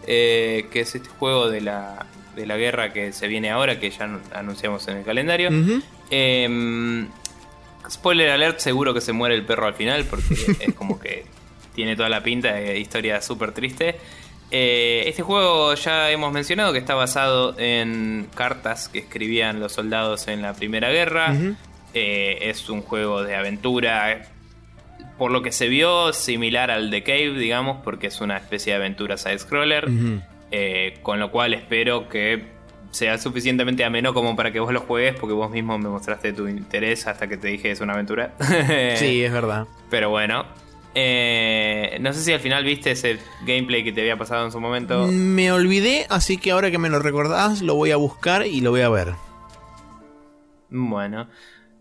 eh, 0.06 0.66
que 0.70 0.80
es 0.80 0.94
este 0.94 1.08
juego 1.08 1.48
de 1.50 1.60
la, 1.60 2.06
de 2.36 2.46
la 2.46 2.56
guerra 2.56 2.92
que 2.92 3.12
se 3.12 3.26
viene 3.26 3.50
ahora, 3.50 3.80
que 3.80 3.90
ya 3.90 4.06
anu- 4.06 4.20
anunciamos 4.34 4.86
en 4.88 4.98
el 4.98 5.04
calendario. 5.04 5.50
Em, 6.10 7.08
spoiler 7.90 8.30
alert, 8.30 8.58
seguro 8.60 8.94
que 8.94 9.00
se 9.00 9.12
muere 9.12 9.34
el 9.34 9.44
perro 9.44 9.66
al 9.66 9.74
final, 9.74 10.04
porque 10.04 10.34
es 10.60 10.74
como 10.74 10.98
que 11.00 11.24
tiene 11.74 11.96
toda 11.96 12.08
la 12.08 12.22
pinta 12.22 12.54
de 12.54 12.78
historia 12.78 13.20
súper 13.20 13.52
triste. 13.52 13.96
Eh, 14.50 15.04
este 15.06 15.22
juego 15.22 15.74
ya 15.74 16.10
hemos 16.10 16.32
mencionado 16.32 16.72
que 16.72 16.78
está 16.78 16.94
basado 16.94 17.58
en 17.58 18.28
cartas 18.34 18.88
que 18.88 19.00
escribían 19.00 19.60
los 19.60 19.72
soldados 19.72 20.28
en 20.28 20.42
la 20.42 20.54
Primera 20.54 20.90
Guerra. 20.90 21.34
Eh, 21.94 22.38
es 22.42 22.68
un 22.68 22.82
juego 22.82 23.22
de 23.22 23.34
aventura. 23.34 24.28
Por 25.18 25.30
lo 25.30 25.42
que 25.42 25.50
se 25.50 25.68
vio, 25.68 26.12
similar 26.12 26.70
al 26.70 26.90
The 26.90 27.02
Cave, 27.02 27.32
digamos, 27.32 27.78
porque 27.82 28.08
es 28.08 28.20
una 28.20 28.36
especie 28.36 28.72
de 28.72 28.78
aventura 28.78 29.16
side-scroller. 29.16 29.88
Eh, 30.52 30.98
con 31.02 31.18
lo 31.18 31.32
cual 31.32 31.54
espero 31.54 32.08
que 32.08 32.54
sea 32.92 33.18
suficientemente 33.18 33.84
ameno 33.84 34.14
como 34.14 34.36
para 34.36 34.52
que 34.52 34.60
vos 34.60 34.72
lo 34.72 34.80
juegues, 34.80 35.14
porque 35.18 35.34
vos 35.34 35.50
mismo 35.50 35.76
me 35.76 35.88
mostraste 35.88 36.32
tu 36.32 36.46
interés 36.46 37.06
hasta 37.08 37.28
que 37.28 37.36
te 37.36 37.48
dije 37.48 37.70
es 37.70 37.80
una 37.80 37.94
aventura. 37.94 38.32
sí, 38.96 39.24
es 39.24 39.32
verdad. 39.32 39.66
Pero 39.90 40.10
bueno. 40.10 40.46
Eh, 40.98 41.98
no 42.00 42.10
sé 42.14 42.22
si 42.22 42.32
al 42.32 42.40
final 42.40 42.64
viste 42.64 42.92
ese 42.92 43.18
gameplay 43.44 43.84
que 43.84 43.92
te 43.92 44.00
había 44.00 44.16
pasado 44.16 44.46
en 44.46 44.50
su 44.50 44.58
momento. 44.58 45.06
Me 45.08 45.52
olvidé, 45.52 46.06
así 46.08 46.38
que 46.38 46.52
ahora 46.52 46.70
que 46.70 46.78
me 46.78 46.88
lo 46.88 47.00
recordás, 47.00 47.60
lo 47.60 47.74
voy 47.74 47.90
a 47.90 47.96
buscar 47.96 48.46
y 48.46 48.62
lo 48.62 48.70
voy 48.70 48.80
a 48.80 48.88
ver. 48.88 49.08
Bueno. 50.70 51.28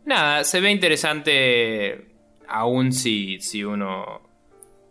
Nada, 0.04 0.44
se 0.44 0.60
ve 0.60 0.70
interesante 0.70 2.10
aún 2.46 2.92
si, 2.92 3.40
si 3.40 3.64
uno 3.64 4.22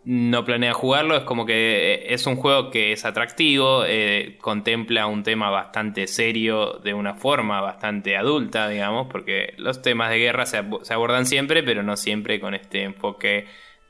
no 0.05 0.43
planea 0.43 0.73
jugarlo, 0.73 1.17
es 1.17 1.23
como 1.23 1.45
que 1.45 1.93
eh, 1.93 2.13
es 2.13 2.25
un 2.25 2.35
juego 2.35 2.71
que 2.71 2.93
es 2.93 3.05
atractivo, 3.05 3.83
eh, 3.85 4.39
contempla 4.41 5.05
un 5.05 5.21
tema 5.21 5.51
bastante 5.51 6.07
serio 6.07 6.79
de 6.83 6.95
una 6.95 7.13
forma 7.13 7.61
bastante 7.61 8.17
adulta, 8.17 8.69
digamos, 8.69 9.05
porque 9.05 9.53
los 9.57 9.83
temas 9.83 10.09
de 10.09 10.17
guerra 10.17 10.47
se, 10.47 10.63
se 10.81 10.93
abordan 10.95 11.27
siempre, 11.27 11.61
pero 11.61 11.83
no 11.83 11.95
siempre 11.95 12.39
con 12.39 12.55
este 12.55 12.81
enfoque 12.81 13.45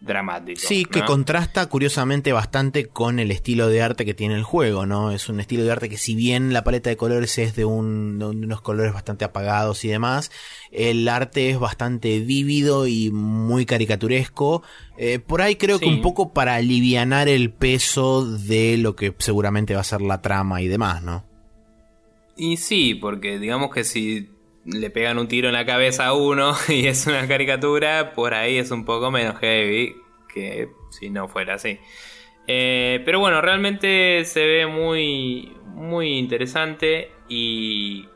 dramático. 0.05 0.59
Sí, 0.61 0.85
que 0.85 1.03
contrasta 1.03 1.65
curiosamente 1.67 2.31
bastante 2.31 2.85
con 2.85 3.19
el 3.19 3.31
estilo 3.31 3.67
de 3.67 3.81
arte 3.81 4.05
que 4.05 4.13
tiene 4.13 4.35
el 4.35 4.43
juego, 4.43 4.85
¿no? 4.85 5.11
Es 5.11 5.27
un 5.29 5.39
estilo 5.39 5.63
de 5.63 5.71
arte 5.71 5.89
que 5.89 5.97
si 5.97 6.15
bien 6.15 6.53
la 6.53 6.63
paleta 6.63 6.89
de 6.89 6.97
colores 6.97 7.37
es 7.37 7.55
de, 7.55 7.65
un, 7.65 8.19
de 8.19 8.25
unos 8.25 8.61
colores 8.61 8.93
bastante 8.93 9.25
apagados 9.25 9.83
y 9.83 9.89
demás, 9.89 10.31
el 10.71 11.07
arte 11.07 11.49
es 11.49 11.59
bastante 11.59 12.19
vívido 12.19 12.87
y 12.87 13.11
muy 13.11 13.65
caricaturesco. 13.65 14.63
Eh, 14.97 15.19
por 15.19 15.41
ahí 15.41 15.55
creo 15.55 15.79
que 15.79 15.87
un 15.87 16.01
poco 16.01 16.31
para 16.31 16.55
alivianar 16.55 17.27
el 17.27 17.51
peso 17.51 18.25
de 18.25 18.77
lo 18.77 18.95
que 18.95 19.13
seguramente 19.17 19.73
va 19.73 19.81
a 19.81 19.85
ser 19.85 20.01
la 20.01 20.21
trama 20.21 20.61
y 20.61 20.67
demás, 20.67 21.03
¿no? 21.03 21.25
Y 22.37 22.57
sí, 22.57 22.95
porque 22.95 23.39
digamos 23.39 23.73
que 23.73 23.83
si 23.83 24.29
le 24.65 24.89
pegan 24.89 25.19
un 25.19 25.27
tiro 25.27 25.47
en 25.47 25.53
la 25.53 25.65
cabeza 25.65 26.07
a 26.07 26.13
uno 26.13 26.55
y 26.67 26.87
es 26.87 27.07
una 27.07 27.27
caricatura, 27.27 28.13
por 28.13 28.33
ahí 28.33 28.57
es 28.57 28.71
un 28.71 28.85
poco 28.85 29.11
menos 29.11 29.37
heavy 29.39 29.95
que 30.33 30.69
si 30.89 31.09
no 31.09 31.27
fuera 31.27 31.55
así. 31.55 31.79
Eh, 32.47 33.01
pero 33.05 33.19
bueno, 33.19 33.41
realmente 33.41 34.23
se 34.25 34.45
ve 34.45 34.67
muy, 34.67 35.55
muy 35.73 36.17
interesante 36.17 37.11
y 37.27 38.07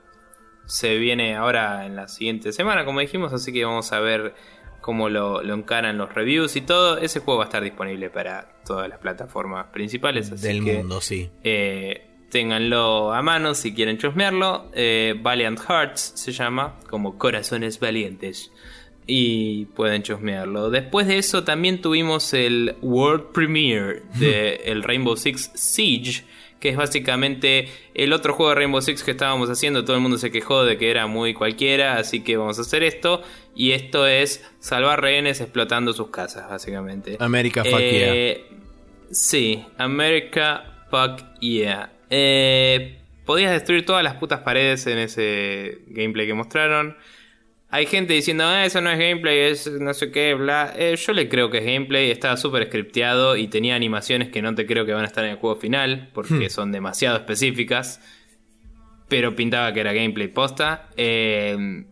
se 0.65 0.97
viene 0.97 1.35
ahora 1.35 1.85
en 1.85 1.95
la 1.95 2.07
siguiente 2.07 2.51
semana, 2.51 2.85
como 2.85 2.99
dijimos, 2.99 3.33
así 3.33 3.51
que 3.51 3.65
vamos 3.65 3.91
a 3.91 3.99
ver 3.99 4.35
cómo 4.81 5.09
lo, 5.09 5.41
encaran 5.41 5.97
los 5.97 6.13
reviews 6.13 6.55
y 6.55 6.61
todo. 6.61 6.97
Ese 6.97 7.21
juego 7.21 7.39
va 7.39 7.45
a 7.45 7.47
estar 7.47 7.63
disponible 7.63 8.09
para 8.09 8.61
todas 8.65 8.87
las 8.87 8.99
plataformas 8.99 9.67
principales. 9.67 10.41
Del 10.41 10.61
mundo, 10.61 11.01
sí. 11.01 11.31
Eh, 11.43 12.08
ténganlo 12.29 13.13
a 13.13 13.21
mano 13.21 13.55
si 13.55 13.73
quieren 13.73 13.97
chusmearlo. 13.97 14.69
Eh, 14.73 15.15
Valiant 15.21 15.59
Hearts 15.59 16.13
se 16.15 16.31
llama, 16.31 16.79
como 16.89 17.17
corazones 17.17 17.79
valientes. 17.79 18.51
Y 19.07 19.65
pueden 19.65 20.03
chusmearlo. 20.03 20.69
Después 20.69 21.07
de 21.07 21.17
eso 21.17 21.43
también 21.43 21.81
tuvimos 21.81 22.33
el 22.33 22.75
World 22.81 23.31
Premiere 23.33 24.03
de 24.19 24.55
el 24.65 24.83
Rainbow 24.83 25.17
Six 25.17 25.51
Siege. 25.55 26.23
Que 26.59 26.69
es 26.69 26.75
básicamente 26.75 27.69
el 27.93 28.11
otro 28.11 28.33
juego 28.33 28.49
de 28.49 28.55
Rainbow 28.55 28.81
Six 28.81 29.03
que 29.03 29.11
estábamos 29.11 29.49
haciendo. 29.49 29.85
Todo 29.85 29.95
el 29.95 30.01
mundo 30.01 30.17
se 30.17 30.29
quejó 30.29 30.65
de 30.65 30.77
que 30.77 30.91
era 30.91 31.07
muy 31.07 31.33
cualquiera. 31.33 31.97
Así 31.97 32.21
que 32.21 32.37
vamos 32.37 32.59
a 32.59 32.61
hacer 32.61 32.83
esto. 32.83 33.23
Y 33.55 33.71
esto 33.71 34.05
es 34.05 34.45
salvar 34.59 35.01
rehenes 35.01 35.41
explotando 35.41 35.93
sus 35.93 36.09
casas, 36.09 36.49
básicamente. 36.49 37.17
America 37.19 37.63
Fuck 37.63 37.79
eh, 37.79 38.45
Yeah. 38.49 38.59
Sí, 39.11 39.65
America 39.77 40.85
Fuck 40.91 41.23
Yeah. 41.39 41.93
Eh, 42.09 42.99
podías 43.25 43.51
destruir 43.51 43.85
todas 43.85 44.03
las 44.03 44.15
putas 44.15 44.41
paredes 44.41 44.87
en 44.87 44.97
ese 44.97 45.79
gameplay 45.87 46.27
que 46.27 46.33
mostraron. 46.33 46.97
Hay 47.71 47.85
gente 47.85 48.13
diciendo, 48.13 48.45
ah, 48.45 48.65
eso 48.65 48.81
no 48.81 48.89
es 48.89 48.97
gameplay, 48.97 49.51
es 49.51 49.67
no 49.67 49.93
sé 49.93 50.11
qué, 50.11 50.33
bla. 50.33 50.73
Eh, 50.75 50.95
yo 50.95 51.13
le 51.13 51.29
creo 51.29 51.51
que 51.51 51.59
es 51.59 51.65
gameplay, 51.65 52.09
estaba 52.09 52.35
súper 52.37 52.65
scripteado 52.65 53.37
y 53.37 53.47
tenía 53.47 53.75
animaciones 53.75 54.29
que 54.29 54.41
no 54.41 54.55
te 54.55 54.65
creo 54.65 54.85
que 54.87 54.93
van 54.93 55.03
a 55.03 55.07
estar 55.07 55.23
en 55.23 55.31
el 55.31 55.37
juego 55.37 55.57
final, 55.57 56.09
porque 56.13 56.47
hmm. 56.47 56.49
son 56.49 56.71
demasiado 56.71 57.17
específicas. 57.17 58.01
Pero 59.07 59.35
pintaba 59.35 59.71
que 59.73 59.81
era 59.81 59.93
gameplay 59.93 60.27
posta. 60.27 60.89
Eh, 60.97 61.85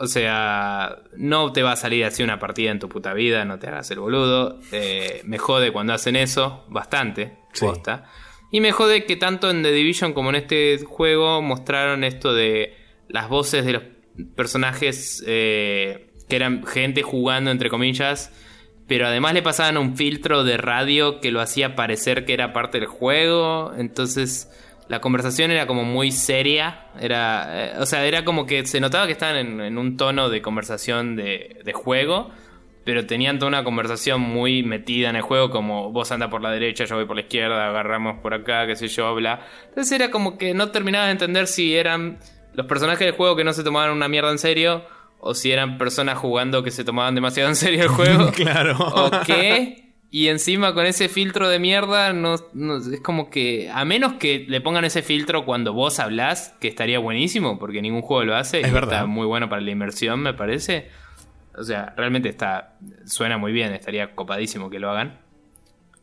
o 0.00 0.06
sea, 0.06 1.02
no 1.14 1.52
te 1.52 1.62
va 1.62 1.72
a 1.72 1.76
salir 1.76 2.06
así 2.06 2.22
una 2.22 2.38
partida 2.38 2.70
en 2.70 2.78
tu 2.78 2.88
puta 2.88 3.12
vida, 3.12 3.44
no 3.44 3.58
te 3.58 3.66
hagas 3.66 3.90
el 3.90 4.00
boludo. 4.00 4.58
Eh, 4.72 5.20
me 5.24 5.36
jode 5.36 5.72
cuando 5.72 5.92
hacen 5.92 6.16
eso, 6.16 6.64
bastante, 6.68 7.36
posta. 7.60 8.06
Y 8.50 8.60
me 8.60 8.72
jode 8.72 9.04
que 9.04 9.16
tanto 9.16 9.50
en 9.50 9.62
The 9.62 9.72
Division 9.72 10.12
como 10.12 10.30
en 10.30 10.36
este 10.36 10.78
juego 10.84 11.40
mostraron 11.40 12.02
esto 12.02 12.34
de 12.34 12.74
las 13.08 13.28
voces 13.28 13.64
de 13.64 13.72
los 13.72 13.82
personajes 14.34 15.22
eh, 15.26 16.10
que 16.28 16.36
eran 16.36 16.66
gente 16.66 17.02
jugando, 17.02 17.50
entre 17.50 17.70
comillas. 17.70 18.32
Pero 18.88 19.06
además 19.06 19.34
le 19.34 19.42
pasaban 19.42 19.78
un 19.78 19.96
filtro 19.96 20.42
de 20.42 20.56
radio 20.56 21.20
que 21.20 21.30
lo 21.30 21.40
hacía 21.40 21.76
parecer 21.76 22.24
que 22.24 22.32
era 22.32 22.52
parte 22.52 22.80
del 22.80 22.88
juego. 22.88 23.72
Entonces 23.76 24.50
la 24.88 25.00
conversación 25.00 25.52
era 25.52 25.68
como 25.68 25.84
muy 25.84 26.10
seria. 26.10 26.88
Era, 27.00 27.66
eh, 27.66 27.72
o 27.78 27.86
sea, 27.86 28.04
era 28.04 28.24
como 28.24 28.46
que 28.46 28.66
se 28.66 28.80
notaba 28.80 29.06
que 29.06 29.12
estaban 29.12 29.60
en, 29.60 29.78
un 29.78 29.96
tono 29.96 30.28
de 30.28 30.42
conversación 30.42 31.14
de, 31.14 31.60
de 31.64 31.72
juego 31.72 32.32
pero 32.84 33.06
tenían 33.06 33.38
toda 33.38 33.48
una 33.48 33.64
conversación 33.64 34.20
muy 34.20 34.62
metida 34.62 35.10
en 35.10 35.16
el 35.16 35.22
juego, 35.22 35.50
como 35.50 35.92
vos 35.92 36.10
anda 36.12 36.30
por 36.30 36.42
la 36.42 36.50
derecha, 36.50 36.84
yo 36.84 36.96
voy 36.96 37.04
por 37.04 37.16
la 37.16 37.22
izquierda, 37.22 37.68
agarramos 37.68 38.18
por 38.20 38.34
acá, 38.34 38.66
qué 38.66 38.76
sé 38.76 38.88
yo, 38.88 39.14
bla. 39.14 39.46
Entonces 39.68 39.92
era 39.92 40.10
como 40.10 40.38
que 40.38 40.54
no 40.54 40.70
terminaba 40.70 41.06
de 41.06 41.12
entender 41.12 41.46
si 41.46 41.76
eran 41.76 42.18
los 42.54 42.66
personajes 42.66 43.06
del 43.06 43.14
juego 43.14 43.36
que 43.36 43.44
no 43.44 43.52
se 43.52 43.62
tomaban 43.62 43.90
una 43.90 44.08
mierda 44.08 44.30
en 44.30 44.38
serio, 44.38 44.84
o 45.18 45.34
si 45.34 45.52
eran 45.52 45.78
personas 45.78 46.18
jugando 46.18 46.62
que 46.62 46.70
se 46.70 46.84
tomaban 46.84 47.14
demasiado 47.14 47.48
en 47.48 47.56
serio 47.56 47.82
el 47.82 47.88
juego. 47.88 48.32
claro. 48.34 48.76
O 48.78 49.10
qué. 49.26 49.90
Y 50.12 50.26
encima 50.26 50.74
con 50.74 50.86
ese 50.86 51.08
filtro 51.08 51.48
de 51.48 51.60
mierda, 51.60 52.12
no, 52.12 52.34
es 52.34 53.00
como 53.00 53.30
que, 53.30 53.70
a 53.72 53.84
menos 53.84 54.14
que 54.14 54.44
le 54.48 54.60
pongan 54.60 54.84
ese 54.84 55.02
filtro 55.02 55.44
cuando 55.44 55.72
vos 55.72 56.00
hablás, 56.00 56.56
que 56.60 56.66
estaría 56.66 56.98
buenísimo, 56.98 57.60
porque 57.60 57.80
ningún 57.80 58.02
juego 58.02 58.24
lo 58.24 58.34
hace. 58.34 58.60
Es 58.60 58.72
verdad. 58.72 58.94
Está 58.94 59.06
muy 59.06 59.26
bueno 59.26 59.48
para 59.48 59.62
la 59.62 59.70
inmersión, 59.70 60.20
me 60.20 60.34
parece. 60.34 60.88
O 61.56 61.62
sea, 61.62 61.94
realmente 61.96 62.28
está. 62.28 62.76
Suena 63.04 63.38
muy 63.38 63.52
bien, 63.52 63.72
estaría 63.72 64.14
copadísimo 64.14 64.70
que 64.70 64.78
lo 64.78 64.90
hagan. 64.90 65.20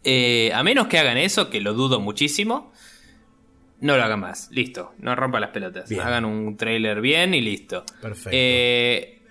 Eh, 0.03 0.51
a 0.53 0.63
menos 0.63 0.87
que 0.87 0.97
hagan 0.99 1.17
eso, 1.17 1.49
que 1.49 1.61
lo 1.61 1.73
dudo 1.73 1.99
muchísimo. 1.99 2.71
No 3.79 3.95
lo 3.95 4.03
hagan 4.03 4.19
más. 4.19 4.49
Listo. 4.51 4.93
No 4.99 5.15
rompan 5.15 5.41
las 5.41 5.51
pelotas. 5.51 5.91
Hagan 5.91 6.25
un 6.25 6.57
trailer 6.57 7.01
bien 7.01 7.33
y 7.33 7.41
listo. 7.41 7.83
Perfecto. 8.01 8.29
Eh, 8.31 9.21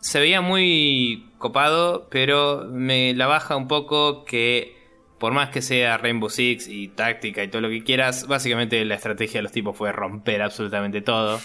se 0.00 0.20
veía 0.20 0.40
muy 0.40 1.30
copado, 1.38 2.08
pero 2.10 2.66
me 2.70 3.14
la 3.14 3.26
baja 3.26 3.56
un 3.56 3.68
poco 3.68 4.24
que. 4.24 4.74
Por 5.18 5.32
más 5.32 5.48
que 5.48 5.62
sea 5.62 5.96
Rainbow 5.96 6.28
Six 6.28 6.68
y 6.68 6.88
táctica 6.88 7.42
y 7.42 7.48
todo 7.48 7.62
lo 7.62 7.70
que 7.70 7.82
quieras, 7.82 8.26
básicamente 8.26 8.84
la 8.84 8.96
estrategia 8.96 9.38
de 9.38 9.44
los 9.44 9.52
tipos 9.52 9.74
fue 9.74 9.90
romper 9.90 10.42
absolutamente 10.42 11.00
todo. 11.00 11.40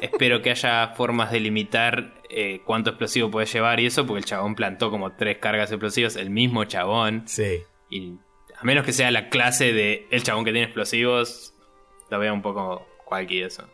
Espero 0.00 0.42
que 0.42 0.50
haya 0.50 0.88
formas 0.88 1.30
de 1.30 1.40
limitar 1.40 2.14
eh, 2.28 2.60
cuánto 2.64 2.90
explosivo 2.90 3.30
puede 3.30 3.46
llevar 3.46 3.80
y 3.80 3.86
eso, 3.86 4.06
porque 4.06 4.18
el 4.18 4.24
chabón 4.24 4.54
plantó 4.54 4.90
como 4.90 5.12
tres 5.12 5.38
cargas 5.38 5.70
explosivas, 5.70 6.16
el 6.16 6.30
mismo 6.30 6.64
chabón. 6.64 7.22
Sí. 7.26 7.62
Y 7.90 8.14
a 8.56 8.64
menos 8.64 8.84
que 8.84 8.92
sea 8.92 9.10
la 9.10 9.28
clase 9.28 9.72
de 9.72 10.06
el 10.10 10.22
chabón 10.22 10.44
que 10.44 10.52
tiene 10.52 10.66
explosivos, 10.66 11.54
lo 12.10 12.18
veo 12.18 12.34
un 12.34 12.42
poco 12.42 12.86
cualquier 13.04 13.46
eso. 13.46 13.68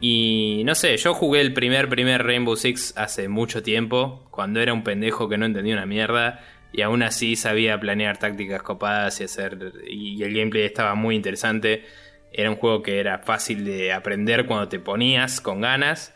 Y 0.00 0.62
no 0.64 0.74
sé, 0.74 0.96
yo 0.96 1.14
jugué 1.14 1.40
el 1.40 1.52
primer, 1.52 1.88
primer 1.88 2.24
Rainbow 2.24 2.56
Six 2.56 2.94
hace 2.96 3.28
mucho 3.28 3.62
tiempo, 3.62 4.28
cuando 4.30 4.60
era 4.60 4.72
un 4.72 4.84
pendejo 4.84 5.28
que 5.28 5.38
no 5.38 5.46
entendía 5.46 5.74
una 5.74 5.86
mierda, 5.86 6.40
y 6.72 6.82
aún 6.82 7.02
así 7.02 7.34
sabía 7.34 7.80
planear 7.80 8.18
tácticas 8.18 8.62
copadas 8.62 9.20
y 9.20 9.24
hacer. 9.24 9.72
Y 9.88 10.22
el 10.22 10.34
gameplay 10.34 10.64
estaba 10.64 10.94
muy 10.94 11.16
interesante. 11.16 11.84
Era 12.32 12.50
un 12.50 12.56
juego 12.56 12.82
que 12.82 13.00
era 13.00 13.18
fácil 13.18 13.64
de 13.64 13.92
aprender 13.92 14.46
cuando 14.46 14.68
te 14.68 14.78
ponías 14.78 15.40
con 15.40 15.60
ganas. 15.60 16.14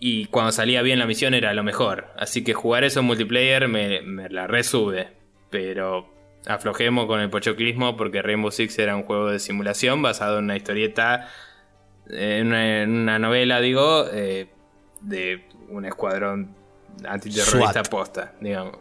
Y 0.00 0.26
cuando 0.26 0.52
salía 0.52 0.82
bien 0.82 0.98
la 0.98 1.06
misión 1.06 1.34
era 1.34 1.52
lo 1.54 1.62
mejor. 1.62 2.06
Así 2.16 2.44
que 2.44 2.54
jugar 2.54 2.84
eso 2.84 3.00
en 3.00 3.06
multiplayer 3.06 3.68
me, 3.68 4.28
la 4.28 4.46
resube. 4.46 5.08
Pero 5.50 6.12
aflojemos 6.46 7.06
con 7.06 7.20
el 7.20 7.30
pochoclismo 7.30 7.96
porque 7.96 8.22
Rainbow 8.22 8.50
Six 8.50 8.78
era 8.78 8.96
un 8.96 9.02
juego 9.02 9.30
de 9.30 9.38
simulación 9.38 10.02
basado 10.02 10.38
en 10.38 10.44
una 10.44 10.56
historieta, 10.56 11.28
en 12.08 12.48
una, 12.48 13.18
novela, 13.18 13.60
digo, 13.60 14.06
eh, 14.12 14.48
de 15.00 15.48
un 15.68 15.84
escuadrón 15.84 16.54
antiterrorista 17.06 17.82
posta, 17.82 18.34
digamos. 18.40 18.78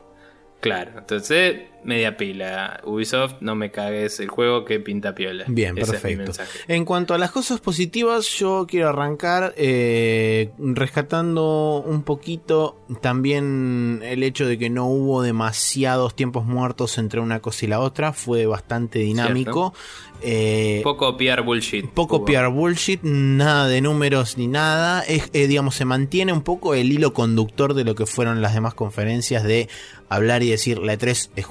Claro, 0.60 0.92
entonces 0.98 1.62
media 1.88 2.18
pila. 2.18 2.82
Ubisoft, 2.84 3.36
no 3.40 3.56
me 3.56 3.72
cagues 3.72 4.20
el 4.20 4.28
juego 4.28 4.66
que 4.66 4.80
pinta 4.80 5.16
piola. 5.16 5.46
Bien, 5.48 5.78
Ese 5.78 5.94
perfecto. 5.94 6.32
En 6.68 6.86
cuanto 6.86 7.14
a 7.14 7.18
las 7.18 7.32
cosas 7.32 7.60
positivas, 7.60 8.28
yo 8.38 8.68
quiero 8.70 8.90
arrancar 8.90 9.54
eh, 9.58 10.52
rescatando 10.60 11.84
un 11.86 12.04
poquito 12.04 12.78
también 13.02 14.02
el 14.04 14.24
hecho 14.24 14.46
de 14.46 14.58
que 14.58 14.70
no 14.70 14.88
hubo 14.88 15.22
demasiados 15.22 16.16
tiempos 16.16 16.46
muertos 16.46 16.98
entre 16.98 17.22
una 17.22 17.40
cosa 17.40 17.66
y 17.66 17.70
la 17.70 17.80
otra. 17.80 18.14
Fue 18.14 18.46
bastante 18.46 19.00
dinámico. 19.00 19.74
Eh, 20.22 20.82
Poco 20.84 21.16
PR 21.16 21.42
bullshit. 21.42 21.86
poco 21.92 22.18
hubo. 22.18 22.26
PR 22.26 22.48
bullshit, 22.48 23.02
nada 23.04 23.68
de 23.68 23.82
números 23.82 24.38
ni 24.38 24.48
nada. 24.48 25.02
Es, 25.02 25.30
eh, 25.34 25.48
digamos, 25.48 25.76
se 25.76 25.86
mantiene 25.86 26.34
un 26.34 26.42
poco 26.42 26.74
el 26.74 26.92
hilo 26.92 27.14
conductor 27.14 27.74
de 27.76 27.84
lo 27.84 27.96
que 27.96 28.06
fueron 28.06 28.42
las 28.42 28.54
demás 28.54 28.74
conferencias 28.74 29.44
de 29.44 29.70
hablar 30.10 30.42
y 30.42 30.50
decir 30.50 30.80
la 30.80 30.94
E3 30.94 31.30
es 31.36 31.46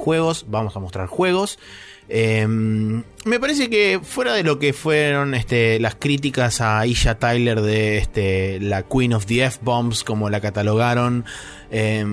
vamos 0.49 0.77
a 0.77 0.81
mostrar 0.81 1.07
juegos. 1.07 1.59
Eh, 2.09 2.47
me 2.47 3.41
parece 3.41 3.69
que 3.69 4.01
fuera 4.03 4.35
de 4.35 4.45
lo 4.45 4.59
que 4.59 4.73
fueron 4.73 5.35
este, 5.35 5.81
las 5.81 5.97
críticas 5.97 6.61
a 6.61 6.87
Isha 6.87 7.19
Tyler 7.19 7.61
de 7.61 7.99
este, 7.99 8.61
la 8.61 8.83
Queen 8.83 9.13
of 9.13 9.27
the 9.27 9.45
F-Bombs, 9.45 10.05
como 10.05 10.31
la 10.31 10.41
catalogaron, 10.41 11.25
eh, 11.71 12.05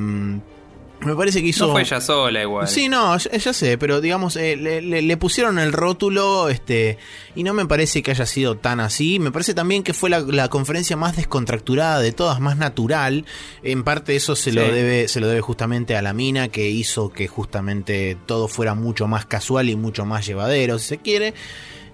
me 1.05 1.15
parece 1.15 1.41
que 1.41 1.47
hizo... 1.49 1.67
No 1.67 1.71
fue 1.73 1.81
ella 1.81 1.99
sola 2.01 2.41
igual. 2.41 2.67
Sí, 2.67 2.89
no, 2.89 3.17
ya, 3.17 3.31
ya 3.37 3.53
sé, 3.53 3.77
pero 3.77 4.01
digamos, 4.01 4.35
eh, 4.35 4.55
le, 4.55 4.81
le- 4.81 5.01
le 5.01 5.17
pusieron 5.17 5.59
el 5.59 5.73
rótulo, 5.73 6.49
este, 6.49 6.97
y 7.35 7.43
no 7.43 7.53
me 7.53 7.65
parece 7.65 8.01
que 8.03 8.11
haya 8.11 8.25
sido 8.25 8.55
tan 8.57 8.79
así. 8.79 9.19
Me 9.19 9.31
parece 9.31 9.53
también 9.53 9.83
que 9.83 9.93
fue 9.93 10.09
la, 10.09 10.19
la 10.19 10.49
conferencia 10.49 10.95
más 10.97 11.15
descontracturada 11.15 11.99
de 11.99 12.11
todas, 12.11 12.39
más 12.39 12.57
natural. 12.57 13.25
En 13.63 13.83
parte 13.83 14.15
eso 14.15 14.35
se 14.35 14.51
lo 14.51 14.61
debe, 14.61 15.07
se 15.07 15.19
lo 15.19 15.27
debe 15.27 15.41
justamente 15.41 15.95
a 15.95 16.01
la 16.01 16.13
mina 16.13 16.47
que 16.49 16.69
hizo 16.69 17.09
que 17.11 17.27
justamente 17.27 18.17
todo 18.25 18.47
fuera 18.47 18.73
mucho 18.75 19.07
más 19.07 19.25
casual 19.25 19.69
y 19.69 19.75
mucho 19.75 20.05
más 20.05 20.25
llevadero, 20.25 20.79
si 20.79 20.87
se 20.87 20.97
quiere. 20.99 21.33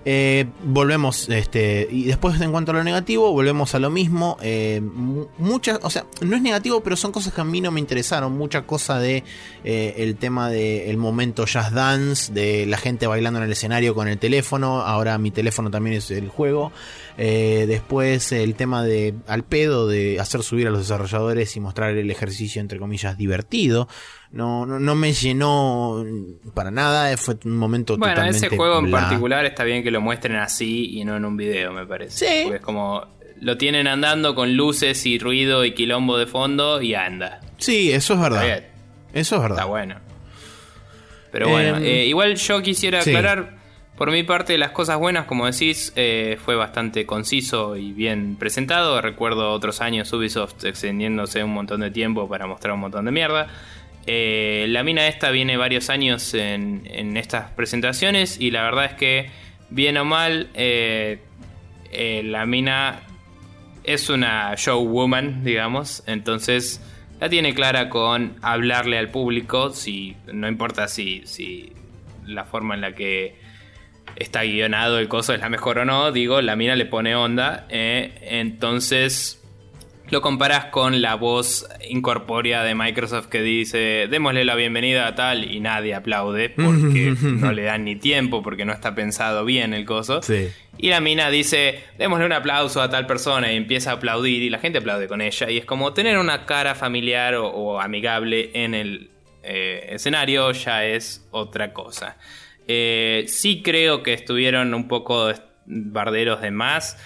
Eh, 0.06 0.46
volvemos, 0.64 1.28
este, 1.30 1.88
y 1.92 2.06
después 2.06 2.40
en 2.40 2.52
cuanto 2.52 2.72
a 2.72 2.76
lo 2.76 2.84
negativo, 2.84 3.32
volvemos 3.34 3.76
a 3.76 3.80
lo 3.80 3.90
mismo. 3.90 4.38
eh, 4.42 4.82
mu- 4.82 5.26
muchas, 5.38 5.80
o 5.84 5.90
sea, 5.90 6.06
no 6.22 6.36
es 6.38 6.42
negativo, 6.42 6.82
pero 6.82 6.96
son 6.96 7.12
cosas 7.12 7.34
que 7.34 7.42
a 7.42 7.44
mí 7.44 7.60
no 7.60 7.70
me 7.72 7.82
interesaron. 7.82 8.38
Mucha 8.38 8.62
cosa 8.62 8.98
de 9.00 9.24
eh, 9.66 9.96
el 9.98 10.16
tema 10.16 10.50
del 10.50 10.96
momento 10.98 11.46
jazz 11.46 11.74
dance, 11.74 12.32
de 12.32 12.66
la 12.66 12.78
gente 12.78 13.08
bailando 13.08 13.40
en 13.40 13.46
el 13.46 13.52
escenario 13.52 13.94
con 13.94 14.08
el 14.08 14.18
teléfono. 14.18 14.82
Ahora 14.82 15.18
mi 15.18 15.32
teléfono 15.32 15.70
también 15.70 15.98
es 15.98 16.10
el 16.12 16.30
juego. 16.30 16.72
Eh, 17.22 17.66
después 17.68 18.32
el 18.32 18.56
tema 18.56 18.82
de 18.82 19.14
al 19.28 19.44
pedo 19.44 19.90
de 19.90 20.22
hacer 20.22 20.42
subir 20.42 20.68
a 20.68 20.70
los 20.70 20.80
desarrolladores 20.80 21.54
y 21.58 21.60
mostrar 21.60 21.92
el 21.98 22.10
ejercicio 22.10 22.62
entre 22.62 22.80
comillas 22.80 23.18
divertido. 23.18 23.90
No, 24.32 24.66
no, 24.66 24.80
no 24.80 24.96
me 24.96 25.12
llenó 25.12 26.06
para 26.54 26.72
nada. 26.72 27.18
Fue 27.18 27.36
un 27.44 27.58
momento 27.58 27.98
Bueno, 27.98 28.14
totalmente 28.14 28.48
ese 28.48 28.56
juego 28.56 28.80
en 28.80 28.90
particular 28.90 29.44
está 29.44 29.66
bien 29.66 29.84
que 29.84 29.92
lo 29.92 30.00
muestren 30.00 30.38
así 30.38 30.98
y 30.98 31.04
no 31.04 31.18
en 31.18 31.26
un 31.26 31.36
video, 31.36 31.74
me 31.74 31.86
parece. 31.86 32.26
Sí. 32.26 32.42
Porque 32.44 32.58
es 32.58 32.64
como. 32.64 33.06
Lo 33.42 33.58
tienen 33.58 33.88
andando 33.88 34.34
con 34.34 34.56
luces 34.56 35.06
y 35.06 35.20
ruido 35.20 35.66
y 35.66 35.74
quilombo 35.74 36.18
de 36.18 36.26
fondo 36.26 36.82
y 36.82 36.94
anda. 36.94 37.42
Sí, 37.58 37.92
eso 37.92 38.14
es 38.14 38.22
verdad. 38.22 38.64
Eso 39.14 39.36
es 39.36 39.42
verdad. 39.42 39.58
Está 39.58 39.66
bueno. 39.66 39.96
Pero 41.34 41.50
bueno, 41.50 41.78
Em, 41.78 41.84
eh, 41.84 42.06
igual 42.06 42.36
yo 42.36 42.62
quisiera 42.62 43.02
sí. 43.02 43.12
Por 44.00 44.12
mi 44.12 44.24
parte, 44.24 44.58
las 44.58 44.72
cosas 44.72 44.98
buenas, 44.98 45.26
como 45.26 45.46
decís, 45.46 45.92
eh, 45.98 46.38
fue 46.46 46.56
bastante 46.56 47.06
conciso 47.06 47.76
y 47.76 47.92
bien 47.92 48.38
presentado. 48.38 49.02
Recuerdo 49.02 49.52
otros 49.52 49.82
años 49.82 50.14
Ubisoft 50.14 50.64
extendiéndose 50.64 51.44
un 51.44 51.54
montón 51.54 51.82
de 51.82 51.92
tiempo 51.92 52.30
para 52.30 52.48
mostrar 52.48 52.76
un 52.76 52.80
montón 52.80 53.04
de 53.04 53.12
mierda. 53.12 53.48
Eh, 54.08 54.68
la 54.70 54.86
mina 54.86 55.06
esta 55.10 55.32
viene 55.32 55.58
varios 55.58 55.90
años 55.90 56.34
en, 56.34 57.18
estas 57.18 57.52
presentaciones 57.52 58.40
y 58.40 58.52
la 58.52 58.64
verdad 58.64 58.86
es 58.86 58.94
que, 58.94 59.32
bien 59.70 59.98
o 59.98 60.06
mal, 60.06 60.50
eh, 60.54 61.20
la 62.24 62.46
mina 62.46 63.02
es 63.84 64.10
una 64.10 64.56
showwoman, 64.56 65.44
digamos, 65.44 66.04
entonces 66.08 66.80
la 67.20 67.28
tiene 67.28 67.54
clara 67.54 67.90
con 67.90 68.38
hablarle 68.42 68.98
al 68.98 69.10
público, 69.10 69.72
si 69.72 70.16
no 70.32 70.48
importa 70.48 70.88
si, 70.88 71.24
si 71.26 71.74
la 72.26 72.46
forma 72.46 72.76
en 72.76 72.82
la 72.82 72.96
que 72.96 73.49
está 74.20 74.44
guionado 74.44 75.00
el 75.00 75.08
coso 75.08 75.34
es 75.34 75.40
la 75.40 75.50
mejor 75.50 75.80
o 75.80 75.86
no, 75.86 76.12
digo, 76.12 76.42
la 76.42 76.56
mina 76.56 76.76
le 76.76 76.86
pone 76.86 77.16
onda, 77.16 77.66
eh, 77.70 78.20
entonces 78.22 79.40
lo 80.10 80.22
comparas 80.22 80.66
con 80.66 81.02
la 81.02 81.16
voz 81.16 81.68
incorpórea 81.88 82.64
de 82.64 82.74
Microsoft 82.74 83.28
que 83.28 83.42
dice, 83.42 84.08
démosle 84.10 84.44
la 84.44 84.56
bienvenida 84.56 85.08
a 85.08 85.16
tal 85.16 85.50
y 85.50 85.60
nadie 85.60 85.94
aplaude 85.94 86.50
porque 86.50 87.16
no 87.22 87.52
le 87.52 87.64
dan 87.64 87.86
ni 87.86 87.96
tiempo, 87.96 88.42
porque 88.42 88.66
no 88.66 88.74
está 88.74 88.96
pensado 88.96 89.46
bien 89.46 89.74
el 89.74 89.86
coso. 89.86 90.22
Sí. 90.22 90.50
Y 90.78 90.90
la 90.90 91.00
mina 91.00 91.30
dice, 91.30 91.84
démosle 91.98 92.26
un 92.26 92.32
aplauso 92.32 92.82
a 92.82 92.90
tal 92.90 93.06
persona 93.06 93.52
y 93.52 93.56
empieza 93.56 93.92
a 93.92 93.94
aplaudir 93.96 94.42
y 94.42 94.50
la 94.50 94.60
gente 94.60 94.80
aplaude 94.80 95.08
con 95.08 95.22
ella. 95.22 95.50
Y 95.50 95.58
es 95.58 95.66
como 95.66 95.94
tener 95.94 96.18
una 96.18 96.46
cara 96.46 96.74
familiar 96.74 97.36
o, 97.36 97.48
o 97.48 97.80
amigable 97.80 98.50
en 98.54 98.74
el 98.74 99.10
eh, 99.44 99.94
escenario 99.94 100.52
ya 100.52 100.86
es 100.86 101.28
otra 101.32 101.74
cosa. 101.74 102.18
Eh, 102.72 103.24
sí 103.28 103.64
creo 103.64 104.04
que 104.04 104.14
estuvieron 104.14 104.76
un 104.76 104.88
poco 104.88 105.32
barderos 105.66 106.40
de 106.40 106.52
más. 106.52 106.98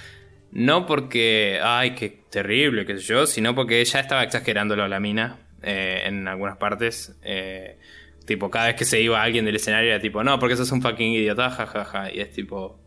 No 0.52 0.86
porque, 0.86 1.58
ay, 1.64 1.96
qué 1.96 2.10
terrible, 2.30 2.86
qué 2.86 2.98
sé 2.98 3.04
yo, 3.06 3.26
sino 3.26 3.56
porque 3.56 3.84
ya 3.86 4.02
estaba 4.02 4.24
exagerándolo 4.24 4.86
la 4.90 5.00
mina 5.00 5.40
eh, 5.62 6.02
en 6.06 6.28
algunas 6.28 6.58
partes. 6.58 7.18
Eh, 7.24 7.80
tipo, 8.26 8.52
cada 8.52 8.68
vez 8.68 8.76
que 8.76 8.84
se 8.84 9.00
iba 9.00 9.24
alguien 9.24 9.46
del 9.46 9.56
escenario 9.56 9.90
era 9.92 10.02
tipo, 10.02 10.22
no, 10.22 10.38
porque 10.38 10.58
sos 10.58 10.70
un 10.74 10.82
fucking 10.82 11.14
idiota, 11.14 11.50
jajaja. 11.50 12.12
Y 12.12 12.20
es 12.20 12.34
tipo, 12.34 12.78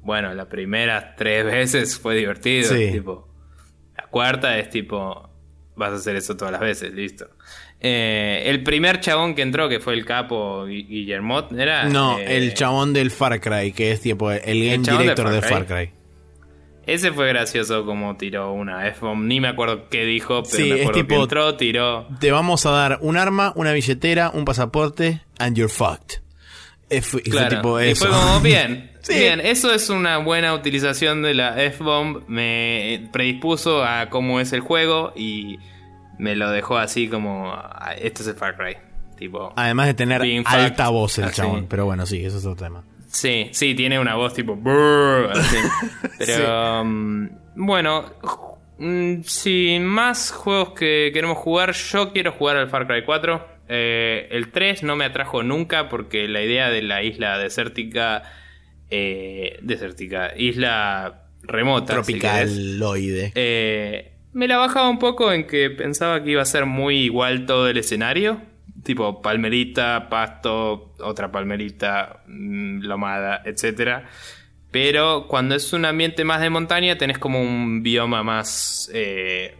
bueno, 0.00 0.32
las 0.32 0.46
primeras 0.46 1.14
tres 1.14 1.44
veces 1.52 1.98
fue 1.98 2.16
divertido. 2.16 2.74
Sí. 2.74 2.90
Tipo, 2.90 3.28
la 3.94 4.06
cuarta 4.06 4.58
es 4.58 4.70
tipo, 4.70 5.28
vas 5.76 5.92
a 5.92 5.96
hacer 5.96 6.16
eso 6.16 6.38
todas 6.38 6.52
las 6.52 6.62
veces, 6.62 6.94
listo. 6.94 7.28
Eh, 7.80 8.42
el 8.46 8.62
primer 8.64 8.98
chabón 9.00 9.34
que 9.34 9.42
entró, 9.42 9.68
que 9.68 9.78
fue 9.78 9.94
el 9.94 10.04
capo 10.04 10.66
Gui- 10.66 10.86
Guillermot, 10.88 11.52
era. 11.52 11.84
No, 11.84 12.18
eh, 12.18 12.36
el 12.36 12.54
chabón 12.54 12.92
del 12.92 13.10
Far 13.10 13.40
Cry, 13.40 13.72
que 13.72 13.92
es 13.92 14.00
tipo 14.00 14.30
el 14.32 14.40
game 14.64 14.78
director 14.98 15.30
de 15.30 15.42
Far 15.42 15.64
Far 15.64 15.66
Cry. 15.66 15.90
Ese 16.86 17.12
fue 17.12 17.28
gracioso 17.28 17.84
como 17.84 18.16
tiró 18.16 18.52
una 18.52 18.88
F-bomb. 18.88 19.26
Ni 19.26 19.40
me 19.40 19.48
acuerdo 19.48 19.88
qué 19.90 20.04
dijo, 20.06 20.42
pero 20.42 20.56
Sí, 20.56 20.62
me 20.70 20.76
es 20.76 20.80
acuerdo 20.80 21.00
tipo- 21.00 21.14
que 21.16 21.22
entró, 21.22 21.54
tiró. 21.56 22.08
Te 22.18 22.32
vamos 22.32 22.64
a 22.66 22.70
dar 22.70 22.98
un 23.02 23.16
arma, 23.18 23.52
una 23.56 23.72
billetera, 23.72 24.30
un 24.32 24.44
pasaporte, 24.46 25.20
and 25.38 25.54
you're 25.56 25.72
fucked. 25.72 26.22
Eh, 26.90 26.98
y 26.98 27.00
fue 27.02 27.22
Claro. 27.22 27.56
tipo 27.56 27.80
y 27.80 27.88
eso. 27.90 28.06
fue 28.06 28.14
como 28.14 28.40
bien. 28.40 28.90
Sí. 29.02 29.14
Bien, 29.14 29.40
eso 29.40 29.72
es 29.72 29.88
una 29.88 30.18
buena 30.18 30.52
utilización 30.52 31.22
de 31.22 31.32
la 31.32 31.62
F-bomb. 31.62 32.24
Me 32.28 33.08
predispuso 33.12 33.82
a 33.82 34.10
cómo 34.10 34.38
es 34.40 34.52
el 34.52 34.60
juego 34.60 35.14
y 35.16 35.56
me 36.18 36.36
lo 36.36 36.50
dejó 36.50 36.78
así 36.78 37.08
como. 37.08 37.52
ah, 37.52 37.94
Esto 37.98 38.22
es 38.22 38.28
el 38.28 38.34
Far 38.34 38.56
Cry. 38.56 38.76
Tipo. 39.16 39.52
Además 39.56 39.86
de 39.88 39.94
tener 39.94 40.22
alta 40.44 40.84
fucked. 40.84 40.92
voz 40.92 41.18
el 41.18 41.24
Así. 41.24 41.34
chabón. 41.36 41.66
Pero 41.68 41.84
bueno, 41.86 42.06
sí, 42.06 42.24
eso 42.24 42.38
es 42.38 42.46
otro 42.46 42.64
tema. 42.66 42.84
Sí, 43.08 43.48
sí, 43.52 43.74
tiene 43.74 43.98
una 43.98 44.14
voz 44.14 44.34
tipo. 44.34 44.56
Así. 45.32 45.56
Pero. 46.18 46.82
um, 46.82 47.28
bueno. 47.56 48.12
mm, 48.78 49.22
Sin 49.24 49.84
más 49.86 50.30
juegos 50.30 50.70
que 50.78 51.10
queremos 51.12 51.38
jugar, 51.38 51.72
yo 51.72 52.12
quiero 52.12 52.32
jugar 52.32 52.56
al 52.58 52.68
Far 52.68 52.86
Cry 52.86 53.04
4. 53.04 53.58
Eh, 53.70 54.28
el 54.30 54.50
3 54.52 54.82
no 54.84 54.94
me 54.96 55.04
atrajo 55.04 55.42
nunca 55.42 55.88
porque 55.88 56.26
la 56.28 56.42
idea 56.42 56.70
de 56.70 56.82
la 56.82 57.02
isla 57.02 57.38
desértica. 57.38 58.22
eh, 58.90 59.58
desértica, 59.62 60.32
isla 60.36 61.24
remota. 61.42 62.02
si 62.04 62.12
Tropicaloide. 62.18 63.32
eh, 63.34 64.12
me 64.32 64.46
la 64.48 64.56
bajaba 64.58 64.88
un 64.88 64.98
poco 64.98 65.32
en 65.32 65.46
que 65.46 65.70
pensaba 65.70 66.22
que 66.22 66.30
iba 66.32 66.42
a 66.42 66.46
ser 66.46 66.66
muy 66.66 66.96
igual 66.98 67.46
todo 67.46 67.68
el 67.68 67.76
escenario. 67.78 68.40
Tipo 68.84 69.20
palmerita, 69.22 70.08
pasto, 70.08 70.94
otra 71.00 71.30
palmerita, 71.32 72.22
mm, 72.28 72.80
lomada, 72.82 73.42
etc. 73.44 74.04
Pero 74.70 75.26
cuando 75.28 75.54
es 75.54 75.72
un 75.72 75.84
ambiente 75.84 76.24
más 76.24 76.40
de 76.40 76.50
montaña 76.50 76.96
tenés 76.96 77.18
como 77.18 77.40
un 77.42 77.82
bioma 77.82 78.22
más 78.22 78.90
eh, 78.94 79.56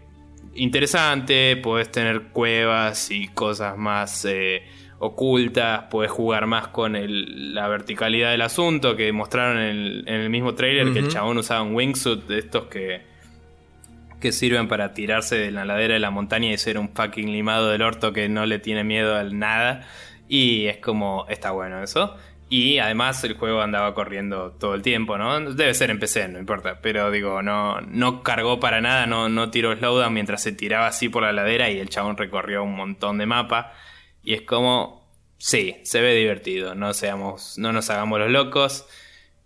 interesante, 0.54 1.56
podés 1.56 1.90
tener 1.90 2.22
cuevas 2.32 3.10
y 3.10 3.28
cosas 3.28 3.76
más 3.76 4.24
eh, 4.24 4.62
ocultas, 4.98 5.84
podés 5.90 6.10
jugar 6.10 6.46
más 6.46 6.68
con 6.68 6.96
el- 6.96 7.54
la 7.54 7.68
verticalidad 7.68 8.30
del 8.32 8.42
asunto 8.42 8.96
que 8.96 9.12
mostraron 9.12 9.58
en 9.58 9.68
el, 9.68 10.04
en 10.08 10.14
el 10.20 10.30
mismo 10.30 10.54
trailer 10.54 10.92
que 10.92 10.98
el 11.00 11.08
chabón 11.08 11.38
usaba 11.38 11.62
un 11.62 11.74
wingsuit 11.74 12.24
de 12.26 12.38
estos 12.38 12.64
que 12.66 13.02
que 14.20 14.32
sirven 14.32 14.68
para 14.68 14.94
tirarse 14.94 15.36
de 15.36 15.50
la 15.50 15.64
ladera 15.64 15.94
de 15.94 16.00
la 16.00 16.10
montaña 16.10 16.50
y 16.52 16.58
ser 16.58 16.78
un 16.78 16.90
fucking 16.94 17.32
limado 17.32 17.70
del 17.70 17.82
orto 17.82 18.12
que 18.12 18.28
no 18.28 18.46
le 18.46 18.58
tiene 18.58 18.84
miedo 18.84 19.16
al 19.16 19.38
nada. 19.38 19.86
Y 20.28 20.66
es 20.66 20.78
como, 20.78 21.26
está 21.28 21.50
bueno 21.52 21.82
eso. 21.82 22.16
Y 22.50 22.78
además 22.78 23.22
el 23.24 23.36
juego 23.36 23.60
andaba 23.60 23.94
corriendo 23.94 24.52
todo 24.52 24.74
el 24.74 24.80
tiempo, 24.80 25.18
¿no? 25.18 25.52
Debe 25.52 25.74
ser 25.74 25.90
en 25.90 25.98
PC, 25.98 26.28
no 26.28 26.38
importa. 26.38 26.80
Pero 26.80 27.10
digo, 27.10 27.42
no, 27.42 27.80
no 27.82 28.22
cargó 28.22 28.58
para 28.58 28.80
nada, 28.80 29.06
no, 29.06 29.28
no 29.28 29.50
tiró 29.50 29.76
slowdown 29.76 30.14
mientras 30.14 30.42
se 30.42 30.52
tiraba 30.52 30.86
así 30.86 31.08
por 31.10 31.22
la 31.22 31.32
ladera 31.32 31.70
y 31.70 31.78
el 31.78 31.90
chabón 31.90 32.16
recorrió 32.16 32.62
un 32.64 32.74
montón 32.74 33.18
de 33.18 33.26
mapa. 33.26 33.74
Y 34.22 34.34
es 34.34 34.42
como, 34.42 35.10
sí, 35.36 35.76
se 35.84 36.00
ve 36.00 36.14
divertido, 36.14 36.74
no 36.74 36.94
seamos, 36.94 37.58
no 37.58 37.72
nos 37.72 37.90
hagamos 37.90 38.18
los 38.18 38.30
locos. 38.30 38.86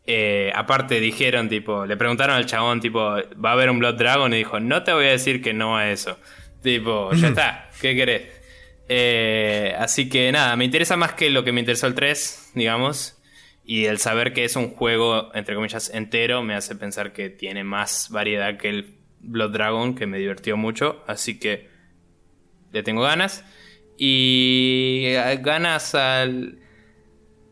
Eh, 0.04 0.50
aparte 0.54 0.98
dijeron, 0.98 1.48
tipo, 1.48 1.86
le 1.86 1.96
preguntaron 1.96 2.36
al 2.36 2.46
chabón, 2.46 2.80
tipo, 2.80 3.00
¿va 3.00 3.50
a 3.50 3.52
haber 3.52 3.70
un 3.70 3.78
Blood 3.78 3.94
Dragon? 3.94 4.32
Y 4.34 4.38
dijo, 4.38 4.58
no 4.58 4.82
te 4.82 4.92
voy 4.92 5.06
a 5.06 5.10
decir 5.10 5.42
que 5.42 5.52
no 5.52 5.76
a 5.76 5.90
eso. 5.90 6.18
Tipo, 6.62 7.12
ya 7.14 7.28
está, 7.28 7.70
¿qué 7.80 7.94
querés? 7.94 8.22
Eh, 8.88 9.74
así 9.78 10.08
que 10.08 10.30
nada, 10.32 10.56
me 10.56 10.64
interesa 10.64 10.96
más 10.96 11.14
que 11.14 11.30
lo 11.30 11.44
que 11.44 11.52
me 11.52 11.60
interesó 11.60 11.86
el 11.86 11.94
3, 11.94 12.52
digamos. 12.54 13.18
Y 13.64 13.84
el 13.84 13.98
saber 13.98 14.32
que 14.32 14.44
es 14.44 14.56
un 14.56 14.70
juego, 14.70 15.30
entre 15.34 15.54
comillas, 15.54 15.90
entero, 15.94 16.42
me 16.42 16.54
hace 16.54 16.74
pensar 16.74 17.12
que 17.12 17.30
tiene 17.30 17.62
más 17.62 18.08
variedad 18.10 18.58
que 18.58 18.68
el 18.68 18.96
Blood 19.20 19.52
Dragon, 19.52 19.94
que 19.94 20.06
me 20.06 20.18
divirtió 20.18 20.56
mucho. 20.56 21.04
Así 21.06 21.38
que 21.38 21.68
le 22.72 22.82
tengo 22.82 23.02
ganas. 23.02 23.44
Y 23.96 25.02
eh, 25.04 25.38
ganas 25.40 25.94
al, 25.94 26.58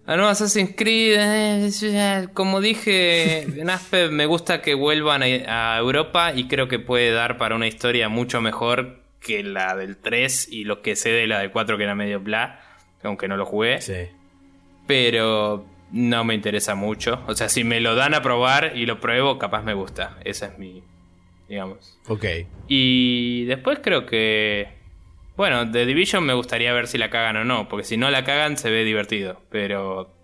al 0.06 0.16
nuevo 0.16 0.30
Assassin's 0.30 0.74
Creed. 0.76 1.16
eh, 1.18 2.28
Como 2.34 2.60
dije 2.60 3.42
en 3.42 3.70
Aspe, 3.70 4.08
me 4.08 4.26
gusta 4.26 4.60
que 4.62 4.74
vuelvan 4.74 5.22
a, 5.22 5.74
a 5.74 5.78
Europa 5.78 6.32
y 6.34 6.48
creo 6.48 6.68
que 6.68 6.78
puede 6.78 7.12
dar 7.12 7.36
para 7.38 7.54
una 7.54 7.66
historia 7.68 8.08
mucho 8.08 8.40
mejor 8.40 9.00
que 9.20 9.42
la 9.42 9.76
del 9.76 9.96
3 9.98 10.48
y 10.50 10.64
lo 10.64 10.82
que 10.82 10.96
sé 10.96 11.10
de 11.10 11.26
la 11.26 11.40
del 11.40 11.50
4 11.50 11.76
que 11.76 11.84
era 11.84 11.94
medio 11.94 12.20
bla, 12.20 12.60
aunque 13.02 13.28
no 13.28 13.36
lo 13.36 13.44
jugué 13.46 13.80
Sí. 13.80 14.08
pero 14.86 15.66
no 15.92 16.24
me 16.24 16.34
interesa 16.34 16.74
mucho. 16.74 17.22
O 17.26 17.34
sea, 17.34 17.48
si 17.48 17.64
me 17.64 17.80
lo 17.80 17.94
dan 17.94 18.14
a 18.14 18.22
probar 18.22 18.72
y 18.76 18.86
lo 18.86 19.00
pruebo, 19.00 19.38
capaz 19.38 19.62
me 19.62 19.74
gusta. 19.74 20.16
Esa 20.24 20.46
es 20.46 20.58
mi, 20.58 20.82
digamos. 21.48 21.98
Ok. 22.08 22.24
Y 22.68 23.44
después 23.46 23.80
creo 23.82 24.06
que, 24.06 24.68
bueno, 25.40 25.70
The 25.70 25.86
Division 25.86 26.22
me 26.24 26.34
gustaría 26.34 26.70
ver 26.74 26.86
si 26.86 26.98
la 26.98 27.08
cagan 27.08 27.36
o 27.38 27.44
no, 27.46 27.66
porque 27.66 27.84
si 27.84 27.96
no 27.96 28.10
la 28.10 28.24
cagan 28.24 28.58
se 28.58 28.70
ve 28.70 28.84
divertido, 28.84 29.40
pero 29.48 30.14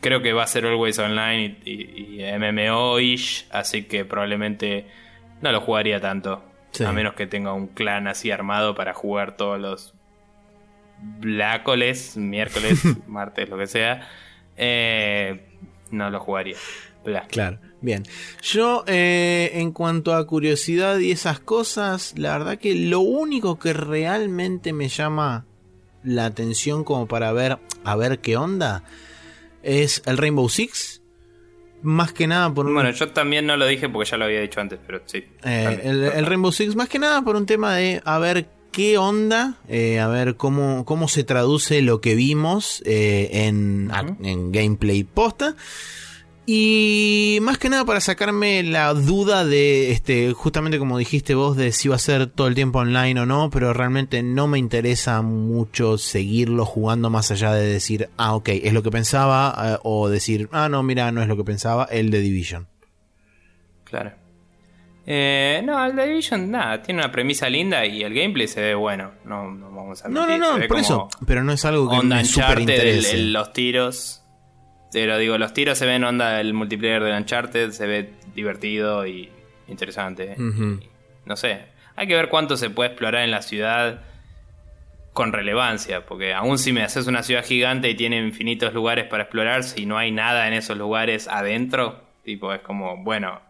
creo 0.00 0.22
que 0.22 0.32
va 0.32 0.42
a 0.42 0.46
ser 0.48 0.66
Always 0.66 0.98
Online 0.98 1.58
y, 1.64 1.70
y- 1.72 2.20
y 2.20 2.32
MMO-ish, 2.36 3.46
así 3.52 3.84
que 3.84 4.04
probablemente 4.04 4.86
no 5.40 5.52
lo 5.52 5.60
jugaría 5.60 6.00
tanto. 6.00 6.42
Sí. 6.72 6.82
A 6.84 6.90
menos 6.90 7.14
que 7.14 7.28
tenga 7.28 7.52
un 7.52 7.68
clan 7.68 8.08
así 8.08 8.32
armado 8.32 8.74
para 8.74 8.92
jugar 8.92 9.36
todos 9.36 9.60
los 9.60 9.94
blácoles, 10.98 12.16
miércoles, 12.16 12.82
martes, 13.06 13.48
lo 13.48 13.56
que 13.56 13.66
sea. 13.68 14.08
Eh, 14.56 15.46
no 15.92 16.10
lo 16.10 16.18
jugaría. 16.20 16.56
Bla. 17.04 17.22
Claro, 17.28 17.58
bien. 17.80 18.04
Yo, 18.42 18.84
eh, 18.86 19.50
en 19.54 19.72
cuanto 19.72 20.14
a 20.14 20.26
curiosidad 20.26 20.98
y 20.98 21.10
esas 21.10 21.40
cosas, 21.40 22.14
la 22.16 22.36
verdad 22.38 22.58
que 22.58 22.74
lo 22.74 23.00
único 23.00 23.58
que 23.58 23.72
realmente 23.72 24.72
me 24.72 24.88
llama 24.88 25.46
la 26.02 26.26
atención 26.26 26.84
como 26.84 27.06
para 27.06 27.32
ver, 27.32 27.58
a 27.84 27.96
ver 27.96 28.20
qué 28.20 28.36
onda, 28.36 28.84
es 29.62 30.02
el 30.06 30.16
Rainbow 30.16 30.48
Six. 30.48 31.02
Más 31.82 32.12
que 32.12 32.26
nada 32.26 32.52
por 32.52 32.66
un... 32.66 32.74
Bueno, 32.74 32.90
yo 32.90 33.08
también 33.10 33.46
no 33.46 33.56
lo 33.56 33.66
dije 33.66 33.88
porque 33.88 34.10
ya 34.10 34.18
lo 34.18 34.26
había 34.26 34.40
dicho 34.40 34.60
antes, 34.60 34.78
pero 34.86 35.00
sí. 35.06 35.24
Eh, 35.44 35.80
el, 35.84 36.04
el 36.04 36.26
Rainbow 36.26 36.52
Six, 36.52 36.76
más 36.76 36.88
que 36.88 36.98
nada 36.98 37.22
por 37.22 37.36
un 37.36 37.46
tema 37.46 37.74
de 37.76 38.02
a 38.04 38.18
ver 38.18 38.48
qué 38.70 38.98
onda, 38.98 39.54
eh, 39.68 39.98
a 39.98 40.06
ver 40.08 40.36
cómo, 40.36 40.84
cómo 40.84 41.08
se 41.08 41.24
traduce 41.24 41.82
lo 41.82 42.00
que 42.00 42.14
vimos 42.14 42.82
eh, 42.86 43.30
en, 43.32 43.90
en 44.22 44.52
gameplay 44.52 45.04
posta. 45.04 45.56
Y 46.52 47.38
más 47.42 47.58
que 47.58 47.68
nada 47.68 47.84
para 47.84 48.00
sacarme 48.00 48.64
la 48.64 48.92
duda 48.92 49.44
de, 49.44 49.92
este, 49.92 50.32
justamente 50.32 50.80
como 50.80 50.98
dijiste 50.98 51.36
vos, 51.36 51.56
de 51.56 51.70
si 51.70 51.88
va 51.88 51.94
a 51.94 51.98
ser 52.00 52.26
todo 52.26 52.48
el 52.48 52.56
tiempo 52.56 52.80
online 52.80 53.20
o 53.20 53.24
no, 53.26 53.50
pero 53.50 53.72
realmente 53.72 54.24
no 54.24 54.48
me 54.48 54.58
interesa 54.58 55.22
mucho 55.22 55.96
seguirlo 55.96 56.64
jugando 56.66 57.08
más 57.08 57.30
allá 57.30 57.52
de 57.54 57.64
decir, 57.68 58.08
ah, 58.16 58.34
ok, 58.34 58.48
es 58.48 58.72
lo 58.72 58.82
que 58.82 58.90
pensaba, 58.90 59.54
eh, 59.74 59.78
o 59.84 60.08
decir, 60.08 60.48
ah, 60.50 60.68
no, 60.68 60.82
mira, 60.82 61.12
no 61.12 61.22
es 61.22 61.28
lo 61.28 61.36
que 61.36 61.44
pensaba, 61.44 61.84
el 61.84 62.10
de 62.10 62.18
Division. 62.20 62.66
Claro. 63.84 64.10
Eh, 65.06 65.62
no, 65.64 65.84
el 65.86 65.94
The 65.94 66.04
Division, 66.04 66.50
nada, 66.50 66.82
tiene 66.82 67.00
una 67.00 67.12
premisa 67.12 67.48
linda 67.48 67.86
y 67.86 68.02
el 68.02 68.12
gameplay 68.12 68.48
se 68.48 68.60
ve 68.60 68.74
bueno. 68.74 69.12
No, 69.24 69.48
no 69.52 69.70
vamos 69.70 70.04
a 70.04 70.08
No, 70.08 70.22
no, 70.22 70.26
mentir, 70.26 70.44
se 70.44 70.50
no, 70.52 70.58
ve 70.58 70.66
por 70.68 70.78
eso, 70.80 71.08
pero 71.24 71.44
no 71.44 71.52
es 71.52 71.64
algo 71.64 71.88
que 71.88 72.04
me 72.04 72.24
super 72.24 72.58
Uncharted, 72.58 72.62
el- 72.62 72.70
interese. 72.88 73.14
el- 73.14 73.32
los 73.32 73.52
tiros. 73.52 74.19
Pero 74.92 75.18
digo, 75.18 75.38
los 75.38 75.54
tiros 75.54 75.78
se 75.78 75.86
ven 75.86 76.04
onda 76.04 76.40
el 76.40 76.52
multiplayer 76.52 77.02
de 77.02 77.16
Uncharted, 77.16 77.70
se 77.70 77.86
ve 77.86 78.10
divertido 78.34 79.06
y 79.06 79.30
interesante. 79.68 80.36
No 81.24 81.36
sé, 81.36 81.66
hay 81.96 82.06
que 82.06 82.14
ver 82.14 82.28
cuánto 82.28 82.56
se 82.56 82.70
puede 82.70 82.90
explorar 82.90 83.22
en 83.22 83.30
la 83.30 83.42
ciudad 83.42 84.02
con 85.12 85.32
relevancia, 85.32 86.06
porque 86.06 86.34
aún 86.34 86.58
si 86.58 86.72
me 86.72 86.82
haces 86.82 87.06
una 87.06 87.22
ciudad 87.22 87.44
gigante 87.44 87.90
y 87.90 87.94
tiene 87.94 88.18
infinitos 88.18 88.72
lugares 88.74 89.06
para 89.06 89.24
explorar, 89.24 89.64
si 89.64 89.86
no 89.86 89.98
hay 89.98 90.12
nada 90.12 90.46
en 90.48 90.54
esos 90.54 90.76
lugares 90.76 91.28
adentro, 91.28 92.04
tipo 92.24 92.52
es 92.52 92.60
como, 92.60 93.02
bueno, 93.02 93.40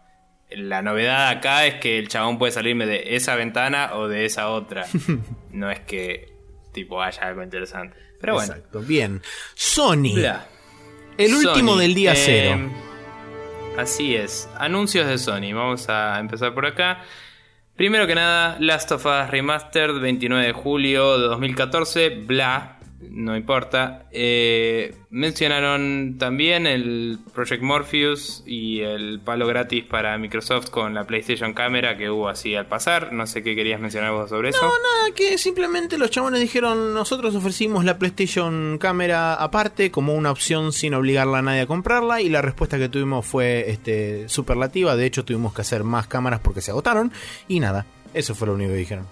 la 0.49 0.81
novedad 0.81 1.29
acá 1.29 1.65
es 1.65 1.75
que 1.75 1.97
el 1.97 2.07
chabón 2.07 2.37
puede 2.37 2.51
salirme 2.51 2.85
de 2.85 3.15
esa 3.15 3.35
ventana 3.35 3.91
o 3.93 4.07
de 4.07 4.25
esa 4.25 4.49
otra. 4.49 4.85
no 5.51 5.71
es 5.71 5.79
que 5.81 6.33
tipo 6.73 7.01
haya 7.01 7.23
algo 7.23 7.43
interesante. 7.43 7.97
Pero 8.19 8.33
bueno. 8.33 8.53
Exacto, 8.53 8.81
bien. 8.81 9.21
Sony, 9.55 10.13
Bla. 10.13 10.45
El 11.25 11.33
último 11.35 11.73
Sony, 11.73 11.79
del 11.79 11.93
día 11.93 12.13
eh, 12.13 12.15
cero. 12.15 12.71
Así 13.77 14.15
es. 14.15 14.49
Anuncios 14.57 15.07
de 15.07 15.17
Sony. 15.17 15.53
Vamos 15.53 15.87
a 15.89 16.19
empezar 16.19 16.53
por 16.53 16.65
acá. 16.65 17.03
Primero 17.75 18.05
que 18.05 18.15
nada, 18.15 18.57
Last 18.59 18.91
of 18.91 19.05
Us 19.05 19.29
Remastered, 19.29 19.99
29 19.99 20.45
de 20.45 20.53
julio 20.53 21.17
de 21.17 21.27
2014. 21.27 22.09
Bla, 22.09 22.77
no 23.09 23.35
importa. 23.35 24.05
Eh, 24.11 24.95
mencionaron 25.09 26.17
también 26.17 26.67
el 26.67 27.19
Project 27.33 27.63
Morpheus 27.63 28.43
y 28.45 28.81
el 28.81 29.19
palo 29.19 29.47
gratis 29.47 29.83
para 29.83 30.17
Microsoft 30.17 30.69
con 30.69 30.93
la 30.93 31.05
PlayStation 31.05 31.53
Camera 31.53 31.97
que 31.97 32.09
hubo 32.09 32.29
así 32.29 32.55
al 32.55 32.67
pasar. 32.67 33.13
No 33.13 33.27
sé 33.27 33.43
qué 33.43 33.55
querías 33.55 33.79
mencionar 33.79 34.11
vos 34.11 34.29
sobre 34.29 34.49
eso. 34.49 34.61
No, 34.61 34.69
nada, 34.69 35.15
que 35.15 35.37
simplemente 35.37 35.97
los 35.97 36.11
chabones 36.11 36.39
dijeron, 36.39 36.93
nosotros 36.93 37.35
ofrecimos 37.35 37.85
la 37.85 37.97
PlayStation 37.97 38.77
cámara 38.77 39.33
aparte 39.35 39.91
como 39.91 40.13
una 40.13 40.31
opción 40.31 40.71
sin 40.73 40.93
obligarla 40.93 41.39
a 41.39 41.41
nadie 41.41 41.61
a 41.61 41.67
comprarla 41.67 42.21
y 42.21 42.29
la 42.29 42.41
respuesta 42.41 42.77
que 42.77 42.89
tuvimos 42.89 43.25
fue 43.25 43.69
este 43.69 44.29
superlativa, 44.29 44.95
de 44.95 45.05
hecho 45.05 45.25
tuvimos 45.25 45.53
que 45.53 45.61
hacer 45.61 45.83
más 45.83 46.07
cámaras 46.07 46.39
porque 46.39 46.61
se 46.61 46.71
agotaron 46.71 47.11
y 47.47 47.59
nada, 47.59 47.85
eso 48.13 48.35
fue 48.35 48.47
lo 48.47 48.53
único 48.53 48.71
que 48.71 48.77
dijeron. 48.77 49.07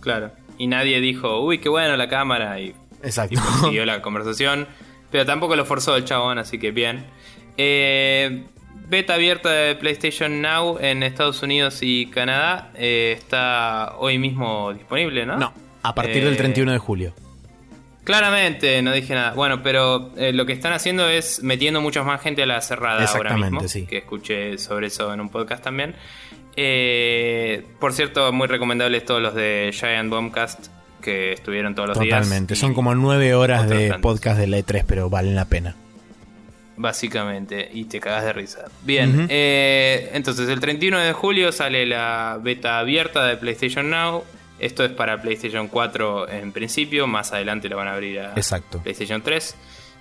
Claro. 0.00 0.30
Y 0.58 0.66
nadie 0.66 1.00
dijo, 1.00 1.40
uy, 1.40 1.58
qué 1.58 1.68
bueno 1.68 1.96
la 1.96 2.08
cámara. 2.08 2.60
Y 2.60 2.74
Exacto. 3.02 3.40
Tipo, 3.40 3.66
siguió 3.66 3.84
la 3.86 4.02
conversación. 4.02 4.66
Pero 5.10 5.24
tampoco 5.24 5.56
lo 5.56 5.64
forzó 5.64 5.96
el 5.96 6.04
chabón, 6.04 6.38
así 6.38 6.58
que 6.58 6.70
bien. 6.70 7.04
Eh, 7.56 8.44
beta 8.88 9.14
abierta 9.14 9.50
de 9.50 9.74
PlayStation 9.74 10.42
Now 10.42 10.78
en 10.80 11.02
Estados 11.02 11.42
Unidos 11.42 11.78
y 11.82 12.06
Canadá. 12.06 12.70
eh, 12.74 13.14
está 13.16 13.94
hoy 13.98 14.18
mismo 14.18 14.72
disponible, 14.74 15.24
¿no? 15.26 15.36
No, 15.38 15.52
a 15.82 15.94
partir 15.94 16.24
del 16.24 16.34
Eh, 16.34 16.36
31 16.36 16.72
de 16.72 16.78
julio. 16.78 17.14
Claramente, 18.04 18.80
no 18.82 18.92
dije 18.92 19.14
nada. 19.14 19.32
Bueno, 19.32 19.62
pero 19.62 20.12
eh, 20.16 20.32
lo 20.32 20.46
que 20.46 20.52
están 20.54 20.72
haciendo 20.72 21.06
es 21.08 21.42
metiendo 21.42 21.80
muchos 21.82 22.06
más 22.06 22.20
gente 22.22 22.42
a 22.42 22.46
la 22.46 22.60
cerrada 22.62 22.94
ahora 23.00 23.04
Exactamente, 23.04 23.50
mismo. 23.52 23.68
sí. 23.68 23.86
Que 23.86 23.98
escuché 23.98 24.56
sobre 24.58 24.86
eso 24.86 25.12
en 25.12 25.20
un 25.20 25.28
podcast 25.28 25.62
también. 25.62 25.94
Eh, 26.56 27.64
por 27.78 27.92
cierto, 27.92 28.32
muy 28.32 28.46
recomendables 28.46 29.04
todos 29.04 29.20
los 29.22 29.34
de 29.34 29.70
Giant 29.78 30.10
Bombcast 30.10 30.68
que 31.02 31.32
estuvieron 31.32 31.74
todos 31.74 31.90
los 31.90 32.00
días. 32.00 32.18
Totalmente, 32.22 32.56
son 32.56 32.74
como 32.74 32.94
nueve 32.94 33.34
horas 33.34 33.68
de 33.68 33.88
tantos. 33.90 34.02
podcast 34.02 34.38
de 34.38 34.46
la 34.46 34.58
E3, 34.58 34.84
pero 34.86 35.08
valen 35.10 35.34
la 35.34 35.44
pena. 35.46 35.74
Básicamente, 36.76 37.68
y 37.72 37.84
te 37.86 37.98
cagas 37.98 38.24
de 38.24 38.32
risa. 38.32 38.66
Bien, 38.82 39.26
eh, 39.30 40.10
entonces 40.14 40.48
el 40.48 40.60
31 40.60 40.98
de 41.00 41.12
julio 41.12 41.50
sale 41.50 41.84
la 41.86 42.38
beta 42.40 42.78
abierta 42.78 43.24
de 43.26 43.36
PlayStation 43.36 43.90
Now. 43.90 44.22
Esto 44.60 44.84
es 44.84 44.92
para 44.92 45.20
PlayStation 45.20 45.66
4 45.68 46.28
en 46.28 46.52
principio, 46.52 47.06
más 47.08 47.32
adelante 47.32 47.68
lo 47.68 47.76
van 47.76 47.88
a 47.88 47.94
abrir 47.94 48.20
a 48.20 48.32
Exacto. 48.34 48.78
PlayStation 48.80 49.22
3. 49.22 49.56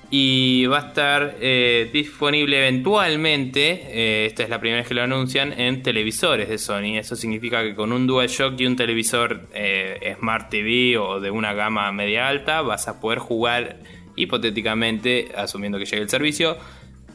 Y 0.10 0.66
va 0.68 0.78
a 0.78 0.88
estar 0.88 1.36
eh, 1.42 1.90
disponible 1.92 2.60
eventualmente, 2.60 3.82
eh, 3.90 4.26
esta 4.26 4.44
es 4.44 4.50
la 4.50 4.60
primera 4.60 4.80
vez 4.80 4.88
que 4.88 4.94
lo 4.94 5.04
anuncian, 5.04 5.52
en 5.60 5.84
televisores 5.84 6.48
de 6.48 6.58
Sony. 6.58 6.98
Eso 6.98 7.18
significa 7.18 7.62
que 7.62 7.76
con 7.76 7.92
un 7.92 8.08
DualShock 8.08 8.58
y 8.60 8.66
un 8.66 8.78
televisor 8.78 9.48
eh, 9.54 10.16
Smart 10.18 10.50
TV 10.50 10.98
o 10.98 11.20
de 11.20 11.30
una 11.30 11.54
gama 11.54 11.92
media 11.92 12.30
alta 12.30 12.62
vas 12.62 12.88
a 12.88 13.02
poder 13.02 13.20
jugar 13.20 13.80
hipotéticamente, 14.16 15.30
asumiendo 15.36 15.78
que 15.78 15.86
llegue 15.86 16.04
el 16.04 16.10
servicio, 16.10 16.58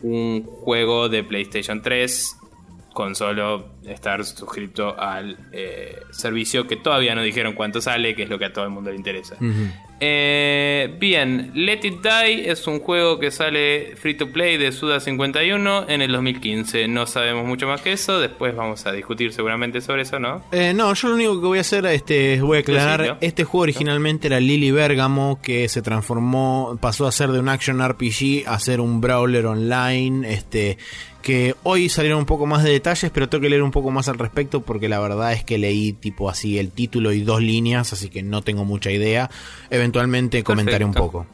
un 0.02 0.42
juego 0.44 1.08
de 1.08 1.24
PlayStation 1.24 1.80
3 1.80 2.36
con 2.92 3.14
solo 3.14 3.70
estar 3.86 4.24
suscrito 4.24 4.98
al 4.98 5.38
eh, 5.52 6.00
servicio 6.10 6.66
que 6.66 6.76
todavía 6.76 7.14
no 7.14 7.22
dijeron 7.22 7.54
cuánto 7.54 7.80
sale, 7.80 8.14
que 8.14 8.24
es 8.24 8.28
lo 8.28 8.38
que 8.38 8.46
a 8.46 8.52
todo 8.52 8.64
el 8.64 8.70
mundo 8.70 8.90
le 8.90 8.96
interesa. 8.96 9.36
Eh, 10.04 10.96
bien, 10.98 11.52
Let 11.54 11.84
It 11.84 12.02
Die 12.02 12.50
es 12.50 12.66
un 12.66 12.80
juego 12.80 13.20
que 13.20 13.30
sale 13.30 13.94
free 13.94 14.14
to 14.14 14.32
play 14.32 14.56
de 14.56 14.72
Suda 14.72 14.98
51 14.98 15.88
en 15.88 16.02
el 16.02 16.10
2015. 16.10 16.88
No 16.88 17.06
sabemos 17.06 17.46
mucho 17.46 17.68
más 17.68 17.82
que 17.82 17.92
eso. 17.92 18.18
Después 18.18 18.56
vamos 18.56 18.84
a 18.84 18.90
discutir 18.90 19.32
seguramente 19.32 19.80
sobre 19.80 20.02
eso, 20.02 20.18
¿no? 20.18 20.42
Eh, 20.50 20.74
no, 20.74 20.92
yo 20.92 21.06
lo 21.06 21.14
único 21.14 21.40
que 21.40 21.46
voy 21.46 21.58
a 21.58 21.60
hacer 21.60 21.86
este, 21.86 22.40
voy 22.40 22.56
a 22.56 22.60
aclarar. 22.62 23.18
Este 23.20 23.44
juego 23.44 23.62
originalmente 23.62 24.26
era 24.26 24.40
Lily 24.40 24.72
Bergamo, 24.72 25.38
que 25.40 25.68
se 25.68 25.82
transformó, 25.82 26.76
pasó 26.80 27.06
a 27.06 27.12
ser 27.12 27.30
de 27.30 27.38
un 27.38 27.48
action 27.48 27.80
RPG 27.80 28.48
a 28.48 28.58
ser 28.58 28.80
un 28.80 29.00
brawler 29.00 29.46
online. 29.46 30.32
Este, 30.32 30.78
que 31.22 31.54
hoy 31.62 31.88
salieron 31.88 32.18
un 32.18 32.26
poco 32.26 32.46
más 32.46 32.62
de 32.62 32.70
detalles, 32.70 33.10
pero 33.10 33.28
tengo 33.28 33.42
que 33.42 33.48
leer 33.48 33.62
un 33.62 33.70
poco 33.70 33.90
más 33.90 34.08
al 34.08 34.18
respecto 34.18 34.60
porque 34.60 34.88
la 34.88 34.98
verdad 34.98 35.32
es 35.32 35.44
que 35.44 35.56
leí 35.56 35.92
tipo 35.92 36.28
así 36.28 36.58
el 36.58 36.70
título 36.70 37.12
y 37.12 37.22
dos 37.22 37.40
líneas, 37.40 37.92
así 37.92 38.10
que 38.10 38.22
no 38.22 38.42
tengo 38.42 38.64
mucha 38.64 38.90
idea. 38.90 39.30
Eventualmente 39.70 40.42
comentaré 40.42 40.84
un 40.84 40.92
poco. 40.92 41.26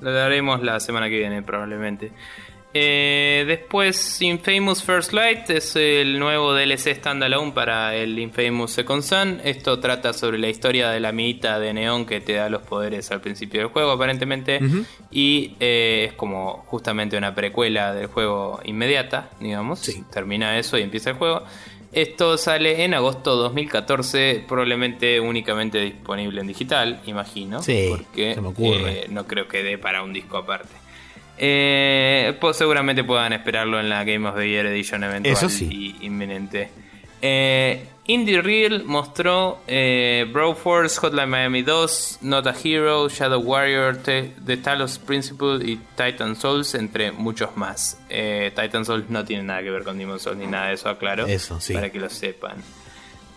Lo 0.00 0.12
daremos 0.12 0.62
la 0.62 0.80
semana 0.80 1.08
que 1.08 1.18
viene, 1.18 1.42
probablemente. 1.42 2.12
Eh, 2.74 3.44
después, 3.46 4.20
Infamous 4.20 4.82
First 4.82 5.12
Light 5.12 5.48
es 5.50 5.74
el 5.74 6.18
nuevo 6.18 6.52
DLC 6.52 6.94
standalone 6.96 7.52
para 7.52 7.96
el 7.96 8.18
Infamous 8.18 8.72
Second 8.72 9.02
Son. 9.02 9.40
Esto 9.42 9.80
trata 9.80 10.12
sobre 10.12 10.38
la 10.38 10.48
historia 10.48 10.90
de 10.90 11.00
la 11.00 11.10
minita 11.12 11.58
de 11.58 11.72
neón 11.72 12.04
que 12.04 12.20
te 12.20 12.34
da 12.34 12.48
los 12.50 12.62
poderes 12.62 13.10
al 13.10 13.20
principio 13.22 13.60
del 13.60 13.70
juego, 13.70 13.90
aparentemente. 13.92 14.60
Y 15.10 15.54
eh, 15.60 16.08
es 16.10 16.12
como 16.12 16.64
justamente 16.66 17.16
una 17.16 17.34
precuela 17.34 17.94
del 17.94 18.06
juego 18.06 18.60
inmediata, 18.64 19.30
digamos. 19.40 19.78
Sí. 19.78 20.04
Termina 20.12 20.58
eso 20.58 20.76
y 20.76 20.82
empieza 20.82 21.10
el 21.10 21.16
juego. 21.16 21.44
Esto 21.90 22.36
sale 22.36 22.84
en 22.84 22.92
agosto 22.92 23.34
2014, 23.36 24.44
probablemente 24.46 25.18
únicamente 25.20 25.80
disponible 25.80 26.42
en 26.42 26.46
digital, 26.46 27.00
imagino. 27.06 27.62
Sí, 27.62 27.86
porque 27.88 28.34
se 28.34 28.40
me 28.42 28.48
ocurre. 28.48 28.90
eh, 28.92 29.06
no 29.08 29.26
creo 29.26 29.48
que 29.48 29.62
dé 29.62 29.78
para 29.78 30.02
un 30.02 30.12
disco 30.12 30.36
aparte. 30.36 30.74
Eh, 31.38 32.36
pues 32.40 32.56
seguramente 32.56 33.04
puedan 33.04 33.32
esperarlo 33.32 33.78
en 33.78 33.88
la 33.88 34.04
Game 34.04 34.28
of 34.28 34.36
the 34.36 34.48
Year 34.48 34.66
Edition 34.66 35.04
eventual 35.04 35.32
Eso 35.34 35.48
sí. 35.48 35.96
y 36.00 36.06
inminente. 36.06 36.68
Eh, 37.22 37.84
Indie 38.06 38.40
Real 38.40 38.84
mostró 38.84 39.60
eh, 39.66 40.26
Broforce, 40.32 40.98
Hotline 41.00 41.28
Miami 41.28 41.62
2, 41.62 42.20
Not 42.22 42.46
a 42.46 42.54
Hero, 42.64 43.08
Shadow 43.08 43.40
Warrior, 43.40 43.98
Te- 43.98 44.32
The 44.44 44.56
Talos 44.56 44.98
Principle 44.98 45.56
y 45.64 45.76
Titan 45.96 46.34
Souls, 46.36 46.74
entre 46.74 47.12
muchos 47.12 47.56
más. 47.56 48.00
Eh, 48.08 48.50
Titan 48.56 48.84
Souls 48.84 49.10
no 49.10 49.24
tiene 49.24 49.42
nada 49.42 49.62
que 49.62 49.70
ver 49.70 49.84
con 49.84 49.98
Demon 49.98 50.18
Souls 50.18 50.38
ni 50.38 50.46
nada 50.46 50.68
de 50.68 50.74
eso, 50.74 50.88
aclaro. 50.88 51.26
Eso, 51.26 51.60
sí. 51.60 51.74
Para 51.74 51.90
que 51.90 52.00
lo 52.00 52.08
sepan. 52.08 52.56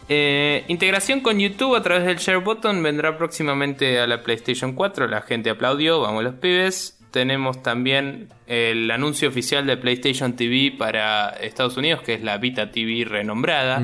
Eh, 0.10 0.64
integración 0.68 1.22
con 1.22 1.38
YouTube 1.40 1.76
a 1.76 1.84
través 1.84 2.06
del 2.06 2.18
Share 2.18 2.40
Button 2.40 2.82
vendrá 2.82 3.18
próximamente 3.18 4.00
a 4.00 4.08
la 4.08 4.24
PlayStation 4.24 4.74
4. 4.74 5.08
La 5.08 5.22
gente 5.22 5.50
aplaudió, 5.50 6.00
vamos 6.02 6.24
los 6.24 6.36
pibes. 6.36 6.98
Tenemos 7.12 7.62
también 7.62 8.30
el 8.48 8.90
anuncio 8.90 9.28
oficial 9.30 9.66
de 9.66 9.78
PlayStation 9.78 10.36
TV 10.36 10.74
para 10.78 11.30
Estados 11.32 11.76
Unidos, 11.78 12.02
que 12.04 12.14
es 12.14 12.24
la 12.24 12.38
Vita 12.38 12.72
TV 12.72 13.04
renombrada. 13.06 13.84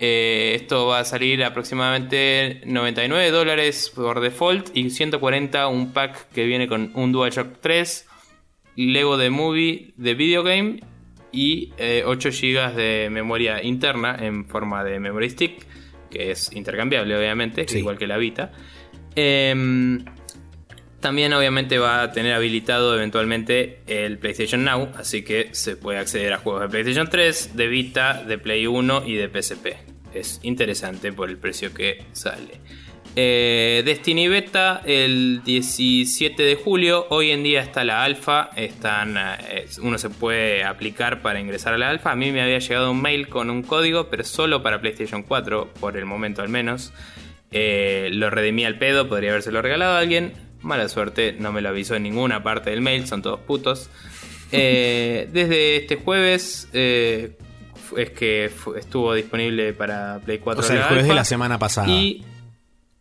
Eh, 0.00 0.52
esto 0.54 0.86
va 0.86 1.00
a 1.00 1.04
salir 1.04 1.42
aproximadamente 1.42 2.60
99 2.66 3.30
dólares 3.30 3.90
por 3.94 4.20
default 4.20 4.76
y 4.76 4.90
140 4.90 5.66
un 5.66 5.92
pack 5.92 6.30
que 6.32 6.44
viene 6.46 6.68
con 6.68 6.92
un 6.94 7.10
DualShock 7.10 7.58
3, 7.60 8.06
Lego 8.76 9.16
de 9.16 9.30
Movie 9.30 9.94
de 9.96 10.14
Video 10.14 10.44
Game 10.44 10.80
y 11.32 11.72
eh, 11.78 12.04
8 12.06 12.28
GB 12.30 12.74
de 12.76 13.08
memoria 13.10 13.62
interna 13.62 14.16
en 14.20 14.46
forma 14.46 14.84
de 14.84 15.00
memory 15.00 15.30
stick, 15.30 15.66
que 16.10 16.30
es 16.30 16.52
intercambiable 16.52 17.16
obviamente, 17.16 17.66
Sí. 17.66 17.78
igual 17.78 17.98
que 17.98 18.06
la 18.06 18.18
Vita. 18.18 18.52
Em, 19.16 20.04
también 21.00 21.32
obviamente 21.32 21.78
va 21.78 22.02
a 22.02 22.12
tener 22.12 22.34
habilitado 22.34 22.94
eventualmente 22.94 23.80
el 23.86 24.18
PlayStation 24.18 24.64
Now, 24.64 24.88
así 24.96 25.22
que 25.22 25.50
se 25.52 25.76
puede 25.76 25.98
acceder 25.98 26.32
a 26.32 26.38
juegos 26.38 26.62
de 26.62 26.68
PlayStation 26.68 27.08
3, 27.08 27.56
de 27.56 27.66
Vita, 27.68 28.24
de 28.24 28.38
Play 28.38 28.66
1 28.66 29.04
y 29.06 29.14
de 29.14 29.28
PSP. 29.28 29.66
Es 30.14 30.40
interesante 30.42 31.12
por 31.12 31.28
el 31.28 31.36
precio 31.36 31.72
que 31.72 32.04
sale. 32.12 32.60
Eh, 33.20 33.82
Destiny 33.84 34.28
Beta 34.28 34.82
el 34.84 35.42
17 35.44 36.42
de 36.42 36.54
julio. 36.54 37.06
Hoy 37.10 37.30
en 37.30 37.42
día 37.42 37.62
está 37.62 37.82
la 37.82 38.04
alfa. 38.04 38.50
Están, 38.54 39.16
eh, 39.16 39.66
uno 39.82 39.98
se 39.98 40.10
puede 40.10 40.62
aplicar 40.64 41.20
para 41.20 41.40
ingresar 41.40 41.74
a 41.74 41.78
la 41.78 41.90
alfa. 41.90 42.12
A 42.12 42.16
mí 42.16 42.30
me 42.30 42.42
había 42.42 42.58
llegado 42.58 42.90
un 42.90 43.02
mail 43.02 43.28
con 43.28 43.50
un 43.50 43.62
código, 43.62 44.08
pero 44.08 44.24
solo 44.24 44.62
para 44.62 44.80
PlayStation 44.80 45.22
4, 45.22 45.74
por 45.80 45.96
el 45.96 46.04
momento 46.04 46.42
al 46.42 46.48
menos. 46.48 46.92
Eh, 47.50 48.10
lo 48.12 48.30
redimí 48.30 48.64
al 48.64 48.78
pedo, 48.78 49.08
podría 49.08 49.30
habérselo 49.30 49.62
regalado 49.62 49.96
a 49.96 49.98
alguien. 49.98 50.47
Mala 50.62 50.88
suerte, 50.88 51.36
no 51.38 51.52
me 51.52 51.60
lo 51.60 51.68
avisó 51.68 51.94
en 51.94 52.02
ninguna 52.02 52.42
parte 52.42 52.70
del 52.70 52.80
mail, 52.80 53.06
son 53.06 53.22
todos 53.22 53.40
putos. 53.40 53.90
Eh, 54.50 55.28
desde 55.32 55.76
este 55.76 55.96
jueves 55.96 56.68
eh, 56.72 57.36
es 57.96 58.10
que 58.10 58.50
estuvo 58.76 59.14
disponible 59.14 59.72
para 59.72 60.20
Play 60.24 60.38
4. 60.38 60.60
O 60.60 60.66
sea, 60.66 60.76
el 60.76 60.82
jueves 60.84 61.06
de 61.06 61.14
la 61.14 61.24
semana 61.24 61.58
pasada. 61.58 61.88
Y 61.88 62.24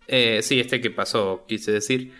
eh, 0.07 0.39
sí, 0.43 0.59
este 0.59 0.79
que 0.81 0.91
pasó, 0.91 1.45
quise 1.47 1.71
decir. 1.71 2.13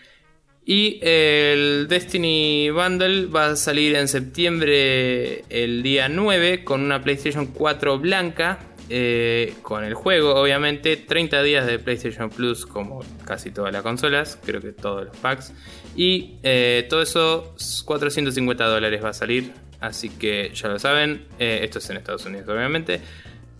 Y 0.65 0.99
el 1.01 1.87
Destiny 1.87 2.69
Bundle 2.71 3.27
va 3.27 3.51
a 3.51 3.55
salir 3.55 3.95
en 3.95 4.09
septiembre 4.09 5.45
el 5.49 5.81
día 5.81 6.09
9 6.09 6.65
con 6.65 6.81
una 6.81 7.01
PlayStation 7.01 7.45
4 7.45 7.99
blanca. 7.99 8.59
Eh, 8.89 9.55
con 9.61 9.83
el 9.83 9.93
juego, 9.93 10.35
obviamente, 10.35 10.97
30 10.97 11.43
días 11.43 11.65
de 11.65 11.79
PlayStation 11.79 12.29
Plus, 12.29 12.65
como 12.65 13.03
casi 13.25 13.51
todas 13.51 13.73
las 13.73 13.81
consolas, 13.81 14.39
creo 14.45 14.61
que 14.61 14.71
todos 14.71 15.05
los 15.05 15.17
packs. 15.17 15.53
Y 15.95 16.35
eh, 16.43 16.85
todo 16.89 17.01
eso, 17.01 17.55
450 17.85 18.65
dólares 18.65 19.03
va 19.03 19.09
a 19.09 19.13
salir. 19.13 19.51
Así 19.79 20.09
que 20.09 20.51
ya 20.53 20.69
lo 20.69 20.79
saben, 20.79 21.25
eh, 21.37 21.59
esto 21.63 21.79
es 21.79 21.89
en 21.89 21.97
Estados 21.97 22.25
Unidos, 22.25 22.47
obviamente. 22.49 23.01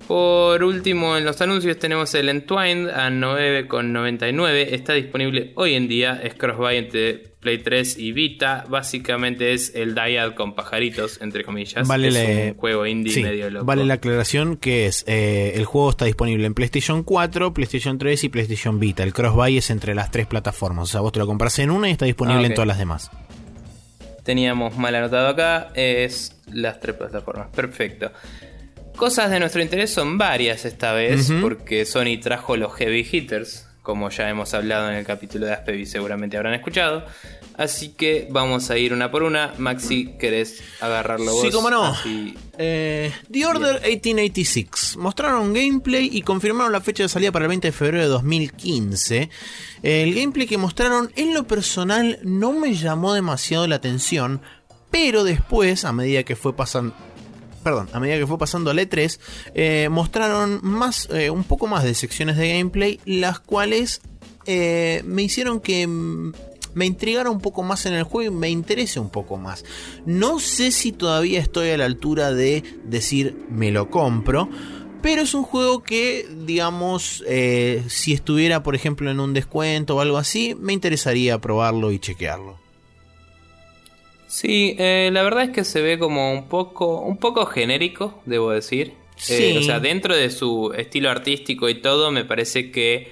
Por 0.07 0.63
último, 0.63 1.17
en 1.17 1.25
los 1.25 1.41
anuncios 1.41 1.77
tenemos 1.77 2.15
el 2.15 2.29
Entwined 2.29 2.89
a 2.89 3.09
9,99. 3.09 4.67
Está 4.71 4.93
disponible 4.93 5.51
hoy 5.55 5.73
en 5.73 5.89
día. 5.89 6.21
Es 6.23 6.33
crossbuy 6.35 6.77
entre 6.77 7.35
Play 7.47 7.59
3 7.59 7.97
y 7.97 8.11
Vita. 8.11 8.65
Básicamente 8.67 9.53
es 9.53 9.71
el 9.73 9.95
Dyad 9.95 10.33
con 10.35 10.53
pajaritos, 10.53 11.21
entre 11.21 11.45
comillas. 11.45 11.87
Vale 11.87 12.09
es 12.09 12.13
la- 12.13 12.51
un 12.51 12.53
juego 12.57 12.85
indie 12.85 13.13
Sí, 13.13 13.23
medio 13.23 13.49
loco. 13.49 13.63
Vale 13.65 13.85
la 13.85 13.93
aclaración 13.93 14.57
que 14.57 14.85
es, 14.85 15.05
eh, 15.07 15.53
el 15.55 15.63
juego 15.63 15.91
está 15.91 16.03
disponible 16.03 16.45
en 16.45 16.53
PlayStation 16.53 17.03
4, 17.03 17.53
PlayStation 17.53 17.97
3 17.97 18.21
y 18.25 18.27
PlayStation 18.29 18.79
Vita. 18.81 19.03
El 19.03 19.13
cross-buy 19.13 19.57
es 19.59 19.69
entre 19.69 19.95
las 19.95 20.11
tres 20.11 20.27
plataformas. 20.27 20.89
O 20.89 20.91
sea, 20.91 20.99
vos 20.99 21.13
te 21.13 21.19
lo 21.19 21.25
compras 21.25 21.57
en 21.59 21.71
una 21.71 21.87
y 21.87 21.93
está 21.93 22.03
disponible 22.03 22.43
Ah, 22.43 22.47
en 22.47 22.53
todas 22.53 22.67
las 22.67 22.79
demás. 22.79 23.11
Teníamos 24.23 24.77
mal 24.77 24.93
anotado 24.93 25.29
acá. 25.29 25.69
Es 25.73 26.35
las 26.51 26.81
tres 26.81 26.95
plataformas. 26.97 27.47
Perfecto. 27.55 28.11
Cosas 28.97 29.29
de 29.31 29.39
nuestro 29.39 29.61
interés 29.61 29.89
son 29.91 30.17
varias 30.17 30.65
esta 30.65 30.91
vez, 30.91 31.31
porque 31.39 31.85
Sony 31.85 32.19
trajo 32.21 32.57
los 32.57 32.73
heavy 32.73 33.07
hitters, 33.09 33.66
como 33.87 34.09
ya 34.09 34.29
hemos 34.29 34.53
hablado 34.53 34.89
en 34.91 34.97
el 34.97 35.05
capítulo 35.05 35.45
de 35.45 35.53
Aspevi, 35.53 35.85
seguramente 35.85 36.35
habrán 36.35 36.53
escuchado. 36.55 37.05
Así 37.55 37.93
que 37.93 38.27
vamos 38.29 38.69
a 38.69 38.77
ir 38.77 38.91
una 38.91 39.09
por 39.09 39.23
una. 39.23 39.53
Maxi, 39.57 40.17
¿querés 40.19 40.61
agarrarlo 40.81 41.31
vos? 41.31 41.41
Sí, 41.41 41.49
cómo 41.51 41.69
no. 41.69 41.85
Así- 41.85 42.35
Eh, 42.57 43.13
The 43.31 43.45
Order 43.45 43.81
1886. 43.81 44.97
Mostraron 44.97 45.53
gameplay 45.53 46.09
y 46.11 46.21
confirmaron 46.21 46.73
la 46.73 46.81
fecha 46.81 47.03
de 47.03 47.09
salida 47.09 47.31
para 47.31 47.45
el 47.45 47.49
20 47.49 47.69
de 47.69 47.71
febrero 47.71 48.03
de 48.03 48.09
2015. 48.09 49.29
El 49.83 50.13
gameplay 50.13 50.47
que 50.47 50.57
mostraron 50.57 51.09
en 51.15 51.33
lo 51.33 51.47
personal 51.47 52.19
no 52.23 52.51
me 52.51 52.73
llamó 52.75 53.13
demasiado 53.13 53.65
la 53.67 53.75
atención, 53.77 54.41
pero 54.91 55.23
después, 55.23 55.85
a 55.85 55.93
medida 55.93 56.23
que 56.23 56.35
fue 56.35 56.53
pasando... 56.57 56.93
Perdón, 57.67 57.89
a 57.91 57.99
medida 57.99 58.17
que 58.17 58.25
fue 58.25 58.37
pasando 58.37 58.71
al 58.71 58.79
E3, 58.79 59.19
eh, 59.53 59.89
mostraron 59.91 60.61
más, 60.63 61.09
eh, 61.11 61.29
un 61.29 61.43
poco 61.43 61.67
más 61.67 61.83
de 61.83 61.95
secciones 61.95 62.37
de 62.37 62.53
gameplay, 62.53 63.01
las 63.03 63.41
cuales 63.41 63.99
eh, 64.45 65.01
me 65.05 65.23
hicieron 65.23 65.59
que 65.59 65.85
mm, 65.85 66.31
me 66.75 66.85
intrigara 66.85 67.29
un 67.29 67.41
poco 67.41 67.63
más 67.63 67.85
en 67.85 67.93
el 67.93 68.03
juego 68.03 68.31
y 68.31 68.33
me 68.33 68.49
interese 68.49 69.01
un 69.01 69.09
poco 69.09 69.35
más. 69.35 69.65
No 70.05 70.39
sé 70.39 70.71
si 70.71 70.93
todavía 70.93 71.41
estoy 71.41 71.71
a 71.71 71.77
la 71.77 71.83
altura 71.83 72.31
de 72.31 72.63
decir 72.85 73.35
me 73.49 73.69
lo 73.69 73.89
compro. 73.89 74.47
Pero 75.01 75.23
es 75.23 75.33
un 75.33 75.43
juego 75.43 75.83
que, 75.83 76.25
digamos, 76.45 77.21
si 77.87 78.13
estuviera, 78.13 78.63
por 78.63 78.75
ejemplo, 78.75 79.11
en 79.11 79.19
un 79.19 79.33
descuento 79.33 79.97
o 79.97 79.99
algo 79.99 80.17
así, 80.17 80.55
me 80.55 80.71
interesaría 80.71 81.39
probarlo 81.41 81.91
y 81.91 81.99
chequearlo. 81.99 82.66
Sí, 84.37 84.75
eh, 84.77 85.09
la 85.11 85.23
verdad 85.23 85.45
es 85.45 85.49
que 85.49 85.63
se 85.63 85.81
ve 85.81 85.97
como 85.97 86.31
un 86.31 86.47
poco, 86.47 86.99
un 87.01 87.17
poco 87.17 87.47
genérico, 87.47 88.21
debo 88.27 88.51
decir. 88.51 88.93
Sí. 89.15 89.33
Eh, 89.45 89.57
o 89.57 89.63
sea, 89.63 89.79
dentro 89.79 90.15
de 90.15 90.29
su 90.29 90.75
estilo 90.77 91.09
artístico 91.09 91.67
y 91.69 91.81
todo, 91.81 92.11
me 92.11 92.23
parece 92.23 92.69
que 92.69 93.11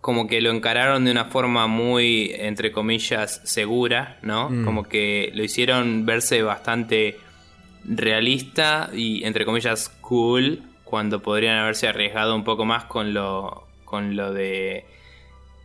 como 0.00 0.26
que 0.26 0.40
lo 0.40 0.52
encararon 0.52 1.04
de 1.04 1.10
una 1.10 1.26
forma 1.26 1.66
muy, 1.66 2.32
entre 2.34 2.72
comillas, 2.72 3.42
segura, 3.44 4.18
¿no? 4.22 4.48
Mm. 4.48 4.64
Como 4.64 4.84
que 4.84 5.32
lo 5.34 5.44
hicieron 5.44 6.06
verse 6.06 6.40
bastante 6.40 7.18
realista 7.84 8.88
y, 8.94 9.22
entre 9.22 9.44
comillas, 9.44 9.90
cool, 10.00 10.62
cuando 10.84 11.20
podrían 11.20 11.58
haberse 11.58 11.88
arriesgado 11.88 12.34
un 12.34 12.44
poco 12.44 12.64
más 12.64 12.84
con 12.84 13.12
lo, 13.12 13.66
con 13.84 14.16
lo 14.16 14.32
de 14.32 14.86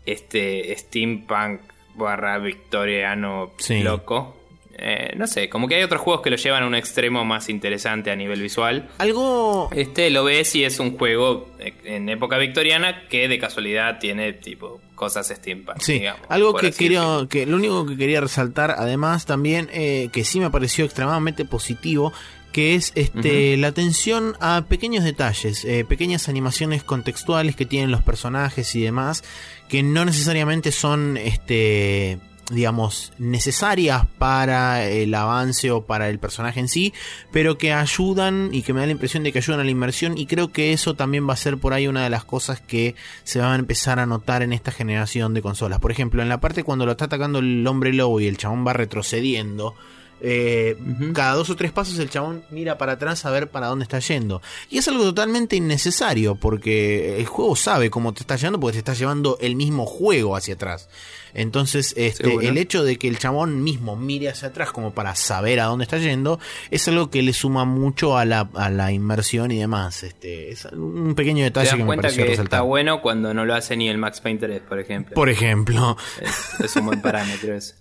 este 0.06 0.76
steampunk 0.78 1.62
barra 1.96 2.38
victoriano 2.38 3.54
Sí. 3.58 3.82
loco. 3.82 4.41
Eh, 4.84 5.14
no 5.16 5.28
sé, 5.28 5.48
como 5.48 5.68
que 5.68 5.76
hay 5.76 5.84
otros 5.84 6.02
juegos 6.02 6.22
que 6.24 6.32
lo 6.32 6.38
llevan 6.38 6.64
a 6.64 6.68
un 6.68 6.76
extremo 6.76 7.24
más 7.24 7.50
interesante 7.50 8.10
a 8.12 8.16
nivel 8.16 8.42
visual. 8.42 8.90
Algo 8.98 9.70
Este 9.74 10.10
lo 10.10 10.24
ves 10.24 10.56
y 10.56 10.64
es 10.64 10.80
un 10.80 10.98
juego 10.98 11.50
eh, 11.60 11.74
en 11.84 12.10
época 12.10 12.38
victoriana 12.38 13.08
que 13.08 13.28
de 13.28 13.38
casualidad 13.38 14.00
tiene 14.00 14.34
tipo 14.34 14.82
cosas 14.96 15.28
steampunk. 15.28 15.80
Sí, 15.80 15.94
digamos, 15.94 16.22
algo 16.30 16.54
que 16.54 16.72
quería, 16.72 17.26
que 17.30 17.46
lo 17.46 17.58
único 17.58 17.86
que 17.86 17.98
quería 17.98 18.22
resaltar, 18.22 18.76
además, 18.78 19.26
también, 19.26 19.70
eh, 19.74 20.10
que 20.12 20.24
sí 20.24 20.40
me 20.40 20.52
pareció 20.52 20.86
extremadamente 20.86 21.44
positivo, 21.46 22.14
que 22.52 22.76
es 22.76 22.92
este 22.96 23.58
la 23.58 23.68
atención 23.68 24.36
a 24.40 24.66
pequeños 24.68 25.04
detalles, 25.04 25.64
eh, 25.66 25.86
pequeñas 25.86 26.30
animaciones 26.30 26.84
contextuales 26.84 27.56
que 27.56 27.66
tienen 27.66 27.92
los 27.92 28.02
personajes 28.02 28.76
y 28.76 28.82
demás, 28.82 29.24
que 29.70 29.84
no 29.84 30.06
necesariamente 30.06 30.72
son 30.72 31.18
este 31.18 32.20
digamos, 32.52 33.14
necesarias 33.18 34.06
para 34.18 34.86
el 34.86 35.14
avance 35.16 35.72
o 35.72 35.86
para 35.86 36.10
el 36.10 36.20
personaje 36.20 36.60
en 36.60 36.68
sí, 36.68 36.94
pero 37.32 37.58
que 37.58 37.74
ayudan 37.74 38.50
y 38.52 38.62
que 38.62 38.74
me 38.74 38.82
da 38.82 38.86
la 38.86 38.92
impresión 38.92 39.24
de 39.24 39.32
que 39.32 39.40
ayudan 39.40 39.62
a 39.62 39.64
la 39.64 39.72
inmersión 39.72 40.18
y 40.18 40.28
creo 40.28 40.52
que 40.52 40.74
eso 40.74 40.96
también 40.96 41.28
va 41.28 41.34
a 41.34 41.38
ser 41.38 41.58
por 41.58 41.74
ahí 41.74 41.88
una 41.88 42.04
de 42.04 42.10
las 42.10 42.26
cosas 42.26 42.62
que 42.62 42.96
se 43.24 43.40
van 43.40 43.52
a 43.52 43.56
empezar 43.56 44.00
a 44.00 44.06
notar 44.06 44.44
en 44.44 44.54
esta 44.54 44.72
generación 44.72 45.34
de 45.34 45.42
consolas. 45.42 45.80
Por 45.80 45.92
ejemplo, 45.92 46.22
en 46.22 46.30
la 46.30 46.40
parte 46.40 46.64
cuando 46.64 46.86
lo 46.86 46.92
está 46.92 47.06
atacando 47.06 47.40
el 47.40 47.66
hombre 47.66 47.94
lobo 47.94 48.20
y 48.20 48.28
el 48.28 48.38
chabón 48.38 48.66
va 48.66 48.74
retrocediendo, 48.74 49.76
eh, 50.24 50.78
cada 51.14 51.34
dos 51.34 51.50
o 51.50 51.56
tres 51.56 51.72
pasos 51.72 51.98
el 51.98 52.10
chabón 52.10 52.44
mira 52.52 52.78
para 52.78 52.94
atrás 52.94 53.26
a 53.26 53.32
ver 53.32 53.50
para 53.50 53.68
dónde 53.68 53.84
está 53.84 54.00
yendo. 54.00 54.42
Y 54.70 54.78
es 54.78 54.88
algo 54.88 55.04
totalmente 55.04 55.56
innecesario 55.56 56.36
porque 56.36 57.18
el 57.20 57.26
juego 57.26 57.56
sabe 57.56 57.90
cómo 57.90 58.14
te 58.14 58.22
está 58.22 58.36
llevando 58.36 58.60
porque 58.60 58.74
te 58.74 58.80
está 58.80 58.94
llevando 58.94 59.38
el 59.42 59.56
mismo 59.56 59.86
juego 59.86 60.36
hacia 60.36 60.54
atrás. 60.54 60.90
Entonces, 61.34 61.94
este, 61.98 62.26
Seguro. 62.26 62.48
el 62.48 62.58
hecho 62.58 62.84
de 62.84 62.98
que 62.98 63.08
el 63.08 63.18
chabón 63.18 63.64
mismo 63.64 63.96
mire 63.96 64.30
hacia 64.30 64.50
atrás 64.50 64.72
como 64.72 64.94
para 64.94 65.16
saber 65.16 65.60
a 65.60 65.66
dónde 65.66 65.84
está 65.84 65.98
yendo 65.98 66.40
es 66.70 66.88
algo 66.88 67.10
que 67.10 67.22
le 67.22 67.34
suma 67.34 67.66
mucho 67.66 68.18
a 68.18 68.26
la, 68.26 68.50
a 68.54 68.70
la 68.70 68.92
inmersión 68.92 69.50
y 69.52 69.58
demás. 69.58 70.04
Este, 70.04 70.52
es 70.52 70.66
un 70.66 71.16
pequeño 71.16 71.44
detalle 71.44 71.78
que 71.78 71.84
me 71.84 71.96
pareció 71.96 72.24
que 72.24 72.32
resaltar. 72.32 72.60
está 72.60 72.62
bueno 72.62 73.02
cuando 73.02 73.34
no 73.34 73.46
lo 73.46 73.56
hace 73.56 73.76
ni 73.76 73.90
el 73.90 73.98
Max 73.98 74.22
Payne 74.22 74.40
3, 74.40 74.62
por 74.68 74.80
ejemplo. 74.80 75.16
Por 75.16 75.30
ejemplo. 75.30 75.98
Es, 76.22 76.60
es 76.60 76.76
un 76.76 76.86
buen 76.86 77.02
parámetro 77.02 77.56
ese. 77.56 77.76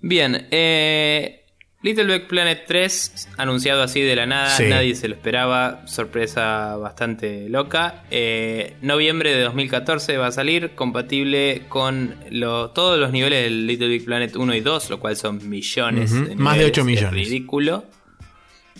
Bien, 0.00 0.48
eh, 0.50 1.41
Little 1.82 2.04
Big 2.04 2.28
Planet 2.28 2.62
3, 2.66 3.28
anunciado 3.38 3.82
así 3.82 4.00
de 4.00 4.14
la 4.14 4.24
nada, 4.24 4.56
Sí. 4.56 4.64
nadie 4.68 4.94
se 4.94 5.08
lo 5.08 5.14
esperaba, 5.16 5.82
sorpresa 5.86 6.76
bastante 6.76 7.48
loca. 7.48 8.04
Eh, 8.10 8.74
noviembre 8.82 9.34
de 9.34 9.42
2014 9.42 10.16
va 10.16 10.28
a 10.28 10.32
salir, 10.32 10.70
compatible 10.76 11.62
con 11.68 12.14
lo- 12.30 12.70
todos 12.70 13.00
los 13.00 13.10
niveles 13.10 13.42
del 13.44 13.66
Little 13.66 13.88
Big 13.88 14.04
Planet 14.04 14.36
1 14.36 14.54
y 14.54 14.60
2, 14.60 14.90
lo 14.90 15.00
cual 15.00 15.16
son 15.16 15.48
millones. 15.48 16.12
De 16.12 16.36
más 16.36 16.54
de 16.54 16.60
niveles. 16.60 16.66
8 16.66 16.84
millones. 16.84 17.20
Es 17.20 17.28
ridículo. 17.28 17.84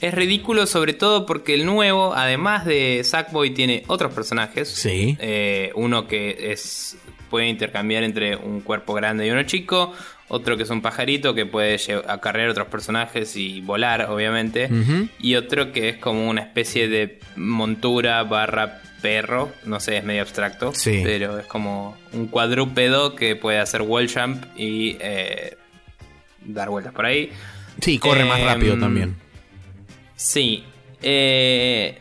Es 0.01 0.15
ridículo 0.15 0.67
sobre 0.67 0.95
todo 0.95 1.27
porque 1.27 1.55
el 1.55 1.65
nuevo, 1.67 2.15
además 2.15 2.65
de 2.65 3.03
Sackboy, 3.05 3.51
tiene 3.51 3.83
otros 3.89 4.13
personajes. 4.13 4.69
Sí. 4.69 5.17
Eh, 5.21 5.71
uno 5.75 6.07
que 6.07 6.53
es 6.53 6.97
puede 7.31 7.49
intercambiar 7.49 8.03
entre 8.03 8.37
un 8.37 8.61
cuerpo 8.61 8.93
grande 8.93 9.27
y 9.27 9.31
uno 9.31 9.43
chico. 9.45 9.95
Otro 10.29 10.57
que 10.57 10.63
es 10.63 10.71
un 10.71 10.81
pajarito 10.81 11.35
que 11.35 11.45
puede 11.45 11.77
acarrear 12.09 12.49
otros 12.49 12.69
personajes 12.69 13.37
y 13.37 13.61
volar, 13.61 14.07
obviamente. 14.11 14.69
Y 15.21 15.35
otro 15.35 15.73
que 15.73 15.91
es 15.91 15.97
como 15.99 16.29
una 16.29 16.41
especie 16.41 16.89
de 16.89 17.19
montura 17.37 18.23
barra 18.23 18.81
perro. 19.03 19.53
No 19.65 19.79
sé, 19.81 19.99
es 19.99 20.05
medio 20.05 20.23
abstracto. 20.23 20.73
Sí. 20.75 21.01
Pero 21.05 21.39
es 21.39 21.47
como 21.47 21.97
un 22.13 22.29
cuadrúpedo 22.29 23.15
que 23.15 23.37
puede 23.37 23.59
hacer 23.59 23.83
wall 23.83 24.09
jump 24.11 24.43
y 24.57 24.97
eh, 25.01 25.57
dar 26.45 26.71
vueltas 26.71 26.95
por 26.95 27.05
ahí. 27.05 27.31
Sí, 27.81 27.99
corre 27.99 28.25
más 28.25 28.39
Em, 28.41 28.47
rápido 28.47 28.79
también. 28.79 29.17
Sí. 30.17 30.65
eh, 31.03 31.99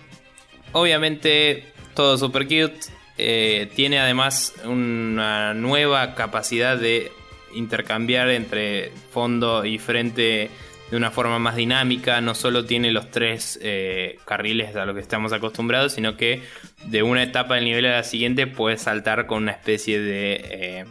obviamente, 0.72 1.66
todo 1.94 2.18
super 2.18 2.44
cute. 2.46 2.80
eh, 3.18 3.70
tiene 3.76 4.00
además 4.00 4.54
una 4.66 5.54
nueva 5.54 6.16
capacidad 6.16 6.78
de 6.78 7.12
intercambiar 7.54 8.30
entre 8.30 8.92
fondo 9.12 9.66
y 9.66 9.78
frente 9.80 10.50
de 10.90 10.98
una 10.98 11.10
forma 11.12 11.40
más 11.40 11.56
dinámica. 11.56 12.20
No 12.22 12.36
solo 12.36 12.66
tiene 12.66 12.92
los 12.92 13.12
tres 13.12 13.58
eh, 13.62 14.18
carriles 14.26 14.76
a 14.76 14.86
lo 14.86 14.94
que 14.94 15.00
estamos 15.00 15.32
acostumbrados, 15.34 15.94
sino 15.94 16.18
que 16.18 16.42
de 16.86 17.02
una 17.04 17.24
etapa 17.24 17.56
del 17.56 17.64
nivel 17.66 17.86
a 17.86 17.92
la 17.98 18.04
siguiente 18.04 18.48
puedes 18.48 18.82
saltar 18.82 19.26
con 19.28 19.44
una 19.44 19.52
especie 19.52 20.00
de. 20.02 20.34
eh, 20.44 20.86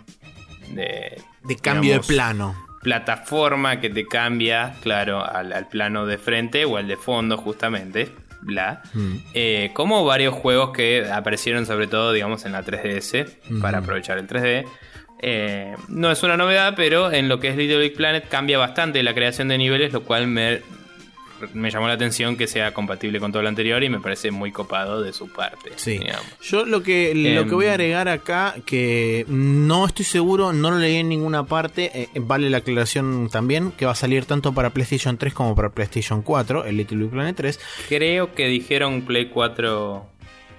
de, 0.70 1.22
De 1.44 1.56
cambio 1.56 1.90
digamos, 1.90 2.06
de 2.08 2.14
plano. 2.14 2.56
plataforma 2.82 3.80
que 3.80 3.90
te 3.90 4.06
cambia, 4.06 4.74
claro, 4.82 5.24
al, 5.24 5.52
al 5.52 5.68
plano 5.68 6.06
de 6.06 6.16
frente 6.18 6.64
o 6.64 6.76
al 6.76 6.86
de 6.88 6.96
fondo, 6.96 7.36
justamente. 7.36 8.08
Bla. 8.42 8.80
Mm. 8.94 9.16
Eh, 9.34 9.70
como 9.74 10.02
varios 10.06 10.32
juegos 10.34 10.70
que 10.70 11.06
aparecieron, 11.12 11.66
sobre 11.66 11.88
todo, 11.88 12.12
digamos, 12.12 12.46
en 12.46 12.52
la 12.52 12.64
3DS, 12.64 13.60
para 13.60 13.78
aprovechar 13.78 14.16
el 14.16 14.26
3D. 14.26 14.64
Eh, 15.22 15.74
no 15.88 16.10
es 16.10 16.22
una 16.22 16.36
novedad, 16.36 16.74
pero 16.76 17.12
en 17.12 17.28
lo 17.28 17.40
que 17.40 17.48
es 17.48 17.56
Little 17.56 17.78
Big 17.78 17.94
Planet 17.94 18.26
cambia 18.28 18.58
bastante 18.58 19.02
la 19.02 19.14
creación 19.14 19.48
de 19.48 19.58
niveles, 19.58 19.92
lo 19.92 20.02
cual 20.02 20.26
me, 20.26 20.62
me 21.54 21.70
llamó 21.70 21.88
la 21.88 21.94
atención 21.94 22.36
que 22.36 22.46
sea 22.46 22.72
compatible 22.72 23.20
con 23.20 23.32
todo 23.32 23.42
lo 23.42 23.48
anterior 23.48 23.82
y 23.82 23.88
me 23.88 24.00
parece 24.00 24.30
muy 24.30 24.52
copado 24.52 25.02
de 25.02 25.12
su 25.12 25.28
parte. 25.28 25.72
Sí. 25.76 25.98
digamos. 25.98 26.24
Yo 26.42 26.64
lo 26.64 26.82
que, 26.82 27.14
lo 27.14 27.40
Em, 27.40 27.48
que 27.48 27.54
voy 27.54 27.66
a 27.66 27.72
agregar 27.72 28.08
acá, 28.08 28.54
que 28.64 29.24
no 29.28 29.86
estoy 29.86 30.04
seguro, 30.04 30.52
no 30.52 30.70
lo 30.70 30.78
leí 30.78 30.96
en 30.96 31.08
ninguna 31.08 31.44
parte, 31.44 31.90
eh, 31.94 32.08
vale 32.14 32.48
la 32.50 32.58
aclaración 32.58 33.28
también, 33.30 33.72
que 33.72 33.86
va 33.86 33.92
a 33.92 33.96
salir 33.96 34.24
tanto 34.24 34.52
para 34.52 34.70
PlayStation 34.70 35.18
3 35.18 35.34
como 35.34 35.54
para 35.54 35.70
PlayStation 35.70 36.22
4, 36.22 36.64
el 36.64 36.76
Little 36.76 36.98
Big 36.98 37.10
Planet 37.10 37.36
3. 37.36 37.60
Creo 37.88 38.34
que 38.34 38.46
dijeron 38.46 39.02
Play 39.02 39.26
4. 39.26 40.06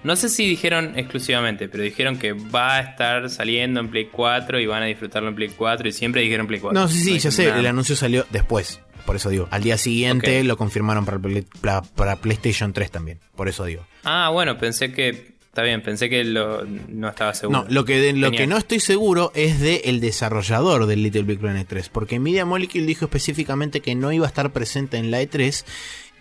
No 0.03 0.15
sé 0.15 0.29
si 0.29 0.47
dijeron 0.47 0.93
exclusivamente, 0.97 1.69
pero 1.69 1.83
dijeron 1.83 2.17
que 2.17 2.33
va 2.33 2.77
a 2.77 2.79
estar 2.81 3.29
saliendo 3.29 3.79
en 3.79 3.89
Play 3.89 4.09
4 4.11 4.59
y 4.59 4.65
van 4.65 4.81
a 4.83 4.87
disfrutarlo 4.87 5.29
en 5.29 5.35
Play 5.35 5.49
4 5.55 5.87
y 5.87 5.91
siempre 5.91 6.21
dijeron 6.21 6.47
Play 6.47 6.59
4. 6.59 6.79
No, 6.79 6.87
sí, 6.87 6.95
sí, 6.99 7.05
ya 7.05 7.13
dijeron 7.13 7.31
sé, 7.33 7.45
nada. 7.47 7.59
el 7.59 7.65
anuncio 7.67 7.95
salió 7.95 8.25
después, 8.31 8.79
por 9.05 9.15
eso 9.15 9.29
digo. 9.29 9.47
Al 9.51 9.61
día 9.61 9.77
siguiente 9.77 10.43
lo 10.43 10.57
confirmaron 10.57 11.05
para, 11.05 11.19
Play- 11.19 11.45
para, 11.61 11.81
para 11.83 12.15
PlayStation 12.15 12.73
3 12.73 12.89
también, 12.89 13.19
por 13.35 13.47
eso 13.47 13.63
digo. 13.65 13.85
Ah, 14.03 14.29
bueno, 14.33 14.57
pensé 14.57 14.91
que. 14.91 15.31
Está 15.51 15.63
bien, 15.63 15.81
pensé 15.83 16.09
que 16.09 16.23
lo- 16.23 16.63
no 16.87 17.09
estaba 17.09 17.33
seguro. 17.33 17.63
No, 17.63 17.65
lo 17.69 17.83
que, 17.83 17.97
de- 17.99 18.13
lo 18.13 18.31
que 18.31 18.47
no 18.47 18.55
estoy 18.55 18.79
seguro 18.79 19.33
es 19.35 19.59
de 19.59 19.81
el 19.83 19.99
desarrollador 19.99 20.85
del 20.85 21.03
Little 21.03 21.23
Big 21.23 21.39
Planet 21.39 21.67
3, 21.67 21.89
porque 21.89 22.19
Media 22.21 22.45
Molecule 22.45 22.85
dijo 22.85 23.03
específicamente 23.03 23.81
que 23.81 23.93
no 23.93 24.13
iba 24.13 24.25
a 24.25 24.29
estar 24.29 24.53
presente 24.53 24.95
en 24.95 25.11
la 25.11 25.21
E3 25.21 25.65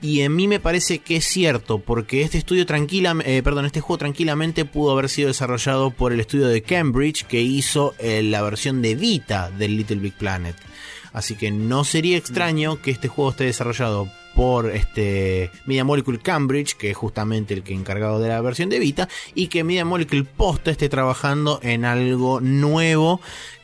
y 0.03 0.23
a 0.23 0.31
mí 0.31 0.49
me 0.49 0.61
parece 0.61 1.01
que 1.01 1.17
es 1.17 1.27
cierto, 1.27 1.79
porque 1.79 2.23
este 2.23 2.39
estudio 2.39 2.65
tranquila, 2.65 3.17
eh, 3.25 3.43
perdón, 3.43 3.67
este 3.67 3.81
juego 3.81 3.99
tranquilamente 3.99 4.65
pudo 4.65 4.93
haber 4.93 5.09
sido 5.09 5.29
desarrollado 5.29 5.91
por 5.91 6.13
el 6.13 6.21
estudio 6.21 6.49
de 6.49 6.63
Cambridge 6.63 7.25
que 7.27 7.43
hizo 7.43 7.95
eh, 7.99 8.23
la 8.23 8.43
versión 8.43 8.83
de 8.83 8.95
Vita 8.95 9.51
del 9.51 9.77
Little 9.77 9.97
Big 9.97 10.15
Planet. 10.15 10.57
Así 11.13 11.35
que 11.35 11.51
no 11.51 11.85
sería 11.85 12.17
extraño 12.17 12.81
que 12.81 12.91
este 12.91 13.09
juego 13.09 13.31
esté 13.33 13.45
desarrollado 13.45 14.11
por 14.35 14.71
este 14.71 15.51
Media 15.67 15.85
Molecule 15.85 16.19
Cambridge, 16.19 16.77
que 16.77 16.91
es 16.91 16.97
justamente 16.97 17.55
el 17.55 17.63
que 17.63 17.75
encargado 17.75 18.21
de 18.21 18.29
la 18.29 18.41
versión 18.41 18.69
de 18.69 18.79
Vita, 18.79 19.09
y 19.35 19.49
que 19.49 19.65
Media 19.65 19.85
Molecule 19.85 20.25
posta 20.25 20.71
esté 20.71 20.89
trabajando 20.89 21.61
en 21.63 21.85
algo 21.85 22.41
nuevo 22.41 23.21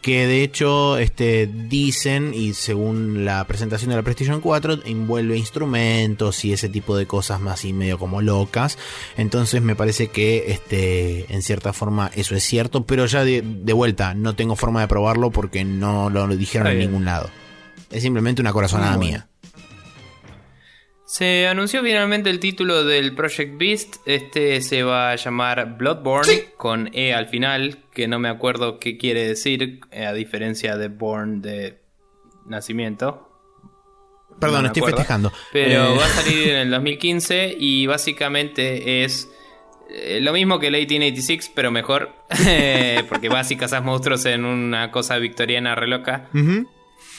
que 0.06 0.28
de 0.28 0.44
hecho 0.44 0.98
este, 0.98 1.48
dicen, 1.48 2.32
y 2.32 2.54
según 2.54 3.24
la 3.24 3.44
presentación 3.44 3.90
de 3.90 3.96
la 3.96 4.02
PlayStation 4.04 4.40
4, 4.40 4.84
envuelve 4.84 5.36
instrumentos 5.36 6.44
y 6.44 6.52
ese 6.52 6.68
tipo 6.68 6.96
de 6.96 7.06
cosas 7.06 7.40
más 7.40 7.64
y 7.64 7.72
medio 7.72 7.98
como 7.98 8.22
locas. 8.22 8.78
Entonces 9.16 9.62
me 9.62 9.74
parece 9.74 10.06
que 10.06 10.52
este, 10.52 11.26
en 11.34 11.42
cierta 11.42 11.72
forma 11.72 12.12
eso 12.14 12.36
es 12.36 12.44
cierto, 12.44 12.86
pero 12.86 13.06
ya 13.06 13.24
de, 13.24 13.42
de 13.42 13.72
vuelta 13.72 14.14
no 14.14 14.36
tengo 14.36 14.54
forma 14.54 14.80
de 14.80 14.86
probarlo 14.86 15.32
porque 15.32 15.64
no 15.64 16.08
lo 16.08 16.28
dijeron 16.28 16.68
en 16.68 16.78
ningún 16.78 17.04
lado. 17.04 17.28
Es 17.90 18.04
simplemente 18.04 18.40
una 18.40 18.52
corazonada 18.52 18.96
mía. 18.96 19.26
Se 21.16 21.48
anunció 21.48 21.82
finalmente 21.82 22.28
el 22.28 22.38
título 22.40 22.84
del 22.84 23.14
Project 23.14 23.56
Beast. 23.56 23.96
Este 24.04 24.60
se 24.60 24.82
va 24.82 25.12
a 25.12 25.16
llamar 25.16 25.78
Bloodborne 25.78 26.50
con 26.58 26.90
E 26.92 27.14
al 27.14 27.26
final, 27.28 27.78
que 27.94 28.06
no 28.06 28.18
me 28.18 28.28
acuerdo 28.28 28.78
qué 28.78 28.98
quiere 28.98 29.26
decir, 29.26 29.80
eh, 29.90 30.04
a 30.04 30.12
diferencia 30.12 30.76
de 30.76 30.88
Born 30.88 31.40
de 31.40 31.80
nacimiento. 32.44 33.30
Perdón, 34.38 34.64
No 34.64 34.66
estoy 34.66 34.80
acuerdo. 34.80 34.96
festejando. 34.98 35.32
Pero 35.54 35.94
Eh, 35.94 35.96
va 35.98 36.04
a 36.04 36.08
salir 36.10 36.48
en 36.50 36.56
el 36.56 36.70
2015 36.70 37.56
y 37.58 37.86
básicamente 37.86 39.02
es 39.04 39.26
eh, 39.88 40.18
lo 40.20 40.34
mismo 40.34 40.58
que 40.58 40.66
el 40.66 40.74
1886, 40.74 41.50
pero 41.54 41.70
mejor. 41.70 42.12
Porque 43.08 43.30
vas 43.30 43.50
y 43.50 43.56
cazas 43.56 43.82
monstruos 43.82 44.26
en 44.26 44.44
una 44.44 44.90
cosa 44.90 45.16
victoriana 45.16 45.74
re 45.76 45.86
loca, 45.86 46.28
ujú. 46.34 46.68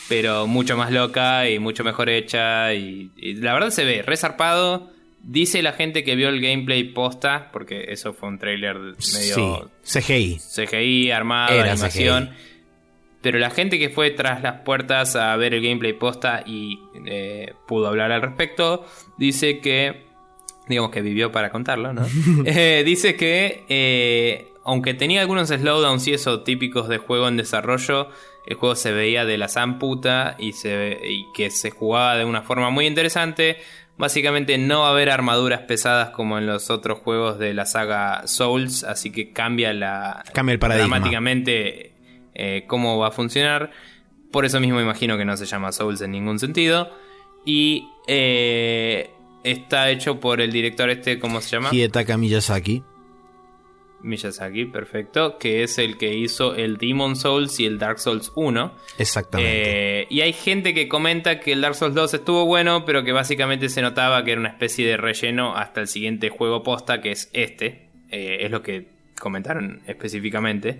Pero 0.09 0.47
mucho 0.47 0.77
más 0.77 0.91
loca 0.91 1.49
y 1.49 1.59
mucho 1.59 1.83
mejor 1.83 2.09
hecha. 2.09 2.73
Y, 2.73 3.11
y 3.17 3.35
la 3.35 3.53
verdad 3.53 3.69
se 3.69 3.85
ve 3.85 4.01
resarpado. 4.01 4.89
Dice 5.23 5.61
la 5.61 5.73
gente 5.73 6.03
que 6.03 6.15
vio 6.15 6.29
el 6.29 6.39
gameplay 6.39 6.83
posta, 6.85 7.49
porque 7.51 7.87
eso 7.89 8.13
fue 8.13 8.29
un 8.29 8.39
trailer 8.39 8.77
medio 8.77 9.69
sí, 9.81 9.99
CGI. 9.99 10.39
CGI, 10.39 11.11
armado, 11.11 11.59
animación. 11.61 12.31
Pero 13.21 13.39
la 13.39 13.49
gente 13.49 13.79
que 13.79 13.89
fue 13.89 14.11
tras 14.11 14.41
las 14.41 14.61
puertas 14.61 15.15
a 15.15 15.35
ver 15.35 15.53
el 15.53 15.61
gameplay 15.61 15.91
posta 15.93 16.43
y 16.45 16.79
eh, 17.05 17.53
pudo 17.67 17.87
hablar 17.87 18.11
al 18.11 18.21
respecto, 18.21 18.85
dice 19.17 19.59
que, 19.59 20.05
digamos 20.69 20.91
que 20.91 21.01
vivió 21.01 21.31
para 21.31 21.49
contarlo, 21.49 21.91
¿no? 21.93 22.05
Eh, 22.45 22.83
dice 22.85 23.15
que, 23.15 23.65
eh, 23.67 24.47
aunque 24.63 24.93
tenía 24.93 25.21
algunos 25.21 25.49
slowdowns 25.49 26.07
y 26.07 26.13
eso 26.13 26.43
típicos 26.43 26.87
de 26.87 26.99
juego 26.99 27.27
en 27.27 27.37
desarrollo, 27.37 28.09
el 28.47 28.55
juego 28.55 28.75
se 28.75 28.93
veía 28.93 29.25
de 29.25 29.37
la 29.37 29.49
zamputa 29.49 30.35
y, 30.39 30.53
se, 30.53 30.97
y 31.05 31.25
que 31.33 31.51
se 31.51 31.69
jugaba 31.69 32.15
de 32.15 32.23
una 32.23 32.41
forma 32.43 32.69
muy 32.69 32.87
interesante. 32.87 33.57
Básicamente 33.97 34.57
no 34.57 34.81
va 34.81 34.87
a 34.87 34.91
haber 34.91 35.09
armaduras 35.09 35.61
pesadas 35.61 36.11
como 36.11 36.37
en 36.37 36.47
los 36.47 36.69
otros 36.69 36.99
juegos 36.99 37.39
de 37.39 37.53
la 37.53 37.65
saga 37.65 38.25
Souls, 38.25 38.85
así 38.85 39.11
que 39.11 39.33
cambia 39.33 39.73
la 39.73 40.23
cambia 40.33 40.53
el 40.53 40.59
paradigma. 40.59 40.87
dramáticamente 40.87 41.91
eh, 42.35 42.63
cómo 42.67 42.97
va 42.97 43.09
a 43.09 43.11
funcionar. 43.11 43.71
Por 44.31 44.45
eso 44.45 44.61
mismo 44.61 44.79
imagino 44.79 45.17
que 45.17 45.25
no 45.25 45.35
se 45.35 45.45
llama 45.45 45.73
Souls 45.73 45.99
en 45.99 46.11
ningún 46.11 46.39
sentido. 46.39 46.89
Y 47.43 47.85
eh, 48.07 49.09
está 49.43 49.89
hecho 49.89 50.21
por 50.21 50.39
el 50.39 50.53
director 50.53 50.89
este, 50.89 51.19
¿cómo 51.19 51.41
se 51.41 51.49
llama? 51.49 51.69
Hidetaka 51.73 52.17
Miyazaki. 52.17 52.81
Miyazaki, 54.01 54.65
perfecto, 54.65 55.37
que 55.37 55.63
es 55.63 55.77
el 55.77 55.97
que 55.97 56.13
hizo 56.15 56.55
el 56.55 56.77
Demon 56.77 57.15
Souls 57.15 57.59
y 57.59 57.65
el 57.65 57.79
Dark 57.79 57.99
Souls 57.99 58.31
1. 58.35 58.75
Exactamente. 58.97 60.01
Eh, 60.01 60.07
y 60.09 60.21
hay 60.21 60.33
gente 60.33 60.73
que 60.73 60.87
comenta 60.87 61.39
que 61.39 61.53
el 61.53 61.61
Dark 61.61 61.75
Souls 61.75 61.95
2 61.95 62.13
estuvo 62.13 62.45
bueno, 62.45 62.85
pero 62.85 63.03
que 63.03 63.11
básicamente 63.11 63.69
se 63.69 63.81
notaba 63.81 64.23
que 64.23 64.31
era 64.31 64.41
una 64.41 64.49
especie 64.49 64.87
de 64.87 64.97
relleno 64.97 65.55
hasta 65.55 65.81
el 65.81 65.87
siguiente 65.87 66.29
juego 66.29 66.63
posta, 66.63 67.01
que 67.01 67.11
es 67.11 67.29
este. 67.33 67.89
es 68.09 68.51
lo 68.51 68.61
que 68.61 68.97
comentaron 69.19 69.81
específicamente. 69.87 70.77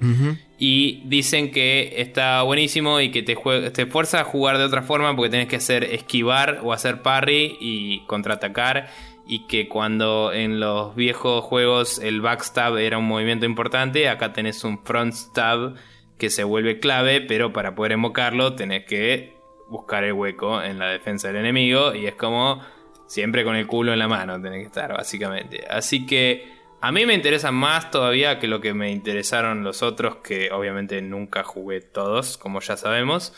Y 0.57 1.03
dicen 1.05 1.51
que 1.51 1.95
está 1.97 2.41
buenísimo 2.43 2.99
y 2.99 3.11
que 3.11 3.23
te, 3.23 3.35
te 3.71 3.85
fuerza 3.85 4.21
a 4.21 4.23
jugar 4.23 4.57
de 4.57 4.63
otra 4.63 4.83
forma 4.83 5.15
porque 5.15 5.29
tenés 5.29 5.47
que 5.47 5.57
hacer 5.57 5.83
esquivar 5.83 6.61
o 6.63 6.73
hacer 6.73 7.01
parry 7.01 7.57
y 7.59 8.05
contraatacar. 8.05 8.89
Y 9.27 9.47
que 9.47 9.67
cuando 9.67 10.31
en 10.31 10.59
los 10.59 10.95
viejos 10.95 11.43
juegos 11.43 11.99
el 11.99 12.21
backstab 12.21 12.77
era 12.77 12.97
un 12.97 13.07
movimiento 13.07 13.45
importante, 13.45 14.07
acá 14.07 14.31
tenés 14.31 14.63
un 14.63 14.83
front 14.83 15.13
stab 15.13 15.75
que 16.17 16.29
se 16.29 16.43
vuelve 16.43 16.79
clave, 16.79 17.21
pero 17.21 17.51
para 17.51 17.75
poder 17.75 17.91
invocarlo 17.91 18.55
tenés 18.55 18.85
que 18.85 19.37
buscar 19.69 20.03
el 20.03 20.13
hueco 20.13 20.61
en 20.63 20.79
la 20.79 20.89
defensa 20.89 21.27
del 21.27 21.37
enemigo. 21.37 21.93
Y 21.93 22.07
es 22.07 22.15
como 22.15 22.61
siempre 23.07 23.43
con 23.43 23.55
el 23.55 23.67
culo 23.67 23.93
en 23.93 23.99
la 23.99 24.07
mano 24.07 24.41
tenés 24.41 24.59
que 24.59 24.67
estar, 24.67 24.93
básicamente. 24.93 25.65
Así 25.69 26.05
que 26.05 26.57
a 26.79 26.91
mí 26.91 27.05
me 27.05 27.13
interesa 27.13 27.51
más 27.51 27.89
todavía 27.89 28.39
que 28.39 28.47
lo 28.47 28.61
que 28.61 28.73
me 28.73 28.91
interesaron 28.91 29.63
los 29.63 29.81
otros, 29.81 30.17
que 30.17 30.51
obviamente 30.51 31.01
nunca 31.01 31.43
jugué 31.43 31.81
todos, 31.81 32.37
como 32.37 32.59
ya 32.59 32.77
sabemos. 32.77 33.33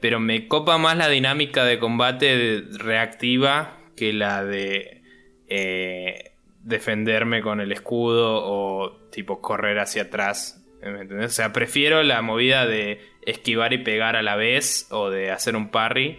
Pero 0.00 0.20
me 0.20 0.48
copa 0.48 0.76
más 0.76 0.96
la 0.96 1.08
dinámica 1.08 1.64
de 1.64 1.78
combate 1.78 2.64
reactiva 2.72 3.78
que 3.96 4.12
la 4.12 4.44
de 4.44 5.03
eh, 5.48 6.32
defenderme 6.62 7.42
con 7.42 7.60
el 7.60 7.72
escudo 7.72 8.42
o 8.44 8.92
tipo 9.10 9.40
correr 9.40 9.78
hacia 9.78 10.02
atrás. 10.02 10.64
¿Me 10.82 11.24
O 11.24 11.28
sea, 11.28 11.52
prefiero 11.52 12.02
la 12.02 12.20
movida 12.20 12.66
de 12.66 13.00
esquivar 13.24 13.72
y 13.72 13.78
pegar 13.78 14.16
a 14.16 14.22
la 14.22 14.36
vez 14.36 14.86
o 14.90 15.10
de 15.10 15.30
hacer 15.30 15.56
un 15.56 15.70
parry 15.70 16.18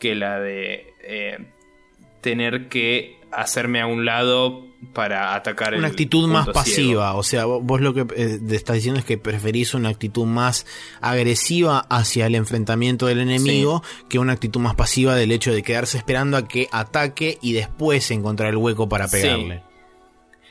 que 0.00 0.14
la 0.14 0.38
de 0.40 0.86
eh, 1.02 1.38
tener 2.20 2.68
que 2.68 3.18
hacerme 3.30 3.80
a 3.80 3.86
un 3.86 4.04
lado 4.04 4.66
para 4.92 5.34
atacar 5.34 5.74
una 5.74 5.88
actitud 5.88 6.28
más 6.28 6.48
pasiva 6.48 7.14
o 7.14 7.22
sea 7.22 7.44
vos 7.44 7.80
lo 7.80 7.94
que 7.94 8.06
eh, 8.16 8.40
estás 8.50 8.76
diciendo 8.76 8.98
es 8.98 9.06
que 9.06 9.16
preferís 9.16 9.74
una 9.74 9.88
actitud 9.88 10.26
más 10.26 10.66
agresiva 11.00 11.86
hacia 11.88 12.26
el 12.26 12.34
enfrentamiento 12.34 13.06
del 13.06 13.20
enemigo 13.20 13.82
que 14.08 14.18
una 14.18 14.32
actitud 14.32 14.60
más 14.60 14.74
pasiva 14.74 15.14
del 15.14 15.32
hecho 15.32 15.52
de 15.52 15.62
quedarse 15.62 15.98
esperando 15.98 16.36
a 16.36 16.48
que 16.48 16.68
ataque 16.72 17.38
y 17.40 17.52
después 17.52 18.10
encontrar 18.10 18.50
el 18.50 18.56
hueco 18.56 18.88
para 18.88 19.08
pegarle. 19.08 19.62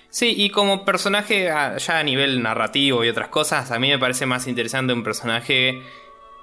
Sí. 0.09 0.33
y 0.35 0.49
como 0.49 0.85
personaje 0.85 1.49
ah, 1.49 1.77
ya 1.77 1.99
a 1.99 2.03
nivel 2.03 2.41
narrativo 2.41 3.03
y 3.03 3.09
otras 3.09 3.29
cosas 3.29 3.71
a 3.71 3.79
mí 3.79 3.89
me 3.89 3.99
parece 3.99 4.25
más 4.25 4.47
interesante 4.47 4.93
un 4.93 5.03
personaje 5.03 5.81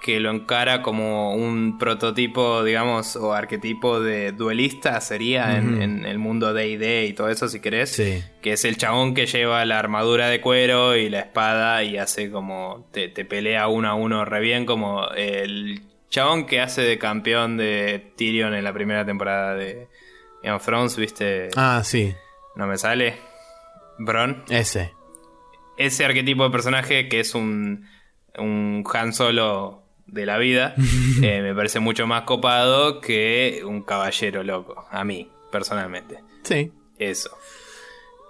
que 0.00 0.20
lo 0.20 0.30
encara 0.30 0.82
como 0.82 1.34
un 1.34 1.78
prototipo, 1.78 2.62
digamos, 2.62 3.16
o 3.16 3.32
arquetipo 3.32 4.00
de 4.00 4.32
duelista 4.32 5.00
sería 5.00 5.56
en, 5.58 6.04
el 6.04 6.18
mundo 6.18 6.54
de 6.54 6.68
ID 6.68 7.08
y 7.08 7.12
todo 7.12 7.28
eso, 7.28 7.48
si 7.48 7.60
querés. 7.60 7.96
Que 7.96 8.52
es 8.52 8.64
el 8.64 8.76
chabón 8.76 9.14
que 9.14 9.26
lleva 9.26 9.64
la 9.64 9.78
armadura 9.78 10.28
de 10.28 10.40
cuero 10.40 10.96
y 10.96 11.08
la 11.08 11.20
espada 11.20 11.82
y 11.82 11.96
hace 11.98 12.30
como. 12.30 12.88
te, 12.92 13.08
pelea 13.24 13.68
uno 13.68 13.88
a 13.88 13.94
uno 13.94 14.24
re 14.24 14.40
bien, 14.40 14.66
como 14.66 15.08
el 15.10 15.82
chabón 16.10 16.46
que 16.46 16.60
hace 16.60 16.82
de 16.82 16.98
campeón 16.98 17.56
de 17.56 18.12
Tyrion 18.16 18.54
en 18.54 18.64
la 18.64 18.72
primera 18.72 19.04
temporada 19.04 19.54
de 19.54 19.88
Game 20.42 20.54
of 20.54 20.64
Thrones, 20.64 20.96
¿viste? 20.96 21.48
Ah, 21.56 21.82
sí. 21.84 22.14
No 22.56 22.66
me 22.66 22.78
sale. 22.78 23.16
Bron. 23.98 24.44
Ese. 24.48 24.92
Ese 25.76 26.04
arquetipo 26.04 26.44
de 26.44 26.50
personaje 26.50 27.08
que 27.08 27.20
es 27.20 27.34
un. 27.34 27.86
Un 28.36 28.84
Han 28.94 29.12
Solo 29.12 29.88
de 30.09 30.26
la 30.26 30.39
vida, 30.39 30.74
eh, 31.22 31.40
me 31.43 31.55
parece 31.55 31.80
mucho 31.80 32.06
más 32.06 32.22
copado 32.22 33.01
que 33.01 33.62
un 33.64 33.82
caballero 33.82 34.43
loco, 34.43 34.86
a 34.90 35.05
mí, 35.05 35.30
personalmente. 35.52 36.22
Sí. 36.43 36.72
Eso. 36.98 37.30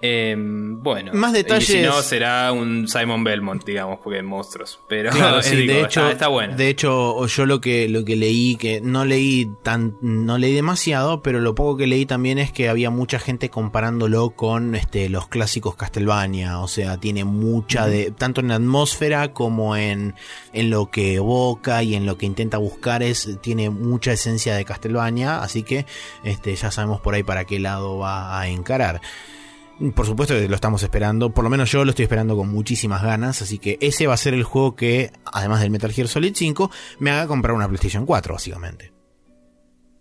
Em, 0.00 0.80
bueno, 0.80 1.12
más 1.12 1.32
detalles. 1.32 1.66
si 1.66 1.80
no, 1.80 2.00
será 2.02 2.52
un 2.52 2.86
Simon 2.86 3.24
Belmont, 3.24 3.64
digamos, 3.64 3.98
porque 4.02 4.22
monstruos. 4.22 4.78
Pero 4.88 5.10
de 5.42 5.80
hecho, 5.82 6.08
está, 6.08 6.28
bueno. 6.28 6.56
De 6.56 6.68
hecho, 6.68 7.26
yo 7.26 7.46
lo 7.46 7.60
que, 7.60 7.88
lo 7.88 8.04
que 8.04 8.14
leí, 8.14 8.54
que 8.56 8.80
no 8.80 9.04
leí 9.04 9.50
tan, 9.64 9.96
no 10.00 10.38
leí 10.38 10.54
demasiado, 10.54 11.20
pero 11.20 11.40
lo 11.40 11.56
poco 11.56 11.78
que 11.78 11.88
leí 11.88 12.06
también 12.06 12.38
es 12.38 12.52
que 12.52 12.68
había 12.68 12.90
mucha 12.90 13.18
gente 13.18 13.50
comparándolo 13.50 14.30
con 14.30 14.76
este, 14.76 15.08
los 15.08 15.26
clásicos 15.26 15.74
Castlevania. 15.74 16.60
O 16.60 16.68
sea, 16.68 16.98
tiene 16.98 17.24
mucha 17.24 17.86
de. 17.86 18.12
tanto 18.12 18.40
en 18.40 18.52
atmósfera 18.52 19.32
como 19.32 19.76
en, 19.76 20.14
en 20.52 20.70
lo 20.70 20.90
que 20.90 21.14
evoca 21.14 21.82
y 21.82 21.96
en 21.96 22.06
lo 22.06 22.16
que 22.16 22.26
intenta 22.26 22.58
buscar. 22.58 23.02
Es, 23.02 23.38
tiene 23.40 23.68
mucha 23.68 24.12
esencia 24.12 24.54
de 24.54 24.64
Castlevania. 24.64 25.42
Así 25.42 25.64
que 25.64 25.86
este, 26.22 26.54
ya 26.54 26.70
sabemos 26.70 27.00
por 27.00 27.14
ahí 27.14 27.24
para 27.24 27.44
qué 27.44 27.58
lado 27.58 27.98
va 27.98 28.40
a 28.40 28.48
encarar. 28.48 29.00
Por 29.94 30.06
supuesto 30.06 30.34
que 30.34 30.48
lo 30.48 30.54
estamos 30.56 30.82
esperando, 30.82 31.30
por 31.30 31.44
lo 31.44 31.50
menos 31.50 31.70
yo 31.70 31.84
lo 31.84 31.90
estoy 31.90 32.04
esperando 32.04 32.36
con 32.36 32.48
muchísimas 32.48 33.02
ganas, 33.02 33.42
así 33.42 33.58
que 33.58 33.78
ese 33.80 34.06
va 34.06 34.14
a 34.14 34.16
ser 34.16 34.34
el 34.34 34.42
juego 34.42 34.74
que, 34.74 35.12
además 35.24 35.60
del 35.60 35.70
Metal 35.70 35.92
Gear 35.92 36.08
Solid 36.08 36.32
5, 36.34 36.70
me 36.98 37.10
haga 37.10 37.28
comprar 37.28 37.54
una 37.54 37.68
PlayStation 37.68 38.04
4, 38.04 38.34
básicamente. 38.34 38.92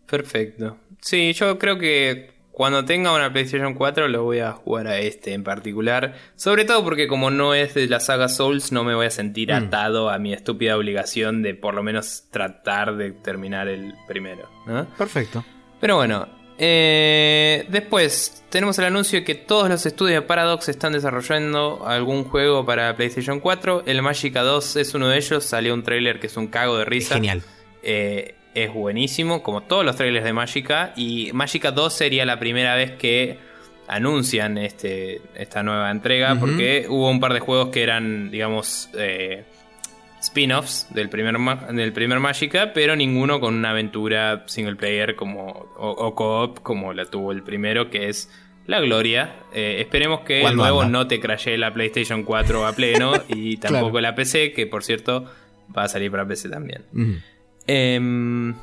Perfecto. 0.07 0.77
Sí, 1.01 1.33
yo 1.33 1.59
creo 1.59 1.77
que 1.77 2.37
cuando 2.57 2.85
tenga 2.85 3.13
una 3.13 3.31
PlayStation 3.31 3.75
4 3.75 4.07
lo 4.07 4.23
voy 4.23 4.39
a 4.39 4.51
jugar 4.53 4.87
a 4.87 4.97
este 4.97 5.33
en 5.33 5.43
particular. 5.43 6.15
Sobre 6.35 6.65
todo 6.65 6.83
porque 6.83 7.07
como 7.07 7.29
no 7.29 7.53
es 7.53 7.75
de 7.75 7.87
la 7.87 7.99
saga 7.99 8.29
Souls, 8.29 8.71
no 8.71 8.83
me 8.83 8.95
voy 8.95 9.05
a 9.05 9.11
sentir 9.11 9.51
mm. 9.51 9.55
atado 9.55 10.09
a 10.09 10.17
mi 10.17 10.33
estúpida 10.33 10.75
obligación 10.75 11.43
de 11.43 11.53
por 11.53 11.75
lo 11.75 11.83
menos 11.83 12.23
tratar 12.31 12.95
de 12.97 13.11
terminar 13.11 13.67
el 13.67 13.93
primero. 14.07 14.49
Perfecto. 14.97 15.45
Pero 15.79 15.97
bueno, 15.97 16.27
eh, 16.57 17.65
después 17.69 18.43
tenemos 18.49 18.79
el 18.79 18.85
anuncio 18.85 19.19
de 19.19 19.25
que 19.25 19.35
todos 19.35 19.69
los 19.69 19.85
estudios 19.85 20.21
de 20.21 20.27
Paradox 20.27 20.69
están 20.69 20.93
desarrollando 20.93 21.83
algún 21.85 22.23
juego 22.23 22.65
para 22.65 22.95
PlayStation 22.95 23.39
4. 23.39 23.83
El 23.85 24.01
Magica 24.01 24.41
2 24.41 24.77
es 24.77 24.93
uno 24.93 25.07
de 25.09 25.17
ellos. 25.17 25.43
Salió 25.43 25.73
un 25.73 25.83
trailer 25.83 26.19
que 26.19 26.27
es 26.27 26.37
un 26.37 26.47
cago 26.47 26.77
de 26.77 26.85
risa. 26.85 27.15
Genial. 27.15 27.43
Eh, 27.83 28.35
es 28.55 28.73
buenísimo, 28.73 29.43
como 29.43 29.61
todos 29.61 29.85
los 29.85 29.95
trailers 29.95 30.25
de 30.25 30.33
Magica. 30.33 30.93
Y 30.95 31.29
Magica 31.33 31.71
2 31.71 31.93
sería 31.93 32.25
la 32.25 32.39
primera 32.39 32.75
vez 32.75 32.91
que 32.91 33.37
anuncian 33.87 34.57
este, 34.57 35.21
esta 35.35 35.61
nueva 35.61 35.91
entrega. 35.91 36.35
Porque 36.39 36.87
hubo 36.89 37.09
un 37.09 37.19
par 37.19 37.33
de 37.33 37.39
juegos 37.39 37.69
que 37.69 37.83
eran, 37.83 38.31
digamos, 38.31 38.89
eh, 38.97 39.43
spin-offs 40.19 40.87
del 40.93 41.09
primer, 41.09 41.37
del 41.71 41.93
primer 41.93 42.19
Magica, 42.19 42.73
pero 42.73 42.95
ninguno 42.95 43.39
con 43.39 43.55
una 43.55 43.71
aventura 43.71 44.43
single 44.47 44.75
player 44.75 45.15
como, 45.15 45.47
o, 45.77 46.15
co-op 46.15 46.59
como 46.59 46.93
la 46.93 47.05
tuvo 47.05 47.31
el 47.31 47.43
primero, 47.43 47.89
que 47.89 48.09
es 48.09 48.29
la 48.65 48.79
gloria. 48.79 49.35
Eh, 49.53 49.77
esperemos 49.79 50.21
que 50.21 50.43
el 50.43 50.55
nuevo 50.55 50.85
no 50.85 51.07
te 51.07 51.19
crashee 51.19 51.57
la 51.57 51.73
PlayStation 51.73 52.23
4 52.23 52.65
a 52.65 52.73
pleno 52.73 53.13
y 53.27 53.57
tampoco 53.57 54.01
la 54.01 54.15
PC, 54.15 54.53
que 54.53 54.67
por 54.67 54.83
cierto 54.83 55.25
va 55.75 55.83
a 55.83 55.87
salir 55.87 56.11
para 56.11 56.27
PC 56.27 56.49
también. 56.49 56.85
Em, 57.67 58.53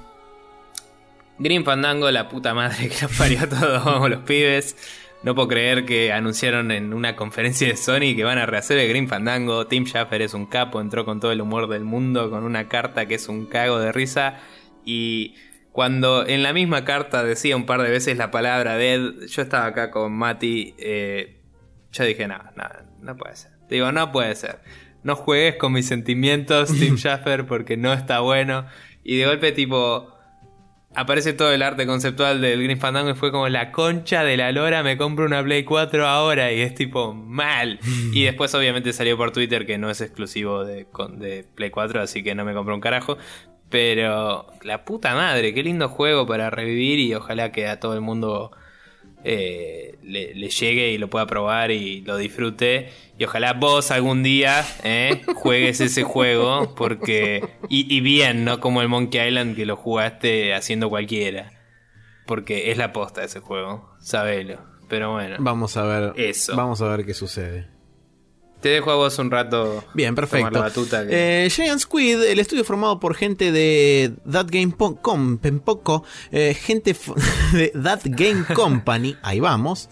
Green 1.39 1.65
Fandango, 1.65 2.11
la 2.11 2.29
puta 2.29 2.55
madre 2.55 2.89
que 2.89 3.03
nos 3.03 3.17
parió 3.17 3.41
a 3.41 3.49
todos 3.49 4.11
los 4.11 4.21
pibes. 4.23 4.77
No 5.25 5.35
puedo 5.35 5.49
creer 5.49 5.87
que 5.87 6.13
anunciaron 6.13 6.71
en 6.71 6.93
una 6.93 7.17
conferencia 7.17 7.67
de 7.67 7.77
Sony 7.77 8.15
que 8.15 8.25
van 8.25 8.37
a 8.37 8.45
rehacer 8.45 8.77
el 8.77 8.91
Green 8.91 9.09
Fandango. 9.09 9.67
Tim 9.67 9.87
Schafer 9.87 10.21
es 10.21 10.35
un 10.35 10.45
capo, 10.45 10.83
entró 10.83 11.07
con 11.07 11.19
todo 11.19 11.33
el 11.33 11.41
humor 11.41 11.67
del 11.67 11.83
mundo, 11.83 12.29
con 12.29 12.45
una 12.45 12.69
carta 12.69 13.07
que 13.07 13.15
es 13.15 13.27
un 13.27 13.47
cago 13.47 13.79
de 13.79 13.91
risa. 13.91 14.41
Y 14.85 15.35
cuando 15.73 16.27
en 16.27 16.43
la 16.43 16.53
misma 16.53 16.85
carta 16.85 17.25
decía 17.25 17.57
un 17.57 17.65
par 17.65 17.81
de 17.81 17.89
veces 17.89 18.19
la 18.19 18.31
palabra 18.31 18.77
dead, 18.77 19.27
yo 19.27 19.41
estaba 19.41 19.65
acá 19.65 19.91
con 19.91 20.13
Mati, 20.13 20.75
eh, 20.77 21.41
yo 21.91 22.05
dije, 22.05 22.29
no, 22.29 22.37
no, 22.55 22.65
no 23.01 23.17
puede 23.17 23.37
ser. 23.37 23.53
Digo, 23.71 23.93
no 23.93 24.13
puede 24.13 24.35
ser. 24.35 24.59
No 25.05 25.17
juegues 25.17 25.57
con 25.57 25.73
mis 25.73 25.87
sentimientos, 25.87 26.71
Tim 26.71 26.97
Schafer, 26.99 27.47
porque 27.47 27.79
no 27.79 27.95
está 27.95 28.21
bueno. 28.21 28.67
Y 29.03 29.17
de 29.17 29.25
golpe, 29.25 29.53
tipo, 29.53 30.14
aparece 30.95 31.33
todo 31.33 31.53
el 31.53 31.63
arte 31.63 31.87
conceptual 31.87 32.41
del 32.41 32.63
Green 32.63 32.79
Fandango 32.79 33.11
y 33.11 33.15
fue 33.15 33.31
como 33.31 33.49
la 33.49 33.73
concha 33.73 34.25
de 34.25 34.37
la 34.37 34.53
lora, 34.53 34.83
me 34.83 34.97
compro 34.97 35.27
una 35.27 35.43
Play 35.43 35.65
4 35.65 36.07
ahora 36.07 36.53
y 36.53 36.61
es 36.61 36.75
tipo 36.75 37.13
mal. 37.15 37.79
y 38.13 38.25
después 38.25 38.55
obviamente 38.55 38.93
salió 38.93 39.17
por 39.17 39.33
Twitter 39.33 39.67
que 39.67 39.79
no 39.79 39.91
es 39.91 40.01
exclusivo 40.01 40.65
de, 40.65 40.87
de 41.13 41.45
Play 41.55 41.71
4, 41.71 42.01
así 42.01 42.23
que 42.23 42.35
no 42.35 42.45
me 42.45 42.55
compro 42.55 42.75
un 42.75 42.81
carajo. 42.81 43.19
Pero 43.71 44.47
la 44.63 44.85
puta 44.85 45.15
madre, 45.15 45.53
qué 45.53 45.63
lindo 45.63 45.89
juego 45.89 46.27
para 46.27 46.51
revivir 46.51 46.99
y 47.01 47.15
ojalá 47.15 47.51
que 47.51 47.67
a 47.67 47.81
todo 47.81 47.95
el 47.95 48.01
mundo 48.01 48.53
eh, 49.25 49.99
le, 50.03 50.49
llegue 50.49 50.91
y 50.91 50.99
lo 50.99 51.09
pueda 51.09 51.27
probar 51.27 51.71
y 51.71 52.03
lo 52.03 52.17
disfrute. 52.17 52.91
Y 53.19 53.25
ojalá 53.25 53.55
vos 53.55 53.91
algún 53.91 54.23
día 54.23 54.65
eh, 54.83 55.23
juegues 55.35 55.81
ese 55.81 56.03
juego 56.03 56.75
porque 56.75 57.49
y, 57.69 58.01
bien, 58.01 58.45
no 58.45 58.61
como 58.61 58.83
el 58.83 58.89
Monkey 58.89 59.29
Island 59.29 59.57
que 59.57 59.67
lo 59.67 59.77
jugaste 59.77 60.55
haciendo 60.55 60.89
cualquiera. 60.91 61.51
Porque 62.27 62.71
es 62.71 62.79
la 62.79 62.93
posta 62.93 63.21
de 63.21 63.27
ese 63.27 63.41
juego, 63.41 63.95
sabelo. 64.01 64.59
Pero 64.89 65.13
bueno. 65.13 65.37
Vamos 65.41 65.77
a 65.77 65.83
ver. 65.83 66.13
Eso. 66.17 66.57
Vamos 66.57 66.81
a 66.81 66.89
ver 66.89 67.05
qué 67.05 67.15
sucede. 67.15 67.74
Te 68.65 68.71
dejo 68.71 68.91
a 68.91 68.95
vos 68.95 69.19
un 69.19 69.31
rato. 69.31 69.85
Bien, 69.93 70.15
perfecto. 70.15 70.65
Eh, 71.11 71.49
Giant 71.51 71.79
Squid, 71.79 72.23
el 72.23 72.39
estudio 72.39 72.65
formado 72.65 72.99
por 72.99 73.15
gente 73.15 73.53
de 73.53 74.15
That 74.33 74.47
Game 74.49 74.75
Com, 75.03 75.39
eh, 76.33 76.55
gente 76.55 76.97
de 77.53 77.69
That 77.83 78.01
Game 78.05 78.47
Company, 78.55 79.19
ahí 79.21 79.39
vamos, 79.39 79.91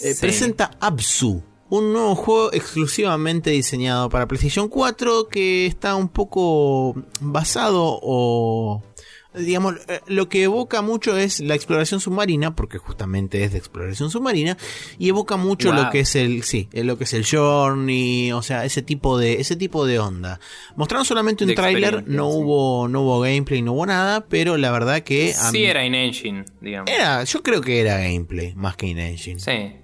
eh, 0.00 0.14
presenta 0.18 0.70
Absu. 0.80 1.42
Un 1.68 1.92
nuevo 1.92 2.14
juego 2.14 2.52
exclusivamente 2.54 3.50
diseñado 3.50 4.08
para 4.08 4.26
PlayStation 4.26 4.68
4 4.68 5.28
que 5.28 5.66
está 5.66 5.94
un 5.94 6.08
poco 6.08 6.94
basado 7.20 7.98
o 8.00 8.82
digamos, 9.34 9.74
eh, 9.88 10.00
lo 10.06 10.28
que 10.28 10.44
evoca 10.44 10.82
mucho 10.82 11.16
es 11.16 11.40
la 11.40 11.54
exploración 11.54 12.00
submarina, 12.00 12.54
porque 12.54 12.78
justamente 12.78 13.44
es 13.44 13.52
de 13.52 13.58
exploración 13.58 14.10
submarina, 14.10 14.56
y 14.98 15.08
evoca 15.08 15.36
mucho 15.36 15.72
lo 15.72 15.90
que 15.90 16.00
es 16.00 16.14
el, 16.16 16.42
sí, 16.44 16.68
eh, 16.72 16.84
lo 16.84 16.96
que 16.98 17.04
es 17.04 17.12
el 17.14 17.26
Journey, 17.26 18.32
o 18.32 18.42
sea, 18.42 18.64
ese 18.64 18.82
tipo 18.82 19.18
de, 19.18 19.40
ese 19.40 19.56
tipo 19.56 19.86
de 19.86 19.98
onda. 19.98 20.40
Mostraron 20.76 21.04
solamente 21.04 21.44
un 21.44 21.54
tráiler, 21.54 22.06
no 22.06 22.28
hubo, 22.28 22.88
no 22.88 23.02
hubo 23.02 23.20
gameplay, 23.20 23.62
no 23.62 23.72
hubo 23.72 23.86
nada, 23.86 24.26
pero 24.26 24.56
la 24.56 24.70
verdad 24.70 25.00
que 25.00 25.32
sí 25.32 25.64
era 25.64 25.84
in 25.84 25.94
engine, 25.94 26.44
digamos. 26.60 26.90
Era, 26.90 27.24
yo 27.24 27.42
creo 27.42 27.60
que 27.60 27.80
era 27.80 27.98
gameplay, 27.98 28.54
más 28.54 28.76
que 28.76 28.86
in 28.86 28.98
engine. 28.98 29.40
Sí. 29.40 29.76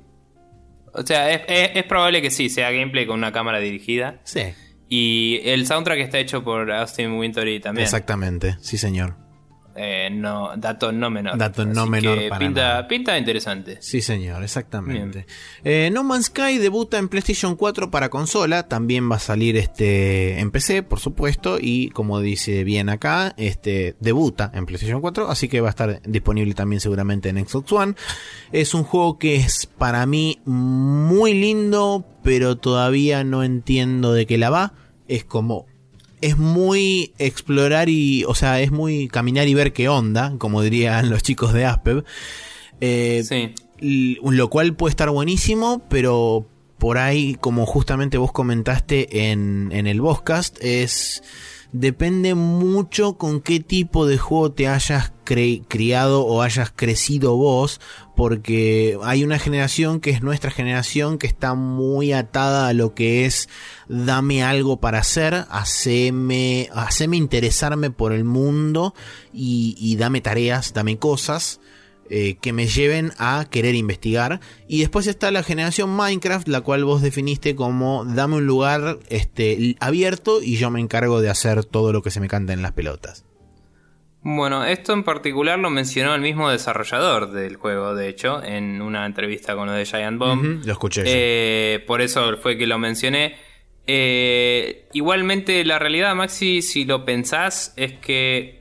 O 0.92 1.06
sea, 1.06 1.30
es, 1.32 1.42
es 1.74 1.84
probable 1.84 2.20
que 2.20 2.30
sí, 2.30 2.48
sea 2.48 2.70
gameplay 2.70 3.06
con 3.06 3.18
una 3.18 3.32
cámara 3.32 3.58
dirigida. 3.60 4.20
Sí. 4.24 4.42
Y 4.88 5.40
el 5.44 5.66
soundtrack 5.66 6.00
está 6.00 6.18
hecho 6.18 6.42
por 6.42 6.70
Austin 6.72 7.12
Wintory 7.12 7.60
también. 7.60 7.84
Exactamente, 7.84 8.56
sí 8.60 8.76
señor. 8.76 9.29
Eh, 9.76 10.10
no, 10.12 10.50
dato 10.56 10.90
no 10.92 11.10
menor. 11.10 11.38
Dato 11.38 11.64
no 11.64 11.86
menor 11.86 12.18
pinta, 12.38 12.86
pinta 12.88 13.16
interesante. 13.16 13.78
Sí, 13.80 14.02
señor, 14.02 14.42
exactamente. 14.42 15.26
Eh, 15.62 15.90
no 15.92 16.02
Man's 16.02 16.26
Sky 16.26 16.58
debuta 16.58 16.98
en 16.98 17.08
PlayStation 17.08 17.56
4 17.56 17.90
para 17.90 18.08
consola. 18.08 18.64
También 18.64 19.10
va 19.10 19.16
a 19.16 19.20
salir 19.20 19.56
este 19.56 20.40
en 20.40 20.50
PC, 20.50 20.82
por 20.82 20.98
supuesto. 20.98 21.58
Y 21.60 21.90
como 21.90 22.20
dice 22.20 22.64
bien 22.64 22.88
acá, 22.88 23.34
este 23.36 23.96
debuta 24.00 24.50
en 24.54 24.66
PlayStation 24.66 25.00
4. 25.00 25.30
Así 25.30 25.48
que 25.48 25.60
va 25.60 25.68
a 25.68 25.70
estar 25.70 26.02
disponible 26.02 26.54
también 26.54 26.80
seguramente 26.80 27.28
en 27.28 27.46
Xbox 27.46 27.72
One. 27.72 27.94
Es 28.52 28.74
un 28.74 28.82
juego 28.84 29.18
que 29.18 29.36
es 29.36 29.66
para 29.66 30.04
mí 30.06 30.40
muy 30.44 31.34
lindo, 31.34 32.04
pero 32.22 32.56
todavía 32.56 33.22
no 33.24 33.44
entiendo 33.44 34.12
de 34.12 34.26
qué 34.26 34.36
la 34.36 34.50
va. 34.50 34.74
Es 35.06 35.24
como 35.24 35.66
es 36.20 36.36
muy 36.38 37.12
explorar 37.18 37.88
y, 37.88 38.24
o 38.24 38.34
sea, 38.34 38.60
es 38.60 38.70
muy 38.70 39.08
caminar 39.08 39.48
y 39.48 39.54
ver 39.54 39.72
qué 39.72 39.88
onda, 39.88 40.34
como 40.38 40.62
dirían 40.62 41.10
los 41.10 41.22
chicos 41.22 41.52
de 41.52 41.64
Aspev. 41.64 42.04
Eh, 42.80 43.22
sí. 43.26 43.54
Lo 43.80 44.50
cual 44.50 44.74
puede 44.74 44.90
estar 44.90 45.10
buenísimo, 45.10 45.82
pero 45.88 46.46
por 46.78 46.98
ahí, 46.98 47.36
como 47.40 47.66
justamente 47.66 48.18
vos 48.18 48.32
comentaste 48.32 49.30
en, 49.30 49.70
en 49.72 49.86
el 49.86 50.00
Boscast, 50.00 50.58
es 50.62 51.22
depende 51.72 52.34
mucho 52.34 53.16
con 53.16 53.40
qué 53.40 53.60
tipo 53.60 54.06
de 54.06 54.18
juego 54.18 54.52
te 54.52 54.68
hayas 54.68 55.12
criado 55.24 56.24
o 56.26 56.42
hayas 56.42 56.72
crecido 56.74 57.36
vos, 57.36 57.80
porque 58.16 58.98
hay 59.02 59.22
una 59.22 59.38
generación 59.38 60.00
que 60.00 60.10
es 60.10 60.22
nuestra 60.22 60.50
generación 60.50 61.18
que 61.18 61.28
está 61.28 61.54
muy 61.54 62.12
atada 62.12 62.68
a 62.68 62.72
lo 62.72 62.94
que 62.94 63.26
es 63.26 63.48
dame 63.88 64.42
algo 64.42 64.80
para 64.80 64.98
hacer, 64.98 65.46
haceme, 65.50 66.68
haceme 66.74 67.16
interesarme 67.16 67.90
por 67.90 68.12
el 68.12 68.24
mundo 68.24 68.94
y, 69.32 69.76
y 69.78 69.96
dame 69.96 70.20
tareas, 70.20 70.72
dame 70.72 70.98
cosas. 70.98 71.60
Eh, 72.12 72.38
que 72.42 72.52
me 72.52 72.66
lleven 72.66 73.12
a 73.18 73.46
querer 73.48 73.76
investigar. 73.76 74.40
Y 74.66 74.80
después 74.80 75.06
está 75.06 75.30
la 75.30 75.44
generación 75.44 75.90
Minecraft, 75.90 76.48
la 76.48 76.60
cual 76.60 76.84
vos 76.84 77.02
definiste 77.02 77.54
como 77.54 78.04
dame 78.04 78.34
un 78.36 78.46
lugar 78.46 78.98
este, 79.10 79.76
abierto 79.78 80.42
y 80.42 80.56
yo 80.56 80.72
me 80.72 80.80
encargo 80.80 81.20
de 81.20 81.30
hacer 81.30 81.64
todo 81.64 81.92
lo 81.92 82.02
que 82.02 82.10
se 82.10 82.18
me 82.18 82.26
canta 82.26 82.52
en 82.52 82.62
las 82.62 82.72
pelotas. 82.72 83.24
Bueno, 84.22 84.64
esto 84.64 84.92
en 84.92 85.04
particular 85.04 85.60
lo 85.60 85.70
mencionó 85.70 86.12
el 86.16 86.20
mismo 86.20 86.50
desarrollador 86.50 87.30
del 87.30 87.54
juego, 87.54 87.94
de 87.94 88.08
hecho, 88.08 88.42
en 88.42 88.82
una 88.82 89.06
entrevista 89.06 89.54
con 89.54 89.66
lo 89.66 89.72
de 89.72 89.86
Giant 89.86 90.18
Bomb. 90.18 90.64
lo 90.66 90.72
escuché. 90.72 91.04
Eh, 91.06 91.78
por 91.86 92.00
eso 92.00 92.36
fue 92.38 92.58
que 92.58 92.66
lo 92.66 92.78
mencioné. 92.80 93.36
Eh, 93.86 94.88
igualmente, 94.94 95.64
la 95.64 95.78
realidad, 95.78 96.14
Maxi, 96.16 96.60
si 96.60 96.84
lo 96.84 97.04
pensás, 97.04 97.72
es 97.76 97.92
que 97.94 98.59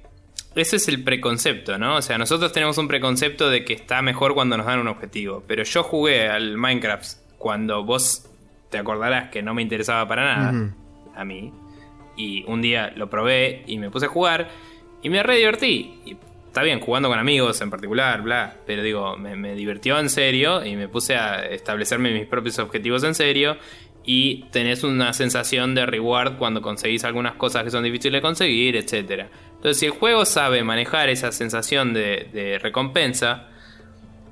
ese 0.56 0.78
es 0.78 0.88
el 0.88 1.04
preconcepto, 1.04 1.78
¿no? 1.78 1.98
O 1.98 2.02
sea, 2.02 2.18
nosotros 2.18 2.52
tenemos 2.52 2.78
un 2.78 2.88
preconcepto 2.88 3.50
de 3.50 3.64
que 3.64 3.74
está 3.74 4.02
mejor 4.02 4.34
cuando 4.34 4.58
nos 4.58 4.66
dan 4.66 4.80
un 4.80 4.88
objetivo. 4.88 5.44
Pero 5.48 5.64
yo 5.64 5.84
jugué 5.84 6.28
al 6.28 6.58
Minecraft 6.58 7.18
cuando 7.38 7.84
vos 7.84 8.26
te 8.70 8.78
acordarás 8.78 9.30
que 9.30 9.42
no 9.42 9.54
me 9.54 9.62
interesaba 9.62 10.08
para 10.08 10.24
nada. 10.24 10.74
A 11.16 11.26
mí. 11.26 11.54
Y 12.18 12.44
un 12.48 12.62
día 12.62 12.92
lo 12.96 13.10
probé 13.10 13.64
y 13.68 13.78
me 13.78 13.90
puse 13.90 14.08
a 14.08 14.10
jugar. 14.10 14.50
Y 15.02 15.10
me 15.10 15.22
re 15.24 15.38
divertí. 15.38 16.02
Y 16.06 16.18
está 16.48 16.64
bien, 16.64 16.80
jugando 16.80 17.10
con 17.10 17.20
amigos 17.20 17.62
en 17.62 17.70
particular, 17.70 18.22
bla. 18.22 18.56
Pero 18.66 18.82
digo, 18.82 19.18
me, 19.18 19.36
me 19.36 19.54
divirtió 19.56 20.00
en 20.00 20.10
serio. 20.10 20.66
Y 20.66 20.76
me 20.76 20.88
puse 20.88 21.16
a 21.16 21.46
establecerme 21.46 22.12
mis 22.12 22.26
propios 22.26 22.58
objetivos 22.60 23.04
en 23.04 23.14
serio 23.14 23.58
y 24.12 24.46
tenés 24.52 24.84
una 24.84 25.14
sensación 25.14 25.76
de 25.76 25.86
reward 25.86 26.38
cuando 26.38 26.64
conseguís 26.64 27.04
algunas 27.04 27.36
cosas 27.36 27.64
que 27.64 27.70
son 27.70 27.84
difíciles 27.84 28.18
de 28.18 28.22
conseguir, 28.22 28.76
etc. 28.76 29.28
Entonces, 29.60 29.78
si 29.78 29.88
el 29.88 29.92
juego 29.92 30.24
sabe 30.24 30.64
manejar 30.64 31.10
esa 31.10 31.34
sensación 31.34 31.94
de, 31.94 32.60
recompensa, 32.62 33.50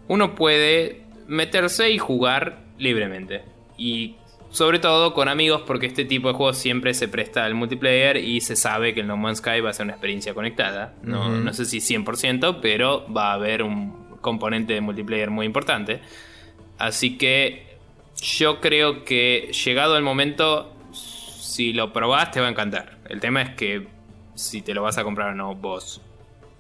uno 0.08 0.36
puede 0.36 1.02
meterse 1.28 1.92
y 1.92 1.98
jugar 1.98 2.60
libremente. 2.78 3.44
Y 3.78 4.16
sobre 4.52 4.80
todo 4.80 5.14
con 5.14 5.28
amigos, 5.28 5.64
porque 5.68 5.88
este 5.88 6.06
tipo 6.06 6.30
de 6.30 6.34
juegos 6.34 6.58
siempre 6.58 6.94
se 6.94 7.10
presta 7.10 7.44
al 7.44 7.56
multiplayer 7.56 8.16
y 8.16 8.40
se 8.40 8.56
sabe 8.56 8.94
que 8.94 9.02
el 9.02 9.08
No 9.08 9.18
Man's 9.18 9.40
Sky 9.40 9.60
va 9.60 9.72
a 9.72 9.74
ser 9.74 9.84
una 9.84 9.94
experiencia 9.96 10.34
conectada. 10.34 10.94
No, 11.04 11.30
no 11.30 11.54
sé 11.54 11.66
si 11.66 11.80
100%, 11.80 12.60
pero 12.62 13.06
va 13.12 13.32
a 13.32 13.34
haber 13.34 13.64
un 13.64 14.16
componente 14.22 14.72
de 14.72 14.80
multiplayer 14.80 15.30
muy 15.30 15.46
importante. 15.46 16.00
Así 16.78 17.18
que 17.18 17.68
yo 18.16 18.62
creo 18.62 19.04
que 19.04 19.52
llegado 19.66 19.98
el 19.98 20.04
momento, 20.04 20.74
si 20.94 21.74
lo 21.74 21.92
probás 21.92 22.32
te 22.32 22.40
va 22.40 22.48
a 22.48 22.52
encantar. 22.52 22.98
El 23.10 23.20
tema 23.20 23.42
es 23.42 23.50
que 23.56 23.97
si 24.38 24.62
te 24.62 24.74
lo 24.74 24.84
vas 24.84 24.98
a 24.98 25.04
comprar 25.04 25.32
o 25.32 25.36
no 25.36 25.56
vos. 25.56 26.02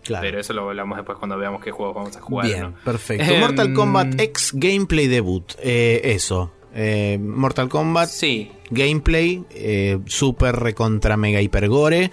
Claro. 0.03 0.21
Pero 0.21 0.39
eso 0.39 0.53
lo 0.53 0.69
hablamos 0.69 0.97
después 0.97 1.17
cuando 1.17 1.37
veamos 1.37 1.61
qué 1.63 1.71
juegos 1.71 1.95
vamos 1.95 2.17
a 2.17 2.21
jugar. 2.21 2.47
Bien, 2.47 2.73
perfecto. 2.83 3.35
Mortal 3.39 3.73
Kombat 3.73 4.19
X 4.19 4.51
Gameplay 4.53 5.07
Debut. 5.07 5.53
Eh, 5.59 6.01
eso. 6.03 6.53
Eh, 6.73 7.17
Mortal 7.21 7.67
Kombat. 7.67 8.09
Sí. 8.09 8.51
Gameplay. 8.69 9.43
Eh, 9.51 9.99
super 10.05 10.55
recontra 10.55 11.17
mega 11.17 11.41
hiper 11.41 11.67
gore. 11.67 12.09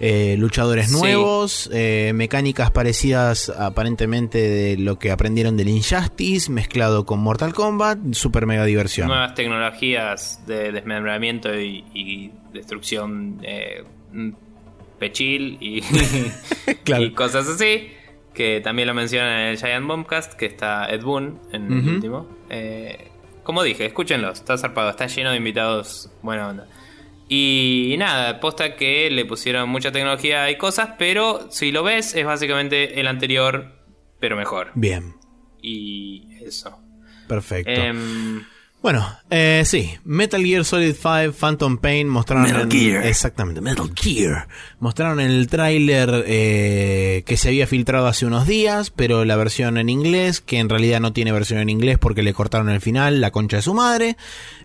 Luchadores 0.00 0.92
nuevos, 0.92 1.68
mecánicas 2.14 2.70
parecidas 2.70 3.50
aparentemente 3.50 4.38
de 4.38 4.76
lo 4.76 4.96
que 4.96 5.10
aprendieron 5.10 5.56
del 5.56 5.68
Injustice, 5.68 6.52
mezclado 6.52 7.04
con 7.04 7.18
Mortal 7.18 7.52
Kombat, 7.52 7.98
super 8.12 8.46
mega 8.46 8.64
diversión. 8.64 9.08
Nuevas 9.08 9.34
tecnologías 9.34 10.46
de 10.46 10.70
desmembramiento 10.70 11.52
y, 11.52 12.30
destrucción 12.52 13.40
pechil 14.98 15.58
y, 15.60 15.82
y 16.98 17.10
cosas 17.12 17.48
así 17.48 17.92
que 18.34 18.60
también 18.60 18.86
lo 18.86 18.94
mencionan 18.94 19.40
en 19.40 19.46
el 19.48 19.58
Giant 19.58 19.86
Bombcast, 19.86 20.34
que 20.34 20.46
está 20.46 20.88
Ed 20.88 21.02
Boon 21.02 21.40
en 21.50 21.72
el 21.72 21.88
último. 21.88 22.28
como 23.42 23.64
dije, 23.64 23.86
escúchenlo, 23.86 24.30
está 24.30 24.56
zarpado, 24.56 24.90
está 24.90 25.08
lleno 25.08 25.30
de 25.32 25.38
invitados 25.38 26.08
buena 26.22 26.48
onda. 26.48 26.68
Y 27.28 27.94
nada, 27.98 28.40
posta 28.40 28.74
que 28.76 29.10
le 29.10 29.26
pusieron 29.26 29.68
mucha 29.68 29.92
tecnología 29.92 30.50
y 30.50 30.56
cosas, 30.56 30.90
pero 30.98 31.50
si 31.50 31.70
lo 31.70 31.82
ves 31.82 32.14
es 32.14 32.24
básicamente 32.24 33.00
el 33.00 33.06
anterior, 33.06 33.72
pero 34.18 34.34
mejor. 34.36 34.70
Bien, 34.74 35.14
Y 35.60 36.28
eso. 36.42 36.78
perfecto. 37.26 37.70
Em, 37.70 38.44
Bueno, 38.80 39.04
eh, 39.28 39.62
sí, 39.66 39.90
Metal 40.04 40.40
Gear 40.44 40.64
Solid 40.64 40.94
5 40.94 41.32
Phantom 41.38 41.78
Pain 41.78 42.08
mostraron 42.08 42.44
Metal 42.44 42.62
en- 42.62 42.70
Gear. 42.70 43.06
exactamente 43.06 43.60
Metal 43.60 43.90
Gear 43.94 44.46
mostraron 44.78 45.18
en 45.18 45.32
el 45.32 45.48
tráiler 45.48 46.24
eh, 46.28 47.24
que 47.26 47.36
se 47.36 47.48
había 47.48 47.66
filtrado 47.66 48.06
hace 48.06 48.24
unos 48.24 48.46
días, 48.46 48.90
pero 48.90 49.24
la 49.24 49.34
versión 49.34 49.78
en 49.78 49.88
inglés 49.88 50.40
que 50.40 50.58
en 50.60 50.68
realidad 50.68 51.00
no 51.00 51.12
tiene 51.12 51.32
versión 51.32 51.58
en 51.58 51.70
inglés 51.70 51.98
porque 51.98 52.22
le 52.22 52.32
cortaron 52.32 52.68
el 52.68 52.80
final, 52.80 53.20
la 53.20 53.32
concha 53.32 53.56
de 53.56 53.62
su 53.62 53.74
madre. 53.74 54.16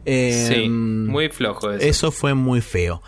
Eh, 0.05 0.47
sí, 0.47 0.69
muy 0.69 1.29
flojo 1.29 1.71
eso. 1.71 1.83
eso 1.83 2.11
fue 2.11 2.35
muy 2.35 2.61
feo. 2.61 3.01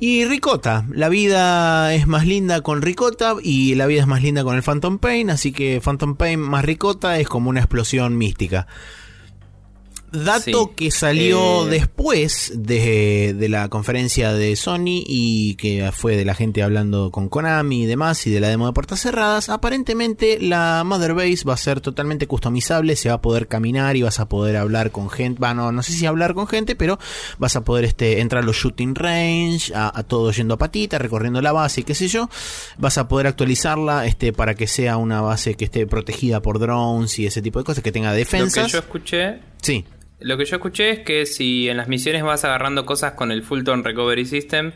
Y 0.00 0.24
Ricota, 0.26 0.86
la 0.92 1.08
vida 1.08 1.94
es 1.94 2.06
más 2.08 2.26
linda 2.26 2.60
con 2.62 2.82
Ricota 2.82 3.34
y 3.42 3.74
la 3.76 3.86
vida 3.86 4.00
es 4.00 4.06
más 4.08 4.22
linda 4.22 4.42
con 4.44 4.56
el 4.56 4.62
Phantom 4.62 4.98
Pain, 4.98 5.30
así 5.30 5.52
que 5.52 5.80
Phantom 5.80 6.16
Pain 6.16 6.40
más 6.40 6.64
Ricota 6.64 7.18
es 7.20 7.28
como 7.28 7.48
una 7.50 7.60
explosión 7.60 8.16
mística. 8.18 8.66
Dato 10.12 10.42
Sí. 10.68 10.74
que 10.76 10.90
salió 10.90 11.66
Eh, 11.66 11.70
después 11.70 12.52
de, 12.54 13.34
de 13.36 13.48
la 13.48 13.68
conferencia 13.68 14.32
de 14.32 14.56
Sony 14.56 15.02
y 15.06 15.54
que 15.56 15.90
fue 15.92 16.16
de 16.16 16.24
la 16.24 16.34
gente 16.34 16.62
hablando 16.62 17.10
con 17.10 17.28
Konami 17.28 17.82
y 17.82 17.86
demás 17.86 18.26
y 18.26 18.30
de 18.30 18.40
la 18.40 18.48
demo 18.48 18.66
de 18.66 18.72
puertas 18.72 19.00
cerradas, 19.00 19.48
aparentemente 19.48 20.38
la 20.40 20.82
Mother 20.84 21.14
Base 21.14 21.44
va 21.46 21.54
a 21.54 21.58
ser 21.58 21.80
totalmente 21.80 22.26
customizable, 22.26 22.96
se 22.96 23.08
va 23.08 23.16
a 23.16 23.20
poder 23.22 23.48
caminar 23.48 23.96
y 23.96 24.02
vas 24.02 24.20
a 24.20 24.28
poder 24.28 24.56
hablar 24.56 24.90
con 24.90 25.10
gente, 25.10 25.38
bueno, 25.40 25.72
no 25.72 25.82
sé 25.82 25.92
si 25.92 26.06
hablar 26.06 26.34
con 26.34 26.46
gente, 26.46 26.74
pero 26.76 26.98
vas 27.38 27.56
a 27.56 27.64
poder 27.64 27.84
este, 27.84 28.20
entrar 28.20 28.42
a 28.42 28.46
los 28.46 28.56
shooting 28.56 28.94
range, 28.94 29.72
a, 29.74 29.92
a 29.96 30.02
todo 30.04 30.30
yendo 30.32 30.54
a 30.54 30.58
patita, 30.58 30.98
recorriendo 30.98 31.40
la 31.42 31.52
base 31.52 31.82
y 31.82 31.84
qué 31.84 31.94
sé 31.94 32.08
yo, 32.08 32.28
vas 32.78 32.98
a 32.98 33.08
poder 33.08 33.26
actualizarla 33.26 34.06
este, 34.06 34.32
para 34.32 34.54
que 34.54 34.66
sea 34.66 34.96
una 34.96 35.20
base 35.20 35.54
que 35.54 35.64
esté 35.64 35.86
protegida 35.86 36.40
por 36.42 36.58
drones 36.58 37.18
y 37.18 37.26
ese 37.26 37.42
tipo 37.42 37.58
de 37.58 37.64
cosas, 37.64 37.82
que 37.84 37.92
tenga 37.92 38.08
Lo 38.10 38.14
que 38.14 38.18
defensas. 38.18 38.72
yo 38.72 38.78
escuché 38.78 39.40
Sí. 39.60 39.84
Lo 40.20 40.36
que 40.36 40.44
yo 40.44 40.56
escuché 40.56 40.90
es 40.90 40.98
que 41.00 41.26
si 41.26 41.68
en 41.68 41.76
las 41.76 41.88
misiones 41.88 42.24
vas 42.24 42.44
agarrando 42.44 42.84
cosas 42.84 43.12
con 43.12 43.30
el 43.30 43.42
Fulton 43.42 43.84
Recovery 43.84 44.24
System, 44.24 44.72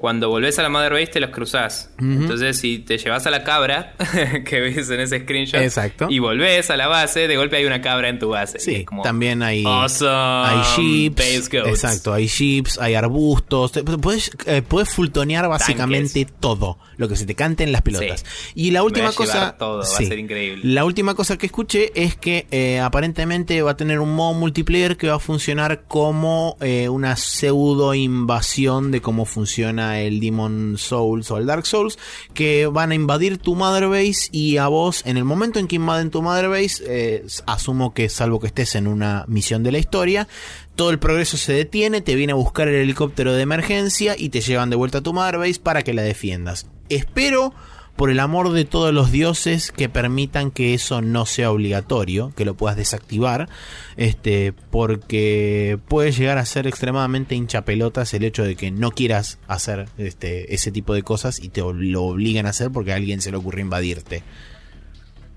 cuando 0.00 0.30
volvés 0.30 0.58
a 0.58 0.62
la 0.62 0.70
Mother 0.70 0.94
Base 0.94 1.08
te 1.08 1.20
los 1.20 1.28
cruzás. 1.28 1.90
Entonces, 1.98 2.58
si 2.58 2.78
te 2.78 2.96
llevas 2.96 3.26
a 3.26 3.30
la 3.30 3.44
cabra, 3.44 3.94
que 4.46 4.60
ves 4.60 4.88
en 4.88 5.00
ese 5.00 5.20
screenshot, 5.20 5.60
Exacto. 5.60 6.06
y 6.08 6.18
volvés 6.20 6.70
a 6.70 6.78
la 6.78 6.88
base, 6.88 7.28
de 7.28 7.36
golpe 7.36 7.58
hay 7.58 7.66
una 7.66 7.82
cabra 7.82 8.08
en 8.08 8.18
tu 8.18 8.30
base. 8.30 8.60
Sí, 8.60 8.86
como, 8.86 9.02
también 9.02 9.42
hay, 9.42 9.62
Awesome. 9.66 10.10
hay 10.10 11.08
goats. 11.10 11.68
Exacto, 11.68 12.14
hay 12.14 12.28
jeeps, 12.28 12.78
hay 12.78 12.94
arbustos. 12.94 13.72
Puedes, 14.00 14.30
eh, 14.46 14.62
puedes 14.66 14.88
fultonear 14.88 15.46
básicamente 15.50 16.26
todo 16.40 16.78
lo 16.96 17.06
que 17.06 17.16
se 17.16 17.26
te 17.26 17.34
cante 17.34 17.64
en 17.64 17.72
las 17.72 17.82
pelotas. 17.82 18.24
Y 18.54 18.70
la 18.70 18.82
última 18.82 19.12
cosa. 19.12 19.56
todo, 19.58 19.78
va 19.78 19.84
a 19.84 19.86
ser 19.86 20.18
increíble. 20.18 20.62
La 20.64 20.86
última 20.86 21.14
cosa 21.14 21.36
que 21.36 21.46
escuché 21.46 21.92
es 21.94 22.16
que 22.16 22.46
eh, 22.50 22.80
aparentemente 22.80 23.60
va 23.60 23.72
a 23.72 23.76
tener 23.76 24.00
un 24.00 24.14
modo 24.14 24.32
multiplayer 24.32 24.96
que 24.96 25.08
va 25.08 25.16
a 25.16 25.18
funcionar 25.18 25.82
como 25.88 26.56
eh, 26.60 26.88
una 26.88 27.16
pseudo 27.16 27.92
invasión 27.92 28.90
de 28.90 29.02
cómo 29.02 29.26
funciona 29.26 29.89
el 29.98 30.20
Demon 30.20 30.76
Souls 30.78 31.30
o 31.30 31.38
el 31.38 31.46
Dark 31.46 31.66
Souls, 31.66 31.98
que 32.34 32.66
van 32.66 32.92
a 32.92 32.94
invadir 32.94 33.38
tu 33.38 33.56
Mother 33.56 33.88
Base 33.88 34.28
y 34.30 34.58
a 34.58 34.68
vos, 34.68 35.02
en 35.06 35.16
el 35.16 35.24
momento 35.24 35.58
en 35.58 35.66
que 35.66 35.76
invaden 35.76 36.10
tu 36.10 36.22
Mother 36.22 36.48
Base, 36.48 36.84
eh, 36.86 37.26
asumo 37.46 37.92
que 37.94 38.08
salvo 38.08 38.38
que 38.38 38.46
estés 38.46 38.74
en 38.74 38.86
una 38.86 39.24
misión 39.26 39.62
de 39.62 39.72
la 39.72 39.78
historia, 39.78 40.28
todo 40.76 40.90
el 40.90 40.98
progreso 40.98 41.36
se 41.36 41.52
detiene, 41.52 42.00
te 42.00 42.14
viene 42.14 42.32
a 42.32 42.36
buscar 42.36 42.68
el 42.68 42.76
helicóptero 42.76 43.32
de 43.32 43.42
emergencia 43.42 44.14
y 44.16 44.28
te 44.28 44.40
llevan 44.40 44.70
de 44.70 44.76
vuelta 44.76 44.98
a 44.98 45.02
tu 45.02 45.12
Mother 45.12 45.38
Base 45.38 45.60
para 45.60 45.82
que 45.82 45.94
la 45.94 46.02
defiendas. 46.02 46.66
Espero 46.88 47.52
por 48.00 48.08
el 48.08 48.20
amor 48.20 48.52
de 48.52 48.64
todos 48.64 48.94
los 48.94 49.12
dioses 49.12 49.72
que 49.72 49.90
permitan 49.90 50.50
que 50.50 50.72
eso 50.72 51.02
no 51.02 51.26
sea 51.26 51.50
obligatorio, 51.50 52.32
que 52.34 52.46
lo 52.46 52.54
puedas 52.54 52.78
desactivar, 52.78 53.50
este, 53.98 54.54
porque 54.70 55.78
puede 55.86 56.10
llegar 56.10 56.38
a 56.38 56.46
ser 56.46 56.66
extremadamente 56.66 57.34
hinchapelotas 57.34 58.14
el 58.14 58.24
hecho 58.24 58.42
de 58.42 58.56
que 58.56 58.70
no 58.70 58.92
quieras 58.92 59.38
hacer 59.48 59.90
este, 59.98 60.54
ese 60.54 60.72
tipo 60.72 60.94
de 60.94 61.02
cosas 61.02 61.44
y 61.44 61.50
te 61.50 61.60
lo 61.60 62.04
obligan 62.04 62.46
a 62.46 62.50
hacer 62.50 62.70
porque 62.70 62.94
a 62.94 62.96
alguien 62.96 63.20
se 63.20 63.32
le 63.32 63.36
ocurre 63.36 63.60
invadirte. 63.60 64.22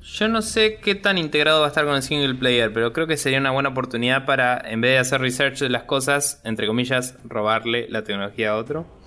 Yo 0.01 0.29
no 0.29 0.41
sé 0.41 0.79
qué 0.81 0.95
tan 0.95 1.17
integrado 1.17 1.59
va 1.59 1.65
a 1.65 1.67
estar 1.67 1.83
con 1.83 1.95
el 1.95 2.01
single 2.01 2.35
player, 2.35 2.71
pero 2.71 2.93
creo 2.93 3.07
que 3.07 3.17
sería 3.17 3.39
una 3.39 3.51
buena 3.51 3.67
oportunidad 3.67 4.25
para, 4.25 4.57
en 4.57 4.79
vez 4.79 4.91
de 4.91 4.99
hacer 4.99 5.19
research 5.19 5.59
de 5.59 5.67
las 5.67 5.83
cosas, 5.83 6.39
entre 6.45 6.67
comillas, 6.67 7.17
robarle 7.25 7.87
la 7.89 8.05
tecnología 8.05 8.51
a 8.51 8.55
otro. 8.55 9.02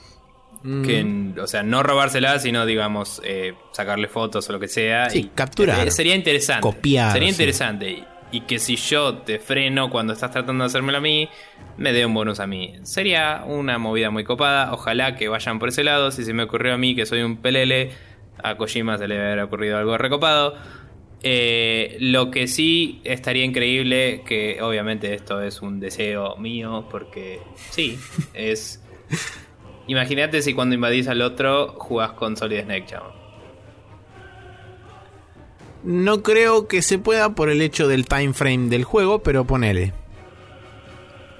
Que, 0.85 1.33
o 1.41 1.47
sea, 1.47 1.63
no 1.63 1.83
robársela, 1.85 2.39
sino, 2.41 2.67
digamos, 2.67 3.23
eh, 3.25 3.55
sacarle 3.73 4.09
fotos 4.09 4.49
o 4.49 4.53
lo 4.53 4.59
que 4.59 4.67
sea. 4.69 5.09
Sí, 5.11 5.19
y- 5.21 5.25
capturar. 5.35 5.87
eh, 5.87 5.91
sería 5.93 6.15
interesante. 6.17 6.63
Copiar, 6.63 7.13
Sería 7.13 7.29
sí. 7.29 7.35
interesante. 7.35 7.91
Y, 7.91 8.05
y 8.33 8.41
que 8.41 8.59
si 8.59 8.75
yo 8.75 9.19
te 9.19 9.39
freno 9.39 9.89
cuando 9.91 10.13
estás 10.13 10.33
tratando 10.33 10.65
de 10.65 10.67
hacérmelo 10.69 10.99
a 10.99 11.01
mí, 11.01 11.29
me 11.77 11.93
dé 11.93 12.05
un 12.05 12.13
bonus 12.15 12.41
a 12.41 12.47
mí. 12.49 12.75
Sería 12.83 13.45
una 13.47 13.79
movida 13.79 14.11
muy 14.11 14.25
copada. 14.25 14.73
Ojalá 14.73 15.15
que 15.15 15.29
vayan 15.29 15.59
por 15.61 15.69
ese 15.69 15.85
lado. 15.85 16.11
Si 16.11 16.25
se 16.25 16.33
me 16.33 16.43
ocurrió 16.43 16.75
a 16.75 16.79
mí, 16.79 16.97
que 16.97 17.07
soy 17.07 17.23
un 17.23 17.37
pelele, 17.37 17.93
a 18.43 18.57
Kojima 18.57 18.99
se 18.99 19.07
le 19.07 19.19
haber 19.21 19.39
ocurrido 19.41 19.79
algo 19.79 19.97
recopado. 19.97 20.55
Eh, 21.23 21.97
lo 22.01 22.31
que 22.31 22.47
sí 22.49 23.01
estaría 23.05 23.45
increíble, 23.45 24.23
que 24.27 24.61
obviamente 24.61 25.15
esto 25.15 25.41
es 25.43 25.63
un 25.63 25.81
deseo 25.81 26.37
mío, 26.37 26.87
porque 26.91 27.41
sí, 27.71 27.99
es... 28.35 28.83
Imagínate 29.87 30.43
si 30.43 30.55
cuando 30.55 30.75
invadís 30.75 31.09
al 31.09 31.23
otro 31.23 31.75
jugás 31.79 32.13
con 32.13 32.37
Solid 32.37 32.63
Snake, 32.63 32.87
chavo. 32.87 33.13
No 35.85 36.23
creo 36.23 36.67
que 36.67 36.83
se 36.83 36.99
pueda 36.99 37.35
por 37.35 37.49
el 37.49 37.63
hecho 37.63 37.87
del 37.87 38.07
time 38.07 38.33
frame 38.33 38.69
del 38.69 38.83
juego, 38.83 39.21
pero 39.21 39.45
ponele. 39.45 39.93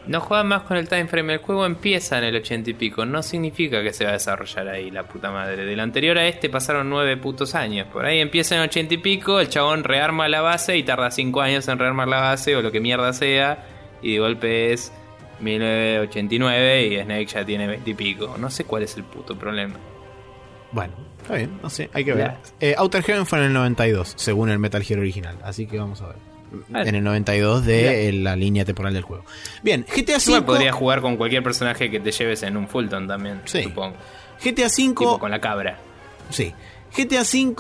No 0.07 0.21
juega 0.21 0.45
más 0.45 0.63
con 0.63 0.77
el 0.77 0.89
time 0.89 1.09
frame, 1.09 1.33
el 1.33 1.39
juego 1.41 1.67
empieza 1.67 2.19
en 2.19 2.25
el 2.25 2.37
80 2.37 2.71
y 2.71 2.75
pico, 2.75 3.05
no 3.05 3.25
significa 3.25 3.83
que 3.83 3.93
se 3.93 4.05
va 4.05 4.11
a 4.11 4.13
desarrollar 4.13 4.69
ahí 4.69 4.93
la 4.93 5.03
puta 5.03 5.33
madre. 5.33 5.65
Del 5.65 5.81
anterior 5.81 6.17
a 6.17 6.29
este 6.29 6.49
pasaron 6.49 6.89
nueve 6.89 7.17
putos 7.17 7.57
años. 7.57 7.89
Por 7.93 8.05
ahí 8.07 8.21
empieza 8.21 8.55
en 8.55 8.61
80 8.61 8.95
y 8.95 8.99
pico, 8.99 9.41
el 9.41 9.49
chabón 9.49 9.83
rearma 9.83 10.29
la 10.29 10.43
base 10.43 10.77
y 10.77 10.85
tarda 10.85 11.11
5 11.11 11.41
años 11.41 11.67
en 11.67 11.81
rearmar 11.81 12.07
la 12.07 12.21
base 12.21 12.55
o 12.55 12.63
lo 12.63 12.71
que 12.71 12.79
mierda 12.79 13.13
sea. 13.13 13.67
Y 14.01 14.13
de 14.13 14.21
golpe 14.21 14.73
es 14.73 14.93
1989 15.41 16.87
y 16.87 17.03
Snake 17.03 17.27
ya 17.27 17.45
tiene 17.45 17.67
20 17.67 17.91
y 17.91 17.95
pico. 17.95 18.37
No 18.39 18.51
sé 18.51 18.65
cuál 18.65 18.83
es 18.83 18.97
el 18.97 19.05
puto 19.05 19.37
problema. 19.37 19.75
Bueno, 20.73 20.93
está 21.23 21.35
bien, 21.37 21.59
no 21.63 21.71
sé, 21.71 21.89
hay 21.93 22.05
que 22.05 22.13
ver. 22.13 22.33
Eh, 22.61 22.75
Outer 22.77 23.03
Heaven 23.03 23.25
fue 23.27 23.39
en 23.39 23.45
el 23.47 23.53
92, 23.53 24.15
según 24.17 24.51
el 24.51 24.59
Metal 24.59 24.83
Gear 24.83 25.01
original, 25.01 25.37
así 25.45 25.67
que 25.67 25.79
vamos 25.79 26.03
a 26.03 26.09
ver. 26.09 26.17
Ah, 26.73 26.83
En 26.83 26.95
el 26.95 27.03
92 27.05 27.65
de 27.65 28.13
la 28.13 28.37
línea 28.37 28.65
temporal 28.65 28.93
del 28.95 29.03
juego. 29.03 29.25
Bien, 29.63 29.85
GTA 29.85 30.17
V. 30.19 30.43
podría 30.43 30.73
jugar 30.73 31.01
con 31.01 31.17
cualquier 31.17 31.43
personaje 31.43 31.91
que 31.91 31.99
te 32.01 32.11
lleves 32.13 32.43
en 32.43 32.57
un 32.57 32.69
Fulton 32.69 33.07
también, 33.09 33.41
Sí. 33.45 33.63
supongo. 33.65 33.97
GTA 34.43 34.69
Tipo 34.69 35.13
V. 35.15 35.19
con 35.21 35.31
la 35.31 35.41
cabra. 35.41 35.79
Sí. 36.31 36.53
GTA 36.97 37.23
V. 37.23 37.55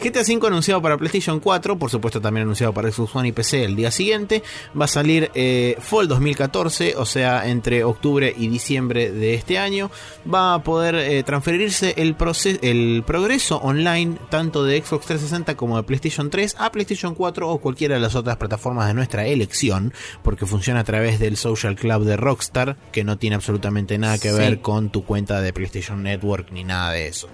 GTA 0.00 0.20
V 0.22 0.46
anunciado 0.46 0.82
para 0.82 0.98
PlayStation 0.98 1.40
4, 1.40 1.78
por 1.78 1.88
supuesto 1.90 2.20
también 2.20 2.42
anunciado 2.42 2.74
para 2.74 2.90
Xbox 2.90 3.14
One 3.16 3.28
y 3.28 3.32
PC 3.32 3.64
el 3.64 3.76
día 3.76 3.90
siguiente. 3.90 4.42
Va 4.78 4.84
a 4.84 4.88
salir 4.88 5.30
eh, 5.34 5.76
Fall 5.80 6.08
2014, 6.08 6.96
o 6.96 7.06
sea, 7.06 7.48
entre 7.48 7.84
octubre 7.84 8.34
y 8.36 8.48
diciembre 8.48 9.10
de 9.10 9.34
este 9.34 9.58
año. 9.58 9.90
Va 10.32 10.54
a 10.54 10.62
poder 10.62 10.96
eh, 10.96 11.22
transferirse 11.22 11.94
el, 11.96 12.14
el 12.62 13.02
progreso 13.06 13.56
online 13.58 14.16
tanto 14.30 14.64
de 14.64 14.82
Xbox 14.82 15.06
360 15.06 15.56
como 15.56 15.76
de 15.76 15.84
PlayStation 15.84 16.28
3 16.28 16.56
a 16.58 16.70
PlayStation 16.70 17.14
4 17.14 17.48
o 17.48 17.58
cualquiera 17.58 17.94
de 17.94 18.00
las 18.00 18.14
otras 18.14 18.36
plataformas 18.36 18.88
de 18.88 18.94
nuestra 18.94 19.26
elección, 19.26 19.94
porque 20.22 20.44
funciona 20.44 20.80
a 20.80 20.84
través 20.84 21.18
del 21.18 21.36
Social 21.36 21.76
Club 21.76 22.04
de 22.04 22.16
Rockstar, 22.16 22.76
que 22.92 23.04
no 23.04 23.16
tiene 23.16 23.36
absolutamente 23.36 23.96
nada 23.96 24.18
que 24.18 24.30
Sí. 24.30 24.36
ver 24.36 24.60
con 24.60 24.90
tu 24.90 25.04
cuenta 25.04 25.40
de 25.40 25.52
PlayStation 25.52 26.02
Network 26.02 26.50
ni 26.50 26.64
nada 26.64 26.90
de 26.92 27.06
eso. 27.08 27.28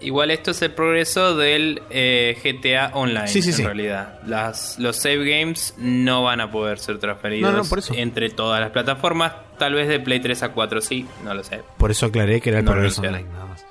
Igual 0.00 0.30
esto 0.30 0.52
es 0.52 0.62
el 0.62 0.70
progreso 0.72 1.36
del 1.36 1.82
eh, 1.90 2.36
GTA 2.42 2.92
Online, 2.94 3.26
Sí, 3.28 3.42
sí, 3.42 3.50
en 3.50 3.54
sí. 3.56 3.62
realidad. 3.64 4.20
Las, 4.26 4.78
los 4.78 4.96
save 4.96 5.24
games 5.28 5.74
no 5.76 6.22
van 6.22 6.40
a 6.40 6.50
poder 6.52 6.78
ser 6.78 6.98
transferidos 6.98 7.50
No, 7.50 7.58
no, 7.58 7.64
por 7.64 7.80
eso. 7.80 7.94
entre 7.96 8.30
todas 8.30 8.60
las 8.60 8.70
plataformas. 8.70 9.32
Tal 9.58 9.74
vez 9.74 9.88
de 9.88 9.98
Play 9.98 10.20
3 10.20 10.40
a 10.44 10.48
4 10.50 10.80
sí, 10.80 11.04
no 11.24 11.34
lo 11.34 11.42
sé. 11.42 11.62
Por 11.78 11.90
eso 11.90 12.06
aclaré 12.06 12.40
que 12.40 12.50
era 12.50 12.60
el 12.60 12.64
No 12.64 12.70
progreso 12.72 13.00
online, 13.02 13.24
nada 13.32 13.46
más. 13.46 13.64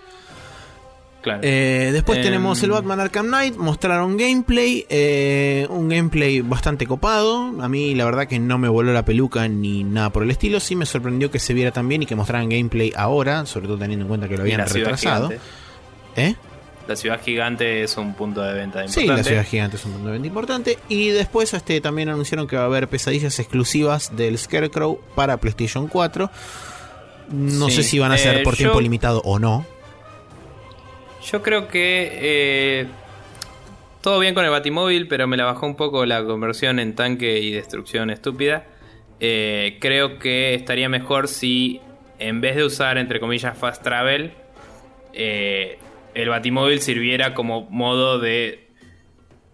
Claro. 1.21 1.39
Eh, 1.43 1.89
después 1.91 2.17
Em, 2.19 2.23
tenemos 2.25 2.61
el 2.63 2.71
Batman 2.71 2.99
Arkham 3.01 3.27
Knight, 3.27 3.55
mostraron 3.57 4.15
gameplay, 4.17 4.85
eh, 4.89 5.65
un 5.69 5.89
gameplay 5.89 6.41
bastante 6.41 6.85
copado. 6.85 7.53
A 7.61 7.67
mí 7.67 7.95
la 7.95 8.05
verdad 8.05 8.27
que 8.27 8.39
no 8.39 8.57
me 8.57 8.69
voló 8.69 8.93
la 8.93 9.03
peluca 9.03 9.47
ni 9.47 9.83
nada 9.83 10.09
por 10.11 10.23
el 10.23 10.31
estilo. 10.31 10.59
Sí 10.59 10.75
me 10.75 10.85
sorprendió 10.85 11.29
que 11.31 11.39
se 11.39 11.53
viera 11.53 11.71
tan 11.71 11.87
bien 11.89 12.03
y 12.03 12.05
que 12.05 12.15
mostraran 12.15 12.47
gameplay 12.49 12.93
ahora, 12.95 13.45
sobre 13.45 13.67
todo 13.67 13.77
teniendo 13.77 14.03
en 14.03 14.09
cuenta 14.09 14.27
que 14.29 14.35
lo 14.37 14.43
habían 14.43 14.59
retrasado. 14.67 15.29
gigante. 15.29 15.45
¿Eh? 16.17 16.35
La 16.87 16.95
ciudad 16.95 17.19
gigante 17.23 17.83
es 17.83 17.97
un 17.97 18.13
punto 18.13 18.41
de 18.41 18.53
venta 18.53 18.79
importante. 18.83 19.01
Sí, 19.01 19.05
la 19.07 19.23
ciudad 19.23 19.45
gigante 19.45 19.75
es 19.77 19.85
un 19.85 19.91
punto 19.93 20.07
de 20.07 20.13
venta 20.13 20.27
importante. 20.27 20.77
Y 20.89 21.09
después 21.09 21.53
este, 21.53 21.81
también 21.81 22.09
anunciaron 22.09 22.47
que 22.47 22.55
va 22.55 22.63
a 22.63 22.65
haber 22.65 22.87
pesadillas 22.87 23.39
exclusivas 23.39 24.15
del 24.15 24.37
Scarecrow 24.37 24.99
para 25.15 25.37
PlayStation 25.37 25.87
4. 25.87 26.29
No 27.29 27.69
Sí. 27.69 27.75
sé 27.77 27.83
si 27.83 27.99
van 27.99 28.13
a 28.13 28.17
ser 28.17 28.37
Eh, 28.37 28.43
por 28.43 28.53
yo- 28.53 28.57
tiempo 28.59 28.79
limitado 28.81 29.21
o 29.25 29.37
no. 29.37 29.65
Yo 31.29 31.41
creo 31.43 31.67
que 31.67 32.09
eh, 32.13 32.87
todo 34.01 34.19
bien 34.19 34.33
con 34.33 34.45
el 34.45 34.51
Batimóvil, 34.51 35.07
pero 35.09 35.27
me 35.27 35.35
la 35.35 35.43
bajó 35.43 35.65
un 35.65 35.75
poco 35.75 36.05
la 36.05 36.23
conversión 36.23 36.79
en 36.79 36.95
tanque 36.95 37.39
y 37.39 37.51
destrucción 37.51 38.09
estúpida. 38.09 38.65
Eh, 39.19 39.77
creo 39.81 40.19
que 40.19 40.53
estaría 40.53 40.87
mejor 40.87 41.27
si 41.27 41.81
en 42.19 42.39
vez 42.39 42.55
de 42.55 42.63
usar 42.63 42.97
entre 42.97 43.19
comillas 43.19 43.57
fast 43.57 43.83
travel, 43.83 44.31
eh, 45.13 45.79
el 46.17 46.29
Batimóvil 46.29 46.81
sirviera 46.81 47.33
como 47.33 47.69
modo 47.69 48.19
de 48.19 48.67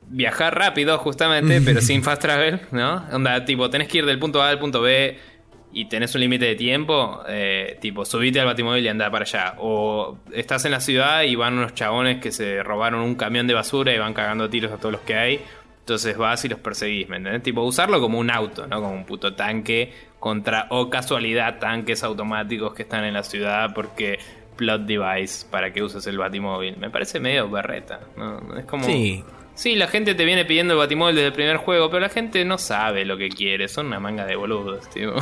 viajar 0.08 0.58
rápido 0.58 0.98
justamente, 0.98 1.62
pero 1.62 1.82
sin 1.82 2.04
fast 2.04 2.22
travel, 2.22 2.62
¿no? 2.72 3.06
Onda, 3.12 3.44
tipo, 3.46 3.70
tenés 3.70 3.88
que 3.88 4.00
ir 4.00 4.06
del 4.06 4.20
punto 4.20 4.42
A 4.42 4.50
al 4.50 4.60
punto 4.60 4.82
B 4.82 5.18
y 5.74 5.86
tenés 5.86 6.14
un 6.16 6.22
límite 6.22 6.46
de 6.46 6.56
tiempo, 6.56 7.22
eh, 7.28 7.78
tipo, 7.82 8.06
subite 8.06 8.40
al 8.40 8.46
batimóvil 8.46 8.86
y 8.86 8.88
anda 8.88 9.10
para 9.12 9.24
allá. 9.24 9.56
O 9.58 10.20
estás 10.32 10.64
en 10.66 10.72
la 10.72 10.80
ciudad 10.80 11.24
y 11.24 11.36
van 11.36 11.58
unos 11.58 11.74
chabones 11.74 12.22
que 12.22 12.32
se 12.32 12.64
robaron 12.64 13.02
un 13.02 13.16
camión 13.16 13.48
de 13.48 13.56
basura 13.56 13.94
y 13.94 13.98
van 13.98 14.14
cagando 14.14 14.50
tiros 14.50 14.72
a 14.72 14.78
todos 14.78 14.94
los 14.94 15.02
que 15.02 15.16
hay. 15.16 15.42
Entonces 15.80 16.16
vas 16.16 16.46
y 16.46 16.48
los 16.48 16.60
perseguís, 16.60 17.10
¿me 17.10 17.18
entendés? 17.18 17.44
Tipo, 17.44 17.62
usarlo 17.64 18.00
como 18.00 18.18
un 18.18 18.32
auto, 18.32 18.68
¿no? 18.68 18.82
Como 18.82 18.94
un 18.94 19.06
puto 19.06 19.34
tanque 19.34 19.92
contra, 20.20 20.68
o 20.70 20.90
casualidad, 20.90 21.60
tanques 21.60 22.04
automáticos 22.04 22.74
que 22.74 22.84
están 22.84 23.04
en 23.04 23.16
la 23.16 23.24
ciudad 23.24 23.74
porque 23.74 24.20
plot 24.56 24.82
device 24.84 25.46
para 25.50 25.72
que 25.74 25.84
uses 25.84 26.06
el 26.08 26.18
batimóvil. 26.18 26.78
Me 26.78 26.90
parece 26.90 27.20
medio 27.20 27.50
berreta, 27.50 28.00
¿no? 28.16 28.58
Es 28.58 28.66
como... 28.66 28.84
Sí. 28.84 29.24
Sí, 29.56 29.76
la 29.76 29.88
gente 29.88 30.16
te 30.16 30.26
viene 30.26 30.46
pidiendo 30.46 30.74
el 30.74 30.80
batimóvil 30.80 31.16
desde 31.16 31.28
el 31.28 31.34
primer 31.34 31.58
juego, 31.58 31.90
pero 31.90 32.00
la 32.00 32.10
gente 32.10 32.44
no 32.44 32.58
sabe 32.58 33.06
lo 33.06 33.18
que 33.18 33.30
quiere. 33.30 33.68
Son 33.68 33.86
una 33.86 34.00
manga 34.00 34.26
de 34.26 34.36
boludos, 34.36 34.90
tío. 34.90 35.14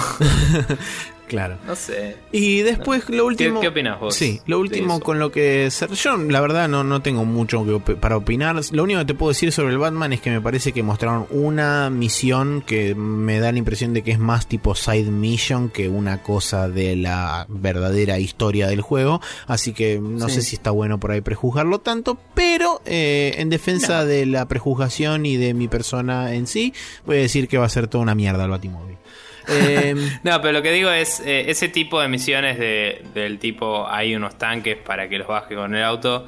Claro. 1.32 1.58
no 1.66 1.78
sé. 1.78 2.18
Y 2.34 2.60
después 2.60 3.10
lo 3.10 3.26
último. 3.26 3.62
qué 3.62 3.70
opinas 3.70 3.98
vos 4.02 4.14
Sí, 4.14 4.42
lo 4.48 4.60
último 4.60 5.00
con 5.00 5.18
lo 5.18 5.32
que. 5.32 5.72
ser- 5.72 5.90
Yo, 5.92 6.18
la 6.18 6.42
verdad, 6.42 6.68
no, 6.68 6.84
no 6.84 7.02
tengo 7.02 7.24
mucho 7.24 7.66
que 7.66 7.96
para 7.96 8.18
opinar. 8.18 8.60
Lo 8.74 8.84
único 8.84 9.00
que 9.00 9.06
te 9.06 9.14
puedo 9.14 9.30
decir 9.30 9.54
sobre 9.54 9.72
el 9.72 9.78
Batman 9.78 10.12
es 10.12 10.20
que 10.20 10.30
me 10.30 10.42
parece 10.42 10.74
que 10.74 10.84
mostraron 10.84 11.28
una 11.30 11.90
misión 11.90 12.62
que 12.68 12.96
me 12.96 13.40
da 13.40 13.54
la 13.54 13.60
impresión 13.60 13.94
de 13.94 14.02
que 14.02 14.12
es 14.12 14.20
más 14.20 14.48
tipo 14.48 14.76
side 14.76 15.10
mission 15.10 15.70
que 15.70 15.88
una 15.88 16.22
cosa 16.22 16.68
de 16.68 16.98
la 16.98 17.46
verdadera 17.48 18.20
historia 18.20 18.68
del 18.68 18.82
juego. 18.82 19.22
Así 19.48 19.72
que 19.72 20.00
no 20.02 20.28
Sí. 20.28 20.36
sé 20.36 20.42
si 20.42 20.56
está 20.58 20.72
bueno 20.72 21.00
por 21.00 21.12
ahí 21.12 21.22
prejuzgarlo 21.22 21.80
tanto. 21.80 22.18
Pero 22.36 22.82
eh, 22.86 23.36
en 23.38 23.50
defensa 23.50 24.04
de 24.04 24.26
la 24.26 24.50
prejuzgación 24.50 25.26
y 25.26 25.38
de 25.38 25.54
mi 25.54 25.70
persona 25.70 26.34
en 26.34 26.46
sí, 26.46 26.74
voy 27.06 27.16
a 27.18 27.22
decir 27.22 27.48
que 27.48 27.58
va 27.58 27.66
a 27.68 27.70
ser 27.70 27.88
toda 27.88 28.02
una 28.02 28.16
mierda 28.16 28.44
el 28.44 28.50
Batimóvil. 28.52 28.98
Eh, 29.48 29.96
No, 30.24 30.42
pero 30.42 30.54
lo 30.54 30.62
que 30.62 30.72
digo 30.72 30.90
es, 30.92 31.20
eh, 31.22 31.50
ese 31.50 31.70
tipo 31.70 32.02
de 32.02 32.08
misiones 32.08 32.58
de, 32.58 33.04
del 33.14 33.40
tipo 33.40 33.88
hay 33.90 34.16
unos 34.16 34.38
tanques 34.38 34.78
para 34.78 35.10
que 35.10 35.18
los 35.18 35.28
baje 35.28 35.56
con 35.56 35.76
el 35.76 35.84
auto, 35.84 36.28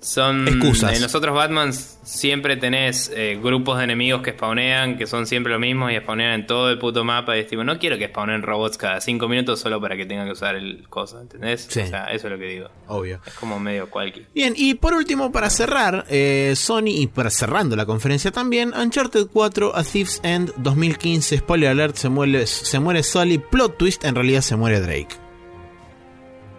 son... 0.00 0.46
Excusas. 0.46 0.94
En 0.94 1.02
los 1.02 1.14
otros 1.14 1.34
Batmans 1.34 1.98
siempre 2.04 2.56
tenés 2.56 3.10
eh, 3.14 3.38
grupos 3.42 3.78
de 3.78 3.84
enemigos 3.84 4.22
que 4.22 4.30
spawnean, 4.32 4.96
que 4.96 5.06
son 5.06 5.26
siempre 5.26 5.52
lo 5.52 5.58
mismo 5.58 5.90
y 5.90 5.98
spawnean 5.98 6.32
en 6.40 6.46
todo 6.46 6.70
el 6.70 6.78
puto 6.78 7.04
mapa 7.04 7.36
y 7.36 7.40
es 7.40 7.48
tipo, 7.48 7.64
no 7.64 7.78
quiero 7.78 7.98
que 7.98 8.08
spawnen 8.08 8.42
robots 8.42 8.78
cada 8.78 9.00
5 9.00 9.28
minutos 9.28 9.60
solo 9.60 9.80
para 9.80 9.96
que 9.96 10.06
tengan 10.06 10.26
que 10.26 10.32
usar 10.32 10.54
el 10.54 10.88
coso, 10.88 11.20
¿entendés? 11.20 11.66
Sí. 11.68 11.80
O 11.80 11.86
sea, 11.86 12.04
eso 12.06 12.28
es 12.28 12.32
lo 12.32 12.38
que 12.38 12.46
digo. 12.46 12.70
obvio. 12.86 13.20
Es 13.26 13.34
como 13.34 13.58
medio 13.58 13.90
cualqui. 13.90 14.26
Bien, 14.34 14.54
y 14.56 14.74
por 14.74 14.94
último, 14.94 15.32
para 15.32 15.50
cerrar, 15.50 16.06
eh, 16.08 16.54
Sony, 16.56 16.88
y 16.88 17.06
para 17.08 17.30
cerrando 17.30 17.76
la 17.76 17.84
conferencia 17.86 18.30
también, 18.30 18.72
Uncharted 18.74 19.26
4 19.32 19.76
A 19.76 19.82
Thief's 19.82 20.20
End 20.22 20.52
2015, 20.56 21.38
spoiler 21.38 21.70
alert, 21.70 21.96
se 21.96 22.08
muere, 22.08 22.46
se 22.46 22.78
muere 22.78 23.02
Sully, 23.02 23.38
plot 23.38 23.76
twist, 23.76 24.04
en 24.04 24.14
realidad 24.14 24.40
se 24.40 24.56
muere 24.56 24.80
Drake. 24.80 25.16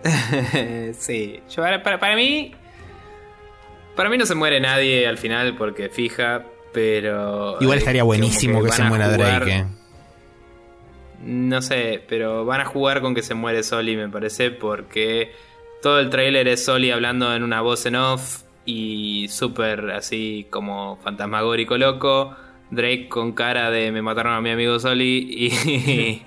sí, 0.97 1.41
yo, 1.49 1.61
para, 1.61 1.83
para, 1.83 1.99
para 1.99 2.15
mí. 2.15 2.53
Para 3.99 4.09
mí 4.09 4.17
no 4.17 4.25
se 4.25 4.33
muere 4.33 4.61
nadie 4.61 5.05
al 5.05 5.17
final 5.17 5.55
porque 5.57 5.89
fija, 5.89 6.45
pero. 6.71 7.57
Igual 7.59 7.79
eh, 7.79 7.79
estaría 7.79 8.03
buenísimo 8.03 8.63
que, 8.63 8.71
se 8.71 8.81
muera 8.83 9.13
jugar- 9.13 9.43
Drake. 9.43 9.57
eh. 9.57 9.65
No 11.25 11.61
sé, 11.61 12.01
pero 12.07 12.45
van 12.45 12.61
a 12.61 12.65
jugar 12.65 13.01
con 13.01 13.13
que 13.13 13.21
se 13.21 13.33
muere 13.33 13.61
Soli, 13.61 13.97
me 13.97 14.07
parece, 14.07 14.51
porque 14.51 15.33
todo 15.81 15.99
el 15.99 16.09
tráiler 16.09 16.47
es 16.47 16.63
Soli 16.63 16.91
hablando 16.91 17.35
en 17.35 17.43
una 17.43 17.59
voz 17.59 17.85
en 17.87 17.97
off 17.97 18.43
y 18.65 19.27
súper 19.27 19.91
así 19.91 20.47
como 20.49 20.97
fantasmagórico 21.03 21.77
loco. 21.77 22.37
Drake 22.71 23.09
con 23.09 23.33
cara 23.33 23.69
de 23.69 23.91
me 23.91 24.01
mataron 24.01 24.31
a 24.33 24.39
mi 24.39 24.49
amigo 24.51 24.79
Soli 24.79 25.27
y, 25.29 26.23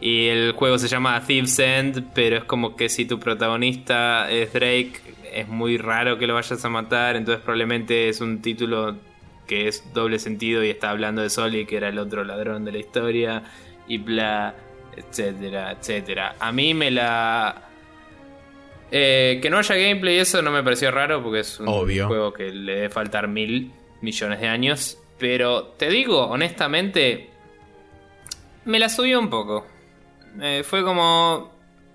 y 0.04 0.26
el 0.26 0.50
juego 0.50 0.78
se 0.78 0.88
llama 0.88 1.22
Thief's 1.24 1.60
End, 1.60 2.10
pero 2.12 2.38
es 2.38 2.44
como 2.44 2.74
que 2.74 2.88
si 2.88 3.04
tu 3.04 3.20
protagonista 3.20 4.28
es 4.32 4.52
Drake, 4.52 5.03
es 5.34 5.48
muy 5.48 5.76
raro 5.78 6.18
que 6.18 6.26
lo 6.26 6.34
vayas 6.34 6.64
a 6.64 6.68
matar, 6.68 7.16
entonces 7.16 7.42
probablemente 7.42 8.08
es 8.08 8.20
un 8.20 8.40
título 8.40 8.96
que 9.46 9.68
es 9.68 9.92
doble 9.92 10.18
sentido 10.18 10.64
y 10.64 10.70
está 10.70 10.90
hablando 10.90 11.20
de 11.22 11.30
Soli, 11.30 11.66
que 11.66 11.76
era 11.76 11.88
el 11.88 11.98
otro 11.98 12.24
ladrón 12.24 12.64
de 12.64 12.72
la 12.72 12.78
historia, 12.78 13.42
y 13.86 13.98
bla, 13.98 14.54
etcétera, 14.96 15.72
etcétera. 15.72 16.36
A 16.38 16.52
mí 16.52 16.72
me 16.74 16.90
la... 16.90 17.68
Eh, 18.90 19.40
que 19.42 19.50
no 19.50 19.58
haya 19.58 19.74
gameplay, 19.74 20.18
eso 20.18 20.40
no 20.40 20.50
me 20.52 20.62
pareció 20.62 20.90
raro 20.90 21.22
porque 21.22 21.40
es 21.40 21.58
un 21.58 21.68
Obvio. 21.68 22.06
juego 22.06 22.32
que 22.32 22.50
le 22.50 22.74
debe 22.76 22.88
faltar 22.90 23.26
mil 23.28 23.72
millones 24.00 24.40
de 24.40 24.48
años. 24.48 24.98
Pero 25.18 25.64
te 25.76 25.88
digo, 25.88 26.26
honestamente, 26.26 27.30
me 28.64 28.78
la 28.78 28.88
subió 28.88 29.18
un 29.18 29.30
poco. 29.30 29.66
Eh, 30.40 30.62
fue 30.64 30.84
como. 30.84 31.53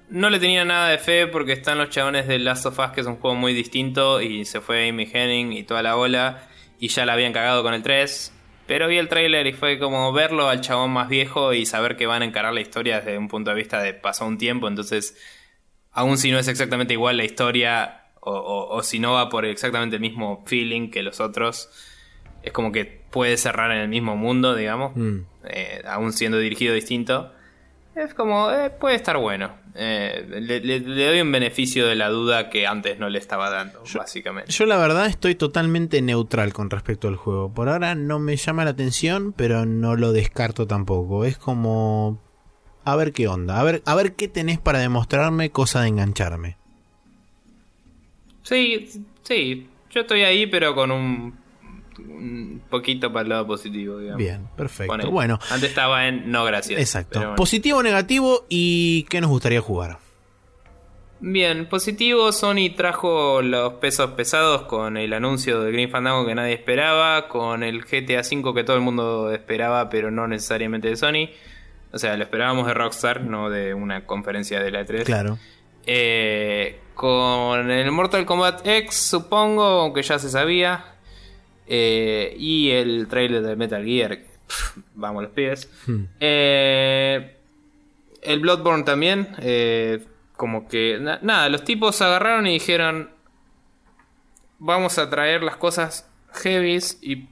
No 0.10 0.30
le 0.30 0.40
tenía 0.40 0.66
nada 0.66 0.90
de 0.90 0.98
fe 0.98 1.28
porque 1.28 1.54
están 1.54 1.78
los 1.78 1.90
chabones 1.90 2.28
de 2.28 2.40
Last 2.40 2.66
of 2.66 2.80
Us, 2.80 2.92
que 2.92 3.02
es 3.02 3.08
un 3.08 3.18
juego 3.18 3.36
muy 3.36 3.54
distinto, 3.54 4.22
y 4.22 4.46
se 4.46 4.60
fue 4.60 4.90
Amy 4.90 5.08
Henning 5.12 5.54
y 5.54 5.64
toda 5.64 5.84
la 5.84 5.94
bola, 5.96 6.48
y 6.80 6.88
ya 6.88 7.06
la 7.06 7.14
habían 7.14 7.32
cagado 7.34 7.62
con 7.62 7.74
el 7.74 7.84
3. 7.84 8.34
Pero 8.66 8.88
vi 8.88 8.98
el 8.98 9.08
tráiler 9.08 9.46
y 9.48 9.54
fue 9.54 9.78
como 9.80 10.12
verlo 10.14 10.48
al 10.50 10.62
chabón 10.62 10.92
más 10.92 11.10
viejo 11.10 11.54
y 11.54 11.66
saber 11.66 11.96
que 11.96 12.06
van 12.08 12.22
a 12.22 12.26
encarar 12.26 12.54
la 12.54 12.62
historia 12.62 12.98
desde 13.02 13.18
un 13.18 13.28
punto 13.28 13.50
de 13.52 13.56
vista 13.56 13.82
de 13.82 13.94
pasó 13.94 14.26
un 14.26 14.38
tiempo, 14.38 14.68
entonces, 14.68 15.16
aun 15.92 16.18
si 16.18 16.32
no 16.32 16.40
es 16.40 16.48
exactamente 16.48 16.94
igual 16.94 17.18
la 17.18 17.24
historia, 17.24 18.06
o, 18.22 18.32
o- 18.32 18.76
o 18.78 18.84
si 18.84 19.00
no 19.00 19.14
va 19.14 19.30
por 19.30 19.46
exactamente 19.46 19.96
el 19.96 20.02
mismo 20.02 20.44
feeling 20.46 20.90
que 20.92 21.04
los 21.04 21.20
otros, 21.20 21.70
es 22.44 22.52
como 22.52 22.72
que 22.72 22.86
puede 22.86 23.38
cerrar 23.38 23.72
en 23.72 23.78
el 23.80 23.90
mismo 23.90 24.16
mundo, 24.16 24.56
digamos, 24.56 24.96
Mm. 24.96 25.20
eh, 25.46 25.82
aún 25.88 26.14
siendo 26.14 26.38
dirigido 26.40 26.74
distinto. 26.74 27.32
Es 27.96 28.14
como, 28.14 28.52
eh, 28.52 28.70
puede 28.70 28.96
estar 28.96 29.18
bueno. 29.18 29.52
Eh, 29.82 30.26
le, 30.42 30.60
le- 30.60 30.80
le 30.82 31.06
doy 31.08 31.22
un 31.22 31.32
beneficio 31.32 31.88
de 31.88 31.96
la 31.96 32.10
duda 32.10 32.50
que 32.50 32.68
antes 32.68 33.00
no 33.00 33.08
le 33.10 33.18
estaba 33.18 33.50
dando, 33.50 33.82
básicamente. 33.96 34.52
Yo 34.52 34.66
la 34.66 34.78
verdad 34.78 35.06
estoy 35.06 35.36
totalmente 35.36 36.02
neutral 36.02 36.52
con 36.52 36.70
respecto 36.70 37.08
al 37.08 37.16
juego. 37.16 37.54
Por 37.54 37.70
ahora 37.70 37.96
no 37.96 38.20
me 38.20 38.36
llama 38.36 38.66
la 38.66 38.72
atención, 38.72 39.32
pero 39.32 39.66
no 39.66 39.96
lo 39.96 40.12
descarto 40.12 40.68
tampoco. 40.68 41.24
Es 41.24 41.38
como... 41.38 42.20
A 42.84 42.96
ver 42.98 43.14
qué 43.14 43.28
onda, 43.28 43.60
a 43.60 43.64
ver, 43.64 43.82
a 43.86 43.96
ver 43.96 44.16
qué 44.16 44.28
tenés 44.28 44.60
para 44.60 44.80
demostrarme 44.80 45.50
cosa 45.52 45.82
de 45.82 45.90
engancharme. 45.90 46.58
Sí, 48.44 48.90
sí, 49.24 49.70
yo 49.92 50.02
estoy 50.02 50.22
ahí, 50.24 50.48
pero 50.48 50.74
con 50.76 50.92
un, 50.92 51.39
un 52.08 52.62
poquito 52.70 53.12
para 53.12 53.24
el 53.24 53.30
lado 53.30 53.48
positivo, 53.48 53.98
digamos. 53.98 54.18
Bien, 54.18 54.48
perfecto. 54.56 55.12
Bueno, 55.12 55.40
Antes 55.50 55.70
estaba 55.70 56.08
en 56.08 56.32
no 56.32 56.44
gracias. 56.46 56.80
exacto. 56.80 57.20
bueno. 57.20 57.36
Positivo 57.36 57.80
o 57.80 57.84
negativo 57.84 58.46
y 58.50 59.04
qué 59.04 59.22
nos 59.22 59.30
gustaría 59.30 59.62
jugar. 59.62 60.00
Bien, 61.22 61.68
positivo, 61.68 62.32
Sony 62.32 62.74
trajo 62.78 63.42
los 63.42 63.74
pesos 63.74 64.12
pesados 64.12 64.62
con 64.64 64.96
el 64.96 65.12
anuncio 65.12 65.62
de 65.62 65.72
Green 65.74 65.90
Fandango 65.90 66.26
que 66.26 66.34
nadie 66.34 66.54
esperaba, 66.54 67.28
con 67.28 67.62
el 67.64 67.82
GTA 67.82 68.22
V 68.22 68.54
que 68.54 68.64
todo 68.64 68.78
el 68.78 68.82
mundo 68.82 69.30
esperaba, 69.34 69.90
pero 69.90 70.12
no 70.12 70.28
necesariamente 70.30 70.88
de 70.88 70.96
Sony. 70.96 71.30
O 71.92 71.98
sea, 71.98 72.16
lo 72.16 72.24
esperábamos 72.24 72.68
de 72.68 72.74
Rockstar, 72.74 73.22
no 73.22 73.50
de 73.50 73.74
una 73.74 74.06
conferencia 74.06 74.62
de 74.62 74.72
la 74.72 74.86
E3. 74.86 75.04
Claro. 75.04 75.38
Eh, 75.86 76.80
con 76.96 77.70
el 77.70 77.92
Mortal 77.92 78.26
Kombat 78.26 78.66
X, 78.66 78.96
supongo, 78.96 79.64
aunque 79.64 80.04
ya 80.04 80.20
se 80.20 80.30
sabía. 80.30 80.86
Eh, 81.72 82.36
y 82.40 82.72
el 82.72 83.08
trailer 83.08 83.44
de 83.44 83.56
Metal 83.56 83.86
Gear. 83.86 84.18
pff, 84.48 84.78
vamos 84.96 85.22
los 85.24 85.32
pies. 85.32 85.70
Hmm. 85.86 86.06
Eh, 86.20 87.36
el 88.24 88.40
Bloodborne 88.40 88.84
también. 88.84 89.28
eh, 89.40 90.00
como 90.36 90.68
que. 90.68 90.98
na- 91.00 91.20
nada, 91.22 91.48
los 91.50 91.64
tipos 91.64 92.02
agarraron 92.02 92.48
y 92.48 92.54
dijeron. 92.54 93.12
Vamos 94.58 94.98
a 94.98 95.10
traer 95.10 95.44
las 95.44 95.56
cosas 95.56 96.10
heavies 96.34 96.98
y 97.02 97.28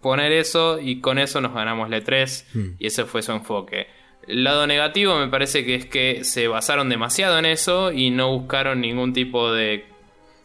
poner 0.00 0.32
eso. 0.32 0.80
Y 0.80 1.00
con 1.00 1.18
eso 1.18 1.40
nos 1.40 1.54
ganamos 1.54 1.88
la 1.90 1.98
E3. 1.98 2.44
Hmm. 2.54 2.74
Y 2.78 2.86
ese 2.86 3.04
fue 3.04 3.22
su 3.22 3.32
enfoque. 3.32 3.86
El 4.26 4.44
lado 4.44 4.66
negativo 4.66 5.18
me 5.18 5.28
parece 5.28 5.64
que 5.64 5.74
es 5.74 5.86
que 5.86 6.24
se 6.24 6.46
basaron 6.48 6.88
demasiado 6.88 7.38
en 7.38 7.44
eso 7.44 7.92
y 7.92 8.10
no 8.10 8.30
buscaron 8.38 8.80
ningún 8.80 9.12
tipo 9.12 9.52
de 9.52 9.84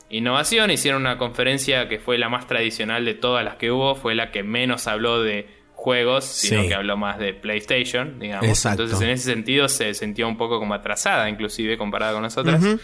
innovación. 0.09 0.71
Hicieron 0.71 1.01
una 1.01 1.17
conferencia 1.17 1.88
que 1.89 1.99
fue 1.99 2.17
la 2.17 2.29
más 2.29 2.47
tradicional 2.47 3.05
de 3.05 3.13
todas 3.13 3.43
las 3.43 3.55
que 3.55 3.71
hubo, 3.71 3.95
fue 3.95 4.15
la 4.15 4.31
que 4.31 4.43
menos 4.43 4.88
habló 4.88 5.21
de 5.21 5.47
juegos, 5.73 6.25
sino 6.25 6.63
Sí. 6.63 6.69
que 6.69 6.73
habló 6.75 6.97
más 6.97 7.19
de 7.19 7.34
PlayStation, 7.34 8.19
digamos. 8.19 8.47
Exacto. 8.47 8.84
Entonces 8.84 9.05
en 9.07 9.11
ese 9.13 9.31
sentido 9.31 9.67
se 9.69 9.93
sintió 9.93 10.27
un 10.27 10.38
poco 10.38 10.59
como 10.59 10.73
atrasada, 10.73 11.29
inclusive 11.29 11.77
comparada 11.77 12.13
con 12.13 12.23
nosotras. 12.23 12.63
Ujú. 12.63 12.79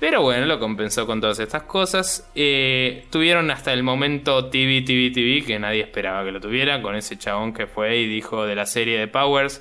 Pero 0.00 0.22
bueno, 0.22 0.46
lo 0.46 0.60
compensó 0.60 1.06
con 1.06 1.20
todas 1.20 1.40
estas 1.40 1.62
cosas. 1.64 2.30
Eh, 2.36 3.04
tuvieron 3.10 3.50
hasta 3.50 3.72
el 3.72 3.82
momento 3.82 4.46
TV, 4.48 4.82
TV, 4.82 5.10
TV, 5.10 5.44
que 5.44 5.58
nadie 5.58 5.80
esperaba 5.82 6.24
que 6.24 6.30
lo 6.30 6.40
tuviera, 6.40 6.80
con 6.82 6.94
ese 6.94 7.18
chabón 7.18 7.52
que 7.52 7.66
fue 7.66 7.96
y 7.98 8.06
dijo 8.06 8.46
de 8.46 8.54
la 8.54 8.64
serie 8.66 8.96
de 8.98 9.08
Powers. 9.08 9.60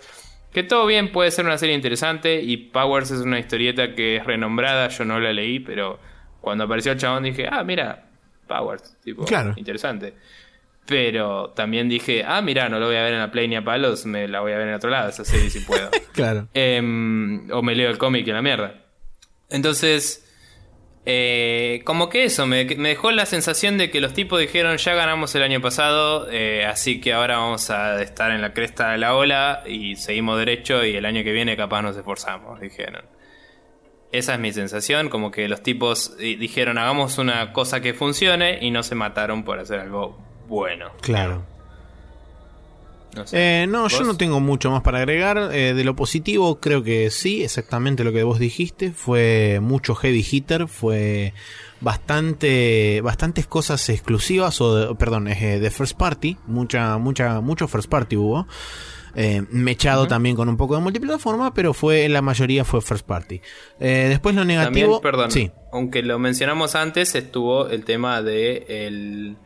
Que 0.53 0.61
todo 0.63 0.85
bien, 0.85 1.11
puede 1.11 1.31
ser 1.31 1.45
una 1.45 1.57
serie 1.57 1.73
interesante. 1.75 2.41
Y 2.41 2.57
Powers 2.57 3.09
es 3.11 3.21
una 3.21 3.39
historieta 3.39 3.95
que 3.95 4.17
es 4.17 4.25
renombrada, 4.25 4.89
yo 4.89 5.05
no 5.05 5.19
la 5.19 5.33
leí, 5.33 5.59
pero 5.59 5.99
cuando 6.47 6.63
apareció 6.63 6.91
el 6.93 6.97
chabón 6.97 7.23
dije, 7.23 7.47
ah, 7.51 7.63
mira, 7.63 8.05
Powers, 8.47 8.97
tipo, 9.03 9.25
Claro. 9.25 9.53
interesante. 9.57 10.13
Pero 10.85 11.49
también 11.49 11.89
dije, 11.89 12.23
ah, 12.25 12.41
mira, 12.41 12.69
no 12.69 12.79
lo 12.79 12.85
voy 12.87 12.95
a 12.95 13.03
ver 13.03 13.13
en 13.13 13.19
la 13.19 13.29
Play 13.29 13.47
ni 13.49 13.57
a 13.57 13.63
palos, 13.63 14.05
me 14.05 14.27
la 14.29 14.39
voy 14.39 14.53
a 14.53 14.57
ver 14.57 14.69
en 14.69 14.73
otro 14.73 14.89
lado, 14.89 15.09
esa 15.09 15.25
serie 15.25 15.49
si 15.49 15.59
puedo. 15.59 15.89
Claro. 16.13 16.47
Em, 16.53 17.51
o 17.51 17.61
me 17.61 17.75
leo 17.75 17.89
el 17.91 17.97
cómic 17.97 18.27
en 18.27 18.33
la 18.35 18.41
mierda. 18.41 18.73
Entonces, 19.49 20.23
eh, 21.05 21.81
como 21.85 22.09
que 22.09 22.23
eso, 22.23 22.47
me, 22.47 22.65
me 22.77 22.89
dejó 22.89 23.11
la 23.11 23.25
sensación 23.25 23.77
de 23.77 23.91
que 23.91 24.01
los 24.01 24.13
tipos 24.13 24.39
dijeron 24.39 24.77
ya 24.77 24.93
ganamos 24.95 25.35
el 25.35 25.43
año 25.43 25.61
pasado, 25.61 26.27
eh, 26.31 26.65
así 26.65 26.99
que 27.01 27.13
ahora 27.13 27.37
vamos 27.37 27.69
a 27.69 28.01
estar 28.01 28.31
en 28.31 28.41
la 28.41 28.53
cresta 28.53 28.91
de 28.91 28.97
la 28.97 29.15
ola 29.15 29.63
y 29.67 29.95
seguimos 29.97 30.37
derecho 30.39 30.83
y 30.85 30.95
el 30.95 31.05
año 31.05 31.23
que 31.23 31.31
viene 31.33 31.55
capaz 31.55 31.81
nos 31.81 31.95
esforzamos, 31.97 32.59
dijeron. 32.61 33.03
Esa 34.11 34.35
es 34.35 34.39
mi 34.39 34.53
sensación, 34.53 35.09
como 35.09 35.31
que 35.31 35.47
los 35.49 35.61
tipos 35.61 36.13
eh, 36.19 36.37
dijeron 36.37 36.77
hagamos 36.77 37.17
una 37.17 37.51
cosa 37.53 37.81
que 37.81 37.93
funcione 37.93 38.59
y 38.61 38.71
no 38.71 38.81
se 38.83 38.95
mataron 38.95 39.43
por 39.43 39.59
hacer 39.59 39.79
algo 39.81 40.17
bueno. 40.47 40.91
Claro. 41.01 41.43
No 43.15 43.25
sé. 43.25 43.63
Eh, 43.63 43.67
no, 43.67 43.87
yo 43.87 44.03
no 44.03 44.15
tengo 44.15 44.39
mucho 44.39 44.69
más 44.71 44.81
para 44.83 44.99
agregar. 44.99 45.49
Eh, 45.51 45.73
de 45.73 45.83
lo 45.83 45.95
positivo, 45.95 46.59
creo 46.59 46.83
que 46.83 47.09
sí, 47.09 47.43
exactamente 47.43 48.03
lo 48.03 48.13
que 48.13 48.23
vos 48.23 48.37
dijiste. 48.39 48.91
Fue 48.91 49.59
mucho 49.61 49.95
heavy 49.95 50.25
hitter, 50.29 50.67
fue 50.67 51.33
bastante, 51.81 53.01
bastantes 53.03 53.47
cosas 53.47 53.89
exclusivas 53.89 54.61
o, 54.61 54.75
de- 54.75 54.95
perdón, 54.95 55.27
eh, 55.27 55.59
de 55.59 55.71
first 55.71 55.97
party, 55.97 56.37
mucha, 56.45 56.97
mucha, 56.97 57.41
mucho 57.41 57.67
first 57.67 57.89
party 57.89 58.15
hubo. 58.17 58.47
Eh, 59.19 59.43
mechado 59.49 60.07
también 60.07 60.35
con 60.35 60.47
un 60.47 60.57
poco 60.57 60.75
de 60.75 60.81
multiplataforma, 60.81 61.51
pero 61.51 61.73
fue 61.73 62.07
la 62.07 62.21
mayoría 62.21 62.63
fue 62.63 62.81
first 62.81 63.03
party. 63.03 63.41
Eh, 63.79 64.05
después 64.09 64.35
lo 64.35 64.45
negativo, 64.45 64.99
También, 64.99 65.01
perdón, 65.01 65.31
sí, 65.31 65.51
aunque 65.71 66.03
lo 66.03 66.19
mencionamos 66.19 66.75
antes, 66.75 67.15
estuvo 67.15 67.67
el 67.67 67.83
tema 67.83 68.21
de 68.21 68.65
el 68.69 69.37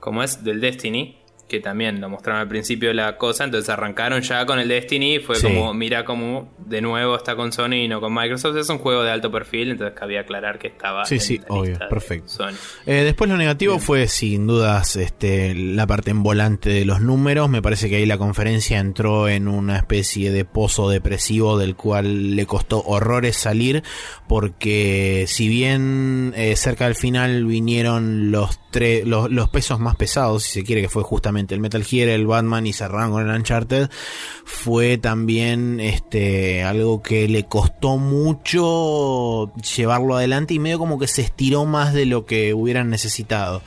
¿cómo 0.00 0.22
es? 0.22 0.44
del 0.44 0.60
Destiny, 0.60 1.16
que 1.48 1.60
también 1.60 2.00
lo 2.00 2.08
mostraron 2.08 2.40
al 2.42 2.48
principio 2.48 2.88
de 2.88 2.94
la 2.94 3.16
cosa, 3.18 3.44
entonces 3.44 3.68
arrancaron 3.70 4.20
ya 4.22 4.44
con 4.46 4.58
el 4.58 4.66
Destiny, 4.68 5.20
fue 5.20 5.36
Sí. 5.36 5.42
como, 5.46 5.72
mira 5.74 6.04
como 6.04 6.52
de 6.58 6.80
nuevo 6.80 7.16
está 7.16 7.36
con 7.36 7.52
Sony 7.52 7.74
y 7.84 7.88
no 7.88 8.00
con 8.00 8.12
Microsoft, 8.12 8.56
es 8.56 8.68
un 8.68 8.78
juego 8.78 9.04
de 9.04 9.12
alto 9.12 9.30
perfil, 9.30 9.70
entonces 9.70 9.96
cabía 9.96 10.20
aclarar 10.22 10.58
que 10.58 10.66
estaba 10.66 11.04
Sí, 11.04 11.14
en 11.14 11.20
sí, 11.20 11.38
la 11.38 11.44
obvio, 11.54 11.70
lista 11.70 11.84
de 11.84 11.90
perfecto. 11.90 12.28
Sony. 12.28 12.52
Eh, 12.86 13.04
después 13.04 13.30
lo 13.30 13.36
negativo 13.36 13.78
fue 13.78 14.08
sin 14.08 14.46
dudas 14.48 14.96
este, 14.96 15.54
la 15.54 15.86
parte 15.86 16.10
en 16.10 16.22
volante 16.24 16.70
de 16.70 16.84
los 16.84 17.00
números. 17.00 17.48
Me 17.48 17.62
parece 17.62 17.88
que 17.88 17.96
ahí 17.96 18.06
la 18.06 18.18
conferencia 18.18 18.78
entró 18.80 19.28
en 19.28 19.46
una 19.46 19.76
especie 19.76 20.32
de 20.32 20.44
pozo 20.44 20.90
depresivo 20.90 21.58
del 21.58 21.76
cual 21.76 22.34
le 22.34 22.46
costó 22.46 22.82
horrores 22.84 23.36
salir 23.36 23.84
porque 24.26 25.24
si 25.28 25.48
bien 25.48 26.32
eh, 26.36 26.56
cerca 26.56 26.86
del 26.86 26.94
final 26.94 27.44
vinieron 27.46 28.30
los, 28.30 28.58
tre- 28.76 29.04
los, 29.04 29.30
los 29.30 29.48
pesos 29.48 29.80
más 29.80 29.96
pesados, 29.96 30.42
si 30.42 30.50
se 30.60 30.64
quiere, 30.64 30.82
que 30.82 30.88
fue 30.88 31.02
justamente 31.02 31.54
el 31.54 31.60
Metal 31.60 31.82
Gear, 31.82 32.08
el 32.08 32.26
Batman 32.26 32.66
y 32.66 32.72
cerraron 32.72 33.10
con 33.12 33.28
el 33.28 33.34
Uncharted, 33.34 33.88
fue 34.44 34.98
también 34.98 35.80
este 35.80 36.62
algo 36.62 37.02
que 37.02 37.28
le 37.28 37.44
costó 37.44 37.96
mucho 37.96 39.52
llevarlo 39.76 40.16
adelante 40.16 40.54
y 40.54 40.58
medio 40.58 40.78
como 40.78 40.98
que 40.98 41.08
se 41.08 41.22
estiró 41.22 41.64
más 41.64 41.94
de 41.94 42.06
lo 42.06 42.26
que 42.26 42.52
hubieran 42.54 42.90
necesitado. 42.90 43.62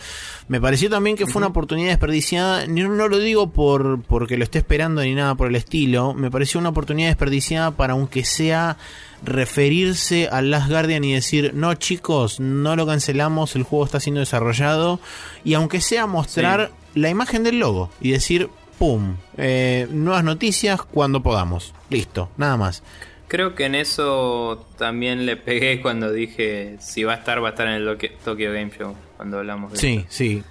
Me 0.49 0.59
pareció 0.59 0.89
también 0.89 1.15
que 1.15 1.25
fue 1.27 1.39
una 1.39 1.47
oportunidad 1.47 1.89
desperdiciada, 1.89 2.65
no, 2.67 2.89
no 2.89 3.07
lo 3.07 3.19
digo 3.19 3.51
por 3.51 4.01
porque 4.01 4.35
lo 4.35 4.43
esté 4.43 4.57
esperando 4.57 5.01
ni 5.03 5.13
nada 5.13 5.35
por 5.35 5.47
el 5.47 5.55
estilo, 5.55 6.13
me 6.15 6.29
pareció 6.31 6.59
una 6.59 6.69
oportunidad 6.69 7.09
desperdiciada 7.09 7.71
para 7.71 7.93
aunque 7.93 8.25
sea 8.25 8.75
referirse 9.23 10.27
al 10.31 10.51
Last 10.51 10.69
Guardian 10.69 11.03
y 11.03 11.13
decir, 11.13 11.53
no 11.53 11.73
chicos, 11.75 12.39
no 12.39 12.75
lo 12.75 12.85
cancelamos, 12.85 13.55
el 13.55 13.63
juego 13.63 13.85
está 13.85 13.99
siendo 13.99 14.19
desarrollado, 14.19 14.99
y 15.43 15.53
aunque 15.53 15.81
sea 15.81 16.07
mostrar 16.07 16.71
la 16.95 17.09
imagen 17.09 17.43
del 17.43 17.59
logo 17.59 17.89
y 18.01 18.11
decir, 18.11 18.49
¡pum! 18.77 19.17
eh, 19.37 19.87
nuevas 19.91 20.23
noticias 20.23 20.81
cuando 20.81 21.21
podamos. 21.21 21.73
Listo, 21.89 22.29
nada 22.37 22.57
más. 22.57 22.83
Creo 23.27 23.53
que 23.53 23.65
en 23.65 23.75
eso 23.75 24.65
también 24.77 25.25
le 25.27 25.37
pegué 25.37 25.81
cuando 25.81 26.11
dije 26.11 26.77
si 26.79 27.03
va 27.03 27.13
a 27.13 27.17
estar, 27.17 27.43
va 27.43 27.49
a 27.49 27.51
estar 27.51 27.67
en 27.67 27.73
el 27.73 27.85
Tokyo- 27.85 28.11
Tokyo 28.25 28.51
Game 28.51 28.71
Show, 28.75 28.95
cuando 29.19 29.37
hablamos 29.39 29.73
de 29.73 29.77
Sí, 29.79 30.05
sí. 30.07 30.43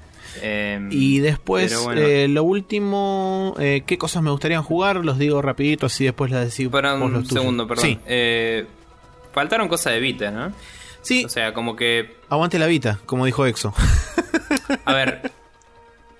Em, 0.42 0.90
Y 0.92 1.20
después, 1.20 1.74
bueno. 1.84 2.02
eh, 2.02 2.28
lo 2.28 2.44
último, 2.44 3.54
eh, 3.58 3.82
¿qué 3.86 3.96
cosas 3.96 4.22
me 4.22 4.30
gustaría 4.30 4.60
jugar? 4.62 4.96
Los 4.96 5.18
digo 5.18 5.40
rapidito, 5.40 5.86
así 5.86 6.04
después 6.04 6.30
las 6.30 6.44
decís 6.50 6.68
Para 6.68 6.92
un 6.96 7.10
los 7.14 7.28
segundo, 7.28 7.66
perdón. 7.66 7.82
Sí, 7.86 7.98
Eh, 8.04 8.66
faltaron 9.32 9.68
cosas 9.68 9.94
de 9.94 10.00
Vita, 10.00 10.30
¿no? 10.30 10.52
sí, 11.00 11.24
O 11.24 11.30
sea, 11.30 11.54
como 11.54 11.76
que. 11.76 12.18
aguante 12.28 12.58
la 12.58 12.66
Vita, 12.66 12.98
como 13.06 13.24
dijo 13.24 13.46
Exo. 13.46 13.72
A 14.84 14.92
ver. 14.92 15.32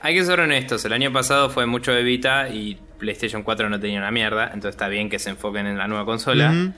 hay 0.01 0.15
que 0.15 0.25
ser 0.25 0.41
honestos. 0.41 0.83
El 0.87 0.95
año 0.95 1.13
pasado 1.13 1.51
fue 1.51 1.67
mucho 1.67 1.93
de 1.93 2.03
Vita 2.03 2.49
y 2.49 2.79
PlayStation 2.99 3.43
4 3.43 3.69
no 3.69 3.79
tenía 3.79 3.99
una 3.99 4.11
mierda. 4.11 4.45
Entonces 4.47 4.71
está 4.71 4.89
bien 4.89 5.11
que 5.11 5.19
se 5.19 5.29
enfoquen 5.29 5.67
en 5.67 5.77
la 5.77 5.87
nueva 5.87 6.07
consola. 6.07 6.73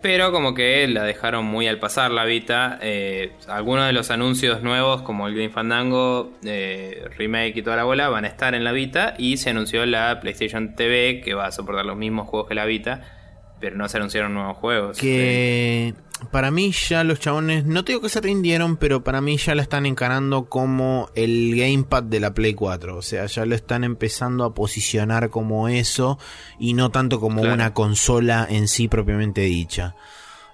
Pero 0.00 0.30
como 0.30 0.54
que 0.54 0.86
la 0.86 1.02
dejaron 1.02 1.44
muy 1.44 1.66
al 1.66 1.80
pasar 1.80 2.12
la 2.12 2.24
Vita. 2.24 2.78
Eh, 2.82 3.32
algunos 3.48 3.86
de 3.86 3.92
los 3.92 4.10
anuncios 4.12 4.62
nuevos, 4.62 5.02
como 5.02 5.26
el 5.26 5.34
Green 5.34 5.50
Fandango, 5.50 6.32
eh, 6.44 7.08
Remake 7.16 7.54
y 7.56 7.62
toda 7.62 7.76
la 7.76 7.84
bola, 7.84 8.08
van 8.08 8.24
a 8.24 8.28
estar 8.28 8.54
en 8.54 8.62
la 8.62 8.70
Vita. 8.70 9.14
Y 9.18 9.38
se 9.38 9.50
anunció 9.50 9.84
la 9.86 10.20
PlayStation 10.20 10.76
TV, 10.76 11.20
que 11.24 11.34
va 11.34 11.46
a 11.46 11.52
soportar 11.52 11.84
los 11.84 11.96
mismos 11.96 12.28
juegos 12.28 12.48
que 12.48 12.54
la 12.54 12.64
Vita. 12.64 13.17
Pero 13.60 13.76
no 13.76 13.88
se 13.88 13.96
anunciaron 13.96 14.34
nuevos 14.34 14.56
juegos. 14.56 14.98
Eh, 15.02 15.92
Que 16.20 16.26
para 16.30 16.50
mí 16.50 16.72
ya 16.72 17.04
los 17.04 17.20
chabones, 17.20 17.64
no 17.64 17.84
te 17.84 17.92
digo 17.92 18.02
que 18.02 18.08
se 18.08 18.20
rindieron, 18.20 18.76
pero 18.76 19.02
para 19.04 19.20
mí 19.20 19.36
ya 19.36 19.54
la 19.54 19.62
están 19.62 19.86
encarando 19.86 20.44
como 20.48 21.10
el 21.14 21.54
gamepad 21.56 22.02
de 22.04 22.20
la 22.20 22.34
Play 22.34 22.54
4. 22.54 22.96
O 22.96 23.02
sea, 23.02 23.26
ya 23.26 23.46
lo 23.46 23.54
están 23.54 23.84
empezando 23.84 24.44
a 24.44 24.54
posicionar 24.54 25.30
como 25.30 25.68
eso 25.68 26.18
y 26.58 26.74
no 26.74 26.90
tanto 26.90 27.20
como 27.20 27.40
Claro. 27.40 27.54
una 27.54 27.72
consola 27.74 28.46
en 28.48 28.68
sí 28.68 28.88
propiamente 28.88 29.42
dicha. 29.42 29.94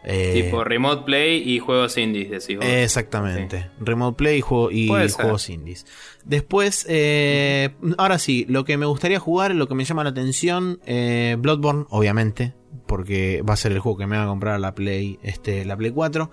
Eh, 0.06 0.42
tipo 0.42 0.62
Remote 0.64 1.04
Play 1.04 1.42
y 1.50 1.58
juegos 1.60 1.96
indies, 1.96 2.30
decís 2.30 2.58
vos. 2.58 2.66
Exactamente. 2.66 3.70
Remote 3.80 4.16
Play 4.16 4.38
y, 4.38 4.40
juego- 4.42 4.68
juegos 5.14 5.48
indies. 5.48 5.86
Después, 6.24 6.84
eh, 6.88 7.70
ahora 7.96 8.18
sí, 8.18 8.44
lo 8.48 8.64
que 8.64 8.76
me 8.76 8.84
gustaría 8.86 9.18
jugar, 9.18 9.54
lo 9.54 9.66
que 9.66 9.74
me 9.74 9.84
llama 9.84 10.04
la 10.04 10.10
atención, 10.10 10.78
eh, 10.86 11.36
Bloodborne, 11.38 11.86
obviamente, 11.88 12.52
porque 12.86 13.42
va 13.48 13.54
a 13.54 13.56
ser 13.56 13.72
el 13.72 13.78
juego 13.78 13.96
que 13.96 14.06
me 14.06 14.16
va 14.18 14.24
a 14.24 14.26
comprar 14.26 14.60
la 14.60 14.74
Play, 14.74 15.18
este, 15.22 15.64
la 15.64 15.76
Play 15.76 15.90
4. 15.90 16.30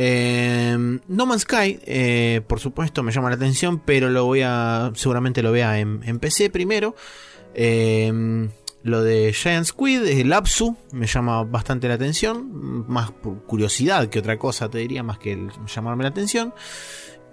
Eh, 0.00 0.76
no 1.08 1.26
Man's 1.26 1.42
Sky, 1.42 2.40
por 2.46 2.60
supuesto, 2.60 3.02
me 3.02 3.12
llama 3.12 3.30
la 3.30 3.36
atención, 3.36 3.80
pero 3.84 4.08
lo 4.10 4.24
voy 4.24 4.42
a, 4.44 4.90
seguramente 4.94 5.42
lo 5.42 5.52
vea 5.52 5.78
en, 5.80 6.02
en 6.04 6.18
PC 6.18 6.50
primero. 6.50 6.94
Eh, 7.54 8.48
lo 8.88 9.02
de 9.02 9.32
Giant 9.32 9.66
Squid, 9.66 10.02
el 10.04 10.30
Lapsu, 10.30 10.76
me 10.92 11.06
llama 11.06 11.44
bastante 11.44 11.88
la 11.88 11.94
atención. 11.94 12.84
Más 12.88 13.10
por 13.10 13.44
curiosidad 13.44 14.08
que 14.08 14.18
otra 14.18 14.38
cosa, 14.38 14.68
te 14.68 14.78
diría, 14.78 15.02
más 15.02 15.18
que 15.18 15.32
el 15.32 15.50
llamarme 15.66 16.02
la 16.04 16.10
atención. 16.10 16.52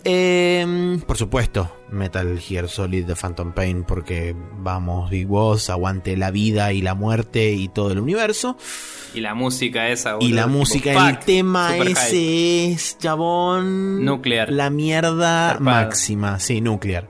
Eh, 0.07 0.99
por 1.07 1.17
supuesto, 1.17 1.75
Metal 1.89 2.39
Gear 2.39 2.69
Solid 2.69 3.05
de 3.05 3.15
Phantom 3.15 3.53
Pain, 3.53 3.83
porque 3.83 4.35
vamos, 4.59 5.09
Big 5.09 5.25
Boss, 5.25 5.71
aguante 5.71 6.15
la 6.15 6.29
vida 6.29 6.71
y 6.73 6.81
la 6.83 6.93
muerte 6.93 7.53
y 7.53 7.69
todo 7.69 7.91
el 7.91 7.97
universo. 7.99 8.55
Y 9.15 9.21
la 9.21 9.33
música 9.33 9.89
esa, 9.89 10.11
Y 10.11 10.13
boludo, 10.13 10.35
la 10.35 10.43
tipo, 10.43 10.57
música, 10.57 11.09
el 11.09 11.19
tema 11.19 11.71
hype. 11.73 11.91
ese 11.91 12.71
es, 12.71 12.99
chabón. 12.99 14.05
Nuclear. 14.05 14.51
La 14.51 14.69
mierda 14.69 15.57
máxima, 15.59 16.39
sí, 16.39 16.61
nuclear. 16.61 17.09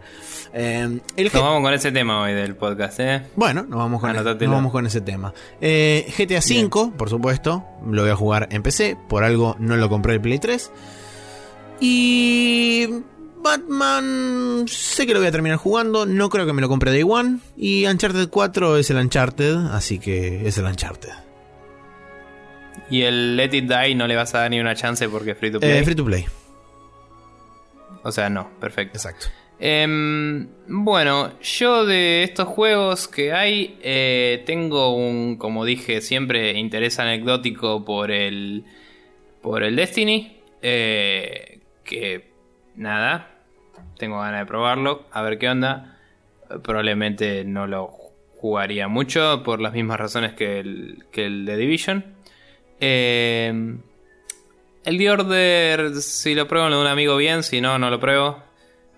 Eh, 0.57 1.01
el 1.17 1.25
Nos 1.33 1.43
vamos 1.43 1.61
con 1.61 1.73
ese 1.73 1.91
tema 1.91 2.21
hoy 2.21 2.31
del 2.33 2.55
podcast, 2.55 2.97
¿eh? 3.01 3.23
Bueno, 3.35 3.63
nos 3.63 3.77
vamos 3.77 3.99
con, 3.99 4.13
nos 4.13 4.39
vamos 4.39 4.71
con 4.71 4.85
ese 4.85 5.01
tema. 5.01 5.33
Eh, 5.59 6.09
GTA 6.17 6.39
V, 6.39 6.93
por 6.97 7.09
supuesto, 7.09 7.65
lo 7.85 8.03
voy 8.03 8.11
a 8.11 8.15
jugar 8.15 8.47
en 8.51 8.63
PC, 8.63 8.97
por 9.09 9.25
algo 9.25 9.57
no 9.59 9.75
lo 9.75 9.89
compré 9.89 10.13
el 10.13 10.21
Play 10.21 10.39
3. 10.39 10.71
Y 11.81 12.87
Batman, 13.43 14.65
sé 14.69 15.05
que 15.05 15.11
lo 15.13 15.19
voy 15.19 15.27
a 15.27 15.31
terminar 15.33 15.57
jugando, 15.57 16.05
no 16.05 16.29
creo 16.29 16.45
que 16.45 16.53
me 16.53 16.61
lo 16.61 16.69
compre 16.69 16.91
Day 16.91 17.03
One. 17.03 17.39
Y 17.57 17.85
Uncharted 17.85 18.29
4 18.29 18.77
es 18.77 18.89
el 18.89 18.95
Uncharted, 18.95 19.57
así 19.73 19.99
que 19.99 20.47
es 20.47 20.57
el 20.57 20.63
Uncharted. 20.63 21.11
Y 22.89 23.01
el 23.01 23.35
Let 23.35 23.53
It 23.53 23.69
Die 23.69 23.93
no 23.95 24.07
le 24.07 24.15
vas 24.15 24.33
a 24.35 24.39
dar 24.39 24.51
ni 24.51 24.61
una 24.61 24.73
chance 24.73 25.09
porque 25.09 25.31
es 25.31 25.37
free 25.37 25.51
to 25.51 25.59
play. 25.59 25.79
Eh, 25.79 25.83
free 25.83 25.95
to 25.95 26.05
play, 26.05 26.25
O 28.03 28.11
sea, 28.13 28.29
no, 28.29 28.49
perfecto. 28.61 28.97
exacto. 28.97 29.25
Em, 29.59 30.47
bueno, 30.67 31.39
yo 31.39 31.85
de 31.85 32.23
estos 32.23 32.47
juegos 32.47 33.07
que 33.07 33.33
hay, 33.33 33.77
eh, 33.81 34.43
tengo 34.45 34.95
un, 34.95 35.37
como 35.37 35.63
dije, 35.65 36.01
siempre 36.01 36.57
interés 36.57 36.99
anecdótico 36.99 37.85
por 37.85 38.11
el, 38.11 38.65
por 39.41 39.63
el 39.63 39.75
Destiny. 39.75 40.37
eh, 40.61 41.59
que 41.83 42.31
nada, 42.75 43.29
tengo 43.97 44.19
ganas 44.19 44.41
de 44.41 44.45
probarlo, 44.47 45.05
a 45.11 45.21
ver 45.21 45.37
qué 45.37 45.49
onda. 45.49 45.99
Probablemente 46.63 47.45
no 47.45 47.67
lo 47.67 47.87
jugaría 48.37 48.87
mucho 48.87 49.43
por 49.43 49.61
las 49.61 49.73
mismas 49.73 49.99
razones 49.99 50.33
que 50.33 50.59
el, 50.59 51.05
que 51.11 51.25
el 51.25 51.45
de 51.45 51.57
Division. 51.57 52.05
Eh, 52.79 53.77
el 54.83 54.97
The 54.97 55.11
Order, 55.11 55.95
si 55.95 56.35
lo 56.35 56.47
pruebo, 56.47 56.69
lo 56.69 56.75
de 56.77 56.81
un 56.81 56.87
amigo 56.87 57.17
bien, 57.17 57.43
si 57.43 57.61
no, 57.61 57.79
no 57.79 57.89
lo 57.89 57.99
pruebo. 57.99 58.44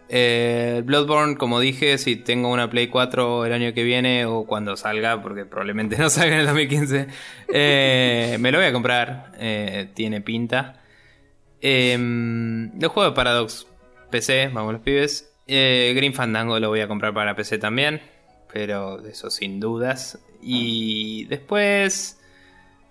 Eh, 0.09 0.81
Bloodborne, 0.85 1.35
como 1.37 1.59
dije, 1.59 1.97
si 1.97 2.15
tengo 2.15 2.49
una 2.49 2.69
Play 2.69 2.87
4 2.87 3.45
el 3.45 3.53
año 3.53 3.73
que 3.73 3.83
viene 3.83 4.25
o 4.25 4.45
cuando 4.45 4.77
salga, 4.77 5.21
porque 5.21 5.45
probablemente 5.45 5.97
no 5.99 6.09
salga 6.09 6.35
en 6.35 6.41
el 6.41 6.45
2015, 6.45 7.07
eh, 7.49 8.37
me 8.39 8.51
lo 8.51 8.59
voy 8.59 8.67
a 8.67 8.73
comprar. 8.73 9.31
Eh, 9.39 9.89
tiene 9.93 10.21
pinta. 10.21 10.81
Eh, 11.61 11.93
el 11.93 12.87
juego 12.87 13.09
de 13.09 13.15
Paradox 13.15 13.67
PC, 14.09 14.49
vamos 14.53 14.73
los 14.73 14.81
pibes. 14.81 15.33
Green 15.47 16.13
Fandango 16.13 16.59
lo 16.59 16.69
voy 16.69 16.81
a 16.81 16.87
comprar 16.87 17.13
para 17.13 17.35
PC 17.35 17.57
también, 17.57 18.01
pero 18.51 19.05
eso 19.05 19.29
sin 19.29 19.59
dudas. 19.59 20.19
Y 20.41 21.25
después... 21.25 22.17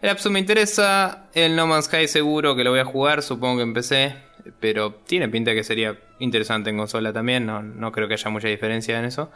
El 0.02 0.10
Absu 0.10 0.30
me 0.30 0.38
interesa, 0.38 1.30
el 1.32 1.56
No 1.56 1.66
Man's 1.66 1.86
Sky 1.86 2.06
seguro 2.06 2.54
que 2.54 2.64
lo 2.64 2.70
voy 2.70 2.80
a 2.80 2.84
jugar, 2.84 3.22
supongo 3.22 3.56
que 3.56 3.62
en 3.62 3.72
PC, 3.72 4.14
pero 4.60 4.94
tiene 5.06 5.28
pinta 5.28 5.54
que 5.54 5.64
sería 5.64 5.98
interesante 6.18 6.70
en 6.70 6.78
consola 6.78 7.12
también, 7.12 7.46
no, 7.46 7.62
no 7.62 7.92
creo 7.92 8.08
que 8.08 8.14
haya 8.14 8.30
mucha 8.30 8.48
diferencia 8.48 8.98
en 8.98 9.04
eso. 9.04 9.30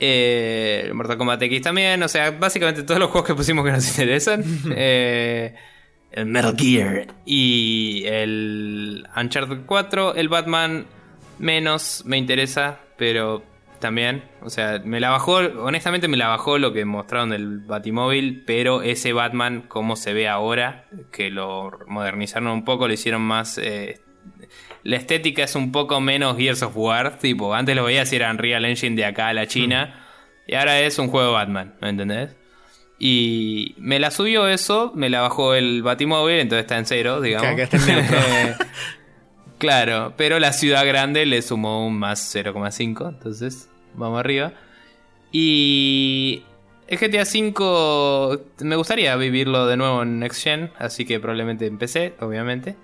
Eh, 0.00 0.90
Mortal 0.94 1.18
Kombat 1.18 1.42
X 1.42 1.62
también, 1.62 2.02
o 2.02 2.08
sea, 2.08 2.30
básicamente 2.30 2.84
todos 2.84 3.00
los 3.00 3.10
juegos 3.10 3.26
que 3.26 3.34
pusimos 3.34 3.64
que 3.64 3.72
nos 3.72 3.88
interesan. 3.98 4.44
Eh, 4.74 5.54
el 6.12 6.26
Metal 6.26 6.54
Gear 6.56 7.06
y 7.24 8.04
el 8.06 9.06
Uncharted 9.16 9.60
4, 9.66 10.14
el 10.14 10.28
Batman 10.28 10.86
menos 11.38 12.02
me 12.06 12.16
interesa, 12.16 12.80
pero 12.96 13.42
también, 13.78 14.24
o 14.42 14.50
sea, 14.50 14.80
me 14.84 15.00
la 15.00 15.10
bajó, 15.10 15.36
honestamente 15.36 16.08
me 16.08 16.16
la 16.16 16.28
bajó 16.28 16.58
lo 16.58 16.72
que 16.72 16.84
mostraron 16.84 17.30
del 17.30 17.60
Batimóvil, 17.60 18.42
pero 18.46 18.82
ese 18.82 19.12
Batman 19.12 19.62
como 19.62 19.96
se 19.96 20.12
ve 20.12 20.28
ahora, 20.28 20.86
que 21.12 21.30
lo 21.30 21.70
modernizaron 21.86 22.48
un 22.48 22.64
poco, 22.64 22.86
lo 22.86 22.94
hicieron 22.94 23.22
más... 23.22 23.58
eh, 23.58 24.00
la 24.82 24.96
estética 24.96 25.44
es 25.44 25.54
un 25.54 25.72
poco 25.72 26.00
menos 26.00 26.36
Gears 26.36 26.62
of 26.62 26.76
War, 26.76 27.18
tipo, 27.18 27.54
antes 27.54 27.74
lo 27.76 27.84
veías 27.84 28.12
y 28.12 28.16
era 28.16 28.30
Unreal 28.30 28.64
Engine 28.64 28.96
de 28.96 29.04
acá 29.04 29.28
a 29.28 29.34
la 29.34 29.46
China, 29.46 30.06
y 30.46 30.54
ahora 30.54 30.80
es 30.80 30.98
un 30.98 31.08
juego 31.08 31.32
Batman, 31.32 31.74
¿me 31.80 31.90
entendés? 31.90 32.36
Y 32.98 33.74
me 33.78 34.00
la 34.00 34.10
subió 34.10 34.48
eso, 34.48 34.92
me 34.94 35.08
la 35.08 35.20
bajó 35.20 35.54
el 35.54 35.82
Batimóvil, 35.82 36.40
entonces 36.40 36.64
está 36.64 36.78
en 36.78 36.86
cero, 36.86 37.20
digamos. 37.20 37.48
Acá 37.48 37.62
está 37.62 37.76
en 37.76 37.86
neutro. 37.86 38.18
claro, 39.58 40.14
pero 40.16 40.38
la 40.40 40.52
ciudad 40.52 40.84
grande 40.84 41.24
le 41.26 41.42
sumó 41.42 41.86
un 41.86 41.98
más 41.98 42.34
0,5, 42.34 43.08
entonces 43.08 43.68
vamos 43.94 44.18
arriba. 44.18 44.52
Y 45.30 46.42
el 46.88 46.98
GTA 46.98 47.22
V 47.22 48.40
me 48.60 48.76
gustaría 48.76 49.14
vivirlo 49.16 49.66
de 49.66 49.76
nuevo 49.76 50.02
en 50.02 50.18
Next 50.18 50.42
Gen, 50.42 50.70
así 50.78 51.04
que 51.04 51.20
probablemente 51.20 51.66
empecé, 51.66 52.14
obviamente. 52.20 52.76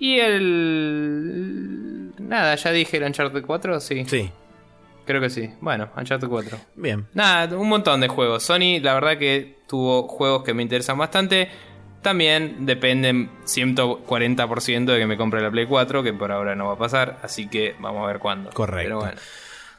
Y 0.00 0.18
el... 0.18 1.60
Nada, 2.18 2.56
ya 2.56 2.72
dije 2.72 2.96
el 2.96 3.04
Uncharted 3.04 3.44
4, 3.44 3.80
sí. 3.80 4.04
Sí, 4.06 4.32
Creo 5.04 5.20
que 5.20 5.28
sí. 5.28 5.50
Bueno, 5.60 5.90
Uncharted 5.96 6.26
4. 6.28 6.58
bien. 6.76 7.06
Nada, 7.14 7.56
un 7.56 7.68
montón 7.68 8.00
de 8.00 8.08
juegos. 8.08 8.42
Sony, 8.42 8.80
la 8.80 8.94
verdad 8.94 9.18
que 9.18 9.58
tuvo 9.66 10.08
juegos 10.08 10.42
que 10.42 10.54
me 10.54 10.62
interesan 10.62 10.96
bastante. 10.96 11.48
También 12.00 12.64
dependen 12.64 13.28
140% 13.44 14.84
de 14.86 14.98
que 14.98 15.06
me 15.06 15.16
compre 15.18 15.42
la 15.42 15.50
Play 15.50 15.66
4, 15.66 16.02
que 16.02 16.14
por 16.14 16.32
ahora 16.32 16.54
no 16.54 16.68
va 16.68 16.72
a 16.74 16.78
pasar. 16.78 17.18
Así 17.22 17.48
que 17.48 17.74
vamos 17.78 18.02
a 18.04 18.06
ver 18.06 18.20
cuándo. 18.20 18.50
Correcto. 18.50 18.84
Pero 18.84 18.98
bueno. 19.00 19.20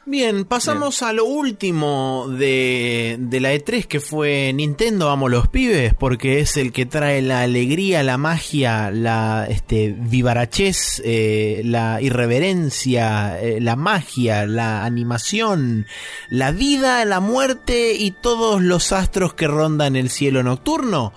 Bien, 0.04 0.44
pasamos 0.44 1.02
a 1.02 1.12
lo 1.12 1.24
último 1.24 2.26
de, 2.28 3.16
de 3.20 3.38
la 3.38 3.54
E3 3.54 3.86
que 3.86 4.00
fue 4.00 4.52
Nintendo 4.52 5.10
Amo 5.10 5.28
los 5.28 5.46
Pibes, 5.46 5.94
porque 5.94 6.40
es 6.40 6.56
el 6.56 6.72
que 6.72 6.86
trae 6.86 7.22
la 7.22 7.42
alegría, 7.42 8.02
la 8.02 8.18
magia, 8.18 8.90
la 8.90 9.46
este, 9.48 9.94
vivarachez, 9.96 11.00
eh, 11.04 11.62
la 11.64 12.02
irreverencia, 12.02 13.40
eh, 13.40 13.60
la 13.60 13.76
magia, 13.76 14.44
la 14.44 14.84
animación, 14.84 15.86
la 16.28 16.50
vida, 16.50 17.04
la 17.04 17.20
muerte 17.20 17.94
y 17.94 18.10
todos 18.10 18.60
los 18.60 18.90
astros 18.90 19.34
que 19.34 19.46
rondan 19.46 19.94
el 19.94 20.10
cielo 20.10 20.42
nocturno. 20.42 21.12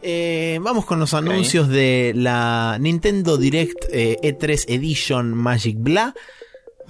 Eh, 0.00 0.60
vamos 0.62 0.84
con 0.84 1.00
los 1.00 1.12
anuncios 1.14 1.68
de 1.68 2.12
la 2.14 2.76
Nintendo 2.80 3.36
Direct 3.36 3.84
eh, 3.90 4.18
E3 4.22 4.64
Edition 4.68 5.34
Magic 5.34 5.76
Blah. 5.78 6.14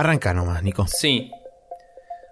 Arranca 0.03 0.35
nomás, 0.35 0.65
Nico. 0.65 0.85
Sí. 0.89 1.31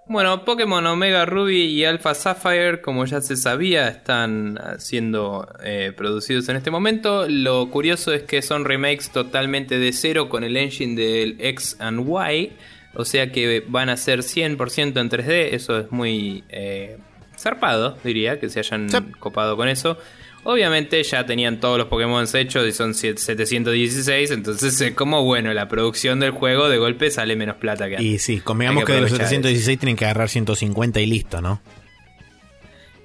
Bueno, 0.09 0.45
Pokémon 0.45 0.85
Omega 0.87 1.25
Ruby 1.25 1.67
y 1.67 1.85
Alpha 1.85 2.15
Sapphire, 2.15 2.81
como 2.81 3.05
ya 3.05 3.21
se 3.21 3.37
sabía, 3.37 3.87
están 3.87 4.59
siendo 4.79 5.47
eh, 5.63 5.93
producidos 5.97 6.49
en 6.49 6.57
este 6.57 6.73
momento. 6.73 7.27
Lo 7.29 7.71
curioso 7.71 8.13
es 8.13 8.25
que 8.25 8.43
son 8.43 8.65
remakes 8.65 9.11
totalmente 9.11 9.79
de 9.79 9.93
cero 9.93 10.29
con 10.29 10.43
el 10.43 10.57
engine 10.57 11.01
del 11.01 11.37
X 11.41 11.77
and 11.79 12.01
Y. 12.09 12.53
O 12.95 13.05
sea 13.05 13.31
que 13.31 13.63
van 13.69 13.89
a 13.89 13.97
ser 13.97 14.25
100% 14.25 15.01
en 15.01 15.09
3D. 15.09 15.51
Eso 15.55 15.79
es 15.79 15.93
muy 15.93 16.43
eh, 16.49 16.99
zarpado, 17.39 17.97
diría, 18.03 18.41
que 18.41 18.49
se 18.49 18.59
hayan 18.59 18.91
Sí. 18.91 18.99
copado 19.21 19.57
con 19.57 19.69
eso. 19.69 19.97
Obviamente 20.43 21.03
ya 21.03 21.27
tenían 21.27 21.61
todos 21.61 21.77
los 21.77 21.89
Pokémon 21.89 22.27
hechos 22.33 22.67
y 22.67 22.73
son 22.73 22.95
716, 22.95 24.31
entonces 24.31 24.81
es 24.81 24.95
como 24.95 25.23
bueno, 25.23 25.53
la 25.53 25.69
producción 25.69 26.19
del 26.21 26.31
juego 26.31 26.69
de 26.71 26.79
golpe 26.79 27.11
sale 27.11 27.37
menos 27.37 27.57
plata 27.57 27.89
que 27.89 27.97
antes. 27.97 28.07
Y 28.11 28.19
sí, 28.19 28.41
convengamos 28.41 28.85
que, 28.85 28.87
que 28.87 28.93
de 28.95 29.01
los 29.03 29.11
aprovechar 29.11 29.29
716 29.29 29.79
tienen 29.79 29.97
que 29.97 30.05
agarrar 30.07 30.29
150 30.31 31.01
y 31.01 31.07
listo, 31.07 31.41
¿no? 31.43 31.61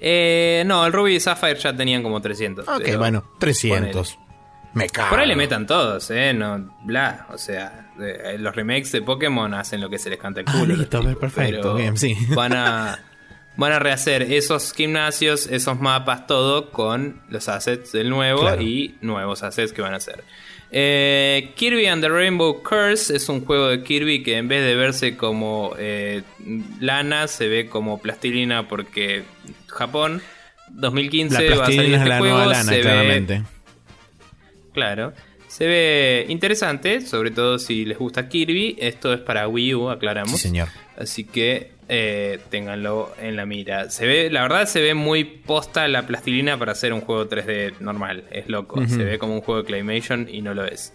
Eh, 0.00 0.62
no, 0.66 0.84
el 0.86 0.92
Ruby 0.92 1.16
y 1.16 1.20
Sapphire 1.20 1.58
ya 1.58 1.74
tenían 1.76 2.02
como 2.02 2.20
300. 2.20 2.68
Ok, 2.68 2.80
pero 2.84 2.98
bueno, 2.98 3.24
300. 3.38 4.18
Me 4.74 4.88
cago. 4.90 5.08
Por 5.10 5.20
ahí 5.20 5.26
le 5.26 5.36
metan 5.36 5.66
todos, 5.66 6.10
¿eh? 6.10 6.34
No, 6.34 6.76
bla. 6.84 7.26
O 7.32 7.38
sea, 7.38 7.92
eh, 7.98 8.36
los 8.38 8.54
remakes 8.54 8.92
de 8.92 9.00
Pokémon 9.00 9.52
hacen 9.54 9.80
lo 9.80 9.88
que 9.88 9.98
se 9.98 10.10
les 10.10 10.18
canta 10.18 10.40
el 10.40 10.46
Ah, 10.48 10.52
culo. 10.58 10.76
listo, 10.76 10.98
los 10.98 11.06
tipos, 11.14 11.20
perfecto, 11.32 11.74
bien, 11.74 11.96
sí. 11.96 12.14
Van 12.34 12.52
a, 12.52 12.98
van 13.56 13.72
a 13.72 13.78
rehacer 13.78 14.22
esos 14.22 14.72
gimnasios, 14.72 15.46
esos 15.46 15.80
mapas, 15.80 16.26
todo 16.26 16.70
con 16.70 17.20
los 17.30 17.48
assets 17.48 17.92
del 17.92 18.10
nuevo 18.10 18.40
Claro. 18.42 18.62
y 18.62 18.94
nuevos 19.00 19.42
assets 19.42 19.72
que 19.72 19.82
van 19.82 19.94
a 19.94 19.96
hacer. 19.96 20.24
Eh, 20.72 21.52
Kirby 21.54 21.86
and 21.86 22.02
the 22.02 22.08
Rainbow 22.08 22.62
Curse 22.62 23.14
es 23.16 23.28
un 23.28 23.44
juego 23.44 23.68
de 23.68 23.82
Kirby 23.84 24.22
que 24.22 24.36
en 24.36 24.48
vez 24.48 24.64
de 24.64 24.74
verse 24.74 25.16
como 25.16 25.74
eh, 25.78 26.22
lana, 26.80 27.28
se 27.28 27.48
ve 27.48 27.68
como 27.68 28.00
plastilina 28.00 28.66
porque 28.68 29.22
Japón 29.68 30.20
2015 30.70 31.48
La 31.50 31.56
va 31.56 31.62
a 31.62 31.66
salir 31.66 31.94
este 31.94 32.08
la 32.08 32.18
juego, 32.18 32.36
nueva 32.38 32.52
lana, 32.52 32.64
se 32.64 32.76
ve- 32.76 32.82
claramente. 32.82 33.42
Claro. 34.72 35.12
Se 35.48 35.66
ve 35.66 36.26
interesante, 36.28 37.00
sobre 37.00 37.30
todo 37.30 37.58
si 37.58 37.84
les 37.86 37.96
gusta 37.98 38.28
Kirby. 38.28 38.76
Esto 38.78 39.12
es 39.14 39.20
para 39.20 39.48
Wii 39.48 39.74
U, 39.74 39.88
aclaramos. 39.88 40.32
Sí, 40.32 40.38
señor. 40.48 40.68
Así 40.98 41.24
que 41.24 41.70
eh, 41.88 42.40
ténganlo 42.50 43.14
en 43.20 43.36
la 43.36 43.46
mira. 43.46 43.90
Se 43.90 44.06
ve, 44.06 44.30
la 44.30 44.42
verdad 44.42 44.66
se 44.66 44.80
ve 44.80 44.94
muy 44.94 45.24
posta 45.24 45.86
la 45.88 46.06
plastilina 46.06 46.58
para 46.58 46.72
hacer 46.72 46.92
un 46.92 47.00
juego 47.00 47.28
3D 47.28 47.78
normal. 47.80 48.24
Es 48.30 48.48
loco. 48.48 48.86
Se 48.86 49.04
ve 49.04 49.18
como 49.18 49.34
un 49.34 49.40
juego 49.40 49.62
de 49.62 49.66
Claymation 49.66 50.28
y 50.28 50.42
no 50.42 50.54
lo 50.54 50.64
es. 50.64 50.92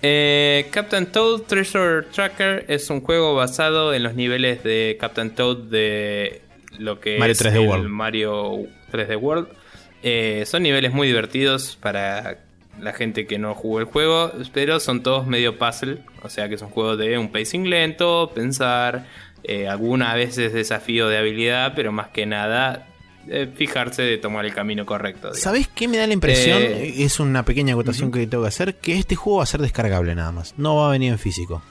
Eh, 0.00 0.66
Captain 0.70 1.06
Toad 1.06 1.42
Treasure 1.42 2.02
Tracker 2.12 2.64
es 2.68 2.90
un 2.90 3.02
juego 3.02 3.34
basado 3.34 3.94
en 3.94 4.02
los 4.02 4.14
niveles 4.14 4.64
de 4.64 4.96
Captain 4.98 5.30
Toad 5.30 5.58
de 5.58 6.42
lo 6.78 6.98
que 6.98 7.18
Mario 7.18 7.32
es 7.32 7.44
3D 7.44 7.62
el 7.62 7.68
World. 7.68 7.88
Mario 7.88 8.58
3D 8.90 9.16
World. 9.20 9.48
Eh, 10.02 10.42
son 10.46 10.64
niveles 10.64 10.92
muy 10.92 11.06
divertidos 11.06 11.76
para 11.80 12.38
la 12.80 12.92
gente 12.92 13.26
que 13.26 13.38
no 13.38 13.54
jugó 13.54 13.78
el 13.78 13.84
juego, 13.84 14.32
pero 14.52 14.80
son 14.80 15.02
todos 15.02 15.26
medio 15.26 15.58
puzzle. 15.58 15.98
O 16.22 16.28
sea 16.28 16.48
que 16.48 16.56
es 16.56 16.62
un 16.62 16.70
juego 16.70 16.96
de 16.96 17.18
un 17.18 17.30
pacing 17.30 17.68
lento, 17.68 18.32
pensar, 18.34 19.06
eh, 19.44 19.68
algunas 19.68 20.14
veces 20.14 20.52
desafío 20.52 21.08
de 21.08 21.18
habilidad, 21.18 21.72
pero 21.74 21.92
más 21.92 22.08
que 22.08 22.26
nada 22.26 22.86
eh, 23.28 23.48
fijarse 23.54 24.02
de 24.02 24.18
tomar 24.18 24.44
el 24.44 24.54
camino 24.54 24.84
correcto. 24.86 25.28
digamos. 25.28 25.40
¿Sabés 25.40 25.68
qué 25.68 25.88
me 25.88 25.96
da 25.96 26.06
la 26.06 26.12
impresión? 26.12 26.60
Eh, 26.62 26.94
es 27.04 27.20
una 27.20 27.44
pequeña 27.44 27.74
acotación 27.74 28.10
que 28.10 28.26
tengo 28.26 28.42
que 28.44 28.48
hacer. 28.48 28.76
Que 28.76 28.98
este 28.98 29.14
juego 29.16 29.38
va 29.38 29.44
a 29.44 29.46
ser 29.46 29.60
descargable 29.60 30.14
nada 30.14 30.32
más. 30.32 30.54
No 30.58 30.76
va 30.76 30.88
a 30.88 30.90
venir 30.90 31.12
en 31.12 31.18
físico. 31.18 31.62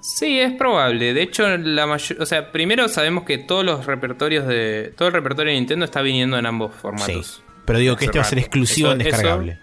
Sí, 0.00 0.38
es 0.38 0.52
probable. 0.52 1.14
De 1.14 1.22
hecho, 1.22 1.48
la 1.58 1.86
mayor, 1.86 2.22
o 2.22 2.26
sea, 2.26 2.52
primero 2.52 2.88
sabemos 2.88 3.24
que 3.24 3.38
todos 3.38 3.64
los 3.64 3.86
repertorios 3.86 4.46
de 4.46 4.92
todo 4.96 5.08
el 5.08 5.14
repertorio 5.14 5.52
de 5.52 5.58
Nintendo 5.58 5.84
está 5.84 6.00
viniendo 6.00 6.38
en 6.38 6.46
ambos 6.46 6.74
formatos. 6.74 7.26
Sí. 7.36 7.42
Pero 7.64 7.78
digo 7.80 7.96
que 7.96 8.04
este 8.04 8.18
va 8.18 8.24
a 8.24 8.28
ser 8.28 8.38
exclusivo 8.38 8.88
Eso- 8.88 8.92
en 8.92 8.98
descargable. 8.98 9.58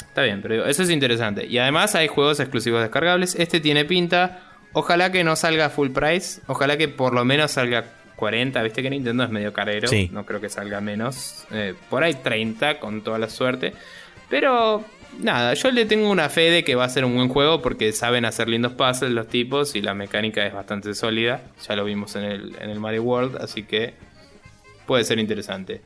Está 0.00 0.22
bien, 0.22 0.40
pero 0.42 0.54
digo, 0.54 0.66
eso 0.66 0.82
es 0.84 0.90
interesante. 0.90 1.46
Y 1.46 1.58
además 1.58 1.94
hay 1.94 2.06
juegos 2.08 2.38
exclusivos 2.40 2.80
descargables. 2.82 3.34
Este 3.34 3.60
tiene 3.60 3.84
pinta. 3.84 4.47
Ojalá 4.72 5.10
que 5.12 5.24
no 5.24 5.36
salga 5.36 5.70
full 5.70 5.90
price. 5.90 6.40
Ojalá 6.46 6.76
que 6.76 6.88
por 6.88 7.14
lo 7.14 7.24
menos 7.24 7.52
salga 7.52 7.84
40. 8.16 8.62
Viste 8.62 8.82
que 8.82 8.90
Nintendo 8.90 9.24
es 9.24 9.30
medio 9.30 9.52
carero. 9.52 9.88
Sí. 9.88 10.10
No 10.12 10.26
creo 10.26 10.40
que 10.40 10.48
salga 10.48 10.80
menos. 10.80 11.46
Eh, 11.50 11.74
por 11.88 12.02
ahí 12.02 12.14
30 12.14 12.78
con 12.78 13.02
toda 13.02 13.18
la 13.18 13.28
suerte. 13.28 13.72
Pero 14.28 14.84
nada, 15.18 15.54
yo 15.54 15.70
le 15.70 15.86
tengo 15.86 16.10
una 16.10 16.28
fe 16.28 16.50
de 16.50 16.64
que 16.64 16.74
va 16.74 16.84
a 16.84 16.88
ser 16.88 17.04
un 17.04 17.14
buen 17.14 17.28
juego 17.28 17.62
porque 17.62 17.92
saben 17.92 18.24
hacer 18.24 18.48
lindos 18.48 18.72
puzzles 18.72 19.12
los 19.12 19.28
tipos 19.28 19.74
y 19.74 19.80
la 19.80 19.94
mecánica 19.94 20.46
es 20.46 20.52
bastante 20.52 20.94
sólida. 20.94 21.40
Ya 21.66 21.76
lo 21.76 21.84
vimos 21.84 22.16
en 22.16 22.24
el, 22.24 22.56
en 22.60 22.70
el 22.70 22.80
Mario 22.80 23.04
World, 23.04 23.36
así 23.40 23.62
que 23.62 23.94
puede 24.86 25.04
ser 25.04 25.18
interesante. 25.18 25.80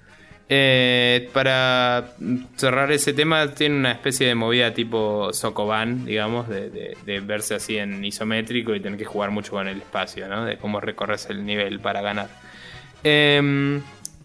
Eh, 0.49 1.31
para 1.33 2.15
cerrar 2.57 2.93
ese 2.93 3.13
tema, 3.13 3.49
tiene 3.55 3.77
una 3.77 3.93
especie 3.93 4.27
de 4.27 4.35
movida 4.35 4.75
tipo 4.75 5.33
Sokoban, 5.33 6.05
digamos, 6.05 6.49
de, 6.49 6.97
verse 7.25 7.55
así 7.55 7.79
en 7.79 8.05
isométrico 8.05 8.75
y 8.75 8.81
tener 8.81 8.99
que 8.99 9.05
jugar 9.05 9.31
mucho 9.31 9.53
con 9.53 9.69
el 9.69 9.79
espacio, 9.79 10.29
¿no? 10.29 10.45
De 10.45 10.59
cómo 10.59 10.81
recorres 10.81 11.29
el 11.31 11.47
nivel 11.47 11.81
para 11.81 12.03
ganar. 12.03 12.29
Em, 13.03 13.81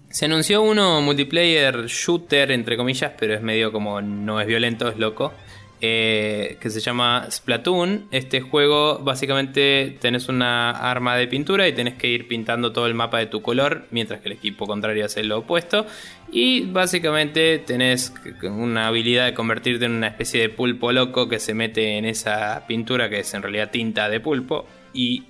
se 0.09 0.25
anunció 0.25 0.61
uno 0.61 1.01
multiplayer 1.01 1.85
shooter, 1.85 2.51
entre 2.51 2.77
comillas, 2.77 3.13
pero 3.17 3.33
es 3.33 3.41
medio 3.41 3.71
como 3.71 4.01
no 4.01 4.41
es 4.41 4.47
violento, 4.47 4.89
es 4.89 4.97
loco. 4.97 5.33
Eh, 5.81 6.57
que 6.59 6.69
se 6.69 6.79
llama 6.79 7.27
Splatoon. 7.29 8.07
Este 8.11 8.41
juego, 8.41 8.99
básicamente, 8.99 9.97
tenés 9.99 10.27
una 10.27 10.71
arma 10.71 11.15
de 11.15 11.27
pintura 11.27 11.67
y 11.67 11.73
tenés 11.73 11.95
que 11.95 12.07
ir 12.07 12.27
pintando 12.27 12.71
todo 12.71 12.87
el 12.87 12.93
mapa 12.93 13.19
de 13.19 13.27
tu 13.27 13.41
color, 13.41 13.85
mientras 13.91 14.21
que 14.21 14.29
el 14.29 14.33
equipo 14.33 14.65
contrario 14.65 15.05
hace 15.05 15.23
lo 15.23 15.39
opuesto. 15.39 15.85
Y 16.31 16.61
básicamente 16.61 17.59
tenés 17.59 18.13
una 18.43 18.87
habilidad 18.87 19.25
de 19.25 19.33
convertirte 19.33 19.85
en 19.85 19.91
una 19.91 20.07
especie 20.07 20.41
de 20.41 20.49
pulpo 20.49 20.91
loco 20.91 21.29
que 21.29 21.39
se 21.39 21.53
mete 21.53 21.97
en 21.97 22.05
esa 22.05 22.65
pintura 22.67 23.09
que 23.09 23.19
es 23.19 23.33
en 23.33 23.41
realidad 23.41 23.69
tinta 23.71 24.09
de 24.09 24.19
pulpo. 24.19 24.65
Y 24.93 25.25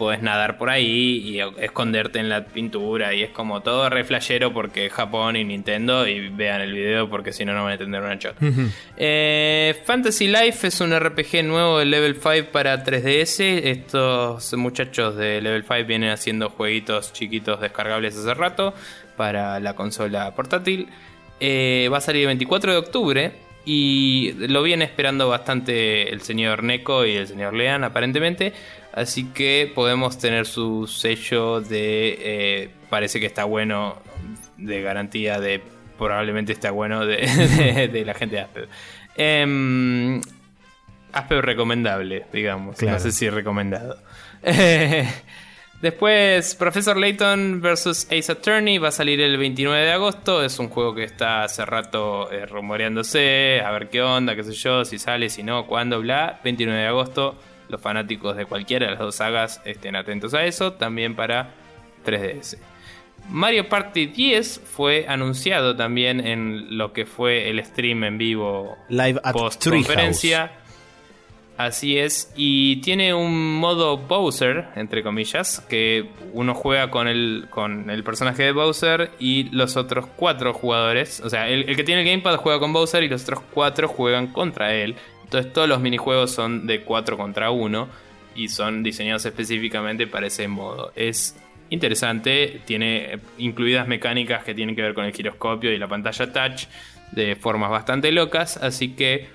podés 0.00 0.22
nadar 0.22 0.56
por 0.56 0.70
ahí 0.70 1.18
y 1.18 1.40
esconderte 1.62 2.20
en 2.20 2.30
la 2.30 2.46
pintura 2.46 3.12
y 3.12 3.22
es 3.22 3.28
como 3.28 3.60
todo 3.60 3.86
re 3.90 4.02
flashero 4.02 4.50
porque 4.50 4.86
es 4.86 4.92
Japón 4.94 5.36
y 5.36 5.44
Nintendo 5.44 6.08
y 6.08 6.30
vean 6.30 6.62
el 6.62 6.72
video 6.72 7.10
porque 7.10 7.34
si 7.34 7.44
no 7.44 7.52
no 7.52 7.64
van 7.64 7.72
a 7.72 7.74
entender 7.74 8.00
una 8.00 8.18
chota. 8.18 8.36
Eh, 8.96 9.78
Fantasy 9.84 10.28
Life 10.28 10.68
es 10.68 10.80
un 10.80 10.98
RPG 10.98 11.44
nuevo 11.44 11.80
de 11.80 11.84
Level 11.84 12.14
5 12.14 12.48
para 12.50 12.82
3DS. 12.82 13.40
Estos 13.62 14.54
muchachos 14.54 15.16
de 15.16 15.42
Level 15.42 15.64
5 15.68 15.84
vienen 15.86 16.08
haciendo 16.08 16.48
jueguitos 16.48 17.12
chiquitos 17.12 17.60
descargables 17.60 18.16
hace 18.16 18.32
rato 18.32 18.72
para 19.18 19.60
la 19.60 19.74
consola 19.74 20.34
portátil. 20.34 20.88
Eh, 21.40 21.90
va 21.92 21.98
a 21.98 22.00
salir 22.00 22.22
el 22.22 22.28
24 22.28 22.72
de 22.72 22.78
octubre 22.78 23.32
y 23.66 24.32
lo 24.48 24.62
viene 24.62 24.86
esperando 24.86 25.28
bastante 25.28 26.10
el 26.10 26.22
señor 26.22 26.62
Neko 26.62 27.04
y 27.04 27.16
el 27.16 27.26
señor 27.26 27.52
Lean 27.52 27.84
aparentemente. 27.84 28.54
Así 28.92 29.26
que 29.32 29.70
podemos 29.74 30.18
tener 30.18 30.46
su 30.46 30.86
sello 30.86 31.60
de 31.60 32.18
eh, 32.20 32.70
parece 32.88 33.20
que 33.20 33.26
está 33.26 33.44
bueno, 33.44 33.96
de 34.56 34.82
garantía 34.82 35.38
de 35.40 35.62
probablemente 35.98 36.52
está 36.52 36.70
bueno 36.70 37.06
de, 37.06 37.16
de- 37.26 37.88
de 37.88 38.04
la 38.04 38.14
gente 38.14 38.36
de 38.36 38.42
Aspev. 38.42 38.68
Em, 39.16 40.20
Aspev 41.12 41.40
recomendable, 41.42 42.26
digamos. 42.32 42.76
Claro. 42.76 42.94
No 42.96 43.00
sé 43.02 43.12
si 43.12 43.28
recomendado. 43.30 43.96
Después, 45.82 46.54
Professor 46.56 46.96
Layton 46.98 47.62
vs. 47.62 48.08
Ace 48.10 48.30
Attorney 48.32 48.76
va 48.76 48.88
a 48.88 48.92
salir 48.92 49.18
el 49.20 49.38
29 49.38 49.82
de 49.82 49.92
agosto. 49.92 50.44
Es 50.44 50.58
un 50.58 50.68
juego 50.68 50.94
que 50.94 51.04
está 51.04 51.42
hace 51.44 51.64
rato 51.64 52.30
eh, 52.30 52.44
rumoreándose. 52.44 53.62
A 53.64 53.70
ver 53.70 53.88
qué 53.88 54.02
onda, 54.02 54.36
qué 54.36 54.44
sé 54.44 54.52
yo, 54.52 54.84
si 54.84 54.98
sale, 54.98 55.30
si 55.30 55.42
no, 55.42 55.66
cuándo, 55.66 56.00
bla. 56.00 56.38
29 56.44 56.80
de 56.82 56.86
agosto. 56.86 57.38
Los 57.70 57.80
fanáticos 57.80 58.36
de 58.36 58.44
cualquiera 58.44 58.86
de 58.86 58.92
las 58.92 59.00
dos 59.00 59.14
sagas 59.16 59.60
estén 59.64 59.96
atentos 59.96 60.34
a 60.34 60.44
eso. 60.44 60.72
También 60.72 61.14
para 61.14 61.54
3DS. 62.04 62.58
Mario 63.28 63.68
Party 63.68 64.06
10 64.06 64.62
fue 64.64 65.06
anunciado 65.06 65.76
también 65.76 66.26
en 66.26 66.78
lo 66.78 66.92
que 66.92 67.06
fue 67.06 67.50
el 67.50 67.64
stream 67.64 68.04
en 68.04 68.18
vivo 68.18 68.76
Live 68.88 69.20
at 69.22 69.32
post 69.32 69.68
conferencia. 69.68 70.52
Así 71.56 71.98
es, 71.98 72.32
y 72.36 72.76
tiene 72.76 73.12
un 73.12 73.56
modo 73.56 73.98
Bowser, 73.98 74.68
entre 74.76 75.02
comillas, 75.02 75.60
que 75.68 76.08
uno 76.32 76.54
juega 76.54 76.90
con 76.90 77.06
el, 77.06 77.48
con 77.50 77.90
el 77.90 78.02
personaje 78.02 78.44
de 78.44 78.52
Bowser 78.52 79.10
y 79.18 79.42
los 79.50 79.76
otros 79.76 80.06
cuatro 80.16 80.54
jugadores. 80.54 81.20
O 81.20 81.28
sea, 81.28 81.50
el, 81.50 81.68
el 81.68 81.76
que 81.76 81.84
tiene 81.84 82.00
el 82.00 82.06
gamepad 82.06 82.36
juega 82.38 82.58
con 82.58 82.72
Bowser 82.72 83.02
y 83.02 83.10
los 83.10 83.24
otros 83.24 83.40
cuatro 83.52 83.88
juegan 83.88 84.28
contra 84.28 84.72
él. 84.74 84.96
Entonces 85.30 85.52
todos 85.52 85.68
los 85.68 85.80
minijuegos 85.80 86.32
son 86.32 86.66
de 86.66 86.80
4 86.82 87.16
contra 87.16 87.52
1 87.52 87.88
y 88.34 88.48
son 88.48 88.82
diseñados 88.82 89.24
específicamente 89.24 90.08
para 90.08 90.26
ese 90.26 90.48
modo. 90.48 90.90
Es 90.96 91.36
interesante, 91.68 92.60
tiene 92.64 93.20
incluidas 93.38 93.86
mecánicas 93.86 94.42
que 94.42 94.56
tienen 94.56 94.74
que 94.74 94.82
ver 94.82 94.92
con 94.92 95.04
el 95.04 95.12
giroscopio 95.12 95.72
y 95.72 95.78
la 95.78 95.86
pantalla 95.86 96.32
touch 96.32 96.64
de 97.12 97.36
formas 97.36 97.70
bastante 97.70 98.10
locas, 98.10 98.56
así 98.56 98.96
que 98.96 99.28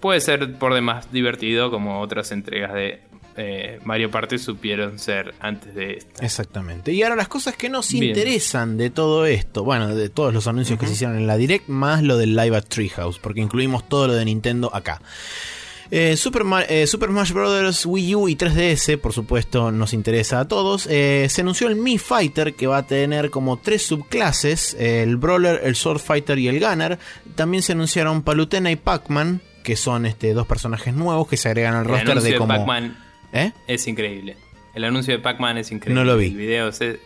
puede 0.00 0.20
ser 0.20 0.58
por 0.58 0.74
demás 0.74 1.10
divertido 1.10 1.70
como 1.70 2.02
otras 2.02 2.32
entregas 2.32 2.74
de 2.74 3.00
eh, 3.40 3.80
Mario 3.84 4.10
Party 4.10 4.38
supieron 4.38 4.98
ser 4.98 5.34
antes 5.40 5.74
de 5.74 5.94
esta. 5.94 6.24
Exactamente. 6.24 6.92
Y 6.92 7.02
ahora 7.02 7.16
las 7.16 7.28
cosas 7.28 7.56
que 7.56 7.68
nos 7.68 7.90
Bien. 7.90 8.04
interesan 8.04 8.76
de 8.76 8.90
todo 8.90 9.24
esto, 9.26 9.64
bueno, 9.64 9.94
de 9.94 10.08
todos 10.10 10.34
los 10.34 10.46
anuncios 10.46 10.78
que 10.78 10.86
se 10.86 10.92
hicieron 10.92 11.16
en 11.16 11.26
la 11.26 11.36
Direct, 11.36 11.68
más 11.68 12.02
lo 12.02 12.18
del 12.18 12.36
Live 12.36 12.56
at 12.56 12.64
Treehouse, 12.64 13.18
porque 13.18 13.40
incluimos 13.40 13.88
todo 13.88 14.08
lo 14.08 14.14
de 14.14 14.24
Nintendo 14.24 14.70
acá. 14.74 15.00
Eh, 15.90 16.16
Super, 16.16 16.44
eh, 16.68 16.86
Super 16.86 17.08
Smash 17.08 17.32
Bros. 17.32 17.86
Wii 17.86 18.14
U 18.14 18.28
y 18.28 18.36
3DS, 18.36 18.96
por 18.98 19.12
supuesto, 19.12 19.72
nos 19.72 19.92
interesa 19.92 20.40
a 20.40 20.46
todos. 20.46 20.86
Eh, 20.88 21.26
se 21.28 21.40
anunció 21.40 21.66
el 21.66 21.76
Mi 21.76 21.98
Fighter, 21.98 22.54
que 22.54 22.66
va 22.66 22.78
a 22.78 22.86
tener 22.86 23.30
como 23.30 23.56
tres 23.56 23.86
subclases: 23.86 24.74
el 24.78 25.16
Brawler, 25.16 25.60
el 25.64 25.74
Sword 25.74 25.98
Fighter 25.98 26.38
y 26.38 26.48
el 26.48 26.60
Gunner. 26.60 26.98
También 27.34 27.62
se 27.62 27.72
anunciaron 27.72 28.22
Palutena 28.22 28.70
y 28.70 28.76
Pac-Man, 28.76 29.40
que 29.64 29.74
son 29.74 30.06
este, 30.06 30.32
dos 30.32 30.46
personajes 30.46 30.94
nuevos 30.94 31.26
que 31.26 31.36
se 31.36 31.48
agregan 31.48 31.74
al 31.74 31.84
roster 31.84 32.20
de 32.20 32.36
como. 32.36 32.66
¿Eh? 33.32 33.52
es 33.66 33.86
increíble. 33.86 34.36
El 34.74 34.84
anuncio 34.84 35.12
de 35.12 35.20
Pac-Man 35.20 35.58
es 35.58 35.72
increíble. 35.72 36.00
No 36.00 36.04
lo 36.04 36.16
vi. 36.16 36.26
El 36.26 36.36
video 36.36 36.72
se... 36.72 37.00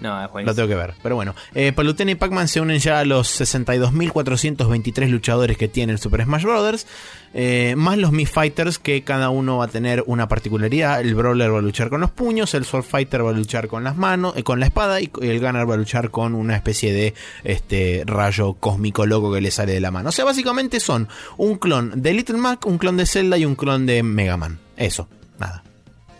No, 0.00 0.24
es 0.24 0.46
Lo 0.46 0.54
tengo 0.54 0.68
que 0.68 0.76
ver. 0.76 0.94
Pero 1.02 1.16
bueno, 1.16 1.34
eh, 1.56 1.72
Palutena 1.72 2.12
y 2.12 2.14
Pac-Man 2.14 2.46
se 2.46 2.60
unen 2.60 2.78
ya 2.78 3.00
a 3.00 3.04
los 3.04 3.40
62.423 3.40 5.08
luchadores 5.08 5.56
que 5.56 5.66
tiene 5.66 5.92
el 5.92 5.98
Super 5.98 6.22
Smash 6.22 6.44
Bros. 6.44 6.86
eh, 7.34 7.74
más 7.76 7.98
los 7.98 8.12
Mi 8.12 8.24
Fighters, 8.24 8.78
que 8.78 9.02
cada 9.02 9.30
uno 9.30 9.58
va 9.58 9.64
a 9.64 9.68
tener 9.68 10.04
una 10.06 10.28
particularidad. 10.28 11.00
El 11.00 11.16
Brawler 11.16 11.52
va 11.52 11.58
a 11.58 11.62
luchar 11.62 11.90
con 11.90 12.00
los 12.00 12.12
puños, 12.12 12.54
el 12.54 12.64
Sword 12.64 12.84
Fighter 12.84 13.24
va 13.26 13.30
a 13.30 13.32
luchar 13.32 13.66
con 13.66 13.82
las 13.82 13.96
manos, 13.96 14.36
eh, 14.36 14.44
con 14.44 14.60
la 14.60 14.66
espada, 14.66 15.00
y 15.00 15.10
el 15.20 15.40
Gunner 15.40 15.68
va 15.68 15.74
a 15.74 15.78
luchar 15.78 16.12
con 16.12 16.36
una 16.36 16.54
especie 16.54 16.92
de 16.92 17.14
este 17.42 18.04
rayo 18.06 18.54
cósmico 18.54 19.04
loco 19.04 19.32
que 19.32 19.40
le 19.40 19.50
sale 19.50 19.72
de 19.72 19.80
la 19.80 19.90
mano. 19.90 20.10
O 20.10 20.12
sea, 20.12 20.24
básicamente 20.24 20.78
son 20.78 21.08
un 21.38 21.56
clon 21.56 22.00
de 22.00 22.12
Little 22.12 22.38
Mac, 22.38 22.66
un 22.66 22.78
clon 22.78 22.96
de 22.96 23.04
Zelda 23.04 23.36
y 23.36 23.44
un 23.44 23.56
clon 23.56 23.84
de 23.84 24.04
Mega 24.04 24.36
Man. 24.36 24.60
Eso, 24.76 25.08
nada. 25.38 25.62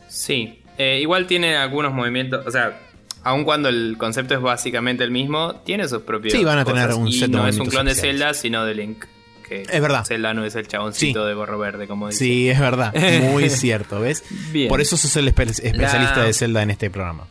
Sí, 0.09 0.62
eh, 0.78 0.99
igual 1.01 1.27
tiene 1.27 1.57
algunos 1.57 1.93
movimientos, 1.93 2.47
o 2.47 2.51
sea, 2.51 2.81
aun 3.24 3.45
cuando 3.45 3.69
el 3.69 3.97
concepto 3.99 4.35
es 4.35 4.40
básicamente 4.40 5.05
el 5.05 5.11
mismo, 5.11 5.57
tiene 5.65 5.86
sus 5.89 6.03
propios 6.03 6.32
Sí, 6.35 6.45
van 6.45 6.59
a 6.59 6.65
tener 6.65 6.93
un 6.95 7.09
y 7.09 7.12
set 7.12 7.31
de 7.31 7.36
no 7.36 7.47
es 7.47 7.59
un 7.59 7.66
clon 7.66 7.86
de. 7.86 7.95
Zelda, 7.95 8.32
sino 8.35 8.65
de 8.65 8.74
Link. 8.74 9.05
Que 9.47 9.62
Es 9.62 9.81
verdad. 9.81 10.05
Zelda 10.05 10.35
no 10.35 10.45
es 10.45 10.55
el 10.57 10.69
chaboncito 10.69 11.24
de 11.24 11.32
gorro 11.35 11.59
verde, 11.59 11.86
como 11.89 12.09
dice. 12.09 12.19
Sí, 12.24 12.49
es 12.51 12.61
verdad. 12.61 12.95
Muy 13.31 13.49
cierto, 13.51 13.99
¿ves? 14.01 14.23
Bien. 14.53 14.69
Por 14.69 14.81
eso 14.82 14.97
sos 14.99 15.15
el 15.16 15.27
espe- 15.35 15.49
especialista 15.51 16.19
La- 16.19 16.24
de 16.24 16.32
Zelda 16.35 16.62
en 16.62 16.70
este 16.70 16.90
programa. 16.90 17.27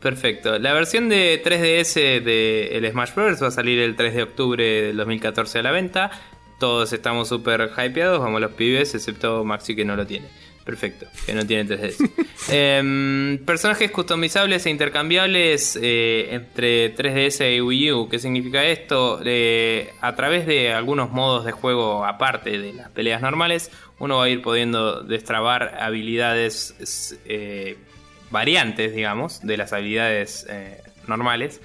Perfecto. 0.00 0.58
La 0.58 0.72
versión 0.74 1.08
de 1.08 1.40
3DS 1.42 1.94
de 2.22 2.76
el 2.76 2.90
Smash 2.90 3.14
Bros. 3.14 3.42
va 3.42 3.46
a 3.48 3.50
salir 3.50 3.78
el 3.78 3.96
3 3.96 4.14
de 4.14 4.22
octubre 4.24 4.64
del 4.82 4.96
2014 4.98 5.60
a 5.60 5.62
la 5.62 5.70
venta. 5.70 6.10
Todos 6.60 6.92
estamos 6.92 7.28
súper 7.28 7.70
hypeados, 7.78 8.20
vamos 8.20 8.40
los 8.40 8.52
pibes, 8.52 8.94
excepto 8.94 9.44
Maxi 9.44 9.74
que 9.74 9.84
no 9.84 9.96
lo 9.96 10.06
tiene. 10.06 10.26
Perfecto, 10.64 11.06
que 11.26 11.34
no 11.34 11.46
tiene 11.46 11.66
3DS. 11.68 12.10
Em, 12.48 13.38
personajes 13.44 13.90
customizables 13.90 14.66
e 14.66 14.70
intercambiables 14.70 15.78
eh, 15.80 16.28
entre 16.32 16.94
3DS 16.94 17.56
y 17.56 17.60
Wii 17.60 17.92
U. 17.92 18.08
¿Qué 18.08 18.18
significa 18.18 18.64
esto? 18.64 19.20
Eh, 19.24 19.92
a 20.00 20.14
través 20.14 20.46
de 20.46 20.72
algunos 20.72 21.10
modos 21.10 21.44
de 21.44 21.52
juego 21.52 22.04
aparte 22.04 22.58
de 22.58 22.72
las 22.72 22.90
peleas 22.90 23.22
normales, 23.22 23.70
uno 23.98 24.18
va 24.18 24.24
a 24.24 24.28
ir 24.28 24.42
pudiendo 24.42 25.02
destrabar 25.02 25.78
habilidades 25.80 27.18
eh, 27.26 27.76
variantes, 28.30 28.94
digamos, 28.94 29.40
de 29.42 29.56
las 29.56 29.72
habilidades 29.72 30.46
normales, 31.08 31.60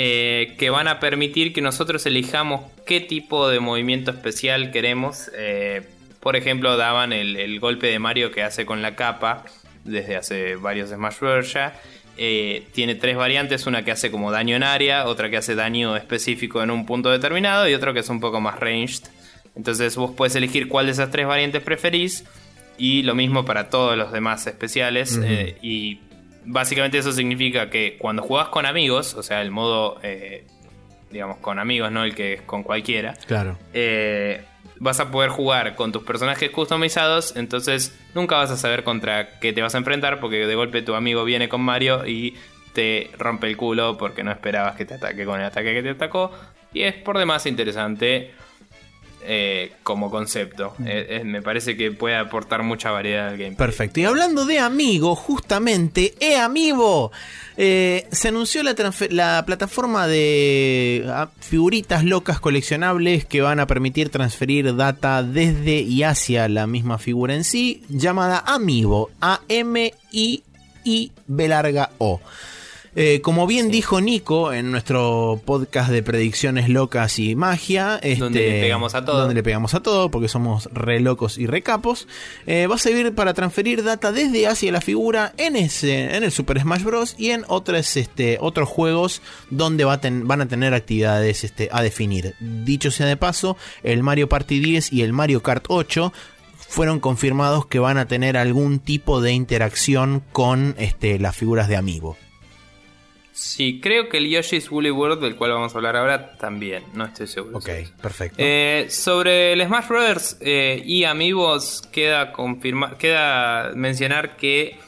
eh, 0.00 0.54
que 0.58 0.70
van 0.70 0.86
a 0.86 1.00
permitir 1.00 1.52
que 1.52 1.60
nosotros 1.60 2.06
elijamos 2.06 2.62
qué 2.86 3.00
tipo 3.00 3.48
de 3.48 3.60
movimiento 3.60 4.10
especial 4.12 4.70
queremos. 4.70 5.30
Eh, 5.36 5.82
por 6.20 6.36
ejemplo, 6.36 6.76
daban 6.76 7.12
el, 7.12 7.36
el 7.36 7.60
golpe 7.60 7.86
de 7.88 7.98
Mario 7.98 8.30
que 8.30 8.42
hace 8.42 8.66
con 8.66 8.82
la 8.82 8.94
capa 8.96 9.44
desde 9.84 10.16
hace 10.16 10.56
varios 10.56 10.90
Smash 10.90 11.18
Bros. 11.20 11.52
ya. 11.52 11.78
Eh, 12.20 12.66
tiene 12.72 12.96
tres 12.96 13.16
variantes, 13.16 13.66
una 13.66 13.84
que 13.84 13.92
hace 13.92 14.10
como 14.10 14.32
daño 14.32 14.56
en 14.56 14.64
área, 14.64 15.06
otra 15.06 15.30
que 15.30 15.36
hace 15.36 15.54
daño 15.54 15.96
específico 15.96 16.62
en 16.62 16.70
un 16.72 16.84
punto 16.84 17.10
determinado 17.10 17.68
y 17.68 17.74
otro 17.74 17.94
que 17.94 18.00
es 18.00 18.08
un 18.08 18.18
poco 18.20 18.40
más 18.40 18.58
ranged. 18.58 19.04
Entonces 19.54 19.94
vos 19.96 20.10
puedes 20.16 20.34
elegir 20.34 20.68
cuál 20.68 20.86
de 20.86 20.92
esas 20.92 21.10
tres 21.12 21.26
variantes 21.26 21.62
preferís 21.62 22.24
y 22.76 23.02
lo 23.02 23.14
mismo 23.14 23.44
para 23.44 23.70
todos 23.70 23.96
los 23.96 24.10
demás 24.12 24.46
especiales. 24.48 25.18
eh, 25.22 25.58
y 25.62 26.00
básicamente 26.44 26.98
eso 26.98 27.12
significa 27.12 27.70
que 27.70 27.96
cuando 27.98 28.22
jugás 28.22 28.48
con 28.48 28.66
amigos, 28.66 29.14
o 29.14 29.22
sea, 29.22 29.40
el 29.40 29.52
modo, 29.52 29.98
eh, 30.02 30.44
digamos, 31.12 31.38
con 31.38 31.58
amigos, 31.60 31.92
no 31.92 32.02
el 32.04 32.14
que 32.16 32.32
es 32.34 32.42
con 32.42 32.62
cualquiera, 32.64 33.14
Claro. 33.28 33.56
eh, 33.72 34.42
vas 34.80 35.00
a 35.00 35.10
poder 35.10 35.30
jugar 35.30 35.74
con 35.74 35.92
tus 35.92 36.02
personajes 36.02 36.50
customizados, 36.50 37.36
entonces 37.36 37.98
nunca 38.14 38.36
vas 38.36 38.50
a 38.50 38.56
saber 38.56 38.84
contra 38.84 39.38
qué 39.40 39.52
te 39.52 39.62
vas 39.62 39.74
a 39.74 39.78
enfrentar 39.78 40.20
porque 40.20 40.46
de 40.46 40.54
golpe 40.54 40.82
tu 40.82 40.94
amigo 40.94 41.24
viene 41.24 41.48
con 41.48 41.60
Mario 41.60 42.06
y 42.06 42.36
te 42.72 43.10
rompe 43.18 43.48
el 43.48 43.56
culo 43.56 43.96
porque 43.98 44.22
no 44.22 44.30
esperabas 44.30 44.76
que 44.76 44.84
te 44.84 44.94
ataque 44.94 45.24
con 45.24 45.40
el 45.40 45.46
ataque 45.46 45.74
que 45.74 45.82
te 45.82 45.90
atacó. 45.90 46.32
Y 46.72 46.82
es 46.82 46.94
por 46.94 47.18
demás 47.18 47.46
interesante 47.46 48.32
eh, 49.22 49.72
como 49.82 50.10
concepto. 50.10 50.74
Eh, 50.84 51.06
eh, 51.20 51.24
me 51.24 51.42
parece 51.42 51.76
que 51.76 51.90
puede 51.92 52.16
aportar 52.16 52.62
mucha 52.62 52.90
variedad 52.90 53.28
al 53.28 53.38
game. 53.38 53.56
Perfecto. 53.56 54.00
Y 54.00 54.04
hablando 54.04 54.44
de 54.44 54.58
Amigo, 54.58 55.14
justamente, 55.16 56.14
¡eh, 56.20 56.36
Amigo! 56.36 57.10
Se 57.56 58.28
anunció 58.28 58.62
la, 58.62 58.74
la 59.10 59.42
plataforma 59.44 60.06
de 60.06 61.04
ah, 61.08 61.28
figuritas 61.40 62.04
locas 62.04 62.38
coleccionables 62.38 63.24
que 63.24 63.40
van 63.40 63.58
a 63.58 63.66
permitir 63.66 64.10
transferir 64.10 64.76
data 64.76 65.24
desde 65.24 65.80
y 65.80 66.04
hacia 66.04 66.48
la 66.48 66.68
misma 66.68 66.98
figura 66.98 67.34
en 67.34 67.42
sí, 67.42 67.82
llamada 67.88 68.44
Amiibo. 68.46 69.10
A-M-I-I-B 69.20 70.38
larga 71.48 71.90
O. 71.98 72.20
Eh, 73.00 73.20
como 73.20 73.46
bien 73.46 73.70
dijo 73.70 74.00
Nico 74.00 74.52
en 74.52 74.72
nuestro 74.72 75.40
podcast 75.44 75.88
de 75.90 76.02
predicciones 76.02 76.68
locas 76.68 77.18
y 77.20 77.36
magia, 77.36 78.00
Donde 78.18 78.40
este, 78.40 78.50
le 78.56 78.60
pegamos 78.60 78.94
a 78.96 79.04
todo. 79.04 79.18
donde 79.20 79.34
le 79.36 79.42
pegamos 79.44 79.74
a 79.74 79.80
todo 79.80 80.10
porque 80.10 80.26
somos 80.26 80.68
re 80.72 80.98
locos 80.98 81.38
y 81.38 81.46
re 81.46 81.62
capos, 81.62 82.08
eh, 82.46 82.66
va 82.66 82.74
a 82.74 82.78
servir 82.78 83.14
para 83.14 83.34
transferir 83.34 83.84
data 83.84 84.10
desde 84.10 84.48
hacia 84.48 84.72
la 84.72 84.80
figura 84.80 85.32
en 85.36 85.54
ese, 85.54 86.16
en 86.16 86.24
el 86.24 86.32
Super 86.32 86.60
Smash 86.60 86.82
Bros. 86.82 87.14
y 87.18 87.30
en 87.30 87.44
otros, 87.46 87.96
este, 87.96 88.36
otros 88.40 88.68
juegos 88.68 89.22
donde 89.50 89.84
va 89.84 89.92
a 89.92 90.00
ten- 90.00 90.26
van 90.26 90.40
a 90.40 90.48
tener 90.48 90.74
actividades 90.74 91.44
este, 91.44 91.68
a 91.70 91.82
definir. 91.82 92.34
Dicho 92.40 92.90
sea 92.90 93.06
de 93.06 93.16
paso, 93.16 93.56
el 93.84 94.02
Mario 94.02 94.28
Party 94.28 94.58
10 94.58 94.92
y 94.92 95.02
el 95.02 95.12
Mario 95.12 95.40
Kart 95.42 95.66
8 95.68 96.12
fueron 96.56 96.98
confirmados 96.98 97.64
que 97.66 97.78
van 97.78 97.96
a 97.96 98.06
tener 98.08 98.36
algún 98.36 98.80
tipo 98.80 99.20
de 99.20 99.32
interacción 99.32 100.22
con 100.32 100.74
este, 100.78 101.18
las 101.20 101.36
figuras 101.36 101.68
de 101.68 101.76
amigo. 101.76 102.16
Sí, 103.40 103.78
creo 103.80 104.08
que 104.08 104.16
el 104.16 104.28
Yoshi's 104.28 104.68
Woolly 104.68 104.90
World, 104.90 105.22
del 105.22 105.36
cual 105.36 105.52
vamos 105.52 105.72
a 105.72 105.78
hablar 105.78 105.94
ahora, 105.96 106.32
también. 106.38 106.82
No 106.94 107.04
estoy 107.04 107.28
seguro. 107.28 107.58
Ok, 107.58 107.68
perfecto. 108.02 108.34
Eh, 108.36 108.88
sobre 108.90 109.52
el 109.52 109.64
Smash 109.64 109.86
Brothers 109.86 110.38
eh, 110.40 110.82
y 110.84 111.04
Amigos, 111.04 111.82
queda, 111.92 112.32
confirma 112.32 112.98
queda 112.98 113.70
mencionar 113.76 114.36
que 114.36 114.80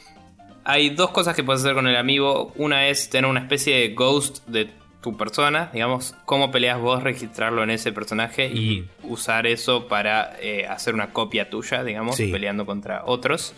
hay 0.64 0.90
dos 0.90 1.10
cosas 1.10 1.36
que 1.36 1.44
puedes 1.44 1.62
hacer 1.62 1.74
con 1.74 1.86
el 1.86 1.94
amigo. 1.94 2.52
Una 2.56 2.89
es 2.89 3.09
tener 3.09 3.31
una 3.31 3.39
especie 3.39 3.77
de 3.77 3.94
ghost 3.94 4.44
de 4.48 4.68
tu 5.01 5.16
persona, 5.16 5.70
digamos, 5.72 6.16
cómo 6.24 6.51
peleas 6.51 6.81
vos, 6.81 7.05
registrarlo 7.05 7.62
en 7.62 7.70
ese 7.70 7.93
personaje 7.93 8.47
y 8.48 8.85
usar 9.05 9.47
eso 9.47 9.86
para 9.86 10.36
eh, 10.40 10.66
hacer 10.66 10.94
una 10.94 11.12
copia 11.12 11.48
tuya, 11.51 11.85
digamos, 11.85 12.16
Sí. 12.16 12.32
peleando 12.32 12.66
contra 12.66 13.05
otros. 13.06 13.55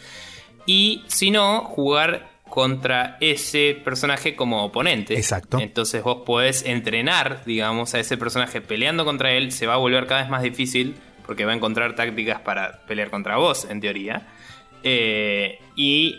Y 0.66 1.02
si 1.06 1.30
no, 1.30 1.62
jugar 1.64 2.30
contra 2.52 3.16
ese 3.22 3.80
personaje 3.82 4.36
como 4.36 4.62
oponente. 4.62 5.14
Exacto. 5.14 5.58
Entonces 5.58 6.02
vos 6.02 6.18
podés 6.26 6.66
entrenar, 6.66 7.46
digamos, 7.46 7.94
a 7.94 7.98
ese 7.98 8.18
personaje 8.18 8.60
peleando 8.60 9.06
contra 9.06 9.32
él. 9.32 9.52
Se 9.52 9.66
va 9.66 9.72
a 9.72 9.76
volver 9.78 10.06
cada 10.06 10.20
vez 10.20 10.28
más 10.30 10.42
difícil 10.42 10.94
porque 11.24 11.46
va 11.46 11.52
a 11.52 11.54
encontrar 11.54 11.94
tácticas 11.94 12.40
para 12.40 12.82
pelear 12.84 13.08
contra 13.08 13.38
vos, 13.38 13.66
en 13.70 13.80
teoría. 13.80 14.26
Eh, 14.82 15.60
y 15.76 16.18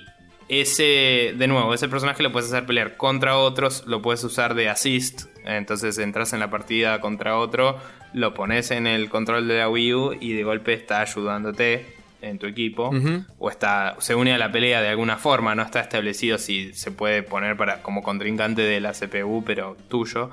ese, 0.50 1.36
de 1.38 1.48
nuevo, 1.48 1.72
ese 1.72 1.88
personaje 1.88 2.24
lo 2.24 2.32
puedes 2.32 2.50
hacer 2.50 2.66
pelear 2.66 2.98
contra 2.98 3.38
otros, 3.38 3.84
lo 3.86 4.02
puedes 4.02 4.24
usar 4.24 4.56
de 4.56 4.70
assist. 4.70 5.26
Entonces 5.46 6.00
entras 6.00 6.34
en 6.34 6.40
la 6.40 6.50
partida 6.50 7.00
contra 7.00 7.38
otro, 7.38 7.78
lo 8.12 8.34
pones 8.34 8.72
en 8.72 8.88
el 8.88 9.08
control 9.08 9.48
de 9.48 9.60
la 9.60 9.70
Wii 9.70 9.94
U 9.94 10.14
y 10.20 10.34
de 10.34 10.44
golpe 10.44 10.74
está 10.74 11.02
ayudándote 11.02 12.03
en 12.24 12.40
tu 12.40 12.48
equipo. 12.48 12.92
O 13.38 13.50
está, 13.50 13.96
se 14.00 14.16
une 14.16 14.34
a 14.34 14.38
la 14.38 14.52
pelea 14.52 14.82
de 14.82 14.90
alguna 14.90 15.18
forma, 15.18 15.54
no 15.56 15.64
está 15.64 15.82
establecido 15.82 16.38
si 16.38 16.74
se 16.74 16.92
puede 16.92 17.24
poner 17.24 17.58
para, 17.58 17.82
como 17.82 18.02
contrincante 18.02 18.62
de 18.62 18.80
la 18.80 18.94
CPU, 18.94 19.44
pero 19.46 19.78
tuyo. 19.90 20.32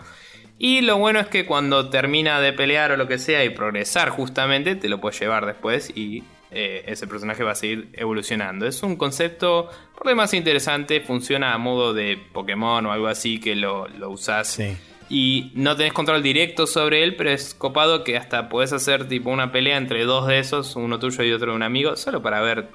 Y 0.58 0.82
lo 0.82 0.98
bueno 0.98 1.20
es 1.20 1.26
que 1.28 1.46
cuando 1.46 1.88
termina 1.88 2.40
de 2.40 2.52
pelear 2.52 2.92
o 2.92 2.96
lo 2.96 3.08
que 3.08 3.18
sea 3.18 3.44
y 3.44 3.50
progresar 3.50 4.10
justamente, 4.10 4.76
te 4.76 4.88
lo 4.88 5.00
puedes 5.00 5.18
llevar 5.18 5.46
después 5.46 5.90
y 5.94 6.22
eh, 6.50 6.84
ese 6.86 7.06
personaje 7.06 7.42
va 7.44 7.52
a 7.52 7.54
seguir 7.54 7.88
evolucionando. 7.94 8.66
Es 8.66 8.82
un 8.82 8.96
concepto 8.96 9.70
por 9.96 10.06
demás 10.06 10.34
interesante, 10.34 11.00
funciona 11.00 11.54
a 11.54 11.58
modo 11.58 11.94
de 11.94 12.18
Pokémon 12.32 12.84
o 12.86 12.92
algo 12.92 13.06
así 13.06 13.40
que 13.40 13.54
lo, 13.56 13.88
lo 13.88 14.10
usás 14.10 14.48
Sí. 14.48 14.76
Y 15.10 15.50
no 15.54 15.76
tenés 15.76 15.92
control 15.92 16.22
directo 16.22 16.66
sobre 16.66 17.02
él, 17.04 17.16
pero 17.16 17.30
es 17.30 17.52
copado 17.52 18.04
que 18.04 18.16
hasta 18.16 18.48
podés 18.48 18.72
hacer 18.72 19.08
tipo 19.08 19.28
una 19.28 19.52
pelea 19.52 19.76
entre 19.76 20.04
dos 20.04 20.26
de 20.28 20.38
esos, 20.38 20.76
uno 20.76 20.98
tuyo 20.98 21.22
y 21.24 21.32
otro 21.32 21.50
de 21.50 21.56
un 21.56 21.62
amigo, 21.64 21.96
solo 21.96 22.22
para 22.22 22.40
ver 22.40 22.68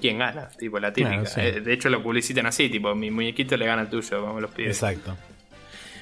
quién 0.00 0.18
gana, 0.18 0.48
tipo 0.58 0.78
la 0.80 0.92
típica. 0.92 1.22
Claro, 1.22 1.30
sí. 1.30 1.40
Eh, 1.40 1.60
de 1.60 1.72
hecho 1.72 1.88
lo 1.88 2.02
publicitan 2.02 2.44
así, 2.46 2.68
tipo 2.68 2.94
mi 2.94 3.10
muñequito 3.10 3.56
le 3.56 3.66
gana 3.66 3.82
al 3.82 3.88
tuyo, 3.90 4.20
como 4.26 4.40
los 4.40 4.50
pibes. 4.50 4.76
Exacto. 4.76 5.16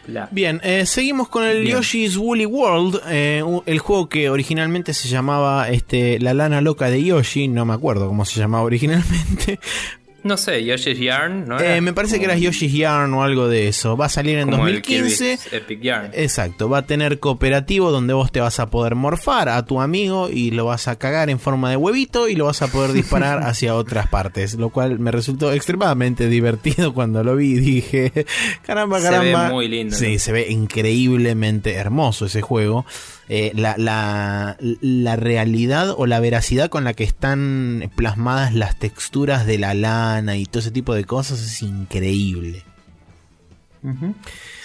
La- 0.06 0.26
Bien, 0.30 0.58
eh, 0.64 0.86
seguimos 0.86 1.28
con 1.28 1.44
el 1.44 1.60
Bien. 1.64 1.76
Yoshi's 1.76 2.16
Woolly 2.16 2.46
World, 2.46 3.02
eh, 3.08 3.42
el 3.66 3.78
juego 3.78 4.08
que 4.08 4.30
originalmente 4.30 4.94
se 4.94 5.06
llamaba 5.06 5.68
este, 5.68 6.18
La 6.18 6.32
lana 6.32 6.62
loca 6.62 6.88
de 6.88 7.04
Yoshi, 7.04 7.46
no 7.48 7.66
me 7.66 7.74
acuerdo 7.74 8.06
cómo 8.08 8.24
se 8.24 8.40
llamaba 8.40 8.64
originalmente. 8.64 9.60
No 10.24 10.36
sé, 10.36 10.64
Yoshi's 10.64 10.98
Yarn, 10.98 11.46
¿no? 11.46 11.60
Eh, 11.60 11.80
me 11.80 11.92
parece 11.92 12.18
que 12.18 12.24
era 12.24 12.36
Yoshi's 12.36 12.72
Yarn 12.72 13.14
o 13.14 13.22
algo 13.22 13.48
de 13.48 13.68
eso. 13.68 13.96
Va 13.96 14.06
a 14.06 14.08
salir 14.08 14.36
en 14.38 14.50
como 14.50 14.66
el 14.66 14.74
2015. 14.82 15.24
Kirby's 15.38 15.52
Epic 15.52 15.80
Yarn. 15.80 16.10
Exacto, 16.12 16.68
va 16.68 16.78
a 16.78 16.86
tener 16.86 17.20
cooperativo 17.20 17.92
donde 17.92 18.14
vos 18.14 18.32
te 18.32 18.40
vas 18.40 18.58
a 18.58 18.68
poder 18.68 18.96
morfar 18.96 19.48
a 19.48 19.64
tu 19.64 19.80
amigo 19.80 20.28
y 20.28 20.50
lo 20.50 20.64
vas 20.66 20.88
a 20.88 20.96
cagar 20.98 21.30
en 21.30 21.38
forma 21.38 21.70
de 21.70 21.76
huevito 21.76 22.28
y 22.28 22.34
lo 22.34 22.46
vas 22.46 22.62
a 22.62 22.66
poder 22.66 22.92
disparar 22.92 23.42
hacia 23.44 23.76
otras 23.76 24.08
partes, 24.08 24.54
lo 24.54 24.70
cual 24.70 24.98
me 24.98 25.12
resultó 25.12 25.52
extremadamente 25.52 26.28
divertido 26.28 26.92
cuando 26.92 27.22
lo 27.22 27.36
vi 27.36 27.52
y 27.52 27.60
dije, 27.60 28.26
caramba, 28.66 29.00
Se 29.00 29.10
ve 29.10 29.16
caramba. 29.32 29.50
muy 29.50 29.68
lindo, 29.68 29.94
Sí, 29.96 30.14
¿no? 30.14 30.18
se 30.18 30.32
ve 30.32 30.50
increíblemente 30.50 31.74
hermoso 31.74 32.26
ese 32.26 32.42
juego. 32.42 32.84
Eh, 33.30 33.52
la, 33.54 33.74
la, 33.76 34.56
la 34.58 35.16
realidad 35.16 35.94
o 35.96 36.06
la 36.06 36.18
veracidad 36.18 36.70
con 36.70 36.84
la 36.84 36.94
que 36.94 37.04
están 37.04 37.90
plasmadas 37.94 38.54
las 38.54 38.78
texturas 38.78 39.44
de 39.44 39.58
la 39.58 39.74
lana 39.74 40.36
y 40.38 40.46
todo 40.46 40.60
ese 40.60 40.70
tipo 40.70 40.94
de 40.94 41.04
cosas 41.04 41.42
es 41.42 41.62
increíble. 41.62 42.64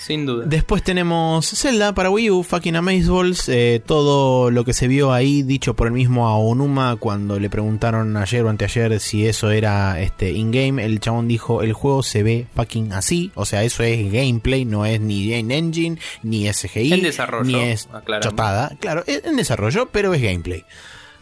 Sin 0.05 0.25
duda. 0.25 0.45
Después 0.45 0.83
tenemos 0.83 1.47
Zelda 1.49 1.93
para 1.93 2.09
Wii 2.09 2.29
U, 2.31 2.43
fucking 2.43 2.75
Amazeballs. 2.75 3.47
eh, 3.47 3.81
todo 3.85 4.51
lo 4.51 4.65
que 4.65 4.73
se 4.73 4.87
vio 4.87 5.13
ahí, 5.13 5.43
dicho 5.43 5.75
por 5.75 5.87
el 5.87 5.93
mismo 5.93 6.27
Aonuma 6.27 6.97
cuando 6.97 7.39
le 7.39 7.49
preguntaron 7.49 8.17
ayer 8.17 8.43
o 8.43 8.49
anteayer 8.49 8.99
si 8.99 9.25
eso 9.25 9.49
era 9.51 10.01
este 10.01 10.31
in-game. 10.31 10.83
El 10.83 10.99
chabón 10.99 11.27
dijo: 11.27 11.61
El 11.61 11.71
juego 11.73 12.03
se 12.03 12.21
ve 12.23 12.47
fucking 12.55 12.91
así. 12.91 13.31
O 13.35 13.45
sea, 13.45 13.63
eso 13.63 13.81
es 13.83 14.11
gameplay, 14.11 14.65
no 14.65 14.85
es 14.85 14.99
ni 14.99 15.33
en 15.33 15.51
engine, 15.51 15.97
ni 16.21 16.51
SGI, 16.51 16.93
En 16.93 17.01
desarrollo, 17.03 17.45
ni 17.57 17.63
es 17.63 17.87
chotada. 18.21 18.75
Claro, 18.79 19.03
es 19.07 19.23
en 19.23 19.37
desarrollo, 19.37 19.87
pero 19.91 20.13
es 20.13 20.21
gameplay. 20.21 20.65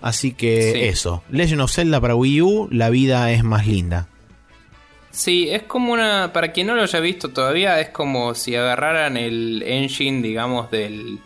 Así 0.02 0.32
que 0.34 0.72
Sí. 0.74 0.80
eso. 0.86 1.22
Legend 1.30 1.62
of 1.62 1.72
Zelda 1.72 2.02
para 2.02 2.16
Wii 2.16 2.42
U, 2.42 2.68
la 2.72 2.90
vida 2.90 3.32
es 3.32 3.44
más 3.44 3.68
linda. 3.68 4.08
Sí, 5.12 5.50
es 5.50 5.64
como 5.64 5.94
una. 5.94 6.32
Para 6.34 6.52
quien 6.52 6.68
no 6.68 6.76
lo 6.76 6.84
haya 6.84 7.00
visto 7.00 7.30
todavía, 7.30 7.80
es 7.80 7.90
como 7.90 8.34
si 8.34 8.56
agarraran 8.56 9.18
el 9.18 9.62
engine, 9.66 10.22
digamos, 10.22 10.72
del. 10.72 11.20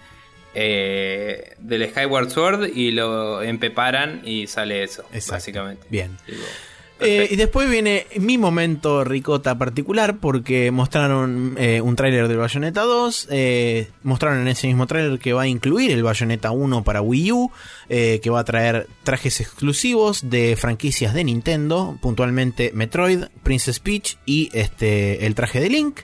eh, 0.54 1.54
del 1.60 1.90
Skyward 1.90 2.30
Sword 2.30 2.70
y 2.76 2.92
lo 2.92 3.42
empeparan 3.44 4.22
y 4.24 4.48
sale 4.48 4.84
eso, 4.84 5.04
Exacto. 5.12 5.34
básicamente. 5.34 5.86
Bien. 5.90 6.18
Digo, 6.26 6.44
Eh, 7.00 7.28
y 7.30 7.36
después 7.36 7.70
viene 7.70 8.08
mi 8.18 8.38
momento 8.38 9.04
ricota 9.04 9.58
particular 9.58 10.18
porque 10.18 10.72
mostraron 10.72 11.56
eh, 11.58 11.82
un 11.82 11.96
tráiler 11.98 12.30
del 12.30 12.38
Bayonetta 12.38 12.84
2, 12.84 13.28
eh, 13.32 13.90
mostraron 14.04 14.40
en 14.40 14.48
ese 14.48 14.68
mismo 14.68 14.88
tráiler 14.88 15.20
que 15.20 15.34
va 15.34 15.42
a 15.42 15.48
incluir 15.48 15.92
el 15.92 16.04
Bayonetta 16.04 16.52
1 16.52 16.84
para 16.86 17.02
Wii 17.02 17.32
U, 17.34 17.52
eh, 17.90 18.22
que 18.24 18.30
va 18.30 18.40
a 18.40 18.46
traer 18.46 18.88
trajes 19.04 19.42
exclusivos 19.42 20.30
de 20.30 20.56
franquicias 20.56 21.14
de 21.14 21.26
Nintendo, 21.26 21.98
puntualmente 22.02 22.72
Metroid, 22.74 23.26
Princess 23.44 23.80
Peach 23.80 24.18
y 24.26 24.50
este 24.54 25.26
el 25.26 25.36
traje 25.36 25.60
de 25.60 25.70
Link. 25.70 26.00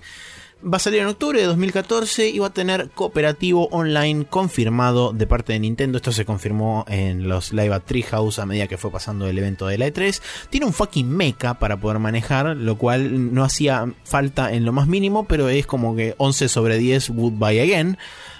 Va 0.63 0.77
a 0.77 0.79
salir 0.79 0.99
en 0.99 1.07
octubre 1.07 1.39
de 1.39 1.47
2014 1.47 2.29
y 2.29 2.37
va 2.37 2.47
a 2.47 2.53
tener 2.53 2.89
cooperativo 2.91 3.67
online 3.71 4.25
confirmado 4.25 5.11
de 5.11 5.25
parte 5.25 5.53
de 5.53 5.59
Nintendo. 5.59 5.97
Esto 5.97 6.11
se 6.11 6.23
confirmó 6.23 6.85
en 6.87 7.27
los 7.27 7.51
Live 7.51 7.73
at 7.73 7.81
Treehouse 7.81 8.37
a 8.37 8.45
medida 8.45 8.67
que 8.67 8.77
fue 8.77 8.91
pasando 8.91 9.27
el 9.27 9.37
evento 9.37 9.65
de 9.65 9.79
la 9.79 9.87
E3. 9.87 10.21
Tiene 10.51 10.67
un 10.67 10.73
fucking 10.73 11.09
mecha 11.09 11.55
para 11.55 11.77
poder 11.77 11.97
manejar, 11.97 12.55
lo 12.55 12.77
cual 12.77 13.33
no 13.33 13.43
hacía 13.43 13.91
falta 14.03 14.53
en 14.53 14.63
lo 14.63 14.71
más 14.71 14.87
mínimo, 14.87 15.25
pero 15.25 15.49
es 15.49 15.65
como 15.65 15.95
que 15.95 16.13
11 16.17 16.47
sobre 16.47 16.77
10 16.77 17.09
Goodbye 17.09 17.61
Again. 17.61 17.97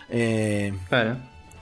Eh, 0.10 0.74
Claro. 0.90 1.18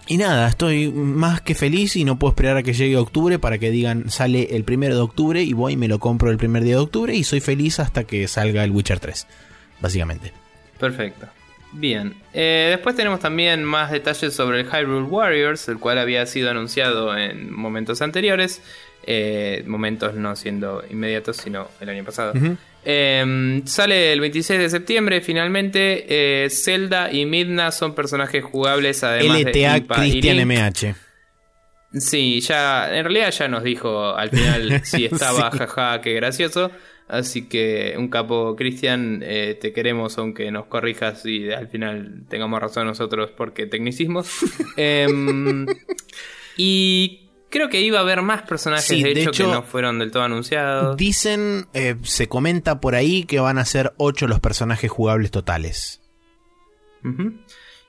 Y 0.08 0.18
nada, 0.18 0.48
estoy 0.48 0.92
más 0.92 1.40
que 1.40 1.54
feliz 1.54 1.96
y 1.96 2.04
no 2.04 2.18
puedo 2.18 2.32
esperar 2.32 2.58
a 2.58 2.64
que 2.64 2.74
llegue 2.74 2.98
octubre 2.98 3.38
para 3.38 3.60
que 3.60 3.70
digan 3.70 4.10
sale 4.10 4.56
el 4.56 4.64
primero 4.64 4.96
de 4.96 5.02
octubre 5.02 5.44
y 5.44 5.54
voy 5.54 5.74
y 5.74 5.78
me 5.78 5.88
lo 5.88 6.00
compro 6.00 6.32
el 6.32 6.38
primer 6.38 6.64
día 6.64 6.78
de 6.78 6.82
octubre 6.82 7.16
y 7.16 7.24
soy 7.24 7.42
feliz 7.42 7.80
hasta 7.80 8.06
que 8.06 8.28
salga 8.28 8.64
el 8.64 8.72
Witcher 8.72 9.00
3, 9.00 9.28
básicamente. 9.80 10.34
Perfecto. 10.80 11.28
Bien, 11.72 12.16
eh, 12.34 12.68
después 12.72 12.96
tenemos 12.96 13.20
también 13.20 13.64
más 13.64 13.92
detalles 13.92 14.34
sobre 14.34 14.62
el 14.62 14.66
Hyrule 14.68 15.04
Warriors, 15.06 15.68
el 15.70 15.78
cual 15.78 16.00
había 16.00 16.26
sido 16.26 16.50
anunciado 16.50 17.16
en 17.16 17.54
momentos 17.54 18.02
anteriores, 18.02 18.64
eh, 19.06 19.64
momentos 19.68 20.16
no 20.16 20.36
siendo 20.36 20.84
inmediatos, 20.90 21.38
sino 21.38 21.68
el 21.80 21.90
año 21.90 22.04
pasado. 22.04 22.34
Eh, 22.86 23.62
sale 23.66 24.14
el 24.14 24.20
26 24.20 24.60
de 24.60 24.70
septiembre, 24.70 25.22
finalmente. 25.22 26.06
Eh, 26.46 26.50
Zelda 26.50 27.12
y 27.12 27.26
Midna 27.28 27.72
son 27.72 27.94
personajes 27.94 28.44
jugables, 28.44 29.04
además 29.04 29.42
LTA 29.42 29.52
de 29.74 29.78
Impa 29.78 29.96
Christian. 29.96 30.48
MH. 30.48 30.96
Sí, 31.94 32.40
ya, 32.42 32.96
en 32.96 33.04
realidad 33.04 33.32
ya 33.32 33.48
nos 33.48 33.64
dijo 33.64 34.16
al 34.16 34.30
final 34.30 34.82
si 34.86 35.06
estaba, 35.06 35.52
Sí. 35.52 35.58
jaja, 35.60 36.02
qué 36.02 36.14
gracioso. 36.14 36.72
Así 37.10 37.48
que 37.48 37.96
un 37.98 38.08
capo, 38.08 38.56
Cristian, 38.56 39.22
eh, 39.24 39.58
te 39.60 39.74
queremos 39.74 40.16
aunque 40.20 40.52
nos 40.52 40.68
corrijas 40.68 41.26
y 41.26 41.52
al 41.52 41.68
final 41.68 42.22
tengamos 42.30 42.62
razón 42.62 42.86
nosotros 42.86 43.32
porque 43.36 43.66
tecnicismos. 43.66 44.30
Em, 44.78 45.66
y 46.56 47.28
creo 47.50 47.68
que 47.68 47.82
iba 47.82 47.98
a 47.98 48.02
haber 48.02 48.22
más 48.22 48.44
personajes, 48.44 48.86
Sí, 48.86 49.02
de, 49.02 49.16
de 49.16 49.24
hecho, 49.24 49.32
que 49.32 49.52
no 49.52 49.64
fueron 49.64 49.98
del 49.98 50.12
todo 50.12 50.22
anunciados. 50.22 50.96
Dicen, 50.98 51.66
eh, 51.74 51.96
se 52.04 52.28
comenta 52.28 52.80
por 52.80 52.94
ahí 52.94 53.24
que 53.24 53.40
van 53.40 53.58
a 53.58 53.66
ser 53.66 53.92
8 53.98 54.28
los 54.28 54.40
personajes 54.40 54.92
jugables 54.92 55.32
totales. 55.32 56.02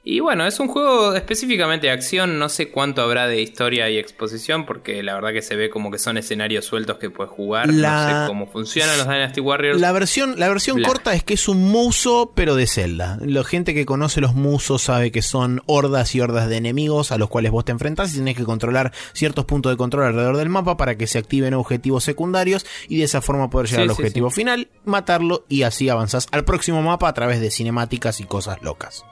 Y 0.03 0.21
bueno, 0.21 0.47
es 0.47 0.59
un 0.61 0.69
juego 0.69 1.15
específicamente 1.15 1.87
de 1.89 1.93
acción, 1.93 2.39
no 2.39 2.49
sé 2.49 2.71
cuánto 2.71 3.03
habrá 3.03 3.27
de 3.27 3.43
historia 3.43 3.91
y 3.91 3.99
exposición, 3.99 4.65
porque 4.65 5.03
la 5.03 5.13
verdad 5.15 5.33
que 5.35 5.43
se 5.43 5.57
ve 5.57 5.69
como 5.69 5.91
que 5.91 5.99
son 5.99 6.17
escenarios 6.17 6.65
sueltos 6.65 6.97
que 6.97 7.11
puedes 7.11 7.31
jugar, 7.31 7.69
La- 7.69 7.91
no 7.91 8.23
sé 8.23 8.27
cómo 8.29 8.47
funcionan 8.47 8.97
los 8.97 9.07
Dynasty 9.07 9.41
Warriors. 9.43 9.79
La 9.79 9.93
versión, 9.93 10.37
la 10.39 10.49
versión 10.49 10.79
Bla. 10.79 10.89
corta 10.89 11.13
es 11.15 11.23
que 11.23 11.35
es 11.35 11.49
un 11.49 11.71
muso, 11.71 12.33
pero 12.35 12.55
de 12.57 12.67
Zelda. 12.67 13.19
La 13.21 13.45
gente 13.45 13.75
que 13.75 13.85
conoce 13.85 14.23
los 14.23 14.35
musos 14.35 14.81
sabe 14.81 15.13
que 15.13 15.21
son 15.21 15.61
hordas 15.67 16.15
y 16.15 16.21
hordas 16.23 16.49
de 16.49 16.57
enemigos 16.57 17.13
a 17.13 17.19
los 17.19 17.29
cuales 17.29 17.53
vos 17.53 17.67
te 17.67 17.73
enfrentás 17.73 18.15
y 18.15 18.17
tenés 18.17 18.39
que 18.39 18.45
controlar 18.45 18.93
ciertos 19.13 19.45
puntos 19.45 19.71
de 19.71 19.77
control 19.77 20.05
alrededor 20.07 20.39
del 20.39 20.49
mapa 20.49 20.79
para 20.79 20.97
que 20.97 21.07
se 21.07 21.19
activen 21.19 21.53
objetivos 21.53 22.05
secundarios 22.05 22.65
y 22.89 22.97
de 22.97 23.05
esa 23.05 23.21
forma 23.21 23.51
poder 23.51 23.69
llegar 23.69 23.85
Sí, 23.85 23.91
al 23.91 23.97
sí, 23.97 24.01
objetivo 24.03 24.31
final, 24.31 24.69
matarlo 24.87 25.45
y 25.51 25.63
así 25.63 25.91
avanzás 25.91 26.27
al 26.33 26.47
próximo 26.47 26.81
mapa 26.81 27.07
a 27.07 27.13
través 27.13 27.39
de 27.43 27.51
cinemáticas 27.51 28.21
y 28.21 28.25
cosas 28.25 28.63
locas. 28.63 29.05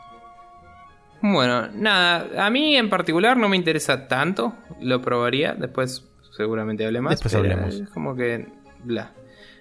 Bueno, 1.21 1.69
nada, 1.75 2.47
a 2.47 2.51
mí 2.51 2.77
en 2.77 2.89
particular 2.89 3.37
no 3.37 3.49
me 3.49 3.57
interesa 3.57 4.07
tanto, 4.07 4.55
lo 4.81 5.03
probaría, 5.03 5.55
después 5.55 6.05
seguramente 6.37 6.87
hable 6.87 7.01
más. 7.01 7.15
Después 7.15 7.35
hablemos. 7.35 7.75
Es 7.75 7.89
como 7.91 8.15
que... 8.15 8.47
bla. 8.85 9.13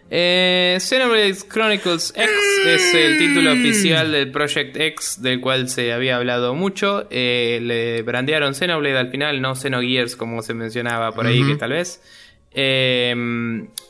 Eh, 0.09 0.77
Xenoblade 0.79 1.35
Chronicles 1.49 2.13
X 2.15 2.29
es 2.65 2.93
el 2.93 3.17
título 3.17 3.51
oficial 3.51 4.11
del 4.13 4.31
Project 4.31 4.77
X 4.77 5.21
del 5.21 5.41
cual 5.41 5.67
se 5.67 5.91
había 5.91 6.15
hablado 6.15 6.55
mucho. 6.55 7.07
Eh, 7.09 7.59
le 7.61 8.03
brandearon 8.03 8.53
Xenoblade 8.53 8.97
al 8.97 9.09
final, 9.09 9.41
no 9.41 9.55
Xenogears 9.55 10.15
como 10.15 10.41
se 10.43 10.53
mencionaba 10.53 11.11
por 11.11 11.25
ahí 11.25 11.45
que 11.45 11.55
tal 11.55 11.71
vez. 11.71 12.01
Eh, 12.53 13.13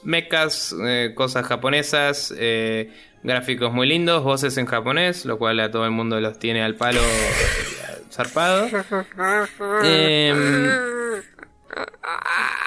mechas, 0.03 0.76
eh, 0.84 1.11
cosas 1.14 1.45
japonesas, 1.45 2.34
eh, 2.38 2.89
gráficos 3.28 3.72
muy 3.72 3.88
lindos, 3.88 4.24
voces 4.24 4.58
en 4.58 4.66
japonés, 4.66 5.26
lo 5.26 5.38
cual 5.38 5.60
a 5.60 5.70
todo 5.70 5.86
el 5.86 5.91
mundo 5.91 6.20
los 6.20 6.40
tiene 6.40 6.64
al 6.64 6.74
palo 6.76 7.02
zarpado. 8.12 8.68
Eh, 9.84 10.34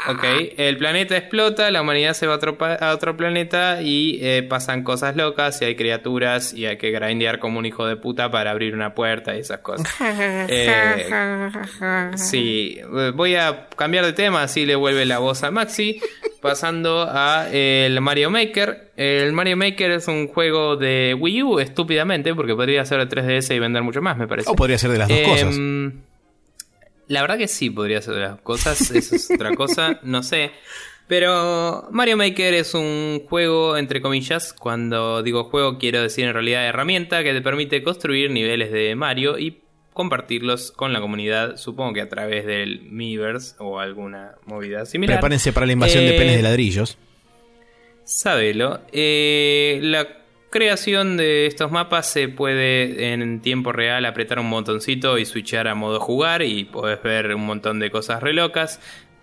ok, 0.09 0.25
el 0.57 0.77
planeta 0.77 1.17
explota, 1.17 1.71
la 1.71 1.81
humanidad 1.83 2.13
se 2.15 2.27
va 2.27 2.35
a 2.35 2.37
otro, 2.37 2.57
pa- 2.59 2.75
a 2.75 2.93
otro 2.95 3.17
planeta 3.17 3.81
y 3.83 4.19
eh, 4.23 4.43
pasan 4.49 4.83
cosas 4.85 5.17
locas 5.17 5.61
y 5.63 5.65
hay 5.65 5.75
criaturas 5.77 6.53
y 6.53 6.67
hay 6.67 6.77
que 6.79 6.91
grindear 6.91 7.39
como 7.39 7.59
un 7.59 7.67
hijo 7.67 7.87
de 7.87 7.97
puta 7.97 8.31
para 8.31 8.51
abrir 8.51 8.75
una 8.75 8.95
puerta 8.95 9.35
y 9.37 9.41
esas 9.41 9.61
cosas. 9.61 9.89
Eh, 10.53 11.09
sí, 12.17 12.79
eh, 12.81 13.13
voy 13.15 13.35
a 13.37 13.69
cambiar 13.77 14.05
de 14.05 14.13
tema, 14.13 14.43
así 14.43 14.67
le 14.67 14.75
vuelve 14.77 15.05
la 15.07 15.19
voz 15.19 15.43
a 15.43 15.51
Maxi, 15.51 16.01
pasando 16.41 17.07
a 17.09 17.47
eh, 17.51 17.87
el 17.87 18.01
Mario 18.01 18.31
Maker. 18.31 18.93
El 18.97 19.33
Mario 19.33 19.57
Maker 19.57 19.91
es 19.93 20.09
un 20.09 20.29
juego 20.29 20.77
de 20.77 21.17
Wii 21.19 21.43
U, 21.43 21.59
estúpidamente, 21.61 22.35
porque 22.35 22.55
podría 22.55 22.85
ser 22.85 23.07
de 23.07 23.17
3DS 23.17 23.55
y 23.55 23.59
vender 23.59 23.83
mucho 23.83 24.03
más, 24.03 24.17
me 24.17 24.27
parece. 24.27 24.51
O 24.51 24.55
podría 24.55 24.79
ser 24.79 24.91
de 24.91 24.99
las 24.99 25.09
dos 25.09 25.19
Em, 25.19 25.91
cosas. 25.91 26.05
La 27.09 27.23
verdad 27.23 27.39
que 27.39 27.49
sí 27.49 27.71
podría 27.71 28.01
ser 28.03 28.15
de 28.15 28.21
las 28.21 28.41
cosas, 28.41 28.81
eso 28.91 29.17
es 29.17 29.31
otra 29.31 29.55
cosa, 29.55 29.99
no 30.03 30.23
sé. 30.23 30.53
Pero 31.09 31.89
Mario 31.91 32.17
Maker 32.17 32.55
es 32.55 32.73
un 32.73 33.23
juego, 33.29 33.77
entre 33.77 34.01
comillas, 34.01 34.53
cuando 34.53 35.25
digo 35.25 35.43
juego 35.43 35.77
quiero 35.77 36.03
decir 36.03 36.25
en 36.25 36.35
realidad 36.35 36.65
herramienta 36.69 37.25
que 37.25 37.33
te 37.33 37.41
permite 37.41 37.83
construir 37.83 38.31
niveles 38.31 38.71
de 38.71 38.95
Mario 38.95 39.37
y 39.37 39.59
compartirlos 39.93 40.73
con 40.73 40.93
la 40.93 41.01
comunidad, 41.01 41.57
supongo 41.57 41.93
que 41.93 42.01
a 42.01 42.09
través 42.09 42.47
del 42.47 42.83
Miiverse 42.83 43.57
o 43.59 43.81
alguna 43.81 44.37
movida 44.47 44.87
similar. 44.87 45.17
Prepárense 45.17 45.53
para 45.53 45.67
la 45.67 45.73
invasión 45.73 46.05
de 46.05 46.15
Eh, 46.15 46.19
penes 46.19 46.37
de 46.37 46.43
ladrillos. 46.43 46.97
Sabelo. 48.05 48.81
Eh, 48.93 49.79
la 49.83 50.07
creación 50.51 51.17
de 51.17 51.47
estos 51.47 51.71
mapas 51.71 52.11
se 52.11 52.29
puede 52.29 53.13
en 53.13 53.41
tiempo 53.41 53.73
real 53.73 54.05
apretar 54.05 54.39
un 54.41 54.51
botoncito 54.51 55.17
y 55.19 55.25
switchar 55.25 55.69
a 55.69 55.75
modo 55.75 56.01
jugar 56.01 56.43
y 56.43 56.65
podés 56.65 57.03
ver 57.03 57.35
un 57.35 57.47
montón 57.47 57.79
de 57.79 57.91
cosas 57.91 58.23
re 58.23 58.33
locas. 58.33 58.81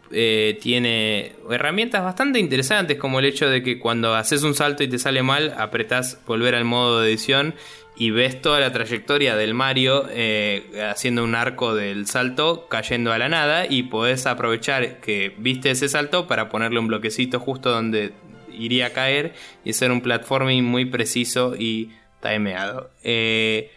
Eh, 0.10 0.58
tiene 0.62 1.34
herramientas 1.52 2.02
bastante 2.02 2.40
interesantes 2.40 2.98
como 2.98 3.20
el 3.20 3.26
hecho 3.26 3.50
de 3.50 3.62
que 3.62 3.78
cuando 3.78 4.16
haces 4.16 4.44
un 4.44 4.54
salto 4.54 4.84
y 4.84 4.88
te 4.88 5.00
sale 5.00 5.22
mal, 5.22 5.54
apretás 5.58 6.22
volver 6.26 6.56
al 6.56 6.64
modo 6.64 7.02
de 7.02 7.10
edición 7.10 7.56
y 8.00 8.12
ves 8.12 8.42
toda 8.42 8.60
la 8.60 8.72
trayectoria 8.72 9.36
del 9.36 9.54
Mario 9.54 10.06
eh, 10.12 10.86
haciendo 10.90 11.24
un 11.24 11.34
arco 11.34 11.74
del 11.74 12.06
salto 12.06 12.68
cayendo 12.70 13.12
a 13.12 13.18
la 13.18 13.28
nada 13.28 13.66
y 13.68 13.84
podés 13.84 14.28
aprovechar 14.28 15.00
que 15.00 15.34
viste 15.38 15.72
ese 15.72 15.90
salto 15.90 16.28
para 16.28 16.50
ponerle 16.50 16.80
un 16.80 16.88
bloquecito 16.88 17.40
justo 17.40 17.72
donde 17.72 18.14
iría 18.52 18.88
a 18.88 18.90
caer 18.92 19.34
y 19.64 19.72
hacer 19.72 19.92
un 19.92 20.02
platforming 20.02 20.64
muy 20.64 20.86
preciso 20.86 21.56
y 21.58 21.92
timeado. 22.22 22.92
Eh, 23.04 23.72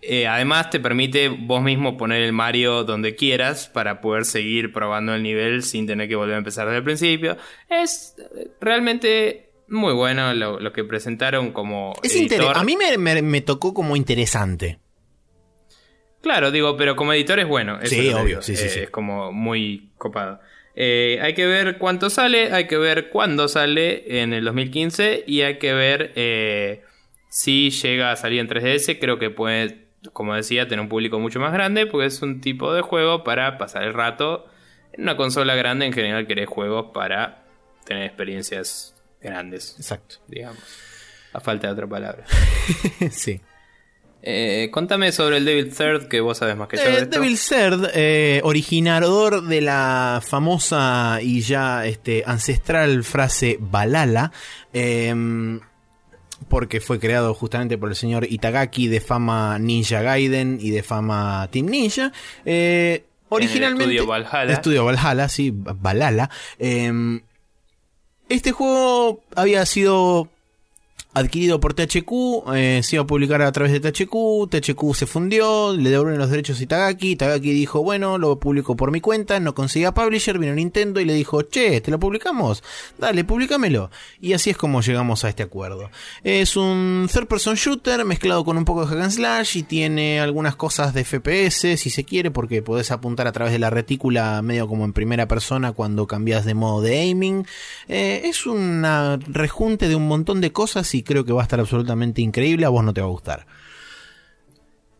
eh, 0.00 0.26
además 0.26 0.70
te 0.70 0.80
permite 0.80 1.28
vos 1.28 1.62
mismo 1.62 1.96
poner 1.96 2.22
el 2.22 2.32
Mario 2.32 2.84
donde 2.84 3.16
quieras 3.16 3.68
para 3.68 4.00
poder 4.00 4.24
seguir 4.24 4.72
probando 4.72 5.14
el 5.14 5.22
nivel 5.22 5.62
sin 5.62 5.86
tener 5.86 6.08
que 6.08 6.16
volver 6.16 6.36
a 6.36 6.38
empezar 6.38 6.66
desde 6.66 6.78
el 6.78 6.84
principio. 6.84 7.36
Es 7.68 8.14
realmente 8.60 9.47
muy 9.68 9.92
bueno 9.92 10.32
lo, 10.34 10.58
lo 10.60 10.72
que 10.72 10.84
presentaron 10.84 11.52
como 11.52 11.92
Es 12.02 12.14
editor. 12.14 12.56
a 12.56 12.64
mí 12.64 12.76
me, 12.76 12.96
me- 12.98 13.22
me 13.22 13.40
tocó 13.40 13.74
como 13.74 13.96
interesante. 13.96 14.78
Claro, 16.20 16.50
digo, 16.50 16.76
pero 16.76 16.96
como 16.96 17.12
editor 17.12 17.38
es 17.38 17.46
bueno. 17.46 17.78
eso 17.80 17.94
Sí, 17.94 18.08
es 18.08 18.14
obvio, 18.14 18.42
sí, 18.42 18.56
sí, 18.56 18.64
Eh, 18.66 18.68
sí. 18.68 18.80
Es 18.80 18.90
como 18.90 19.32
muy 19.32 19.90
copado. 19.98 20.40
Eh, 20.74 21.18
hay 21.22 21.34
que 21.34 21.46
ver 21.46 21.78
cuánto 21.78 22.10
sale, 22.10 22.52
hay 22.52 22.66
que 22.66 22.76
ver 22.76 23.08
cuándo 23.10 23.48
sale 23.48 24.20
en 24.22 24.32
el 24.32 24.44
2015 24.44 25.24
y 25.26 25.42
hay 25.42 25.58
que 25.58 25.72
ver 25.74 26.12
eh, 26.16 26.82
si 27.28 27.70
llega 27.70 28.10
a 28.12 28.16
salir 28.16 28.40
en 28.40 28.48
3DS. 28.48 28.98
Creo 29.00 29.18
que 29.18 29.30
puede, 29.30 29.86
como 30.12 30.34
decía, 30.34 30.66
tener 30.68 30.80
un 30.80 30.88
público 30.88 31.18
mucho 31.20 31.40
más 31.40 31.52
grande 31.52 31.86
porque 31.86 32.06
es 32.06 32.20
un 32.22 32.40
tipo 32.40 32.72
de 32.74 32.82
juego 32.82 33.22
para 33.24 33.58
pasar 33.58 33.84
el 33.84 33.94
rato. 33.94 34.46
En 34.92 35.02
una 35.02 35.16
consola 35.16 35.54
grande 35.54 35.86
en 35.86 35.92
general 35.92 36.26
querés 36.26 36.48
juegos 36.48 36.86
para 36.92 37.44
tener 37.84 38.04
experiencias 38.04 38.94
grandes, 39.20 39.74
Exacto. 39.78 40.16
digamos. 40.26 40.62
A 41.32 41.40
falta 41.40 41.66
de 41.68 41.72
otra 41.74 41.86
palabra. 41.86 42.24
sí. 43.10 43.40
Eh, 44.20 44.68
contame 44.72 45.12
sobre 45.12 45.36
el 45.36 45.44
Devil 45.44 45.72
Third 45.72 46.08
que 46.08 46.20
vos 46.20 46.38
sabes 46.38 46.56
más 46.56 46.68
que 46.68 46.76
yo. 46.76 46.82
Eh, 46.82 46.90
de 46.90 46.98
esto. 47.02 47.20
Devil 47.20 47.38
Third, 47.38 47.90
eh, 47.94 48.40
originador 48.42 49.42
de 49.46 49.60
la 49.60 50.20
famosa 50.26 51.20
y 51.22 51.40
ya 51.40 51.86
este, 51.86 52.24
ancestral 52.26 53.04
frase 53.04 53.58
Balala, 53.60 54.32
em, 54.72 55.60
porque 56.48 56.80
fue 56.80 56.98
creado 56.98 57.32
justamente 57.32 57.78
por 57.78 57.90
el 57.90 57.94
señor 57.96 58.26
Itagaki 58.28 58.88
de 58.88 59.00
fama 59.00 59.58
Ninja 59.58 60.02
Gaiden 60.02 60.58
y 60.60 60.70
de 60.70 60.82
fama 60.82 61.48
Team 61.52 61.66
Ninja. 61.66 62.12
Eh, 62.44 63.04
originalmente. 63.28 63.84
estudio 63.84 64.06
Valhalla. 64.06 64.52
Estudio 64.52 64.84
Valhalla, 64.84 65.28
sí, 65.28 65.52
Balala. 65.54 66.28
Este 68.28 68.52
juego 68.52 69.20
había 69.34 69.64
sido 69.64 70.28
adquirido 71.18 71.60
por 71.60 71.74
THQ, 71.74 72.54
eh, 72.54 72.80
se 72.82 72.96
iba 72.96 73.02
a 73.02 73.06
publicar 73.06 73.42
a 73.42 73.52
través 73.52 73.72
de 73.72 73.80
THQ, 73.80 74.48
THQ 74.50 74.94
se 74.94 75.06
fundió, 75.06 75.76
le 75.76 75.90
devolvieron 75.90 76.18
los 76.18 76.30
derechos 76.30 76.60
a 76.60 76.62
Itagaki, 76.62 77.12
Itagaki 77.12 77.52
dijo, 77.52 77.82
bueno, 77.82 78.18
lo 78.18 78.38
publico 78.38 78.76
por 78.76 78.90
mi 78.90 79.00
cuenta, 79.00 79.40
no 79.40 79.54
conseguía 79.54 79.92
publisher, 79.92 80.38
vino 80.38 80.54
Nintendo 80.54 81.00
y 81.00 81.04
le 81.04 81.14
dijo, 81.14 81.42
che, 81.42 81.80
¿te 81.80 81.90
lo 81.90 81.98
publicamos? 81.98 82.62
Dale, 82.98 83.24
publicámelo. 83.24 83.90
Y 84.20 84.32
así 84.32 84.50
es 84.50 84.56
como 84.56 84.80
llegamos 84.80 85.24
a 85.24 85.28
este 85.28 85.42
acuerdo. 85.42 85.90
Es 86.22 86.56
un 86.56 87.08
third 87.12 87.26
person 87.26 87.54
shooter 87.54 88.04
mezclado 88.04 88.44
con 88.44 88.56
un 88.56 88.64
poco 88.64 88.82
de 88.82 88.88
hack 88.88 89.02
and 89.02 89.12
slash 89.12 89.56
y 89.56 89.62
tiene 89.62 90.20
algunas 90.20 90.56
cosas 90.56 90.94
de 90.94 91.04
FPS, 91.04 91.76
si 91.76 91.90
se 91.90 92.04
quiere, 92.04 92.30
porque 92.30 92.62
podés 92.62 92.90
apuntar 92.90 93.26
a 93.26 93.32
través 93.32 93.52
de 93.52 93.58
la 93.58 93.70
retícula 93.70 94.40
medio 94.42 94.68
como 94.68 94.84
en 94.84 94.92
primera 94.92 95.28
persona 95.28 95.72
cuando 95.72 96.06
cambias 96.06 96.44
de 96.44 96.54
modo 96.54 96.82
de 96.82 96.98
aiming. 96.98 97.46
Eh, 97.88 98.22
es 98.24 98.46
una 98.46 99.18
rejunte 99.26 99.88
de 99.88 99.96
un 99.96 100.08
montón 100.08 100.40
de 100.40 100.52
cosas 100.52 100.94
y 100.94 101.02
creo 101.08 101.24
que 101.24 101.32
va 101.32 101.40
a 101.40 101.44
estar 101.44 101.58
absolutamente 101.58 102.22
increíble. 102.22 102.64
A 102.66 102.68
vos 102.68 102.84
no 102.84 102.94
te 102.94 103.00
va 103.00 103.08
a 103.08 103.10
gustar. 103.10 103.46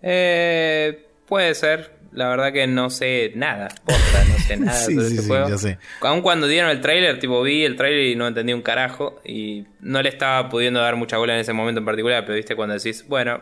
Eh, 0.02 1.06
puede 1.26 1.54
ser. 1.54 1.96
La 2.12 2.28
verdad 2.28 2.52
que 2.52 2.66
no 2.66 2.88
sé 2.90 3.32
nada. 3.36 3.68
Posta, 3.84 4.24
no 4.28 4.38
sé 4.38 4.56
nada 4.58 4.72
Sí, 4.78 4.94
sobre 4.94 5.06
sí, 5.08 5.12
este 5.14 5.22
sí, 5.22 5.28
juego. 5.28 5.48
ya 5.50 5.58
sé. 5.58 5.78
Aun 6.00 6.22
cuando 6.22 6.46
dieron 6.46 6.70
el 6.70 6.80
tráiler, 6.80 7.18
tipo 7.20 7.42
vi 7.42 7.64
el 7.64 7.76
tráiler 7.76 8.06
y 8.06 8.16
no 8.16 8.26
entendí 8.26 8.52
un 8.54 8.62
carajo. 8.62 9.20
Y 9.24 9.66
no 9.80 10.02
le 10.02 10.08
estaba 10.08 10.48
pudiendo 10.48 10.80
dar 10.80 10.96
mucha 10.96 11.18
bola 11.18 11.34
en 11.34 11.40
ese 11.40 11.52
momento 11.52 11.80
en 11.80 11.84
particular. 11.84 12.24
Pero 12.24 12.34
viste 12.36 12.56
cuando 12.56 12.74
decís, 12.74 13.04
bueno, 13.08 13.40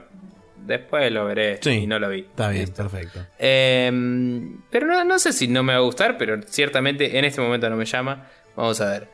después 0.66 1.10
lo 1.12 1.24
veré. 1.26 1.58
Sí, 1.62 1.70
Y 1.70 1.86
no 1.86 1.98
lo 2.00 2.08
vi. 2.08 2.20
Está 2.20 2.48
bien, 2.50 2.64
Listo. 2.64 2.82
perfecto. 2.82 3.20
Eh, 3.38 3.90
pero 4.70 4.86
no, 4.86 5.04
no 5.04 5.18
sé 5.20 5.32
si 5.32 5.46
no 5.46 5.62
me 5.62 5.72
va 5.72 5.78
a 5.78 5.82
gustar, 5.82 6.18
pero 6.18 6.42
ciertamente 6.42 7.18
en 7.18 7.24
este 7.24 7.40
momento 7.40 7.70
no 7.70 7.76
me 7.76 7.84
llama. 7.84 8.26
Vamos 8.56 8.80
a 8.80 8.90
ver. 8.90 9.08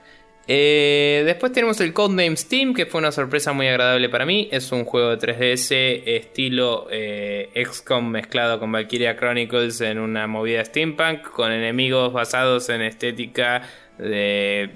Eh, 0.48 1.22
después 1.24 1.52
tenemos 1.52 1.80
el 1.80 1.92
Codename 1.92 2.36
Steam, 2.36 2.74
que 2.74 2.86
fue 2.86 3.00
una 3.00 3.12
sorpresa 3.12 3.52
muy 3.52 3.68
agradable 3.68 4.08
para 4.08 4.26
mí. 4.26 4.48
Es 4.50 4.72
un 4.72 4.84
juego 4.84 5.14
de 5.14 5.18
3DS 5.18 6.02
estilo 6.06 6.88
eh, 6.90 7.50
XCOM 7.54 8.10
mezclado 8.10 8.58
con 8.58 8.72
Valkyria 8.72 9.16
Chronicles 9.16 9.80
en 9.80 9.98
una 9.98 10.26
movida 10.26 10.64
steampunk, 10.64 11.22
con 11.22 11.52
enemigos 11.52 12.12
basados 12.12 12.68
en 12.68 12.82
estética 12.82 13.62
de 13.98 14.70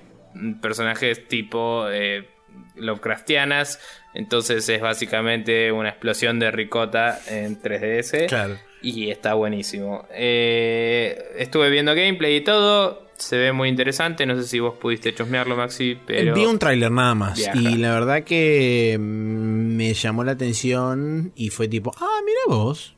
personajes 0.61 1.27
tipo 1.29 1.87
eh, 1.91 2.29
Lovecraftianas. 2.77 3.81
Entonces 4.15 4.69
es 4.69 4.81
básicamente 4.81 5.73
una 5.73 5.91
explosión 5.91 6.39
de 6.39 6.51
ricota 6.51 7.19
en 7.29 7.61
3DS. 7.61 8.29
Claro. 8.29 8.57
Y 8.83 9.11
está 9.11 9.35
buenísimo. 9.35 10.07
Eh, 10.13 11.33
estuve 11.37 11.71
viendo 11.71 11.95
gameplay 11.95 12.37
y 12.37 12.41
todo. 12.43 13.06
Se 13.19 13.37
ve 13.37 13.53
muy 13.53 13.69
interesante. 13.69 14.27
No 14.27 14.37
sé 14.37 14.45
si 14.45 14.61
vos 14.61 14.75
pudiste 14.75 15.15
chusmearlo, 15.15 15.57
Maxi. 15.57 15.99
Pero 16.07 16.35
Vi 16.35 16.45
un 16.45 16.59
tráiler 16.59 16.91
nada 16.91 17.15
más 17.15 17.39
Viaja. 17.39 17.59
y 17.59 17.77
la 17.77 17.93
verdad 17.93 18.25
que 18.25 18.97
mm, 18.99 19.77
me 19.77 19.95
llamó 19.95 20.25
la 20.25 20.33
atención 20.33 21.33
y 21.35 21.51
fue 21.51 21.69
tipo, 21.69 21.93
ah, 21.99 22.21
mira 22.25 22.41
vos. 22.49 22.97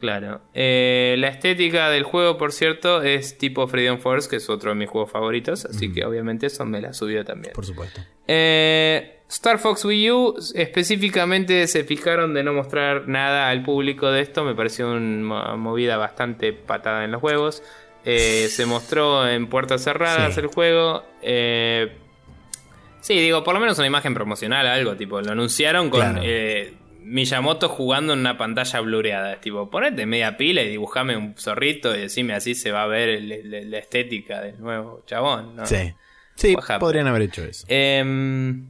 Claro. 0.00 0.40
Eh, 0.54 1.14
la 1.18 1.28
estética 1.28 1.90
del 1.90 2.04
juego, 2.04 2.38
por 2.38 2.52
cierto, 2.52 3.02
es 3.02 3.36
tipo 3.36 3.66
Freedom 3.68 3.98
Force, 3.98 4.30
que 4.30 4.36
es 4.36 4.48
otro 4.48 4.70
de 4.70 4.76
mis 4.76 4.88
juegos 4.88 5.10
favoritos. 5.10 5.66
Así 5.66 5.92
que 5.92 6.06
obviamente 6.06 6.46
eso 6.46 6.64
me 6.64 6.80
la 6.80 6.94
subió 6.94 7.22
también. 7.22 7.52
Por 7.52 7.66
supuesto. 7.66 8.00
Eh, 8.26 9.20
Star 9.28 9.58
Fox 9.58 9.84
Wii 9.84 10.10
U 10.10 10.34
específicamente 10.54 11.66
se 11.66 11.84
fijaron 11.84 12.32
de 12.32 12.42
no 12.42 12.54
mostrar 12.54 13.08
nada 13.08 13.50
al 13.50 13.62
público 13.62 14.10
de 14.10 14.22
esto. 14.22 14.42
Me 14.42 14.54
pareció 14.54 14.90
una 14.90 15.54
movida 15.56 15.98
bastante 15.98 16.54
patada 16.54 17.04
en 17.04 17.12
los 17.12 17.22
huevos. 17.22 17.62
Eh, 18.04 18.48
se 18.50 18.66
mostró 18.66 19.28
en 19.28 19.46
puertas 19.48 19.82
cerradas 19.84 20.34
Sí. 20.34 20.40
el 20.40 20.46
juego. 20.46 21.04
Eh, 21.22 21.92
sí, 23.00 23.14
digo, 23.20 23.44
por 23.44 23.54
lo 23.54 23.60
menos 23.60 23.76
una 23.78 23.86
imagen 23.86 24.14
promocional, 24.14 24.66
algo 24.66 24.96
tipo. 24.96 25.20
Lo 25.20 25.32
anunciaron 25.32 25.90
con 25.90 26.00
Claro. 26.00 26.20
eh, 26.24 26.74
Miyamoto 27.02 27.68
jugando 27.68 28.12
en 28.12 28.20
una 28.20 28.36
pantalla 28.38 28.78
blureada. 28.80 29.40
Tipo, 29.40 29.68
ponete 29.70 30.06
media 30.06 30.36
pila 30.36 30.62
y 30.62 30.68
dibujame 30.68 31.16
un 31.16 31.34
zorrito 31.36 31.94
y 31.96 32.00
decime 32.02 32.34
así 32.34 32.54
se 32.54 32.70
va 32.70 32.82
a 32.84 32.86
ver 32.86 33.08
el- 33.08 33.32
el- 33.32 33.70
la 33.70 33.78
estética 33.78 34.40
del 34.40 34.60
nuevo 34.60 35.02
chabón. 35.06 35.56
¿no? 35.56 35.66
Sí. 35.66 35.92
Sí, 36.36 36.56
podrían 36.78 37.06
haber 37.08 37.22
hecho 37.22 37.42
eso. 37.42 37.66
Em, 37.68 38.66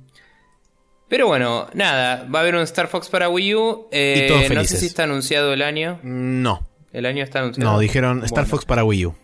pero 1.08 1.26
bueno, 1.26 1.68
nada, 1.74 2.26
va 2.32 2.38
a 2.38 2.42
haber 2.42 2.54
un 2.54 2.62
Star 2.62 2.86
Fox 2.88 3.08
para 3.08 3.28
Wii 3.28 3.54
U. 3.54 3.88
Eh, 3.92 4.22
Y 4.24 4.28
todos 4.28 4.50
no 4.50 4.64
sé 4.64 4.76
si 4.76 4.86
está 4.86 5.04
anunciado 5.04 5.52
el 5.52 5.60
año. 5.62 5.98
No. 6.02 6.66
El 6.92 7.06
año 7.06 7.22
está 7.22 7.40
anunciado. 7.40 7.72
No, 7.72 7.78
dijeron 7.78 8.24
Star. 8.24 8.46
Fox 8.46 8.64
para 8.64 8.84
Wii 8.84 9.06
U. 9.06 9.14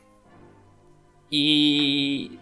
Y 1.30 2.38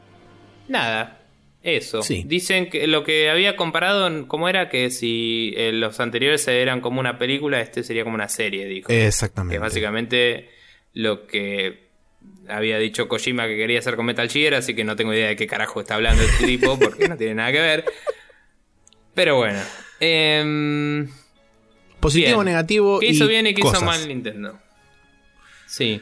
nada, 0.69 1.23
eso. 1.63 2.03
Sí. 2.03 2.25
Dicen 2.27 2.69
que 2.69 2.87
lo 2.87 3.05
que 3.05 3.31
había 3.31 3.57
comparado, 3.57 4.29
¿cómo 4.29 4.49
era? 4.49 4.69
Que 4.69 4.91
si 4.91 5.55
eh, 5.57 5.73
los 5.73 5.99
anteriores 6.01 6.47
eran 6.49 6.81
como 6.81 7.01
una 7.01 7.19
película, 7.19 7.61
este 7.61 7.83
sería 7.83 8.05
como 8.05 8.15
una 8.17 8.29
serie, 8.29 8.67
dijo. 8.67 8.93
Exactamente. 8.93 9.57
Que 9.57 9.59
básicamente 9.59 10.49
lo 10.93 11.27
que 11.27 11.85
había 12.49 12.79
dicho 12.79 13.09
Kojima 13.09 13.47
que 13.47 13.57
quería 13.57 13.79
hacer 13.79 13.97
con 13.97 14.05
Metal 14.07 14.29
Gear, 14.29 14.55
así 14.55 14.75
que 14.75 14.85
no 14.85 14.97
tengo 14.97 15.15
idea 15.15 15.29
de 15.29 15.37
qué 15.37 15.47
carajo 15.47 15.81
está 15.81 15.95
hablando 15.95 16.23
este 16.23 16.47
tipo, 16.47 16.79
porque 16.79 17.09
no 17.09 17.17
tiene 17.17 17.35
nada 17.37 17.53
que 17.53 17.61
ver. 17.61 17.85
Pero 19.15 19.37
bueno. 19.37 19.61
em, 20.01 21.09
Positivo, 22.01 22.41
bien. 22.41 22.45
negativo. 22.45 23.01
¿Qué 23.01 23.07
hizo 23.07 23.25
y 23.25 23.29
bien 23.29 23.47
y 23.47 23.55
qué 23.55 23.61
hizo 23.63 23.71
cosas. 23.71 23.83
mal 23.85 24.07
Nintendo? 24.07 24.59
Sí. 25.67 26.01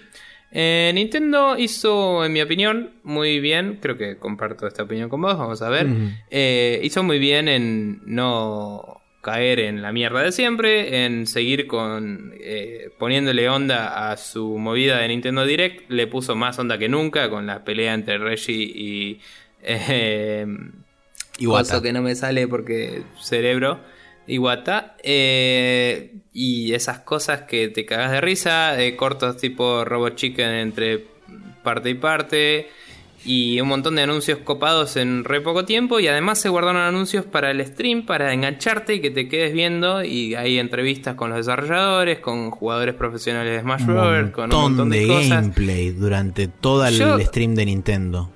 Eh, 0.55 0.91
Nintendo 0.95 1.57
hizo, 1.57 2.25
en 2.25 2.33
mi 2.33 2.43
opinión, 2.43 2.91
muy 3.05 3.41
bien. 3.41 3.79
Creo 3.81 3.97
que 3.97 4.19
comparto 4.19 4.67
esta 4.67 4.83
opinión 4.83 5.09
con 5.09 5.21
vos. 5.23 5.37
Vamos 5.39 5.63
a 5.63 5.69
ver. 5.71 5.87
Eh, 6.31 6.81
hizo 6.83 7.03
muy 7.03 7.19
bien 7.19 7.49
en 7.49 8.03
no 8.05 9.01
caer 9.23 9.61
en 9.61 9.81
la 9.81 9.93
mierda 9.93 10.21
de 10.23 10.31
siempre. 10.33 11.05
En 11.07 11.27
seguir 11.27 11.67
con 11.67 12.35
eh, 12.41 12.91
poniéndole 12.99 13.49
onda 13.49 14.11
a 14.11 14.17
su 14.19 14.59
movida 14.59 14.99
de 14.99 15.09
Nintendo 15.09 15.47
Direct. 15.47 15.91
Le 15.91 16.07
puso 16.07 16.37
más 16.37 16.59
onda 16.59 16.77
que 16.77 16.89
nunca 16.89 17.31
con 17.31 17.47
la 17.47 17.65
pelea 17.65 17.95
entre 17.95 18.19
Reggie 18.19 18.53
y. 18.55 19.21
eh, 19.63 20.47
Iwata. 21.39 21.63
Coso 21.71 21.83
que 21.83 21.93
no 21.95 22.03
me 22.03 22.15
sale 22.15 22.47
porque 22.47 23.03
cerebro. 23.21 23.81
Iwata. 24.27 24.97
eh, 25.03 26.13
y 26.33 26.73
esas 26.75 27.01
cosas 27.01 27.43
que 27.43 27.69
te 27.69 27.85
cagas 27.85 28.11
de 28.13 28.21
risa. 28.21 28.81
eh, 28.81 28.97
cortos 28.97 29.37
tipo 29.37 29.85
Robot 29.85 30.15
Chicken 30.17 30.49
entre 30.51 31.05
parte 31.63 31.91
y 31.91 31.95
parte. 31.95 32.69
Y 33.25 33.61
un 33.61 33.69
montón 33.69 33.95
de 33.95 34.03
anuncios 34.03 34.39
copados 34.39 34.97
en 34.97 35.23
re 35.23 35.41
poco 35.41 35.65
tiempo. 35.65 36.01
Y 36.01 36.09
además 36.09 36.41
se 36.41 36.49
guardaron 36.49 36.81
anuncios 36.83 37.25
para 37.25 37.53
el 37.53 37.65
stream, 37.65 38.05
para 38.05 38.33
engancharte 38.35 38.95
y 38.95 39.01
que 39.01 39.11
te 39.13 39.29
quedes 39.29 39.53
viendo. 39.53 40.03
Y 40.03 40.35
hay 40.35 40.59
entrevistas 40.59 41.15
con 41.15 41.31
los 41.31 41.37
desarrolladores, 41.39 42.19
con 42.19 42.51
jugadores 42.51 42.95
profesionales 42.97 43.53
de 43.53 43.61
Smash 43.61 43.85
Bros. 43.87 44.31
Con 44.31 44.53
un 44.53 44.61
montón 44.63 44.91
de, 44.91 45.01
de 45.03 45.07
cosas. 45.07 45.29
gameplay 45.29 45.91
durante 45.91 46.49
todo 46.49 46.85
el 46.85 46.99
Yo- 46.99 47.21
stream 47.21 47.55
de 47.55 47.67
Nintendo. 47.67 48.31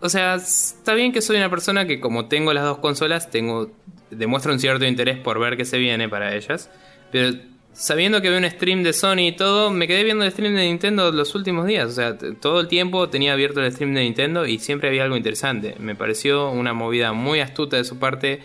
O 0.00 0.08
sea, 0.08 0.36
está 0.36 0.94
bien 0.94 1.12
que 1.12 1.20
soy 1.20 1.36
una 1.36 1.50
persona 1.50 1.84
que 1.86 1.98
como 2.00 2.26
tengo 2.26 2.52
las 2.54 2.64
dos 2.64 2.78
consolas, 2.78 3.30
tengo 3.30 3.70
demuestro 4.10 4.52
un 4.52 4.58
cierto 4.60 4.84
interés 4.84 5.18
por 5.18 5.38
ver 5.38 5.56
qué 5.56 5.64
se 5.64 5.78
viene 5.78 6.08
para 6.08 6.34
ellas. 6.34 6.70
Pero 7.12 7.36
sabiendo 7.72 8.20
que 8.22 8.28
veo 8.30 8.38
un 8.38 8.50
stream 8.50 8.82
de 8.82 8.92
Sony 8.92 9.28
y 9.28 9.32
todo, 9.32 9.70
me 9.70 9.86
quedé 9.86 10.04
viendo 10.04 10.24
el 10.24 10.30
stream 10.32 10.54
de 10.54 10.62
Nintendo 10.66 11.10
los 11.12 11.34
últimos 11.34 11.66
días. 11.66 11.88
O 11.88 11.92
sea, 11.92 12.16
todo 12.40 12.60
el 12.60 12.68
tiempo 12.68 13.08
tenía 13.08 13.32
abierto 13.32 13.62
el 13.62 13.70
stream 13.72 13.94
de 13.94 14.02
Nintendo 14.02 14.46
y 14.46 14.58
siempre 14.58 14.88
había 14.88 15.04
algo 15.04 15.16
interesante. 15.16 15.74
Me 15.78 15.94
pareció 15.94 16.50
una 16.50 16.72
movida 16.74 17.12
muy 17.12 17.40
astuta 17.40 17.76
de 17.76 17.84
su 17.84 17.98
parte, 17.98 18.40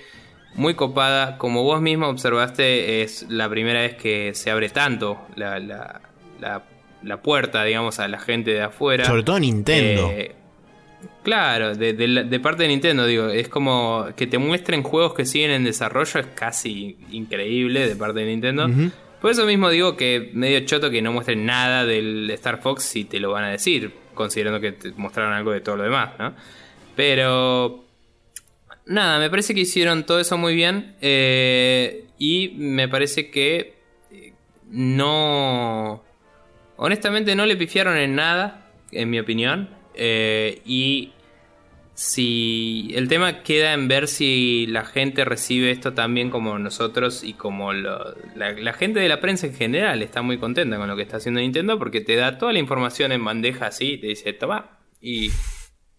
muy 0.56 0.75
copada. 0.75 1.38
Como 1.38 1.64
vos 1.64 1.82
mismo 1.82 2.08
observaste, 2.08 3.01
es 3.01 3.25
la 3.30 3.50
primera 3.50 3.82
vez 3.82 3.95
que 3.95 4.33
se 4.35 4.51
abre 4.51 4.69
tanto 4.69 5.19
la, 5.35 5.59
la, 5.59 6.01
la- 6.40 6.64
la 7.03 7.22
puerta, 7.22 7.66
digamos, 7.66 8.00
a 8.00 8.08
la 8.08 8.17
gente 8.17 8.51
de 8.51 8.61
afuera. 8.61 9.03
Sobre 9.03 9.24
todo 9.24 9.38
Nintendo. 9.38 10.09
Eh, 10.14 10.35
claro, 11.24 11.74
de, 11.76 11.93
de 11.93 12.08
la- 12.08 12.24
de 12.24 12.40
parte 12.40 12.64
de 12.64 12.69
Nintendo, 12.69 13.06
digo, 13.06 13.30
es 13.30 13.48
como 13.50 14.08
que 14.16 14.27
te 14.27 14.38
muestren 14.38 14.84
juegos 14.84 15.14
que 15.14 15.26
siguen 15.26 15.52
en 15.52 15.64
desarrollo, 15.64 16.19
es 16.19 16.27
casi 16.35 16.98
increíble 17.11 17.88
de 17.88 17.95
parte 17.95 18.19
de 18.19 18.26
Nintendo. 18.27 18.68
Ujú. 18.68 18.92
Por 19.22 19.32
eso 19.32 19.45
mismo 19.45 19.69
digo 19.69 19.95
que 19.95 20.32
medio 20.34 20.60
choto 20.66 20.90
que 20.92 21.02
no 21.02 21.14
muestren 21.14 21.45
nada 21.45 21.85
del 21.85 22.30
Star 22.32 22.61
Fox 22.61 22.84
si 22.84 23.06
te 23.06 23.19
lo 23.19 23.32
van 23.32 23.45
a 23.45 23.52
decir, 23.52 23.92
considerando 24.14 24.60
que 24.60 24.74
te 24.74 24.92
mostraron 24.92 25.34
algo 25.34 25.52
de 25.52 25.61
todo 25.61 25.77
lo 25.77 25.84
demás, 25.84 26.11
¿no? 26.19 26.35
Pero 26.95 27.85
nada, 28.85 29.18
me 29.19 29.30
parece 29.30 29.53
que 29.56 29.61
hicieron 29.61 30.06
todo 30.06 30.19
eso 30.19 30.38
muy 30.38 30.53
bien 30.56 30.95
eh, 31.02 32.06
y 32.19 32.50
me 32.58 32.88
parece 32.90 33.30
que 33.32 33.76
eh, 34.11 34.34
no... 34.69 36.03
Honestamente 36.76 37.34
no 37.35 37.45
le 37.45 37.56
pifiaron 37.56 37.95
en 37.98 38.16
nada, 38.16 38.72
en 38.92 39.10
mi 39.10 39.19
opinión. 39.19 39.69
Eh, 39.95 40.61
y 40.65 41.11
si 41.95 42.91
el 42.95 43.07
tema 43.07 43.43
queda 43.43 43.73
en 43.73 43.88
ver 43.88 44.07
si 44.07 44.65
la 44.67 44.83
gente 44.83 45.25
recibe 45.25 45.69
esto 45.69 45.93
también 45.93 46.31
como 46.31 46.57
nosotros 46.57 47.23
y 47.23 47.33
como 47.33 47.72
lo- 47.72 48.15
la, 48.35 48.51
la 48.53 48.73
gente 48.73 48.99
de 48.99 49.07
la 49.07 49.19
prensa 49.19 49.45
en 49.47 49.53
general 49.53 50.01
está 50.01 50.23
muy 50.23 50.38
contenta 50.39 50.77
con 50.77 50.88
lo 50.88 50.95
que 50.95 51.03
está 51.03 51.17
haciendo 51.17 51.39
Nintendo 51.39 51.77
porque 51.77 52.01
te 52.01 52.15
da 52.15 52.38
toda 52.39 52.51
la 52.51 52.59
información 52.59 53.11
en 53.11 53.23
bandeja 53.23 53.67
así 53.67 53.97
te 53.99 54.07
dice, 54.07 54.33
toma 54.33 54.80
y 55.01 55.30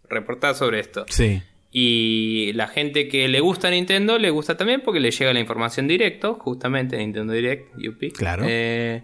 reportá 0.08 0.55
sobre 0.55 0.81
esto. 0.81 1.05
Sí. 1.08 1.40
Y 1.70 2.52
la 2.55 2.66
gente 2.68 3.08
que 3.08 3.28
le 3.28 3.40
gusta 3.40 3.70
Nintendo 3.70 4.18
le 4.18 4.31
gusta 4.31 4.56
también 4.56 4.81
porque 4.81 5.00
le 5.00 5.10
llega 5.10 5.32
la 5.32 5.40
información 5.40 5.86
directo, 5.86 6.34
justamente 6.34 6.97
Nintendo 6.97 7.32
Direct, 7.32 7.74
UP. 7.76 8.12
Claro. 8.16 8.44
Eh, 8.48 9.02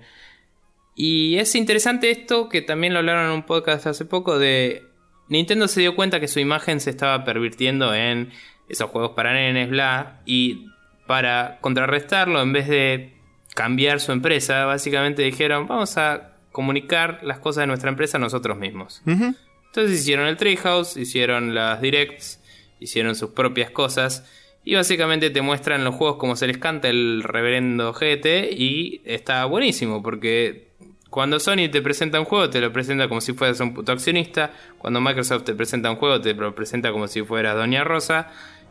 y 1.03 1.39
es 1.39 1.55
interesante 1.55 2.11
esto 2.11 2.51
que 2.51 2.61
también 2.61 2.93
lo 2.93 2.99
hablaron 2.99 3.25
en 3.25 3.33
un 3.33 3.43
podcast 3.45 3.87
hace 3.87 4.05
poco 4.05 4.39
de 4.39 4.85
Nintendo 5.29 5.67
se 5.67 5.81
dio 5.81 5.97
cuenta 5.97 6.21
que 6.21 6.29
su 6.29 6.41
imagen 6.41 6.79
se 6.79 6.91
estaba 6.91 7.25
pervirtiendo 7.25 7.95
en 7.95 8.31
esos 8.69 8.91
juegos 8.91 9.13
para 9.13 9.33
nenes, 9.33 9.71
bla, 9.71 10.21
y 10.27 10.67
para 11.07 11.57
contrarrestarlo, 11.63 12.43
en 12.43 12.53
vez 12.53 12.69
de 12.69 13.15
cambiar 13.55 14.01
su 14.01 14.13
empresa, 14.13 14.67
básicamente 14.67 15.23
dijeron, 15.23 15.67
vamos 15.67 15.97
a 15.97 16.37
comunicar 16.53 17.21
las 17.23 17.39
cosas 17.39 17.63
de 17.63 17.69
nuestra 17.69 17.89
empresa 17.89 18.19
nosotros 18.19 18.59
mismos. 18.59 19.01
Entonces 19.07 20.01
hicieron 20.01 20.27
el 20.27 20.37
Treehouse, 20.37 20.99
hicieron 20.99 21.55
las 21.55 21.81
directs, 21.81 22.43
hicieron 22.79 23.15
sus 23.15 23.31
propias 23.31 23.71
cosas. 23.71 24.31
Y 24.65 24.75
básicamente 24.75 25.31
te 25.31 25.41
muestran 25.41 25.83
los 25.83 25.95
juegos 25.95 26.19
como 26.19 26.37
se 26.37 26.47
les 26.47 26.59
canta 26.59 26.91
el 26.91 27.23
reverendo 27.23 27.95
GT. 27.95 28.53
Y 28.53 29.01
está 29.07 29.47
buenísimo 29.47 30.03
porque 30.03 30.70
cuando 31.11 31.41
Sony 31.41 31.69
te 31.71 31.83
presenta 31.83 32.21
un 32.21 32.25
juego, 32.25 32.49
te 32.51 32.61
lo 32.61 32.73
presenta 32.73 33.09
como 33.09 33.21
si 33.21 33.33
fueras 33.33 33.59
un 33.61 33.75
puto 33.75 33.91
accionista. 33.91 34.53
Cuando 34.79 35.01
Microsoft 35.01 35.43
te 35.43 35.55
presenta 35.55 35.91
un 35.91 35.97
juego, 35.97 36.21
te 36.21 36.33
lo 36.35 36.55
presenta 36.55 36.93
como 36.93 37.09
si 37.09 37.23
fueras 37.23 37.57
Doña 37.57 37.83
Rosa. 37.83 38.29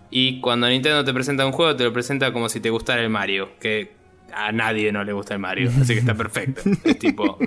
Y 0.10 0.40
cuando 0.40 0.68
Nintendo 0.70 1.04
te 1.04 1.14
presenta 1.14 1.46
un 1.46 1.52
juego, 1.52 1.76
te 1.76 1.84
lo 1.84 1.92
presenta 1.92 2.32
como 2.32 2.48
si 2.48 2.62
te 2.62 2.70
gustara 2.70 3.02
el 3.02 3.10
Mario. 3.10 3.50
Que 3.60 3.92
a 4.34 4.54
nadie 4.54 4.92
no 4.94 5.04
le 5.04 5.12
gusta 5.12 5.34
el 5.34 5.40
Mario. 5.42 5.70
Así 5.82 5.94
que 5.94 6.00
está 6.00 6.16
perfecto. 6.16 6.62
Es 6.86 6.98
tipo, 6.98 7.38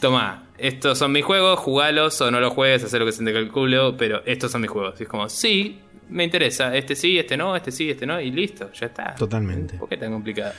toma, 0.00 0.46
estos 0.56 0.98
son 0.98 1.10
mis 1.10 1.24
juegos, 1.24 1.58
jugalos 1.58 2.20
o 2.20 2.30
no 2.30 2.38
los 2.38 2.52
juegues, 2.52 2.84
haz 2.84 2.92
lo 2.92 3.06
que 3.06 3.12
se 3.12 3.24
te 3.24 3.32
calculo, 3.32 3.96
pero 3.96 4.22
estos 4.24 4.52
son 4.52 4.60
mis 4.60 4.70
juegos. 4.70 5.00
Y 5.00 5.02
es 5.02 5.08
como, 5.08 5.28
sí, 5.28 5.80
me 6.08 6.22
interesa, 6.22 6.76
este 6.76 6.94
sí, 6.94 7.18
este 7.18 7.36
no, 7.36 7.56
este 7.56 7.72
sí, 7.72 7.90
este 7.90 8.06
no, 8.06 8.20
y 8.20 8.30
listo, 8.30 8.70
ya 8.72 8.86
está. 8.86 9.16
Totalmente. 9.16 9.78
¿Por 9.78 9.88
qué 9.88 9.96
tan 9.96 10.12
complicado? 10.12 10.52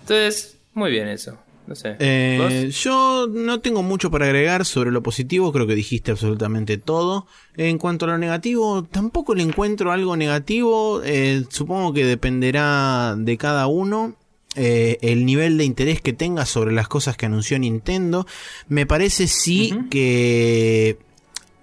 Entonces, 0.00 0.60
muy 0.74 0.92
bien 0.92 1.08
eso. 1.08 1.38
No 1.66 1.74
sé. 1.74 1.96
Eh, 1.98 2.70
yo 2.72 3.26
no 3.30 3.60
tengo 3.60 3.82
mucho 3.82 4.10
para 4.10 4.26
agregar 4.26 4.66
sobre 4.66 4.90
lo 4.90 5.02
positivo, 5.02 5.50
creo 5.52 5.66
que 5.66 5.74
dijiste 5.74 6.10
absolutamente 6.10 6.76
todo. 6.76 7.26
En 7.56 7.78
cuanto 7.78 8.04
a 8.04 8.08
lo 8.08 8.18
negativo, 8.18 8.84
tampoco 8.84 9.34
le 9.34 9.42
encuentro 9.44 9.90
algo 9.90 10.16
negativo, 10.16 11.02
eh, 11.04 11.44
supongo 11.48 11.92
que 11.94 12.04
dependerá 12.04 13.14
de 13.16 13.36
cada 13.38 13.66
uno. 13.66 14.16
eh, 14.56 14.98
el 15.02 15.26
nivel 15.26 15.58
de 15.58 15.64
interés 15.64 16.00
que 16.00 16.12
tenga 16.12 16.46
sobre 16.46 16.72
las 16.72 16.86
cosas 16.88 17.16
que 17.16 17.26
anunció 17.26 17.58
Nintendo. 17.58 18.26
Me 18.68 18.86
parece 18.86 19.26
sí 19.26 19.74
que 19.90 20.98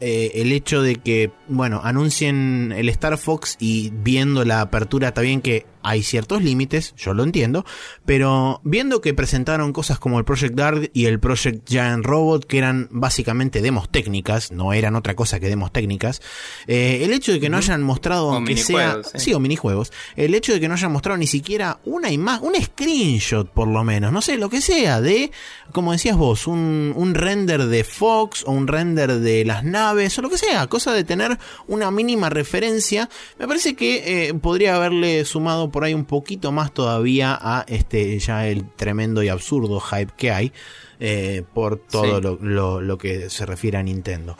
eh, 0.01 0.31
el 0.35 0.51
hecho 0.51 0.81
de 0.81 0.95
que, 0.97 1.31
bueno, 1.47 1.81
anuncien 1.83 2.73
el 2.75 2.89
Star 2.89 3.17
Fox 3.17 3.55
y 3.59 3.91
viendo 3.93 4.43
la 4.43 4.61
apertura, 4.61 5.09
está 5.09 5.21
bien 5.21 5.41
que 5.41 5.65
hay 5.83 6.03
ciertos 6.03 6.43
límites, 6.43 6.93
yo 6.97 7.13
lo 7.13 7.23
entiendo, 7.23 7.65
pero 8.05 8.61
viendo 8.63 9.01
que 9.01 9.13
presentaron 9.13 9.73
cosas 9.73 9.99
como 9.99 10.19
el 10.19 10.25
Project 10.25 10.55
Dart 10.55 10.89
y 10.93 11.05
el 11.05 11.19
Project 11.19 11.67
Giant 11.67 12.05
Robot, 12.05 12.45
que 12.45 12.57
eran 12.57 12.87
básicamente 12.91 13.61
demos 13.61 13.89
técnicas, 13.89 14.51
no 14.51 14.73
eran 14.73 14.95
otra 14.95 15.15
cosa 15.15 15.39
que 15.39 15.47
demos 15.47 15.71
técnicas, 15.71 16.21
eh, 16.67 17.01
el 17.03 17.13
hecho 17.13 17.31
de 17.31 17.39
que 17.39 17.49
no 17.49 17.57
hayan 17.57 17.83
mostrado, 17.83 18.27
O 18.27 18.33
aunque 18.33 18.57
sea, 18.57 19.01
sí, 19.15 19.33
o 19.33 19.39
minijuegos, 19.39 19.91
el 20.15 20.35
hecho 20.35 20.53
de 20.53 20.59
que 20.59 20.67
no 20.67 20.75
hayan 20.75 20.91
mostrado 20.91 21.17
ni 21.17 21.27
siquiera 21.27 21.79
una 21.85 22.11
imagen, 22.11 22.47
un 22.47 22.61
screenshot 22.61 23.49
por 23.49 23.67
lo 23.67 23.83
menos, 23.83 24.11
no 24.11 24.21
sé, 24.21 24.37
lo 24.37 24.49
que 24.49 24.61
sea, 24.61 25.01
de, 25.01 25.31
como 25.71 25.91
decías 25.91 26.17
vos, 26.17 26.47
un, 26.47 26.93
un 26.95 27.13
render 27.13 27.65
de 27.65 27.83
Fox 27.83 28.43
o 28.45 28.51
un 28.51 28.67
render 28.67 29.19
de 29.19 29.45
las 29.45 29.63
naves 29.63 30.17
o 30.17 30.21
lo 30.21 30.29
que 30.29 30.37
sea, 30.37 30.67
cosa 30.67 30.93
de 30.93 31.03
tener 31.03 31.37
una 31.67 31.91
mínima 31.91 32.29
referencia, 32.29 33.09
me 33.39 33.47
parece 33.47 33.75
que 33.75 34.27
eh, 34.27 34.33
podría 34.33 34.75
haberle 34.75 35.25
sumado 35.25 35.70
por 35.71 35.83
ahí 35.83 35.93
un 35.93 36.05
poquito 36.05 36.51
más 36.51 36.73
todavía 36.73 37.37
a 37.39 37.63
este 37.67 38.17
ya 38.19 38.47
el 38.47 38.69
tremendo 38.71 39.23
y 39.23 39.29
absurdo 39.29 39.79
hype 39.79 40.11
que 40.17 40.31
hay 40.31 40.51
eh, 40.99 41.43
por 41.53 41.77
todo 41.79 42.17
Sí. 42.17 42.21
lo, 42.21 42.37
lo- 42.41 42.81
lo 42.81 42.97
que 42.97 43.29
se 43.29 43.45
refiere 43.45 43.77
a 43.77 43.83
Nintendo. 43.83 44.37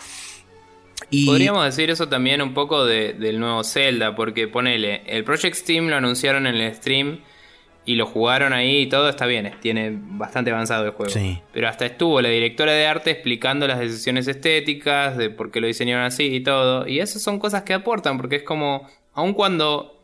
Y 1.10 1.26
Podríamos 1.26 1.66
decir 1.66 1.90
eso 1.90 2.08
también 2.08 2.42
un 2.42 2.54
poco 2.54 2.86
de- 2.86 3.14
del 3.14 3.40
nuevo 3.40 3.64
Zelda, 3.64 4.16
porque 4.16 4.48
ponele, 4.48 5.02
el 5.08 5.24
Project 5.24 5.56
Steam 5.56 5.88
lo 5.88 5.96
anunciaron 5.96 6.48
en 6.48 6.56
el 6.56 6.74
stream 6.76 7.20
y 7.84 7.96
lo 7.96 8.06
jugaron 8.06 8.54
ahí 8.54 8.82
y 8.84 8.86
todo 8.90 9.10
está 9.10 9.26
bien, 9.26 9.52
tiene 9.60 9.98
bastante 10.00 10.52
avanzado 10.52 10.86
el 10.86 10.92
juego. 10.92 11.12
Sí. 11.12 11.42
Pero 11.52 11.68
hasta 11.68 11.86
estuvo 11.88 12.22
la 12.22 12.30
directora 12.30 12.72
de 12.74 12.86
arte 12.86 13.10
explicando 13.12 13.68
las 13.68 13.80
decisiones 13.80 14.28
estéticas, 14.28 15.18
de 15.18 15.32
por 15.32 15.50
qué 15.52 15.60
lo 15.60 15.68
diseñaron 15.68 16.06
así 16.06 16.26
y 16.36 16.42
todo. 16.42 16.88
Y 16.88 17.00
esas 17.00 17.22
son 17.24 17.40
cosas 17.40 17.64
que 17.64 17.74
aportan, 17.74 18.18
porque 18.18 18.38
es 18.38 18.44
como, 18.44 18.88
aun 19.14 19.34
cuando... 19.34 19.98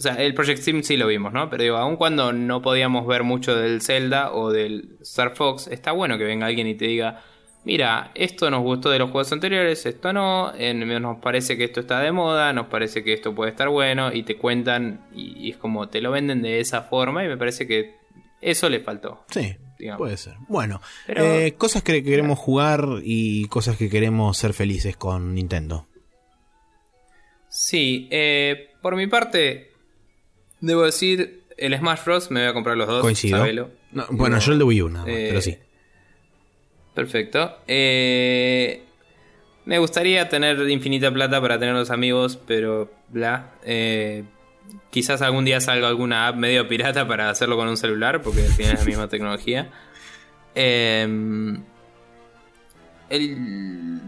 O 0.00 0.02
sea, 0.02 0.14
el 0.14 0.32
Project 0.32 0.62
Steam 0.62 0.82
sí 0.82 0.96
lo 0.96 1.06
vimos, 1.06 1.30
¿no? 1.34 1.50
Pero 1.50 1.62
digo, 1.62 1.76
aun 1.76 1.96
cuando 1.96 2.32
no 2.32 2.62
podíamos 2.62 3.06
ver 3.06 3.22
mucho 3.22 3.54
del 3.54 3.82
Zelda 3.82 4.32
o 4.32 4.50
del 4.50 4.96
Star 5.02 5.36
Fox, 5.36 5.66
está 5.66 5.92
bueno 5.92 6.16
que 6.16 6.24
venga 6.24 6.46
alguien 6.46 6.66
y 6.68 6.74
te 6.74 6.86
diga, 6.86 7.22
mira, 7.66 8.10
esto 8.14 8.50
nos 8.50 8.62
gustó 8.62 8.88
de 8.88 8.98
los 8.98 9.10
juegos 9.10 9.30
anteriores, 9.30 9.84
esto 9.84 10.14
no, 10.14 10.54
en- 10.56 10.88
nos 11.02 11.18
parece 11.18 11.58
que 11.58 11.64
esto 11.64 11.80
está 11.80 12.00
de 12.00 12.12
moda, 12.12 12.54
nos 12.54 12.68
parece 12.68 13.04
que 13.04 13.12
esto 13.12 13.34
puede 13.34 13.50
estar 13.50 13.68
bueno, 13.68 14.10
y 14.10 14.22
te 14.22 14.38
cuentan, 14.38 15.06
y, 15.14 15.36
y 15.48 15.50
es 15.50 15.58
como 15.58 15.90
te 15.90 16.00
lo 16.00 16.10
venden 16.12 16.40
de 16.40 16.60
esa 16.60 16.80
forma, 16.80 17.22
y 17.22 17.28
me 17.28 17.36
parece 17.36 17.66
que 17.66 17.96
eso 18.40 18.70
le 18.70 18.80
faltó. 18.80 19.26
Sí, 19.30 19.54
digamos. 19.78 19.98
puede 19.98 20.16
ser. 20.16 20.32
Bueno, 20.48 20.80
Pero- 21.06 21.22
eh, 21.26 21.52
cosas 21.58 21.82
que 21.82 22.02
queremos 22.02 22.38
jugar 22.38 22.86
y 23.04 23.44
cosas 23.48 23.76
que 23.76 23.90
queremos 23.90 24.34
ser 24.38 24.54
felices 24.54 24.96
con 24.96 25.34
Nintendo. 25.34 25.86
Sí, 27.48 28.08
eh, 28.10 28.70
por 28.80 28.96
mi 28.96 29.06
parte, 29.08 29.69
debo 30.60 30.82
decir, 30.82 31.42
el 31.56 31.76
Smash 31.76 32.04
Bros. 32.04 32.30
me 32.30 32.40
voy 32.40 32.48
a 32.48 32.52
comprar 32.52 32.76
los 32.76 32.88
dos. 32.88 33.00
Coincido. 33.02 33.44
No, 33.92 34.06
bueno, 34.10 34.38
yo 34.38 34.52
el 34.52 34.58
de 34.58 34.64
Wii 34.64 34.82
U 34.82 34.88
nada 34.88 35.04
más, 35.04 35.14
eh, 35.14 35.26
pero 35.28 35.40
sí. 35.40 35.58
Perfecto. 36.94 37.58
Eh, 37.66 38.82
me 39.64 39.78
gustaría 39.78 40.28
tener 40.28 40.58
infinita 40.68 41.12
plata 41.12 41.40
para 41.40 41.58
tener 41.58 41.74
los 41.74 41.90
amigos, 41.90 42.38
pero 42.46 42.90
bla. 43.08 43.52
Eh, 43.64 44.24
quizás 44.90 45.22
algún 45.22 45.44
día 45.44 45.60
salga 45.60 45.88
alguna 45.88 46.28
app 46.28 46.36
medio 46.36 46.66
pirata 46.68 47.06
para 47.06 47.30
hacerlo 47.30 47.56
con 47.56 47.68
un 47.68 47.76
celular, 47.76 48.22
porque 48.22 48.42
al 48.42 48.52
final 48.52 48.74
es 48.74 48.80
la 48.80 48.86
misma 48.86 49.08
tecnología. 49.10 49.70
Eh, 50.54 51.56
el. 53.08 54.00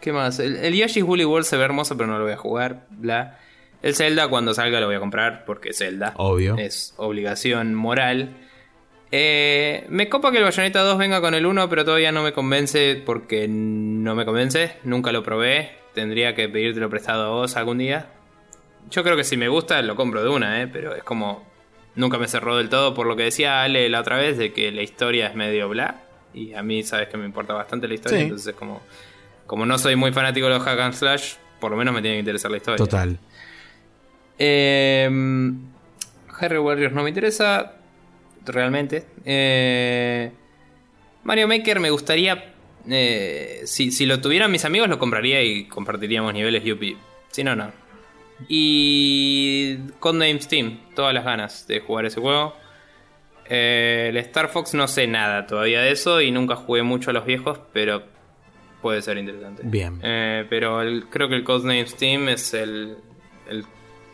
¿Qué 0.00 0.12
más? 0.12 0.38
El, 0.38 0.56
el 0.56 0.74
Yoshi's 0.74 1.02
Woolly 1.02 1.24
World 1.24 1.46
se 1.46 1.56
ve 1.56 1.64
hermoso, 1.64 1.96
pero 1.96 2.06
no 2.08 2.18
lo 2.18 2.24
voy 2.24 2.32
a 2.32 2.36
jugar. 2.36 2.86
Bla. 2.90 3.38
El 3.82 3.94
Zelda, 3.94 4.28
cuando 4.28 4.52
salga, 4.54 4.80
lo 4.80 4.86
voy 4.86 4.96
a 4.96 5.00
comprar, 5.00 5.44
porque 5.44 5.72
Zelda. 5.72 6.12
Obvio. 6.16 6.56
Es 6.58 6.94
obligación 6.96 7.74
moral. 7.74 8.36
Eh, 9.12 9.86
me 9.88 10.08
copa 10.08 10.30
que 10.30 10.38
el 10.38 10.44
Bayonetta 10.44 10.82
2 10.82 10.98
venga 10.98 11.20
con 11.20 11.34
el 11.34 11.46
1, 11.46 11.68
pero 11.68 11.84
todavía 11.84 12.12
no 12.12 12.22
me 12.22 12.32
convence 12.32 13.02
porque 13.04 13.48
no 13.48 14.14
me 14.14 14.24
convence. 14.24 14.76
Nunca 14.84 15.12
lo 15.12 15.22
probé. 15.22 15.72
Tendría 15.94 16.34
que 16.34 16.48
pedírtelo 16.48 16.88
prestado 16.90 17.24
a 17.24 17.28
vos 17.30 17.56
algún 17.56 17.78
día. 17.78 18.10
Yo 18.90 19.02
creo 19.02 19.16
que 19.16 19.24
si 19.24 19.36
me 19.36 19.48
gusta 19.48 19.82
lo 19.82 19.96
compro 19.96 20.22
de 20.22 20.28
una, 20.28 20.62
¿eh? 20.62 20.68
pero 20.68 20.94
es 20.94 21.02
como... 21.02 21.48
Nunca 21.96 22.18
me 22.18 22.28
cerró 22.28 22.56
del 22.56 22.68
todo 22.68 22.94
por 22.94 23.06
lo 23.06 23.16
que 23.16 23.24
decía 23.24 23.62
Ale 23.62 23.88
la 23.88 24.00
otra 24.00 24.16
vez 24.16 24.38
de 24.38 24.52
que 24.52 24.70
la 24.70 24.82
historia 24.82 25.26
es 25.26 25.34
medio 25.34 25.68
bla. 25.68 26.02
Y 26.32 26.54
a 26.54 26.62
mí 26.62 26.84
sabes 26.84 27.08
que 27.08 27.16
me 27.16 27.24
importa 27.24 27.52
bastante 27.52 27.88
la 27.88 27.94
historia. 27.94 28.18
Sí. 28.18 28.24
Entonces 28.24 28.54
como... 28.54 28.80
Como 29.46 29.66
no 29.66 29.78
soy 29.78 29.96
muy 29.96 30.12
fanático 30.12 30.46
de 30.46 30.54
los 30.54 30.62
hack 30.62 30.78
and 30.78 30.94
slash, 30.94 31.34
por 31.58 31.72
lo 31.72 31.76
menos 31.76 31.92
me 31.92 32.00
tiene 32.00 32.16
que 32.16 32.20
interesar 32.20 32.52
la 32.52 32.58
historia. 32.58 32.76
Total. 32.76 33.18
Eh, 34.42 35.08
Harry 36.40 36.58
Warriors 36.58 36.94
no 36.94 37.02
me 37.02 37.10
interesa. 37.10 37.74
Realmente. 38.46 39.04
Eh, 39.24 40.30
Mario 41.24 41.46
Maker 41.46 41.78
me 41.80 41.90
gustaría. 41.90 42.54
eh, 42.88 43.60
si, 43.66 43.90
si 43.92 44.06
lo 44.06 44.20
tuvieran 44.20 44.50
mis 44.50 44.64
amigos, 44.64 44.88
lo 44.88 44.98
compraría 44.98 45.42
y 45.42 45.66
compartiríamos 45.66 46.32
niveles 46.32 46.64
Yuppie. 46.64 46.96
Si 47.30 47.44
no, 47.44 47.54
no. 47.54 47.70
Y. 48.48 49.76
Codenames 49.98 50.44
Steam. 50.44 50.80
Todas 50.94 51.12
las 51.14 51.24
ganas 51.24 51.66
de 51.68 51.80
jugar 51.80 52.06
ese 52.06 52.20
juego. 52.20 52.54
Eh, 53.48 54.06
el 54.10 54.16
Star 54.18 54.48
Fox 54.48 54.74
no 54.74 54.86
sé 54.88 55.06
nada 55.06 55.46
todavía 55.46 55.80
de 55.82 55.90
eso 55.92 56.20
y 56.20 56.30
nunca 56.30 56.54
jugué 56.56 56.82
mucho 56.82 57.10
a 57.10 57.12
los 57.12 57.26
viejos, 57.26 57.58
pero 57.72 58.04
puede 58.80 59.02
ser 59.02 59.18
interesante. 59.18 59.62
Bien. 59.64 59.98
Eh, 60.02 60.46
pero 60.48 60.80
el- 60.82 61.06
creo 61.10 61.28
que 61.28 61.34
el 61.34 61.44
Codenames 61.44 61.90
Steam 61.90 62.28
es 62.28 62.54
el, 62.54 62.96
el 63.48 63.64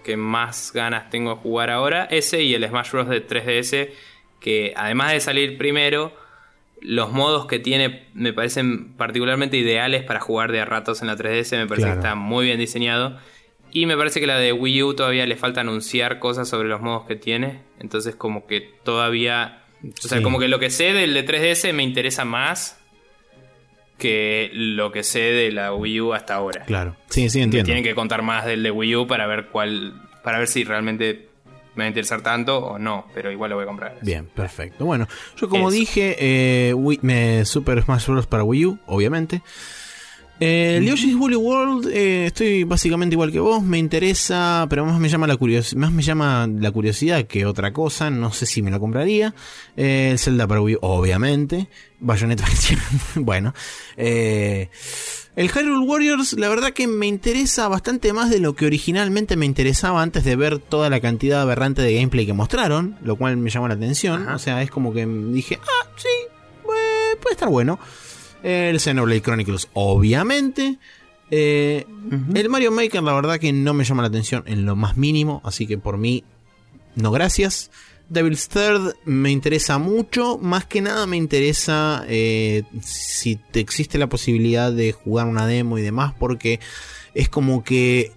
que 0.06 0.16
más 0.16 0.70
ganas 0.72 1.10
tengo 1.10 1.34
de 1.34 1.36
jugar 1.42 1.68
ahora. 1.70 2.04
Ese 2.04 2.42
y 2.42 2.54
el 2.54 2.66
Smash 2.66 2.92
Bros. 2.92 3.08
de 3.08 3.20
3DS, 3.26 3.90
que 4.40 4.72
además 4.76 5.12
de 5.12 5.20
salir 5.20 5.58
primero, 5.58 6.14
los 6.80 7.10
modos 7.12 7.46
que 7.46 7.58
tiene 7.58 8.06
me 8.14 8.32
parecen 8.32 8.92
particularmente 8.94 9.56
ideales 9.56 10.02
para 10.04 10.20
jugar 10.20 10.52
de 10.52 10.60
a 10.60 10.64
ratos 10.64 11.00
en 11.02 11.08
la 11.08 11.16
3DS. 11.16 11.56
Me 11.58 11.66
parece 11.66 11.86
Claro. 11.86 12.00
que 12.00 12.06
está 12.06 12.14
muy 12.14 12.46
bien 12.46 12.58
diseñado. 12.58 13.18
Y 13.72 13.86
me 13.86 13.96
parece 13.96 14.20
que 14.20 14.26
la 14.26 14.38
de 14.38 14.52
Wii 14.52 14.82
U 14.84 14.94
todavía 14.94 15.26
le 15.26 15.36
falta 15.36 15.60
anunciar 15.62 16.18
cosas 16.20 16.48
sobre 16.48 16.68
los 16.68 16.80
modos 16.80 17.06
que 17.06 17.16
tiene. 17.16 17.60
Entonces 17.80 18.14
como 18.14 18.46
que 18.46 18.60
todavía... 18.84 19.62
O 19.82 20.08
sea, 20.08 20.18
Sí. 20.18 20.24
como 20.24 20.38
que 20.38 20.48
lo 20.48 20.58
que 20.58 20.70
sé 20.70 20.92
del 20.92 21.12
de 21.14 21.24
3DS 21.26 21.72
me 21.74 21.82
interesa 21.82 22.24
más 22.24 22.80
que 23.98 24.50
lo 24.52 24.92
que 24.92 25.02
sé 25.02 25.20
de 25.20 25.52
la 25.52 25.72
Wii 25.74 26.00
U 26.00 26.12
hasta 26.14 26.34
ahora. 26.34 26.64
Claro. 26.64 26.96
Sí, 27.08 27.28
sí, 27.30 27.38
Me 27.38 27.44
entiendo. 27.44 27.66
tienen 27.66 27.84
que 27.84 27.94
contar 27.94 28.22
más 28.22 28.44
del 28.44 28.62
de 28.62 28.70
Wii 28.70 28.96
U 28.96 29.06
para 29.06 29.26
ver 29.26 29.46
cuál, 29.46 29.94
para 30.22 30.38
ver 30.38 30.48
si 30.48 30.64
realmente 30.64 31.28
me 31.74 31.82
va 31.82 31.86
a 31.86 31.88
interesar 31.88 32.22
tanto 32.22 32.58
o 32.58 32.78
no, 32.78 33.06
pero 33.14 33.30
igual 33.30 33.50
lo 33.50 33.56
voy 33.56 33.64
a 33.64 33.66
comprar. 33.66 33.98
Bien, 34.02 34.26
perfecto. 34.26 34.84
Bueno, 34.86 35.06
yo 35.36 35.48
como 35.48 35.68
Eso. 35.68 35.76
dije, 35.78 36.16
eh, 36.18 36.74
Wii- 36.74 37.00
me, 37.02 37.44
Super 37.44 37.82
Smash 37.82 38.06
Bros. 38.06 38.26
para 38.26 38.44
Wii 38.44 38.66
U, 38.66 38.78
obviamente. 38.86 39.42
Eh, 40.38 40.76
el 40.76 40.86
Yoshi's 40.86 41.14
Woolly 41.14 41.36
World, 41.36 41.88
eh, 41.88 42.26
estoy 42.26 42.64
básicamente 42.64 43.14
igual 43.14 43.32
que 43.32 43.40
vos, 43.40 43.62
me 43.62 43.78
interesa, 43.78 44.66
pero 44.68 44.84
más 44.84 45.00
me 45.00 45.08
llama 45.08 45.26
la 45.26 45.36
curiosidad, 45.36 45.80
más 45.80 45.92
me 45.92 46.02
llama 46.02 46.46
la 46.46 46.70
curiosidad 46.70 47.24
que 47.24 47.46
otra 47.46 47.72
cosa, 47.72 48.10
no 48.10 48.32
sé 48.32 48.44
si 48.44 48.60
me 48.60 48.70
lo 48.70 48.78
compraría. 48.78 49.34
Eh, 49.76 50.10
el 50.12 50.18
Zelda 50.18 50.46
para 50.46 50.60
Wii 50.60 50.78
obviamente. 50.82 51.68
Bayonetta, 52.00 52.44
bueno. 53.14 53.54
Eh, 53.96 54.68
el 55.36 55.50
Hyrule 55.50 55.86
Warriors, 55.86 56.34
la 56.34 56.48
verdad 56.48 56.72
que 56.72 56.86
me 56.86 57.06
interesa 57.06 57.68
bastante 57.68 58.12
más 58.12 58.30
de 58.30 58.38
lo 58.38 58.54
que 58.54 58.66
originalmente 58.66 59.36
me 59.36 59.46
interesaba 59.46 60.02
antes 60.02 60.24
de 60.24 60.36
ver 60.36 60.58
toda 60.58 60.88
la 60.90 61.00
cantidad 61.00 61.42
aberrante 61.42 61.82
de 61.82 61.94
gameplay 61.94 62.26
que 62.26 62.32
mostraron, 62.32 62.96
lo 63.02 63.16
cual 63.16 63.36
me 63.36 63.50
llamó 63.50 63.68
la 63.68 63.74
atención. 63.74 64.22
Ajá. 64.22 64.34
O 64.36 64.38
sea, 64.38 64.62
es 64.62 64.70
como 64.70 64.92
que 64.92 65.06
dije, 65.06 65.58
ah, 65.62 65.88
sí, 65.96 66.08
eh, 66.18 67.16
puede 67.20 67.34
estar 67.34 67.48
bueno. 67.48 67.78
El 68.46 68.78
Xenoblade 68.78 69.22
Chronicles, 69.22 69.68
obviamente. 69.72 70.78
Eh, 71.32 71.84
El 72.32 72.48
Mario 72.48 72.70
Maker, 72.70 73.02
la 73.02 73.12
verdad 73.12 73.40
que 73.40 73.52
no 73.52 73.74
me 73.74 73.82
llama 73.82 74.02
la 74.02 74.08
atención 74.08 74.44
en 74.46 74.64
lo 74.64 74.76
más 74.76 74.96
mínimo, 74.96 75.40
así 75.44 75.66
que 75.66 75.78
por 75.78 75.98
mí, 75.98 76.22
no 76.94 77.10
gracias. 77.10 77.72
Devil's 78.08 78.48
Third 78.48 78.94
me 79.04 79.32
interesa 79.32 79.78
mucho, 79.78 80.38
más 80.38 80.64
que 80.64 80.80
nada 80.80 81.08
me 81.08 81.16
interesa 81.16 82.04
eh, 82.06 82.62
si 82.84 83.34
te 83.34 83.58
existe 83.58 83.98
la 83.98 84.08
posibilidad 84.08 84.70
de 84.70 84.92
jugar 84.92 85.26
una 85.26 85.44
demo 85.44 85.76
y 85.76 85.82
demás, 85.82 86.14
porque 86.16 86.60
es 87.14 87.28
como 87.28 87.64
que 87.64 88.12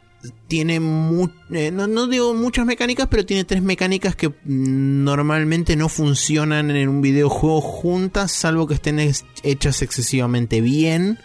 tiene 0.47 0.75
eh, 0.75 1.71
no, 1.71 1.87
no 1.87 2.07
digo 2.07 2.33
muchas 2.33 2.65
mecánicas, 2.65 3.07
pero 3.09 3.25
tiene 3.25 3.43
tres 3.43 3.61
mecánicas 3.61 4.15
que 4.15 4.33
normalmente 4.45 5.75
no 5.75 5.89
funcionan 5.89 6.71
en 6.71 6.89
un 6.89 7.01
videojuego 7.01 7.61
juntas, 7.61 8.31
salvo 8.31 8.67
que 8.67 8.73
estén 8.73 8.99
hechas 9.43 9.81
excesivamente 9.81 10.61
bien 10.61 11.19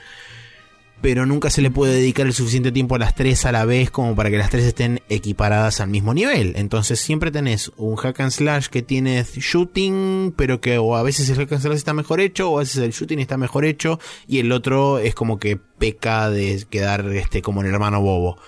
pero 1.05 1.27
nunca 1.27 1.51
se 1.51 1.61
le 1.61 1.71
puede 1.71 1.97
dedicar 1.97 2.25
el 2.25 2.33
suficiente 2.33 2.73
tiempo 2.73 2.95
a 2.95 2.99
las 2.99 3.15
tres 3.15 3.45
a 3.45 3.53
la 3.53 3.67
vez 3.67 3.91
como 3.91 4.17
para 4.17 4.31
que 4.31 4.39
las 4.39 4.49
tres 4.49 4.65
estén 4.65 5.03
equiparadas 5.11 5.83
al 5.83 5.91
mismo 5.91 6.15
nivel. 6.15 6.55
Entonces 6.57 6.99
siempre 6.99 7.31
tenés 7.31 7.71
un 7.77 7.97
hack 7.97 8.21
and 8.21 8.31
slash 8.31 8.69
que 8.69 8.81
tiene 8.81 9.23
shooting, 9.23 10.33
pero 10.35 10.63
que 10.63 10.79
o 10.79 10.97
a 10.97 11.03
veces 11.03 11.29
el 11.29 11.37
hack 11.37 11.53
and 11.53 11.61
slash 11.61 11.77
está 11.77 11.93
mejor 11.93 12.23
hecho, 12.23 12.49
o 12.49 12.57
a 12.57 12.61
veces 12.61 12.79
el 12.79 12.93
shooting 12.93 13.19
está 13.19 13.37
mejor 13.37 13.67
hecho, 13.67 14.01
y 14.27 14.39
el 14.39 14.51
otro 14.51 14.99
es 14.99 15.15
como 15.15 15.39
que 15.39 15.59
peca 15.59 16.31
de 16.31 16.65
quedar 16.71 17.07
este 17.13 17.43
como 17.43 17.61
el 17.61 17.67
hermano 17.67 18.01
bobo. 18.01 18.39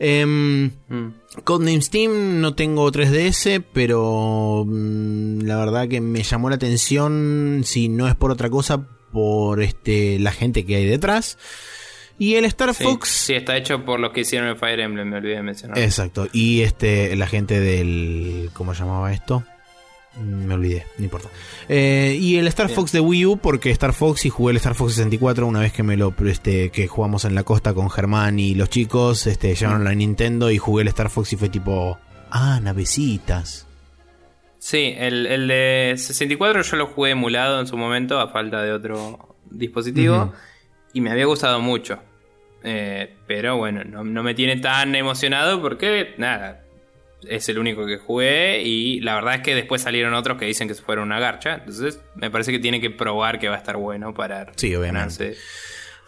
Em, 0.00 0.70
Mm. 0.88 1.08
Codename 1.44 1.82
Steam 1.82 2.40
no 2.40 2.54
tengo 2.54 2.90
3DS, 2.90 3.62
pero 3.72 4.64
mm, 4.66 5.42
la 5.42 5.56
verdad 5.58 5.86
que 5.88 6.00
me 6.00 6.22
llamó 6.22 6.48
la 6.48 6.56
atención, 6.56 7.60
si 7.64 7.88
no 7.88 8.08
es 8.08 8.16
por 8.16 8.30
otra 8.32 8.50
cosa, 8.50 8.88
por 9.12 9.62
este 9.62 10.18
la 10.18 10.32
gente 10.32 10.64
que 10.64 10.76
hay 10.76 10.86
detrás. 10.86 11.38
Y 12.18 12.34
el 12.34 12.44
Star 12.46 12.74
Sí, 12.74 12.82
Fox. 12.84 13.08
sí, 13.08 13.34
está 13.34 13.56
hecho 13.56 13.84
por 13.84 13.98
los 14.00 14.12
que 14.12 14.20
hicieron 14.22 14.48
el 14.48 14.56
Fire 14.56 14.80
Emblem, 14.80 15.08
me 15.08 15.16
olvidé 15.18 15.36
de 15.36 15.42
mencionar. 15.42 15.78
Exacto. 15.78 16.26
Y 16.32 16.60
este, 16.62 17.14
la 17.16 17.26
gente 17.26 17.60
del. 17.60 18.50
¿Cómo 18.52 18.72
llamaba 18.74 19.12
esto? 19.12 19.44
Me 20.18 20.54
olvidé, 20.54 20.86
no 20.98 21.04
importa. 21.04 21.28
Eh, 21.68 22.18
y 22.20 22.36
el 22.36 22.48
Star. 22.48 22.68
Fox 22.68 22.90
de 22.92 23.00
Wii 23.00 23.26
U, 23.26 23.38
porque 23.38 23.70
Star 23.70 23.92
Fox 23.92 24.26
y 24.26 24.30
jugué 24.30 24.50
el 24.50 24.56
Star 24.56 24.74
Fox 24.74 24.94
64 24.94 25.46
una 25.46 25.60
vez 25.60 25.72
que 25.72 25.82
me 25.82 25.96
lo 25.96 26.12
este, 26.26 26.70
que 26.70 26.88
jugamos 26.88 27.24
en 27.24 27.34
la 27.34 27.44
costa 27.44 27.74
con 27.74 27.90
Germán 27.90 28.38
y 28.38 28.54
los 28.54 28.68
chicos, 28.70 29.26
este, 29.26 29.54
llevaron 29.54 29.84
la 29.84 29.94
Nintendo 29.94 30.50
y 30.50 30.58
jugué 30.58 30.82
el 30.82 30.88
Star 30.88 31.10
Fox 31.10 31.32
y 31.32 31.36
fue 31.36 31.48
tipo. 31.48 31.98
Ah, 32.30 32.60
navecitas. 32.60 33.66
Sí, 34.58 34.94
el, 34.98 35.26
el 35.26 35.48
de 35.48 35.94
64 35.96 36.62
yo 36.62 36.76
lo 36.76 36.86
jugué 36.88 37.12
emulado 37.12 37.60
en 37.60 37.66
su 37.66 37.76
momento 37.76 38.20
a 38.20 38.28
falta 38.28 38.62
de 38.62 38.72
otro 38.72 39.36
dispositivo 39.50 40.32
y 40.92 41.00
me 41.00 41.10
había 41.10 41.24
gustado 41.24 41.60
mucho. 41.60 41.98
Eh, 42.62 43.16
pero 43.26 43.56
bueno, 43.56 43.84
no, 43.84 44.04
no 44.04 44.22
me 44.22 44.34
tiene 44.34 44.56
tan 44.56 44.94
emocionado 44.94 45.62
porque 45.62 46.14
nada, 46.18 46.62
es 47.28 47.48
el 47.48 47.58
único 47.58 47.86
que 47.86 47.98
jugué 47.98 48.62
y 48.62 49.00
la 49.00 49.14
verdad 49.14 49.36
es 49.36 49.40
que 49.42 49.54
después 49.54 49.82
salieron 49.82 50.14
otros 50.14 50.38
que 50.38 50.46
dicen 50.46 50.68
que 50.68 50.74
fueron 50.74 51.06
una 51.06 51.20
garcha. 51.20 51.54
Entonces 51.54 52.00
me 52.14 52.30
parece 52.30 52.52
que 52.52 52.58
tiene 52.58 52.80
que 52.80 52.90
probar 52.90 53.38
que 53.38 53.48
va 53.48 53.54
a 53.56 53.58
estar 53.58 53.76
bueno 53.76 54.14
para... 54.14 54.52
Sí, 54.56 54.74
obviamente. 54.74 55.24
ganarse. 55.24 55.36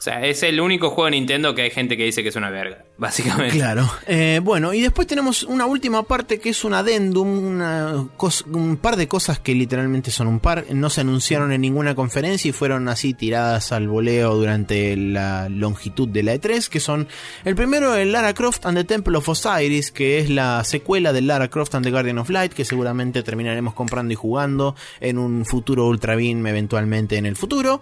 O 0.02 0.04
sea, 0.04 0.26
es 0.26 0.42
el 0.42 0.60
único 0.60 0.90
juego 0.90 1.04
de 1.04 1.12
Nintendo 1.12 1.54
que 1.54 1.62
hay 1.62 1.70
gente 1.70 1.96
que 1.96 2.02
dice 2.02 2.24
que 2.24 2.30
es 2.30 2.34
una 2.34 2.50
verga, 2.50 2.86
básicamente. 2.98 3.56
Claro. 3.56 3.88
Eh, 4.08 4.40
bueno, 4.42 4.74
y 4.74 4.80
después 4.80 5.06
tenemos 5.06 5.44
una 5.44 5.64
última 5.64 6.02
parte 6.02 6.40
que 6.40 6.48
es 6.48 6.64
un 6.64 6.74
adendum, 6.74 7.60
un 7.60 8.78
par 8.82 8.96
de 8.96 9.06
cosas 9.06 9.38
que 9.38 9.54
literalmente 9.54 10.10
son 10.10 10.26
un 10.26 10.40
par, 10.40 10.64
no 10.72 10.90
se 10.90 11.02
anunciaron 11.02 11.52
en 11.52 11.60
ninguna 11.60 11.94
conferencia 11.94 12.48
y 12.48 12.52
fueron 12.52 12.88
así 12.88 13.14
tiradas 13.14 13.70
al 13.70 13.86
voleo 13.86 14.34
durante 14.34 14.96
la 14.96 15.48
longitud 15.48 16.08
de 16.08 16.24
la 16.24 16.34
E3, 16.34 16.68
que 16.68 16.80
son 16.80 17.06
el 17.44 17.54
primero 17.54 17.94
el 17.94 18.10
Lara 18.10 18.34
Croft 18.34 18.66
and 18.66 18.78
the 18.78 18.82
Temple 18.82 19.16
of 19.18 19.28
Osiris, 19.28 19.92
que 19.92 20.18
es 20.18 20.28
la 20.28 20.64
secuela 20.64 21.12
del 21.12 21.28
Lara 21.28 21.46
Croft 21.46 21.76
and 21.76 21.84
the 21.84 21.92
Guardian 21.92 22.18
of 22.18 22.28
Light, 22.28 22.54
que 22.54 22.64
seguramente 22.64 23.22
terminaremos 23.22 23.72
comprando 23.74 24.12
y 24.12 24.16
jugando 24.16 24.74
en 24.98 25.16
un 25.18 25.44
futuro 25.44 25.86
Ultra 25.86 26.16
Beam 26.16 26.44
eventualmente 26.44 27.18
en 27.18 27.26
el 27.26 27.36
futuro. 27.36 27.80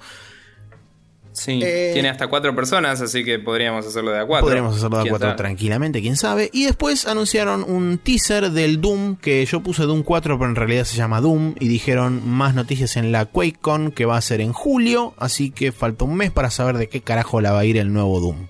Sí, 1.32 1.60
Eh, 1.62 1.90
tiene 1.94 2.08
hasta 2.08 2.26
cuatro 2.26 2.54
personas, 2.56 3.00
así 3.00 3.24
que 3.24 3.38
podríamos 3.38 3.86
hacerlo 3.86 4.10
de 4.10 4.18
a 4.18 4.26
cuatro. 4.26 4.46
Podríamos 4.46 4.76
hacerlo 4.76 4.96
de 4.96 5.00
a 5.00 5.02
¿Quién 5.04 5.12
4 5.12 5.28
sabe? 5.28 5.36
tranquilamente, 5.38 6.00
quién 6.02 6.16
sabe. 6.16 6.50
Y 6.52 6.64
después 6.64 7.06
anunciaron 7.06 7.62
un 7.62 7.98
teaser 7.98 8.50
del 8.50 8.80
Doom, 8.80 9.16
que 9.16 9.46
yo 9.46 9.60
puse 9.60 9.84
Doom 9.84 10.02
4, 10.02 10.38
pero 10.38 10.50
en 10.50 10.56
realidad 10.56 10.84
se 10.84 10.96
llama 10.96 11.20
Doom. 11.20 11.54
Y 11.60 11.68
dijeron 11.68 12.28
más 12.28 12.54
noticias 12.54 12.96
en 12.96 13.12
la 13.12 13.26
QuakeCon, 13.26 13.92
que 13.92 14.06
va 14.06 14.16
a 14.16 14.20
ser 14.20 14.40
en 14.40 14.52
julio. 14.52 15.14
Así 15.18 15.50
que 15.52 15.70
falta 15.70 16.04
un 16.04 16.16
mes 16.16 16.32
para 16.32 16.50
saber 16.50 16.76
de 16.78 16.88
qué 16.88 17.00
carajo 17.00 17.40
la 17.40 17.52
va 17.52 17.60
a 17.60 17.64
ir 17.64 17.76
el 17.76 17.92
nuevo 17.92 18.18
Doom. 18.20 18.48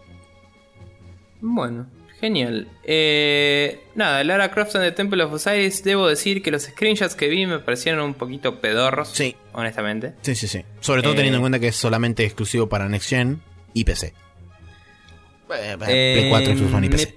Bueno, 1.43 1.87
genial. 2.21 2.69
Eh, 2.85 3.85
nada, 3.95 4.23
Lara 4.25 4.51
Croft 4.51 4.73
the 4.73 4.93
Temple 4.93 5.23
of 5.23 5.33
Osiris, 5.33 5.83
debo 5.85 6.07
decir 6.09 6.43
que 6.43 6.51
los 6.51 6.63
screenshots 6.65 7.15
que 7.15 7.29
vi 7.29 7.47
me 7.47 7.59
parecieron 7.59 8.05
un 8.05 8.15
poquito 8.15 8.61
pedorros. 8.61 9.09
Sí. 9.09 9.35
Honestamente. 9.53 10.13
Sí, 10.23 10.35
sí, 10.35 10.47
sí. 10.49 10.63
Sobre 10.81 11.03
todo 11.03 11.13
Eh, 11.15 11.17
teniendo 11.17 11.39
en 11.39 11.43
cuenta 11.43 11.59
que 11.59 11.69
es 11.69 11.77
solamente 11.77 12.25
exclusivo 12.25 12.69
para 12.69 12.89
Next 12.89 13.09
Gen 13.09 13.41
y 13.75 13.85
PC. 13.85 14.15
Eh, 15.53 15.77
Play 15.79 15.89
Eh, 15.89 16.27
4, 16.31 16.57
Xbox 16.57 16.75
One 16.75 16.87
y 16.87 16.91
me- 16.91 16.97
PC. 16.97 17.15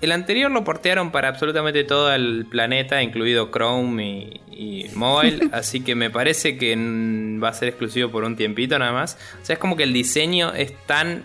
El 0.00 0.12
anterior 0.12 0.48
lo 0.52 0.62
portearon 0.62 1.10
para 1.10 1.26
absolutamente 1.28 1.82
todo 1.82 2.12
el 2.14 2.46
planeta, 2.48 3.02
incluido 3.02 3.50
Chrome 3.50 4.04
y, 4.48 4.84
y 4.84 4.90
mobile, 4.94 5.48
así 5.52 5.80
que 5.80 5.96
me 5.96 6.08
parece 6.08 6.56
que 6.56 6.76
va 7.42 7.48
a 7.48 7.52
ser 7.52 7.68
exclusivo 7.70 8.08
por 8.10 8.22
un 8.22 8.36
tiempito 8.36 8.78
nada 8.78 8.92
más. 8.92 9.18
O 9.42 9.44
sea, 9.44 9.54
es 9.54 9.58
como 9.58 9.76
que 9.76 9.82
el 9.82 9.92
diseño 9.92 10.54
es 10.54 10.72
tan... 10.86 11.24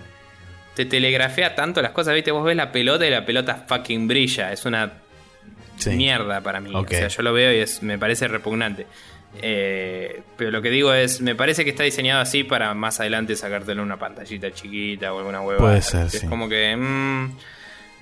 Te 0.75 0.85
telegrafea 0.85 1.53
tanto 1.55 1.81
las 1.81 1.91
cosas, 1.91 2.15
¿viste? 2.15 2.31
Vos 2.31 2.43
ves 2.45 2.55
la 2.55 2.71
pelota 2.71 3.05
y 3.05 3.09
la 3.11 3.25
pelota 3.25 3.63
fucking 3.67 4.07
brilla. 4.07 4.51
Es 4.51 4.65
una 4.65 4.91
Sí. 5.77 5.89
mierda 5.91 6.41
para 6.41 6.59
mí. 6.61 6.71
O 6.73 6.85
sea, 6.87 7.07
yo 7.07 7.21
lo 7.23 7.33
veo 7.33 7.51
y 7.51 7.57
es, 7.57 7.81
me 7.83 7.97
parece 7.97 8.27
repugnante. 8.27 8.85
Eh, 9.41 10.21
pero 10.37 10.51
lo 10.51 10.61
que 10.61 10.69
digo 10.69 10.93
es, 10.93 11.19
me 11.21 11.33
parece 11.35 11.63
que 11.63 11.71
está 11.71 11.83
diseñado 11.83 12.21
así 12.21 12.43
para 12.43 12.73
más 12.75 12.99
adelante 12.99 13.35
sacártelo 13.35 13.81
en 13.81 13.87
una 13.87 13.97
pantallita 13.97 14.51
chiquita 14.51 15.13
o 15.13 15.17
alguna 15.19 15.41
hueva. 15.41 15.59
Puede 15.59 15.81
ser, 15.81 16.05
Es 16.05 16.19
sí. 16.19 16.27
como 16.27 16.47
que... 16.47 16.75
mm, 16.75 17.37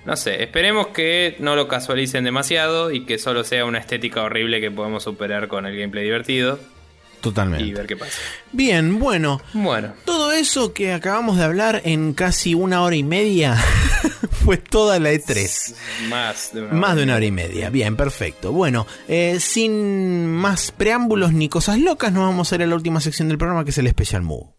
no 0.04 0.16
sé, 0.16 0.42
esperemos 0.42 0.88
que 0.88 1.36
no 1.38 1.54
lo 1.56 1.68
casualicen 1.68 2.24
demasiado 2.24 2.90
y 2.90 3.06
que 3.06 3.18
solo 3.18 3.44
sea 3.44 3.64
una 3.64 3.78
estética 3.78 4.22
horrible 4.22 4.60
que 4.60 4.70
podemos 4.70 5.04
superar 5.04 5.46
con 5.48 5.64
el 5.64 5.76
gameplay 5.78 6.04
divertido 6.04 6.58
y 7.28 7.32
Totalmente. 7.32 7.74
ver 7.74 7.86
qué 7.86 7.96
pasa. 7.96 8.12
Bien, 8.52 8.98
bueno. 8.98 9.40
Bueno, 9.52 9.92
Todo 10.04 10.32
eso 10.32 10.72
que 10.72 10.92
acabamos 10.92 11.36
de 11.38 11.44
hablar 11.44 11.82
en 11.84 12.12
casi 12.14 12.54
una 12.54 12.82
hora 12.82 12.96
y 12.96 13.02
media 13.02 13.56
fue 14.44 14.56
toda 14.56 14.98
la 14.98 15.12
E3. 15.12 15.74
más 16.08 16.52
de 16.52 16.62
una 16.62 16.72
Más 16.72 16.96
de 16.96 17.02
una 17.04 17.16
hora 17.16 17.24
y 17.24 17.30
media. 17.30 17.70
Bien, 17.70 17.96
perfecto. 17.96 18.52
Bueno, 18.52 18.86
eh, 19.08 19.38
sin 19.40 20.26
más 20.28 20.72
preámbulos 20.72 21.32
ni 21.32 21.48
cosas 21.48 21.78
locas, 21.78 22.12
nos 22.12 22.24
vamos 22.24 22.52
a 22.52 22.56
ir 22.56 22.62
a 22.62 22.66
la 22.66 22.74
última 22.74 23.00
sección 23.00 23.28
del 23.28 23.38
programa 23.38 23.64
que 23.64 23.70
es 23.70 23.78
el 23.78 23.88
Special 23.88 24.22
Move. 24.22 24.50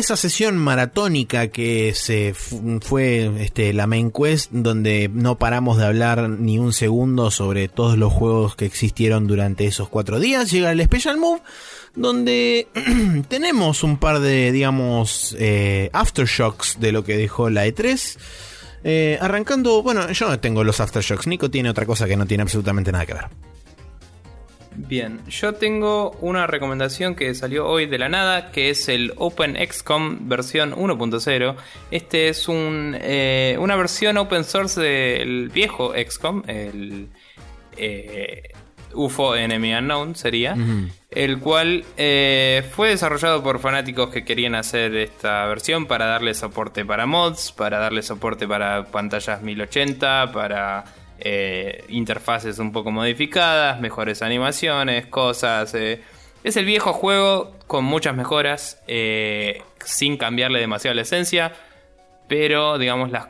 Esa 0.00 0.16
sesión 0.16 0.56
maratónica 0.56 1.48
que 1.48 1.94
se 1.94 2.34
fue 2.34 3.30
este, 3.42 3.72
la 3.72 3.86
main 3.86 4.10
quest, 4.10 4.50
donde 4.50 5.10
no 5.12 5.38
paramos 5.38 5.78
de 5.78 5.86
hablar 5.86 6.28
ni 6.28 6.58
un 6.58 6.72
segundo 6.72 7.30
sobre 7.30 7.68
todos 7.68 7.96
los 7.96 8.12
juegos 8.12 8.56
que 8.56 8.66
existieron 8.66 9.26
durante 9.26 9.66
esos 9.66 9.88
cuatro 9.88 10.18
días, 10.18 10.50
llega 10.50 10.72
el 10.72 10.82
Special 10.82 11.18
Move, 11.18 11.40
donde 11.94 12.66
tenemos 13.28 13.84
un 13.84 13.98
par 13.98 14.20
de, 14.20 14.50
digamos, 14.52 15.36
eh, 15.38 15.90
aftershocks 15.92 16.80
de 16.80 16.92
lo 16.92 17.04
que 17.04 17.16
dejó 17.16 17.50
la 17.50 17.66
E3. 17.66 18.18
Eh, 18.82 19.18
arrancando, 19.20 19.82
bueno, 19.82 20.10
yo 20.10 20.28
no 20.28 20.40
tengo 20.40 20.64
los 20.64 20.80
aftershocks, 20.80 21.26
Nico 21.26 21.50
tiene 21.50 21.70
otra 21.70 21.86
cosa 21.86 22.06
que 22.08 22.16
no 22.16 22.26
tiene 22.26 22.42
absolutamente 22.42 22.90
nada 22.90 23.06
que 23.06 23.14
ver. 23.14 23.49
Bien, 24.76 25.20
yo 25.28 25.54
tengo 25.54 26.12
una 26.20 26.46
recomendación 26.46 27.14
que 27.14 27.34
salió 27.34 27.66
hoy 27.66 27.86
de 27.86 27.98
la 27.98 28.08
nada, 28.08 28.52
que 28.52 28.70
es 28.70 28.88
el 28.88 29.12
OpenXCOM 29.16 30.28
versión 30.28 30.72
1.0. 30.72 31.56
Este 31.90 32.28
es 32.28 32.48
un, 32.48 32.96
eh, 33.00 33.56
una 33.58 33.76
versión 33.76 34.16
open 34.16 34.44
source 34.44 34.80
del 34.80 35.48
viejo 35.48 35.92
XCOM, 35.92 36.44
el 36.46 37.08
eh, 37.76 38.42
UFO 38.94 39.36
Enemy 39.36 39.74
Unknown 39.74 40.14
sería, 40.14 40.56
el 41.10 41.38
cual 41.38 41.84
eh, 41.96 42.64
fue 42.74 42.90
desarrollado 42.90 43.42
por 43.42 43.58
fanáticos 43.60 44.10
que 44.10 44.24
querían 44.24 44.54
hacer 44.54 44.94
esta 44.96 45.46
versión 45.46 45.86
para 45.86 46.06
darle 46.06 46.34
soporte 46.34 46.84
para 46.84 47.06
mods, 47.06 47.52
para 47.52 47.78
darle 47.78 48.02
soporte 48.02 48.46
para 48.48 48.86
pantallas 48.86 49.42
1080, 49.42 50.32
para 50.32 50.84
eh, 51.20 51.84
interfaces 51.88 52.58
un 52.58 52.72
poco 52.72 52.90
modificadas, 52.90 53.80
mejores 53.80 54.22
animaciones, 54.22 55.06
cosas. 55.06 55.74
Eh. 55.74 56.00
Es 56.44 56.56
el 56.56 56.64
viejo 56.64 56.92
juego 56.92 57.56
con 57.66 57.84
muchas 57.84 58.16
mejoras, 58.16 58.82
eh, 58.86 59.62
sin 59.84 60.16
cambiarle 60.16 60.60
demasiado 60.60 60.94
la 60.94 61.02
esencia, 61.02 61.52
pero 62.28 62.78
digamos 62.78 63.10
las 63.10 63.28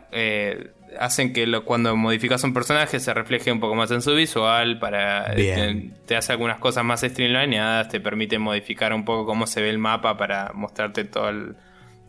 hacen 0.99 1.33
que 1.33 1.47
cuando 1.65 1.95
modificas 1.97 2.43
un 2.43 2.53
personaje 2.53 2.99
se 2.99 3.15
refleje 3.15 3.53
un 3.53 3.61
poco 3.61 3.75
más 3.75 3.91
en 3.91 4.03
su 4.03 4.15
visual, 4.15 4.79
para 4.79 5.35
te, 5.35 5.91
te, 6.07 6.17
hace 6.17 6.33
algunas 6.33 6.59
cosas 6.59 6.85
más 6.85 7.01
streamlineadas, 7.01 7.89
te 7.89 8.01
permite 8.01 8.39
modificar 8.39 8.93
un 8.93 9.05
poco 9.05 9.25
cómo 9.27 9.47
se 9.47 9.63
ve 9.63 9.71
el 9.71 9.79
mapa 9.79 10.17
para 10.17 10.51
mostrarte 10.53 11.05
todo 11.05 11.29
el 11.29 11.57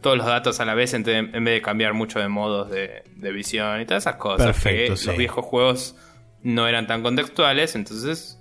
todos 0.02 0.18
los 0.18 0.26
datos 0.26 0.60
a 0.60 0.66
la 0.66 0.74
vez 0.74 0.94
en, 0.94 1.04
vez 1.04 1.32
de 1.32 1.62
cambiar 1.62 1.94
mucho 1.94 2.20
de 2.20 2.28
modos 2.28 2.70
de, 2.70 3.04
visión 3.32 3.82
y 3.82 3.86
todas 3.86 4.04
esas 4.04 4.16
cosas. 4.16 4.46
Perfecto, 4.46 4.94
Los 4.94 5.18
viejos 5.18 5.46
juegos 5.46 5.96
no 6.44 6.68
eran 6.68 6.88
tan 6.88 7.04
contextuales, 7.04 7.76
entonces 7.76 8.40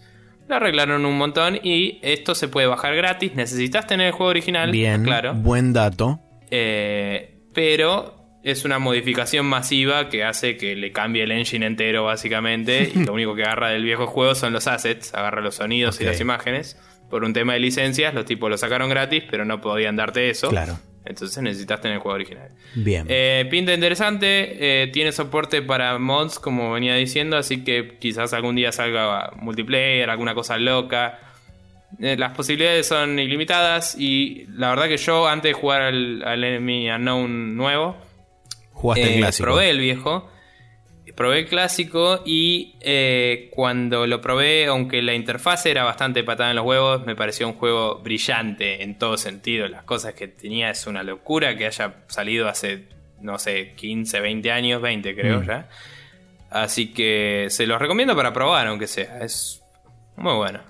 lo 0.48 0.56
arreglaron 0.56 1.04
un 1.06 1.16
montón 1.16 1.60
y 1.62 1.98
esto 2.02 2.34
se 2.34 2.48
puede 2.48 2.66
bajar 2.66 2.96
gratis. 2.96 3.34
Necesitas 3.34 3.86
tener 3.86 4.08
el 4.08 4.12
juego 4.12 4.30
original, 4.30 4.70
Bien, 4.70 5.04
claro. 5.04 5.34
Buen 5.34 5.72
dato. 5.72 6.20
Eh, 6.50 7.38
pero 7.54 8.20
es 8.42 8.64
una 8.64 8.78
modificación 8.78 9.46
masiva 9.46 10.08
que 10.08 10.24
hace 10.24 10.56
que 10.56 10.74
le 10.74 10.92
cambie 10.92 11.22
el 11.24 11.30
engine 11.30 11.66
entero 11.66 12.04
básicamente 12.04 12.90
y 12.94 13.04
lo 13.04 13.12
único 13.12 13.34
que 13.34 13.42
agarra 13.42 13.68
del 13.68 13.84
viejo 13.84 14.06
juego 14.06 14.34
son 14.34 14.52
los 14.52 14.66
assets, 14.66 15.14
agarra 15.14 15.40
los 15.40 15.56
sonidos 15.56 16.00
y 16.00 16.04
las 16.04 16.20
imágenes. 16.20 16.78
Por 17.10 17.24
un 17.24 17.32
tema 17.32 17.54
de 17.54 17.58
licencias, 17.60 18.14
los 18.14 18.24
tipos 18.24 18.48
lo 18.48 18.56
sacaron 18.56 18.88
gratis, 18.88 19.24
pero 19.30 19.44
no 19.44 19.60
podían 19.60 19.96
darte 19.96 20.30
eso. 20.30 20.48
Claro. 20.48 20.78
Entonces 21.10 21.42
necesitas 21.42 21.80
tener 21.80 21.96
el 21.96 22.00
juego 22.00 22.14
original. 22.14 22.48
Bien. 22.74 23.06
Eh, 23.08 23.46
pinta 23.50 23.74
interesante. 23.74 24.82
Eh, 24.82 24.86
tiene 24.88 25.12
soporte 25.12 25.60
para 25.62 25.98
mods, 25.98 26.38
como 26.38 26.72
venía 26.72 26.94
diciendo. 26.94 27.36
Así 27.36 27.62
que 27.64 27.96
quizás 27.98 28.32
algún 28.32 28.56
día 28.56 28.72
salga 28.72 29.32
multiplayer, 29.36 30.08
alguna 30.08 30.34
cosa 30.34 30.56
loca. 30.56 31.18
Eh, 32.00 32.16
las 32.16 32.34
posibilidades 32.34 32.86
son 32.86 33.18
ilimitadas. 33.18 33.96
Y 33.98 34.46
la 34.56 34.70
verdad 34.70 34.88
que 34.88 34.96
yo, 34.96 35.28
antes 35.28 35.50
de 35.50 35.52
jugar 35.54 35.82
al, 35.82 36.22
al 36.24 36.42
Enemy 36.42 36.90
Unknown 36.90 37.56
nuevo, 37.56 37.96
Jugaste 38.72 39.14
el 39.14 39.18
clásico. 39.18 39.44
probé 39.46 39.70
el 39.70 39.78
viejo 39.80 40.30
probé 41.14 41.40
el 41.40 41.46
clásico 41.46 42.22
y 42.24 42.76
eh, 42.80 43.50
cuando 43.52 44.06
lo 44.06 44.20
probé, 44.20 44.66
aunque 44.66 45.02
la 45.02 45.14
interfaz 45.14 45.66
era 45.66 45.84
bastante 45.84 46.24
patada 46.24 46.50
en 46.50 46.56
los 46.56 46.64
huevos, 46.64 47.06
me 47.06 47.16
pareció 47.16 47.46
un 47.48 47.54
juego 47.54 48.00
brillante 48.00 48.82
en 48.82 48.98
todo 48.98 49.16
sentido. 49.16 49.68
Las 49.68 49.84
cosas 49.84 50.14
que 50.14 50.28
tenía 50.28 50.70
es 50.70 50.86
una 50.86 51.02
locura 51.02 51.56
que 51.56 51.66
haya 51.66 52.04
salido 52.08 52.48
hace, 52.48 52.88
no 53.20 53.38
sé, 53.38 53.74
15, 53.76 54.20
20 54.20 54.52
años, 54.52 54.82
20 54.82 55.14
creo 55.14 55.40
mm. 55.40 55.46
ya. 55.46 55.68
Así 56.50 56.92
que 56.92 57.46
se 57.50 57.66
los 57.66 57.78
recomiendo 57.80 58.16
para 58.16 58.32
probar, 58.32 58.66
aunque 58.66 58.86
sea. 58.86 59.20
Es 59.20 59.62
muy 60.16 60.34
bueno. 60.34 60.60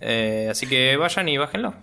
Eh, 0.00 0.48
así 0.50 0.66
que 0.66 0.96
vayan 0.96 1.28
y 1.28 1.36
bájenlo. 1.36 1.74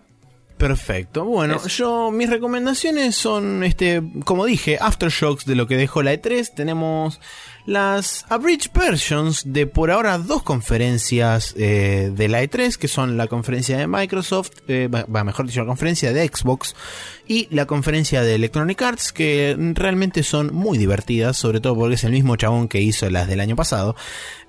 Perfecto. 0.58 1.24
Bueno, 1.24 1.64
yo 1.68 2.10
mis 2.10 2.30
recomendaciones 2.30 3.16
son 3.16 3.64
este, 3.64 4.02
como 4.26 4.46
dije, 4.46 4.80
aftershocks 4.82 5.46
de 5.46 5.56
lo 5.56 5.68
que 5.68 5.78
dejó 5.78 6.02
la 6.02 6.14
E3. 6.14 6.52
Tenemos 6.56 7.20
las 7.68 8.26
abridged 8.30 8.72
versions 8.74 9.44
de 9.46 9.68
por 9.68 9.92
ahora 9.92 10.18
dos 10.18 10.42
conferencias 10.42 11.54
eh, 11.58 12.12
de 12.16 12.28
la 12.30 12.42
E3, 12.42 12.78
que 12.78 12.88
son 12.88 13.18
la 13.18 13.28
conferencia 13.28 13.78
de 13.78 13.88
Microsoft, 13.88 14.52
eh, 14.70 14.90
mejor 14.90 15.46
dicho, 15.46 15.60
la 15.60 15.68
conferencia 15.68 16.14
de 16.14 16.26
Xbox 16.26 16.76
y 17.28 17.48
la 17.52 17.66
conferencia 17.66 18.22
de 18.22 18.36
Electronic 18.36 18.82
Arts, 18.82 19.12
que 19.12 19.56
realmente 19.74 20.24
son 20.24 20.54
muy 20.54 20.78
divertidas, 20.78 21.38
sobre 21.38 21.60
todo 21.60 21.76
porque 21.76 21.96
es 21.96 22.04
el 22.04 22.12
mismo 22.12 22.36
chabón 22.36 22.68
que 22.68 22.82
hizo 22.82 23.10
las 23.10 23.28
del 23.28 23.40
año 23.40 23.56
pasado. 23.56 23.96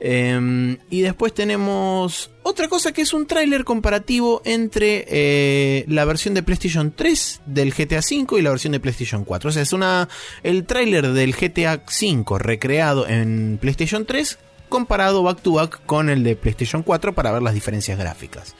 Em, 0.00 0.78
y 0.90 1.00
después 1.00 1.34
tenemos 1.34 2.31
otra 2.42 2.68
cosa 2.68 2.92
que 2.92 3.02
es 3.02 3.12
un 3.12 3.26
tráiler 3.26 3.65
comparativo 3.65 4.42
entre 4.44 5.05
eh, 5.08 5.84
la 5.89 6.05
versión 6.05 6.34
de 6.34 6.42
PlayStation 6.42 6.92
3 6.94 7.40
del 7.47 7.73
GTA 7.73 8.00
V 8.00 8.39
y 8.39 8.42
la 8.42 8.50
versión 8.50 8.73
de 8.73 8.81
PlayStation 8.81 9.24
4. 9.24 9.50
O 9.50 9.52
sea, 9.52 9.62
es 9.62 9.73
una 9.73 10.08
el 10.42 10.65
tráiler 10.65 11.08
del 11.12 11.34
GTA 11.34 11.82
V 11.84 12.39
recreado 12.39 13.08
en 13.08 13.58
PlayStation 13.60 14.07
3 14.07 14.39
comparado 14.68 15.23
back 15.23 15.40
to 15.40 15.52
back 15.52 15.84
con 15.86 16.10
el 16.10 16.23
de 16.23 16.36
PlayStation 16.36 16.82
4 16.82 17.15
para 17.15 17.32
ver 17.32 17.42
las 17.42 17.55
diferencias 17.55 17.98
gráficas. 17.98 18.55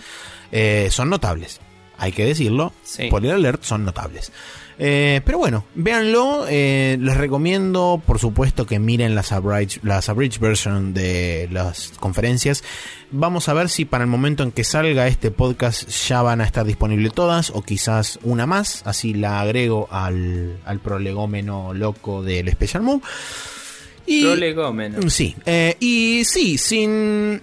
Eh, 0.51 0.89
son 0.91 1.11
notables, 1.11 1.61
hay 1.99 2.13
que 2.13 2.25
decirlo. 2.25 2.73
Por 3.11 3.25
el 3.25 3.33
alert 3.33 3.63
son 3.65 3.85
notables. 3.85 4.33
Eh, 4.79 5.21
pero 5.25 5.39
bueno, 5.39 5.65
véanlo. 5.75 6.47
Eh, 6.49 6.97
les 7.01 7.17
recomiendo, 7.17 8.01
por 8.07 8.19
supuesto, 8.19 8.65
que 8.65 8.79
miren 8.79 9.15
las 9.15 9.33
abridged, 9.33 9.83
las 9.83 10.09
abridged 10.09 10.41
version 10.41 10.95
de 10.95 11.49
las 11.51 11.93
conferencias. 11.99 12.63
Vamos 13.11 13.49
a 13.49 13.55
ver 13.55 13.69
si 13.69 13.85
para 13.85 14.05
el 14.05 14.11
momento 14.11 14.45
en 14.45 14.53
que 14.53 14.63
salga 14.63 15.09
este 15.09 15.31
podcast 15.31 15.89
ya 15.89 16.23
van 16.23 16.41
a 16.41 16.45
estar 16.45 16.65
disponibles 16.65 17.13
todas, 17.13 17.51
o 17.51 17.63
quizás 17.63 18.21
una 18.23 18.47
más. 18.47 18.83
Así 18.87 19.15
la 19.15 19.41
agrego 19.41 19.89
al, 19.91 20.59
al 20.65 20.79
prolegómeno 20.79 21.75
loco 21.75 22.23
del 22.23 22.49
Special 22.51 22.83
Move. 22.85 23.03
Y, 24.07 24.23
prolegómeno. 24.23 25.11
Sí, 25.11 25.35
eh, 25.45 25.77
y 25.81 26.23
sí, 26.25 26.57
sin 26.57 27.43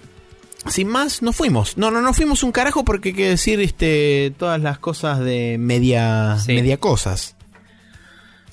sin 0.68 0.88
más, 0.88 1.22
nos 1.22 1.36
fuimos. 1.36 1.76
No, 1.76 1.90
no, 1.90 2.02
no 2.02 2.12
fuimos 2.12 2.42
un 2.42 2.52
carajo 2.52 2.84
porque 2.84 3.10
hay 3.10 3.14
que 3.14 3.28
decir 3.28 3.60
este, 3.60 4.32
todas 4.38 4.60
las 4.60 4.78
cosas 4.78 5.20
de 5.20 5.56
media, 5.58 6.36
media 6.46 6.78
cosas. 6.78 7.35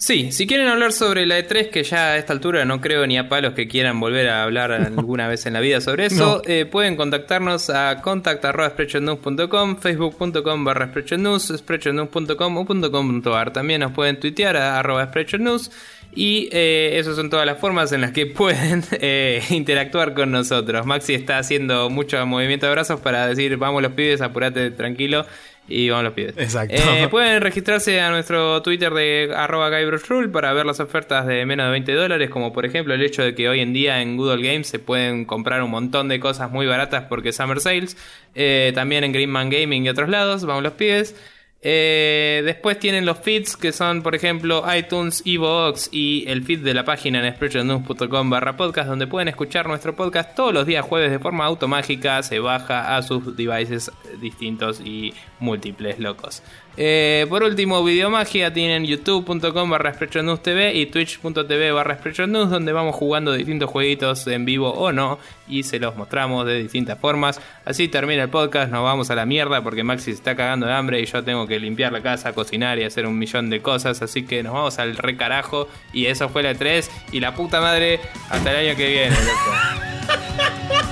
Sí, 0.04 0.34
si 0.34 0.48
quieren 0.48 0.68
hablar 0.68 0.92
sobre 0.92 1.26
la 1.26 1.40
E3, 1.40 1.70
que 1.70 1.82
ya 1.86 2.08
a 2.08 2.18
esta 2.18 2.34
altura 2.34 2.66
no 2.66 2.82
creo 2.82 3.08
ni 3.08 3.18
a 3.18 3.30
palos 3.30 3.54
que 3.54 3.70
quieran 3.70 4.02
volver 4.02 4.28
a 4.28 4.44
hablar 4.44 4.74
alguna 4.98 5.30
vez 5.30 5.46
en 5.46 5.54
la 5.54 5.62
vida 5.62 5.80
sobre 5.80 6.08
eso, 6.08 6.42
eh, 6.46 6.66
pueden 6.66 6.98
contactarnos 6.98 7.70
a 7.70 8.02
contact.sprechonews.com, 8.02 9.78
facebook.com 9.78 10.66
barra 10.66 10.88
sprechonews, 10.88 11.54
sprechonews.com 11.58 12.58
o 12.58 12.66
.com.ar. 12.66 13.54
También 13.54 13.80
nos 13.80 13.94
pueden 13.94 14.20
tuitear 14.20 14.58
a 14.58 14.78
arroba 14.78 15.06
sprechonews 15.06 15.72
y 16.14 16.50
eh, 16.52 17.00
esas 17.00 17.16
son 17.16 17.30
todas 17.30 17.46
las 17.46 17.58
formas 17.60 17.94
en 17.94 18.02
las 18.02 18.12
que 18.12 18.26
pueden 18.28 18.84
eh, 18.92 19.42
interactuar 19.52 20.14
con 20.14 20.34
nosotros. 20.34 20.86
Maxi 20.86 21.14
está 21.14 21.38
haciendo 21.38 21.90
mucho 21.90 22.26
movimiento 22.26 22.66
de 22.66 22.74
brazos 22.74 23.00
para 23.00 23.26
decir, 23.26 23.56
vamos 23.56 23.82
los 23.82 23.94
pibes, 23.94 24.20
apurate 24.20 24.72
tranquilo. 24.72 25.26
Y 25.67 25.90
vamos 25.90 26.06
los 26.06 26.14
pibes. 26.14 26.35
Exacto. 26.38 26.75
Eh, 26.75 27.08
pueden 27.09 27.42
registrarse 27.42 28.01
a 28.01 28.09
nuestro 28.09 28.61
Twitter 28.61 28.93
de 28.93 29.32
arroba 29.35 29.69
Rule 29.69 30.27
para 30.30 30.51
ver 30.53 30.66
las 30.66 30.80
ofertas 30.80 31.25
de 31.25 31.45
menos 31.45 31.67
de 31.67 31.72
20 31.72 31.93
dólares, 31.93 32.30
como 32.30 32.51
por 32.51 32.66
ejemplo 32.66 32.93
el 32.93 33.01
hecho 33.01 33.24
de 33.24 33.33
que 33.33 33.48
hoy 33.48 33.61
en 33.61 33.74
día 33.74 34.01
en 34.01 34.17
Google 34.17 34.45
Games 34.45 34.67
se 34.67 34.80
pueden 34.80 35.25
comprar 35.25 35.64
un 35.64 35.72
montón 35.72 36.09
de 36.09 36.19
cosas 36.19 36.51
muy 36.51 36.66
baratas 36.66 37.06
porque 37.08 37.32
Summer 37.32 37.59
Sales. 37.59 37.95
también 38.74 39.03
en 39.03 39.14
Greenman 39.14 39.50
Gaming 39.50 39.85
y 39.85 39.90
otros 39.90 40.09
lados, 40.09 40.45
vamos 40.45 40.64
los 40.64 40.74
pibes. 40.74 41.16
Eh, 41.66 42.42
después 42.43 42.77
tienen 42.77 43.06
los 43.06 43.19
feeds 43.19 43.56
que 43.56 43.72
son, 43.72 44.03
por 44.03 44.16
ejemplo, 44.16 44.66
iTunes, 44.75 45.24
Evox 45.25 45.88
y 45.93 46.25
el 46.27 46.43
feed 46.43 46.59
de 46.59 46.74
la 46.74 46.83
página 46.83 47.19
en 47.19 47.25
expressionnews.com 47.25 48.30
barra 48.30 48.58
podcast, 48.58 48.90
donde 48.90 49.08
pueden 49.08 49.30
escuchar 49.30 49.66
nuestro 49.67 49.95
podcast 49.95 50.35
todos 50.35 50.53
los 50.53 50.66
días 50.66 50.85
jueves 50.85 51.09
de 51.09 51.19
forma 51.19 51.45
automágica, 51.45 52.22
se 52.22 52.40
baja 52.40 52.98
a 52.98 53.01
sus 53.01 53.38
devices 53.38 53.90
distintos 54.19 54.82
y 54.82 55.14
múltiples 55.40 56.00
locos. 56.00 56.43
Eh, 56.76 57.26
por 57.30 57.43
último, 57.43 57.84
Videomagia 57.84 58.52
tienen 58.52 58.85
youtube.com 58.85 59.69
barra 59.69 59.93
TV 59.93 60.74
y 60.74 60.88
twitch.tv 60.88 61.72
barra 61.72 62.00
News 62.27 62.50
donde 62.50 62.74
vamos 62.74 62.95
jugando 62.95 63.34
distintos 63.34 63.69
jueguitos 63.69 64.26
en 64.27 64.45
vivo 64.45 64.72
o 64.72 64.92
no 64.92 65.19
y 65.48 65.64
se 65.64 65.80
los 65.80 65.95
mostramos 65.95 66.45
de 66.48 66.64
distintas 66.64 66.98
formas. 67.00 67.40
Así 67.66 67.88
termina 67.88 68.24
el 68.24 68.30
podcast, 68.30 68.72
nos 68.72 68.84
vamos 68.84 69.11
a 69.11 69.16
la 69.16 69.26
mierda 69.26 69.61
porque 69.61 69.84
Maxi 69.84 70.06
se 70.06 70.11
está 70.11 70.35
cagando 70.35 70.66
de 70.66 70.74
hambre 70.74 71.00
y 71.00 71.06
yo 71.06 71.24
tengo 71.24 71.45
que 71.48 71.60
limpiar 71.60 71.92
la 71.92 72.02
casa, 72.02 72.34
cocinar 72.34 72.80
y 72.80 72.84
hacer 72.84 73.06
un 73.06 73.19
millón 73.19 73.50
de 73.50 73.61
cosas, 73.61 74.02
así 74.02 74.26
que 74.26 74.42
nos 74.42 74.53
vamos 74.53 74.80
al 74.80 74.98
recarajo 74.98 75.68
y 75.93 76.08
eso 76.08 76.30
fue 76.30 76.42
la 76.43 76.56
3 76.56 76.90
y 77.11 77.19
la 77.19 77.35
puta 77.35 77.61
madre 77.61 78.00
hasta 78.30 78.52
el 78.52 78.68
año 78.68 78.77
que 78.77 78.90
viene, 78.90 79.16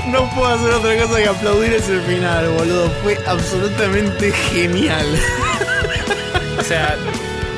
No 0.00 0.28
puedo 0.30 0.46
hacer 0.46 0.70
otra 0.72 0.96
cosa 0.96 1.18
que 1.18 1.28
aplaudir 1.28 1.74
ese 1.74 2.00
final, 2.00 2.48
boludo. 2.48 2.90
Fue 3.02 3.18
absolutamente 3.26 4.32
genial. 4.32 5.06
O 6.58 6.64
sea, 6.64 6.96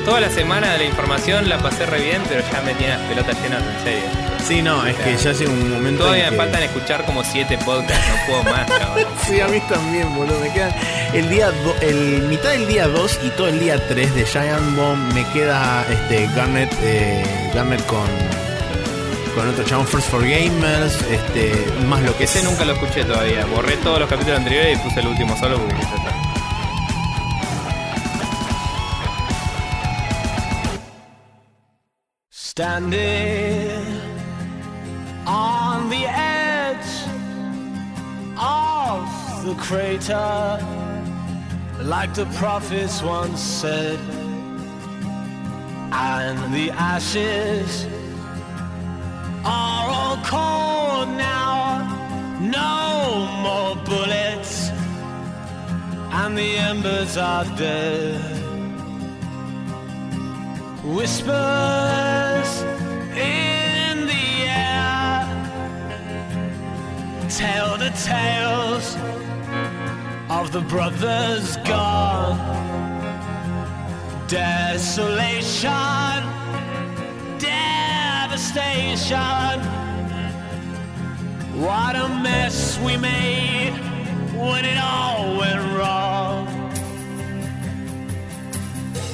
toda 0.03 0.19
la 0.19 0.31
semana 0.31 0.71
de 0.71 0.79
la 0.79 0.83
información 0.85 1.47
la 1.47 1.59
pasé 1.59 1.85
re 1.85 2.01
bien, 2.01 2.23
pero 2.27 2.41
ya 2.51 2.61
me 2.61 2.73
tiene 2.73 2.97
las 2.97 3.07
pelotas 3.07 3.39
llenas 3.39 3.61
en 3.61 3.83
serio. 3.83 4.25
Sí, 4.43 4.61
no, 4.61 4.85
es 4.85 4.95
que 4.95 5.15
ya 5.15 5.29
hace 5.29 5.45
un 5.45 5.71
momento. 5.71 6.03
Todavía 6.03 6.31
me 6.31 6.37
faltan 6.37 6.63
escuchar 6.63 7.05
como 7.05 7.23
siete 7.23 7.57
podcasts, 7.59 8.03
no 8.09 8.25
puedo 8.25 8.43
más, 8.55 8.65
cabrón. 8.69 9.05
sí, 9.27 9.39
a 9.41 9.47
mí 9.47 9.59
también, 9.69 10.13
boludo. 10.15 10.39
Me 10.39 10.51
quedan 10.51 10.73
el 11.13 11.29
día 11.29 11.51
el 11.81 12.23
mitad 12.23 12.49
del 12.49 12.67
día 12.67 12.87
2 12.87 13.19
y 13.23 13.29
todo 13.29 13.47
el 13.47 13.59
día 13.59 13.87
3 13.87 14.15
de 14.15 14.25
Giant 14.25 14.75
Bomb 14.75 15.13
me 15.13 15.23
queda 15.29 15.85
este 15.89 16.27
Garnet, 16.35 16.71
eh, 16.81 17.51
Garnet 17.53 17.85
con 17.85 18.07
con 19.35 19.49
otro 19.49 19.63
chabón 19.65 19.85
First 19.85 20.09
for 20.09 20.21
Gamers, 20.21 21.01
este, 21.11 21.51
más 21.87 22.01
lo 22.01 22.17
que 22.17 22.23
Ese 22.23 22.41
nunca 22.43 22.63
lo 22.65 22.73
escuché 22.73 23.03
todavía. 23.03 23.45
Borré 23.45 23.75
todos 23.77 23.99
los 23.99 24.09
capítulos 24.09 24.39
anteriores 24.39 24.79
y 24.79 24.81
puse 24.81 25.01
el 25.01 25.07
último 25.07 25.37
solo 25.37 25.57
porque 25.57 25.75
ya 25.75 25.95
está. 25.95 26.11
Standing 32.31 34.01
on 35.27 35.89
the 35.89 36.05
edge 36.07 37.05
of 38.39 39.45
the 39.45 39.53
crater, 39.55 40.59
like 41.83 42.13
the 42.13 42.25
prophets 42.37 43.03
once 43.03 43.41
said, 43.41 43.99
and 45.91 46.53
the 46.53 46.71
ashes 46.71 47.85
are 49.45 49.89
all 49.89 50.17
cold 50.23 51.09
now. 51.09 51.85
No 52.39 53.27
more 53.43 53.75
bullets, 53.85 54.71
and 56.11 56.37
the 56.37 56.57
embers 56.57 57.17
are 57.17 57.45
dead. 57.55 58.21
Whispers 60.83 62.61
in 63.15 64.05
the 64.05 64.27
air 64.47 65.25
tell 67.29 67.77
the 67.77 67.91
tales 68.03 68.95
of 70.29 70.51
the 70.51 70.61
brothers 70.61 71.57
gone. 71.57 72.37
Desolation 74.27 76.24
devastation. 78.55 79.59
What 81.61 81.95
a 81.95 82.07
mess 82.07 82.79
we 82.79 82.97
made 82.97 83.73
when 84.33 84.65
it 84.65 84.77
all 84.77 85.37
went 85.37 85.61
wrong. 85.75 86.47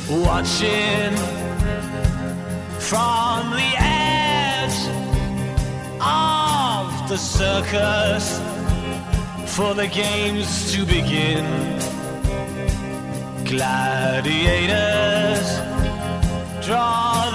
Watching 0.09 1.15
from 2.79 3.51
the 3.51 3.73
edge 3.77 4.79
of 6.01 7.09
the 7.09 7.17
circus 7.17 8.39
for 9.55 9.73
the 9.73 9.87
games 9.87 10.71
to 10.73 10.85
begin. 10.85 11.45
Gladiators 13.45 15.01
draw 16.65 17.31